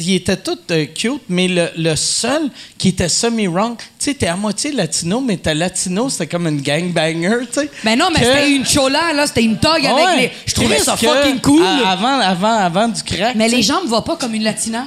il 0.00 0.14
était 0.14 0.38
tout 0.38 0.58
euh, 0.70 0.86
cute, 0.86 1.20
mais 1.28 1.48
le, 1.48 1.68
le 1.76 1.94
seul 1.96 2.48
qui 2.78 2.88
était 2.88 3.10
semi-wrong, 3.10 3.76
sais, 4.04 4.14
t'es 4.14 4.26
à 4.26 4.36
moitié 4.36 4.72
latino, 4.72 5.20
mais 5.20 5.36
t'es 5.36 5.54
latino, 5.54 6.08
c'était 6.08 6.26
comme 6.26 6.46
une 6.46 6.60
gangbanger, 6.60 7.46
tu 7.52 7.60
sais. 7.60 7.70
Mais 7.84 7.96
non, 7.96 8.06
mais 8.12 8.20
Que- 8.20 8.26
c'était 8.26 8.50
une 8.52 8.64
chola, 8.66 9.12
là, 9.12 9.26
c'était 9.26 9.42
une 9.42 9.58
tog 9.58 9.84
avec 9.84 10.20
les. 10.20 10.30
Je 10.46 10.54
trouvais 10.54 10.78
ça 10.78 10.96
fucking 10.96 11.40
cool. 11.40 11.62
à- 11.62 11.90
avant, 11.90 12.18
avant, 12.20 12.56
avant 12.58 12.88
du 12.88 13.02
crack. 13.02 13.34
Mais 13.34 13.48
tu 13.48 13.56
les 13.56 13.62
gens 13.62 13.82
me 13.82 13.88
voient 13.88 14.04
pas 14.04 14.16
comme 14.16 14.34
une 14.34 14.44
latina, 14.44 14.86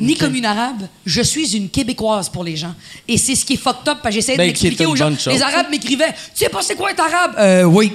ni 0.00 0.16
comme 0.16 0.34
une 0.34 0.44
arabe. 0.46 0.82
Je 1.06 1.22
suis 1.22 1.56
une 1.56 1.68
québécoise 1.68 2.28
pour 2.28 2.44
les 2.44 2.56
gens. 2.56 2.74
Et 3.08 3.18
c'est 3.18 3.34
ce 3.34 3.44
qui 3.44 3.54
est 3.54 3.56
fucked 3.56 3.88
up, 3.88 3.98
parce 4.02 4.14
que 4.14 4.20
j'essaie 4.20 4.32
de 4.32 4.38
Ben, 4.38 4.44
est 4.44 4.46
m'expliquer 4.48 4.86
aux 4.86 4.96
gens. 4.96 5.10
Les 5.26 5.42
arabes 5.42 5.66
m'écrivaient 5.70 6.12
Tu 6.34 6.44
sais 6.44 6.48
pas 6.48 6.62
c'est 6.62 6.74
quoi 6.76 6.90
être 6.90 7.00
arabe 7.02 7.34
Euh, 7.38 7.62
oui. 7.64 7.92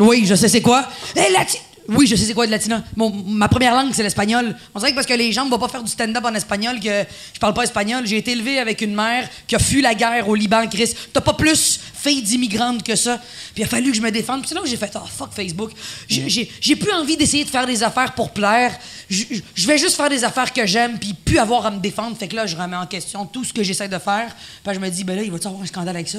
Oui, 0.00 0.22
je 0.26 0.34
sais 0.36 0.48
c'est 0.48 0.60
quoi. 0.60 0.84
Eh, 1.16 1.32
lati- 1.32 1.58
Oui, 1.88 2.06
je 2.06 2.14
sais 2.16 2.24
c'est 2.26 2.34
quoi 2.34 2.44
être 2.44 2.50
latina. 2.50 2.84
Mon- 2.96 3.10
ma 3.10 3.48
première 3.48 3.74
langue, 3.74 3.92
c'est 3.94 4.02
l'espagnol. 4.02 4.54
On 4.74 4.78
dirait 4.78 4.90
que 4.90 4.94
parce 4.96 5.06
que 5.06 5.14
les 5.14 5.32
gens 5.32 5.44
me 5.44 5.48
voient 5.48 5.58
pas 5.58 5.68
faire 5.68 5.82
du 5.82 5.90
stand-up 5.90 6.22
en 6.24 6.34
espagnol 6.34 6.78
que 6.80 7.04
je 7.32 7.40
parle 7.40 7.54
pas 7.54 7.62
espagnol. 7.62 8.06
J'ai 8.06 8.18
été 8.18 8.32
élevé 8.32 8.58
avec 8.58 8.82
une 8.82 8.94
mère 8.94 9.26
qui 9.46 9.56
a 9.56 9.58
fui 9.58 9.80
la 9.80 9.94
guerre 9.94 10.28
au 10.28 10.34
Liban, 10.34 10.66
Chris. 10.68 10.92
T'as 11.12 11.22
pas 11.22 11.32
plus 11.32 11.80
fille 11.94 12.20
d'immigrante 12.22 12.82
que 12.82 12.94
ça. 12.94 13.16
Puis 13.54 13.62
il 13.62 13.64
a 13.64 13.66
fallu 13.68 13.90
que 13.90 13.96
je 13.96 14.02
me 14.02 14.10
défende. 14.10 14.40
Puis 14.40 14.50
c'est 14.50 14.54
là 14.54 14.62
où 14.62 14.66
j'ai 14.66 14.76
fait, 14.76 14.92
oh 14.96 15.06
fuck 15.06 15.32
Facebook. 15.32 15.70
J'ai- 16.08 16.28
J'ai 16.28 16.50
j'ai 16.60 16.76
plus 16.76 16.92
envie 16.92 17.16
d'essayer 17.16 17.44
de 17.44 17.48
faire 17.50 17.66
des 17.66 17.82
affaires 17.82 18.12
pour 18.14 18.30
plaire. 18.32 18.76
Je 19.08 19.66
vais 19.66 19.78
juste 19.78 19.96
faire 19.96 20.10
des 20.10 20.24
affaires 20.24 20.52
que 20.52 20.66
j'aime, 20.66 20.98
puis 20.98 21.14
plus 21.14 21.38
avoir 21.38 21.64
à 21.64 21.70
me 21.70 21.80
défendre. 21.80 22.14
Fait 22.18 22.28
que 22.28 22.36
là, 22.36 22.46
je 22.46 22.54
remets 22.54 22.76
en 22.76 22.86
question 22.86 23.24
tout 23.24 23.44
ce 23.44 23.52
que 23.54 23.62
j'essaie 23.62 23.88
de 23.88 23.98
faire. 23.98 24.36
Puis 24.62 24.74
je 24.74 24.78
me 24.78 24.90
dis, 24.90 25.04
ben 25.04 25.16
là, 25.16 25.22
il 25.22 25.30
va-tu 25.30 25.46
avoir 25.46 25.62
un 25.62 25.66
scandale 25.66 25.96
avec 25.96 26.08
ça? 26.08 26.18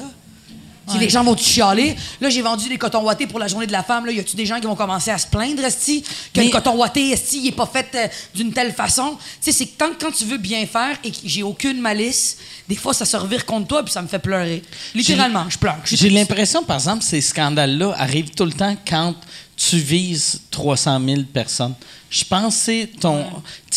Les 0.98 1.08
gens 1.08 1.24
vont 1.24 1.34
te 1.34 1.42
chialer? 1.42 1.96
Là, 2.20 2.28
j'ai 2.30 2.42
vendu 2.42 2.68
des 2.68 2.78
cotons 2.78 3.02
wattés 3.02 3.26
pour 3.26 3.38
la 3.38 3.48
journée 3.48 3.66
de 3.66 3.72
la 3.72 3.82
femme. 3.82 4.06
Là, 4.06 4.12
y 4.12 4.20
a-tu 4.20 4.36
des 4.36 4.46
gens 4.46 4.58
qui 4.58 4.66
vont 4.66 4.74
commencer 4.74 5.10
à 5.10 5.18
se 5.18 5.26
plaindre, 5.26 5.64
Esti, 5.64 6.02
que 6.02 6.40
Mais- 6.40 6.46
le 6.46 6.50
coton 6.50 6.76
watté, 6.76 7.10
Esti, 7.10 7.40
il 7.42 7.48
est 7.48 7.52
pas 7.52 7.66
fait 7.66 7.86
euh, 7.94 8.08
d'une 8.34 8.52
telle 8.52 8.72
façon? 8.72 9.16
Tu 9.42 9.50
sais, 9.50 9.52
c'est 9.52 9.66
que 9.66 9.78
quand, 9.78 9.90
quand 10.00 10.12
tu 10.12 10.24
veux 10.24 10.38
bien 10.38 10.66
faire 10.66 10.96
et 11.04 11.10
que 11.10 11.18
j'ai 11.24 11.42
aucune 11.42 11.80
malice, 11.80 12.38
des 12.68 12.76
fois, 12.76 12.94
ça 12.94 13.04
se 13.04 13.16
revire 13.16 13.44
contre 13.46 13.66
toi 13.68 13.82
puis 13.82 13.92
ça 13.92 14.02
me 14.02 14.08
fait 14.08 14.18
pleurer. 14.18 14.62
Littéralement, 14.94 15.46
je 15.48 15.58
pleure. 15.58 15.78
J'ai 15.84 16.10
l'impression, 16.10 16.62
par 16.62 16.76
exemple, 16.76 17.04
ces 17.04 17.20
scandales-là 17.20 17.94
arrivent 17.98 18.30
tout 18.30 18.44
le 18.44 18.52
temps 18.52 18.76
quand 18.88 19.14
tu 19.56 19.76
vises 19.76 20.40
300 20.50 21.00
000 21.04 21.22
personnes. 21.32 21.74
Je 22.08 22.24
pense 22.24 22.56
que 22.56 22.62
c'est 22.62 22.90
ton. 22.98 23.24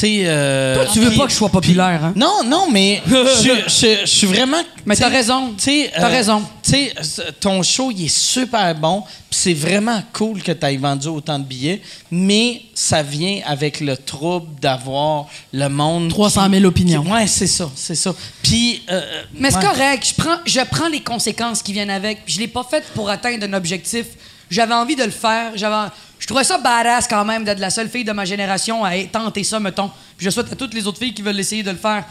Euh, 0.03 0.75
Toi, 0.75 0.85
tu 0.91 0.99
veux 0.99 1.11
pas 1.11 1.25
que 1.25 1.31
je 1.31 1.35
sois 1.35 1.49
populaire, 1.49 2.03
hein? 2.03 2.13
Non, 2.15 2.43
non, 2.43 2.67
mais 2.71 3.03
je, 3.07 4.05
suis 4.05 4.25
vraiment. 4.25 4.61
Mais 4.87 4.95
t'as 4.95 5.09
raison. 5.09 5.53
T'as 5.95 6.07
raison. 6.07 6.41
Tu 6.73 7.03
sais, 7.03 7.31
ton 7.39 7.61
show, 7.61 7.91
il 7.91 8.05
est 8.05 8.07
super 8.15 8.73
bon. 8.75 9.01
Puis 9.29 9.39
c'est 9.39 9.53
vraiment 9.53 10.01
cool 10.13 10.41
que 10.41 10.51
tu 10.51 10.65
aies 10.65 10.77
vendu 10.77 11.07
autant 11.07 11.37
de 11.37 11.43
billets. 11.43 11.81
Mais 12.09 12.61
ça 12.73 13.03
vient 13.03 13.41
avec 13.45 13.79
le 13.79 13.95
trouble 13.95 14.59
d'avoir 14.59 15.27
le 15.51 15.67
monde. 15.69 16.09
300 16.09 16.45
qui- 16.45 16.51
000 16.59 16.65
opinions. 16.65 17.03
qui- 17.03 17.11
ouais, 17.11 17.27
c'est 17.27 17.47
ça, 17.47 17.69
c'est 17.75 17.95
ça. 17.95 18.13
Puis. 18.41 18.81
euh, 18.89 19.01
Mais 19.35 19.51
c'est 19.51 19.57
ouais. 19.57 19.63
correct, 19.63 20.07
je 20.17 20.21
prends, 20.21 20.37
je 20.45 20.59
prends 20.69 20.87
les 20.89 21.01
conséquences 21.01 21.61
qui 21.61 21.73
viennent 21.73 21.89
avec. 21.91 22.25
Puis 22.25 22.33
Je 22.35 22.39
l'ai 22.39 22.47
pas 22.47 22.63
fait 22.63 22.83
pour 22.95 23.09
atteindre 23.09 23.45
un 23.45 23.53
objectif. 23.53 24.05
J'avais 24.49 24.73
envie 24.73 24.95
de 24.95 25.03
le 25.03 25.11
faire. 25.11 25.51
J'avais, 25.55 25.89
je 26.19 26.25
trouvais 26.27 26.43
ça 26.43 26.57
badass 26.57 27.07
quand 27.07 27.25
même 27.25 27.43
d'être 27.43 27.59
la 27.59 27.69
seule 27.69 27.89
fille 27.89 28.03
de 28.03 28.11
ma 28.11 28.25
génération 28.25 28.83
à 28.83 28.91
tenter 29.11 29.43
ça, 29.43 29.59
mettons. 29.59 29.89
Puis 30.17 30.25
je 30.25 30.29
souhaite 30.31 30.51
à 30.51 30.55
toutes 30.55 30.73
les 30.73 30.85
autres 30.87 30.99
filles 30.99 31.13
qui 31.13 31.21
veulent 31.21 31.39
essayer 31.39 31.63
de 31.63 31.71
le 31.71 31.77
faire. 31.77 32.03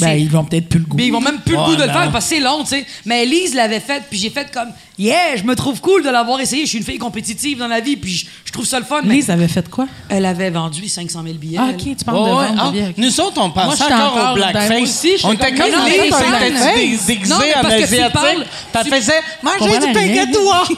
Ben, 0.00 0.12
ils 0.18 0.28
vont 0.28 0.44
peut-être 0.44 0.68
plus 0.68 0.80
le 0.80 0.86
goût. 0.86 0.96
mais 0.96 1.06
ils 1.06 1.12
vont 1.12 1.20
même 1.20 1.38
plus 1.40 1.54
le 1.54 1.62
goût 1.62 1.76
de 1.76 1.82
le 1.82 1.88
faire 1.90 2.10
parce 2.10 2.28
que 2.28 2.34
c'est 2.34 2.40
long, 2.40 2.62
tu 2.62 2.70
sais. 2.70 2.86
Mais 3.04 3.22
Elise 3.22 3.54
l'avait 3.54 3.80
fait, 3.80 4.02
puis 4.10 4.18
j'ai 4.18 4.30
fait 4.30 4.50
comme, 4.52 4.68
yeah, 4.98 5.36
je 5.36 5.44
me 5.44 5.54
trouve 5.54 5.80
cool 5.80 6.02
de 6.02 6.10
l'avoir 6.10 6.40
essayé. 6.40 6.64
Je 6.64 6.70
suis 6.70 6.78
une 6.78 6.84
fille 6.84 6.98
compétitive 6.98 7.58
dans 7.58 7.68
la 7.68 7.80
vie, 7.80 7.96
puis 7.96 8.10
je, 8.12 8.26
je 8.44 8.52
trouve 8.52 8.66
ça 8.66 8.78
le 8.80 8.84
fun. 8.84 9.00
mais 9.04 9.14
Lise 9.14 9.30
avait 9.30 9.46
fait 9.48 9.68
quoi? 9.70 9.86
elle 10.08 10.26
avait 10.26 10.50
vendu 10.50 10.88
500 10.88 11.22
000 11.22 11.34
billets. 11.36 11.58
Ah, 11.60 11.68
ok, 11.72 11.96
tu 11.96 12.04
parles 12.04 12.18
de 12.18 12.22
ouais, 12.22 12.46
vendre 12.48 12.74
ah. 12.76 12.92
Nous 12.96 13.20
autres, 13.20 13.40
on 13.40 13.50
pensait 13.50 13.84
encore 13.84 14.16
encore- 14.16 14.32
au 14.32 14.34
ben, 14.34 14.50
blackface. 14.50 14.70
moi 14.70 14.80
aussi, 14.80 15.10
j'étais 15.12 15.26
on 15.26 15.32
était 15.32 15.46
comme, 15.54 15.58
comme 15.58 15.70
mais 15.70 15.76
non, 15.76 15.84
les 15.84 15.90
mais 15.90 16.08
t'es 16.08 16.14
un 16.14 16.18
c'était 16.18 16.50
blackface. 16.50 16.74
dé- 16.74 16.98
déguisés 17.14 17.28
Non, 17.28 17.36
mais 17.40 17.54
en 17.56 17.60
parce 17.62 17.74
que 17.74 17.78
tu 17.78 17.84
asiatique. 17.84 18.18
tu- 18.84 18.90
faisait 18.90 19.20
manger 19.42 19.78
du 19.86 19.92
pain 19.92 20.06
gâtois. 20.08 20.64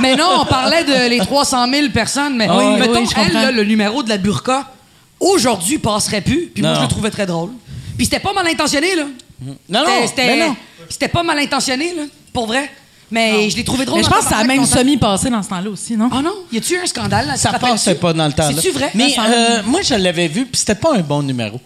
Mais 0.00 0.16
non, 0.16 0.28
on 0.40 0.44
parlait 0.44 0.84
de 0.84 1.08
les 1.08 1.18
300 1.18 1.66
000 1.72 1.88
personnes, 1.90 2.36
mais 2.36 2.46
Ah 2.48 2.76
mettons, 2.78 3.04
elle, 3.16 3.54
le 3.54 3.64
numéro 3.64 4.02
de 4.02 4.08
la 4.08 4.18
burqa, 4.18 4.66
aujourd'hui, 5.20 5.78
passerait 5.78 6.20
plus. 6.20 6.50
Puis 6.52 6.62
moi, 6.62 6.74
je 6.74 6.80
le 6.82 6.88
trouvais 6.88 7.10
très 7.10 7.26
drôle. 7.26 7.50
Puis 7.96 8.06
c'était 8.06 8.20
pas 8.20 8.32
mal 8.32 8.46
intentionné, 8.46 8.94
là. 8.96 9.04
Non, 9.42 9.54
non, 9.68 9.84
C'était- 9.86 10.06
c'était- 10.08 10.26
mais 10.36 10.46
non. 10.48 10.56
C'était 10.88 11.08
pas 11.08 11.22
mal 11.22 11.38
intentionné, 11.38 11.94
là, 11.94 12.02
pour 12.32 12.46
vrai. 12.46 12.70
Mais 13.10 13.48
je 13.50 13.56
l'ai 13.56 13.64
trouvé 13.64 13.84
drôle. 13.84 13.98
Mais 13.98 14.04
je 14.04 14.08
en 14.08 14.12
pense 14.14 14.24
que 14.24 14.30
ça 14.30 14.38
a 14.38 14.44
même 14.44 14.56
longtemps. 14.58 14.78
semi-passé 14.78 15.30
dans 15.30 15.42
ce 15.42 15.48
temps-là 15.48 15.70
aussi, 15.70 15.96
non? 15.96 16.08
Ah 16.12 16.20
non? 16.22 16.34
Y 16.52 16.58
a-tu 16.58 16.74
eu 16.74 16.78
un 16.78 16.86
scandale? 16.86 17.26
là? 17.28 17.36
Ça 17.36 17.52
passait 17.52 17.94
pas 17.94 18.12
dans 18.12 18.26
le 18.26 18.32
temps. 18.32 18.48
là. 18.50 18.54
C'est-tu 18.56 18.72
vrai? 18.72 18.90
Mais 18.94 19.14
euh, 19.18 19.62
moi, 19.64 19.80
je 19.82 19.94
l'avais 19.94 20.26
vu, 20.26 20.44
puis 20.46 20.58
c'était 20.58 20.74
pas 20.74 20.94
un 20.94 21.00
bon 21.02 21.22
numéro. 21.22 21.60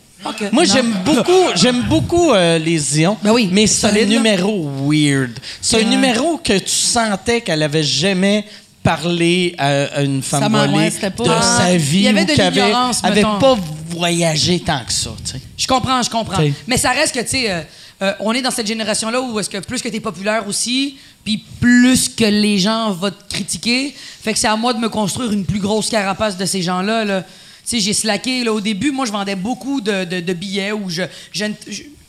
Moi, 0.53 0.65
j'aime 0.65 0.95
beaucoup, 1.03 1.33
j'aime 1.55 1.83
beaucoup 1.89 2.31
euh, 2.33 2.59
les 2.59 3.01
ions. 3.01 3.17
Ben 3.23 3.33
oui, 3.33 3.49
mais 3.51 3.67
c'est 3.67 3.87
un 3.87 3.93
là. 3.93 4.05
numéro 4.05 4.69
weird. 4.87 5.39
C'est 5.63 5.81
un 5.81 5.85
numéro 5.89 6.37
que 6.37 6.59
tu 6.59 6.69
sentais 6.69 7.41
qu'elle 7.41 7.63
avait 7.63 7.83
jamais 7.85 8.45
parlé 8.82 9.55
à, 9.59 10.02
une 10.02 10.23
femme 10.23 10.51
voilée 10.51 10.90
pas- 10.90 11.11
de 11.11 11.31
Ah, 11.31 11.43
sa 11.59 11.77
vie 11.77 11.98
il 11.98 12.02
y 12.02 12.09
avait 12.09 12.23
ou 12.23 12.27
de 12.27 12.32
qu'elle 12.32 12.47
avait, 12.47 12.62
l'ignorance, 12.66 13.01
avait 13.05 13.16
mettons. 13.16 13.39
pas 13.39 13.59
voyagé 13.90 14.61
tant 14.61 14.85
que 14.85 14.93
ça. 14.93 15.11
tu 15.24 15.32
sais. 15.32 15.40
Je 15.57 15.66
comprends, 15.66 16.02
je 16.02 16.11
comprends. 16.11 16.39
T'sais. 16.39 16.52
Mais 16.66 16.77
ça 16.77 16.90
reste 16.90 17.15
que, 17.15 17.20
tu 17.20 17.28
sais, 17.28 17.51
euh, 17.51 17.61
euh, 18.02 18.12
on 18.20 18.32
est 18.32 18.40
dans 18.43 18.51
cette 18.51 18.66
génération-là 18.66 19.20
où 19.20 19.39
est-ce 19.39 19.51
que 19.51 19.59
plus 19.59 19.82
que 19.82 19.89
t'es 19.89 20.01
populaire 20.01 20.48
aussi, 20.48 20.97
puis 21.24 21.44
plus 21.61 22.09
que 22.09 22.24
les 22.24 22.59
gens 22.59 22.93
vont 22.93 23.11
te 23.11 23.35
critiquer, 23.35 23.94
fait 24.23 24.32
que 24.32 24.39
c'est 24.39 24.48
à 24.48 24.57
moi 24.57 24.73
de 24.73 24.78
me 24.78 24.89
construire 24.89 25.31
une 25.32 25.44
plus 25.44 25.59
grosse 25.61 25.90
carapace 25.90 26.39
de 26.39 26.47
ces 26.47 26.62
gens-là. 26.62 27.05
Là. 27.05 27.23
Tu 27.23 27.28
sais, 27.65 27.81
j'ai 27.81 27.93
slacké. 27.93 28.43
Là, 28.44 28.55
au 28.55 28.61
début, 28.62 28.90
moi, 28.90 29.05
je 29.05 29.12
vendais 29.12 29.36
beaucoup 29.36 29.82
de, 29.82 30.05
de- 30.05 30.20
de 30.20 30.32
billets 30.32 30.73
où 30.73 30.89
je, 30.89 31.02
je, 31.32 31.44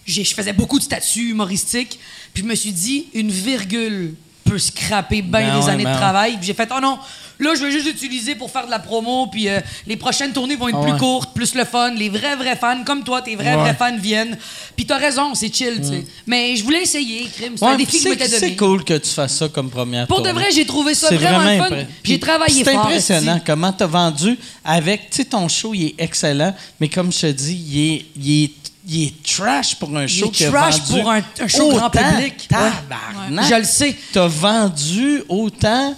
je 0.05 0.23
faisais 0.23 0.53
beaucoup 0.53 0.79
de 0.79 0.83
statuts 0.85 1.31
humoristiques. 1.31 1.99
Puis 2.33 2.43
je 2.43 2.47
me 2.47 2.55
suis 2.55 2.71
dit, 2.71 3.07
une 3.13 3.29
virgule 3.29 4.13
peut 4.51 4.59
scraper 4.59 5.21
bien 5.21 5.31
Ben 5.31 5.59
des 5.59 5.65
ouais, 5.65 5.71
années 5.71 5.83
ben 5.83 5.89
de 5.91 5.95
ouais. 5.95 6.01
travail. 6.01 6.37
Puis 6.37 6.47
j'ai 6.47 6.53
fait, 6.53 6.67
oh 6.75 6.79
non, 6.81 6.99
là, 7.39 7.53
je 7.55 7.63
vais 7.63 7.71
juste 7.71 7.85
l'utiliser 7.85 8.35
pour 8.35 8.51
faire 8.51 8.65
de 8.65 8.71
la 8.71 8.79
promo. 8.79 9.27
Puis 9.27 9.47
euh, 9.47 9.59
les 9.87 9.95
prochaines 9.95 10.33
tournées 10.33 10.55
vont 10.57 10.67
être 10.67 10.77
Ah 10.81 10.85
plus 10.89 10.97
courtes, 10.97 11.33
plus 11.33 11.55
le 11.55 11.63
fun. 11.63 11.91
Les 11.91 12.09
vrais, 12.09 12.35
vrais 12.35 12.55
fans, 12.57 12.83
comme 12.85 13.03
toi, 13.03 13.21
tes 13.21 13.35
vrais, 13.35 13.55
Ouais. 13.55 13.61
vrais 13.61 13.73
fans 13.75 13.97
viennent. 13.97 14.37
Puis 14.75 14.85
t'as 14.85 14.97
raison, 14.97 15.33
c'est 15.35 15.53
chill, 15.53 15.75
tu 15.81 15.87
sais. 15.87 16.05
Mais 16.27 16.55
je 16.57 16.63
voulais 16.63 16.81
essayer, 16.81 17.27
crime. 17.33 17.53
C'est 17.57 17.65
un 17.65 17.77
défi 17.77 17.91
que 17.93 17.97
je 17.97 18.03
c'est- 18.03 18.09
m'étais 18.09 18.27
donné. 18.27 18.39
C'est 18.39 18.55
cool 18.57 18.83
que 18.83 18.97
tu 18.97 19.09
fasses 19.09 19.37
ça 19.37 19.47
comme 19.47 19.69
première 19.69 20.07
Pour 20.07 20.21
de 20.21 20.29
vrai, 20.29 20.49
j'ai 20.53 20.65
trouvé 20.65 20.93
ça 20.93 21.07
C'est 21.09 21.15
vraiment, 21.15 21.39
vraiment 21.39 21.67
fun. 21.69 21.75
J'ai 22.03 22.19
travaillé 22.19 22.63
C'est 22.65 22.71
fort. 22.73 22.85
impressionnant 22.85 23.35
esti. 23.35 23.45
comment 23.45 23.71
tu 23.71 23.83
as 23.83 23.87
vendu 23.87 24.37
avec, 24.65 25.09
tu 25.09 25.17
sais, 25.17 25.25
ton 25.25 25.47
show, 25.47 25.73
il 25.73 25.85
est 25.87 25.95
excellent, 25.97 26.53
mais 26.79 26.89
comme 26.89 27.11
je 27.11 27.21
te 27.21 27.27
dis, 27.27 27.55
il 27.55 27.79
est, 27.93 28.05
il 28.17 28.43
est, 28.43 28.51
il 28.87 29.03
est 29.07 29.23
trash 29.23 29.75
pour 29.75 29.95
un 29.95 30.07
show 30.07 30.29
qui 30.29 30.45
trash 30.45 30.79
vendu 30.81 31.01
pour 31.01 31.11
un- 31.11 31.21
un 31.39 31.47
show 31.47 31.69
grand 31.69 31.89
public. 31.89 32.47
Je 32.49 33.55
le 33.57 33.63
sais. 33.63 33.95
T'as 34.11 34.27
vendu 34.27 35.23
autant, 35.29 35.95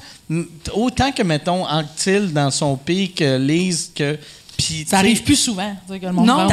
autant 0.73 1.11
que, 1.11 1.23
mettons, 1.23 1.65
Anctil 1.68 2.31
dans 2.34 2.51
son 2.51 2.76
pic, 2.76 3.15
que 3.15 3.38
Lise, 3.38 3.91
que... 3.95 4.18
puis, 4.57 4.85
Ça 4.88 4.97
arrive 4.99 5.23
plus 5.23 5.35
souvent. 5.35 5.76
que 5.88 5.93
le 5.93 6.11
monde 6.11 6.27
Non. 6.27 6.47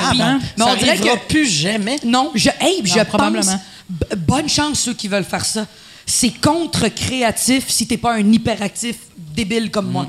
Mais 0.57 0.65
on 0.65 0.75
dirait 0.77 0.99
que- 0.99 1.27
plus 1.27 1.47
jamais. 1.49 1.99
Non, 2.05 2.31
je, 2.35 2.49
hey, 2.61 2.81
je 2.85 2.95
pense. 2.95 3.05
probablement. 3.07 3.61
b- 3.91 4.17
bonne 4.17 4.49
chance 4.49 4.81
ceux 4.81 4.95
qui 4.95 5.09
veulent 5.09 5.25
faire 5.25 5.45
ça. 5.45 5.67
C'est 6.07 6.31
contre-créatif 6.41 7.65
si 7.69 7.87
t'es 7.87 7.97
pas 7.97 8.15
un 8.15 8.33
hyperactif 8.33 8.97
débile 9.17 9.71
comme 9.71 9.91
moi. 9.91 10.07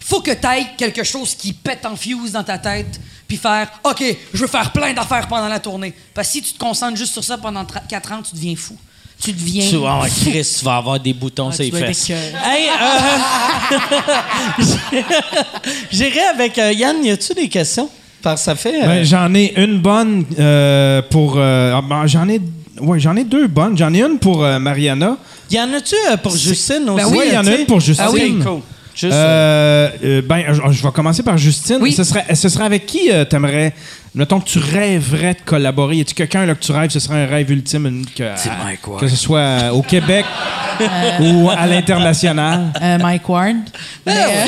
Faut 0.00 0.20
que 0.20 0.30
t'ailles 0.32 0.66
quelque 0.76 1.04
chose 1.04 1.34
qui 1.34 1.52
pète 1.52 1.84
en 1.86 1.94
fuse 1.96 2.32
dans 2.32 2.42
ta 2.42 2.58
tête, 2.58 3.00
puis 3.32 3.36
faire 3.38 3.68
OK, 3.84 4.04
je 4.34 4.38
veux 4.40 4.46
faire 4.46 4.70
plein 4.72 4.92
d'affaires 4.92 5.26
pendant 5.26 5.48
la 5.48 5.58
tournée. 5.58 5.94
Parce 6.14 6.28
que 6.28 6.32
si 6.34 6.42
tu 6.42 6.52
te 6.52 6.58
concentres 6.58 6.96
juste 6.98 7.12
sur 7.14 7.24
ça 7.24 7.38
pendant 7.38 7.64
4 7.64 8.12
ans, 8.12 8.20
tu 8.22 8.34
deviens 8.34 8.54
fou. 8.56 8.76
Tu 9.22 9.32
deviens. 9.32 9.66
Tu, 9.68 9.76
ah 9.86 10.00
ouais, 10.02 10.08
Chris, 10.10 10.56
tu 10.58 10.64
vas 10.64 10.76
avoir 10.76 10.98
des 11.00 11.12
boutons 11.14 11.48
Ah, 11.50 11.52
sur 11.52 11.64
les 11.64 11.70
fesses. 11.70 12.10
Hey, 12.10 12.68
euh, 12.68 14.64
J'irai 15.90 16.20
avec 16.34 16.58
euh, 16.58 16.72
Yann. 16.72 17.04
Y 17.04 17.10
a-tu 17.12 17.34
des 17.34 17.48
questions? 17.48 17.88
Parce 18.22 18.40
que 18.40 18.44
ça 18.46 18.54
fait. 18.54 18.82
euh, 18.82 18.86
Ben, 18.86 19.04
j'en 19.04 19.32
ai 19.34 19.54
une 19.56 19.78
bonne 19.78 20.24
euh, 20.38 21.02
pour. 21.10 21.34
euh, 21.36 21.72
ah, 21.76 21.82
ben, 21.82 22.06
j'en 22.06 22.28
ai. 22.28 22.40
Ouais, 22.80 22.98
j'en 23.00 23.16
ai 23.16 23.24
deux 23.24 23.46
bonnes. 23.48 23.76
J'en 23.78 23.92
ai 23.94 24.00
une 24.02 24.18
pour 24.18 24.44
euh, 24.44 24.58
Mariana. 24.58 25.16
y 25.50 25.60
en 25.60 25.72
a-tu 25.72 25.94
euh, 26.10 26.16
pour 26.16 26.36
Justine 26.36 26.88
aussi? 26.90 27.04
Ben 27.04 27.10
oui, 27.16 27.24
il 27.28 27.34
y 27.34 27.38
en 27.38 27.46
a 27.46 27.54
une 27.54 27.66
pour 27.66 27.80
Justine. 27.80 28.04
Ah 28.08 28.10
oui, 28.12 28.38
cool. 28.44 28.60
Juste, 28.94 29.12
euh, 29.12 29.88
Euh, 29.88 29.90
euh, 30.04 30.22
ben, 30.22 30.44
je, 30.48 30.60
je 30.72 30.82
vais 30.82 30.92
commencer 30.92 31.22
par 31.22 31.38
Justine. 31.38 31.78
Oui. 31.80 31.92
Ce 31.92 32.04
serait, 32.04 32.34
ce 32.34 32.48
serait 32.48 32.64
avec 32.64 32.86
qui 32.86 33.10
euh, 33.10 33.24
t'aimerais. 33.24 33.72
Mettons 34.14 34.40
que 34.40 34.44
tu 34.48 34.58
rêverais 34.58 35.32
de 35.34 35.40
collaborer? 35.44 35.96
Y 35.96 36.00
a-tu 36.02 36.14
quelqu'un 36.14 36.44
là, 36.44 36.54
que 36.54 36.60
tu 36.62 36.70
rêves, 36.72 36.90
ce 36.90 37.00
serait 37.00 37.22
un 37.22 37.26
rêve 37.26 37.50
ultime 37.50 37.86
une- 37.86 38.04
que, 38.06 38.24
que 39.00 39.08
ce 39.08 39.16
soit 39.16 39.38
euh, 39.38 39.70
au 39.70 39.80
Québec 39.80 40.26
ou 41.20 41.48
à 41.48 41.66
l'international? 41.66 42.72
Euh, 42.82 42.98
Mike 42.98 43.26
Ward. 43.28 43.56
Mais, 44.04 44.12
euh, 44.12 44.46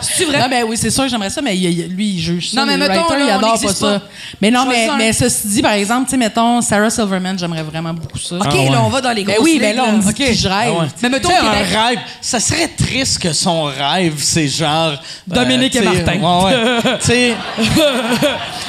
C'est 0.00 0.24
vrai? 0.24 0.38
Non, 0.40 0.48
ben 0.48 0.64
oui, 0.68 0.76
c'est 0.76 0.90
sûr 0.90 1.04
que 1.04 1.10
j'aimerais 1.10 1.30
ça, 1.30 1.40
mais 1.42 1.56
il- 1.56 1.88
lui, 1.88 2.08
il 2.14 2.20
juge 2.20 2.50
ça. 2.50 2.60
Non, 2.60 2.66
mais 2.66 2.76
les 2.76 2.88
mettons, 2.88 3.00
writers, 3.02 3.18
là, 3.18 3.24
il 3.24 3.30
on 3.30 3.34
adore 3.38 3.40
pas 3.52 3.56
n'existe 3.60 3.78
ça. 3.80 3.98
pas. 3.98 4.02
Mais 4.40 4.50
non, 4.50 4.66
mais, 4.66 4.88
mais 4.98 5.12
ceci 5.12 5.48
dit, 5.48 5.62
par 5.62 5.72
exemple, 5.72 6.04
tu 6.06 6.10
sais, 6.12 6.16
mettons, 6.16 6.60
Sarah 6.60 6.90
Silverman, 6.90 7.38
j'aimerais 7.38 7.62
vraiment 7.62 7.92
beaucoup 7.94 8.18
ça. 8.18 8.36
OK, 8.36 8.42
Ah 8.48 8.54
ouais. 8.54 8.70
là, 8.70 8.82
on 8.82 8.88
va 8.88 9.00
dans 9.00 9.12
les 9.12 9.24
Ben 9.24 9.34
grosses 9.36 9.44
oui, 9.44 9.58
ben 9.58 9.76
là, 9.76 9.84
on 9.88 9.92
me 9.98 10.02
dit 10.02 10.14
qui 10.14 10.34
je 10.34 10.48
rêve. 10.48 10.72
Ah 10.76 10.80
ouais. 10.82 10.88
Mais 11.02 11.08
mettons 11.08 11.28
Tu 11.28 11.34
sais, 11.34 11.40
au 11.40 11.46
un 11.46 11.50
Québec. 11.52 11.66
rêve, 11.72 11.98
ça 12.20 12.40
serait 12.40 12.68
triste 12.68 13.18
que 13.18 13.32
son 13.32 13.64
rêve, 13.64 14.14
c'est 14.18 14.48
genre. 14.48 14.90
euh, 14.92 14.96
Dominique 15.26 15.74
et 15.76 15.80
tu 15.80 15.84
sais, 15.86 16.02
Martin. 16.04 16.20
Ouais, 16.20 16.54
ouais. 16.54 16.98
tu 17.00 17.06
sais, 17.06 17.34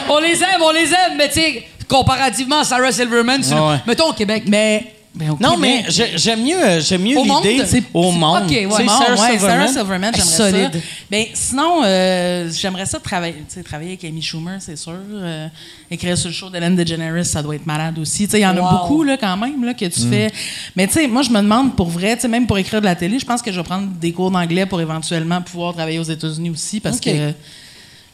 on 0.10 0.20
les 0.20 0.42
aime, 0.44 0.62
on 0.64 0.72
les 0.72 0.90
aime, 0.90 1.18
mais 1.18 1.28
tu 1.30 1.36
sais, 1.42 1.64
comparativement 1.88 2.60
à 2.60 2.64
Sarah 2.64 2.92
Silverman, 2.92 3.42
c'est 3.44 3.56
le- 3.56 3.62
Ouais. 3.62 3.76
mettons 3.88 4.10
au 4.10 4.14
Québec. 4.14 4.44
Mais. 4.48 4.94
Ben, 5.14 5.32
au 5.32 5.38
non, 5.42 5.58
mais 5.58 5.84
j'ai- 5.90 6.18
j'aime 6.18 6.42
mieux, 6.44 6.56
euh, 6.56 6.80
j'aime 6.80 7.02
mieux 7.02 7.18
Au 7.18 7.26
monde? 7.26 7.44
l'idée 7.44 7.66
C'est- 7.66 7.84
au 7.94 8.12
monde. 8.12 8.44
OK, 8.46 8.50
ouais. 8.50 8.70
Sarah 8.70 9.10
ouais, 9.12 9.18
Silverman. 9.32 9.40
Sarah 9.40 9.68
Silverman, 9.68 10.14
j'aimerais 10.16 10.52
Solide. 10.52 10.70
ça. 10.74 10.80
Ben, 11.12 11.26
sinon, 11.34 11.82
euh, 11.84 12.50
j'aimerais 12.54 12.86
ça 12.86 12.98
travailler, 13.00 13.34
tu 13.48 13.56
sais, 13.56 13.62
travailler 13.64 13.90
avec 13.92 14.06
Amy 14.06 14.22
Schumer, 14.22 14.58
c'est 14.60 14.78
sûr. 14.78 14.94
Euh, 15.14 15.48
écrire 15.90 16.18
sur 16.18 16.30
le 16.30 16.34
show 16.34 16.50
d'Hélène 16.50 16.78
DeGeneres, 16.78 17.26
ça 17.26 17.44
doit 17.44 17.56
être 17.56 17.66
malade 17.66 18.00
aussi. 18.00 18.24
Tu 18.26 18.32
sais, 18.32 18.40
il 18.40 18.44
y 18.44 18.46
en 18.48 18.56
Wow. 18.56 18.66
a 18.66 18.72
beaucoup 18.72 19.04
là, 19.04 19.18
quand 19.18 19.36
même 19.36 19.66
là, 19.66 19.74
que 19.74 19.86
tu 19.86 20.00
fais. 20.10 20.32
Mais 20.78 20.88
tu 20.88 20.94
sais, 20.94 21.08
moi, 21.10 21.24
je 21.24 21.30
me 21.30 21.42
demande 21.42 21.76
pour 21.76 21.90
vrai, 21.90 22.16
tu 22.16 22.22
sais, 22.22 22.28
même 22.30 22.48
pour 22.48 22.58
écrire 22.58 22.80
de 22.80 22.86
la 22.86 22.96
télé, 22.96 23.20
je 23.20 23.26
pense 23.26 23.42
que 23.42 23.52
je 23.52 23.58
vais 23.58 23.66
prendre 23.66 23.88
des 24.00 24.14
cours 24.14 24.32
d'anglais 24.32 24.66
pour 24.66 24.80
éventuellement 24.80 25.42
pouvoir 25.42 25.74
travailler 25.74 26.00
aux 26.00 26.04
États-Unis 26.04 26.52
aussi 26.52 26.80
parce 26.80 27.02
que 27.02 27.34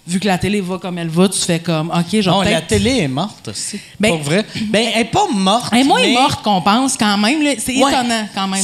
vu 0.08 0.20
que 0.20 0.28
la 0.28 0.38
télé 0.38 0.62
va 0.62 0.78
comme 0.78 0.98
elle 0.98 1.10
va, 1.10 1.28
tu 1.30 1.40
fais 1.40 1.60
comme, 1.60 1.90
OK, 1.90 2.06
je 2.12 2.18
vais 2.20 2.30
Non, 2.32 2.42
la 2.42 2.62
télé 2.62 2.98
est 3.00 3.08
morte 3.08 3.50
aussi. 3.50 3.80
Ben- 4.00 4.12
pour 4.12 4.22
vrai. 4.22 4.46
Ben, 4.70 4.88
elle 4.96 5.02
est 5.02 5.06
pas 5.06 5.28
morte. 5.34 5.70
Elle 5.74 5.80
est 5.80 5.84
moins 5.84 6.02
mais- 6.02 6.14
morte 6.14 6.42
qu'on 6.44 6.62
pense 6.62 6.96
quand 6.98 7.18
même. 7.18 7.40
C'est 7.60 7.76
Ouais. 7.78 7.92
étonnant 7.92 8.28
quand 8.34 8.48
même. 8.48 8.64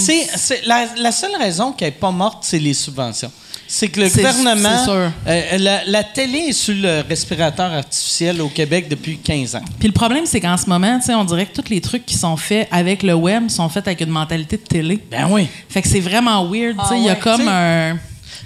La, 0.66 0.86
la 0.98 1.12
seule 1.12 1.36
raison 1.38 1.72
qu'elle 1.74 1.90
n'est 1.90 1.92
pas 1.92 2.12
morte, 2.12 2.40
c'est 2.42 2.60
les 2.60 2.74
subventions. 2.74 3.32
C'est 3.66 3.88
que 3.88 4.02
le 4.02 4.08
gouvernement. 4.10 4.78
c'est 4.80 4.84
sûr. 4.84 5.12
euh, 5.28 5.58
la, 5.58 5.84
la 5.86 6.04
télé 6.04 6.38
est 6.50 6.54
sur 6.54 6.76
le 6.76 7.02
respirateur 7.08 7.72
artificiel 7.74 8.40
au 8.42 8.50
Québec 8.50 8.88
depuis 8.88 9.18
15 9.18 9.56
ans. 9.56 9.64
Puis 9.80 9.88
le 9.88 9.94
problème, 9.94 10.26
c'est 10.28 10.40
qu'en 10.40 10.58
ce 10.58 10.68
moment, 10.68 11.00
tu 11.00 11.06
sais, 11.08 11.16
on 11.16 11.24
dirait 11.24 11.48
que 11.48 11.60
tous 11.60 11.70
les 11.72 11.82
trucs 11.82 12.06
qui 12.06 12.16
sont 12.16 12.38
faits 12.38 12.68
avec 12.72 13.02
le 13.02 13.14
web 13.16 13.50
sont 13.50 13.70
faits 13.70 13.88
avec 13.88 14.02
une 14.02 14.10
mentalité 14.12 14.58
de 14.58 14.62
télé. 14.64 15.00
Ben 15.10 15.28
oui. 15.30 15.48
Fait 15.70 15.82
que 15.82 15.88
c'est 15.88 16.02
vraiment 16.02 16.46
weird. 16.48 16.76
tu 16.84 16.88
sais, 16.90 16.98
Il 17.00 17.04
y 17.06 17.10
a 17.10 17.16
comme 17.16 17.48
un. 17.48 17.98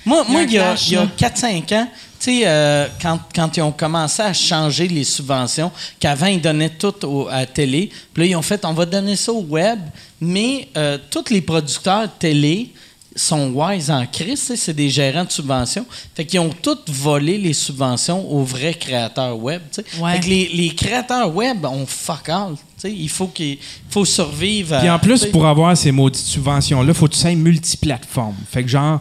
Moi, 0.06 0.24
Il 0.30 0.30
y 0.30 0.30
a 0.30 0.32
moi 0.32 0.40
un 0.42 0.44
il 0.46 0.54
y 0.54 0.58
a, 0.60 0.62
clash, 0.64 0.88
il 0.88 0.94
y 0.94 0.96
a 0.96 1.02
là. 1.02 1.08
4-5 1.18 1.74
ans, 1.76 1.88
tu 2.32 2.40
sais, 2.40 2.44
euh, 2.46 2.88
quand, 3.02 3.20
quand 3.34 3.56
ils 3.58 3.62
ont 3.62 3.72
commencé 3.72 4.22
à 4.22 4.34
changer 4.34 4.88
les 4.88 5.04
subventions, 5.04 5.72
qu'avant 6.00 6.26
ils 6.28 6.42
donnaient 6.42 6.70
tout 6.70 7.06
au- 7.06 7.28
à 7.28 7.40
la 7.40 7.46
télé, 7.46 7.90
puis 8.14 8.24
là 8.24 8.30
ils 8.30 8.36
ont 8.36 8.42
fait, 8.42 8.66
on 8.66 8.74
va 8.74 8.86
donner 8.86 9.16
ça 9.16 9.32
au 9.32 9.44
web, 9.44 9.80
mais 10.20 10.68
euh, 10.76 10.98
tous 11.10 11.30
les 11.30 11.42
producteurs 11.42 12.04
de 12.04 12.12
télé 12.20 12.72
sont 13.16 13.50
wise 13.56 13.90
en 13.90 14.06
crise, 14.06 14.54
c'est 14.56 14.74
des 14.76 14.92
gérants 14.92 15.24
de 15.26 15.32
subventions. 15.32 15.86
Fait 16.14 16.24
qu'ils 16.24 16.40
ont 16.40 16.52
tous 16.62 16.78
volé 16.88 17.40
les 17.40 17.54
subventions 17.54 18.30
aux 18.32 18.44
vrais 18.44 18.76
créateurs 18.76 19.36
web. 19.40 19.62
Ouais. 20.00 20.14
Fait 20.14 20.20
que 20.20 20.26
les, 20.28 20.50
les 20.54 20.70
créateurs 20.76 21.34
web 21.34 21.66
ont 21.66 21.88
fuck 21.88 22.30
all. 22.30 22.54
Il 22.84 23.10
faut 23.10 23.28
qu'il 23.28 23.58
faut 23.90 24.06
survivre. 24.06 24.78
Puis 24.80 24.90
en 24.90 25.00
plus, 25.00 25.26
pour 25.26 25.48
avoir 25.48 25.76
ces 25.76 25.92
maudites 25.92 26.26
subventions-là, 26.28 26.94
faut 26.94 27.08
que 27.08 27.14
tu 27.14 27.20
sois 27.20 27.34
multiplateforme. 27.34 28.36
Fait 28.52 28.62
que 28.62 28.70
genre, 28.70 29.00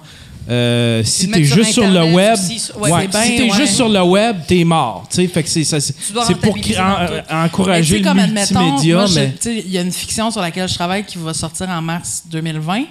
euh, 0.49 1.03
si 1.05 1.27
t'es 1.31 1.45
juste 1.45 1.73
sur 1.73 1.83
le 1.89 2.01
web, 2.15 2.37
ouais, 2.77 2.91
si 3.25 3.37
t'es 3.37 3.51
juste 3.57 3.75
sur 3.75 3.89
le 3.89 4.03
web, 4.03 4.37
t'es 4.47 4.65
mort. 4.65 5.07
Fait 5.11 5.43
que 5.43 5.49
c'est 5.49 5.65
ça, 5.65 5.81
c'est 5.81 5.95
pour 6.41 6.55
en- 6.79 7.45
encourager 7.45 7.99
le 7.99 8.05
multimédia, 8.71 8.97
mais 9.15 9.35
Il 9.67 9.71
y 9.71 9.79
a 9.79 9.81
une 9.83 9.93
fiction 9.93 10.31
sur 10.31 10.41
laquelle 10.41 10.69
je 10.69 10.75
travaille 10.75 11.05
qui 11.05 11.19
va 11.19 11.35
sortir 11.35 11.69
en 11.69 11.83
mars 11.83 12.23
2020. 12.31 12.85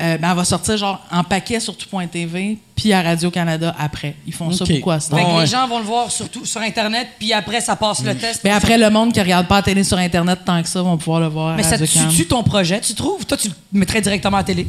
Euh, 0.00 0.16
ben, 0.18 0.30
elle 0.30 0.36
va 0.36 0.44
sortir 0.44 0.76
genre 0.76 1.00
en 1.10 1.24
paquet 1.24 1.58
sur 1.58 1.76
tout.tv 1.76 2.58
puis 2.78 2.92
à 2.92 3.02
Radio-Canada 3.02 3.74
après. 3.76 4.14
Ils 4.24 4.32
font 4.32 4.52
ça 4.52 4.64
beaucoup 4.64 4.90
à 4.92 5.00
ce 5.00 5.10
temps. 5.10 5.40
Les 5.40 5.46
gens 5.46 5.66
vont 5.66 5.80
le 5.80 5.84
voir 5.84 6.12
surtout 6.12 6.44
sur 6.44 6.60
Internet, 6.60 7.08
puis 7.18 7.32
après, 7.32 7.60
ça 7.60 7.74
passe 7.74 8.04
le 8.04 8.14
test. 8.14 8.42
Mais 8.44 8.50
après, 8.50 8.78
le 8.78 8.88
monde 8.88 9.12
qui 9.12 9.20
regarde 9.20 9.48
pas 9.48 9.56
la 9.56 9.62
télé 9.62 9.82
sur 9.82 9.98
Internet 9.98 10.38
tant 10.44 10.62
que 10.62 10.68
ça 10.68 10.80
vont 10.80 10.96
pouvoir 10.96 11.20
le 11.20 11.26
voir 11.26 11.56
Mais 11.56 11.66
à 11.66 11.76
ça 11.76 11.86
tue 12.08 12.26
ton 12.26 12.44
projet, 12.44 12.80
tu 12.80 12.94
trouves? 12.94 13.26
Toi, 13.26 13.36
tu 13.36 13.48
le 13.48 13.54
mettrais 13.80 14.00
directement 14.00 14.36
à 14.36 14.40
la 14.40 14.44
télé. 14.44 14.68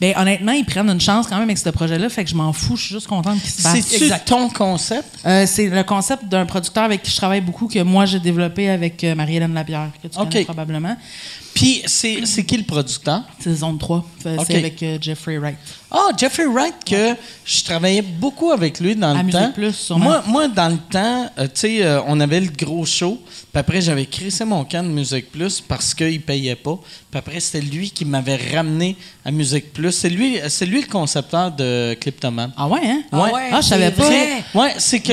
Ben, 0.00 0.14
honnêtement, 0.16 0.50
ils 0.50 0.64
prennent 0.64 0.90
une 0.90 1.00
chance 1.00 1.28
quand 1.28 1.36
même 1.36 1.44
avec 1.44 1.58
ce 1.58 1.70
projet-là, 1.70 2.08
fait 2.08 2.24
que 2.24 2.30
je 2.30 2.34
m'en 2.34 2.52
fous, 2.52 2.76
je 2.76 2.82
suis 2.82 2.94
juste 2.96 3.06
contente 3.06 3.40
qu'ils 3.40 3.50
se. 3.50 3.62
C'est-tu 3.62 4.02
Exact. 4.02 4.26
ton 4.26 4.48
concept? 4.48 5.08
Euh, 5.24 5.46
c'est 5.46 5.68
le 5.68 5.84
concept 5.84 6.24
d'un 6.24 6.46
producteur 6.46 6.82
avec 6.82 7.02
qui 7.02 7.12
je 7.12 7.16
travaille 7.16 7.40
beaucoup, 7.40 7.68
que 7.68 7.78
moi 7.80 8.04
j'ai 8.04 8.18
développé 8.18 8.68
avec 8.68 9.04
euh, 9.04 9.14
Marie-Hélène 9.14 9.54
Lapierre, 9.54 9.90
que 10.02 10.08
tu 10.08 10.18
connais 10.18 10.44
probablement. 10.44 10.96
Puis 11.54 11.82
c'est 11.86 12.26
c'est 12.26 12.44
qui 12.44 12.56
le 12.56 12.64
producteur? 12.64 13.22
C'est 13.38 13.54
Zone 13.54 13.78
3. 13.78 14.04
Fait- 14.22 14.38
Ok. 14.38 14.44
C'est 14.48 14.56
avec 14.56 14.82
euh, 14.82 14.98
Jeffrey 15.00 15.38
Wright. 15.38 15.56
Ah, 15.96 16.10
Jeffrey 16.16 16.46
Wright, 16.46 16.74
que 16.84 17.14
je 17.44 17.62
travaillais 17.62 18.02
beaucoup 18.02 18.50
avec 18.50 18.80
lui 18.80 18.96
dans 18.96 19.14
À 19.16 19.22
le 19.22 19.30
temps. 19.30 19.52
Plus, 19.52 19.72
sûrement. 19.72 20.04
moi, 20.04 20.22
moi, 20.26 20.48
dans 20.48 20.68
le 20.70 20.78
temps, 20.90 21.30
euh, 21.38 21.44
tu 21.44 21.50
sais, 21.54 21.82
euh, 21.84 22.00
on 22.08 22.18
avait 22.18 22.40
le 22.40 22.48
gros 22.50 22.84
show. 22.84 23.20
Puis 23.52 23.60
après, 23.60 23.80
j'avais 23.80 24.06
crissé 24.06 24.44
mon 24.44 24.64
camp 24.64 24.82
de 24.82 24.88
Musique 24.88 25.30
Plus 25.30 25.60
parce 25.60 25.94
qu'il 25.94 26.20
payait 26.22 26.56
pas. 26.56 26.76
Puis 27.10 27.18
après, 27.18 27.38
c'était 27.38 27.64
lui 27.64 27.90
qui 27.90 28.04
m'avait 28.04 28.40
ramené 28.52 28.96
à 29.24 29.30
Musique 29.30 29.72
Plus. 29.72 29.92
C'est 29.92 30.08
lui, 30.08 30.38
c'est 30.48 30.66
lui 30.66 30.80
le 30.80 30.88
concepteur 30.88 31.52
de 31.52 31.94
Cliptoman. 32.00 32.50
Ah 32.56 32.66
ouais, 32.66 32.80
hein? 32.84 33.02
Ouais. 33.12 33.30
Ah, 33.52 33.60
je 33.60 33.68
savais 33.68 33.92
pas. 33.92 34.08
Ouais, 34.54 34.74
c'est 34.78 34.98
que 34.98 35.12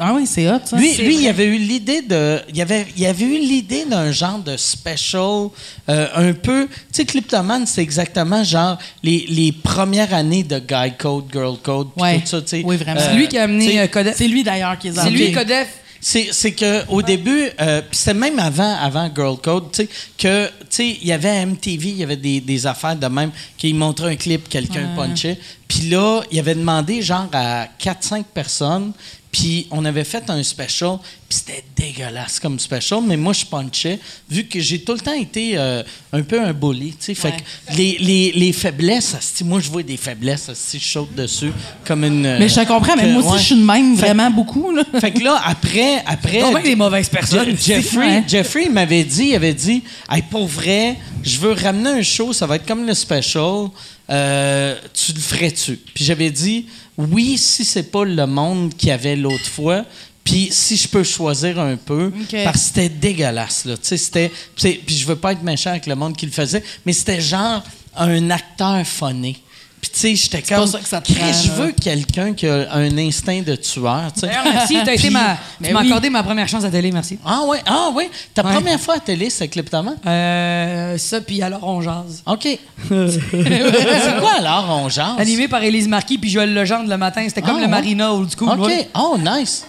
ah 0.00 0.12
oui, 0.14 0.26
c'est 0.26 0.50
hot, 0.50 0.58
ça. 0.64 0.76
lui, 0.76 0.90
C'est 0.92 1.02
lui 1.02 1.14
vrai. 1.14 1.22
il 1.22 1.28
avait 1.28 1.46
eu 1.46 1.58
l'idée 1.58 2.02
de, 2.02 2.40
il 2.52 2.60
avait, 2.60 2.86
il 2.96 3.06
avait 3.06 3.24
eu 3.24 3.38
l'idée 3.38 3.84
d'un 3.84 4.10
genre 4.10 4.40
de 4.40 4.56
special, 4.56 5.48
euh, 5.88 6.08
un 6.16 6.32
peu, 6.32 6.66
tu 6.66 6.74
sais, 6.92 7.04
Cliptoman, 7.04 7.64
c'est 7.66 7.82
exactement 7.82 8.42
genre 8.42 8.76
les, 9.04 9.26
les 9.28 9.52
premières 9.52 10.12
années 10.16 10.42
de 10.42 10.58
Guy 10.58 10.92
Code, 10.98 11.24
Girl 11.32 11.56
Code, 11.62 11.88
puis 11.94 12.02
Ouais. 12.02 12.20
tout 12.20 12.26
ça, 12.26 12.40
tu 12.42 12.48
sais. 12.48 12.62
Oui, 12.64 12.76
vraiment. 12.76 13.00
Euh, 13.00 13.04
C'est 13.10 13.16
lui 13.16 13.28
qui 13.28 13.38
a 13.38 13.44
amené 13.44 13.66
sais, 13.72 13.78
euh, 13.80 13.86
Codef. 13.86 14.16
C'est 14.16 14.28
lui 14.28 14.42
d'ailleurs 14.42 14.78
qui 14.78 14.90
les 14.90 14.98
a 14.98 15.02
C'est 15.04 15.10
lui. 15.10 15.32
Codef. 15.32 15.68
c'est, 16.00 16.28
c'est 16.32 16.52
que 16.52 16.86
au 16.88 17.02
début, 17.02 17.48
euh, 17.60 17.80
puis 17.82 17.96
c'était 17.98 18.14
même 18.14 18.38
avant, 18.38 18.76
avant 18.76 19.10
Girl 19.14 19.36
Code, 19.38 19.72
tu 19.72 19.82
sais, 19.84 19.88
que, 20.18 20.50
il 20.82 21.06
y 21.06 21.12
avait 21.12 21.30
à 21.30 21.46
MTV, 21.46 21.88
il 21.88 21.96
y 21.98 22.02
avait 22.02 22.16
des, 22.16 22.40
des 22.40 22.66
affaires 22.66 22.96
de 22.96 23.06
même, 23.06 23.30
qu'il 23.56 23.74
montrait 23.74 24.12
un 24.12 24.16
clip, 24.16 24.48
quelqu'un 24.48 24.88
punchait, 24.94 25.38
puis 25.66 25.88
là, 25.88 26.22
il 26.30 26.38
avait 26.38 26.54
demandé 26.54 27.00
genre 27.02 27.28
à 27.32 27.66
4-5 27.82 28.24
personnes, 28.34 28.92
puis 29.38 29.66
on 29.70 29.84
avait 29.84 30.04
fait 30.04 30.30
un 30.30 30.42
special, 30.42 30.98
puis 31.28 31.38
c'était 31.38 31.62
dégueulasse 31.76 32.40
comme 32.40 32.58
special, 32.58 33.00
mais 33.06 33.16
moi, 33.18 33.34
je 33.34 33.44
punchais, 33.44 33.98
vu 34.30 34.44
que 34.46 34.60
j'ai 34.60 34.80
tout 34.80 34.92
le 34.94 35.00
temps 35.00 35.12
été 35.12 35.58
euh, 35.58 35.82
un 36.12 36.22
peu 36.22 36.40
un 36.40 36.54
bully, 36.54 36.90
tu 36.92 36.96
sais, 37.00 37.14
fait 37.14 37.28
Ouais. 37.28 37.36
que 37.68 37.76
les, 37.76 37.96
les, 38.00 38.32
les 38.32 38.52
faiblesses, 38.54 39.14
asti, 39.14 39.44
moi, 39.44 39.60
je 39.60 39.68
vois 39.68 39.82
des 39.82 39.98
faiblesses, 39.98 40.48
asti, 40.48 40.78
je 40.78 40.86
saute 40.86 41.14
dessus, 41.14 41.52
comme 41.84 42.04
une... 42.04 42.22
Mais 42.38 42.48
je 42.48 42.54
te 42.54 42.66
comprends, 42.66 42.96
mais 42.96 43.08
moi 43.12 43.20
aussi, 43.22 43.32
ouais. 43.32 43.38
je 43.40 43.44
suis 43.44 43.54
de 43.56 43.64
même 43.64 43.94
Fait- 43.96 44.06
vraiment 44.06 44.30
beaucoup. 44.30 44.70
Là. 44.74 44.84
fait 45.00 45.10
que 45.12 45.22
là, 45.22 45.38
après, 45.44 46.02
après. 46.06 46.40
Donc, 46.40 46.54
bien 46.54 46.62
des 46.62 46.76
mauvaises 46.76 47.08
personnes. 47.10 47.50
Je- 47.58 47.62
Jeffrey, 47.74 47.98
Ouais. 47.98 48.24
Jeffrey 48.26 48.68
m'avait 48.70 49.04
dit, 49.04 49.26
il 49.30 49.34
avait 49.34 49.52
dit, 49.54 49.82
hey, 50.10 50.22
pour 50.22 50.46
vrai, 50.46 50.96
je 51.22 51.38
veux 51.38 51.52
ramener 51.52 51.90
un 51.90 52.02
show, 52.02 52.32
ça 52.32 52.46
va 52.46 52.56
être 52.56 52.66
comme 52.66 52.86
le 52.86 52.94
special. 52.94 53.68
euh, 54.08 54.76
tu 54.94 55.12
le 55.12 55.18
ferais-tu? 55.20 55.80
Puis 55.92 56.04
j'avais 56.04 56.30
dit, 56.30 56.66
oui, 56.98 57.38
si 57.38 57.64
c'est 57.64 57.90
pas 57.90 58.04
le 58.04 58.26
monde 58.26 58.74
qu'il 58.74 58.88
y 58.88 58.92
avait 58.92 59.16
l'autre 59.16 59.46
fois. 59.46 59.84
Puis 60.24 60.48
si 60.50 60.76
je 60.76 60.88
peux 60.88 61.04
choisir 61.04 61.60
un 61.60 61.76
peu, 61.76 62.12
parce 62.44 62.58
que 62.58 62.66
c'était 62.66 62.88
dégueulasse, 62.88 63.64
là. 63.64 63.76
Tu 63.76 63.84
sais, 63.84 63.96
c'était. 63.96 64.32
Puis 64.56 64.96
je 64.96 65.06
veux 65.06 65.16
pas 65.16 65.32
être 65.32 65.42
méchant 65.42 65.70
avec 65.70 65.86
le 65.86 65.94
monde 65.94 66.16
qui 66.16 66.26
le 66.26 66.32
faisait, 66.32 66.64
mais 66.84 66.92
c'était 66.92 67.20
genre 67.20 67.62
un 67.94 68.30
acteur 68.30 68.84
phoné. 68.84 69.36
Puis 69.80 69.90
tu 69.92 69.98
sais, 70.00 70.16
j'étais 70.16 70.42
comme. 70.42 70.66
ça 70.66 70.78
que 70.78 70.88
ça 70.88 71.00
te 71.00 71.12
prend, 71.12 71.32
je 71.32 71.50
veux 71.52 71.70
quelqu'un 71.72 72.32
qui 72.32 72.46
a 72.48 72.72
un 72.72 72.96
instinct 72.98 73.42
de 73.42 73.54
tueur, 73.56 74.10
tu 74.14 74.20
sais. 74.20 74.30
Merci, 74.44 74.78
t'as 74.84 74.94
été 74.94 75.10
ma. 75.10 75.36
Mais 75.60 75.68
Tu 75.68 75.74
m'as 75.74 75.80
oui. 75.82 75.86
accordé 75.88 76.10
ma 76.10 76.22
première 76.22 76.48
chance 76.48 76.64
à 76.64 76.70
télé, 76.70 76.90
merci. 76.90 77.18
Ah 77.24 77.42
oui, 77.46 77.58
ah 77.66 77.90
oui. 77.94 78.04
Ta 78.34 78.42
Ouais. 78.44 78.52
première 78.54 78.80
fois 78.80 78.94
à 78.96 79.00
télé, 79.00 79.28
c'est 79.30 79.46
Cliptoman? 79.48 79.96
Euh, 80.06 80.96
ça, 80.98 81.20
puis 81.20 81.42
alors 81.42 81.62
on 81.62 81.82
jase. 81.82 82.22
OK. 82.26 82.48
c'est 82.88 84.20
quoi 84.20 84.32
alors, 84.38 84.80
on 84.84 84.88
jase? 84.88 85.14
Animé 85.18 85.46
par 85.48 85.62
Élise 85.62 85.88
Marquis 85.88 86.18
puis 86.18 86.30
Joël 86.30 86.52
Legendre 86.54 86.88
le 86.88 86.96
matin. 86.96 87.24
C'était 87.28 87.42
comme 87.42 87.56
Ah, 87.56 87.60
le 87.60 87.64
ouais? 87.64 87.68
Marina 87.70 88.12
old 88.12 88.30
school. 88.36 88.48
OK. 88.58 88.66
ouais. 88.66 88.88
Oh, 88.94 89.16
nice. 89.18 89.66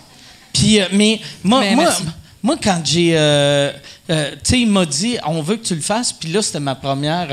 Puis, 0.54 0.80
euh, 0.80 0.86
mais 0.94 1.20
moi, 1.44 1.60
Mais 1.62 1.76
moi, 1.76 1.90
moi, 2.42 2.56
quand 2.62 2.82
j'ai. 2.84 3.12
euh, 3.16 3.72
euh, 4.10 4.32
tu 4.32 4.38
sais, 4.44 4.60
il 4.62 4.68
m'a 4.70 4.86
dit, 4.86 5.18
on 5.26 5.42
veut 5.42 5.58
que 5.58 5.66
tu 5.68 5.76
le 5.76 5.82
fasses. 5.82 6.14
Puis 6.14 6.32
là, 6.32 6.42
c'était 6.42 6.60
ma 6.60 6.76
première. 6.76 7.28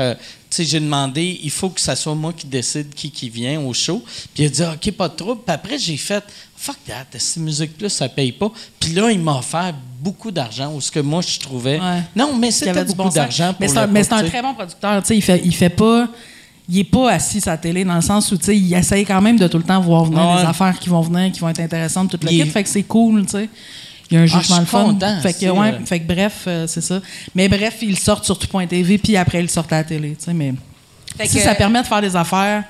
J'ai 0.63 0.79
demandé, 0.79 1.39
il 1.43 1.49
faut 1.51 1.69
que 1.69 1.81
ça 1.81 1.95
soit 1.95 2.15
moi 2.15 2.31
qui 2.33 2.47
décide 2.47 2.93
qui 2.93 3.11
qui 3.11 3.29
vient 3.29 3.59
au 3.61 3.73
show. 3.73 4.03
Puis 4.33 4.43
il 4.43 4.45
a 4.45 4.49
dit, 4.49 4.61
OK, 4.63 4.91
pas 4.95 5.09
de 5.09 5.15
trouble. 5.15 5.41
Puis 5.45 5.53
après, 5.53 5.77
j'ai 5.77 5.97
fait, 5.97 6.23
fuck 6.55 6.77
that, 6.87 7.05
si 7.17 7.39
Musique 7.39 7.77
Plus, 7.77 7.89
ça 7.89 8.07
paye 8.07 8.31
pas. 8.31 8.51
Puis 8.79 8.93
là, 8.93 9.11
il 9.11 9.19
m'a 9.19 9.37
offert 9.39 9.73
beaucoup 9.99 10.31
d'argent, 10.31 10.73
ou 10.73 10.79
ce 10.81 10.91
que 10.91 10.99
moi, 10.99 11.21
je 11.21 11.39
trouvais. 11.39 11.79
Ouais. 11.79 12.01
Non, 12.15 12.35
mais 12.37 12.51
c'était 12.51 12.73
beaucoup 12.85 12.93
bon 12.93 13.09
d'argent 13.09 13.53
Mais 13.59 13.65
pour 13.67 13.73
c'est 13.75 13.81
un, 13.81 13.87
le 13.87 13.91
mais 13.91 14.03
c'est 14.03 14.13
un 14.13 14.23
très 14.23 14.41
bon 14.41 14.53
producteur. 14.53 15.01
tu 15.01 15.07
sais, 15.07 15.17
Il 15.17 15.21
fait, 15.21 15.41
il 15.43 15.53
fait 15.55 15.69
pas. 15.69 16.07
Il 16.67 16.79
est 16.79 16.83
pas 16.83 17.11
assis 17.11 17.41
à 17.45 17.51
la 17.51 17.57
télé 17.57 17.83
dans 17.83 17.93
le 17.95 18.01
sens 18.01 18.31
où 18.31 18.37
il 18.49 18.73
essaye 18.73 19.05
quand 19.05 19.21
même 19.21 19.37
de 19.37 19.47
tout 19.47 19.57
le 19.59 19.63
temps 19.63 19.79
voir 19.81 20.05
venir 20.05 20.27
Ouais. 20.27 20.41
des 20.41 20.47
affaires 20.47 20.79
qui 20.79 20.89
vont 20.89 21.01
venir, 21.01 21.31
qui 21.31 21.39
vont 21.39 21.49
être 21.49 21.59
intéressantes, 21.59 22.09
tout 22.09 22.17
le 22.23 22.31
Il 22.31 22.43
kit. 22.43 22.49
Fait 22.49 22.63
que 22.63 22.69
c'est 22.69 22.81
cool, 22.81 23.23
tu 23.25 23.33
sais. 23.33 23.49
Il 24.11 24.13
y 24.13 24.17
a 24.17 24.21
un 24.21 24.23
Ah, 24.23 24.27
jugement 24.27 24.55
je 24.57 24.61
le 24.61 24.65
fun. 24.67 24.83
content, 24.85 25.21
fait 25.21 25.33
que, 25.33 25.49
ouais, 25.49 25.73
fait 25.85 25.99
que 25.99 26.07
bref, 26.07 26.43
euh, 26.47 26.67
c'est 26.67 26.81
ça. 26.81 26.99
Mais 27.33 27.47
bref, 27.49 27.77
ils 27.81 27.97
sortent 27.97 28.25
sur 28.25 28.37
tout.tv, 28.37 28.97
puis 28.99 29.17
après, 29.17 29.41
ils 29.41 29.49
sortent 29.49 29.73
à 29.73 29.77
la 29.77 29.83
télé. 29.83 30.15
tu 30.17 30.25
sais, 30.25 30.33
Mais 30.33 30.53
Fait 31.17 31.27
si 31.27 31.37
que- 31.37 31.43
ça 31.43 31.55
permet 31.55 31.81
de 31.81 31.87
faire 31.87 32.01
des 32.01 32.15
affaires 32.15 32.63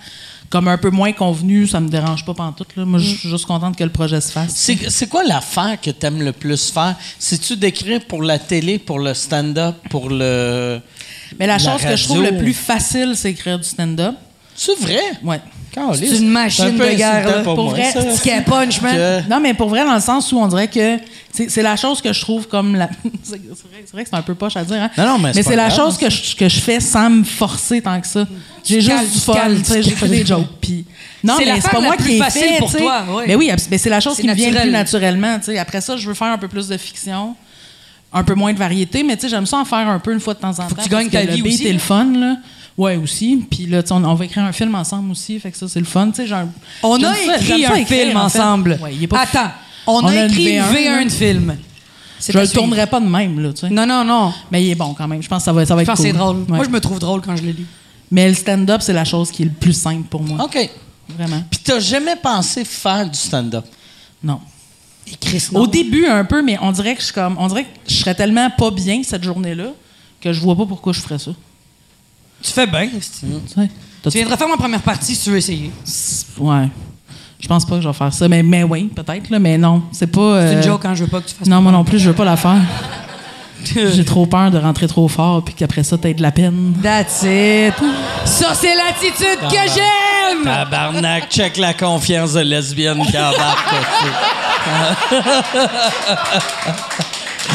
comme 0.50 0.68
un 0.68 0.78
peu 0.78 0.92
moins 0.92 1.12
convenues, 1.12 1.68
ça 1.68 1.80
me 1.80 1.90
dérange 1.90 2.24
pas 2.24 2.34
pantoute. 2.34 2.70
Là. 2.78 2.86
Moi, 2.86 3.00
je 3.00 3.16
suis 3.16 3.30
juste 3.30 3.46
contente 3.48 3.76
que 3.76 3.84
le 3.84 3.90
projet 3.90 4.22
se 4.22 4.32
fasse. 4.32 4.54
C'est 4.56 5.08
quoi 5.10 5.24
l'affaire 5.26 5.78
que 5.82 5.90
tu 5.90 6.06
aimes 6.06 6.22
le 6.22 6.32
plus 6.32 6.70
faire? 6.70 6.96
C'est-tu 7.20 7.58
d'écrire 7.58 8.02
pour 8.06 8.22
la 8.24 8.38
télé, 8.40 8.78
pour 8.80 9.00
le 9.00 9.14
stand-up, 9.14 9.76
pour 9.90 10.10
le. 10.10 10.80
Mais 11.40 11.48
la 11.48 11.58
la 11.58 11.60
chose 11.60 11.82
que 11.84 11.96
je 11.96 12.04
trouve 12.06 12.24
le 12.24 12.38
plus 12.38 12.54
facile, 12.54 13.14
c'est 13.16 13.32
écrire 13.32 13.58
du 13.58 13.68
stand-up. 13.68 14.16
C'est 14.56 14.80
vrai? 14.80 15.02
Ouais. 15.24 15.42
C'est 15.94 16.18
une 16.18 16.30
machine 16.30 16.78
de 16.78 16.96
guerre, 16.96 17.28
là. 17.28 17.44
pour 17.44 17.70
vrai. 17.70 17.92
Ce 17.94 18.22
qui 18.22 18.30
est 18.30 18.42
punch, 18.42 18.82
man. 18.82 18.96
Que- 18.96 19.30
Non, 19.30 19.40
mais 19.40 19.54
pour 19.54 19.70
vrai, 19.70 19.86
dans 19.86 19.96
le 19.96 20.02
sens 20.02 20.32
où 20.32 20.38
on 20.40 20.48
dirait 20.48 20.68
que 20.68 20.98
c'est 21.32 21.62
la 21.62 21.76
chose 21.76 22.02
que 22.02 22.14
je 22.14 22.22
trouve 22.22 22.48
comme 22.48 22.76
la. 22.76 22.90
c'est 23.24 23.36
vrai, 23.38 23.42
c'est 23.86 23.92
vrai 23.94 24.04
que 24.04 24.10
c'est 24.10 24.16
un 24.16 24.22
peu 24.22 24.36
poche 24.36 24.56
à 24.56 24.64
dire, 24.64 24.78
hein? 24.82 24.90
Non, 24.98 25.06
non, 25.06 25.20
mais 25.20 25.34
c'est 25.34 25.56
la 25.56 25.68
grave. 25.68 25.76
chose 25.78 25.98
que 25.98 26.10
je, 26.10 26.36
que 26.36 26.48
je 26.48 26.60
fais 26.60 26.80
sans 26.80 27.10
me 27.10 27.24
forcer 27.24 27.82
tant 27.82 28.00
que 28.00 28.08
ça. 28.08 28.26
J'ai 28.64 28.82
juste 28.82 29.14
du 29.14 29.20
fun, 29.20 29.34
j'écris 29.68 29.94
cales. 29.96 30.10
des 30.10 30.26
jokes. 30.26 30.48
Puis... 30.62 30.86
Non, 31.24 31.36
C'est 31.38 31.46
mais 31.46 31.60
c'est 31.62 31.70
pas 31.70 31.80
la 31.80 31.88
moi 31.88 31.96
plus 31.98 32.06
qui 32.06 32.16
est 32.16 32.20
facile 32.20 32.42
fait, 32.44 32.58
pour 32.60 32.72
toi. 32.76 33.04
Mais 33.28 33.36
oui, 33.36 33.52
mais 33.70 33.78
c'est 33.78 33.90
la 33.90 34.00
chose 34.00 34.16
qui 34.18 34.28
me 34.28 34.34
vient 34.34 34.50
le 34.52 34.62
plus 34.62 34.72
naturel. 34.72 35.14
naturellement. 35.20 35.40
tu 35.40 35.46
sais. 35.46 35.58
Après 35.58 35.82
ça, 35.82 35.98
je 35.98 36.08
veux 36.08 36.14
faire 36.14 36.28
un 36.28 36.38
peu 36.38 36.48
plus 36.48 36.68
de 36.68 36.78
fiction, 36.78 37.36
un 38.14 38.24
peu 38.24 38.34
moins 38.36 38.54
de 38.54 38.60
variété, 38.60 39.04
mais 39.04 39.16
tu 39.18 39.24
sais, 39.24 39.30
j'aime 39.30 39.46
ça 39.46 39.58
en 39.58 39.66
faire 39.66 39.88
un 39.90 40.00
peu 40.00 40.14
une 40.14 40.20
fois 40.20 40.34
de 40.36 40.40
temps 40.40 40.50
en 40.52 40.54
temps. 40.54 40.68
Faut 40.70 40.76
que 40.76 40.84
tu 40.84 40.90
gagnes 40.90 41.10
ta 41.10 41.24
le 41.24 41.34
vie 41.34 41.42
beat 41.42 41.54
aussi, 41.56 41.68
est 41.68 41.74
le 41.74 41.80
fun, 41.80 42.06
là. 42.16 42.38
Ouais, 42.78 42.98
aussi. 42.98 43.46
Puis 43.50 43.66
là, 43.68 43.82
on, 43.92 44.04
on 44.04 44.14
va 44.16 44.26
écrire 44.26 44.44
un 44.44 44.52
film 44.52 44.76
ensemble 44.76 45.12
aussi, 45.12 45.40
fait 45.40 45.52
que 45.52 45.58
ça, 45.58 45.68
c'est 45.68 45.80
le 45.80 45.86
fun. 45.86 46.10
Tu 46.10 46.16
sais, 46.18 46.28
genre, 46.28 46.46
On 46.84 47.02
a 47.04 47.14
ça- 47.14 47.38
écrit 47.38 47.66
un 47.66 47.76
écrire, 47.76 47.88
film 48.08 48.18
en 48.18 48.28
fait. 48.30 48.40
ensemble. 48.40 48.80
Ouais, 48.82 48.94
il 48.94 49.04
est 49.04 49.08
pas 49.08 49.22
Attends, 49.22 49.52
on, 49.88 50.04
On 50.04 50.08
a, 50.08 50.26
écrit 50.26 50.56
une 50.58 50.62
V1, 50.64 50.74
V1 50.74 50.96
là. 50.98 51.04
de 51.06 51.10
film. 51.10 51.58
Je 52.28 52.38
le 52.40 52.48
tournerai 52.48 52.88
pas 52.88 53.00
de 53.00 53.06
même, 53.08 53.40
là, 53.40 53.54
tu 53.54 53.62
sais. 53.62 53.70
Non, 53.70 53.86
non, 53.86 54.04
non. 54.04 54.34
Mais 54.52 54.64
il 54.64 54.72
est 54.72 54.76
bon 54.76 54.94
quand 54.94 55.08
même. 55.08 55.22
Je 55.22 55.28
pense 55.28 55.40
que 55.44 55.46
ça 55.46 55.54
va, 55.54 55.66
ça 55.66 55.76
va 55.76 55.84
Je 55.84 55.84
être 55.84 55.88
pense 55.96 55.98
que 56.00 56.04
cool. 56.04 56.12
c'est 56.12 56.18
drôle. 56.18 56.38
Ouais. 56.38 56.46
Moi, 56.58 56.66
je 56.66 56.70
me 56.70 56.80
trouve 56.82 57.00
drôle 57.00 57.22
quand 57.22 57.36
je 57.36 57.44
le 57.44 57.52
lis. 57.52 57.66
Mais 58.12 58.28
le 58.28 58.34
stand-up, 58.34 58.82
c'est 58.82 58.94
la 58.94 59.06
chose 59.06 59.32
qui 59.32 59.44
est 59.44 59.46
le 59.46 59.52
plus 59.52 59.74
simple 59.74 60.08
pour 60.10 60.22
moi. 60.24 60.44
OK. 60.44 60.70
Vraiment. 61.18 61.44
Puis 61.50 61.60
t'as 61.64 61.80
jamais 61.80 62.16
pensé 62.16 62.66
faire 62.66 63.08
du 63.10 63.18
stand-up? 63.18 63.66
Non. 64.24 64.40
Chris, 65.22 65.44
Au 65.54 65.68
début, 65.68 66.08
un 66.08 66.26
peu, 66.26 66.42
mais 66.42 66.58
on 66.62 66.72
dirait 66.72 66.96
que 66.96 67.00
je 67.02 67.06
suis 67.06 67.14
comme. 67.14 67.36
On 67.40 67.48
dirait 67.48 67.64
que 67.66 67.70
je 67.88 67.94
serais 67.94 68.16
tellement 68.16 68.50
pas 68.50 68.72
bien 68.72 69.02
cette 69.04 69.24
journée-là 69.24 69.68
que 70.20 70.34
je 70.34 70.40
vois 70.42 70.56
pas 70.56 70.66
pourquoi 70.66 70.94
je 70.94 71.00
ferais 71.02 71.20
ça. 71.20 71.32
Tu 72.46 72.52
fais 72.52 72.68
bien. 72.68 72.88
Tu 74.04 74.10
viendras 74.10 74.38
faire 74.38 74.48
ma 74.48 74.58
première 74.58 74.82
partie 74.82 75.16
si 75.16 75.24
tu 75.24 75.32
veux 75.32 75.38
essayer. 75.38 75.72
Ouais. 76.38 76.70
Je 77.40 77.48
pense 77.48 77.66
pas 77.66 77.76
que 77.76 77.82
je 77.82 77.88
vais 77.88 77.94
faire 77.94 78.14
ça. 78.14 78.28
Mais, 78.28 78.44
mais 78.44 78.64
oui, 78.64 78.92
peut-être, 78.96 79.30
là, 79.30 79.40
mais 79.40 79.58
non. 79.58 79.84
C'est 79.92 80.08
pas. 80.08 80.42
C'est 80.42 80.48
euh, 80.48 80.58
une 80.58 80.64
joke 80.64 80.82
quand 80.84 80.94
je 80.96 81.04
veux 81.04 81.10
pas 81.10 81.22
que 81.22 81.28
tu 81.28 81.36
fasses 81.36 81.48
Non, 81.48 81.62
moi 81.62 81.72
non 81.72 81.84
plus, 81.84 82.00
je 82.00 82.10
veux 82.10 82.16
pas 82.16 82.24
la 82.26 82.38
faire. 82.38 82.62
J'ai 83.66 84.06
trop 84.06 84.28
peur 84.28 84.52
de 84.52 84.60
rentrer 84.60 84.88
trop 84.88 85.08
fort 85.08 85.44
puis 85.44 85.56
qu'après 85.56 85.84
ça, 85.84 85.98
t'aies 85.98 86.14
de 86.14 86.22
la 86.22 86.32
peine. 86.32 86.76
That's 86.84 87.24
it. 87.24 87.74
Ça, 88.24 88.54
c'est 88.54 88.76
l'attitude 88.76 89.40
que 89.50 89.74
j'aime! 89.74 90.44
Tabarnak, 90.44 91.30
check 91.30 91.58
la 91.58 91.74
confiance 91.74 92.34
de 92.34 92.42
lesbienne 92.42 93.04
qui 93.08 93.18
embarque. 93.18 93.76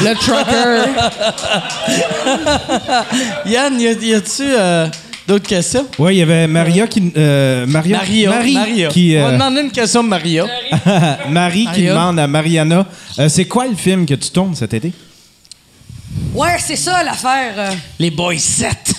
Le 0.03 0.15
trucker. 0.15 0.85
Yann, 3.51 3.81
y 3.81 3.87
a-tu 4.15 4.43
euh, 4.43 4.87
d'autres 5.27 5.47
questions? 5.49 5.87
Ouais, 5.99 6.15
il 6.15 6.19
y 6.19 6.23
avait 6.23 6.47
Maria 6.47 6.87
qui. 6.87 7.13
euh, 7.17 7.67
Maria, 7.67 7.99
Maria. 7.99 8.31
Marie 8.31 8.55
Maria. 8.55 8.89
qui. 8.89 9.15
On 9.19 9.23
va 9.23 9.29
euh, 9.29 9.33
demander 9.33 9.61
une 9.63 9.71
question 9.73 10.01
à 10.01 10.05
Maria. 10.05 10.47
Marie 11.29 11.61
qui 11.75 11.83
Maria. 11.83 11.91
demande 11.95 12.19
à 12.19 12.27
Mariana 12.27 12.87
euh, 13.19 13.29
c'est 13.29 13.45
quoi 13.47 13.67
le 13.67 13.75
film 13.77 14.07
que 14.07 14.15
tu 14.15 14.31
tournes 14.31 14.55
cet 14.55 14.73
été? 14.75 14.93
Ouais, 16.35 16.57
c'est 16.59 16.77
ça 16.77 17.03
l'affaire. 17.05 17.53
euh. 17.57 17.71
Les 17.99 18.11
Boys 18.11 18.39
7. 18.39 18.71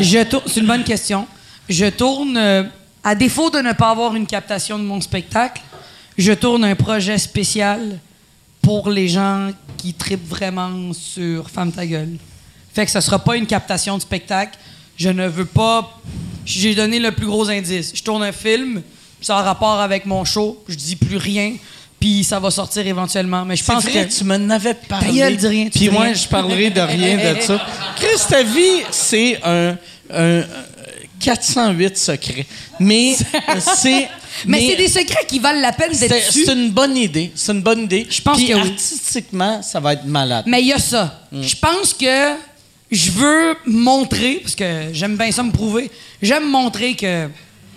Je 0.00 0.22
tourne. 0.24 0.42
C'est 0.46 0.60
une 0.60 0.66
bonne 0.66 0.84
question. 0.84 1.26
Je 1.68 1.86
tourne, 1.86 2.36
euh, 2.36 2.62
à 3.02 3.14
défaut 3.14 3.50
de 3.50 3.58
ne 3.58 3.72
pas 3.72 3.90
avoir 3.90 4.14
une 4.14 4.26
captation 4.26 4.78
de 4.78 4.84
mon 4.84 5.00
spectacle, 5.00 5.60
je 6.18 6.32
tourne 6.32 6.64
un 6.64 6.74
projet 6.74 7.18
spécial 7.18 7.98
pour 8.62 8.90
les 8.90 9.08
gens 9.08 9.50
qui 9.76 9.94
tripent 9.94 10.28
vraiment 10.28 10.92
sur 10.92 11.48
Femme 11.50 11.72
ta 11.72 11.86
gueule. 11.86 12.16
Fait 12.74 12.84
que 12.84 12.90
ce 12.90 13.00
sera 13.00 13.18
pas 13.18 13.36
une 13.36 13.46
captation 13.46 13.96
de 13.96 14.02
spectacle. 14.02 14.58
Je 14.96 15.08
ne 15.08 15.26
veux 15.26 15.44
pas. 15.44 16.00
J'ai 16.44 16.74
donné 16.74 16.98
le 16.98 17.12
plus 17.12 17.26
gros 17.26 17.48
indice. 17.48 17.92
Je 17.94 18.02
tourne 18.02 18.22
un 18.22 18.32
film, 18.32 18.82
ça 19.20 19.38
a 19.38 19.42
rapport 19.42 19.80
avec 19.80 20.06
mon 20.06 20.24
show. 20.24 20.62
Je 20.68 20.74
dis 20.74 20.96
plus 20.96 21.16
rien, 21.16 21.54
puis 22.00 22.24
ça 22.24 22.38
va 22.38 22.50
sortir 22.50 22.86
éventuellement. 22.86 23.44
Mais 23.44 23.56
je 23.56 23.64
pense 23.64 23.84
vrai, 23.84 24.06
que 24.06 24.12
tu 24.12 24.24
m'en 24.24 24.50
avais 24.50 24.74
parlé. 24.74 25.06
Ta 25.08 25.12
gueule, 25.14 25.36
dis 25.36 25.46
rien, 25.46 25.64
tu 25.64 25.78
Puis 25.78 25.90
moi, 25.90 26.04
rien. 26.04 26.14
je 26.14 26.28
parlerai 26.28 26.70
de 26.70 26.80
rien 26.80 27.34
de 27.34 27.40
ça. 27.40 27.60
Chris, 27.96 28.22
ta 28.28 28.42
vie, 28.42 28.82
c'est 28.90 29.40
un 29.44 29.76
408 31.20 31.96
secrets. 31.96 32.46
Mais 32.80 33.16
c'est... 33.58 34.08
Mais, 34.44 34.60
c'est 34.68 34.76
des 34.76 34.88
secrets 34.88 35.24
qui 35.26 35.38
valent 35.38 35.60
la 35.60 35.72
peine 35.72 35.92
d'être 35.92 36.32
c'est 36.32 36.52
une 36.52 36.70
bonne 36.70 36.96
idée. 36.96 37.32
C'est 37.34 37.52
une 37.52 37.62
bonne 37.62 37.84
idée. 37.84 38.06
Je 38.10 38.20
pense 38.20 38.36
Puis 38.36 38.48
que 38.48 38.54
oui. 38.54 38.60
artistiquement, 38.60 39.62
ça 39.62 39.80
va 39.80 39.94
être 39.94 40.04
malade. 40.04 40.44
Mais 40.46 40.60
il 40.60 40.68
y 40.68 40.72
a 40.72 40.78
ça. 40.78 41.22
Je 41.32 41.54
pense 41.56 41.94
que 41.94 42.34
je 42.90 43.10
veux 43.12 43.56
montrer, 43.66 44.40
parce 44.42 44.54
que 44.54 44.88
j'aime 44.92 45.16
bien 45.16 45.30
ça 45.32 45.42
me 45.42 45.50
prouver, 45.50 45.90
j'aime 46.22 46.48
montrer 46.48 46.94
que 46.94 47.28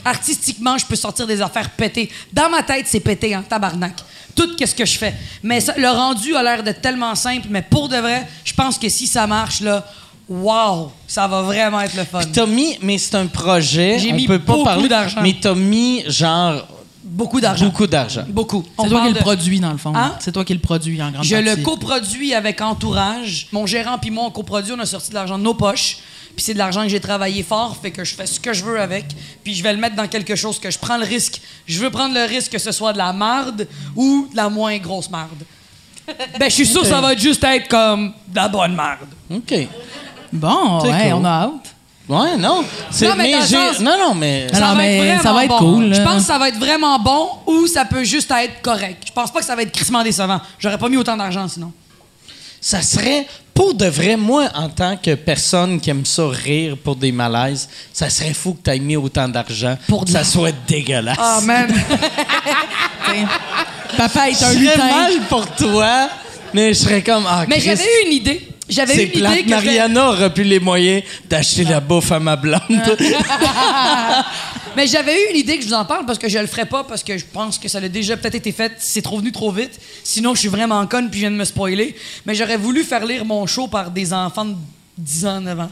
artistiquement, 0.06 0.77
je 0.77 0.86
peux 0.86 0.95
sortir 0.95 1.27
des 1.27 1.41
affaires 1.41 1.69
pétées. 1.72 2.10
Dans 2.31 2.49
ma 2.49 2.64
tête, 2.64 2.86
c'est 2.88 2.99
pété 2.99 3.36
en 3.36 3.44
tabarnak. 3.44 3.94
Tout 4.36 4.48
ce 4.64 4.73
que 4.73 4.86
je 4.86 4.98
fais. 4.98 5.14
Mais 5.44 5.60
ça- 5.60 5.73
le 5.77 5.90
rendu 5.90 6.36
a 6.36 6.44
l'air 6.44 6.64
d'être 6.64 6.81
tellement 6.81 7.15
simple, 7.15 7.48
mais 7.49 7.61
pour 7.61 7.90
de 7.90 7.98
vrai, 7.98 8.26
je 8.45 8.53
pense 8.53 8.77
que 8.77 8.88
si 8.88 9.07
ça 9.07 9.27
marche, 9.27 9.60
là, 9.61 9.86
wow, 10.30 10.91
ça 11.07 11.27
va 11.27 11.41
vraiment 11.41 11.81
être 11.81 11.95
le 11.95 12.03
fun. 12.06 12.22
T'as 12.31 12.45
mis, 12.45 12.77
mais 12.81 12.97
c'est 12.97 13.15
un 13.15 13.26
projet. 13.27 13.97
J'ai 13.99 14.11
on 14.14 14.15
mis 14.15 14.27
peut 14.27 14.39
pas 14.39 14.53
beaucoup 14.53 14.64
parler, 14.65 14.88
d'argent. 14.88 15.22
Mais 15.22 15.35
t'as 15.39 15.56
mis 15.56 16.03
genre 16.07 16.68
Beaucoup 17.03 17.41
d'argent. 17.41 17.65
beaucoup 17.65 17.88
d'argent. 17.88 18.23
Beaucoup. 18.30 18.64
On 18.77 18.84
C'est 18.84 18.89
toi 18.89 18.97
qui 18.99 19.01
parle 19.03 19.07
le 19.10 19.14
de- 19.15 19.19
produit, 19.19 19.60
dans 19.60 19.72
le 19.72 19.77
fond. 19.77 19.93
Hein? 19.95 20.15
C'est 20.19 20.31
toi 20.31 20.45
qui 20.45 20.53
le 20.53 20.60
produit 20.60 21.01
en 21.01 21.11
grande 21.11 21.26
Je 21.26 21.35
partie. 21.35 21.49
le 21.60 21.64
coproduis 21.64 22.34
avec 22.35 22.61
Entourage. 22.61 23.47
Mon 23.51 23.65
gérant 23.65 23.97
puis 23.97 24.11
moi, 24.11 24.26
on 24.27 24.31
coproduit, 24.31 24.73
on 24.73 24.80
a 24.80 24.85
sorti 24.85 25.10
de 25.10 25.15
l'argent 25.15 25.38
de 25.38 25.43
nos 25.43 25.56
poches. 25.56 25.97
Puis 26.35 26.45
c'est 26.45 26.53
de 26.53 26.60
l'argent 26.60 26.84
que 26.84 26.89
j'ai 26.89 26.99
travaillé 27.01 27.41
fort, 27.43 27.76
fait 27.81 27.91
que 27.91 28.06
je 28.06 28.14
fais 28.15 28.27
ce 28.27 28.39
que 28.39 28.53
je 28.53 28.64
veux 28.64 28.80
avec. 28.80 29.06
Puis 29.43 29.56
je 29.56 29.64
vais 29.64 29.73
le 29.73 29.80
mettre 29.80 29.95
dans 29.95 30.07
quelque 30.07 30.35
chose 30.35 30.60
que 30.60 30.69
je 30.69 30.77
prends 30.77 30.97
le 30.97 31.03
risque. 31.03 31.41
Je 31.65 31.80
veux 31.80 31.89
prendre 31.89 32.14
le 32.14 32.23
risque 32.26 32.51
que 32.51 32.60
ce 32.60 32.72
soit 32.72 32.93
de 32.93 32.99
la 32.99 33.11
marde 33.11 33.68
ou 33.95 34.27
de 34.31 34.38
la 34.38 34.47
moins 34.47 34.77
grosse 34.77 35.10
marde. 35.10 35.30
Ben, 36.39 36.49
je 36.49 36.56
suis 36.56 36.65
sûr 36.65 36.81
que 36.81 36.88
ça 36.88 37.01
va 37.01 37.15
juste 37.15 37.43
être 37.43 37.68
comme 37.68 38.14
de 38.27 38.35
la 38.35 38.47
bonne 38.47 38.73
marde. 38.76 39.10
OK. 39.31 39.53
Bon, 40.31 40.80
C'est 40.81 40.91
ouais, 40.91 41.03
cool. 41.11 41.14
on 41.14 41.26
a 41.26 41.30
hâte. 41.30 41.76
Ouais, 42.07 42.38
non. 42.38 42.64
Non, 42.64 43.14
mais 43.18 43.31
dans 43.34 43.39
le 43.39 43.45
j'ai- 43.45 43.56
sens- 43.56 43.80
Non, 43.81 43.95
non, 43.99 44.15
mais... 44.15 44.47
Non, 44.60 44.73
mais 44.76 44.97
être 45.10 45.22
ça 45.23 45.31
va 45.31 45.43
être 45.45 45.49
bon. 45.49 45.57
cool, 45.60 45.84
là. 45.89 45.95
Je 45.97 46.01
pense 46.01 46.22
que 46.23 46.27
ça 46.27 46.39
va 46.39 46.49
être 46.49 46.57
vraiment 46.57 46.97
bon 46.97 47.30
ou 47.45 47.68
ça 47.68 47.85
peut 47.85 48.03
juste 48.03 48.31
être 48.31 48.61
correct. 48.64 49.03
Je 49.06 49.11
pense 49.11 49.31
pas 49.31 49.39
que 49.41 49.45
ça 49.45 49.56
va 49.56 49.61
être 49.61 49.72
crissement 49.72 50.01
décevant. 50.01 50.41
J'aurais 50.57 50.80
pas 50.80 50.89
mis 50.89 50.97
autant 50.97 51.15
d'argent 51.15 51.47
sinon. 51.47 51.72
Ça 52.61 52.81
serait, 52.81 53.27
pour 53.53 53.73
de 53.76 53.85
vrai, 53.85 54.18
moi, 54.18 54.49
en 54.56 54.69
tant 54.69 54.97
que 54.97 55.14
personne 55.15 55.80
qui 55.80 55.91
aime 55.91 56.03
ça 56.06 56.27
rire 56.30 56.76
pour 56.84 56.95
des 56.95 57.11
malaises, 57.11 57.69
ça 57.93 58.10
serait 58.10 58.34
fou 58.34 58.53
que 58.56 58.64
tu 58.69 58.76
aies 58.76 58.80
mis 58.80 58.97
autant 58.97 59.30
d'argent 59.30 59.77
pour 59.88 60.03
que 60.03 60.10
ça 60.11 60.23
soit 60.23 60.51
dégueulasse. 60.68 61.15
Ah, 61.19 61.39
man. 61.43 61.68
Papa 63.97 64.30
est 64.30 64.34
Je 64.39 64.45
un 64.45 64.49
serais 64.49 64.60
lutin. 64.60 64.77
mal 64.89 65.14
pour 65.30 65.45
toi, 65.56 66.10
mais 66.53 66.69
je 66.73 66.80
serais 66.80 67.01
comme... 67.01 67.26
Ah, 67.27 67.45
Mais 67.47 67.56
Christ, 67.60 67.68
j'avais 67.77 67.84
eu 67.84 68.07
une 68.07 68.14
idée. 68.14 68.47
J'avais 68.69 69.03
eu 69.03 69.05
une 69.07 69.11
plate. 69.11 69.33
idée 69.33 69.43
que 69.43 69.49
Mariana 69.49 70.09
aurait 70.09 70.33
plus 70.33 70.43
les 70.43 70.59
moyens 70.59 71.03
d'acheter 71.27 71.63
la 71.63 71.79
bouffe 71.79 72.11
à 72.11 72.19
ma 72.19 72.35
blonde. 72.35 72.61
Mais 74.75 74.85
j'avais 74.87 75.13
eu 75.13 75.31
une 75.31 75.37
idée 75.37 75.57
que 75.57 75.63
je 75.63 75.67
vous 75.67 75.73
en 75.73 75.85
parle 75.85 76.05
parce 76.05 76.19
que 76.19 76.29
je 76.29 76.37
le 76.37 76.47
ferai 76.47 76.65
pas 76.65 76.83
parce 76.83 77.03
que 77.03 77.17
je 77.17 77.25
pense 77.25 77.57
que 77.57 77.67
ça 77.67 77.79
a 77.79 77.87
déjà 77.87 78.15
peut-être 78.15 78.35
été 78.35 78.51
fait. 78.51 78.73
C'est 78.77 79.01
trop 79.01 79.17
venu 79.17 79.31
trop 79.31 79.51
vite. 79.51 79.79
Sinon, 80.03 80.35
je 80.35 80.41
suis 80.41 80.49
vraiment 80.49 80.85
conne 80.85 81.09
puis 81.09 81.19
je 81.19 81.25
viens 81.25 81.31
de 81.31 81.35
me 81.35 81.45
spoiler. 81.45 81.95
Mais 82.25 82.35
j'aurais 82.35 82.57
voulu 82.57 82.83
faire 82.83 83.05
lire 83.05 83.25
mon 83.25 83.45
show 83.47 83.67
par 83.67 83.89
des 83.89 84.13
enfants 84.13 84.45
de 84.45 84.55
10 84.97 85.25
ans, 85.25 85.41
9 85.41 85.59
ans. 85.59 85.71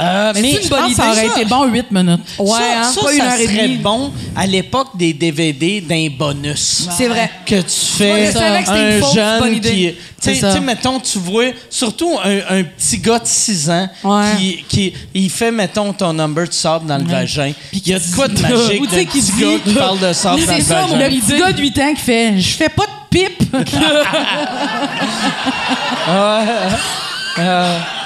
Euh, 0.00 0.32
Mais 0.34 0.40
c'est 0.42 0.50
une 0.58 0.62
Je 0.62 0.68
bonne 0.68 0.78
pense 0.80 0.90
que 0.90 0.96
ça 0.96 1.08
idée, 1.12 1.18
aurait 1.20 1.28
ça. 1.28 1.40
été 1.40 1.44
bon 1.48 1.64
8 1.66 1.90
minutes. 1.90 2.20
Ouais, 2.38 2.50
ça, 2.50 2.80
hein, 2.80 2.92
ça, 2.94 3.00
pas 3.00 3.12
une 3.12 3.18
ça 3.18 3.24
heure 3.26 3.40
et 3.40 3.46
serait 3.46 3.62
demie. 3.68 3.76
bon 3.78 4.12
à 4.36 4.46
l'époque 4.46 4.88
des 4.96 5.12
DVD 5.12 5.80
d'un 5.80 6.08
bonus. 6.16 6.88
C'est 6.96 7.08
vrai. 7.08 7.30
Que 7.44 7.56
tu 7.62 7.86
fais 7.96 8.30
savais 8.32 8.62
que 8.62 8.70
un 8.70 9.00
fausse 9.00 9.14
jeune 9.14 9.54
idée. 9.54 9.70
qui... 9.70 9.94
Tu 10.20 10.34
sais- 10.34 10.60
mettons, 10.60 10.98
tu 10.98 11.18
vois, 11.18 11.44
surtout 11.70 12.18
un, 12.24 12.38
un 12.58 12.62
petit 12.64 12.98
gars 12.98 13.20
de 13.20 13.26
6 13.26 13.70
ans 13.70 13.88
Ouais. 14.04 14.24
qui, 14.38 14.64
qui... 14.68 14.92
Il 15.14 15.30
fait, 15.30 15.50
metton, 15.52 15.92
ton 15.92 16.12
number 16.12 16.48
de 16.48 16.52
sable 16.52 16.86
dans 16.86 16.98
le 16.98 17.04
vagin. 17.04 17.52
Puis 17.70 17.82
Il 17.84 17.92
y 17.92 17.94
a 17.94 17.98
de 18.00 18.04
quoi 18.14 18.26
de 18.28 18.40
magique 18.40 18.82
d'un 18.90 19.04
petit 19.04 19.20
dit- 19.20 19.32
gars 19.40 19.58
qui 19.64 19.74
parle 19.74 19.98
de 20.00 20.12
sable 20.12 20.44
dans 20.44 20.52
le 20.52 20.58
C'est 20.58 20.64
ça, 20.64 20.86
vagin. 20.86 21.08
le 21.08 21.20
petit 21.20 21.38
gars 21.38 21.52
de 21.52 21.60
8 21.60 21.78
ans 21.78 21.94
qui 21.94 22.00
fait 22.02 22.40
Je 22.40 22.56
fais 22.56 22.68
pas 22.68 22.86
de 22.86 22.90
pipe. 23.10 23.42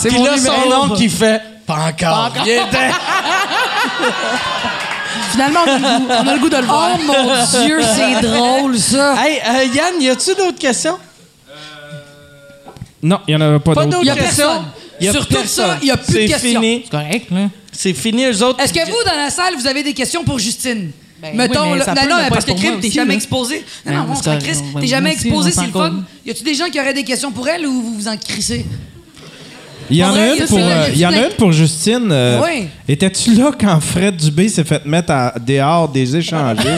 C'est 0.00 0.10
mon 0.12 0.24
là, 0.24 0.36
son 0.38 0.72
oncle 0.72 0.96
qui 0.96 1.08
fait... 1.08 1.40
Pas 1.66 1.88
encore. 1.88 2.32
T'en. 2.32 2.44
Finalement, 5.32 5.60
on 5.66 5.70
a, 5.70 5.78
le 5.78 5.98
goût, 5.98 6.06
on 6.08 6.28
a 6.28 6.34
le 6.34 6.40
goût 6.40 6.48
de 6.48 6.56
le 6.56 6.62
voir. 6.64 6.90
Oh 6.98 7.02
mon 7.06 7.62
Dieu, 7.64 7.80
c'est 7.82 8.20
drôle, 8.26 8.78
ça. 8.78 9.14
Hey, 9.24 9.38
euh, 9.38 9.64
Yann, 9.74 10.00
y 10.00 10.08
a-tu 10.08 10.34
d'autres 10.34 10.58
questions? 10.58 10.98
Non, 13.02 13.18
il 13.26 13.34
n'y 13.36 13.42
en 13.42 13.46
avait 13.46 13.58
pas, 13.60 13.74
Pas 13.74 13.86
d'autres. 13.86 14.14
Questions? 14.14 14.46
personne. 14.46 14.64
Y 15.00 15.08
a 15.08 15.12
Sur 15.12 15.26
tout 15.26 15.34
personne. 15.34 15.66
ça, 15.66 15.78
il 15.80 15.88
y 15.88 15.90
a 15.90 15.96
plus 15.96 16.12
de 16.12 16.18
C'est 16.20 16.26
questions. 16.26 16.60
fini. 16.60 16.82
C'est 16.84 16.90
correct, 16.90 17.30
là. 17.30 17.48
C'est 17.72 17.94
fini, 17.94 18.24
eux 18.26 18.42
autres. 18.44 18.60
Est-ce 18.62 18.72
que 18.74 18.84
vous, 18.84 19.02
dans 19.06 19.16
la 19.16 19.30
salle, 19.30 19.54
vous 19.56 19.66
avez 19.66 19.82
des 19.82 19.94
questions 19.94 20.22
pour 20.24 20.38
Justine? 20.38 20.90
Ben 21.22 21.34
Mettons, 21.36 21.62
oui, 21.64 21.78
mais 21.78 21.78
là- 21.78 21.94
mais 21.94 22.08
pas 22.08 22.28
parce 22.30 22.44
que 22.46 22.52
Crime, 22.52 22.80
t'es 22.80 22.90
jamais 22.90 23.10
là. 23.10 23.14
exposé. 23.14 23.64
Non, 23.86 23.92
Ben, 23.92 23.98
non, 23.98 24.06
on 24.10 24.14
c'est 24.16 24.24
s'en 24.24 24.38
crisse. 24.38 24.62
on 24.74 24.80
T'es 24.80 24.86
jamais 24.86 25.12
exposé, 25.12 25.50
on 25.54 25.60
c'est 25.60 25.66
le 25.66 25.72
fun. 25.72 25.92
Y 26.26 26.30
a-tu 26.30 26.42
des 26.42 26.54
gens 26.54 26.68
qui 26.70 26.80
auraient 26.80 26.94
des 26.94 27.04
questions 27.04 27.30
pour 27.30 27.46
elle 27.48 27.66
ou 27.66 27.72
vous 27.82 27.94
vous 27.94 28.08
en 28.08 28.16
crissez? 28.16 28.64
Il 29.90 29.96
y 29.96 30.04
en 30.04 30.14
a 30.14 30.34
une 30.34 30.46
pour, 30.46 30.58
y 30.58 30.62
a- 30.62 30.66
euh, 30.66 30.88
il 30.92 30.98
y 30.98 31.06
en 31.06 31.12
a 31.12 31.16
une 31.26 31.34
pour 31.36 31.52
Justine. 31.52 32.08
euh, 32.10 32.40
Oui. 32.44 32.68
Étais-tu 32.88 33.34
là 33.34 33.50
quand 33.58 33.80
Fred 33.80 34.16
Dubé 34.16 34.48
s'est 34.48 34.64
fait 34.64 34.84
mettre 34.86 35.10
à 35.12 35.34
dehors 35.38 35.88
des 35.88 36.16
échangistes? 36.16 36.66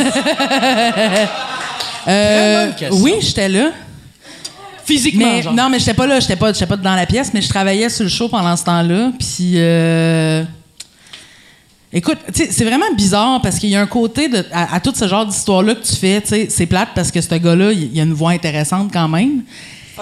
Euh, 2.09 2.67
bonne 2.67 2.75
question. 2.75 3.01
oui, 3.01 3.13
j'étais 3.21 3.49
là. 3.49 3.71
Physiquement, 4.85 5.25
Mais, 5.35 5.43
genre. 5.43 5.55
non, 5.55 5.69
mais 5.71 5.79
j'étais 5.79 5.95
pas 5.95 6.07
là. 6.09 6.19
J'étais 6.19 6.35
pas, 6.35 6.53
j'étais 6.53 6.67
pas 6.67 6.77
dans 6.77 6.97
la 6.97 7.07
pièce, 7.07 7.31
mais 7.33 7.41
je 7.41 7.49
travaillais 7.49 7.89
sur 7.89 8.03
le 8.03 8.11
show 8.11 8.29
pendant 8.29 8.57
ce 8.57 8.65
temps-là. 8.65 9.13
Puis. 9.19 9.53
euh, 9.57 10.43
Écoute, 11.95 12.19
tu 12.35 12.45
sais, 12.47 12.49
c'est 12.51 12.65
vraiment 12.65 12.91
bizarre 12.97 13.41
parce 13.43 13.59
qu'il 13.59 13.69
y 13.69 13.77
a 13.77 13.81
un 13.83 13.87
côté 13.87 14.27
de, 14.29 14.43
à, 14.51 14.77
à 14.77 14.81
tout 14.81 14.93
ce 14.97 15.07
genre 15.07 15.27
d'histoire-là 15.27 15.75
que 15.75 15.85
tu 15.87 15.95
fais, 15.95 16.23
tu 16.23 16.29
sais, 16.29 16.47
c'est 16.49 16.65
plate 16.65 16.89
parce 16.95 17.11
que 17.11 17.21
ce 17.21 17.35
gars-là, 17.35 17.71
il 17.71 17.91
il 17.93 18.01
a 18.01 18.03
une 18.03 18.15
voix 18.15 18.31
intéressante 18.31 18.91
quand 18.91 19.09
même. 19.09 19.43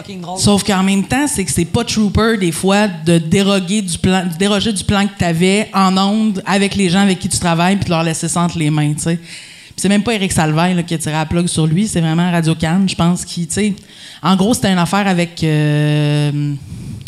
Fucking 0.00 0.20
drôle. 0.20 0.38
Sauf 0.38 0.62
qu'en 0.64 0.82
même 0.82 1.04
temps, 1.04 1.26
c'est 1.26 1.44
que 1.44 1.50
c'est 1.52 1.64
pas 1.64 1.84
trooper 1.84 2.36
des 2.38 2.52
fois 2.52 2.88
de 2.88 3.18
déroger 3.18 3.82
du 3.82 3.98
plan, 3.98 4.24
de 4.26 4.36
déroger 4.38 4.72
du 4.72 4.84
plan 4.84 5.06
que 5.06 5.12
tu 5.18 5.24
avais 5.24 5.68
en 5.74 5.96
onde 5.96 6.42
avec 6.46 6.74
les 6.74 6.88
gens 6.88 7.00
avec 7.00 7.18
qui 7.18 7.28
tu 7.28 7.38
travailles 7.38 7.76
puis 7.76 7.84
de 7.86 7.90
leur 7.90 8.02
laisser 8.02 8.28
ça 8.28 8.40
entre 8.42 8.58
les 8.58 8.70
mains, 8.70 8.92
tu 8.94 9.00
sais. 9.02 9.16
Puis 9.16 9.76
c'est 9.84 9.88
même 9.88 10.02
pas 10.02 10.14
Eric 10.14 10.32
Salvaille 10.32 10.74
là, 10.74 10.82
qui 10.82 10.94
a 10.94 10.98
tiré 10.98 11.12
la 11.14 11.24
plug 11.26 11.46
sur 11.46 11.66
lui, 11.66 11.86
c'est 11.88 12.00
vraiment 12.00 12.30
Radio 12.30 12.54
Cannes, 12.54 12.88
je 12.88 12.94
pense 12.94 13.24
qui, 13.24 13.46
tu 13.46 13.54
sais. 13.54 13.74
En 14.22 14.36
gros, 14.36 14.52
c'était 14.52 14.70
une 14.72 14.78
affaire 14.78 15.06
avec 15.06 15.42
euh, 15.42 16.30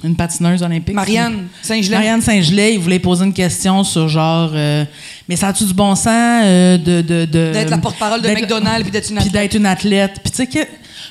une 0.05 0.17
patineuse 0.17 0.63
olympique. 0.63 0.95
Marianne 0.95 1.49
Saint-Gelais. 1.61 1.97
Marianne 1.97 2.23
Saint-Gelais, 2.23 2.75
il 2.75 2.81
voulait 2.81 2.99
poser 2.99 3.25
une 3.27 3.35
question 3.35 3.85
sur 3.85 4.09
genre, 4.09 4.51
euh, 4.55 4.85
mais 5.29 5.37
ça 5.37 5.49
a-tu 5.49 5.65
du 5.65 5.75
bon 5.75 5.95
sens 5.95 6.07
euh, 6.09 6.79
de, 6.79 7.03
de, 7.03 7.25
de- 7.27 7.53
D'être 7.53 7.71
la 7.71 7.79
porte-parole 7.79 8.23
de 8.23 8.29
McDonald's 8.29 8.83
puis 8.85 8.91
d'être 8.91 9.11
une 9.11 9.17
puis 9.17 9.27
athlète. 9.29 9.43
d'être 9.43 9.55
une 9.57 9.67
athlète? 9.67 10.21
Puis 10.23 10.31
tu 10.31 10.37
sais 10.39 10.47
que 10.47 10.59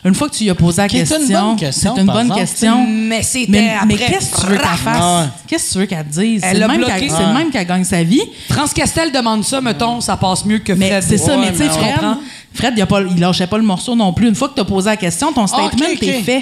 Une 0.03 0.15
fois 0.15 0.29
que 0.29 0.35
tu 0.35 0.43
lui 0.43 0.49
as 0.49 0.55
posé 0.55 0.81
la 0.81 0.87
Qui 0.87 0.97
est 0.97 1.01
une 1.01 1.07
question, 1.07 1.47
bonne 1.47 1.55
question, 1.57 1.95
c'est 1.95 2.01
une 2.01 2.07
bonne 2.07 2.33
question. 2.33 2.87
Mais 2.87 3.21
c'était 3.21 3.51
Mais, 3.51 3.75
mais 3.85 3.95
qu'est-ce 3.97 4.31
que 4.31 4.41
tu 4.41 4.47
veux 4.47 4.57
qu'elle 4.57 4.67
fasse? 4.67 4.97
Ouais. 5.25 5.29
Qu'est-ce 5.47 5.67
que 5.67 5.73
tu 5.73 5.77
veux 5.79 5.85
qu'elle 5.85 6.05
te 6.05 6.19
dise? 6.19 6.41
C'est 6.43 6.53
le 6.55 6.67
même 6.67 6.83
qu'elle 6.85 7.11
c'est 7.11 7.25
le 7.27 7.33
même 7.33 7.51
qu'elle 7.51 7.67
gagne 7.67 7.83
sa 7.83 8.01
vie. 8.03 8.21
France 8.49 8.73
Castel 8.73 9.11
demande 9.11 9.43
ça, 9.43 9.61
mettons, 9.61 10.01
ça 10.01 10.17
passe 10.17 10.43
mieux 10.45 10.57
que 10.59 10.73
Mais 10.73 10.89
Fred. 10.89 11.03
c'est 11.03 11.17
ça, 11.17 11.37
mais 11.37 11.51
tu 11.51 11.57
sais, 11.57 11.63
mais 11.65 11.69
Fred, 11.69 11.93
comprends? 11.93 12.17
Fred, 12.53 12.73
il, 12.75 12.81
a 12.81 12.85
pas, 12.87 13.01
il 13.01 13.19
lâchait 13.19 13.47
pas 13.47 13.57
le 13.57 13.63
morceau 13.63 13.95
non 13.95 14.11
plus. 14.11 14.27
Une 14.27 14.35
fois 14.35 14.49
que 14.49 14.55
tu 14.55 14.61
as 14.61 14.65
posé 14.65 14.89
la 14.89 14.97
question, 14.97 15.31
ton 15.33 15.45
statement 15.45 15.85
ok, 15.85 15.97
ok. 16.01 16.03
est 16.03 16.21
fait. 16.23 16.41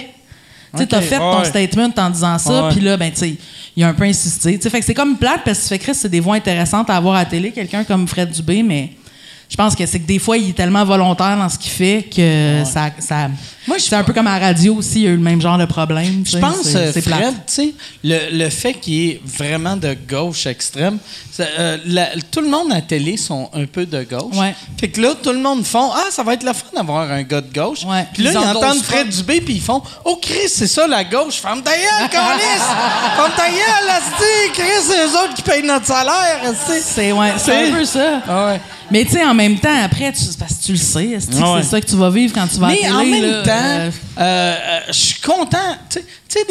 Tu 0.72 0.78
sais, 0.78 0.84
Ok, 0.84 0.88
t'as 0.90 1.02
fait 1.02 1.18
ton 1.18 1.40
ouais. 1.40 1.46
statement 1.46 1.90
en 1.98 2.10
disant 2.12 2.38
ça, 2.38 2.70
puis 2.72 2.80
là, 2.80 2.96
ben, 2.96 3.12
tu 3.12 3.18
sais, 3.18 3.36
il 3.76 3.84
a 3.84 3.88
un 3.90 3.94
peu 3.94 4.04
insisté. 4.04 4.58
Tu 4.58 4.64
sais, 4.64 4.70
fait 4.70 4.80
que 4.80 4.86
c'est 4.86 4.94
comme 4.94 5.18
plate 5.18 5.42
parce 5.44 5.58
que 5.60 5.64
tu 5.64 5.70
fais 5.70 5.80
Chris, 5.80 5.96
c'est 5.96 6.10
des 6.10 6.20
voix 6.20 6.36
intéressantes 6.36 6.90
à 6.90 6.96
avoir 6.96 7.16
à 7.16 7.20
la 7.20 7.26
télé, 7.26 7.52
quelqu'un 7.52 7.84
comme 7.84 8.08
Fred 8.08 8.32
Dubé, 8.32 8.62
mais 8.64 8.92
je 9.50 9.56
pense 9.56 9.76
que 9.76 9.86
c'est 9.86 10.00
que 10.00 10.06
des 10.06 10.20
fois, 10.20 10.38
il 10.38 10.50
est 10.50 10.54
tellement 10.54 10.86
volontaire 10.86 11.36
dans 11.38 11.50
ce 11.50 11.58
qu'il 11.58 11.72
fait 11.72 12.04
que 12.04 12.64
ça. 12.66 12.92
ça 13.00 13.30
Moi, 13.70 13.78
je 13.78 13.84
c'est 13.84 13.96
un 13.96 14.04
peu 14.04 14.14
comme 14.14 14.26
à 14.28 14.40
la 14.40 14.48
radio 14.48 14.74
aussi, 14.76 14.96
il 14.96 15.04
y 15.04 15.08
a 15.08 15.12
eu 15.12 15.16
le 15.16 15.22
même 15.22 15.40
genre 15.42 15.58
de 15.60 15.66
problème. 15.66 16.24
Je 16.26 16.38
pense, 16.40 16.64
c'est- 16.64 16.98
euh. 16.98 17.02
Fred, 17.02 17.34
tu 17.48 17.54
sais, 17.54 17.74
le, 18.04 18.18
le 18.38 18.50
fait 18.50 18.74
qu'il 18.74 19.10
est 19.10 19.22
vraiment 19.24 19.78
de 19.78 19.96
gauche 20.10 20.46
extrême, 20.48 20.98
euh, 21.40 21.78
la- 21.86 22.10
tout 22.32 22.42
le 22.42 22.50
monde 22.50 22.72
à 22.72 22.76
la 22.76 22.82
télé 22.82 23.16
sont 23.16 23.50
un 23.54 23.66
peu 23.66 23.86
de 23.86 24.04
gauche. 24.04 24.36
Ouais. 24.36 24.56
Fait 24.80 24.90
que 24.90 25.00
là, 25.00 25.14
tout 25.22 25.32
le 25.32 25.40
monde 25.40 25.64
font 25.66 25.92
Ah, 25.94 26.06
ça 26.10 26.24
va 26.24 26.34
être 26.34 26.44
le 26.44 26.52
fun 26.54 26.66
d'avoir 26.76 27.10
un 27.12 27.22
gars 27.24 27.42
de 27.42 27.54
gauche. 27.54 27.84
Ouais. 27.86 28.06
Puis 28.14 28.24
là, 28.24 28.32
Ils 28.34 28.38
entendent. 28.40 28.82
Fred 28.84 29.08
Dubé, 29.10 29.40
puis 29.40 29.54
ils 29.56 29.62
font 29.62 29.82
Oh, 30.04 30.18
Chris, 30.22 30.50
c'est 30.50 30.68
ça 30.68 30.88
la 30.88 31.04
gauche. 31.04 31.36
Ferme 31.36 31.62
ta 31.62 31.72
gueule, 31.72 32.10
Carlis! 32.12 32.42
Ferme 33.16 33.32
ta 33.38 33.50
gueule, 33.50 33.90
asti! 33.90 34.52
Chris, 34.54 34.82
c'est 34.88 35.06
eux 35.06 35.24
autres 35.24 35.36
qui 35.36 35.42
payent 35.44 35.64
notre 35.64 35.86
salaire, 35.86 36.40
asti! 36.44 36.82
C'est 36.84 37.12
ouais, 37.12 37.34
c'est 37.38 37.70
un 37.70 37.76
peu 37.76 37.86
ça. 37.86 38.22
Ah 38.28 38.46
ouais. 38.48 38.62
Mais 38.92 39.06
tu 39.06 39.12
sais, 39.12 39.24
en 39.24 39.36
même 39.36 39.60
temps, 39.60 39.84
après, 39.84 40.12
tu, 40.12 40.24
parce 40.40 40.56
que 40.56 40.64
tu 40.66 40.72
le 40.72 40.78
sais, 40.80 40.98
Ouais. 40.98 41.20
c'est 41.62 41.70
ça 41.70 41.80
que 41.80 41.86
tu 41.86 41.96
vas 41.96 42.10
vivre 42.10 42.34
quand 42.34 42.48
tu 42.52 42.60
vas 42.60 42.68
à 42.68 42.70
la 42.72 42.76
Mais 42.76 42.82
télé, 42.82 42.92
en 42.92 43.06
même 43.06 43.32
là, 43.32 43.44
temps, 43.44 43.59
euh, 43.60 43.92
euh, 44.20 44.80
je 44.88 44.94
suis 44.94 45.22
content. 45.22 45.58
Tu 45.90 46.02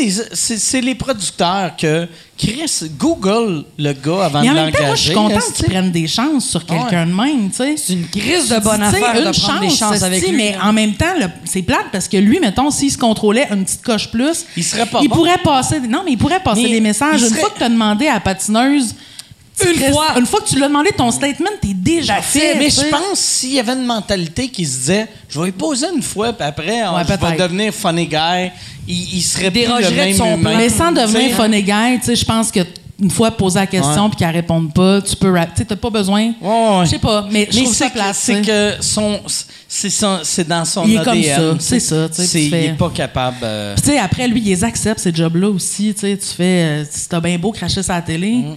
sais- 0.07 0.57
c'est 0.57 0.81
les 0.81 0.95
producteurs 0.95 1.77
que 1.77 2.07
Chris 2.37 2.71
Google 2.99 3.65
le 3.79 3.93
gars 3.93 4.25
avant 4.27 4.41
Mais 4.43 4.51
en 4.51 4.67
de 4.67 4.71
temps, 4.73 4.87
moi, 4.87 4.95
je 4.95 5.01
suis 5.03 5.13
l'engager. 5.15 5.39
contente 5.41 5.55
qu'ils 5.55 5.65
prennent 5.67 5.91
des 5.93 6.07
chances 6.07 6.49
sur 6.49 6.65
quelqu'un 6.67 7.07
de 7.07 7.13
même. 7.13 7.51
C'est 7.53 7.93
une 7.93 8.07
crise 8.09 8.49
de 8.49 8.59
bonne 8.61 8.83
affaire 8.83 9.15
de 9.15 9.27
une 9.27 9.33
prendre 9.33 9.61
des 9.61 9.71
chances 9.71 10.03
avec 10.03 10.23
lui. 10.27 10.33
Mais 10.37 10.57
en 10.63 10.73
même 10.73 10.95
temps, 10.95 11.15
c'est 11.45 11.63
plate 11.63 11.87
parce 11.93 12.09
que 12.09 12.17
lui, 12.17 12.41
mettons, 12.41 12.71
s'il 12.71 12.91
se 12.91 12.99
contrôlait 12.99 13.47
une 13.53 13.65
petite 13.65 13.83
coche 13.83 14.09
plus, 14.11 14.45
Il 14.57 14.65
serait 14.65 14.87
pas 14.87 15.01
il 15.03 15.09
bon. 15.09 15.17
pourrait 15.17 15.39
passer. 15.39 15.81
Non, 15.81 16.03
mais 16.05 16.13
il 16.13 16.19
pourrait 16.19 16.41
passer 16.43 16.63
Mais 16.63 16.71
des 16.71 16.81
messages. 16.81 17.21
Une 17.23 17.29
serait- 17.29 17.41
fois 17.41 17.51
que 17.51 17.59
tu 17.59 17.65
as 17.65 17.69
demandé 17.69 18.07
à 18.09 18.15
la 18.15 18.21
patineuse. 18.21 18.95
Une 19.67 19.93
fois. 19.93 20.19
Une 20.19 20.27
fois 20.27 20.41
que 20.41 20.49
tu 20.49 20.57
lui 20.57 20.65
as 20.65 20.69
demandé 20.69 20.91
ton 20.97 21.11
statement, 21.11 21.51
t'es 21.61 21.75
déjà 21.75 22.21
fait. 22.23 22.57
Mais 22.59 22.71
je 22.71 22.83
pense 22.91 23.19
s'il 23.19 23.55
y 23.55 23.61
avait 23.61 23.73
une 23.73 23.85
mentalité 23.85 24.49
qui 24.49 24.65
se 24.65 24.79
disait 24.79 25.07
je 25.29 25.41
vais 25.41 25.49
y 25.49 25.53
poser 25.53 25.87
une 25.95 26.03
fois, 26.03 26.33
puis 26.33 26.47
après, 26.47 26.83
on- 26.87 26.95
Ouais, 26.97 27.03
je 27.05 27.09
vais 27.09 27.19
peut-être. 27.19 27.39
devenir 27.49 27.73
funny 27.75 28.07
guy, 28.07 28.51
il, 28.87 29.15
il 29.17 29.23
serait 29.23 29.51
plus 29.51 29.61
Dérogerait 29.63 29.91
le 29.91 29.97
même 29.97 30.13
de 30.13 30.17
son 30.17 30.35
humain. 30.35 30.51
plan. 30.51 30.57
Mais 30.59 30.69
sans 30.69 30.93
devenir 30.93 31.35
funny 31.37 31.63
guy, 31.63 31.99
tu 32.01 32.07
sais, 32.07 32.17
je 32.17 32.25
pense 32.25 32.51
que 32.51 32.61
une 33.01 33.11
fois 33.13 33.31
posé 33.31 33.61
la 33.61 33.67
question 33.69 34.05
Ouais. 34.05 34.09
puis 34.11 34.17
qu'elle 34.19 34.31
réponde 34.35 34.75
pas, 34.75 35.01
tu 35.01 35.15
peux 35.15 35.33
rap. 35.33 35.51
Tu 35.55 35.59
sais, 35.59 35.65
t'as 35.65 35.77
pas 35.77 35.89
besoin. 35.91 36.33
Ouais, 36.41 36.49
ouais. 36.79 36.85
Je 36.85 36.91
sais 36.91 36.99
pas, 36.99 37.29
mais 37.31 37.47
je 37.49 37.59
trouve 37.61 37.73
ça 37.73 37.87
c'est 38.13 38.43
que, 38.43 38.75
c'est 38.81 38.83
son, 38.83 39.21
c'est 39.69 39.91
son- 39.91 40.19
c'est 40.25 40.49
dans 40.49 40.65
son 40.65 40.85
Il 40.85 40.95
est 40.95 40.99
ADN. 41.09 41.37
comme 41.37 41.61
ça, 41.61 41.65
c'est 41.69 41.81
ça, 41.81 42.09
tu 42.09 42.25
sais, 42.27 42.43
Il 42.45 42.55
est 42.55 42.77
pas 42.77 42.91
capable. 42.91 43.37
euh, 43.45 43.75
Puis, 43.75 43.83
tu 43.85 43.91
sais, 43.91 43.99
après, 44.01 44.27
lui, 44.27 44.41
il 44.41 44.47
les 44.47 44.65
accepte, 44.65 44.99
ces 44.99 45.15
jobs-là 45.15 45.49
aussi. 45.49 45.95
Tu 45.95 46.01
sais, 46.01 46.17
tu 46.17 46.27
fais. 46.27 46.43
euh, 46.83 46.85
si 46.91 47.09
t'as 47.09 47.21
bien 47.21 47.39
beau 47.39 47.53
cracher 47.53 47.83
sa 47.85 48.01
télé, 48.03 48.33
Mm. 48.33 48.57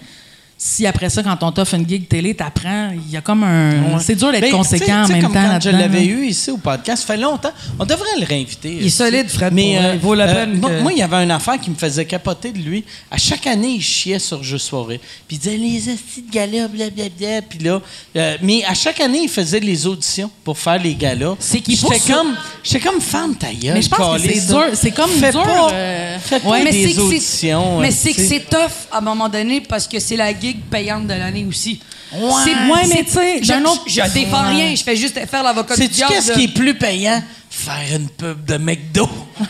Si 0.64 0.86
après 0.86 1.10
ça, 1.10 1.24
quand 1.24 1.42
on 1.42 1.52
t'offre 1.52 1.74
une 1.74 1.90
gig 1.90 2.08
télé, 2.08 2.36
t'apprends, 2.36 2.92
il 2.94 3.12
y 3.12 3.18
a 3.18 3.22
comme 3.22 3.44
un. 3.44 3.98
C'est 4.00 4.14
dur 4.14 4.32
d'être 4.32 4.42
Ben, 4.42 4.52
conséquent 4.52 4.86
tu 4.86 4.92
sais- 4.92 4.96
en 4.96 5.08
même 5.08 5.22
comme 5.24 5.34
temps. 5.34 5.50
Quand 5.54 5.60
je 5.60 5.70
l'avais 5.72 6.06
eu 6.06 6.28
ici 6.28 6.52
au 6.52 6.58
podcast, 6.58 7.02
ça 7.02 7.16
fait 7.16 7.20
longtemps. 7.20 7.50
On 7.80 7.84
devrait 7.86 8.20
le 8.20 8.26
réinviter. 8.28 8.78
Il 8.80 8.86
est 8.86 8.90
solide, 8.92 9.28
Fred, 9.28 9.52
Mais 9.54 9.80
euh, 9.80 9.94
Il 9.96 10.00
vaut 10.00 10.14
la 10.14 10.28
euh, 10.28 10.34
peine 10.46 10.60
moi, 10.60 10.70
que- 10.70 10.82
moi, 10.84 10.92
il 10.94 11.00
y 11.00 11.02
avait 11.02 11.16
une 11.24 11.32
affaire 11.32 11.60
qui 11.60 11.72
me 11.72 11.76
faisait 11.76 12.06
capoter 12.06 12.52
de 12.52 12.60
lui. 12.60 12.84
À 13.10 13.18
chaque 13.18 13.48
année, 13.48 13.70
il 13.78 13.82
chiait 13.82 14.20
sur 14.20 14.44
Juste 14.44 14.68
Soirée. 14.68 15.02
Puis 15.28 15.38
il 15.38 15.40
disait 15.40 15.58
les 15.58 15.90
astis 15.90 16.22
de 16.22 16.32
gala, 16.32 16.68
blablabla. 16.68 17.42
Puis 17.42 17.58
là, 17.58 17.82
euh, 18.18 18.38
mais 18.44 18.64
à 18.66 18.76
chaque 18.76 19.00
année, 19.00 19.22
il 19.24 19.30
faisait 19.30 19.60
les 19.60 19.88
auditions 19.88 20.30
pour 20.44 20.60
faire 20.60 20.78
les 20.80 20.94
galas. 20.94 21.38
C'est 21.40 21.60
qu'il 21.62 21.76
J'étais 21.76 21.96
faut 21.96 22.00
ça. 22.08 22.14
comme, 22.14 22.36
j'étais 22.64 22.80
comme 22.88 23.02
femme 23.02 23.36
ta 23.36 23.52
gueule. 23.52 23.74
Mais 23.74 23.82
je 23.82 23.90
pense 23.90 24.22
que 24.22 24.28
c'est 24.32 24.46
dur. 24.48 24.64
C'est 24.76 24.92
comme 24.92 25.10
Fais 25.10 25.32
dur. 25.32 25.42
pas- 25.42 25.72
euh, 25.74 26.18
Fais 26.20 26.40
pas 26.40 26.50
ouais, 26.50 26.64
mais 26.64 26.72
des 26.72 26.84
c'est 26.84 26.90
que 26.90 26.96
c'est- 26.98 27.02
auditions. 27.02 27.80
Mais 27.80 27.88
euh, 27.88 27.96
c'est 27.98 28.14
que 28.14 28.22
c'est 28.22 28.48
tough 28.48 28.70
à 28.92 29.00
un 29.00 29.02
moment 29.02 29.28
donné 29.28 29.60
parce 29.62 29.88
que 29.88 30.00
c'est 30.00 30.16
la 30.16 30.30
gig 30.40 30.51
payante 30.56 31.08
de 31.08 31.14
l'année 31.14 31.46
aussi. 31.48 31.80
Ouais, 32.14 32.88
mais 32.90 33.04
tu 33.06 33.12
sais, 33.12 33.40
je, 33.42 33.48
d'un 33.48 33.64
autre- 33.66 33.84
je 33.88 34.02
défends 34.14 34.50
rien, 34.50 34.76
je 34.76 34.84
fais 34.84 34.96
juste 34.98 35.20
faire 35.28 35.44
l'avocat 35.44 35.76
du 35.76 35.88
diable. 35.88 36.14
qu'est-ce 36.14 36.32
qui 36.34 36.44
est 36.44 36.48
plus 36.54 36.74
payant? 36.74 37.24
Faire 37.54 37.98
une 38.00 38.08
pub 38.10 38.46
de 38.46 38.56
McDo. 38.58 39.08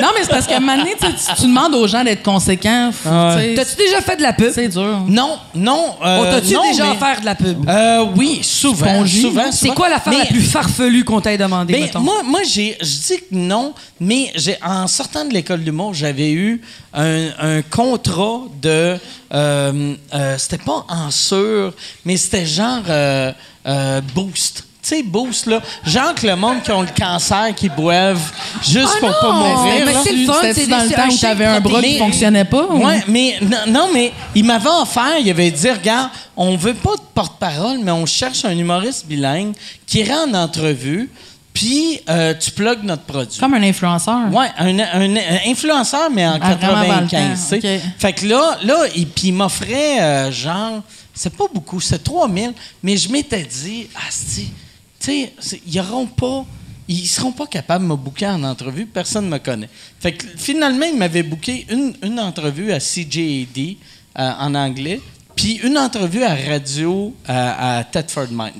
Non, 0.00 0.08
mais 0.14 0.22
c'est 0.22 0.30
parce 0.30 0.46
qu'à 0.46 0.56
un 0.56 0.60
moment 0.60 0.78
donné, 0.78 0.94
tu 1.36 1.42
demandes 1.42 1.74
aux 1.74 1.86
gens 1.86 2.02
d'être 2.04 2.22
conséquents. 2.22 2.90
Ah 3.04 3.36
T'as-tu 3.54 3.76
déjà 3.76 4.00
fait 4.00 4.16
de 4.16 4.22
la 4.22 4.32
pub? 4.32 4.50
C'est 4.54 4.68
dur. 4.68 5.04
Non, 5.06 5.36
non. 5.54 5.96
On 6.00 6.06
Euh, 6.06 6.40
non, 6.50 6.70
déjà 6.70 6.84
mais- 6.84 6.90
offert 6.92 7.20
de 7.20 7.24
la 7.26 7.34
pub? 7.34 7.68
Euh, 7.68 8.06
oui, 8.16 8.40
souvent. 8.42 8.86
Spongy. 8.86 9.20
souvent, 9.22 9.52
C'est 9.52 9.68
quoi 9.74 9.88
l'affaire 9.90 10.12
la 10.14 10.20
Mais- 10.20 10.26
plus 10.26 10.40
farfelue 10.42 11.04
qu'on 11.04 11.20
t'ait 11.20 11.36
demandé, 11.36 11.74
Ben, 11.92 12.00
moi, 12.00 12.22
moi 12.24 12.40
j'ai, 12.48 12.78
je 12.80 12.86
dis 12.86 13.18
que 13.20 13.24
non, 13.34 13.74
mais 14.00 14.32
j'ai, 14.36 14.56
en 14.64 14.86
sortant 14.86 15.24
de 15.26 15.34
l'école 15.34 15.62
d'humour, 15.62 15.92
j'avais 15.92 16.30
eu 16.32 16.62
un, 16.94 17.28
un 17.40 17.62
contrat 17.62 18.40
de. 18.62 18.96
euh, 19.34 19.94
euh, 20.14 20.38
c'était 20.38 20.58
pas 20.58 20.86
en 20.88 21.10
sur, 21.10 21.74
mais 22.06 22.16
c'était 22.16 22.46
genre 22.46 22.82
euh, 22.88 23.32
euh, 23.66 24.00
boost. 24.14 24.64
Tu 24.82 24.88
sais, 24.88 25.02
boost, 25.04 25.46
là. 25.46 25.60
Genre 25.86 26.12
que 26.12 26.26
le 26.26 26.34
monde 26.34 26.60
qui 26.64 26.72
ont 26.72 26.82
le 26.82 26.88
cancer, 26.98 27.54
qui 27.54 27.68
boivent 27.68 28.32
juste 28.62 28.88
Ah 28.96 28.98
pour 28.98 29.08
non! 29.10 29.14
pas 29.20 29.32
mourir. 29.32 29.82
Mais 29.86 29.94
c'est 30.02 30.12
le 30.12 30.26
fun, 30.26 30.34
c'est 30.52 30.66
dans 30.66 30.82
le 30.82 30.90
temps 30.90 31.02
un 31.02 31.08
où 31.08 31.16
t'avais 31.16 31.44
un 31.46 31.60
bras 31.60 31.80
qui 31.80 31.98
fonctionnait 31.98 32.44
pas? 32.44 32.64
ou- 32.68 32.84
Ouais, 32.84 33.04
mais 33.06 33.36
non, 33.42 33.58
non, 33.68 33.88
mais 33.94 34.12
il 34.34 34.44
m'avait 34.44 34.68
offert, 34.80 35.18
il 35.20 35.30
avait 35.30 35.52
dit 35.52 35.70
regarde, 35.70 36.10
on 36.36 36.56
veut 36.56 36.74
pas 36.74 36.96
de 36.96 37.02
porte-parole, 37.14 37.78
mais 37.80 37.92
on 37.92 38.06
cherche 38.06 38.44
un 38.44 38.50
humoriste 38.58 39.06
bilingue 39.06 39.52
qui 39.86 40.00
irait 40.00 40.14
en 40.28 40.34
entrevue, 40.34 41.08
puis 41.54 42.00
euh, 42.10 42.34
tu 42.34 42.50
plugues 42.50 42.82
notre 42.82 43.02
produit. 43.04 43.38
Comme 43.38 43.54
un 43.54 43.62
influenceur. 43.62 44.32
Ouais, 44.32 44.48
un, 44.58 44.78
un- 44.80 45.14
un 45.16 45.38
influenceur, 45.48 46.10
mais 46.10 46.26
en 46.26 46.38
Ah, 46.42 46.54
vraiment 46.56 46.78
avant 46.80 47.00
le 47.02 47.06
95. 47.06 47.10
temps, 47.50 47.56
tu 47.56 47.60
sais. 47.62 47.76
ok. 47.76 47.82
Fait 47.98 48.12
que 48.14 48.26
là, 48.26 48.58
là 48.64 48.76
il, 48.96 49.06
puis 49.06 49.28
il 49.28 49.34
m'offrait 49.34 50.00
euh, 50.00 50.32
genre, 50.32 50.80
c'est 51.14 51.36
pas 51.36 51.44
beaucoup, 51.54 51.80
c'est 51.80 52.02
3000, 52.02 52.52
mais 52.82 52.96
je 52.96 53.08
m'étais 53.12 53.42
dit, 53.44 53.86
asti, 54.08 54.50
tu 55.02 55.06
sais, 55.10 55.32
c'est- 55.38 55.60
ils 55.66 55.80
auront 55.80 56.06
pas. 56.06 56.44
Ils 56.88 57.06
seront 57.06 57.32
pas 57.32 57.46
capables 57.46 57.84
de 57.84 57.90
me 57.90 57.96
booker 57.96 58.26
en 58.26 58.42
entrevue, 58.42 58.86
personne 58.86 59.26
ne 59.26 59.30
me 59.30 59.38
connaît. 59.38 59.68
Fait 60.00 60.12
que 60.12 60.26
finalement, 60.36 60.84
il 60.84 60.98
m'avait 60.98 61.22
booké 61.22 61.64
une, 61.70 61.94
une 62.02 62.18
entrevue 62.20 62.72
à 62.72 62.80
CJAD 62.80 63.76
euh, 64.18 64.30
en 64.40 64.54
anglais, 64.54 65.00
puis 65.36 65.60
une 65.62 65.78
entrevue 65.78 66.24
à 66.24 66.34
radio 66.34 67.14
à, 67.26 67.78
à 67.78 67.84
Thetford 67.84 68.28
Mines. 68.32 68.52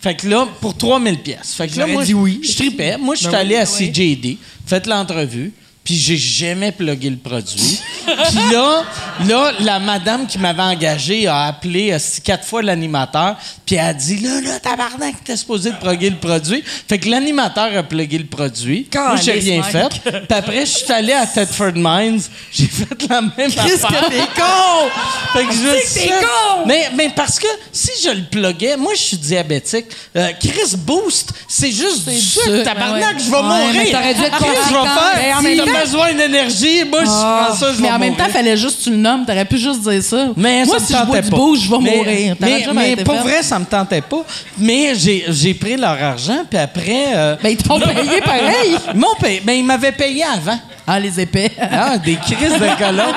Fait 0.00 0.16
que 0.16 0.28
là, 0.28 0.46
pour 0.60 0.76
3000 0.76 1.20
pièces. 1.20 1.54
Fait 1.54 1.68
que 1.68 1.78
là, 1.78 1.86
moi, 1.86 2.04
dit 2.04 2.12
oui. 2.12 2.40
je 2.42 2.54
tripais. 2.56 2.98
Moi, 2.98 3.14
je 3.14 3.20
suis 3.26 3.34
allé 3.34 3.56
à 3.56 3.64
CJD, 3.64 4.36
fait 4.66 4.86
l'entrevue, 4.86 5.52
puis 5.84 5.94
j'ai 5.96 6.16
jamais 6.16 6.72
plugué 6.72 7.10
le 7.10 7.16
produit. 7.18 7.78
puis 8.06 8.38
là, 8.52 8.84
là, 9.26 9.52
la 9.60 9.78
madame 9.78 10.26
qui 10.26 10.38
m'avait 10.38 10.62
engagé 10.62 11.26
a 11.26 11.44
appelé 11.44 11.92
euh, 11.92 11.98
quatre 12.24 12.44
fois 12.46 12.62
l'animateur, 12.62 13.36
puis 13.66 13.76
elle 13.76 13.86
a 13.86 13.94
dit 13.94 14.18
là, 14.18 14.40
là, 14.40 14.58
tabarnak, 14.60 15.22
t'es 15.24 15.36
supposé 15.36 15.70
de 15.70 15.76
plugger 15.76 16.10
le 16.10 16.16
produit. 16.16 16.62
Fait 16.88 16.98
que 16.98 17.08
l'animateur 17.08 17.76
a 17.76 17.82
plugué 17.82 18.18
le 18.18 18.24
produit. 18.26 18.88
Moi, 18.94 19.16
j'ai 19.22 19.32
rien 19.32 19.62
fait. 19.62 19.88
Puis 20.02 20.38
après, 20.38 20.60
je 20.66 20.70
suis 20.70 20.92
allé 20.92 21.12
à 21.12 21.26
Thetford 21.26 21.72
Mines, 21.74 22.22
j'ai 22.52 22.66
fait 22.66 23.06
la 23.08 23.20
même 23.20 23.30
Qu'est-ce 23.36 23.84
affaire. 23.84 24.06
que 24.06 24.10
t'es 24.10 24.40
con! 24.40 24.88
Fait 25.34 25.44
que 25.46 25.52
je 25.52 26.00
suis 26.00 26.08
con! 26.08 26.64
Mais, 26.66 26.90
mais 26.96 27.10
parce 27.14 27.38
que 27.38 27.46
si 27.72 27.90
je 28.02 28.10
le 28.10 28.22
pluguais, 28.24 28.76
moi, 28.76 28.92
je 28.94 29.00
suis 29.02 29.16
diabétique. 29.18 29.86
Euh, 30.16 30.30
Chris 30.40 30.76
Boost, 30.78 31.32
c'est 31.48 31.70
juste 31.72 32.08
du 32.08 32.18
sucre, 32.18 32.44
sucre, 32.44 32.64
tabarnak, 32.64 33.16
ouais. 33.16 33.22
je 33.24 33.30
vais 33.30 33.36
Ouais, 33.36 33.42
mourir. 33.42 33.72
mais 33.74 33.90
t'aurais 33.90 34.14
dû 34.14 34.22
être 34.22 34.36
Chris, 34.38 34.48
je 34.68 34.74
vais 34.74 34.82
faire. 34.82 35.12
Mais 35.16 35.34
en 35.34 35.38
si 35.38 35.44
même 35.44 35.56
t'as 35.58 35.64
temps- 35.64 35.72
besoin 35.82 36.12
d'énergie, 36.14 36.84
moi, 36.84 37.00
je 37.00 37.06
prends 37.06 37.54
ça, 37.54 37.72
je 37.72 37.76
vais 37.76 37.82
Mais 37.82 37.90
en 37.90 37.98
même 37.98 38.16
temps, 38.16 38.28
fallait 38.28 38.56
juste 38.56 38.78
que 38.78 38.84
tu 38.84 38.90
le 38.90 38.96
nommes. 38.96 39.24
T'aurais 39.26 39.44
pu 39.44 39.58
juste 39.58 39.80
dire 39.82 40.02
ça. 40.02 40.28
Mais 40.36 40.64
Moi, 40.64 40.76
ça 40.78 40.80
me 40.80 40.86
si 40.86 40.92
je 40.92 40.98
bois 40.98 41.06
tentait 41.06 41.22
du 41.22 41.30
pas. 41.30 41.36
bouge, 41.36 41.58
je 41.64 41.70
vais 41.70 41.78
Mais- 41.80 41.96
mourir. 41.96 42.36
Mais, 42.40 42.66
mais 42.74 42.96
pour 43.04 43.14
vrai, 43.16 43.42
ça 43.42 43.58
me 43.58 43.64
tentait 43.64 44.00
pas. 44.02 44.24
Mais 44.58 44.94
j'ai 44.94 45.54
pris 45.54 45.76
leur 45.76 46.00
argent, 46.02 46.44
puis 46.48 46.58
après... 46.58 47.06
euh, 47.14 47.36
Ben, 47.42 47.50
ils 47.50 47.56
t'ont 47.56 47.78
payé 47.80 48.20
pareil. 48.20 48.76
ils 48.94 48.98
m'ont 48.98 49.14
payé. 49.20 49.42
Ben, 49.44 49.52
ils 49.52 49.64
m'avaient 49.64 49.92
payé 49.92 50.24
avant. 50.24 50.58
Ah, 50.86 51.00
les 51.00 51.18
épais. 51.18 51.50
Ah, 51.60 51.96
des 51.96 52.16
crises 52.16 52.52
de 52.52 52.78
colons. 52.78 53.12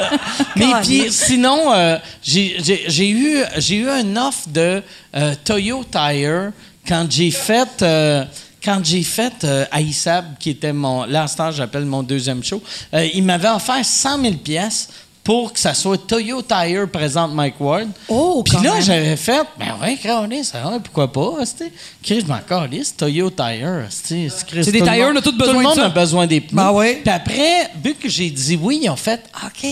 Mais 0.56 0.66
puis, 0.82 1.04
sinon, 1.10 1.72
euh, 1.72 1.96
j'ai 2.22 3.08
eu, 3.10 3.42
eu 3.70 3.88
un 3.88 4.16
offre 4.16 4.48
de 4.48 4.82
euh, 5.14 5.34
Toyo 5.44 5.84
Tire 5.90 6.50
quand 6.88 7.06
j'ai 7.08 7.30
fait. 7.30 7.84
Quand 8.62 8.84
j'ai 8.84 9.02
fait 9.02 9.44
euh, 9.44 9.64
Aïssab, 9.70 10.38
qui 10.38 10.50
était 10.50 10.72
mon. 10.72 11.06
Temps, 11.36 11.50
j'appelle 11.50 11.84
mon 11.84 12.02
deuxième 12.02 12.42
show, 12.42 12.62
euh, 12.94 13.06
il 13.14 13.24
m'avait 13.24 13.48
offert 13.48 13.84
100 13.84 14.22
000 14.22 14.34
pièces 14.36 14.88
pour 15.24 15.52
que 15.52 15.58
ça 15.60 15.72
soit 15.72 15.98
Toyo 16.04 16.42
Tire 16.42 16.88
présente 16.90 17.32
Mike 17.32 17.60
Ward. 17.60 17.88
Oh, 18.08 18.42
Puis 18.44 18.56
là, 18.62 18.80
j'avais 18.80 19.16
fait, 19.16 19.42
ben 19.58 19.74
ouais, 19.80 19.96
Carlis, 19.96 20.44
ça 20.44 20.60
va, 20.62 20.80
pourquoi 20.80 21.12
pas. 21.12 21.34
Chris, 22.02 22.20
je 22.22 22.26
m'en 22.26 22.38
calisse, 22.40 22.96
Toyo 22.96 23.30
Tire, 23.30 23.86
C'est 23.90 24.14
des 24.16 24.28
tout 24.80 24.84
le 24.84 24.90
tires, 24.92 25.06
monde- 25.06 25.14
on 25.14 25.18
a 25.18 25.22
Tout 25.22 25.32
besoin 25.38 25.52
le 25.54 25.58
de 25.60 25.62
monde 25.64 25.74
ça. 25.76 25.84
a 25.86 25.88
besoin 25.90 26.26
des 26.26 26.40
pneus. 26.40 26.56
Ben 26.56 26.72
ouais. 26.72 27.00
Puis 27.04 27.12
après, 27.14 27.70
vu 27.82 27.94
que 27.94 28.08
j'ai 28.08 28.30
dit 28.30 28.58
oui, 28.60 28.80
ils 28.82 28.90
ont 28.90 28.96
fait, 28.96 29.22
OK, 29.44 29.68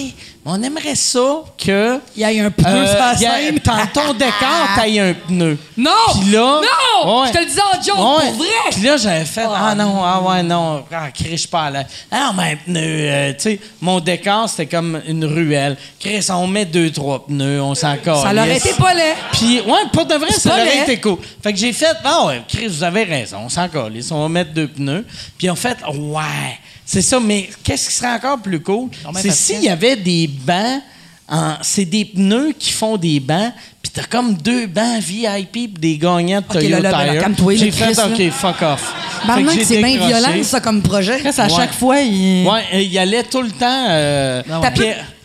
on 0.46 0.62
aimerait 0.62 0.94
ça 0.94 1.42
que... 1.58 1.98
Il 2.16 2.20
y 2.22 2.24
a 2.40 2.44
un 2.46 2.50
pneu 2.50 2.66
euh, 2.66 2.86
sur 2.86 3.28
la. 3.28 3.50
Dans 3.52 3.86
ton 3.92 4.12
décor, 4.14 4.30
t'ailles 4.76 5.00
un 5.00 5.14
pneu. 5.14 5.58
Non! 5.76 5.90
Puis 6.20 6.30
là... 6.30 6.60
Non! 6.62 7.20
Ouais. 7.22 7.28
Je 7.28 7.32
te 7.32 7.38
le 7.38 7.44
disais 7.46 7.60
en 7.60 7.82
joke, 7.82 7.96
Ouais. 8.20 8.26
pour 8.28 8.36
vrai! 8.38 8.46
Puis 8.70 8.82
là, 8.82 8.96
j'avais 8.96 9.24
fait, 9.24 9.46
ah 9.52 9.74
non, 9.74 10.00
ah 10.04 10.22
ouais, 10.22 10.42
non, 10.44 10.84
ah, 10.92 11.10
Chris, 11.12 11.36
je 11.38 11.48
pas 11.48 11.70
là. 11.70 11.84
Ah, 12.10 12.32
mais 12.36 12.52
un 12.52 12.56
pneu, 12.56 12.80
euh, 12.80 13.32
tu 13.32 13.40
sais, 13.40 13.60
mon 13.80 13.98
décor, 14.00 14.48
c'était 14.48 14.66
comme 14.66 15.00
une 15.06 15.24
ruelle. 15.44 15.76
Chris, 15.98 16.26
on 16.30 16.46
met 16.46 16.64
deux, 16.64 16.90
trois 16.90 17.26
pneus, 17.26 17.60
on 17.62 17.74
s'en 17.74 17.96
calisse. 17.96 18.22
Ça 18.22 18.32
l'aurait 18.32 18.56
été 18.56 18.70
pas 18.78 18.94
laid. 18.94 19.14
Puis, 19.32 19.60
ouais, 19.60 19.88
pour 19.92 20.06
de 20.06 20.14
vrai, 20.14 20.30
ça 20.32 20.50
aurait 20.50 20.78
été 20.82 20.98
cool. 21.00 21.18
Fait 21.42 21.52
que 21.52 21.58
j'ai 21.58 21.72
fait, 21.72 21.96
ah 22.04 22.26
ouais, 22.26 22.42
Chris, 22.48 22.66
vous 22.68 22.82
avez 22.84 23.04
raison, 23.04 23.38
on 23.44 23.48
s'en 23.48 23.68
calisse, 23.68 24.10
on 24.12 24.22
va 24.22 24.28
mettre 24.28 24.52
deux 24.52 24.68
pneus. 24.68 25.04
Puis 25.38 25.48
en 25.50 25.56
fait, 25.56 25.76
ouais, 25.92 26.58
c'est 26.84 27.02
ça, 27.02 27.18
mais 27.20 27.48
qu'est-ce 27.64 27.88
qui 27.88 27.94
serait 27.94 28.12
encore 28.14 28.38
plus 28.38 28.60
cool? 28.60 28.88
C'est 29.16 29.30
s'il 29.32 29.62
y 29.62 29.68
avait 29.68 29.96
des 29.96 30.26
bancs, 30.28 30.82
en- 31.28 31.54
c'est 31.62 31.84
des 31.84 32.04
pneus 32.04 32.52
qui 32.58 32.72
font 32.72 32.96
des 32.96 33.20
bancs, 33.20 33.52
puis 33.80 33.92
t'as 33.94 34.02
comme 34.04 34.34
deux 34.34 34.66
bancs 34.66 35.00
VIP 35.00 35.52
pis 35.52 35.68
des 35.68 35.96
gagnants 35.96 36.40
de 36.40 36.44
Ok, 36.58 36.62
là, 36.64 36.90
Toyota 36.90 36.90
ben 37.28 37.56
J'ai 37.56 37.70
fait. 37.70 37.96
OK, 37.98 38.30
fuck 38.32 38.62
off. 38.62 38.94
Fait 39.24 39.42
que 39.44 39.64
c'est 39.64 39.82
bien 39.82 39.96
violent, 40.06 40.42
ça, 40.42 40.60
comme 40.60 40.82
projet. 40.82 41.18
Chris, 41.18 41.30
à 41.38 41.44
Ouais. 41.44 41.50
chaque 41.54 41.74
fois, 41.74 42.00
il. 42.00 42.44
Ouais, 42.48 42.84
il 42.84 42.98
allait 42.98 43.22
tout 43.22 43.42
le 43.42 43.50
temps... 43.50 43.86
euh, 43.90 44.42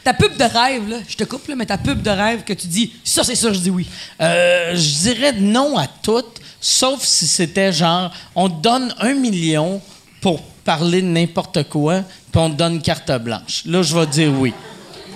ta 0.06 0.14
pub 0.14 0.38
de 0.38 0.44
rêve, 0.44 0.88
là, 0.88 0.98
je 1.08 1.16
te 1.16 1.24
coupe, 1.24 1.48
là, 1.48 1.56
mais 1.56 1.66
ta 1.66 1.80
pub 1.80 2.00
de 2.04 2.12
rêve 2.12 2.44
que 2.44 2.54
tu 2.54 2.68
dis, 2.68 2.94
ça, 3.04 3.24
c'est 3.24 3.36
ça, 3.36 3.52
je 3.52 3.58
dis 3.58 3.72
oui. 3.72 3.88
Euh, 4.22 4.76
je 4.76 5.00
dirais 5.00 5.34
non 5.34 5.80
à 5.80 5.88
toutes, 5.88 6.40
sauf 6.62 7.02
si 7.04 7.26
c'était 7.26 7.74
genre, 7.74 8.14
on 8.36 8.48
te 8.48 8.62
donne 8.62 8.94
un 9.00 9.16
million 9.16 9.82
pour 10.22 10.44
parler 10.64 11.02
de 11.02 11.08
n'importe 11.08 11.68
quoi, 11.70 12.04
puis 12.32 12.40
on 12.40 12.52
te 12.52 12.56
donne 12.56 12.84
carte 12.84 13.12
blanche. 13.20 13.64
Là, 13.66 13.82
je 13.82 13.98
vais 13.98 14.06
dire 14.06 14.32
oui. 14.40 14.54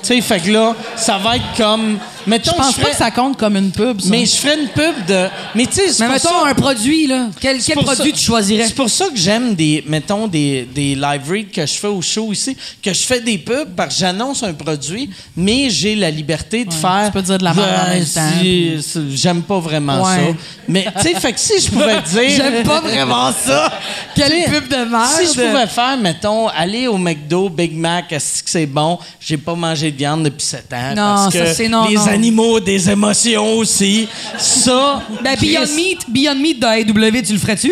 Tu 0.01 0.07
sais, 0.07 0.21
fait 0.21 0.39
que 0.39 0.49
là, 0.49 0.75
ça 0.95 1.19
va 1.19 1.35
être 1.35 1.55
comme. 1.55 1.99
Mettons, 2.27 2.51
Je 2.51 2.57
pense 2.57 2.73
ferais- 2.75 2.83
pas 2.83 2.89
que 2.91 2.95
ça 2.98 3.11
compte 3.11 3.38
comme 3.38 3.56
une 3.57 3.72
pub, 3.72 4.01
ça. 4.01 4.07
Mais 4.09 4.25
je 4.25 4.35
ferais 4.35 4.59
une 4.59 4.67
pub 4.69 5.06
de. 5.07 5.27
Mais 5.56 5.65
tu 5.65 5.73
sais, 5.91 6.07
mettons 6.07 6.30
ça- 6.30 6.48
un 6.48 6.53
produit, 6.53 7.07
là. 7.07 7.27
Quel, 7.39 7.59
produit 7.59 8.11
ça- 8.11 8.17
tu 8.17 8.23
choisirais? 8.23 8.65
C'est 8.67 8.75
pour 8.75 8.89
ça 8.89 9.06
que 9.07 9.17
j'aime 9.17 9.56
des, 9.56 9.83
mettons, 9.88 10.27
des, 10.27 10.67
des 10.73 10.95
live 10.95 11.22
reads 11.30 11.51
que 11.51 11.65
je 11.65 11.73
fais 11.73 11.88
au 11.88 12.01
show 12.01 12.31
ici, 12.31 12.56
que 12.83 12.93
je 12.93 12.99
fais 13.01 13.22
des 13.22 13.38
pubs 13.38 13.69
parce 13.75 13.95
que 13.95 13.99
j'annonce 14.01 14.43
un 14.43 14.53
produit, 14.53 15.09
mais 15.35 15.69
j'ai 15.69 15.95
la 15.95 16.11
liberté 16.11 16.65
de 16.65 16.73
faire. 16.73 17.03
tu 17.06 17.11
peux 17.11 17.22
dire 17.22 17.38
de 17.38 17.43
la 17.43 17.53
merde 17.53 17.69
en 17.88 17.89
même 17.89 18.06
si- 18.06 19.15
J'aime 19.15 19.41
pas 19.43 19.59
vraiment 19.59 20.03
Ouais. 20.03 20.15
ça. 20.15 20.38
Mais, 20.67 20.85
tu 20.98 21.01
sais, 21.01 21.19
fait 21.19 21.33
que 21.33 21.39
si 21.39 21.59
je 21.61 21.69
pouvais 21.72 22.01
dire. 22.09 22.30
J'aime 22.30 22.64
pas 22.64 22.81
vraiment 22.81 23.31
ça. 23.31 23.72
Quelle 24.15 24.43
pub 24.45 24.67
de 24.67 24.89
merde. 24.89 25.07
Si 25.19 25.25
je 25.33 25.39
pouvais 25.48 25.67
faire, 25.67 25.98
mettons, 25.98 26.48
aller 26.48 26.88
au 26.88 26.98
McDo, 26.98 27.49
Big 27.49 27.75
Mac, 27.75 28.11
est-ce 28.11 28.43
que 28.43 28.49
c'est 28.49 28.65
bon? 28.65 28.99
J'ai 29.19 29.38
pas 29.38 29.56
mangé 29.56 29.91
de 29.91 29.98
viande 29.98 30.23
depuis 30.23 30.45
7 30.45 30.65
ans. 30.73 30.89
Non, 30.89 30.95
parce 31.31 31.33
ça, 31.38 31.53
c'est 31.53 31.67
non, 31.69 31.88
Les 31.88 31.95
non. 31.95 32.06
Animaux, 32.19 32.59
des 32.59 32.89
émotions 32.89 33.53
aussi. 33.57 34.07
Ça. 34.38 35.01
Ben, 35.23 35.35
Beyond 35.39 35.67
Meat, 35.75 35.99
Beyond 36.09 36.35
Meat 36.35 36.59
de 36.59 36.65
AEW, 36.67 37.22
tu 37.25 37.33
le 37.33 37.39
ferais-tu? 37.39 37.72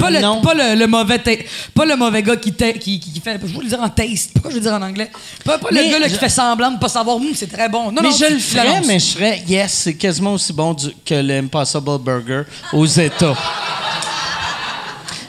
pas 0.00 0.10
le, 0.10 0.20
non. 0.20 0.42
pas 0.42 0.52
le, 0.52 0.78
le 0.78 0.86
mauvais 0.86 1.18
pas 1.74 1.86
le 1.86 1.96
mauvais 1.96 2.22
gars 2.22 2.36
qui, 2.36 2.52
qui, 2.52 3.00
qui 3.00 3.20
fait 3.24 3.40
je 3.42 3.54
veux 3.56 3.62
le 3.62 3.68
dire 3.68 3.80
en 3.80 3.88
taste 3.88 4.38
pas 4.38 4.50
je 4.50 4.56
veux 4.56 4.60
dire 4.60 4.74
en 4.74 4.82
anglais 4.82 5.10
pas, 5.46 5.58
le 5.70 5.76
gars 5.90 5.98
là, 5.98 6.08
je- 6.08 6.12
qui 6.12 6.18
fait 6.18 6.28
semblant 6.28 6.72
de 6.72 6.78
pas 6.78 6.90
savoir 6.90 7.16
Hum, 7.16 7.28
c'est 7.34 7.46
très 7.50 7.66
bon 7.70 7.90
non 7.90 8.02
mais 8.02 8.10
non, 8.10 8.16
je 8.16 8.34
le 8.34 8.38
ferais, 8.38 8.82
mais 8.86 8.98
je 8.98 9.04
serais, 9.04 9.42
yes, 9.48 9.72
c'est 9.84 9.94
quasiment 9.94 10.34
aussi 10.34 10.52
bon 10.52 10.74
du- 10.74 10.90
que 11.06 11.14
l'Impossible 11.14 11.98
Burger 12.00 12.42
aux 12.74 12.84
États. 12.84 13.34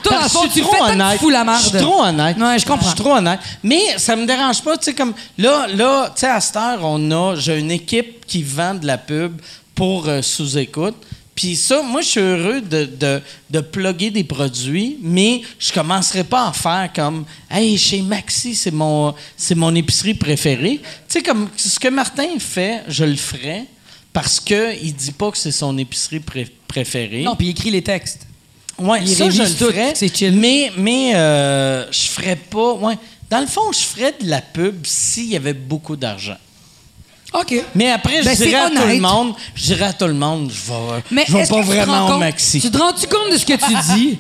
Je 0.10 0.48
tu 0.48 0.50
suis 0.52 0.60
le 0.62 0.66
trop 0.66 0.72
fais 0.74 0.80
tant 0.80 0.86
que 0.88 0.92
tu 0.94 1.02
honnête. 1.02 1.20
fous 1.20 1.30
la 1.30 1.44
merde 1.44 1.62
Je 1.64 1.70
suis 1.70 1.78
trop 1.78 2.04
honnête. 2.04 2.38
Ouais, 2.38 2.60
je 2.60 2.66
comprends. 2.66 2.82
Je 2.82 2.96
suis 2.96 2.96
trop 3.04 3.16
honnête. 3.16 3.40
Mais 3.64 3.82
ça 3.98 4.16
me 4.16 4.26
dérange 4.26 4.62
pas, 4.62 4.78
tu 4.78 4.86
sais, 4.86 4.94
comme 4.94 5.14
là, 5.38 5.68
là, 5.68 6.10
tu 6.16 6.22
sais, 6.22 6.28
à 6.28 6.40
cette 6.42 6.56
heure, 6.56 6.80
on 6.84 7.12
a, 7.12 7.36
j'ai 7.36 7.58
une 7.60 7.72
équipe 7.72 8.26
qui 8.26 8.44
vend 8.44 8.74
de 8.76 8.86
la 8.86 8.98
pub 8.98 9.40
pour 9.76 10.08
euh, 10.08 10.22
sous-écoute. 10.22 10.96
Puis 11.36 11.56
ça, 11.56 11.84
moi, 11.84 12.02
je 12.02 12.08
suis 12.08 12.20
heureux 12.20 12.62
de, 12.62 12.86
de, 12.86 13.22
de 13.52 13.60
plugger 13.60 14.10
des 14.10 14.24
produits, 14.24 14.98
mais 15.04 15.42
je 15.60 15.72
commencerai 15.72 16.24
pas 16.24 16.48
à 16.48 16.52
faire 16.52 16.90
comme 16.96 17.26
Hey, 17.52 17.78
chez 17.78 18.02
Maxi, 18.02 18.56
c'est 18.56 18.72
mon, 18.72 19.14
c'est 19.38 19.54
mon 19.54 19.74
épicerie 19.76 20.16
préférée. 20.16 20.80
Tu 20.82 20.90
sais, 21.08 21.22
comme 21.22 21.48
ce 21.56 21.80
que 21.80 21.90
Martin 21.90 22.28
fait, 22.40 22.84
je 22.88 23.04
le 23.04 23.16
ferai 23.16 23.66
parce 24.12 24.40
qu'il 24.40 24.96
dit 24.96 25.12
pas 25.12 25.30
que 25.30 25.38
c'est 25.38 25.52
son 25.52 25.78
épicerie 25.78 26.20
pré- 26.22 26.52
préférée. 26.68 27.22
non 27.22 27.36
puis 27.36 27.48
il 27.48 27.50
écrit 27.52 27.70
les 27.70 27.84
textes 27.84 28.26
Ouais, 28.80 29.00
Il 29.02 29.16
ça, 29.16 29.30
je 29.30 29.42
le 29.44 29.50
tout, 29.50 29.66
ferais. 29.66 29.94
c'est 29.96 30.16
chill. 30.16 30.34
Mais, 30.34 30.72
mais 30.78 31.16
euh, 31.16 31.92
je 31.92 32.08
ferais 32.08 32.36
pas. 32.36 32.74
Ouais. 32.74 32.98
Dans 33.30 33.40
le 33.40 33.48
fond, 33.48 33.72
je 33.72 33.80
ferais 33.80 34.14
de 34.22 34.30
la 34.30 34.42
pub 34.42 34.86
s'il 34.86 35.26
y 35.32 35.36
avait 35.36 35.54
beaucoup 35.54 35.96
d'argent. 35.96 36.38
ok 37.34 37.56
Mais 37.76 37.92
après, 37.92 38.20
je 38.22 38.26
Ben, 38.26 38.36
c'est 38.36 38.46
dirais 38.48 38.62
à 38.62 38.70
tout 38.70 38.88
le 38.88 39.00
monde, 39.00 39.34
je 39.56 39.64
dirais 39.64 39.86
à 39.86 39.94
tout 39.94 40.06
le 40.06 40.14
monde, 40.14 40.52
je 40.54 40.72
vais, 40.72 41.04
mais 41.12 41.26
je 41.28 41.34
vais 41.34 41.40
pas 41.40 41.56
que 41.56 41.62
tu 41.62 41.68
te 41.68 41.74
vraiment 41.76 42.16
au 42.16 42.18
maxi. 42.20 42.62
tu 42.62 42.70
te 42.72 42.78
rends-tu 42.78 43.08
compte 43.08 43.32
de 43.32 43.38
ce 43.38 43.46
que 43.46 43.54
tu 43.54 43.94
dis? 43.96 44.18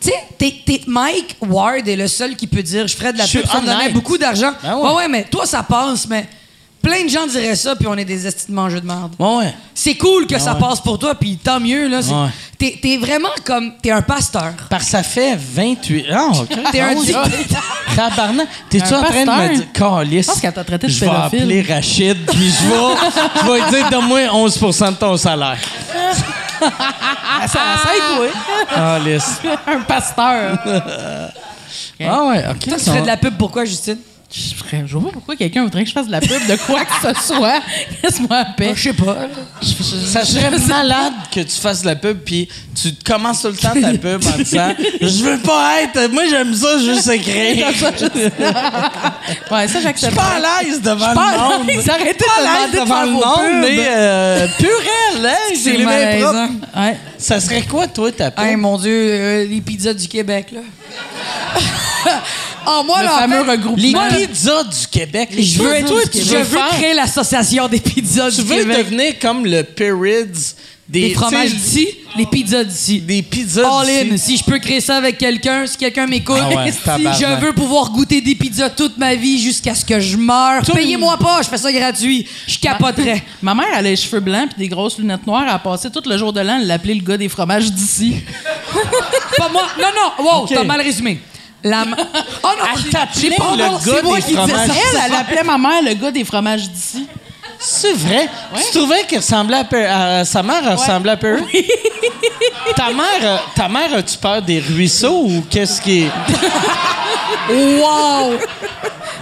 Tu 0.00 0.10
sais, 0.10 0.80
Mike 0.86 1.36
Ward 1.40 1.86
est 1.88 1.96
le 1.96 2.06
seul 2.08 2.36
qui 2.36 2.46
peut 2.46 2.62
dire 2.62 2.86
je 2.86 2.94
ferais 2.96 3.12
de 3.12 3.18
la 3.18 3.26
Je 3.26 3.38
pub, 3.38 3.50
ça 3.50 3.60
me 3.60 3.66
donnait 3.66 3.88
beaucoup 3.90 4.16
d'argent. 4.18 4.52
Ben 4.62 4.76
ouais. 4.76 4.82
ouais, 4.88 4.94
ouais, 4.96 5.08
mais 5.08 5.24
toi, 5.24 5.46
ça 5.46 5.62
passe, 5.62 6.06
mais 6.08 6.26
plein 6.86 7.04
de 7.04 7.08
gens 7.08 7.26
diraient 7.26 7.56
ça, 7.56 7.74
puis 7.74 7.88
on 7.88 7.96
est 7.96 8.04
des 8.04 8.26
estis 8.28 8.46
de 8.48 8.52
mangeux 8.54 8.80
de 8.80 8.86
merde. 8.86 9.12
Ouais, 9.18 9.36
ouais. 9.38 9.54
C'est 9.74 9.96
cool 9.96 10.24
que 10.28 10.38
ça 10.38 10.54
ouais. 10.54 10.60
passe 10.60 10.80
pour 10.80 11.00
toi, 11.00 11.16
puis 11.16 11.36
tant 11.36 11.58
mieux. 11.58 11.88
là. 11.88 11.98
Ouais. 11.98 12.28
T'es, 12.56 12.78
t'es 12.80 12.96
vraiment 12.96 13.28
comme. 13.44 13.72
T'es 13.82 13.90
un 13.90 14.02
pasteur. 14.02 14.52
Parce 14.70 14.84
que 14.84 14.90
ça 14.90 15.02
fait 15.02 15.36
28. 15.36 16.06
Ah, 16.12 16.28
OK. 16.32 16.48
T'es 16.72 16.80
un 16.80 16.94
Ah. 17.14 17.24
Tabarnak. 17.96 18.46
T'es-tu 18.70 18.94
Un 18.94 19.00
en 19.00 19.02
train 19.02 19.24
de 19.24 19.30
me 19.30 19.54
dire, 19.56 19.72
Calice, 19.72 20.26
Je 20.26 20.30
pense 20.30 20.40
qu'elle 20.40 20.52
t'a 20.52 20.64
traité 20.64 20.86
de 20.86 20.92
Je 20.92 21.00
vais 21.00 21.10
appeler 21.10 21.62
Rachid, 21.62 22.24
puis 22.26 22.50
je 22.50 22.68
vais, 22.68 23.40
je 23.42 23.46
vais 23.50 23.60
lui 23.60 23.70
dire, 23.70 23.90
donne-moi 23.90 24.20
11% 24.48 24.90
de 24.90 24.96
ton 24.96 25.16
salaire. 25.16 25.58
ça, 26.60 27.48
ça 27.48 27.90
écoute. 27.96 28.36
Calice. 28.74 29.40
un 29.66 29.80
pasteur. 29.80 30.58
Ah, 32.00 32.24
ouais, 32.26 32.44
OK. 32.50 32.58
Toi, 32.60 32.78
tu 32.78 32.84
ferais 32.84 33.02
de 33.02 33.06
la 33.06 33.16
pub 33.16 33.36
pourquoi, 33.36 33.64
Justine? 33.64 33.98
Je 34.32 34.40
je 34.86 34.96
vois 34.96 35.08
pas 35.08 35.12
pourquoi 35.14 35.36
quelqu'un 35.36 35.62
voudrait 35.62 35.84
que 35.84 35.88
je 35.88 35.94
fasse 35.94 36.08
de 36.08 36.12
la 36.12 36.20
pub 36.20 36.46
de 36.48 36.56
quoi 36.66 36.84
que 36.84 36.92
ce 37.14 37.26
soit. 37.26 37.60
Laisse-moi 38.02 38.36
en 38.40 38.52
paix. 38.54 38.72
Je 38.74 38.82
sais 38.82 38.92
pas. 38.92 39.16
Ça 39.62 40.24
serait 40.24 40.50
malade 40.68 41.12
que 41.32 41.40
tu 41.40 41.56
fasses 41.60 41.82
de 41.82 41.86
la 41.86 41.94
pub 41.96 42.18
puis 42.18 42.48
tu 42.80 42.90
commences 43.04 43.42
tout 43.42 43.48
le 43.48 43.56
temps 43.56 43.72
ta 43.80 43.92
pub 43.96 44.20
en 44.26 44.38
disant 44.38 44.74
je 45.00 45.22
veux 45.24 45.38
pas 45.38 45.82
être 45.82 46.10
moi 46.12 46.24
j'aime 46.28 46.52
ça 46.54 46.78
juste 46.78 47.08
écrire. 47.08 47.68
Ouais, 49.50 49.66
ça, 49.68 49.78
Je 49.78 49.84
j'accepte. 49.84 50.12
suis 50.12 50.16
pas 50.16 50.34
à 50.36 50.62
l'aise 50.64 50.80
devant 50.82 51.08
le 51.08 51.14
monde. 51.14 51.16
de 51.16 51.16
Pas 51.16 51.22
à 51.32 51.58
demander 51.58 51.72
l'aise 51.76 52.72
de 52.72 52.78
devant 52.80 53.02
le 53.02 53.10
monde 53.10 53.60
mais 53.60 53.86
euh, 53.88 54.48
purel 54.58 55.26
hein, 55.26 55.54
j'ai 55.62 55.76
les 55.76 55.84
mains 55.84 55.90
malaisant. 55.92 56.32
propres. 56.32 56.80
Ouais. 56.80 56.96
Ça 57.18 57.40
serait 57.40 57.62
quoi 57.62 57.86
toi 57.88 58.10
ta 58.12 58.30
pub? 58.30 58.44
Hey, 58.44 58.56
mon 58.56 58.76
Dieu, 58.78 58.90
euh, 58.92 59.46
les 59.46 59.60
pizzas 59.60 59.94
du 59.94 60.06
Québec, 60.08 60.52
là. 60.52 60.60
Oh, 62.66 62.82
moi, 62.84 62.98
Le 63.00 63.04
là, 63.06 63.14
en 63.14 63.18
fameux 63.18 63.44
fait, 63.44 63.50
regroupement. 63.50 64.08
Les 64.18 64.26
pizzas 64.26 64.64
du 64.64 64.86
Québec. 64.90 65.28
Les 65.32 65.42
je 65.42 65.62
veux, 65.62 65.84
toi, 65.84 66.04
du 66.04 66.18
je 66.20 66.24
Québec. 66.28 66.46
veux 66.50 66.58
créer 66.78 66.94
l'association 66.94 67.68
des 67.68 67.80
pizzas 67.80 68.30
tu 68.30 68.36
du 68.42 68.48
veux 68.48 68.56
Québec. 68.58 68.78
devenir 68.78 69.18
comme 69.20 69.46
le 69.46 69.62
Perrids 69.62 70.54
des 70.88 71.00
Les 71.08 71.14
fromages 71.14 71.50
tu 71.50 71.56
d'ici, 71.56 71.88
les 72.16 72.26
pizzas 72.26 72.62
d'ici. 72.62 73.00
des 73.00 73.20
pizzas 73.20 73.68
All 73.80 73.88
in. 73.90 74.16
Si 74.16 74.36
je 74.36 74.44
peux 74.44 74.60
créer 74.60 74.80
ça 74.80 74.98
avec 74.98 75.18
quelqu'un, 75.18 75.66
si 75.66 75.76
quelqu'un 75.76 76.06
m'écoute, 76.06 76.38
Ah 76.40 76.48
ouais, 76.48 76.70
si 76.72 76.78
tabarnak. 76.78 77.20
je 77.20 77.44
veux 77.44 77.52
pouvoir 77.54 77.90
goûter 77.90 78.20
des 78.20 78.36
pizzas 78.36 78.70
toute 78.70 78.96
ma 78.96 79.16
vie 79.16 79.40
jusqu'à 79.42 79.74
ce 79.74 79.84
que 79.84 79.98
je 79.98 80.16
meure. 80.16 80.62
Payez-moi 80.62 81.16
pas, 81.18 81.40
je 81.42 81.48
fais 81.48 81.58
ça 81.58 81.72
gratuit. 81.72 82.28
Je 82.46 82.56
capoterais. 82.60 83.20
Ma 83.42 83.56
mère, 83.56 83.66
elle 83.72 83.78
a 83.78 83.82
les 83.90 83.96
cheveux 83.96 84.20
blancs 84.20 84.50
puis 84.50 84.58
des 84.60 84.68
grosses 84.68 84.96
lunettes 84.98 85.26
noires. 85.26 85.42
Elle 85.44 85.54
a 85.54 85.58
passé 85.58 85.90
tout 85.90 86.02
le 86.08 86.16
jour 86.16 86.32
de 86.32 86.38
l'an. 86.40 86.58
Elle 86.60 86.68
l'appelait 86.68 86.94
le 86.94 87.02
gars 87.02 87.16
des 87.16 87.28
fromages 87.28 87.72
d'ici. 87.72 88.18
pas 89.36 89.48
moi. 89.48 89.66
Non, 89.80 89.88
non. 89.88 90.24
Wow, 90.24 90.42
Ok. 90.44 90.50
t'as 90.54 90.62
mal 90.62 90.80
résumé. 90.82 91.18
La 91.68 91.84
ma- 91.84 91.96
Oh 92.42 92.48
non, 92.58 92.64
pas- 93.36 93.56
le 93.56 93.64
non, 93.64 93.78
gars 93.78 94.02
des 94.02 94.34
fromages 94.34 94.70
Elle, 94.70 95.00
elle 95.06 95.14
appelait 95.14 95.42
ma 95.42 95.58
mère 95.58 95.82
le 95.82 95.94
gars 95.94 96.10
des 96.10 96.24
fromages 96.24 96.68
d'ici. 96.70 97.06
C'est 97.58 97.94
vrai? 97.94 98.28
Tu 98.54 98.78
trouvais 98.78 99.02
qu'elle 99.04 99.18
ressemblait 99.18 99.64
à, 99.86 100.24
sa 100.24 100.42
mère 100.42 100.62
ressemblait 100.78 101.12
à 101.12 101.16
Perry? 101.16 101.66
ta 102.76 102.90
mère, 102.90 103.42
ta 103.54 103.68
mère 103.68 103.94
as-tu 103.94 104.18
peur 104.18 104.42
des 104.42 104.60
ruisseaux 104.60 105.22
ou 105.24 105.44
qu'est-ce 105.50 105.80
qui 105.80 106.02
est? 106.04 106.10
Wow! 107.48 108.38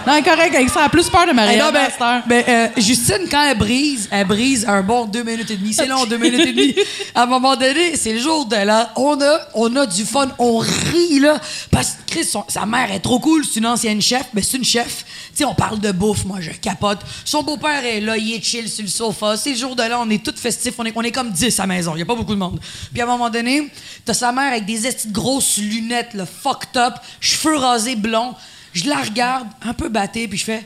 Non, 0.07 0.21
correct, 0.21 0.53
avec 0.53 0.69
ça. 0.69 0.81
Elle 0.81 0.85
a 0.85 0.89
plus 0.89 1.09
peur 1.09 1.25
de 1.25 1.31
Marie. 1.31 1.57
non, 1.57 1.71
ben, 1.71 1.87
ben, 2.27 2.43
euh, 2.47 2.67
Justine, 2.77 3.27
quand 3.29 3.41
elle 3.43 3.57
brise, 3.57 4.07
elle 4.11 4.27
brise 4.27 4.63
un 4.67 4.81
bon 4.83 5.05
deux 5.05 5.23
minutes 5.23 5.49
et 5.49 5.57
demie. 5.57 5.73
C'est 5.73 5.87
long, 5.87 6.05
deux 6.05 6.17
minutes 6.17 6.41
et 6.45 6.53
demie. 6.53 6.75
À 7.15 7.23
un 7.23 7.25
moment 7.25 7.55
donné, 7.55 7.95
c'est 7.95 8.13
le 8.13 8.19
jour 8.19 8.45
de 8.45 8.55
là. 8.55 8.91
On 8.95 9.19
a, 9.19 9.39
on 9.55 9.75
a 9.75 9.85
du 9.87 10.05
fun, 10.05 10.27
on 10.37 10.57
rit, 10.59 11.19
là. 11.19 11.39
Parce 11.71 11.91
que 11.91 12.11
Chris, 12.13 12.25
son- 12.25 12.45
sa 12.47 12.65
mère 12.67 12.91
est 12.91 12.99
trop 12.99 13.19
cool. 13.19 13.43
C'est 13.45 13.59
une 13.59 13.65
ancienne 13.65 14.01
chef, 14.01 14.25
mais 14.33 14.41
c'est 14.43 14.57
une 14.57 14.63
chef. 14.63 15.03
Sais, 15.39 15.45
on 15.45 15.53
parle 15.55 15.79
de 15.79 15.91
bouffe, 15.91 16.25
moi, 16.25 16.39
je 16.41 16.51
capote. 16.51 16.99
Son 17.23 17.43
beau-père 17.43 17.83
est 17.83 17.99
là, 18.01 18.17
il 18.17 18.33
est 18.33 18.43
chill 18.43 18.69
sur 18.69 18.83
le 18.83 18.89
sofa. 18.89 19.37
C'est 19.37 19.51
le 19.51 19.57
jour 19.57 19.75
de 19.75 19.83
là, 19.83 19.99
on 19.99 20.09
est 20.09 20.23
tous 20.23 20.39
festifs, 20.39 20.73
on 20.77 20.85
est, 20.85 20.93
on 20.95 21.01
est 21.01 21.11
comme 21.11 21.31
10 21.31 21.59
à 21.59 21.63
la 21.63 21.67
maison, 21.67 21.95
il 21.95 21.99
y 21.99 22.01
a 22.01 22.05
pas 22.05 22.15
beaucoup 22.15 22.33
de 22.33 22.39
monde. 22.39 22.59
Puis 22.91 23.01
à 23.01 23.05
un 23.05 23.07
moment 23.07 23.29
donné, 23.29 23.69
t'as 24.03 24.13
sa 24.13 24.31
mère 24.31 24.51
avec 24.51 24.65
des 24.65 24.79
de 24.79 25.11
grosses 25.11 25.57
lunettes, 25.57 26.13
là, 26.13 26.25
fucked 26.25 26.77
up, 26.77 26.95
cheveux 27.19 27.57
rasés 27.57 27.95
blonds. 27.95 28.35
Je 28.73 28.87
la 28.89 28.97
regarde, 28.97 29.47
un 29.63 29.73
peu 29.73 29.89
battée, 29.89 30.27
puis 30.27 30.37
je 30.37 30.43
fais... 30.43 30.63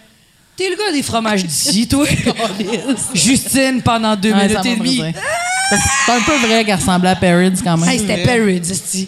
T'es 0.56 0.70
le 0.70 0.76
gars 0.76 0.92
des 0.92 1.04
fromages 1.04 1.46
d'ici, 1.46 1.88
toi? 1.88 2.06
Justine, 3.14 3.82
pendant 3.82 4.16
deux 4.18 4.34
Ouais, 4.34 4.48
minutes 4.48 4.66
et 4.66 4.76
demie. 4.76 5.02
C'est 5.70 6.12
un 6.12 6.22
peu 6.22 6.36
vrai 6.48 6.66
qu'elle 6.66 6.76
ressemblait 6.76 7.12
à 7.12 7.16
Parrots 7.16 7.56
quand 7.64 7.78
même. 7.78 7.90
Hey, 7.90 8.00
c'était 8.00 8.24
Perrid, 8.24 8.70
esti. 8.70 9.08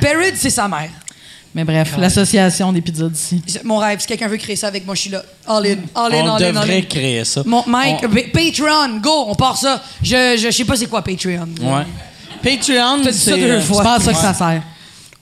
Perrid, 0.00 0.34
c'est 0.36 0.50
sa 0.50 0.68
mère. 0.68 0.90
Mais 1.54 1.64
bref, 1.64 1.94
l'association 1.98 2.72
des 2.72 2.80
pizzas 2.80 3.08
d'ici. 3.08 3.42
C'est 3.46 3.62
Mon 3.64 3.76
rêve, 3.76 4.00
si 4.00 4.06
quelqu'un 4.06 4.26
veut 4.28 4.38
créer 4.38 4.56
ça 4.56 4.68
avec 4.68 4.86
moi, 4.86 4.94
je 4.94 5.00
suis 5.02 5.10
là. 5.10 5.22
All 5.46 5.66
in, 5.66 5.76
all 5.94 6.14
in, 6.14 6.22
On 6.24 6.34
all 6.36 6.42
in, 6.42 6.46
all 6.46 6.54
devrait 6.54 6.78
in. 6.78 6.82
créer 6.82 7.24
ça. 7.24 7.42
Mon, 7.44 7.62
Mike, 7.66 7.98
On- 8.04 8.08
Pa- 8.08 8.20
Patreon, 8.32 8.98
go, 9.00 9.24
on 9.28 9.34
part 9.34 9.56
ça. 9.58 9.82
Je, 10.02 10.36
je, 10.38 10.46
je 10.46 10.50
sais 10.50 10.64
pas 10.64 10.76
c'est 10.76 10.86
quoi 10.86 11.02
Patreon. 11.02 11.48
Ouais. 11.60 11.84
Patreon, 12.42 12.98
dit 12.98 13.04
ça 13.04 13.12
c'est 13.12 13.36
deux 13.38 13.50
euh, 13.50 13.60
C'est 13.60 13.66
fois. 13.66 13.82
pas 13.82 13.94
à 13.96 14.00
ça 14.00 14.12
que 14.12 14.18
ça 14.18 14.34
sert. 14.34 14.62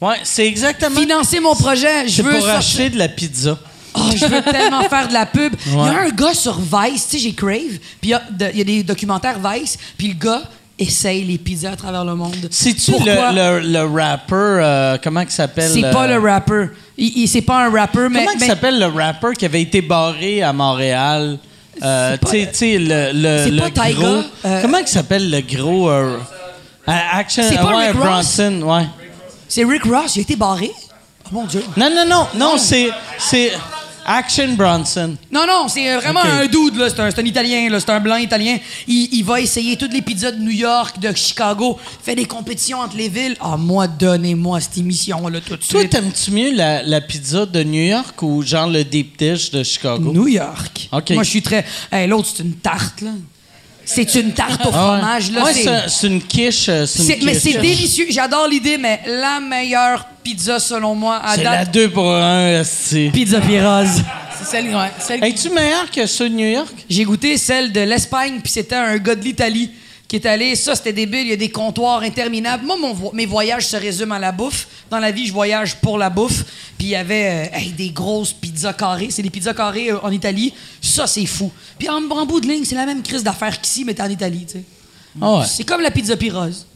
Ouais, 0.01 0.17
c'est 0.23 0.47
exactement. 0.47 0.99
Financer 1.01 1.41
mon 1.41 1.55
projet, 1.55 2.07
je 2.09 2.15
C'est 2.15 2.23
veux 2.23 2.31
pour 2.33 2.41
sortir- 2.41 2.59
acheter 2.59 2.91
de 2.91 2.99
la 2.99 3.09
pizza. 3.09 3.59
Oh, 3.95 4.01
je 4.15 4.25
veux 4.25 4.43
tellement 4.43 4.83
faire 4.89 5.09
de 5.09 5.13
la 5.13 5.27
pub. 5.27 5.53
Il 5.67 5.75
y 5.75 5.77
a 5.77 6.03
un 6.03 6.09
gars 6.11 6.33
sur 6.33 6.59
Vice, 6.61 7.09
tu 7.11 7.17
sais, 7.17 7.19
j'ai 7.25 7.33
Crave, 7.35 7.79
puis 8.01 8.11
y 8.13 8.15
il 8.53 8.59
y, 8.59 8.61
a 8.61 8.65
des 8.65 8.83
documentaires 8.85 9.39
Vice, 9.41 9.77
puis 9.99 10.09
le 10.09 10.15
gars 10.15 10.43
essaye 10.81 11.25
les 11.25 11.39
pizzas 11.39 11.73
à 11.73 11.77
travers 11.77 12.05
le 12.05 12.15
monde. 12.15 12.37
C'est-tu 12.51 12.93
le, 12.93 13.61
le, 13.61 13.73
le 13.73 13.85
rapper, 13.85 14.35
euh, 14.35 14.97
comment 15.03 15.21
il 15.21 15.31
s'appelle? 15.31 15.71
C'est 15.73 15.91
pas 15.91 16.09
euh, 16.09 16.19
le 16.19 16.29
rapper. 16.31 16.71
Il, 16.97 17.19
il- 17.19 17.29
c'est 17.29 17.43
pas 17.43 17.65
un 17.67 17.71
rapper, 17.71 18.09
mais. 18.11 18.21
Comment 18.21 18.31
il 18.35 18.41
mais- 18.41 18.47
s'appelle 18.47 18.79
le 18.79 18.87
rapper 18.87 19.33
qui 19.39 19.45
avait 19.45 19.63
été 19.63 19.81
barré 19.83 20.43
à 20.43 20.53
Montréal? 20.53 21.39
Euh, 21.83 22.11
C'est 22.13 22.19
pas- 22.21 22.31
tu 22.51 22.55
sais- 22.59 22.79
le, 22.79 23.11
le, 23.15 23.71
pas 23.71 23.91
gros. 23.93 24.23
euh, 24.45 24.63
comment 24.63 24.79
il 24.79 24.87
s'appelle 24.89 25.31
le 25.31 25.41
gros. 25.41 25.89
action. 26.87 27.43
C'est 27.49 27.57
pas 27.57 27.77
ouais, 27.77 27.89
Rick 27.89 27.97
Ross? 28.01 28.07
Bronson, 28.39 28.63
ouais. 28.63 28.87
C'est 29.49 29.65
Rick 29.65 29.85
Ross, 29.85 30.17
il 30.17 30.21
a 30.21 30.23
été 30.23 30.37
barré? 30.37 30.71
Oh 31.27 31.29
mon 31.33 31.45
Dieu. 31.45 31.63
Non, 31.77 31.89
non, 31.95 32.05
non, 32.07 32.27
non, 32.35 32.59
c'est. 32.59 32.91
C'est 33.19 33.53
Action 34.13 34.55
Bronson. 34.55 35.17
Non, 35.31 35.47
non, 35.47 35.69
c'est 35.69 35.89
euh, 35.89 35.99
vraiment 36.01 36.21
un 36.21 36.47
dude, 36.47 36.77
là. 36.77 36.89
C'est 36.91 37.01
un, 37.01 37.25
Italien, 37.25 37.69
là. 37.71 37.79
C'est 37.79 37.91
un 37.91 38.01
blanc 38.01 38.17
italien. 38.17 38.59
Il, 38.89 39.09
il 39.13 39.25
va 39.25 39.41
essayer 39.41 39.77
toutes 39.77 39.93
les 39.93 40.03
pizzas 40.03 40.33
de 40.33 40.39
New 40.41 40.51
York, 40.51 40.99
de 40.99 41.15
Chicago, 41.15 41.79
fait 42.03 42.17
des 42.17 42.25
compétitions 42.25 42.81
entre 42.81 42.97
les 42.97 43.09
villes. 43.09 43.37
Ah, 43.41 43.57
moi, 43.57 43.87
donnez-moi 43.87 44.61
cette 44.61 44.79
émission-là 44.79 45.41
tout 45.41 45.57
de 45.57 45.63
Toi, 45.63 45.81
suite. 45.81 45.91
t'aimes-tu 45.91 46.31
mieux 46.33 46.53
la, 46.53 46.83
la 46.83 47.01
pizza 47.01 47.47
de 47.47 47.63
New 47.63 47.85
York 47.85 48.21
ou 48.23 48.43
genre 48.43 48.67
le 48.69 48.83
deep 48.83 49.17
dish 49.19 49.51
de 49.53 49.63
Chicago? 49.63 50.13
New 50.13 50.27
York. 50.27 50.89
Ok. 50.91 51.11
Moi, 51.11 51.23
je 51.23 51.31
suis 51.31 51.43
très. 51.43 51.65
Hey, 51.93 52.09
L'autre, 52.09 52.29
c'est 52.35 52.43
une 52.43 52.55
tarte, 52.55 53.03
là. 53.03 53.11
C'est 53.93 54.15
une 54.15 54.33
tarte 54.33 54.65
au 54.67 54.71
Ah 54.73 54.99
fromage, 54.99 55.31
là. 55.33 55.45
Ouais, 55.45 55.53
c'est- 55.53 55.65
c'est 55.65 55.89
c'est 55.89 56.07
une 56.07 56.23
quiche. 56.23 56.69
euh, 56.69 56.87
C'est 56.87 56.99
une 57.03 57.05
c'est- 57.09 57.19
mais 57.25 57.35
c'est 57.35 57.59
délicieux. 57.59 58.07
J'adore 58.11 58.47
l'idée, 58.49 58.79
mais 58.79 59.01
la 59.07 59.41
meilleure 59.41 60.07
pizza, 60.23 60.59
selon 60.61 60.95
moi, 60.95 61.21
à 61.25 61.35
C'est 61.35 61.43
la 61.43 61.57
date. 61.65 61.71
deux 61.73 61.91
pour 61.91 62.15
un, 62.15 62.61
esti. 62.61 63.11
Pizza 63.13 63.41
Piroz. 63.41 64.03
C'est 64.39 64.47
celle, 64.47 64.67
ouais, 64.75 64.91
celle 65.01 65.25
Es-tu 65.25 65.51
meilleur 65.51 65.91
que 65.91 66.07
ceux 66.07 66.29
de 66.31 66.35
New 66.35 66.47
York? 66.49 66.73
J'ai 66.89 67.05
goûté 67.05 67.37
celle 67.37 67.73
de 67.73 67.81
l'Espagne, 67.81 68.41
puis 68.43 68.53
c'était 68.53 68.77
un 68.77 68.97
gars 68.99 69.15
de 69.15 69.23
l'Italie 69.25 69.71
qui 70.11 70.17
est 70.17 70.27
allé. 70.27 70.57
Ça, 70.57 70.75
c'était 70.75 70.93
débile. 70.93 71.21
Il 71.21 71.29
y 71.29 71.33
a 71.33 71.37
des 71.37 71.51
comptoirs 71.53 72.03
interminables. 72.03 72.67
Moi, 72.67 72.77
mon 72.77 72.93
vo- 72.93 73.13
mes 73.15 73.27
voyages 73.27 73.69
se 73.69 73.77
résument 73.77 74.17
à 74.17 74.19
la 74.19 74.33
bouffe. 74.33 74.67
Dans 74.91 74.99
la 74.99 75.13
vie, 75.13 75.25
je 75.29 75.33
voyage 75.33 75.77
pour 75.77 75.99
la 75.99 76.11
bouffe. 76.11 76.43
Puis 76.77 76.89
il 76.89 76.91
y 76.91 76.97
avait 76.97 77.49
euh, 77.55 77.57
hey, 77.57 77.71
des 77.71 77.91
grosses 77.91 78.33
pizzas 78.33 78.73
carrées. 78.73 79.11
C'est 79.13 79.23
des 79.23 79.31
pizzas 79.31 79.55
carrées 79.55 79.93
euh, 79.93 80.01
en 80.03 80.11
Italie. 80.11 80.53
Ça, 80.83 81.07
c'est 81.07 81.27
fou. 81.27 81.53
Puis 81.79 81.89
en, 81.89 82.03
en 82.11 82.27
bout 82.27 82.41
de 82.41 82.49
ligne, 82.49 82.65
c'est 82.65 82.75
la 82.75 82.87
même 82.87 83.03
crise 83.05 83.23
d'affaires 83.23 83.61
qu'ici, 83.61 83.85
mais 83.85 83.95
t'es 83.95 84.03
en 84.03 84.11
Italie, 84.11 84.47
tu 84.47 84.55
sais. 84.55 84.65
Ah 85.23 85.39
ouais. 85.39 85.45
C'est 85.49 85.63
comme 85.63 85.81
la 85.81 85.93
pizza 85.93 86.17
Piroz. 86.17 86.67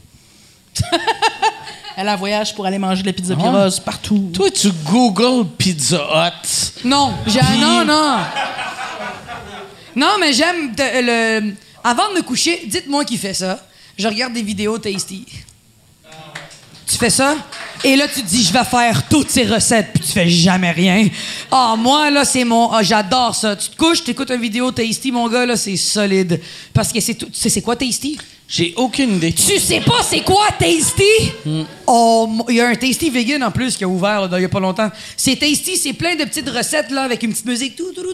Elle 1.97 2.07
a 2.09 2.15
voyage 2.15 2.55
pour 2.55 2.65
aller 2.65 2.77
manger 2.77 3.01
de 3.01 3.07
la 3.07 3.13
pizza 3.13 3.35
Piroz 3.35 3.79
partout. 3.83 4.29
Toi, 4.33 4.49
tu 4.49 4.69
Google 4.85 5.45
Pizza 5.57 5.97
Hut. 5.97 6.87
Non, 6.87 7.13
non, 7.59 7.83
non. 7.85 8.17
Non, 9.95 10.11
mais 10.21 10.31
j'aime 10.31 10.73
le. 10.77 11.53
Avant 11.87 12.09
de 12.09 12.15
me 12.15 12.23
coucher, 12.23 12.63
dites-moi 12.65 13.05
qui 13.05 13.15
fait 13.15 13.35
ça. 13.35 13.63
Je 13.95 14.07
regarde 14.07 14.33
des 14.33 14.41
vidéos 14.41 14.79
tasty. 14.79 15.23
Tu 16.87 16.97
fais 16.97 17.11
ça? 17.11 17.35
Et 17.83 17.95
là, 17.95 18.07
tu 18.07 18.23
te 18.23 18.27
dis, 18.27 18.43
je 18.43 18.51
vais 18.51 18.63
faire 18.63 19.07
toutes 19.07 19.29
ces 19.29 19.43
recettes, 19.43 19.89
puis 19.93 20.03
tu 20.03 20.11
fais 20.11 20.27
jamais 20.27 20.71
rien. 20.71 21.07
Ah, 21.51 21.75
moi, 21.77 22.09
là, 22.09 22.25
c'est 22.25 22.43
mon. 22.43 22.71
Ah, 22.71 22.81
j'adore 22.81 23.35
ça. 23.35 23.55
Tu 23.55 23.69
te 23.69 23.75
couches, 23.75 24.03
tu 24.03 24.09
écoutes 24.09 24.31
une 24.31 24.41
vidéo 24.41 24.71
tasty, 24.71 25.11
mon 25.11 25.29
gars, 25.29 25.45
là, 25.45 25.55
c'est 25.55 25.77
solide. 25.77 26.41
Parce 26.73 26.91
que 26.91 26.99
c'est 26.99 27.13
tout. 27.13 27.27
Tu 27.27 27.39
sais, 27.39 27.49
c'est 27.49 27.61
quoi 27.61 27.75
tasty? 27.75 28.17
J'ai 28.47 28.73
aucune 28.77 29.15
idée. 29.15 29.33
Tu 29.33 29.59
sais 29.59 29.79
pas 29.81 30.03
c'est 30.07 30.21
quoi 30.21 30.47
Tasty? 30.59 31.31
Oh, 31.87 32.27
mon- 32.29 32.45
il 32.47 32.55
y 32.57 32.61
a 32.61 32.67
un 32.67 32.75
Tasty 32.75 33.09
vegan 33.09 33.43
en 33.43 33.49
plus 33.51 33.75
qui 33.75 33.83
a 33.83 33.87
ouvert 33.87 34.29
il 34.35 34.41
y 34.41 34.45
a 34.45 34.49
pas 34.49 34.59
longtemps. 34.59 34.89
C'est 35.17 35.35
Tasty, 35.35 35.77
c'est 35.77 35.93
plein 35.93 36.15
de 36.15 36.23
petites 36.25 36.49
recettes 36.49 36.91
là 36.91 37.03
avec 37.03 37.23
une 37.23 37.31
petite 37.31 37.45
musique. 37.45 37.75
Tout, 37.75 37.91
tout, 37.95 38.03
tout. 38.03 38.11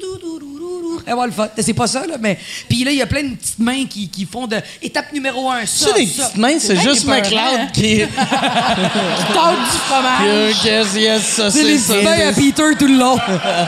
C'est 1.57 1.73
pas 1.73 1.87
ça 1.87 2.05
là, 2.05 2.15
mais 2.19 2.37
puis 2.69 2.83
là 2.83 2.91
il 2.91 2.97
y 2.97 3.01
a 3.01 3.07
plein 3.07 3.23
de 3.23 3.35
petites 3.35 3.59
mains 3.59 3.85
qui, 3.85 4.07
qui 4.09 4.25
font 4.25 4.47
de 4.47 4.57
étape 4.81 5.11
numéro 5.13 5.49
un. 5.49 5.65
Ça, 5.65 5.87
Ça, 5.87 5.93
des 5.93 6.05
ça. 6.05 6.23
petites 6.25 6.37
mains, 6.37 6.59
c'est 6.59 6.79
juste 6.79 7.05
McLeod 7.05 7.37
hein? 7.37 7.67
qui. 7.73 7.99
Tarte 9.33 9.59
du 9.59 9.77
fromage. 9.87 10.63
yes, 10.65 10.87
yes, 10.95 11.23
ça, 11.23 11.51
C'est 11.51 11.77
c'est 11.77 12.01
les 12.03 12.23
à 12.23 12.33
Peter 12.33 12.63
tout 12.79 12.87
le 12.87 12.97
long. 12.97 13.17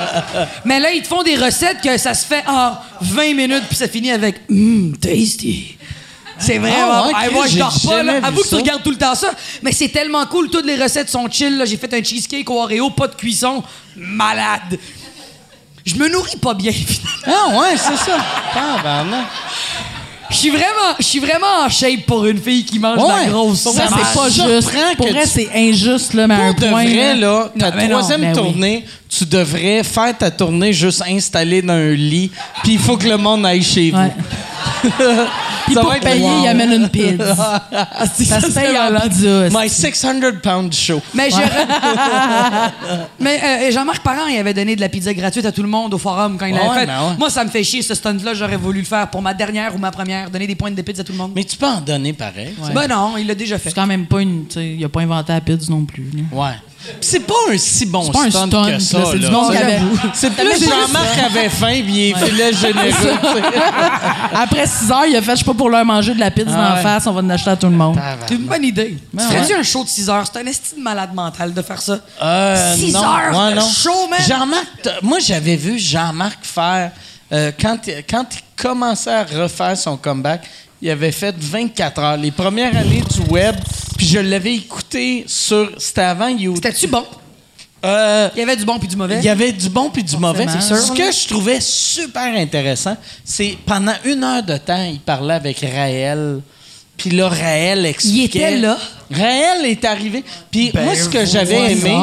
mais 0.66 0.80
là 0.80 0.92
ils 0.92 1.01
te 1.01 1.08
font 1.08 1.24
des 1.24 1.35
recettes 1.35 1.82
que 1.83 1.98
ça 1.98 2.14
se 2.14 2.25
fait 2.25 2.43
en 2.48 2.74
20 3.01 3.33
minutes 3.35 3.64
puis 3.67 3.77
ça 3.77 3.88
finit 3.88 4.11
avec 4.11 4.42
Mmm, 4.50 4.95
tasty. 4.98 5.77
C'est 6.46 6.58
vraiment. 6.58 6.92
Ah, 6.92 7.08
ouais, 7.08 7.14
Ah, 7.16 7.30
moi, 7.32 7.48
je 7.48 7.58
dors 7.58 7.80
pas, 7.86 8.04
là. 8.04 8.14
Avoue 8.24 8.42
que 8.42 8.48
tu 8.50 8.56
regardes 8.56 8.84
tout 8.84 8.92
le 8.92 8.98
temps 8.98 9.16
ça. 9.16 9.32
Mais 9.62 9.72
c'est 9.72 9.90
tellement 9.90 10.26
cool. 10.26 10.50
Toutes 10.50 10.66
les 10.66 10.76
recettes 10.82 11.10
sont 11.10 11.30
chill. 11.30 11.58
là. 11.58 11.66
J'ai 11.66 11.78
fait 11.78 11.94
un 11.94 12.04
cheesecake 12.04 12.50
au 12.50 12.62
Oreo, 12.62 12.90
pas 12.90 13.08
de 13.08 13.16
cuisson. 13.16 13.64
Malade. 13.96 14.78
Je 15.86 15.96
me 15.96 16.08
nourris 16.10 16.38
pas 16.38 16.54
bien, 16.54 16.72
finalement. 17.26 17.42
Ah, 17.56 17.60
ouais, 17.60 17.76
c'est 17.78 17.98
ça. 17.98 18.18
Tabarnak. 18.54 19.26
Je 20.30 20.38
suis 20.38 20.50
vraiment, 20.50 20.96
je 20.98 21.04
suis 21.04 21.20
vraiment 21.20 21.66
en 21.66 21.70
shape 21.70 22.06
pour 22.08 22.26
une 22.26 22.42
fille 22.42 22.64
qui 22.66 22.80
mange 22.80 22.98
de 22.98 23.04
Ouais. 23.04 23.26
la 23.26 23.30
grosse. 23.30 23.62
Pour 23.64 23.74
vrai, 23.74 23.86
c'est 23.88 24.18
pas 24.20 24.30
juste. 24.30 24.72
Pour 24.98 25.08
vrai, 25.10 25.24
tu- 25.26 25.30
c'est 25.30 25.50
injuste, 25.54 26.14
là, 26.16 26.26
mais 26.26 26.34
à 26.34 26.38
un 26.46 26.54
Pour 26.54 26.62
de 26.64 26.70
point. 26.70 26.86
vrai, 26.86 27.16
là, 27.16 27.50
ta 27.60 27.70
Non, 27.70 27.76
mais 27.78 27.88
non, 27.88 27.98
troisième 28.00 28.22
ben 28.22 28.28
oui. 28.30 28.34
tournée, 28.36 28.86
tu 29.10 29.26
devrais 29.26 29.84
faire 29.84 30.18
ta 30.18 30.32
tournée 30.32 30.74
juste 30.74 31.04
installée 31.08 31.62
dans 31.62 31.74
un 31.74 31.92
lit, 31.94 32.32
puis 32.64 32.74
il 32.74 32.80
faut 32.80 32.98
que 32.98 33.08
le 33.08 33.18
monde 33.18 33.46
aille 33.46 33.62
chez 33.62 33.92
vous. 33.92 33.98
Puis 35.66 35.74
Ça 35.76 35.82
pour 35.82 35.94
payer, 36.00 36.24
wow. 36.24 36.42
il 36.44 36.48
amène 36.48 36.72
une 36.74 36.90
pizza. 36.90 37.36
ça 37.72 38.42
se 38.42 38.52
paye 38.53 38.78
en 38.78 39.00
pizza. 39.00 39.50
My 39.50 39.70
600 39.70 40.20
pound 40.42 40.74
show. 40.74 41.02
Mais, 41.14 41.30
je- 41.30 41.36
mais 43.20 43.40
euh, 43.44 43.72
Jean-Marc 43.72 44.03
Parent, 44.03 44.28
il 44.28 44.38
avait 44.38 44.53
donné 44.53 44.76
de 44.76 44.82
la 44.82 44.90
pizza 44.90 45.14
gratuite 45.14 45.45
à 45.45 45.52
tout 45.52 45.62
le 45.64 45.70
monde 45.70 45.94
au 45.94 45.98
forum 45.98 46.38
quand 46.38 46.45
il 46.45 46.53
l'avait 46.56 46.68
Ouais, 46.70 46.80
fait. 46.82 46.86
ben 46.86 47.02
ouais. 47.10 47.16
Moi, 47.18 47.30
ça 47.30 47.44
me 47.44 47.50
fait 47.50 47.64
chier, 47.64 47.82
ce 47.82 47.95
stunt-là. 47.95 48.34
J'aurais 48.34 48.58
voulu 48.58 48.80
le 48.80 48.86
faire 48.86 49.08
pour 49.10 49.22
ma 49.22 49.34
dernière 49.34 49.74
ou 49.76 49.78
ma 49.78 49.92
première, 49.92 50.30
donner 50.30 50.48
des 50.48 50.56
pointes 50.56 50.76
de 50.76 50.82
pizza 50.82 51.02
à 51.02 51.03
tout 51.06 51.12
le 51.14 51.18
monde. 51.18 51.32
Mais 51.36 51.44
tu 51.44 51.58
peux 51.58 51.66
en 51.68 51.82
donner 51.82 52.14
pareil. 52.14 52.53
Ben 52.74 52.88
non, 52.88 53.16
il 53.18 53.28
l'a 53.28 53.36
déjà 53.36 53.58
fait. 53.58 53.70
C'est 53.70 53.76
quand 53.76 53.88
même 53.88 54.06
pas 54.06 54.22
une. 54.22 54.48
tu 54.48 54.56
sais, 54.56 54.68
Il 54.78 54.84
a 54.84 54.90
pas 54.90 55.02
inventé 55.02 55.34
la 55.34 55.42
pizza 55.42 55.72
non 55.72 55.86
plus. 55.86 56.10
là. 56.14 56.24
Ouais. 56.38 56.53
Puis 56.86 56.95
c'est 57.02 57.20
pas 57.22 57.34
un 57.52 57.58
si 57.58 57.86
bon 57.86 58.03
C'est 58.03 58.12
pas 58.12 58.24
un 58.26 58.30
stunt, 58.30 58.48
stunt, 58.48 58.66
que 58.66 58.80
ça. 58.80 59.00
là, 59.00 59.06
c'est 59.12 59.18
du 59.20 59.24
là. 59.24 59.30
monde 59.32 59.52
qui 59.52 59.58
Ça, 59.58 59.64
avait-. 59.64 59.82
C'est 60.14 60.30
plus 60.32 60.66
Jean-Marc 60.70 61.18
avait 61.26 61.50
faim, 61.50 61.82
puis 61.86 62.10
il 62.10 62.16
filait 62.18 62.53
généreux. 62.53 62.90
tu 62.92 63.02
sais. 63.40 63.44
Après 64.34 64.68
6 64.68 64.92
heures, 64.92 65.06
il 65.06 65.16
a 65.16 65.22
fait, 65.22 65.32
je 65.32 65.40
sais 65.40 65.45
pas, 65.45 65.53
pour 65.53 65.70
leur 65.70 65.86
manger 65.86 66.14
de 66.14 66.20
la 66.20 66.32
pizza 66.32 66.52
Ah 66.58 66.76
ouais. 66.76 66.82
face, 66.82 67.08
on 67.08 67.12
va 67.14 67.22
en 67.22 67.30
acheter 67.30 67.52
à 67.52 67.56
tout 67.56 67.68
le 67.68 67.74
monde. 67.74 68.00
C'est 68.28 68.36
une 68.36 68.44
bonne 68.45 68.64
idée. 68.64 68.98
Ben 69.14 69.24
tu 69.28 69.34
ferais-tu 69.34 69.53
ouais. 69.53 69.60
un 69.60 69.64
show 69.64 69.84
de 69.84 69.90
6 69.90 70.10
heures? 70.10 70.26
C'est 70.32 70.40
un 70.40 70.45
esti 70.45 70.76
de 70.76 70.82
malade 70.82 71.14
mental 71.14 71.53
de 71.53 71.62
faire 71.62 71.82
ça. 71.82 72.00
Euh, 72.22 72.76
6 72.76 72.92
non. 72.94 73.00
heures 73.03 73.38
Ouais, 73.45 73.52
de 73.52 73.60
non. 73.60 73.70
show, 73.70 74.08
man! 74.10 74.20
Jean-Marc, 74.28 74.66
moi 75.02 75.20
j'avais 75.20 75.56
vu 75.56 75.78
Jean-Marc 75.80 76.40
faire 76.44 76.92
euh, 77.32 77.52
quand, 77.60 77.78
quand 78.10 78.26
il 78.36 78.62
commençait 78.62 79.14
à 79.14 79.24
refaire 79.24 79.76
son 79.78 79.98
comeback, 79.98 80.42
il 80.84 80.90
avait 80.90 81.14
fait 81.14 81.34
24 81.40 82.00
heures, 82.02 82.18
les 82.18 82.32
premières 82.32 82.76
années 82.76 83.02
du 83.10 83.32
web, 83.32 83.56
puis 83.98 84.06
je 84.06 84.20
l'avais 84.20 84.53
écouté 84.56 85.24
sur 85.28 85.72
c'était 85.78 86.02
avant 86.02 86.28
YouTube. 86.28 86.62
C'était-tu 86.62 86.88
bon? 86.88 87.06
Euh, 87.86 88.30
Il 88.36 88.40
y 88.40 88.44
avait 88.44 88.58
du 88.58 88.66
bon 88.66 88.78
puis 88.80 88.90
du 88.90 88.98
mauvais. 88.98 89.18
il 89.20 89.24
y 89.24 89.30
avait 89.30 89.53
du 89.53 89.70
bon 89.70 89.90
puis 89.90 90.03
du 90.03 90.18
mauvais. 90.18 90.45
c'est 90.50 90.62
sûr, 90.62 90.76
Ce 90.78 90.92
que 90.92 91.10
je 91.10 91.28
trouvais 91.30 91.60
super 91.62 92.38
intéressant, 92.38 92.98
c'est 93.24 93.58
pendant 93.66 93.94
une 94.03 94.26
heure 94.26 94.44
de 94.44 94.58
temps, 94.58 94.84
il 94.84 95.00
parlait 95.00 95.36
avec 95.36 95.60
Raël. 95.62 96.42
Puis 96.98 97.12
là, 97.12 97.30
Raël 97.30 97.86
expliquait. 97.86 98.40
était 98.40 98.58
là? 98.58 98.78
Raël 99.10 99.66
est 99.66 99.84
arrivé. 99.86 100.22
Puis 100.52 100.70
Ben, 100.74 100.84
moi, 100.84 100.95
ce 100.95 101.08
que 101.08 101.26
j'avais 101.26 101.72
aimé, 101.72 101.98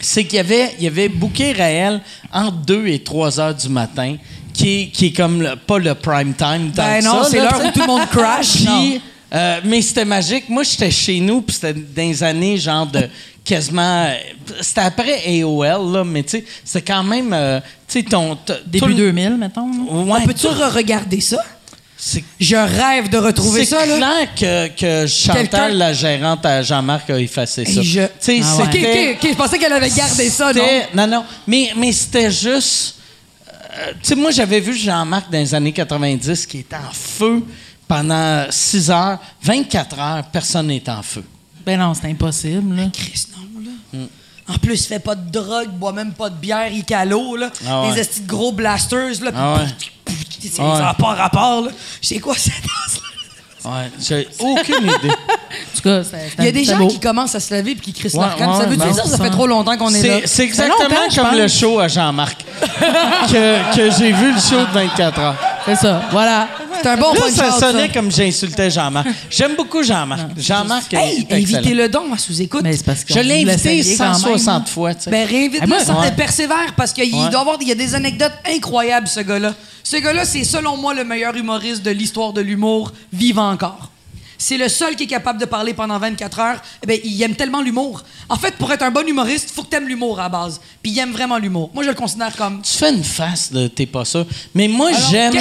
c'est 0.00 0.24
qu'il 0.24 0.36
y 0.36 0.40
avait, 0.40 0.74
il 0.78 0.84
y 0.84 0.86
avait 0.86 1.08
booké 1.08 1.52
Raël 1.52 2.00
entre 2.32 2.56
2 2.58 2.88
et 2.88 2.98
3 3.02 3.40
heures 3.40 3.54
du 3.54 3.68
matin, 3.70 4.16
qui 4.56 4.82
est, 4.82 4.86
qui 4.88 5.06
est 5.06 5.12
comme 5.12 5.42
le- 5.42 5.56
pas 5.56 5.78
le 5.78 5.94
prime 5.94 6.34
time. 6.34 6.72
tant 6.74 6.82
Ben 6.82 7.00
que 7.00 7.04
non, 7.04 7.22
ça, 7.24 7.30
c'est 7.30 7.38
l'heure 7.40 7.60
où 7.64 7.70
tout 7.72 7.80
le 7.80 7.86
monde 7.86 8.08
crash. 8.10 8.64
Puis, 8.64 9.00
euh, 9.34 9.60
mais 9.64 9.82
c'était 9.82 10.04
magique. 10.04 10.48
Moi, 10.48 10.62
j'étais 10.62 10.90
chez 10.90 11.20
nous, 11.20 11.42
puis 11.42 11.54
c'était 11.54 11.74
dans 11.74 12.02
les 12.02 12.22
années 12.22 12.56
genre 12.56 12.86
de 12.86 13.08
quasiment. 13.44 14.08
C'était 14.60 14.80
après 14.80 15.22
AOL, 15.42 15.92
là, 15.92 16.04
mais 16.04 16.22
tu 16.22 16.30
sais, 16.38 16.44
c'est 16.64 16.82
quand 16.82 17.02
même. 17.02 17.32
euh, 17.32 17.60
tu 17.88 18.00
sais, 18.00 18.02
ton. 18.02 18.38
Début 18.66 18.88
le- 18.88 18.94
2000, 18.94 19.36
mettons. 19.36 19.62
Ouais, 19.90 20.20
On 20.22 20.26
peut-tu 20.26 20.46
re-regarder 20.46 21.20
ça? 21.20 21.38
c'est 21.98 22.22
Je 22.38 22.56
rêve 22.56 23.08
de 23.08 23.16
retrouver 23.18 23.64
c'est 23.64 23.74
ça, 23.74 23.86
là. 23.86 23.96
clair 23.96 24.34
que, 24.78 25.04
que 25.04 25.06
Chantal, 25.08 25.76
la 25.78 25.92
gérante 25.94 26.44
à 26.44 26.62
Jean-Marc, 26.62 27.08
a 27.10 27.18
effacé 27.18 27.64
ça. 27.64 27.80
Je- 27.82 28.00
Tu 28.00 28.08
sais, 28.20 28.40
Ah 28.42 28.56
ouais. 28.56 28.62
Ok, 28.64 28.68
c'était- 28.72 29.10
ok, 29.12 29.18
ok, 29.24 29.30
je 29.32 29.36
pensais 29.36 29.58
qu'elle 29.58 29.72
avait 29.72 29.90
gardé 29.90 30.28
ça, 30.28 30.52
non? 30.52 30.62
Non, 30.94 31.06
non. 31.06 31.24
Mais, 31.46 31.70
mais 31.76 31.92
c'était 31.92 32.30
juste. 32.30 32.95
Euh, 33.78 33.92
tu 34.02 34.08
sais, 34.08 34.14
moi, 34.14 34.30
j'avais 34.30 34.60
vu 34.60 34.74
Jean-Marc 34.74 35.30
dans 35.30 35.38
les 35.38 35.54
années 35.54 35.72
90 35.72 36.46
qui 36.46 36.58
était 36.58 36.76
en 36.76 36.92
feu 36.92 37.42
pendant 37.86 38.46
6 38.50 38.90
heures. 38.90 39.18
24 39.42 39.98
heures, 39.98 40.24
personne 40.32 40.68
n'est 40.68 40.88
en 40.88 41.02
feu. 41.02 41.24
Ben 41.64 41.78
non, 41.78 41.94
c'est 41.94 42.08
impossible. 42.08 42.74
Là. 42.76 42.84
Chris, 42.92 43.26
non, 43.36 43.60
là. 43.60 44.06
En 44.48 44.58
plus, 44.58 44.84
il 44.84 44.86
fait 44.86 45.00
pas 45.00 45.16
de 45.16 45.28
drogue, 45.30 45.70
boit 45.70 45.92
même 45.92 46.12
pas 46.12 46.30
de 46.30 46.36
bière, 46.36 46.68
il 46.72 46.84
calo, 46.84 47.36
là. 47.36 47.50
Ah 47.66 47.82
ouais. 47.82 47.94
Des 47.94 48.00
estis 48.00 48.20
de 48.20 48.28
gros 48.28 48.52
blasters, 48.52 49.20
là. 49.22 49.32
Ah 49.34 49.54
ouais. 49.56 49.68
Ah 50.08 50.12
Ça 50.52 50.62
n'a 50.62 50.88
ouais. 50.90 50.94
pas 50.98 51.14
rapport, 51.14 51.62
là. 51.62 51.72
Je 52.00 52.06
sais 52.08 52.20
quoi 52.20 52.36
cette 52.36 52.54
danse-là? 52.62 53.15
Ouais, 53.66 53.90
j'ai 54.00 54.28
aucune 54.40 54.84
idée. 54.84 55.10
En 55.48 55.76
tout 55.76 55.82
cas, 55.82 56.02
c'est- 56.04 56.32
Il 56.38 56.44
y 56.44 56.48
a 56.48 56.52
des 56.52 56.64
gens 56.64 56.76
beau. 56.78 56.88
qui 56.88 56.98
commencent 57.00 57.34
à 57.34 57.40
se 57.40 57.54
lever 57.54 57.74
puis 57.74 57.92
qui 57.92 57.92
crient 58.08 58.14
Ouais, 58.18 58.26
leur 58.38 58.48
ouais, 58.50 58.60
ça 58.62 58.66
veut 58.66 58.76
dire 58.76 58.94
ça? 58.94 59.04
Ça 59.04 59.16
ça. 59.16 59.24
fait 59.24 59.30
trop 59.30 59.46
longtemps 59.46 59.76
qu'on 59.76 59.92
est, 59.94 60.02
là. 60.06 60.14
C'est, 60.22 60.26
c'est 60.26 60.42
exactement 60.44 60.96
je 61.10 61.16
comme 61.20 61.34
le 61.38 61.48
show 61.48 61.78
à 61.80 61.88
Jean-Marc 61.88 62.44
que, 63.30 63.76
que 63.76 63.90
j'ai 63.98 64.12
vu 64.12 64.32
le 64.32 64.40
show 64.40 64.60
de 64.60 64.72
24 64.74 65.18
heures. 65.20 65.34
C'est 65.64 65.76
ça, 65.76 66.02
voilà. 66.10 66.48
C'est 66.82 66.88
un 66.88 66.96
bon 66.96 67.12
Là, 67.12 67.20
point 67.20 67.30
ça 67.30 67.50
ça. 67.52 67.60
sonnait 67.72 67.88
comme 67.90 68.10
j'insultais 68.10 68.70
Jean-Marc. 68.70 69.06
J'aime 69.30 69.56
beaucoup 69.56 69.82
Jean-Marc. 69.82 70.38
Jean-Marc 70.38 70.94
Hey, 70.94 71.26
invitez-le 71.30 71.88
donc 71.88 72.12
à 72.14 72.18
sous-écoute. 72.18 72.64
Je 72.64 73.20
l'ai 73.20 73.42
invité 73.48 73.82
160 73.82 74.68
fois. 74.68 74.94
tu 74.94 75.02
sais. 75.02 75.10
Ben, 75.10 75.26
réinvite-le, 75.26 75.68
ouais. 76.00 76.12
persévère 76.16 76.74
parce 76.76 76.92
qu'il 76.92 77.14
Ouais. 77.14 77.30
doit 77.30 77.40
avoir, 77.40 77.56
il 77.60 77.68
y 77.68 77.72
a 77.72 77.74
des 77.74 77.94
anecdotes 77.94 78.32
incroyables, 78.48 79.08
ce 79.08 79.20
gars-là. 79.20 79.54
Ce 79.82 79.96
gars-là, 79.96 80.24
c'est 80.24 80.44
selon 80.44 80.76
moi 80.76 80.94
le 80.94 81.04
meilleur 81.04 81.34
humoriste 81.36 81.82
de 81.82 81.90
l'histoire 81.90 82.32
de 82.32 82.40
l'humour 82.40 82.92
vivant 83.12 83.50
encore. 83.50 83.90
C'est 84.38 84.56
le 84.56 84.68
seul 84.68 84.96
qui 84.96 85.04
est 85.04 85.08
capable 85.08 85.40
de 85.40 85.44
parler 85.46 85.72
pendant 85.74 85.98
24 85.98 86.38
heures. 86.40 86.60
Eh 86.82 86.86
ben, 86.86 86.98
il 87.04 87.22
aime 87.22 87.34
tellement 87.34 87.62
l'humour. 87.62 88.02
En 88.28 88.36
fait, 88.36 88.54
pour 88.56 88.70
être 88.72 88.82
un 88.82 88.90
bon 88.90 89.06
humoriste, 89.06 89.48
il 89.50 89.54
faut 89.54 89.62
que 89.62 89.70
tu 89.70 89.76
aimes 89.76 89.88
l'humour 89.88 90.18
à 90.18 90.24
la 90.24 90.28
base. 90.28 90.60
Puis 90.82 90.92
il 90.92 90.98
aime 90.98 91.12
vraiment 91.12 91.38
l'humour. 91.38 91.70
Moi, 91.74 91.84
je 91.84 91.88
le 91.88 91.94
considère 91.94 92.34
comme. 92.36 92.60
Tu 92.62 92.72
fais 92.72 92.92
une 92.92 93.04
face 93.04 93.52
de 93.52 93.66
t'es 93.68 93.86
pas 93.86 94.04
sûr. 94.04 94.26
Mais 94.54 94.68
moi, 94.68 94.90
j'aime. 95.10 95.32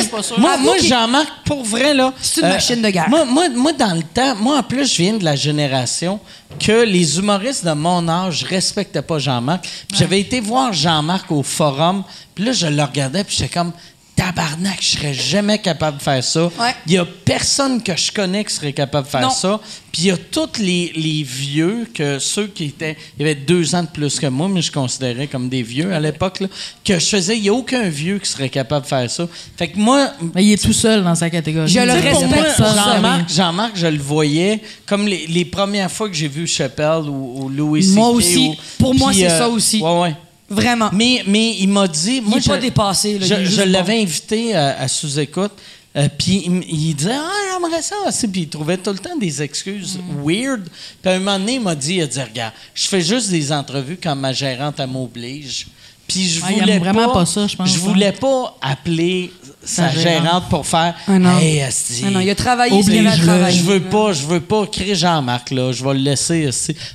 Moi, 0.41 0.57
moi 0.57 0.75
Jean-Marc, 0.79 1.27
pour 1.45 1.63
vrai, 1.63 1.93
là. 1.93 2.07
euh, 2.07 2.11
C'est 2.21 2.41
une 2.41 2.47
machine 2.53 2.81
de 2.81 2.89
guerre. 2.89 3.09
Moi, 3.09 3.25
moi, 3.25 3.49
moi, 3.49 3.73
dans 3.73 3.93
le 3.95 4.03
temps, 4.03 4.35
moi, 4.35 4.57
en 4.59 4.63
plus, 4.63 4.91
je 4.91 5.01
viens 5.01 5.13
de 5.17 5.23
la 5.23 5.35
génération 5.35 6.19
que 6.59 6.83
les 6.85 7.17
humoristes 7.17 7.65
de 7.65 7.71
mon 7.73 8.07
âge 8.07 8.43
respectaient 8.43 9.01
pas 9.01 9.19
Jean-Marc. 9.19 9.63
Puis 9.89 9.97
J'avais 9.97 10.19
été 10.19 10.39
voir 10.39 10.71
Jean-Marc 10.73 11.31
au 11.31 11.43
forum. 11.43 12.03
Puis 12.33 12.43
là, 12.45 12.51
je 12.51 12.67
le 12.67 12.83
regardais, 12.83 13.23
puis 13.23 13.35
j'étais 13.37 13.53
comme. 13.53 13.71
Tabarnak, 14.15 14.77
je 14.81 14.97
serais 14.97 15.13
jamais 15.13 15.59
capable 15.59 15.97
de 15.97 16.01
faire 16.01 16.23
ça. 16.23 16.45
Ouais. 16.45 16.73
Il 16.87 16.93
y 16.93 16.97
a 16.97 17.05
personne 17.05 17.83
que 17.83 17.95
je 17.97 18.11
connais 18.13 18.45
qui 18.45 18.53
serait 18.53 18.71
capable 18.71 19.05
de 19.07 19.11
faire 19.11 19.21
Non. 19.21 19.29
ça. 19.29 19.59
Puis 19.91 20.03
il 20.03 20.07
y 20.07 20.11
a 20.11 20.17
tous 20.17 20.57
les, 20.59 20.93
les 20.95 21.23
vieux, 21.23 21.85
que 21.93 22.17
ceux 22.19 22.47
qui 22.47 22.65
étaient. 22.65 22.95
Il 23.17 23.25
y 23.25 23.29
avait 23.29 23.35
deux 23.35 23.75
ans 23.75 23.83
de 23.83 23.87
plus 23.89 24.17
que 24.19 24.27
moi, 24.27 24.47
mais 24.49 24.61
je 24.61 24.71
considérais 24.71 25.27
comme 25.27 25.49
des 25.49 25.63
vieux 25.63 25.93
à 25.93 25.99
l'époque, 25.99 26.39
là, 26.39 26.47
que 26.83 26.97
je 26.97 27.05
faisais. 27.05 27.35
Il 27.35 27.43
n'y 27.43 27.49
a 27.49 27.53
aucun 27.53 27.89
vieux 27.89 28.19
qui 28.19 28.29
serait 28.29 28.49
capable 28.49 28.83
de 28.83 28.87
faire 28.89 29.09
ça. 29.11 29.27
Fait 29.57 29.67
que 29.67 29.77
moi. 29.77 30.11
Mais 30.33 30.45
il 30.45 30.53
est 30.53 30.63
tout 30.63 30.73
seul 30.73 31.03
dans 31.03 31.15
sa 31.15 31.29
catégorie. 31.29 31.67
Je 31.67 31.79
le 31.79 31.91
respecte, 31.91 32.57
Jean-Marc, 32.57 33.29
Jean-Marc, 33.29 33.71
je 33.75 33.87
le 33.87 33.99
voyais 33.99 34.61
comme 34.85 35.07
les, 35.07 35.27
les 35.27 35.45
premières 35.45 35.91
fois 35.91 36.07
que 36.07 36.15
j'ai 36.15 36.27
vu 36.29 36.47
Chappelle 36.47 37.03
ou, 37.09 37.43
ou 37.43 37.49
Louis. 37.49 37.85
Moi 37.93 38.09
aussi. 38.09 38.47
ou- 38.49 38.55
Pour 38.79 38.95
moi, 38.95 39.11
c'est 39.13 39.27
ça 39.29 39.49
aussi. 39.49 39.81
Ouais, 39.81 39.99
ouais. 40.01 40.15
Vraiment. 40.49 40.89
Mais, 40.93 41.23
mais 41.27 41.55
il 41.59 41.67
m'a 41.69 41.87
dit. 41.87 42.21
Moi, 42.21 42.39
pas 42.45 42.55
je- 42.57 42.61
dépassé, 42.61 43.17
là, 43.19 43.25
il 43.25 43.27
Je, 43.27 43.33
est 43.33 43.45
juste 43.45 43.57
je 43.59 43.63
bon. 43.65 43.71
l'avais 43.71 44.01
invité 44.01 44.55
à, 44.55 44.79
à 44.79 44.87
sous-écoute. 44.87 45.51
euh, 45.97 46.07
puis 46.17 46.43
il, 46.69 46.93
disait 46.93 47.13
Ah, 47.15 47.31
j'aimerais 47.53 47.81
ça 47.81 47.95
aussi. 48.07 48.27
Puis 48.27 48.41
il 48.41 48.49
trouvait 48.49 48.77
tout 48.77 48.91
le 48.91 48.99
temps 48.99 49.15
des 49.17 49.41
excuses 49.41 49.97
Mm. 49.97 50.23
weird. 50.23 50.69
Puis 51.01 51.11
à 51.11 51.15
un 51.15 51.19
moment 51.19 51.39
donné, 51.39 51.53
il 51.55 51.61
m'a 51.61 51.73
dit, 51.75 51.95
il 51.95 52.01
a 52.03 52.07
dit 52.07 52.21
Regarde, 52.21 52.53
je 52.73 52.85
fais 52.87 53.01
juste 53.01 53.29
des 53.31 53.51
entrevues 53.51 53.97
quand 54.01 54.15
ma 54.15 54.33
gérante 54.33 54.79
m'oblige. 54.87 55.67
Puis 56.07 56.29
je 56.29 56.41
Ah, 56.43 56.51
il 56.51 56.59
voulais 56.61 56.73
aime 56.73 56.83
vraiment 56.83 57.11
pas 57.11 57.25
ça, 57.25 57.47
je 57.47 57.55
pense, 57.55 57.67
Je 57.69 57.75
hein. 57.75 57.81
voulais 57.83 58.11
pas 58.11 58.55
appeler 58.61 59.31
sa, 59.63 59.89
gérante. 59.89 60.23
gérante. 60.23 60.49
pour 60.49 60.65
faire 60.67 60.93
Ah 61.07 61.17
non. 61.17 61.39
Hey, 61.39 61.61
asti, 61.61 62.03
Ah 62.05 62.11
non, 62.11 62.19
il 62.19 62.29
a 62.29 62.35
travaillé, 62.35 62.71
c'est 62.83 62.89
Oblige-le. 62.89 63.01
bien 63.09 63.15
le 63.15 63.23
travail. 63.25 63.57
je 63.57 63.63
veux 63.63 63.79
pas, 63.81 64.13
je 64.13 64.25
veux 64.25 64.39
pas 64.39 64.67
créer 64.67 64.93
Jean-Marc 64.95 65.49
là. 65.51 65.71
Je 65.71 65.83
vais 65.83 65.93
le 65.93 65.99
laisser 66.01 66.49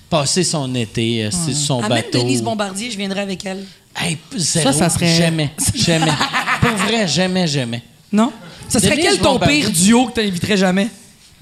passer 0.08 0.44
son 0.44 0.72
été, 0.76 1.18
esti, 1.18 1.54
sur 1.54 1.66
son 1.66 1.78
Amène 1.82 2.02
bateau. 2.04 2.18
Denise 2.22 2.42
Bombardier, 2.42 2.90
je 2.90 2.96
viendrai 2.96 3.20
avec 3.22 3.44
elle. 3.44 3.64
Hey, 3.96 4.16
zéro, 4.36 4.70
Ça, 4.70 4.78
ça 4.78 4.88
serait- 4.88 5.16
jamais, 5.16 5.50
jamais. 5.74 6.12
Pour 6.60 6.76
vrai, 6.76 7.08
jamais, 7.08 7.48
jamais. 7.48 7.82
Non? 8.12 8.30
Ça 8.68 8.78
serait 8.78 8.90
Denise 8.96 9.04
quel 9.10 9.18
ton 9.18 9.32
Bombardier. 9.32 9.60
pire 9.62 9.70
duo 9.72 10.06
que 10.06 10.20
tu 10.20 10.24
n'inviterais 10.26 10.56
jamais? 10.56 10.86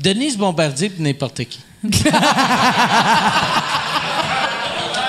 Denise 0.01 0.39
Bombardier 0.39 0.89
puis 0.89 1.03
n'importe 1.03 1.45
qui. 1.45 1.59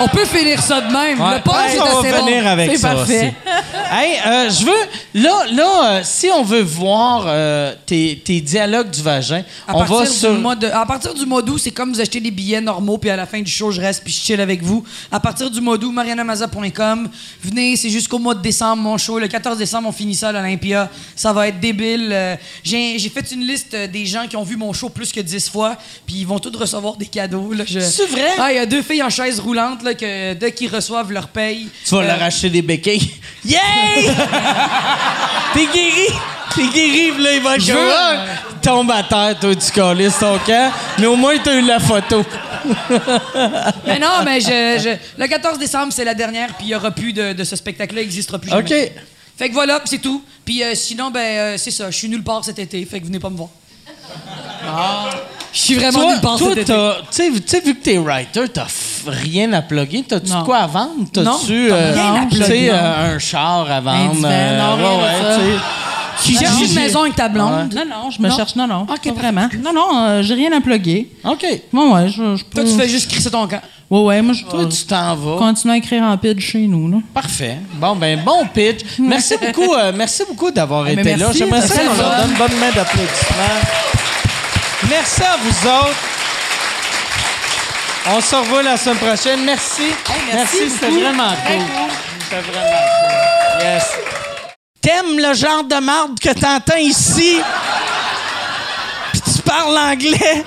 On 0.01 0.07
peut 0.07 0.25
finir 0.25 0.61
ça 0.61 0.81
de 0.81 0.91
même. 0.91 1.17
le 1.17 1.41
punch 1.41 1.55
Ouais, 1.55 1.75
est 1.75 1.79
on 1.81 1.99
assez 1.99 2.11
va 2.11 2.19
bon. 2.19 2.25
venir 2.25 2.47
avec 2.47 2.77
ça 2.77 2.89
parfait. 2.95 3.33
aussi. 3.47 3.53
hey, 3.91 4.17
euh, 4.25 4.49
je 4.49 4.65
veux. 4.65 5.21
Là, 5.21 5.43
là 5.51 5.85
euh, 5.97 6.01
si 6.03 6.27
on 6.33 6.43
veut 6.43 6.61
voir 6.61 7.23
euh, 7.27 7.73
tes, 7.85 8.21
tes 8.23 8.39
dialogues 8.41 8.89
du 8.89 9.01
vagin, 9.01 9.43
À 9.67 9.75
on 9.75 9.79
partir, 9.79 9.97
va 9.97 10.05
du 10.05 10.11
sur. 10.11 10.33
mois 10.39 10.55
de, 10.55 10.67
à 10.67 10.85
partir 10.85 11.13
du 11.13 11.25
mois 11.25 11.41
d'août, 11.41 11.59
c'est 11.61 11.71
comme 11.71 11.91
vous 11.93 11.99
achetez 12.01 12.19
des 12.19 12.31
billets 12.31 12.61
normaux, 12.61 12.97
puis 12.97 13.09
à 13.09 13.15
la 13.15 13.25
fin 13.25 13.41
du 13.41 13.51
show, 13.51 13.71
je 13.71 13.81
reste, 13.81 14.03
puis 14.03 14.13
je 14.13 14.19
chill 14.19 14.39
avec 14.39 14.61
vous. 14.63 14.83
À 15.11 15.19
partir 15.19 15.49
du 15.49 15.59
mois 15.61 15.77
d'août, 15.77 15.91
marianamaza.com. 15.91 17.09
Venez, 17.43 17.75
c'est 17.75 17.89
jusqu'au 17.89 18.19
mois 18.19 18.35
de 18.35 18.41
décembre, 18.41 18.81
mon 18.83 18.97
show. 18.97 19.19
Le 19.19 19.27
14 19.27 19.57
décembre, 19.57 19.89
on 19.89 19.91
finit 19.91 20.15
ça 20.15 20.29
à 20.29 20.31
l'Olympia. 20.31 20.89
Ça 21.15 21.33
va 21.33 21.47
être 21.47 21.59
débile. 21.59 22.37
J'ai 22.63 22.99
fait 23.13 23.31
une 23.31 23.41
liste 23.45 23.75
des 23.75 24.05
gens 24.05 24.27
qui 24.27 24.35
ont 24.37 24.43
vu 24.43 24.55
mon 24.55 24.73
show 24.73 24.89
plus 24.89 25.11
que 25.11 25.19
10 25.19 25.49
fois, 25.49 25.75
puis 26.05 26.17
ils 26.19 26.27
vont 26.27 26.39
tous 26.39 26.55
recevoir 26.55 26.95
des 26.95 27.05
cadeaux. 27.07 27.51
Je- 27.65 27.79
C'est 27.79 28.05
vrai? 28.07 28.29
Ah, 28.37 28.51
il 28.51 28.55
y 28.55 28.59
a 28.59 28.65
deux 28.65 28.81
filles 28.81 29.03
en 29.03 29.09
chaise 29.09 29.39
roulante, 29.39 29.83
là, 29.83 29.88
que 29.95 30.33
dès 30.33 30.51
qu'ils 30.51 30.73
reçoivent 30.73 31.11
leur 31.11 31.27
paye. 31.27 31.69
Tu 31.85 31.95
vas 31.95 32.01
euh, 32.01 32.07
leur 32.07 32.21
acheter 32.23 32.49
des 32.49 32.61
béquilles. 32.61 33.11
Yay! 33.45 33.59
T'es 35.53 35.65
guéri! 35.65 36.07
T'es 36.55 36.67
guéri, 36.67 37.11
là, 37.21 37.33
il 37.33 37.41
va 37.43 37.55
être 37.55 37.65
comme, 37.67 37.77
Ah! 37.91 38.25
Tombe 38.61 38.91
à 38.91 39.03
terre, 39.03 39.37
toi, 39.39 39.55
tu 39.55 39.71
calisses 39.71 40.19
ton 40.19 40.37
camp. 40.39 40.71
Mais 40.97 41.05
au 41.05 41.15
moins, 41.15 41.37
t'as 41.43 41.55
eu 41.55 41.61
la 41.61 41.79
photo. 41.79 42.25
Mais 43.87 43.99
non, 43.99 44.23
mais 44.25 44.41
je, 44.41 44.47
je- 44.47 45.21
le 45.21 45.27
14 45.27 45.57
décembre, 45.57 45.93
c'est 45.93 46.03
la 46.03 46.13
dernière, 46.13 46.49
puis 46.55 46.65
il 46.65 46.67
n'y 46.67 46.75
aura 46.75 46.91
plus 46.91 47.13
de, 47.13 47.31
de 47.31 47.43
ce 47.45 47.55
spectacle-là, 47.55 48.01
il 48.01 48.05
n'existera 48.05 48.37
plus 48.37 48.49
jamais. 48.49 48.61
OK. 48.87 48.91
Fait 49.37 49.47
que 49.47 49.53
voilà, 49.53 49.79
c'est 49.85 49.99
tout. 50.01 50.21
Puis 50.43 50.61
euh, 50.61 50.75
sinon, 50.75 51.09
ben, 51.09 51.19
euh, 51.21 51.57
c'est 51.57 51.71
ça, 51.71 51.89
je 51.89 51.95
suis 51.95 52.09
nulle 52.09 52.23
part 52.23 52.43
cet 52.43 52.59
été, 52.59 52.83
fait 52.85 52.99
que 52.99 53.05
venez 53.05 53.19
pas 53.19 53.29
me 53.29 53.37
voir. 53.37 53.49
Je 55.51 55.57
suis 55.59 55.75
vraiment 55.75 56.19
Toi, 56.37 56.51
été. 56.51 56.65
t'as- 56.65 56.97
tu 57.11 57.31
sais, 57.47 57.59
vu 57.59 57.73
que 57.75 57.83
t'es 57.83 57.97
writer, 57.97 58.47
t'as 58.53 58.67
rien 59.07 59.51
à 59.53 59.61
plugger. 59.63 60.03
T'as-tu 60.07 60.27
de 60.31 60.43
quoi 60.45 60.57
à 60.57 60.67
vendre? 60.67 61.05
T'as-tu 61.11 61.67
t'as 61.69 61.75
euh, 61.75 61.93
euh, 62.69 63.15
un 63.15 63.19
char 63.19 63.69
à 63.69 63.81
vendre? 63.81 64.21
euh, 64.25 64.59
non, 64.59 64.75
rien 64.77 64.97
ouais. 65.01 65.57
Tu 66.23 66.33
cherches 66.37 66.61
une 66.61 66.73
maison 66.73 67.01
avec 67.01 67.15
ta 67.15 67.27
blonde? 67.29 67.73
Non, 67.73 67.85
non, 67.85 68.11
je 68.11 68.21
me 68.21 68.27
Non? 68.29 68.35
cherche. 68.35 68.55
Non, 68.55 68.67
non. 68.67 68.81
Ok, 68.89 69.03
pas 69.03 69.11
vraiment. 69.21 69.47
Non, 69.63 69.73
non, 69.73 69.97
euh, 69.97 70.21
j'ai 70.23 70.33
rien 70.35 70.51
à 70.51 70.61
plugger. 70.61 71.09
OK. 71.23 71.45
Moi, 71.71 71.89
ouais, 71.93 72.09
je, 72.09 72.35
je 72.35 72.43
peux. 72.45 72.61
Toi, 72.61 72.63
tu 72.71 72.77
fais 72.77 72.89
juste 72.89 73.09
crisser 73.09 73.31
ton 73.31 73.47
camp. 73.47 73.61
Ouais, 73.89 74.01
ouais, 74.03 74.21
moi, 74.21 74.33
je 74.33 74.45
Toi, 74.45 74.65
tu 74.67 74.85
t'en 74.85 75.15
vas. 75.15 75.37
continue 75.37 75.73
à 75.73 75.77
écrire 75.77 76.03
en 76.03 76.15
pitch 76.17 76.39
chez 76.51 76.67
nous, 76.67 76.89
là. 76.91 76.97
Parfait. 77.13 77.57
Bon, 77.73 77.95
ben, 77.95 78.19
bon 78.23 78.45
pitch. 78.53 78.81
Merci 78.99 79.35
beaucoup, 79.41 79.73
euh, 79.73 79.91
merci 79.95 80.23
beaucoup 80.27 80.51
d'avoir 80.51 80.83
mais 80.83 80.93
été 80.93 81.15
là. 81.15 81.25
merci, 81.27 81.37
J'aimerais 81.39 81.61
ça 81.61 81.67
c'était 81.69 81.85
qu'on 81.85 81.93
le 81.93 81.99
leur 81.99 82.17
donne 82.17 82.29
une 82.31 82.37
bonne 82.37 82.59
main 82.59 82.71
d'applaudissements. 82.75 83.61
Merci 84.89 85.21
à 85.23 85.37
vous 85.43 85.67
autres. 85.67 85.97
On 88.11 88.21
se 88.21 88.35
revoit 88.35 88.63
la 88.63 88.77
semaine 88.77 88.97
prochaine. 88.97 89.43
Merci. 89.45 89.81
merci 90.33 90.69
c'était 90.69 90.87
beaucoup. 90.89 91.01
vraiment 91.01 91.29
cool. 91.29 91.65
C'était 92.23 92.41
vraiment 92.41 92.67
cool. 92.69 93.61
Yes. 93.63 94.18
T'aimes 94.81 95.17
le 95.17 95.33
genre 95.33 95.63
de 95.63 95.75
marde 95.75 96.19
que 96.19 96.29
t'entends 96.29 96.77
ici? 96.77 97.41
Puis 99.11 99.21
tu 99.21 99.41
parles 99.41 99.77
anglais? 99.77 100.45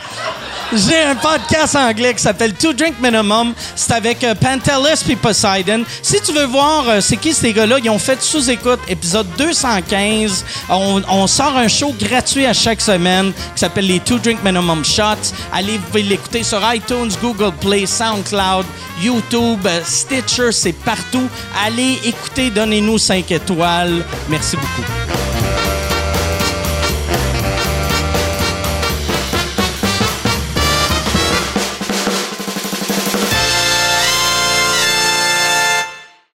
J'ai 0.75 1.03
un 1.03 1.15
podcast 1.15 1.77
anglais 1.77 2.15
qui 2.15 2.23
s'appelle 2.23 2.55
Two 2.55 2.73
Drink 2.73 2.95
Minimum. 2.99 3.53
C'est 3.77 3.93
avec 3.93 4.25
euh, 4.25 4.35
Pantelis 4.35 5.17
Poseidon. 5.17 5.85
Si 6.01 6.19
tu 6.23 6.33
veux 6.33 6.47
voir 6.47 6.89
euh, 6.89 7.01
c'est 7.03 7.19
qui 7.19 7.35
ces 7.35 7.53
gars-là, 7.53 7.77
ils 7.83 7.91
ont 7.91 7.99
fait 7.99 8.23
sous-écoute 8.23 8.81
épisode 8.89 9.27
215. 9.37 10.45
On, 10.71 11.03
on 11.11 11.27
sort 11.27 11.57
un 11.59 11.69
show 11.69 11.95
gratuit 12.01 12.47
à 12.47 12.55
chaque 12.55 12.81
semaine 12.81 13.33
qui 13.55 13.61
s'appelle 13.61 13.87
les 13.87 14.01
Two 14.01 14.19
Drink 14.19 14.43
Minimum 14.43 14.83
Shots. 14.83 15.35
Allez, 15.53 15.77
vous 15.77 15.85
pouvez 15.89 16.05
l'écouter 16.05 16.43
sur 16.43 16.61
iTunes, 16.73 17.11
Google 17.21 17.53
Play, 17.61 17.85
SoundCloud, 17.85 18.65
YouTube, 19.03 19.61
euh, 19.67 19.81
Stitcher, 19.85 20.53
c'est 20.53 20.73
partout. 20.73 21.29
Allez 21.67 21.99
écouter, 22.03 22.49
donnez-nous 22.49 22.97
5 22.97 23.31
étoiles. 23.31 24.03
Merci 24.31 24.57
beaucoup. 24.57 24.83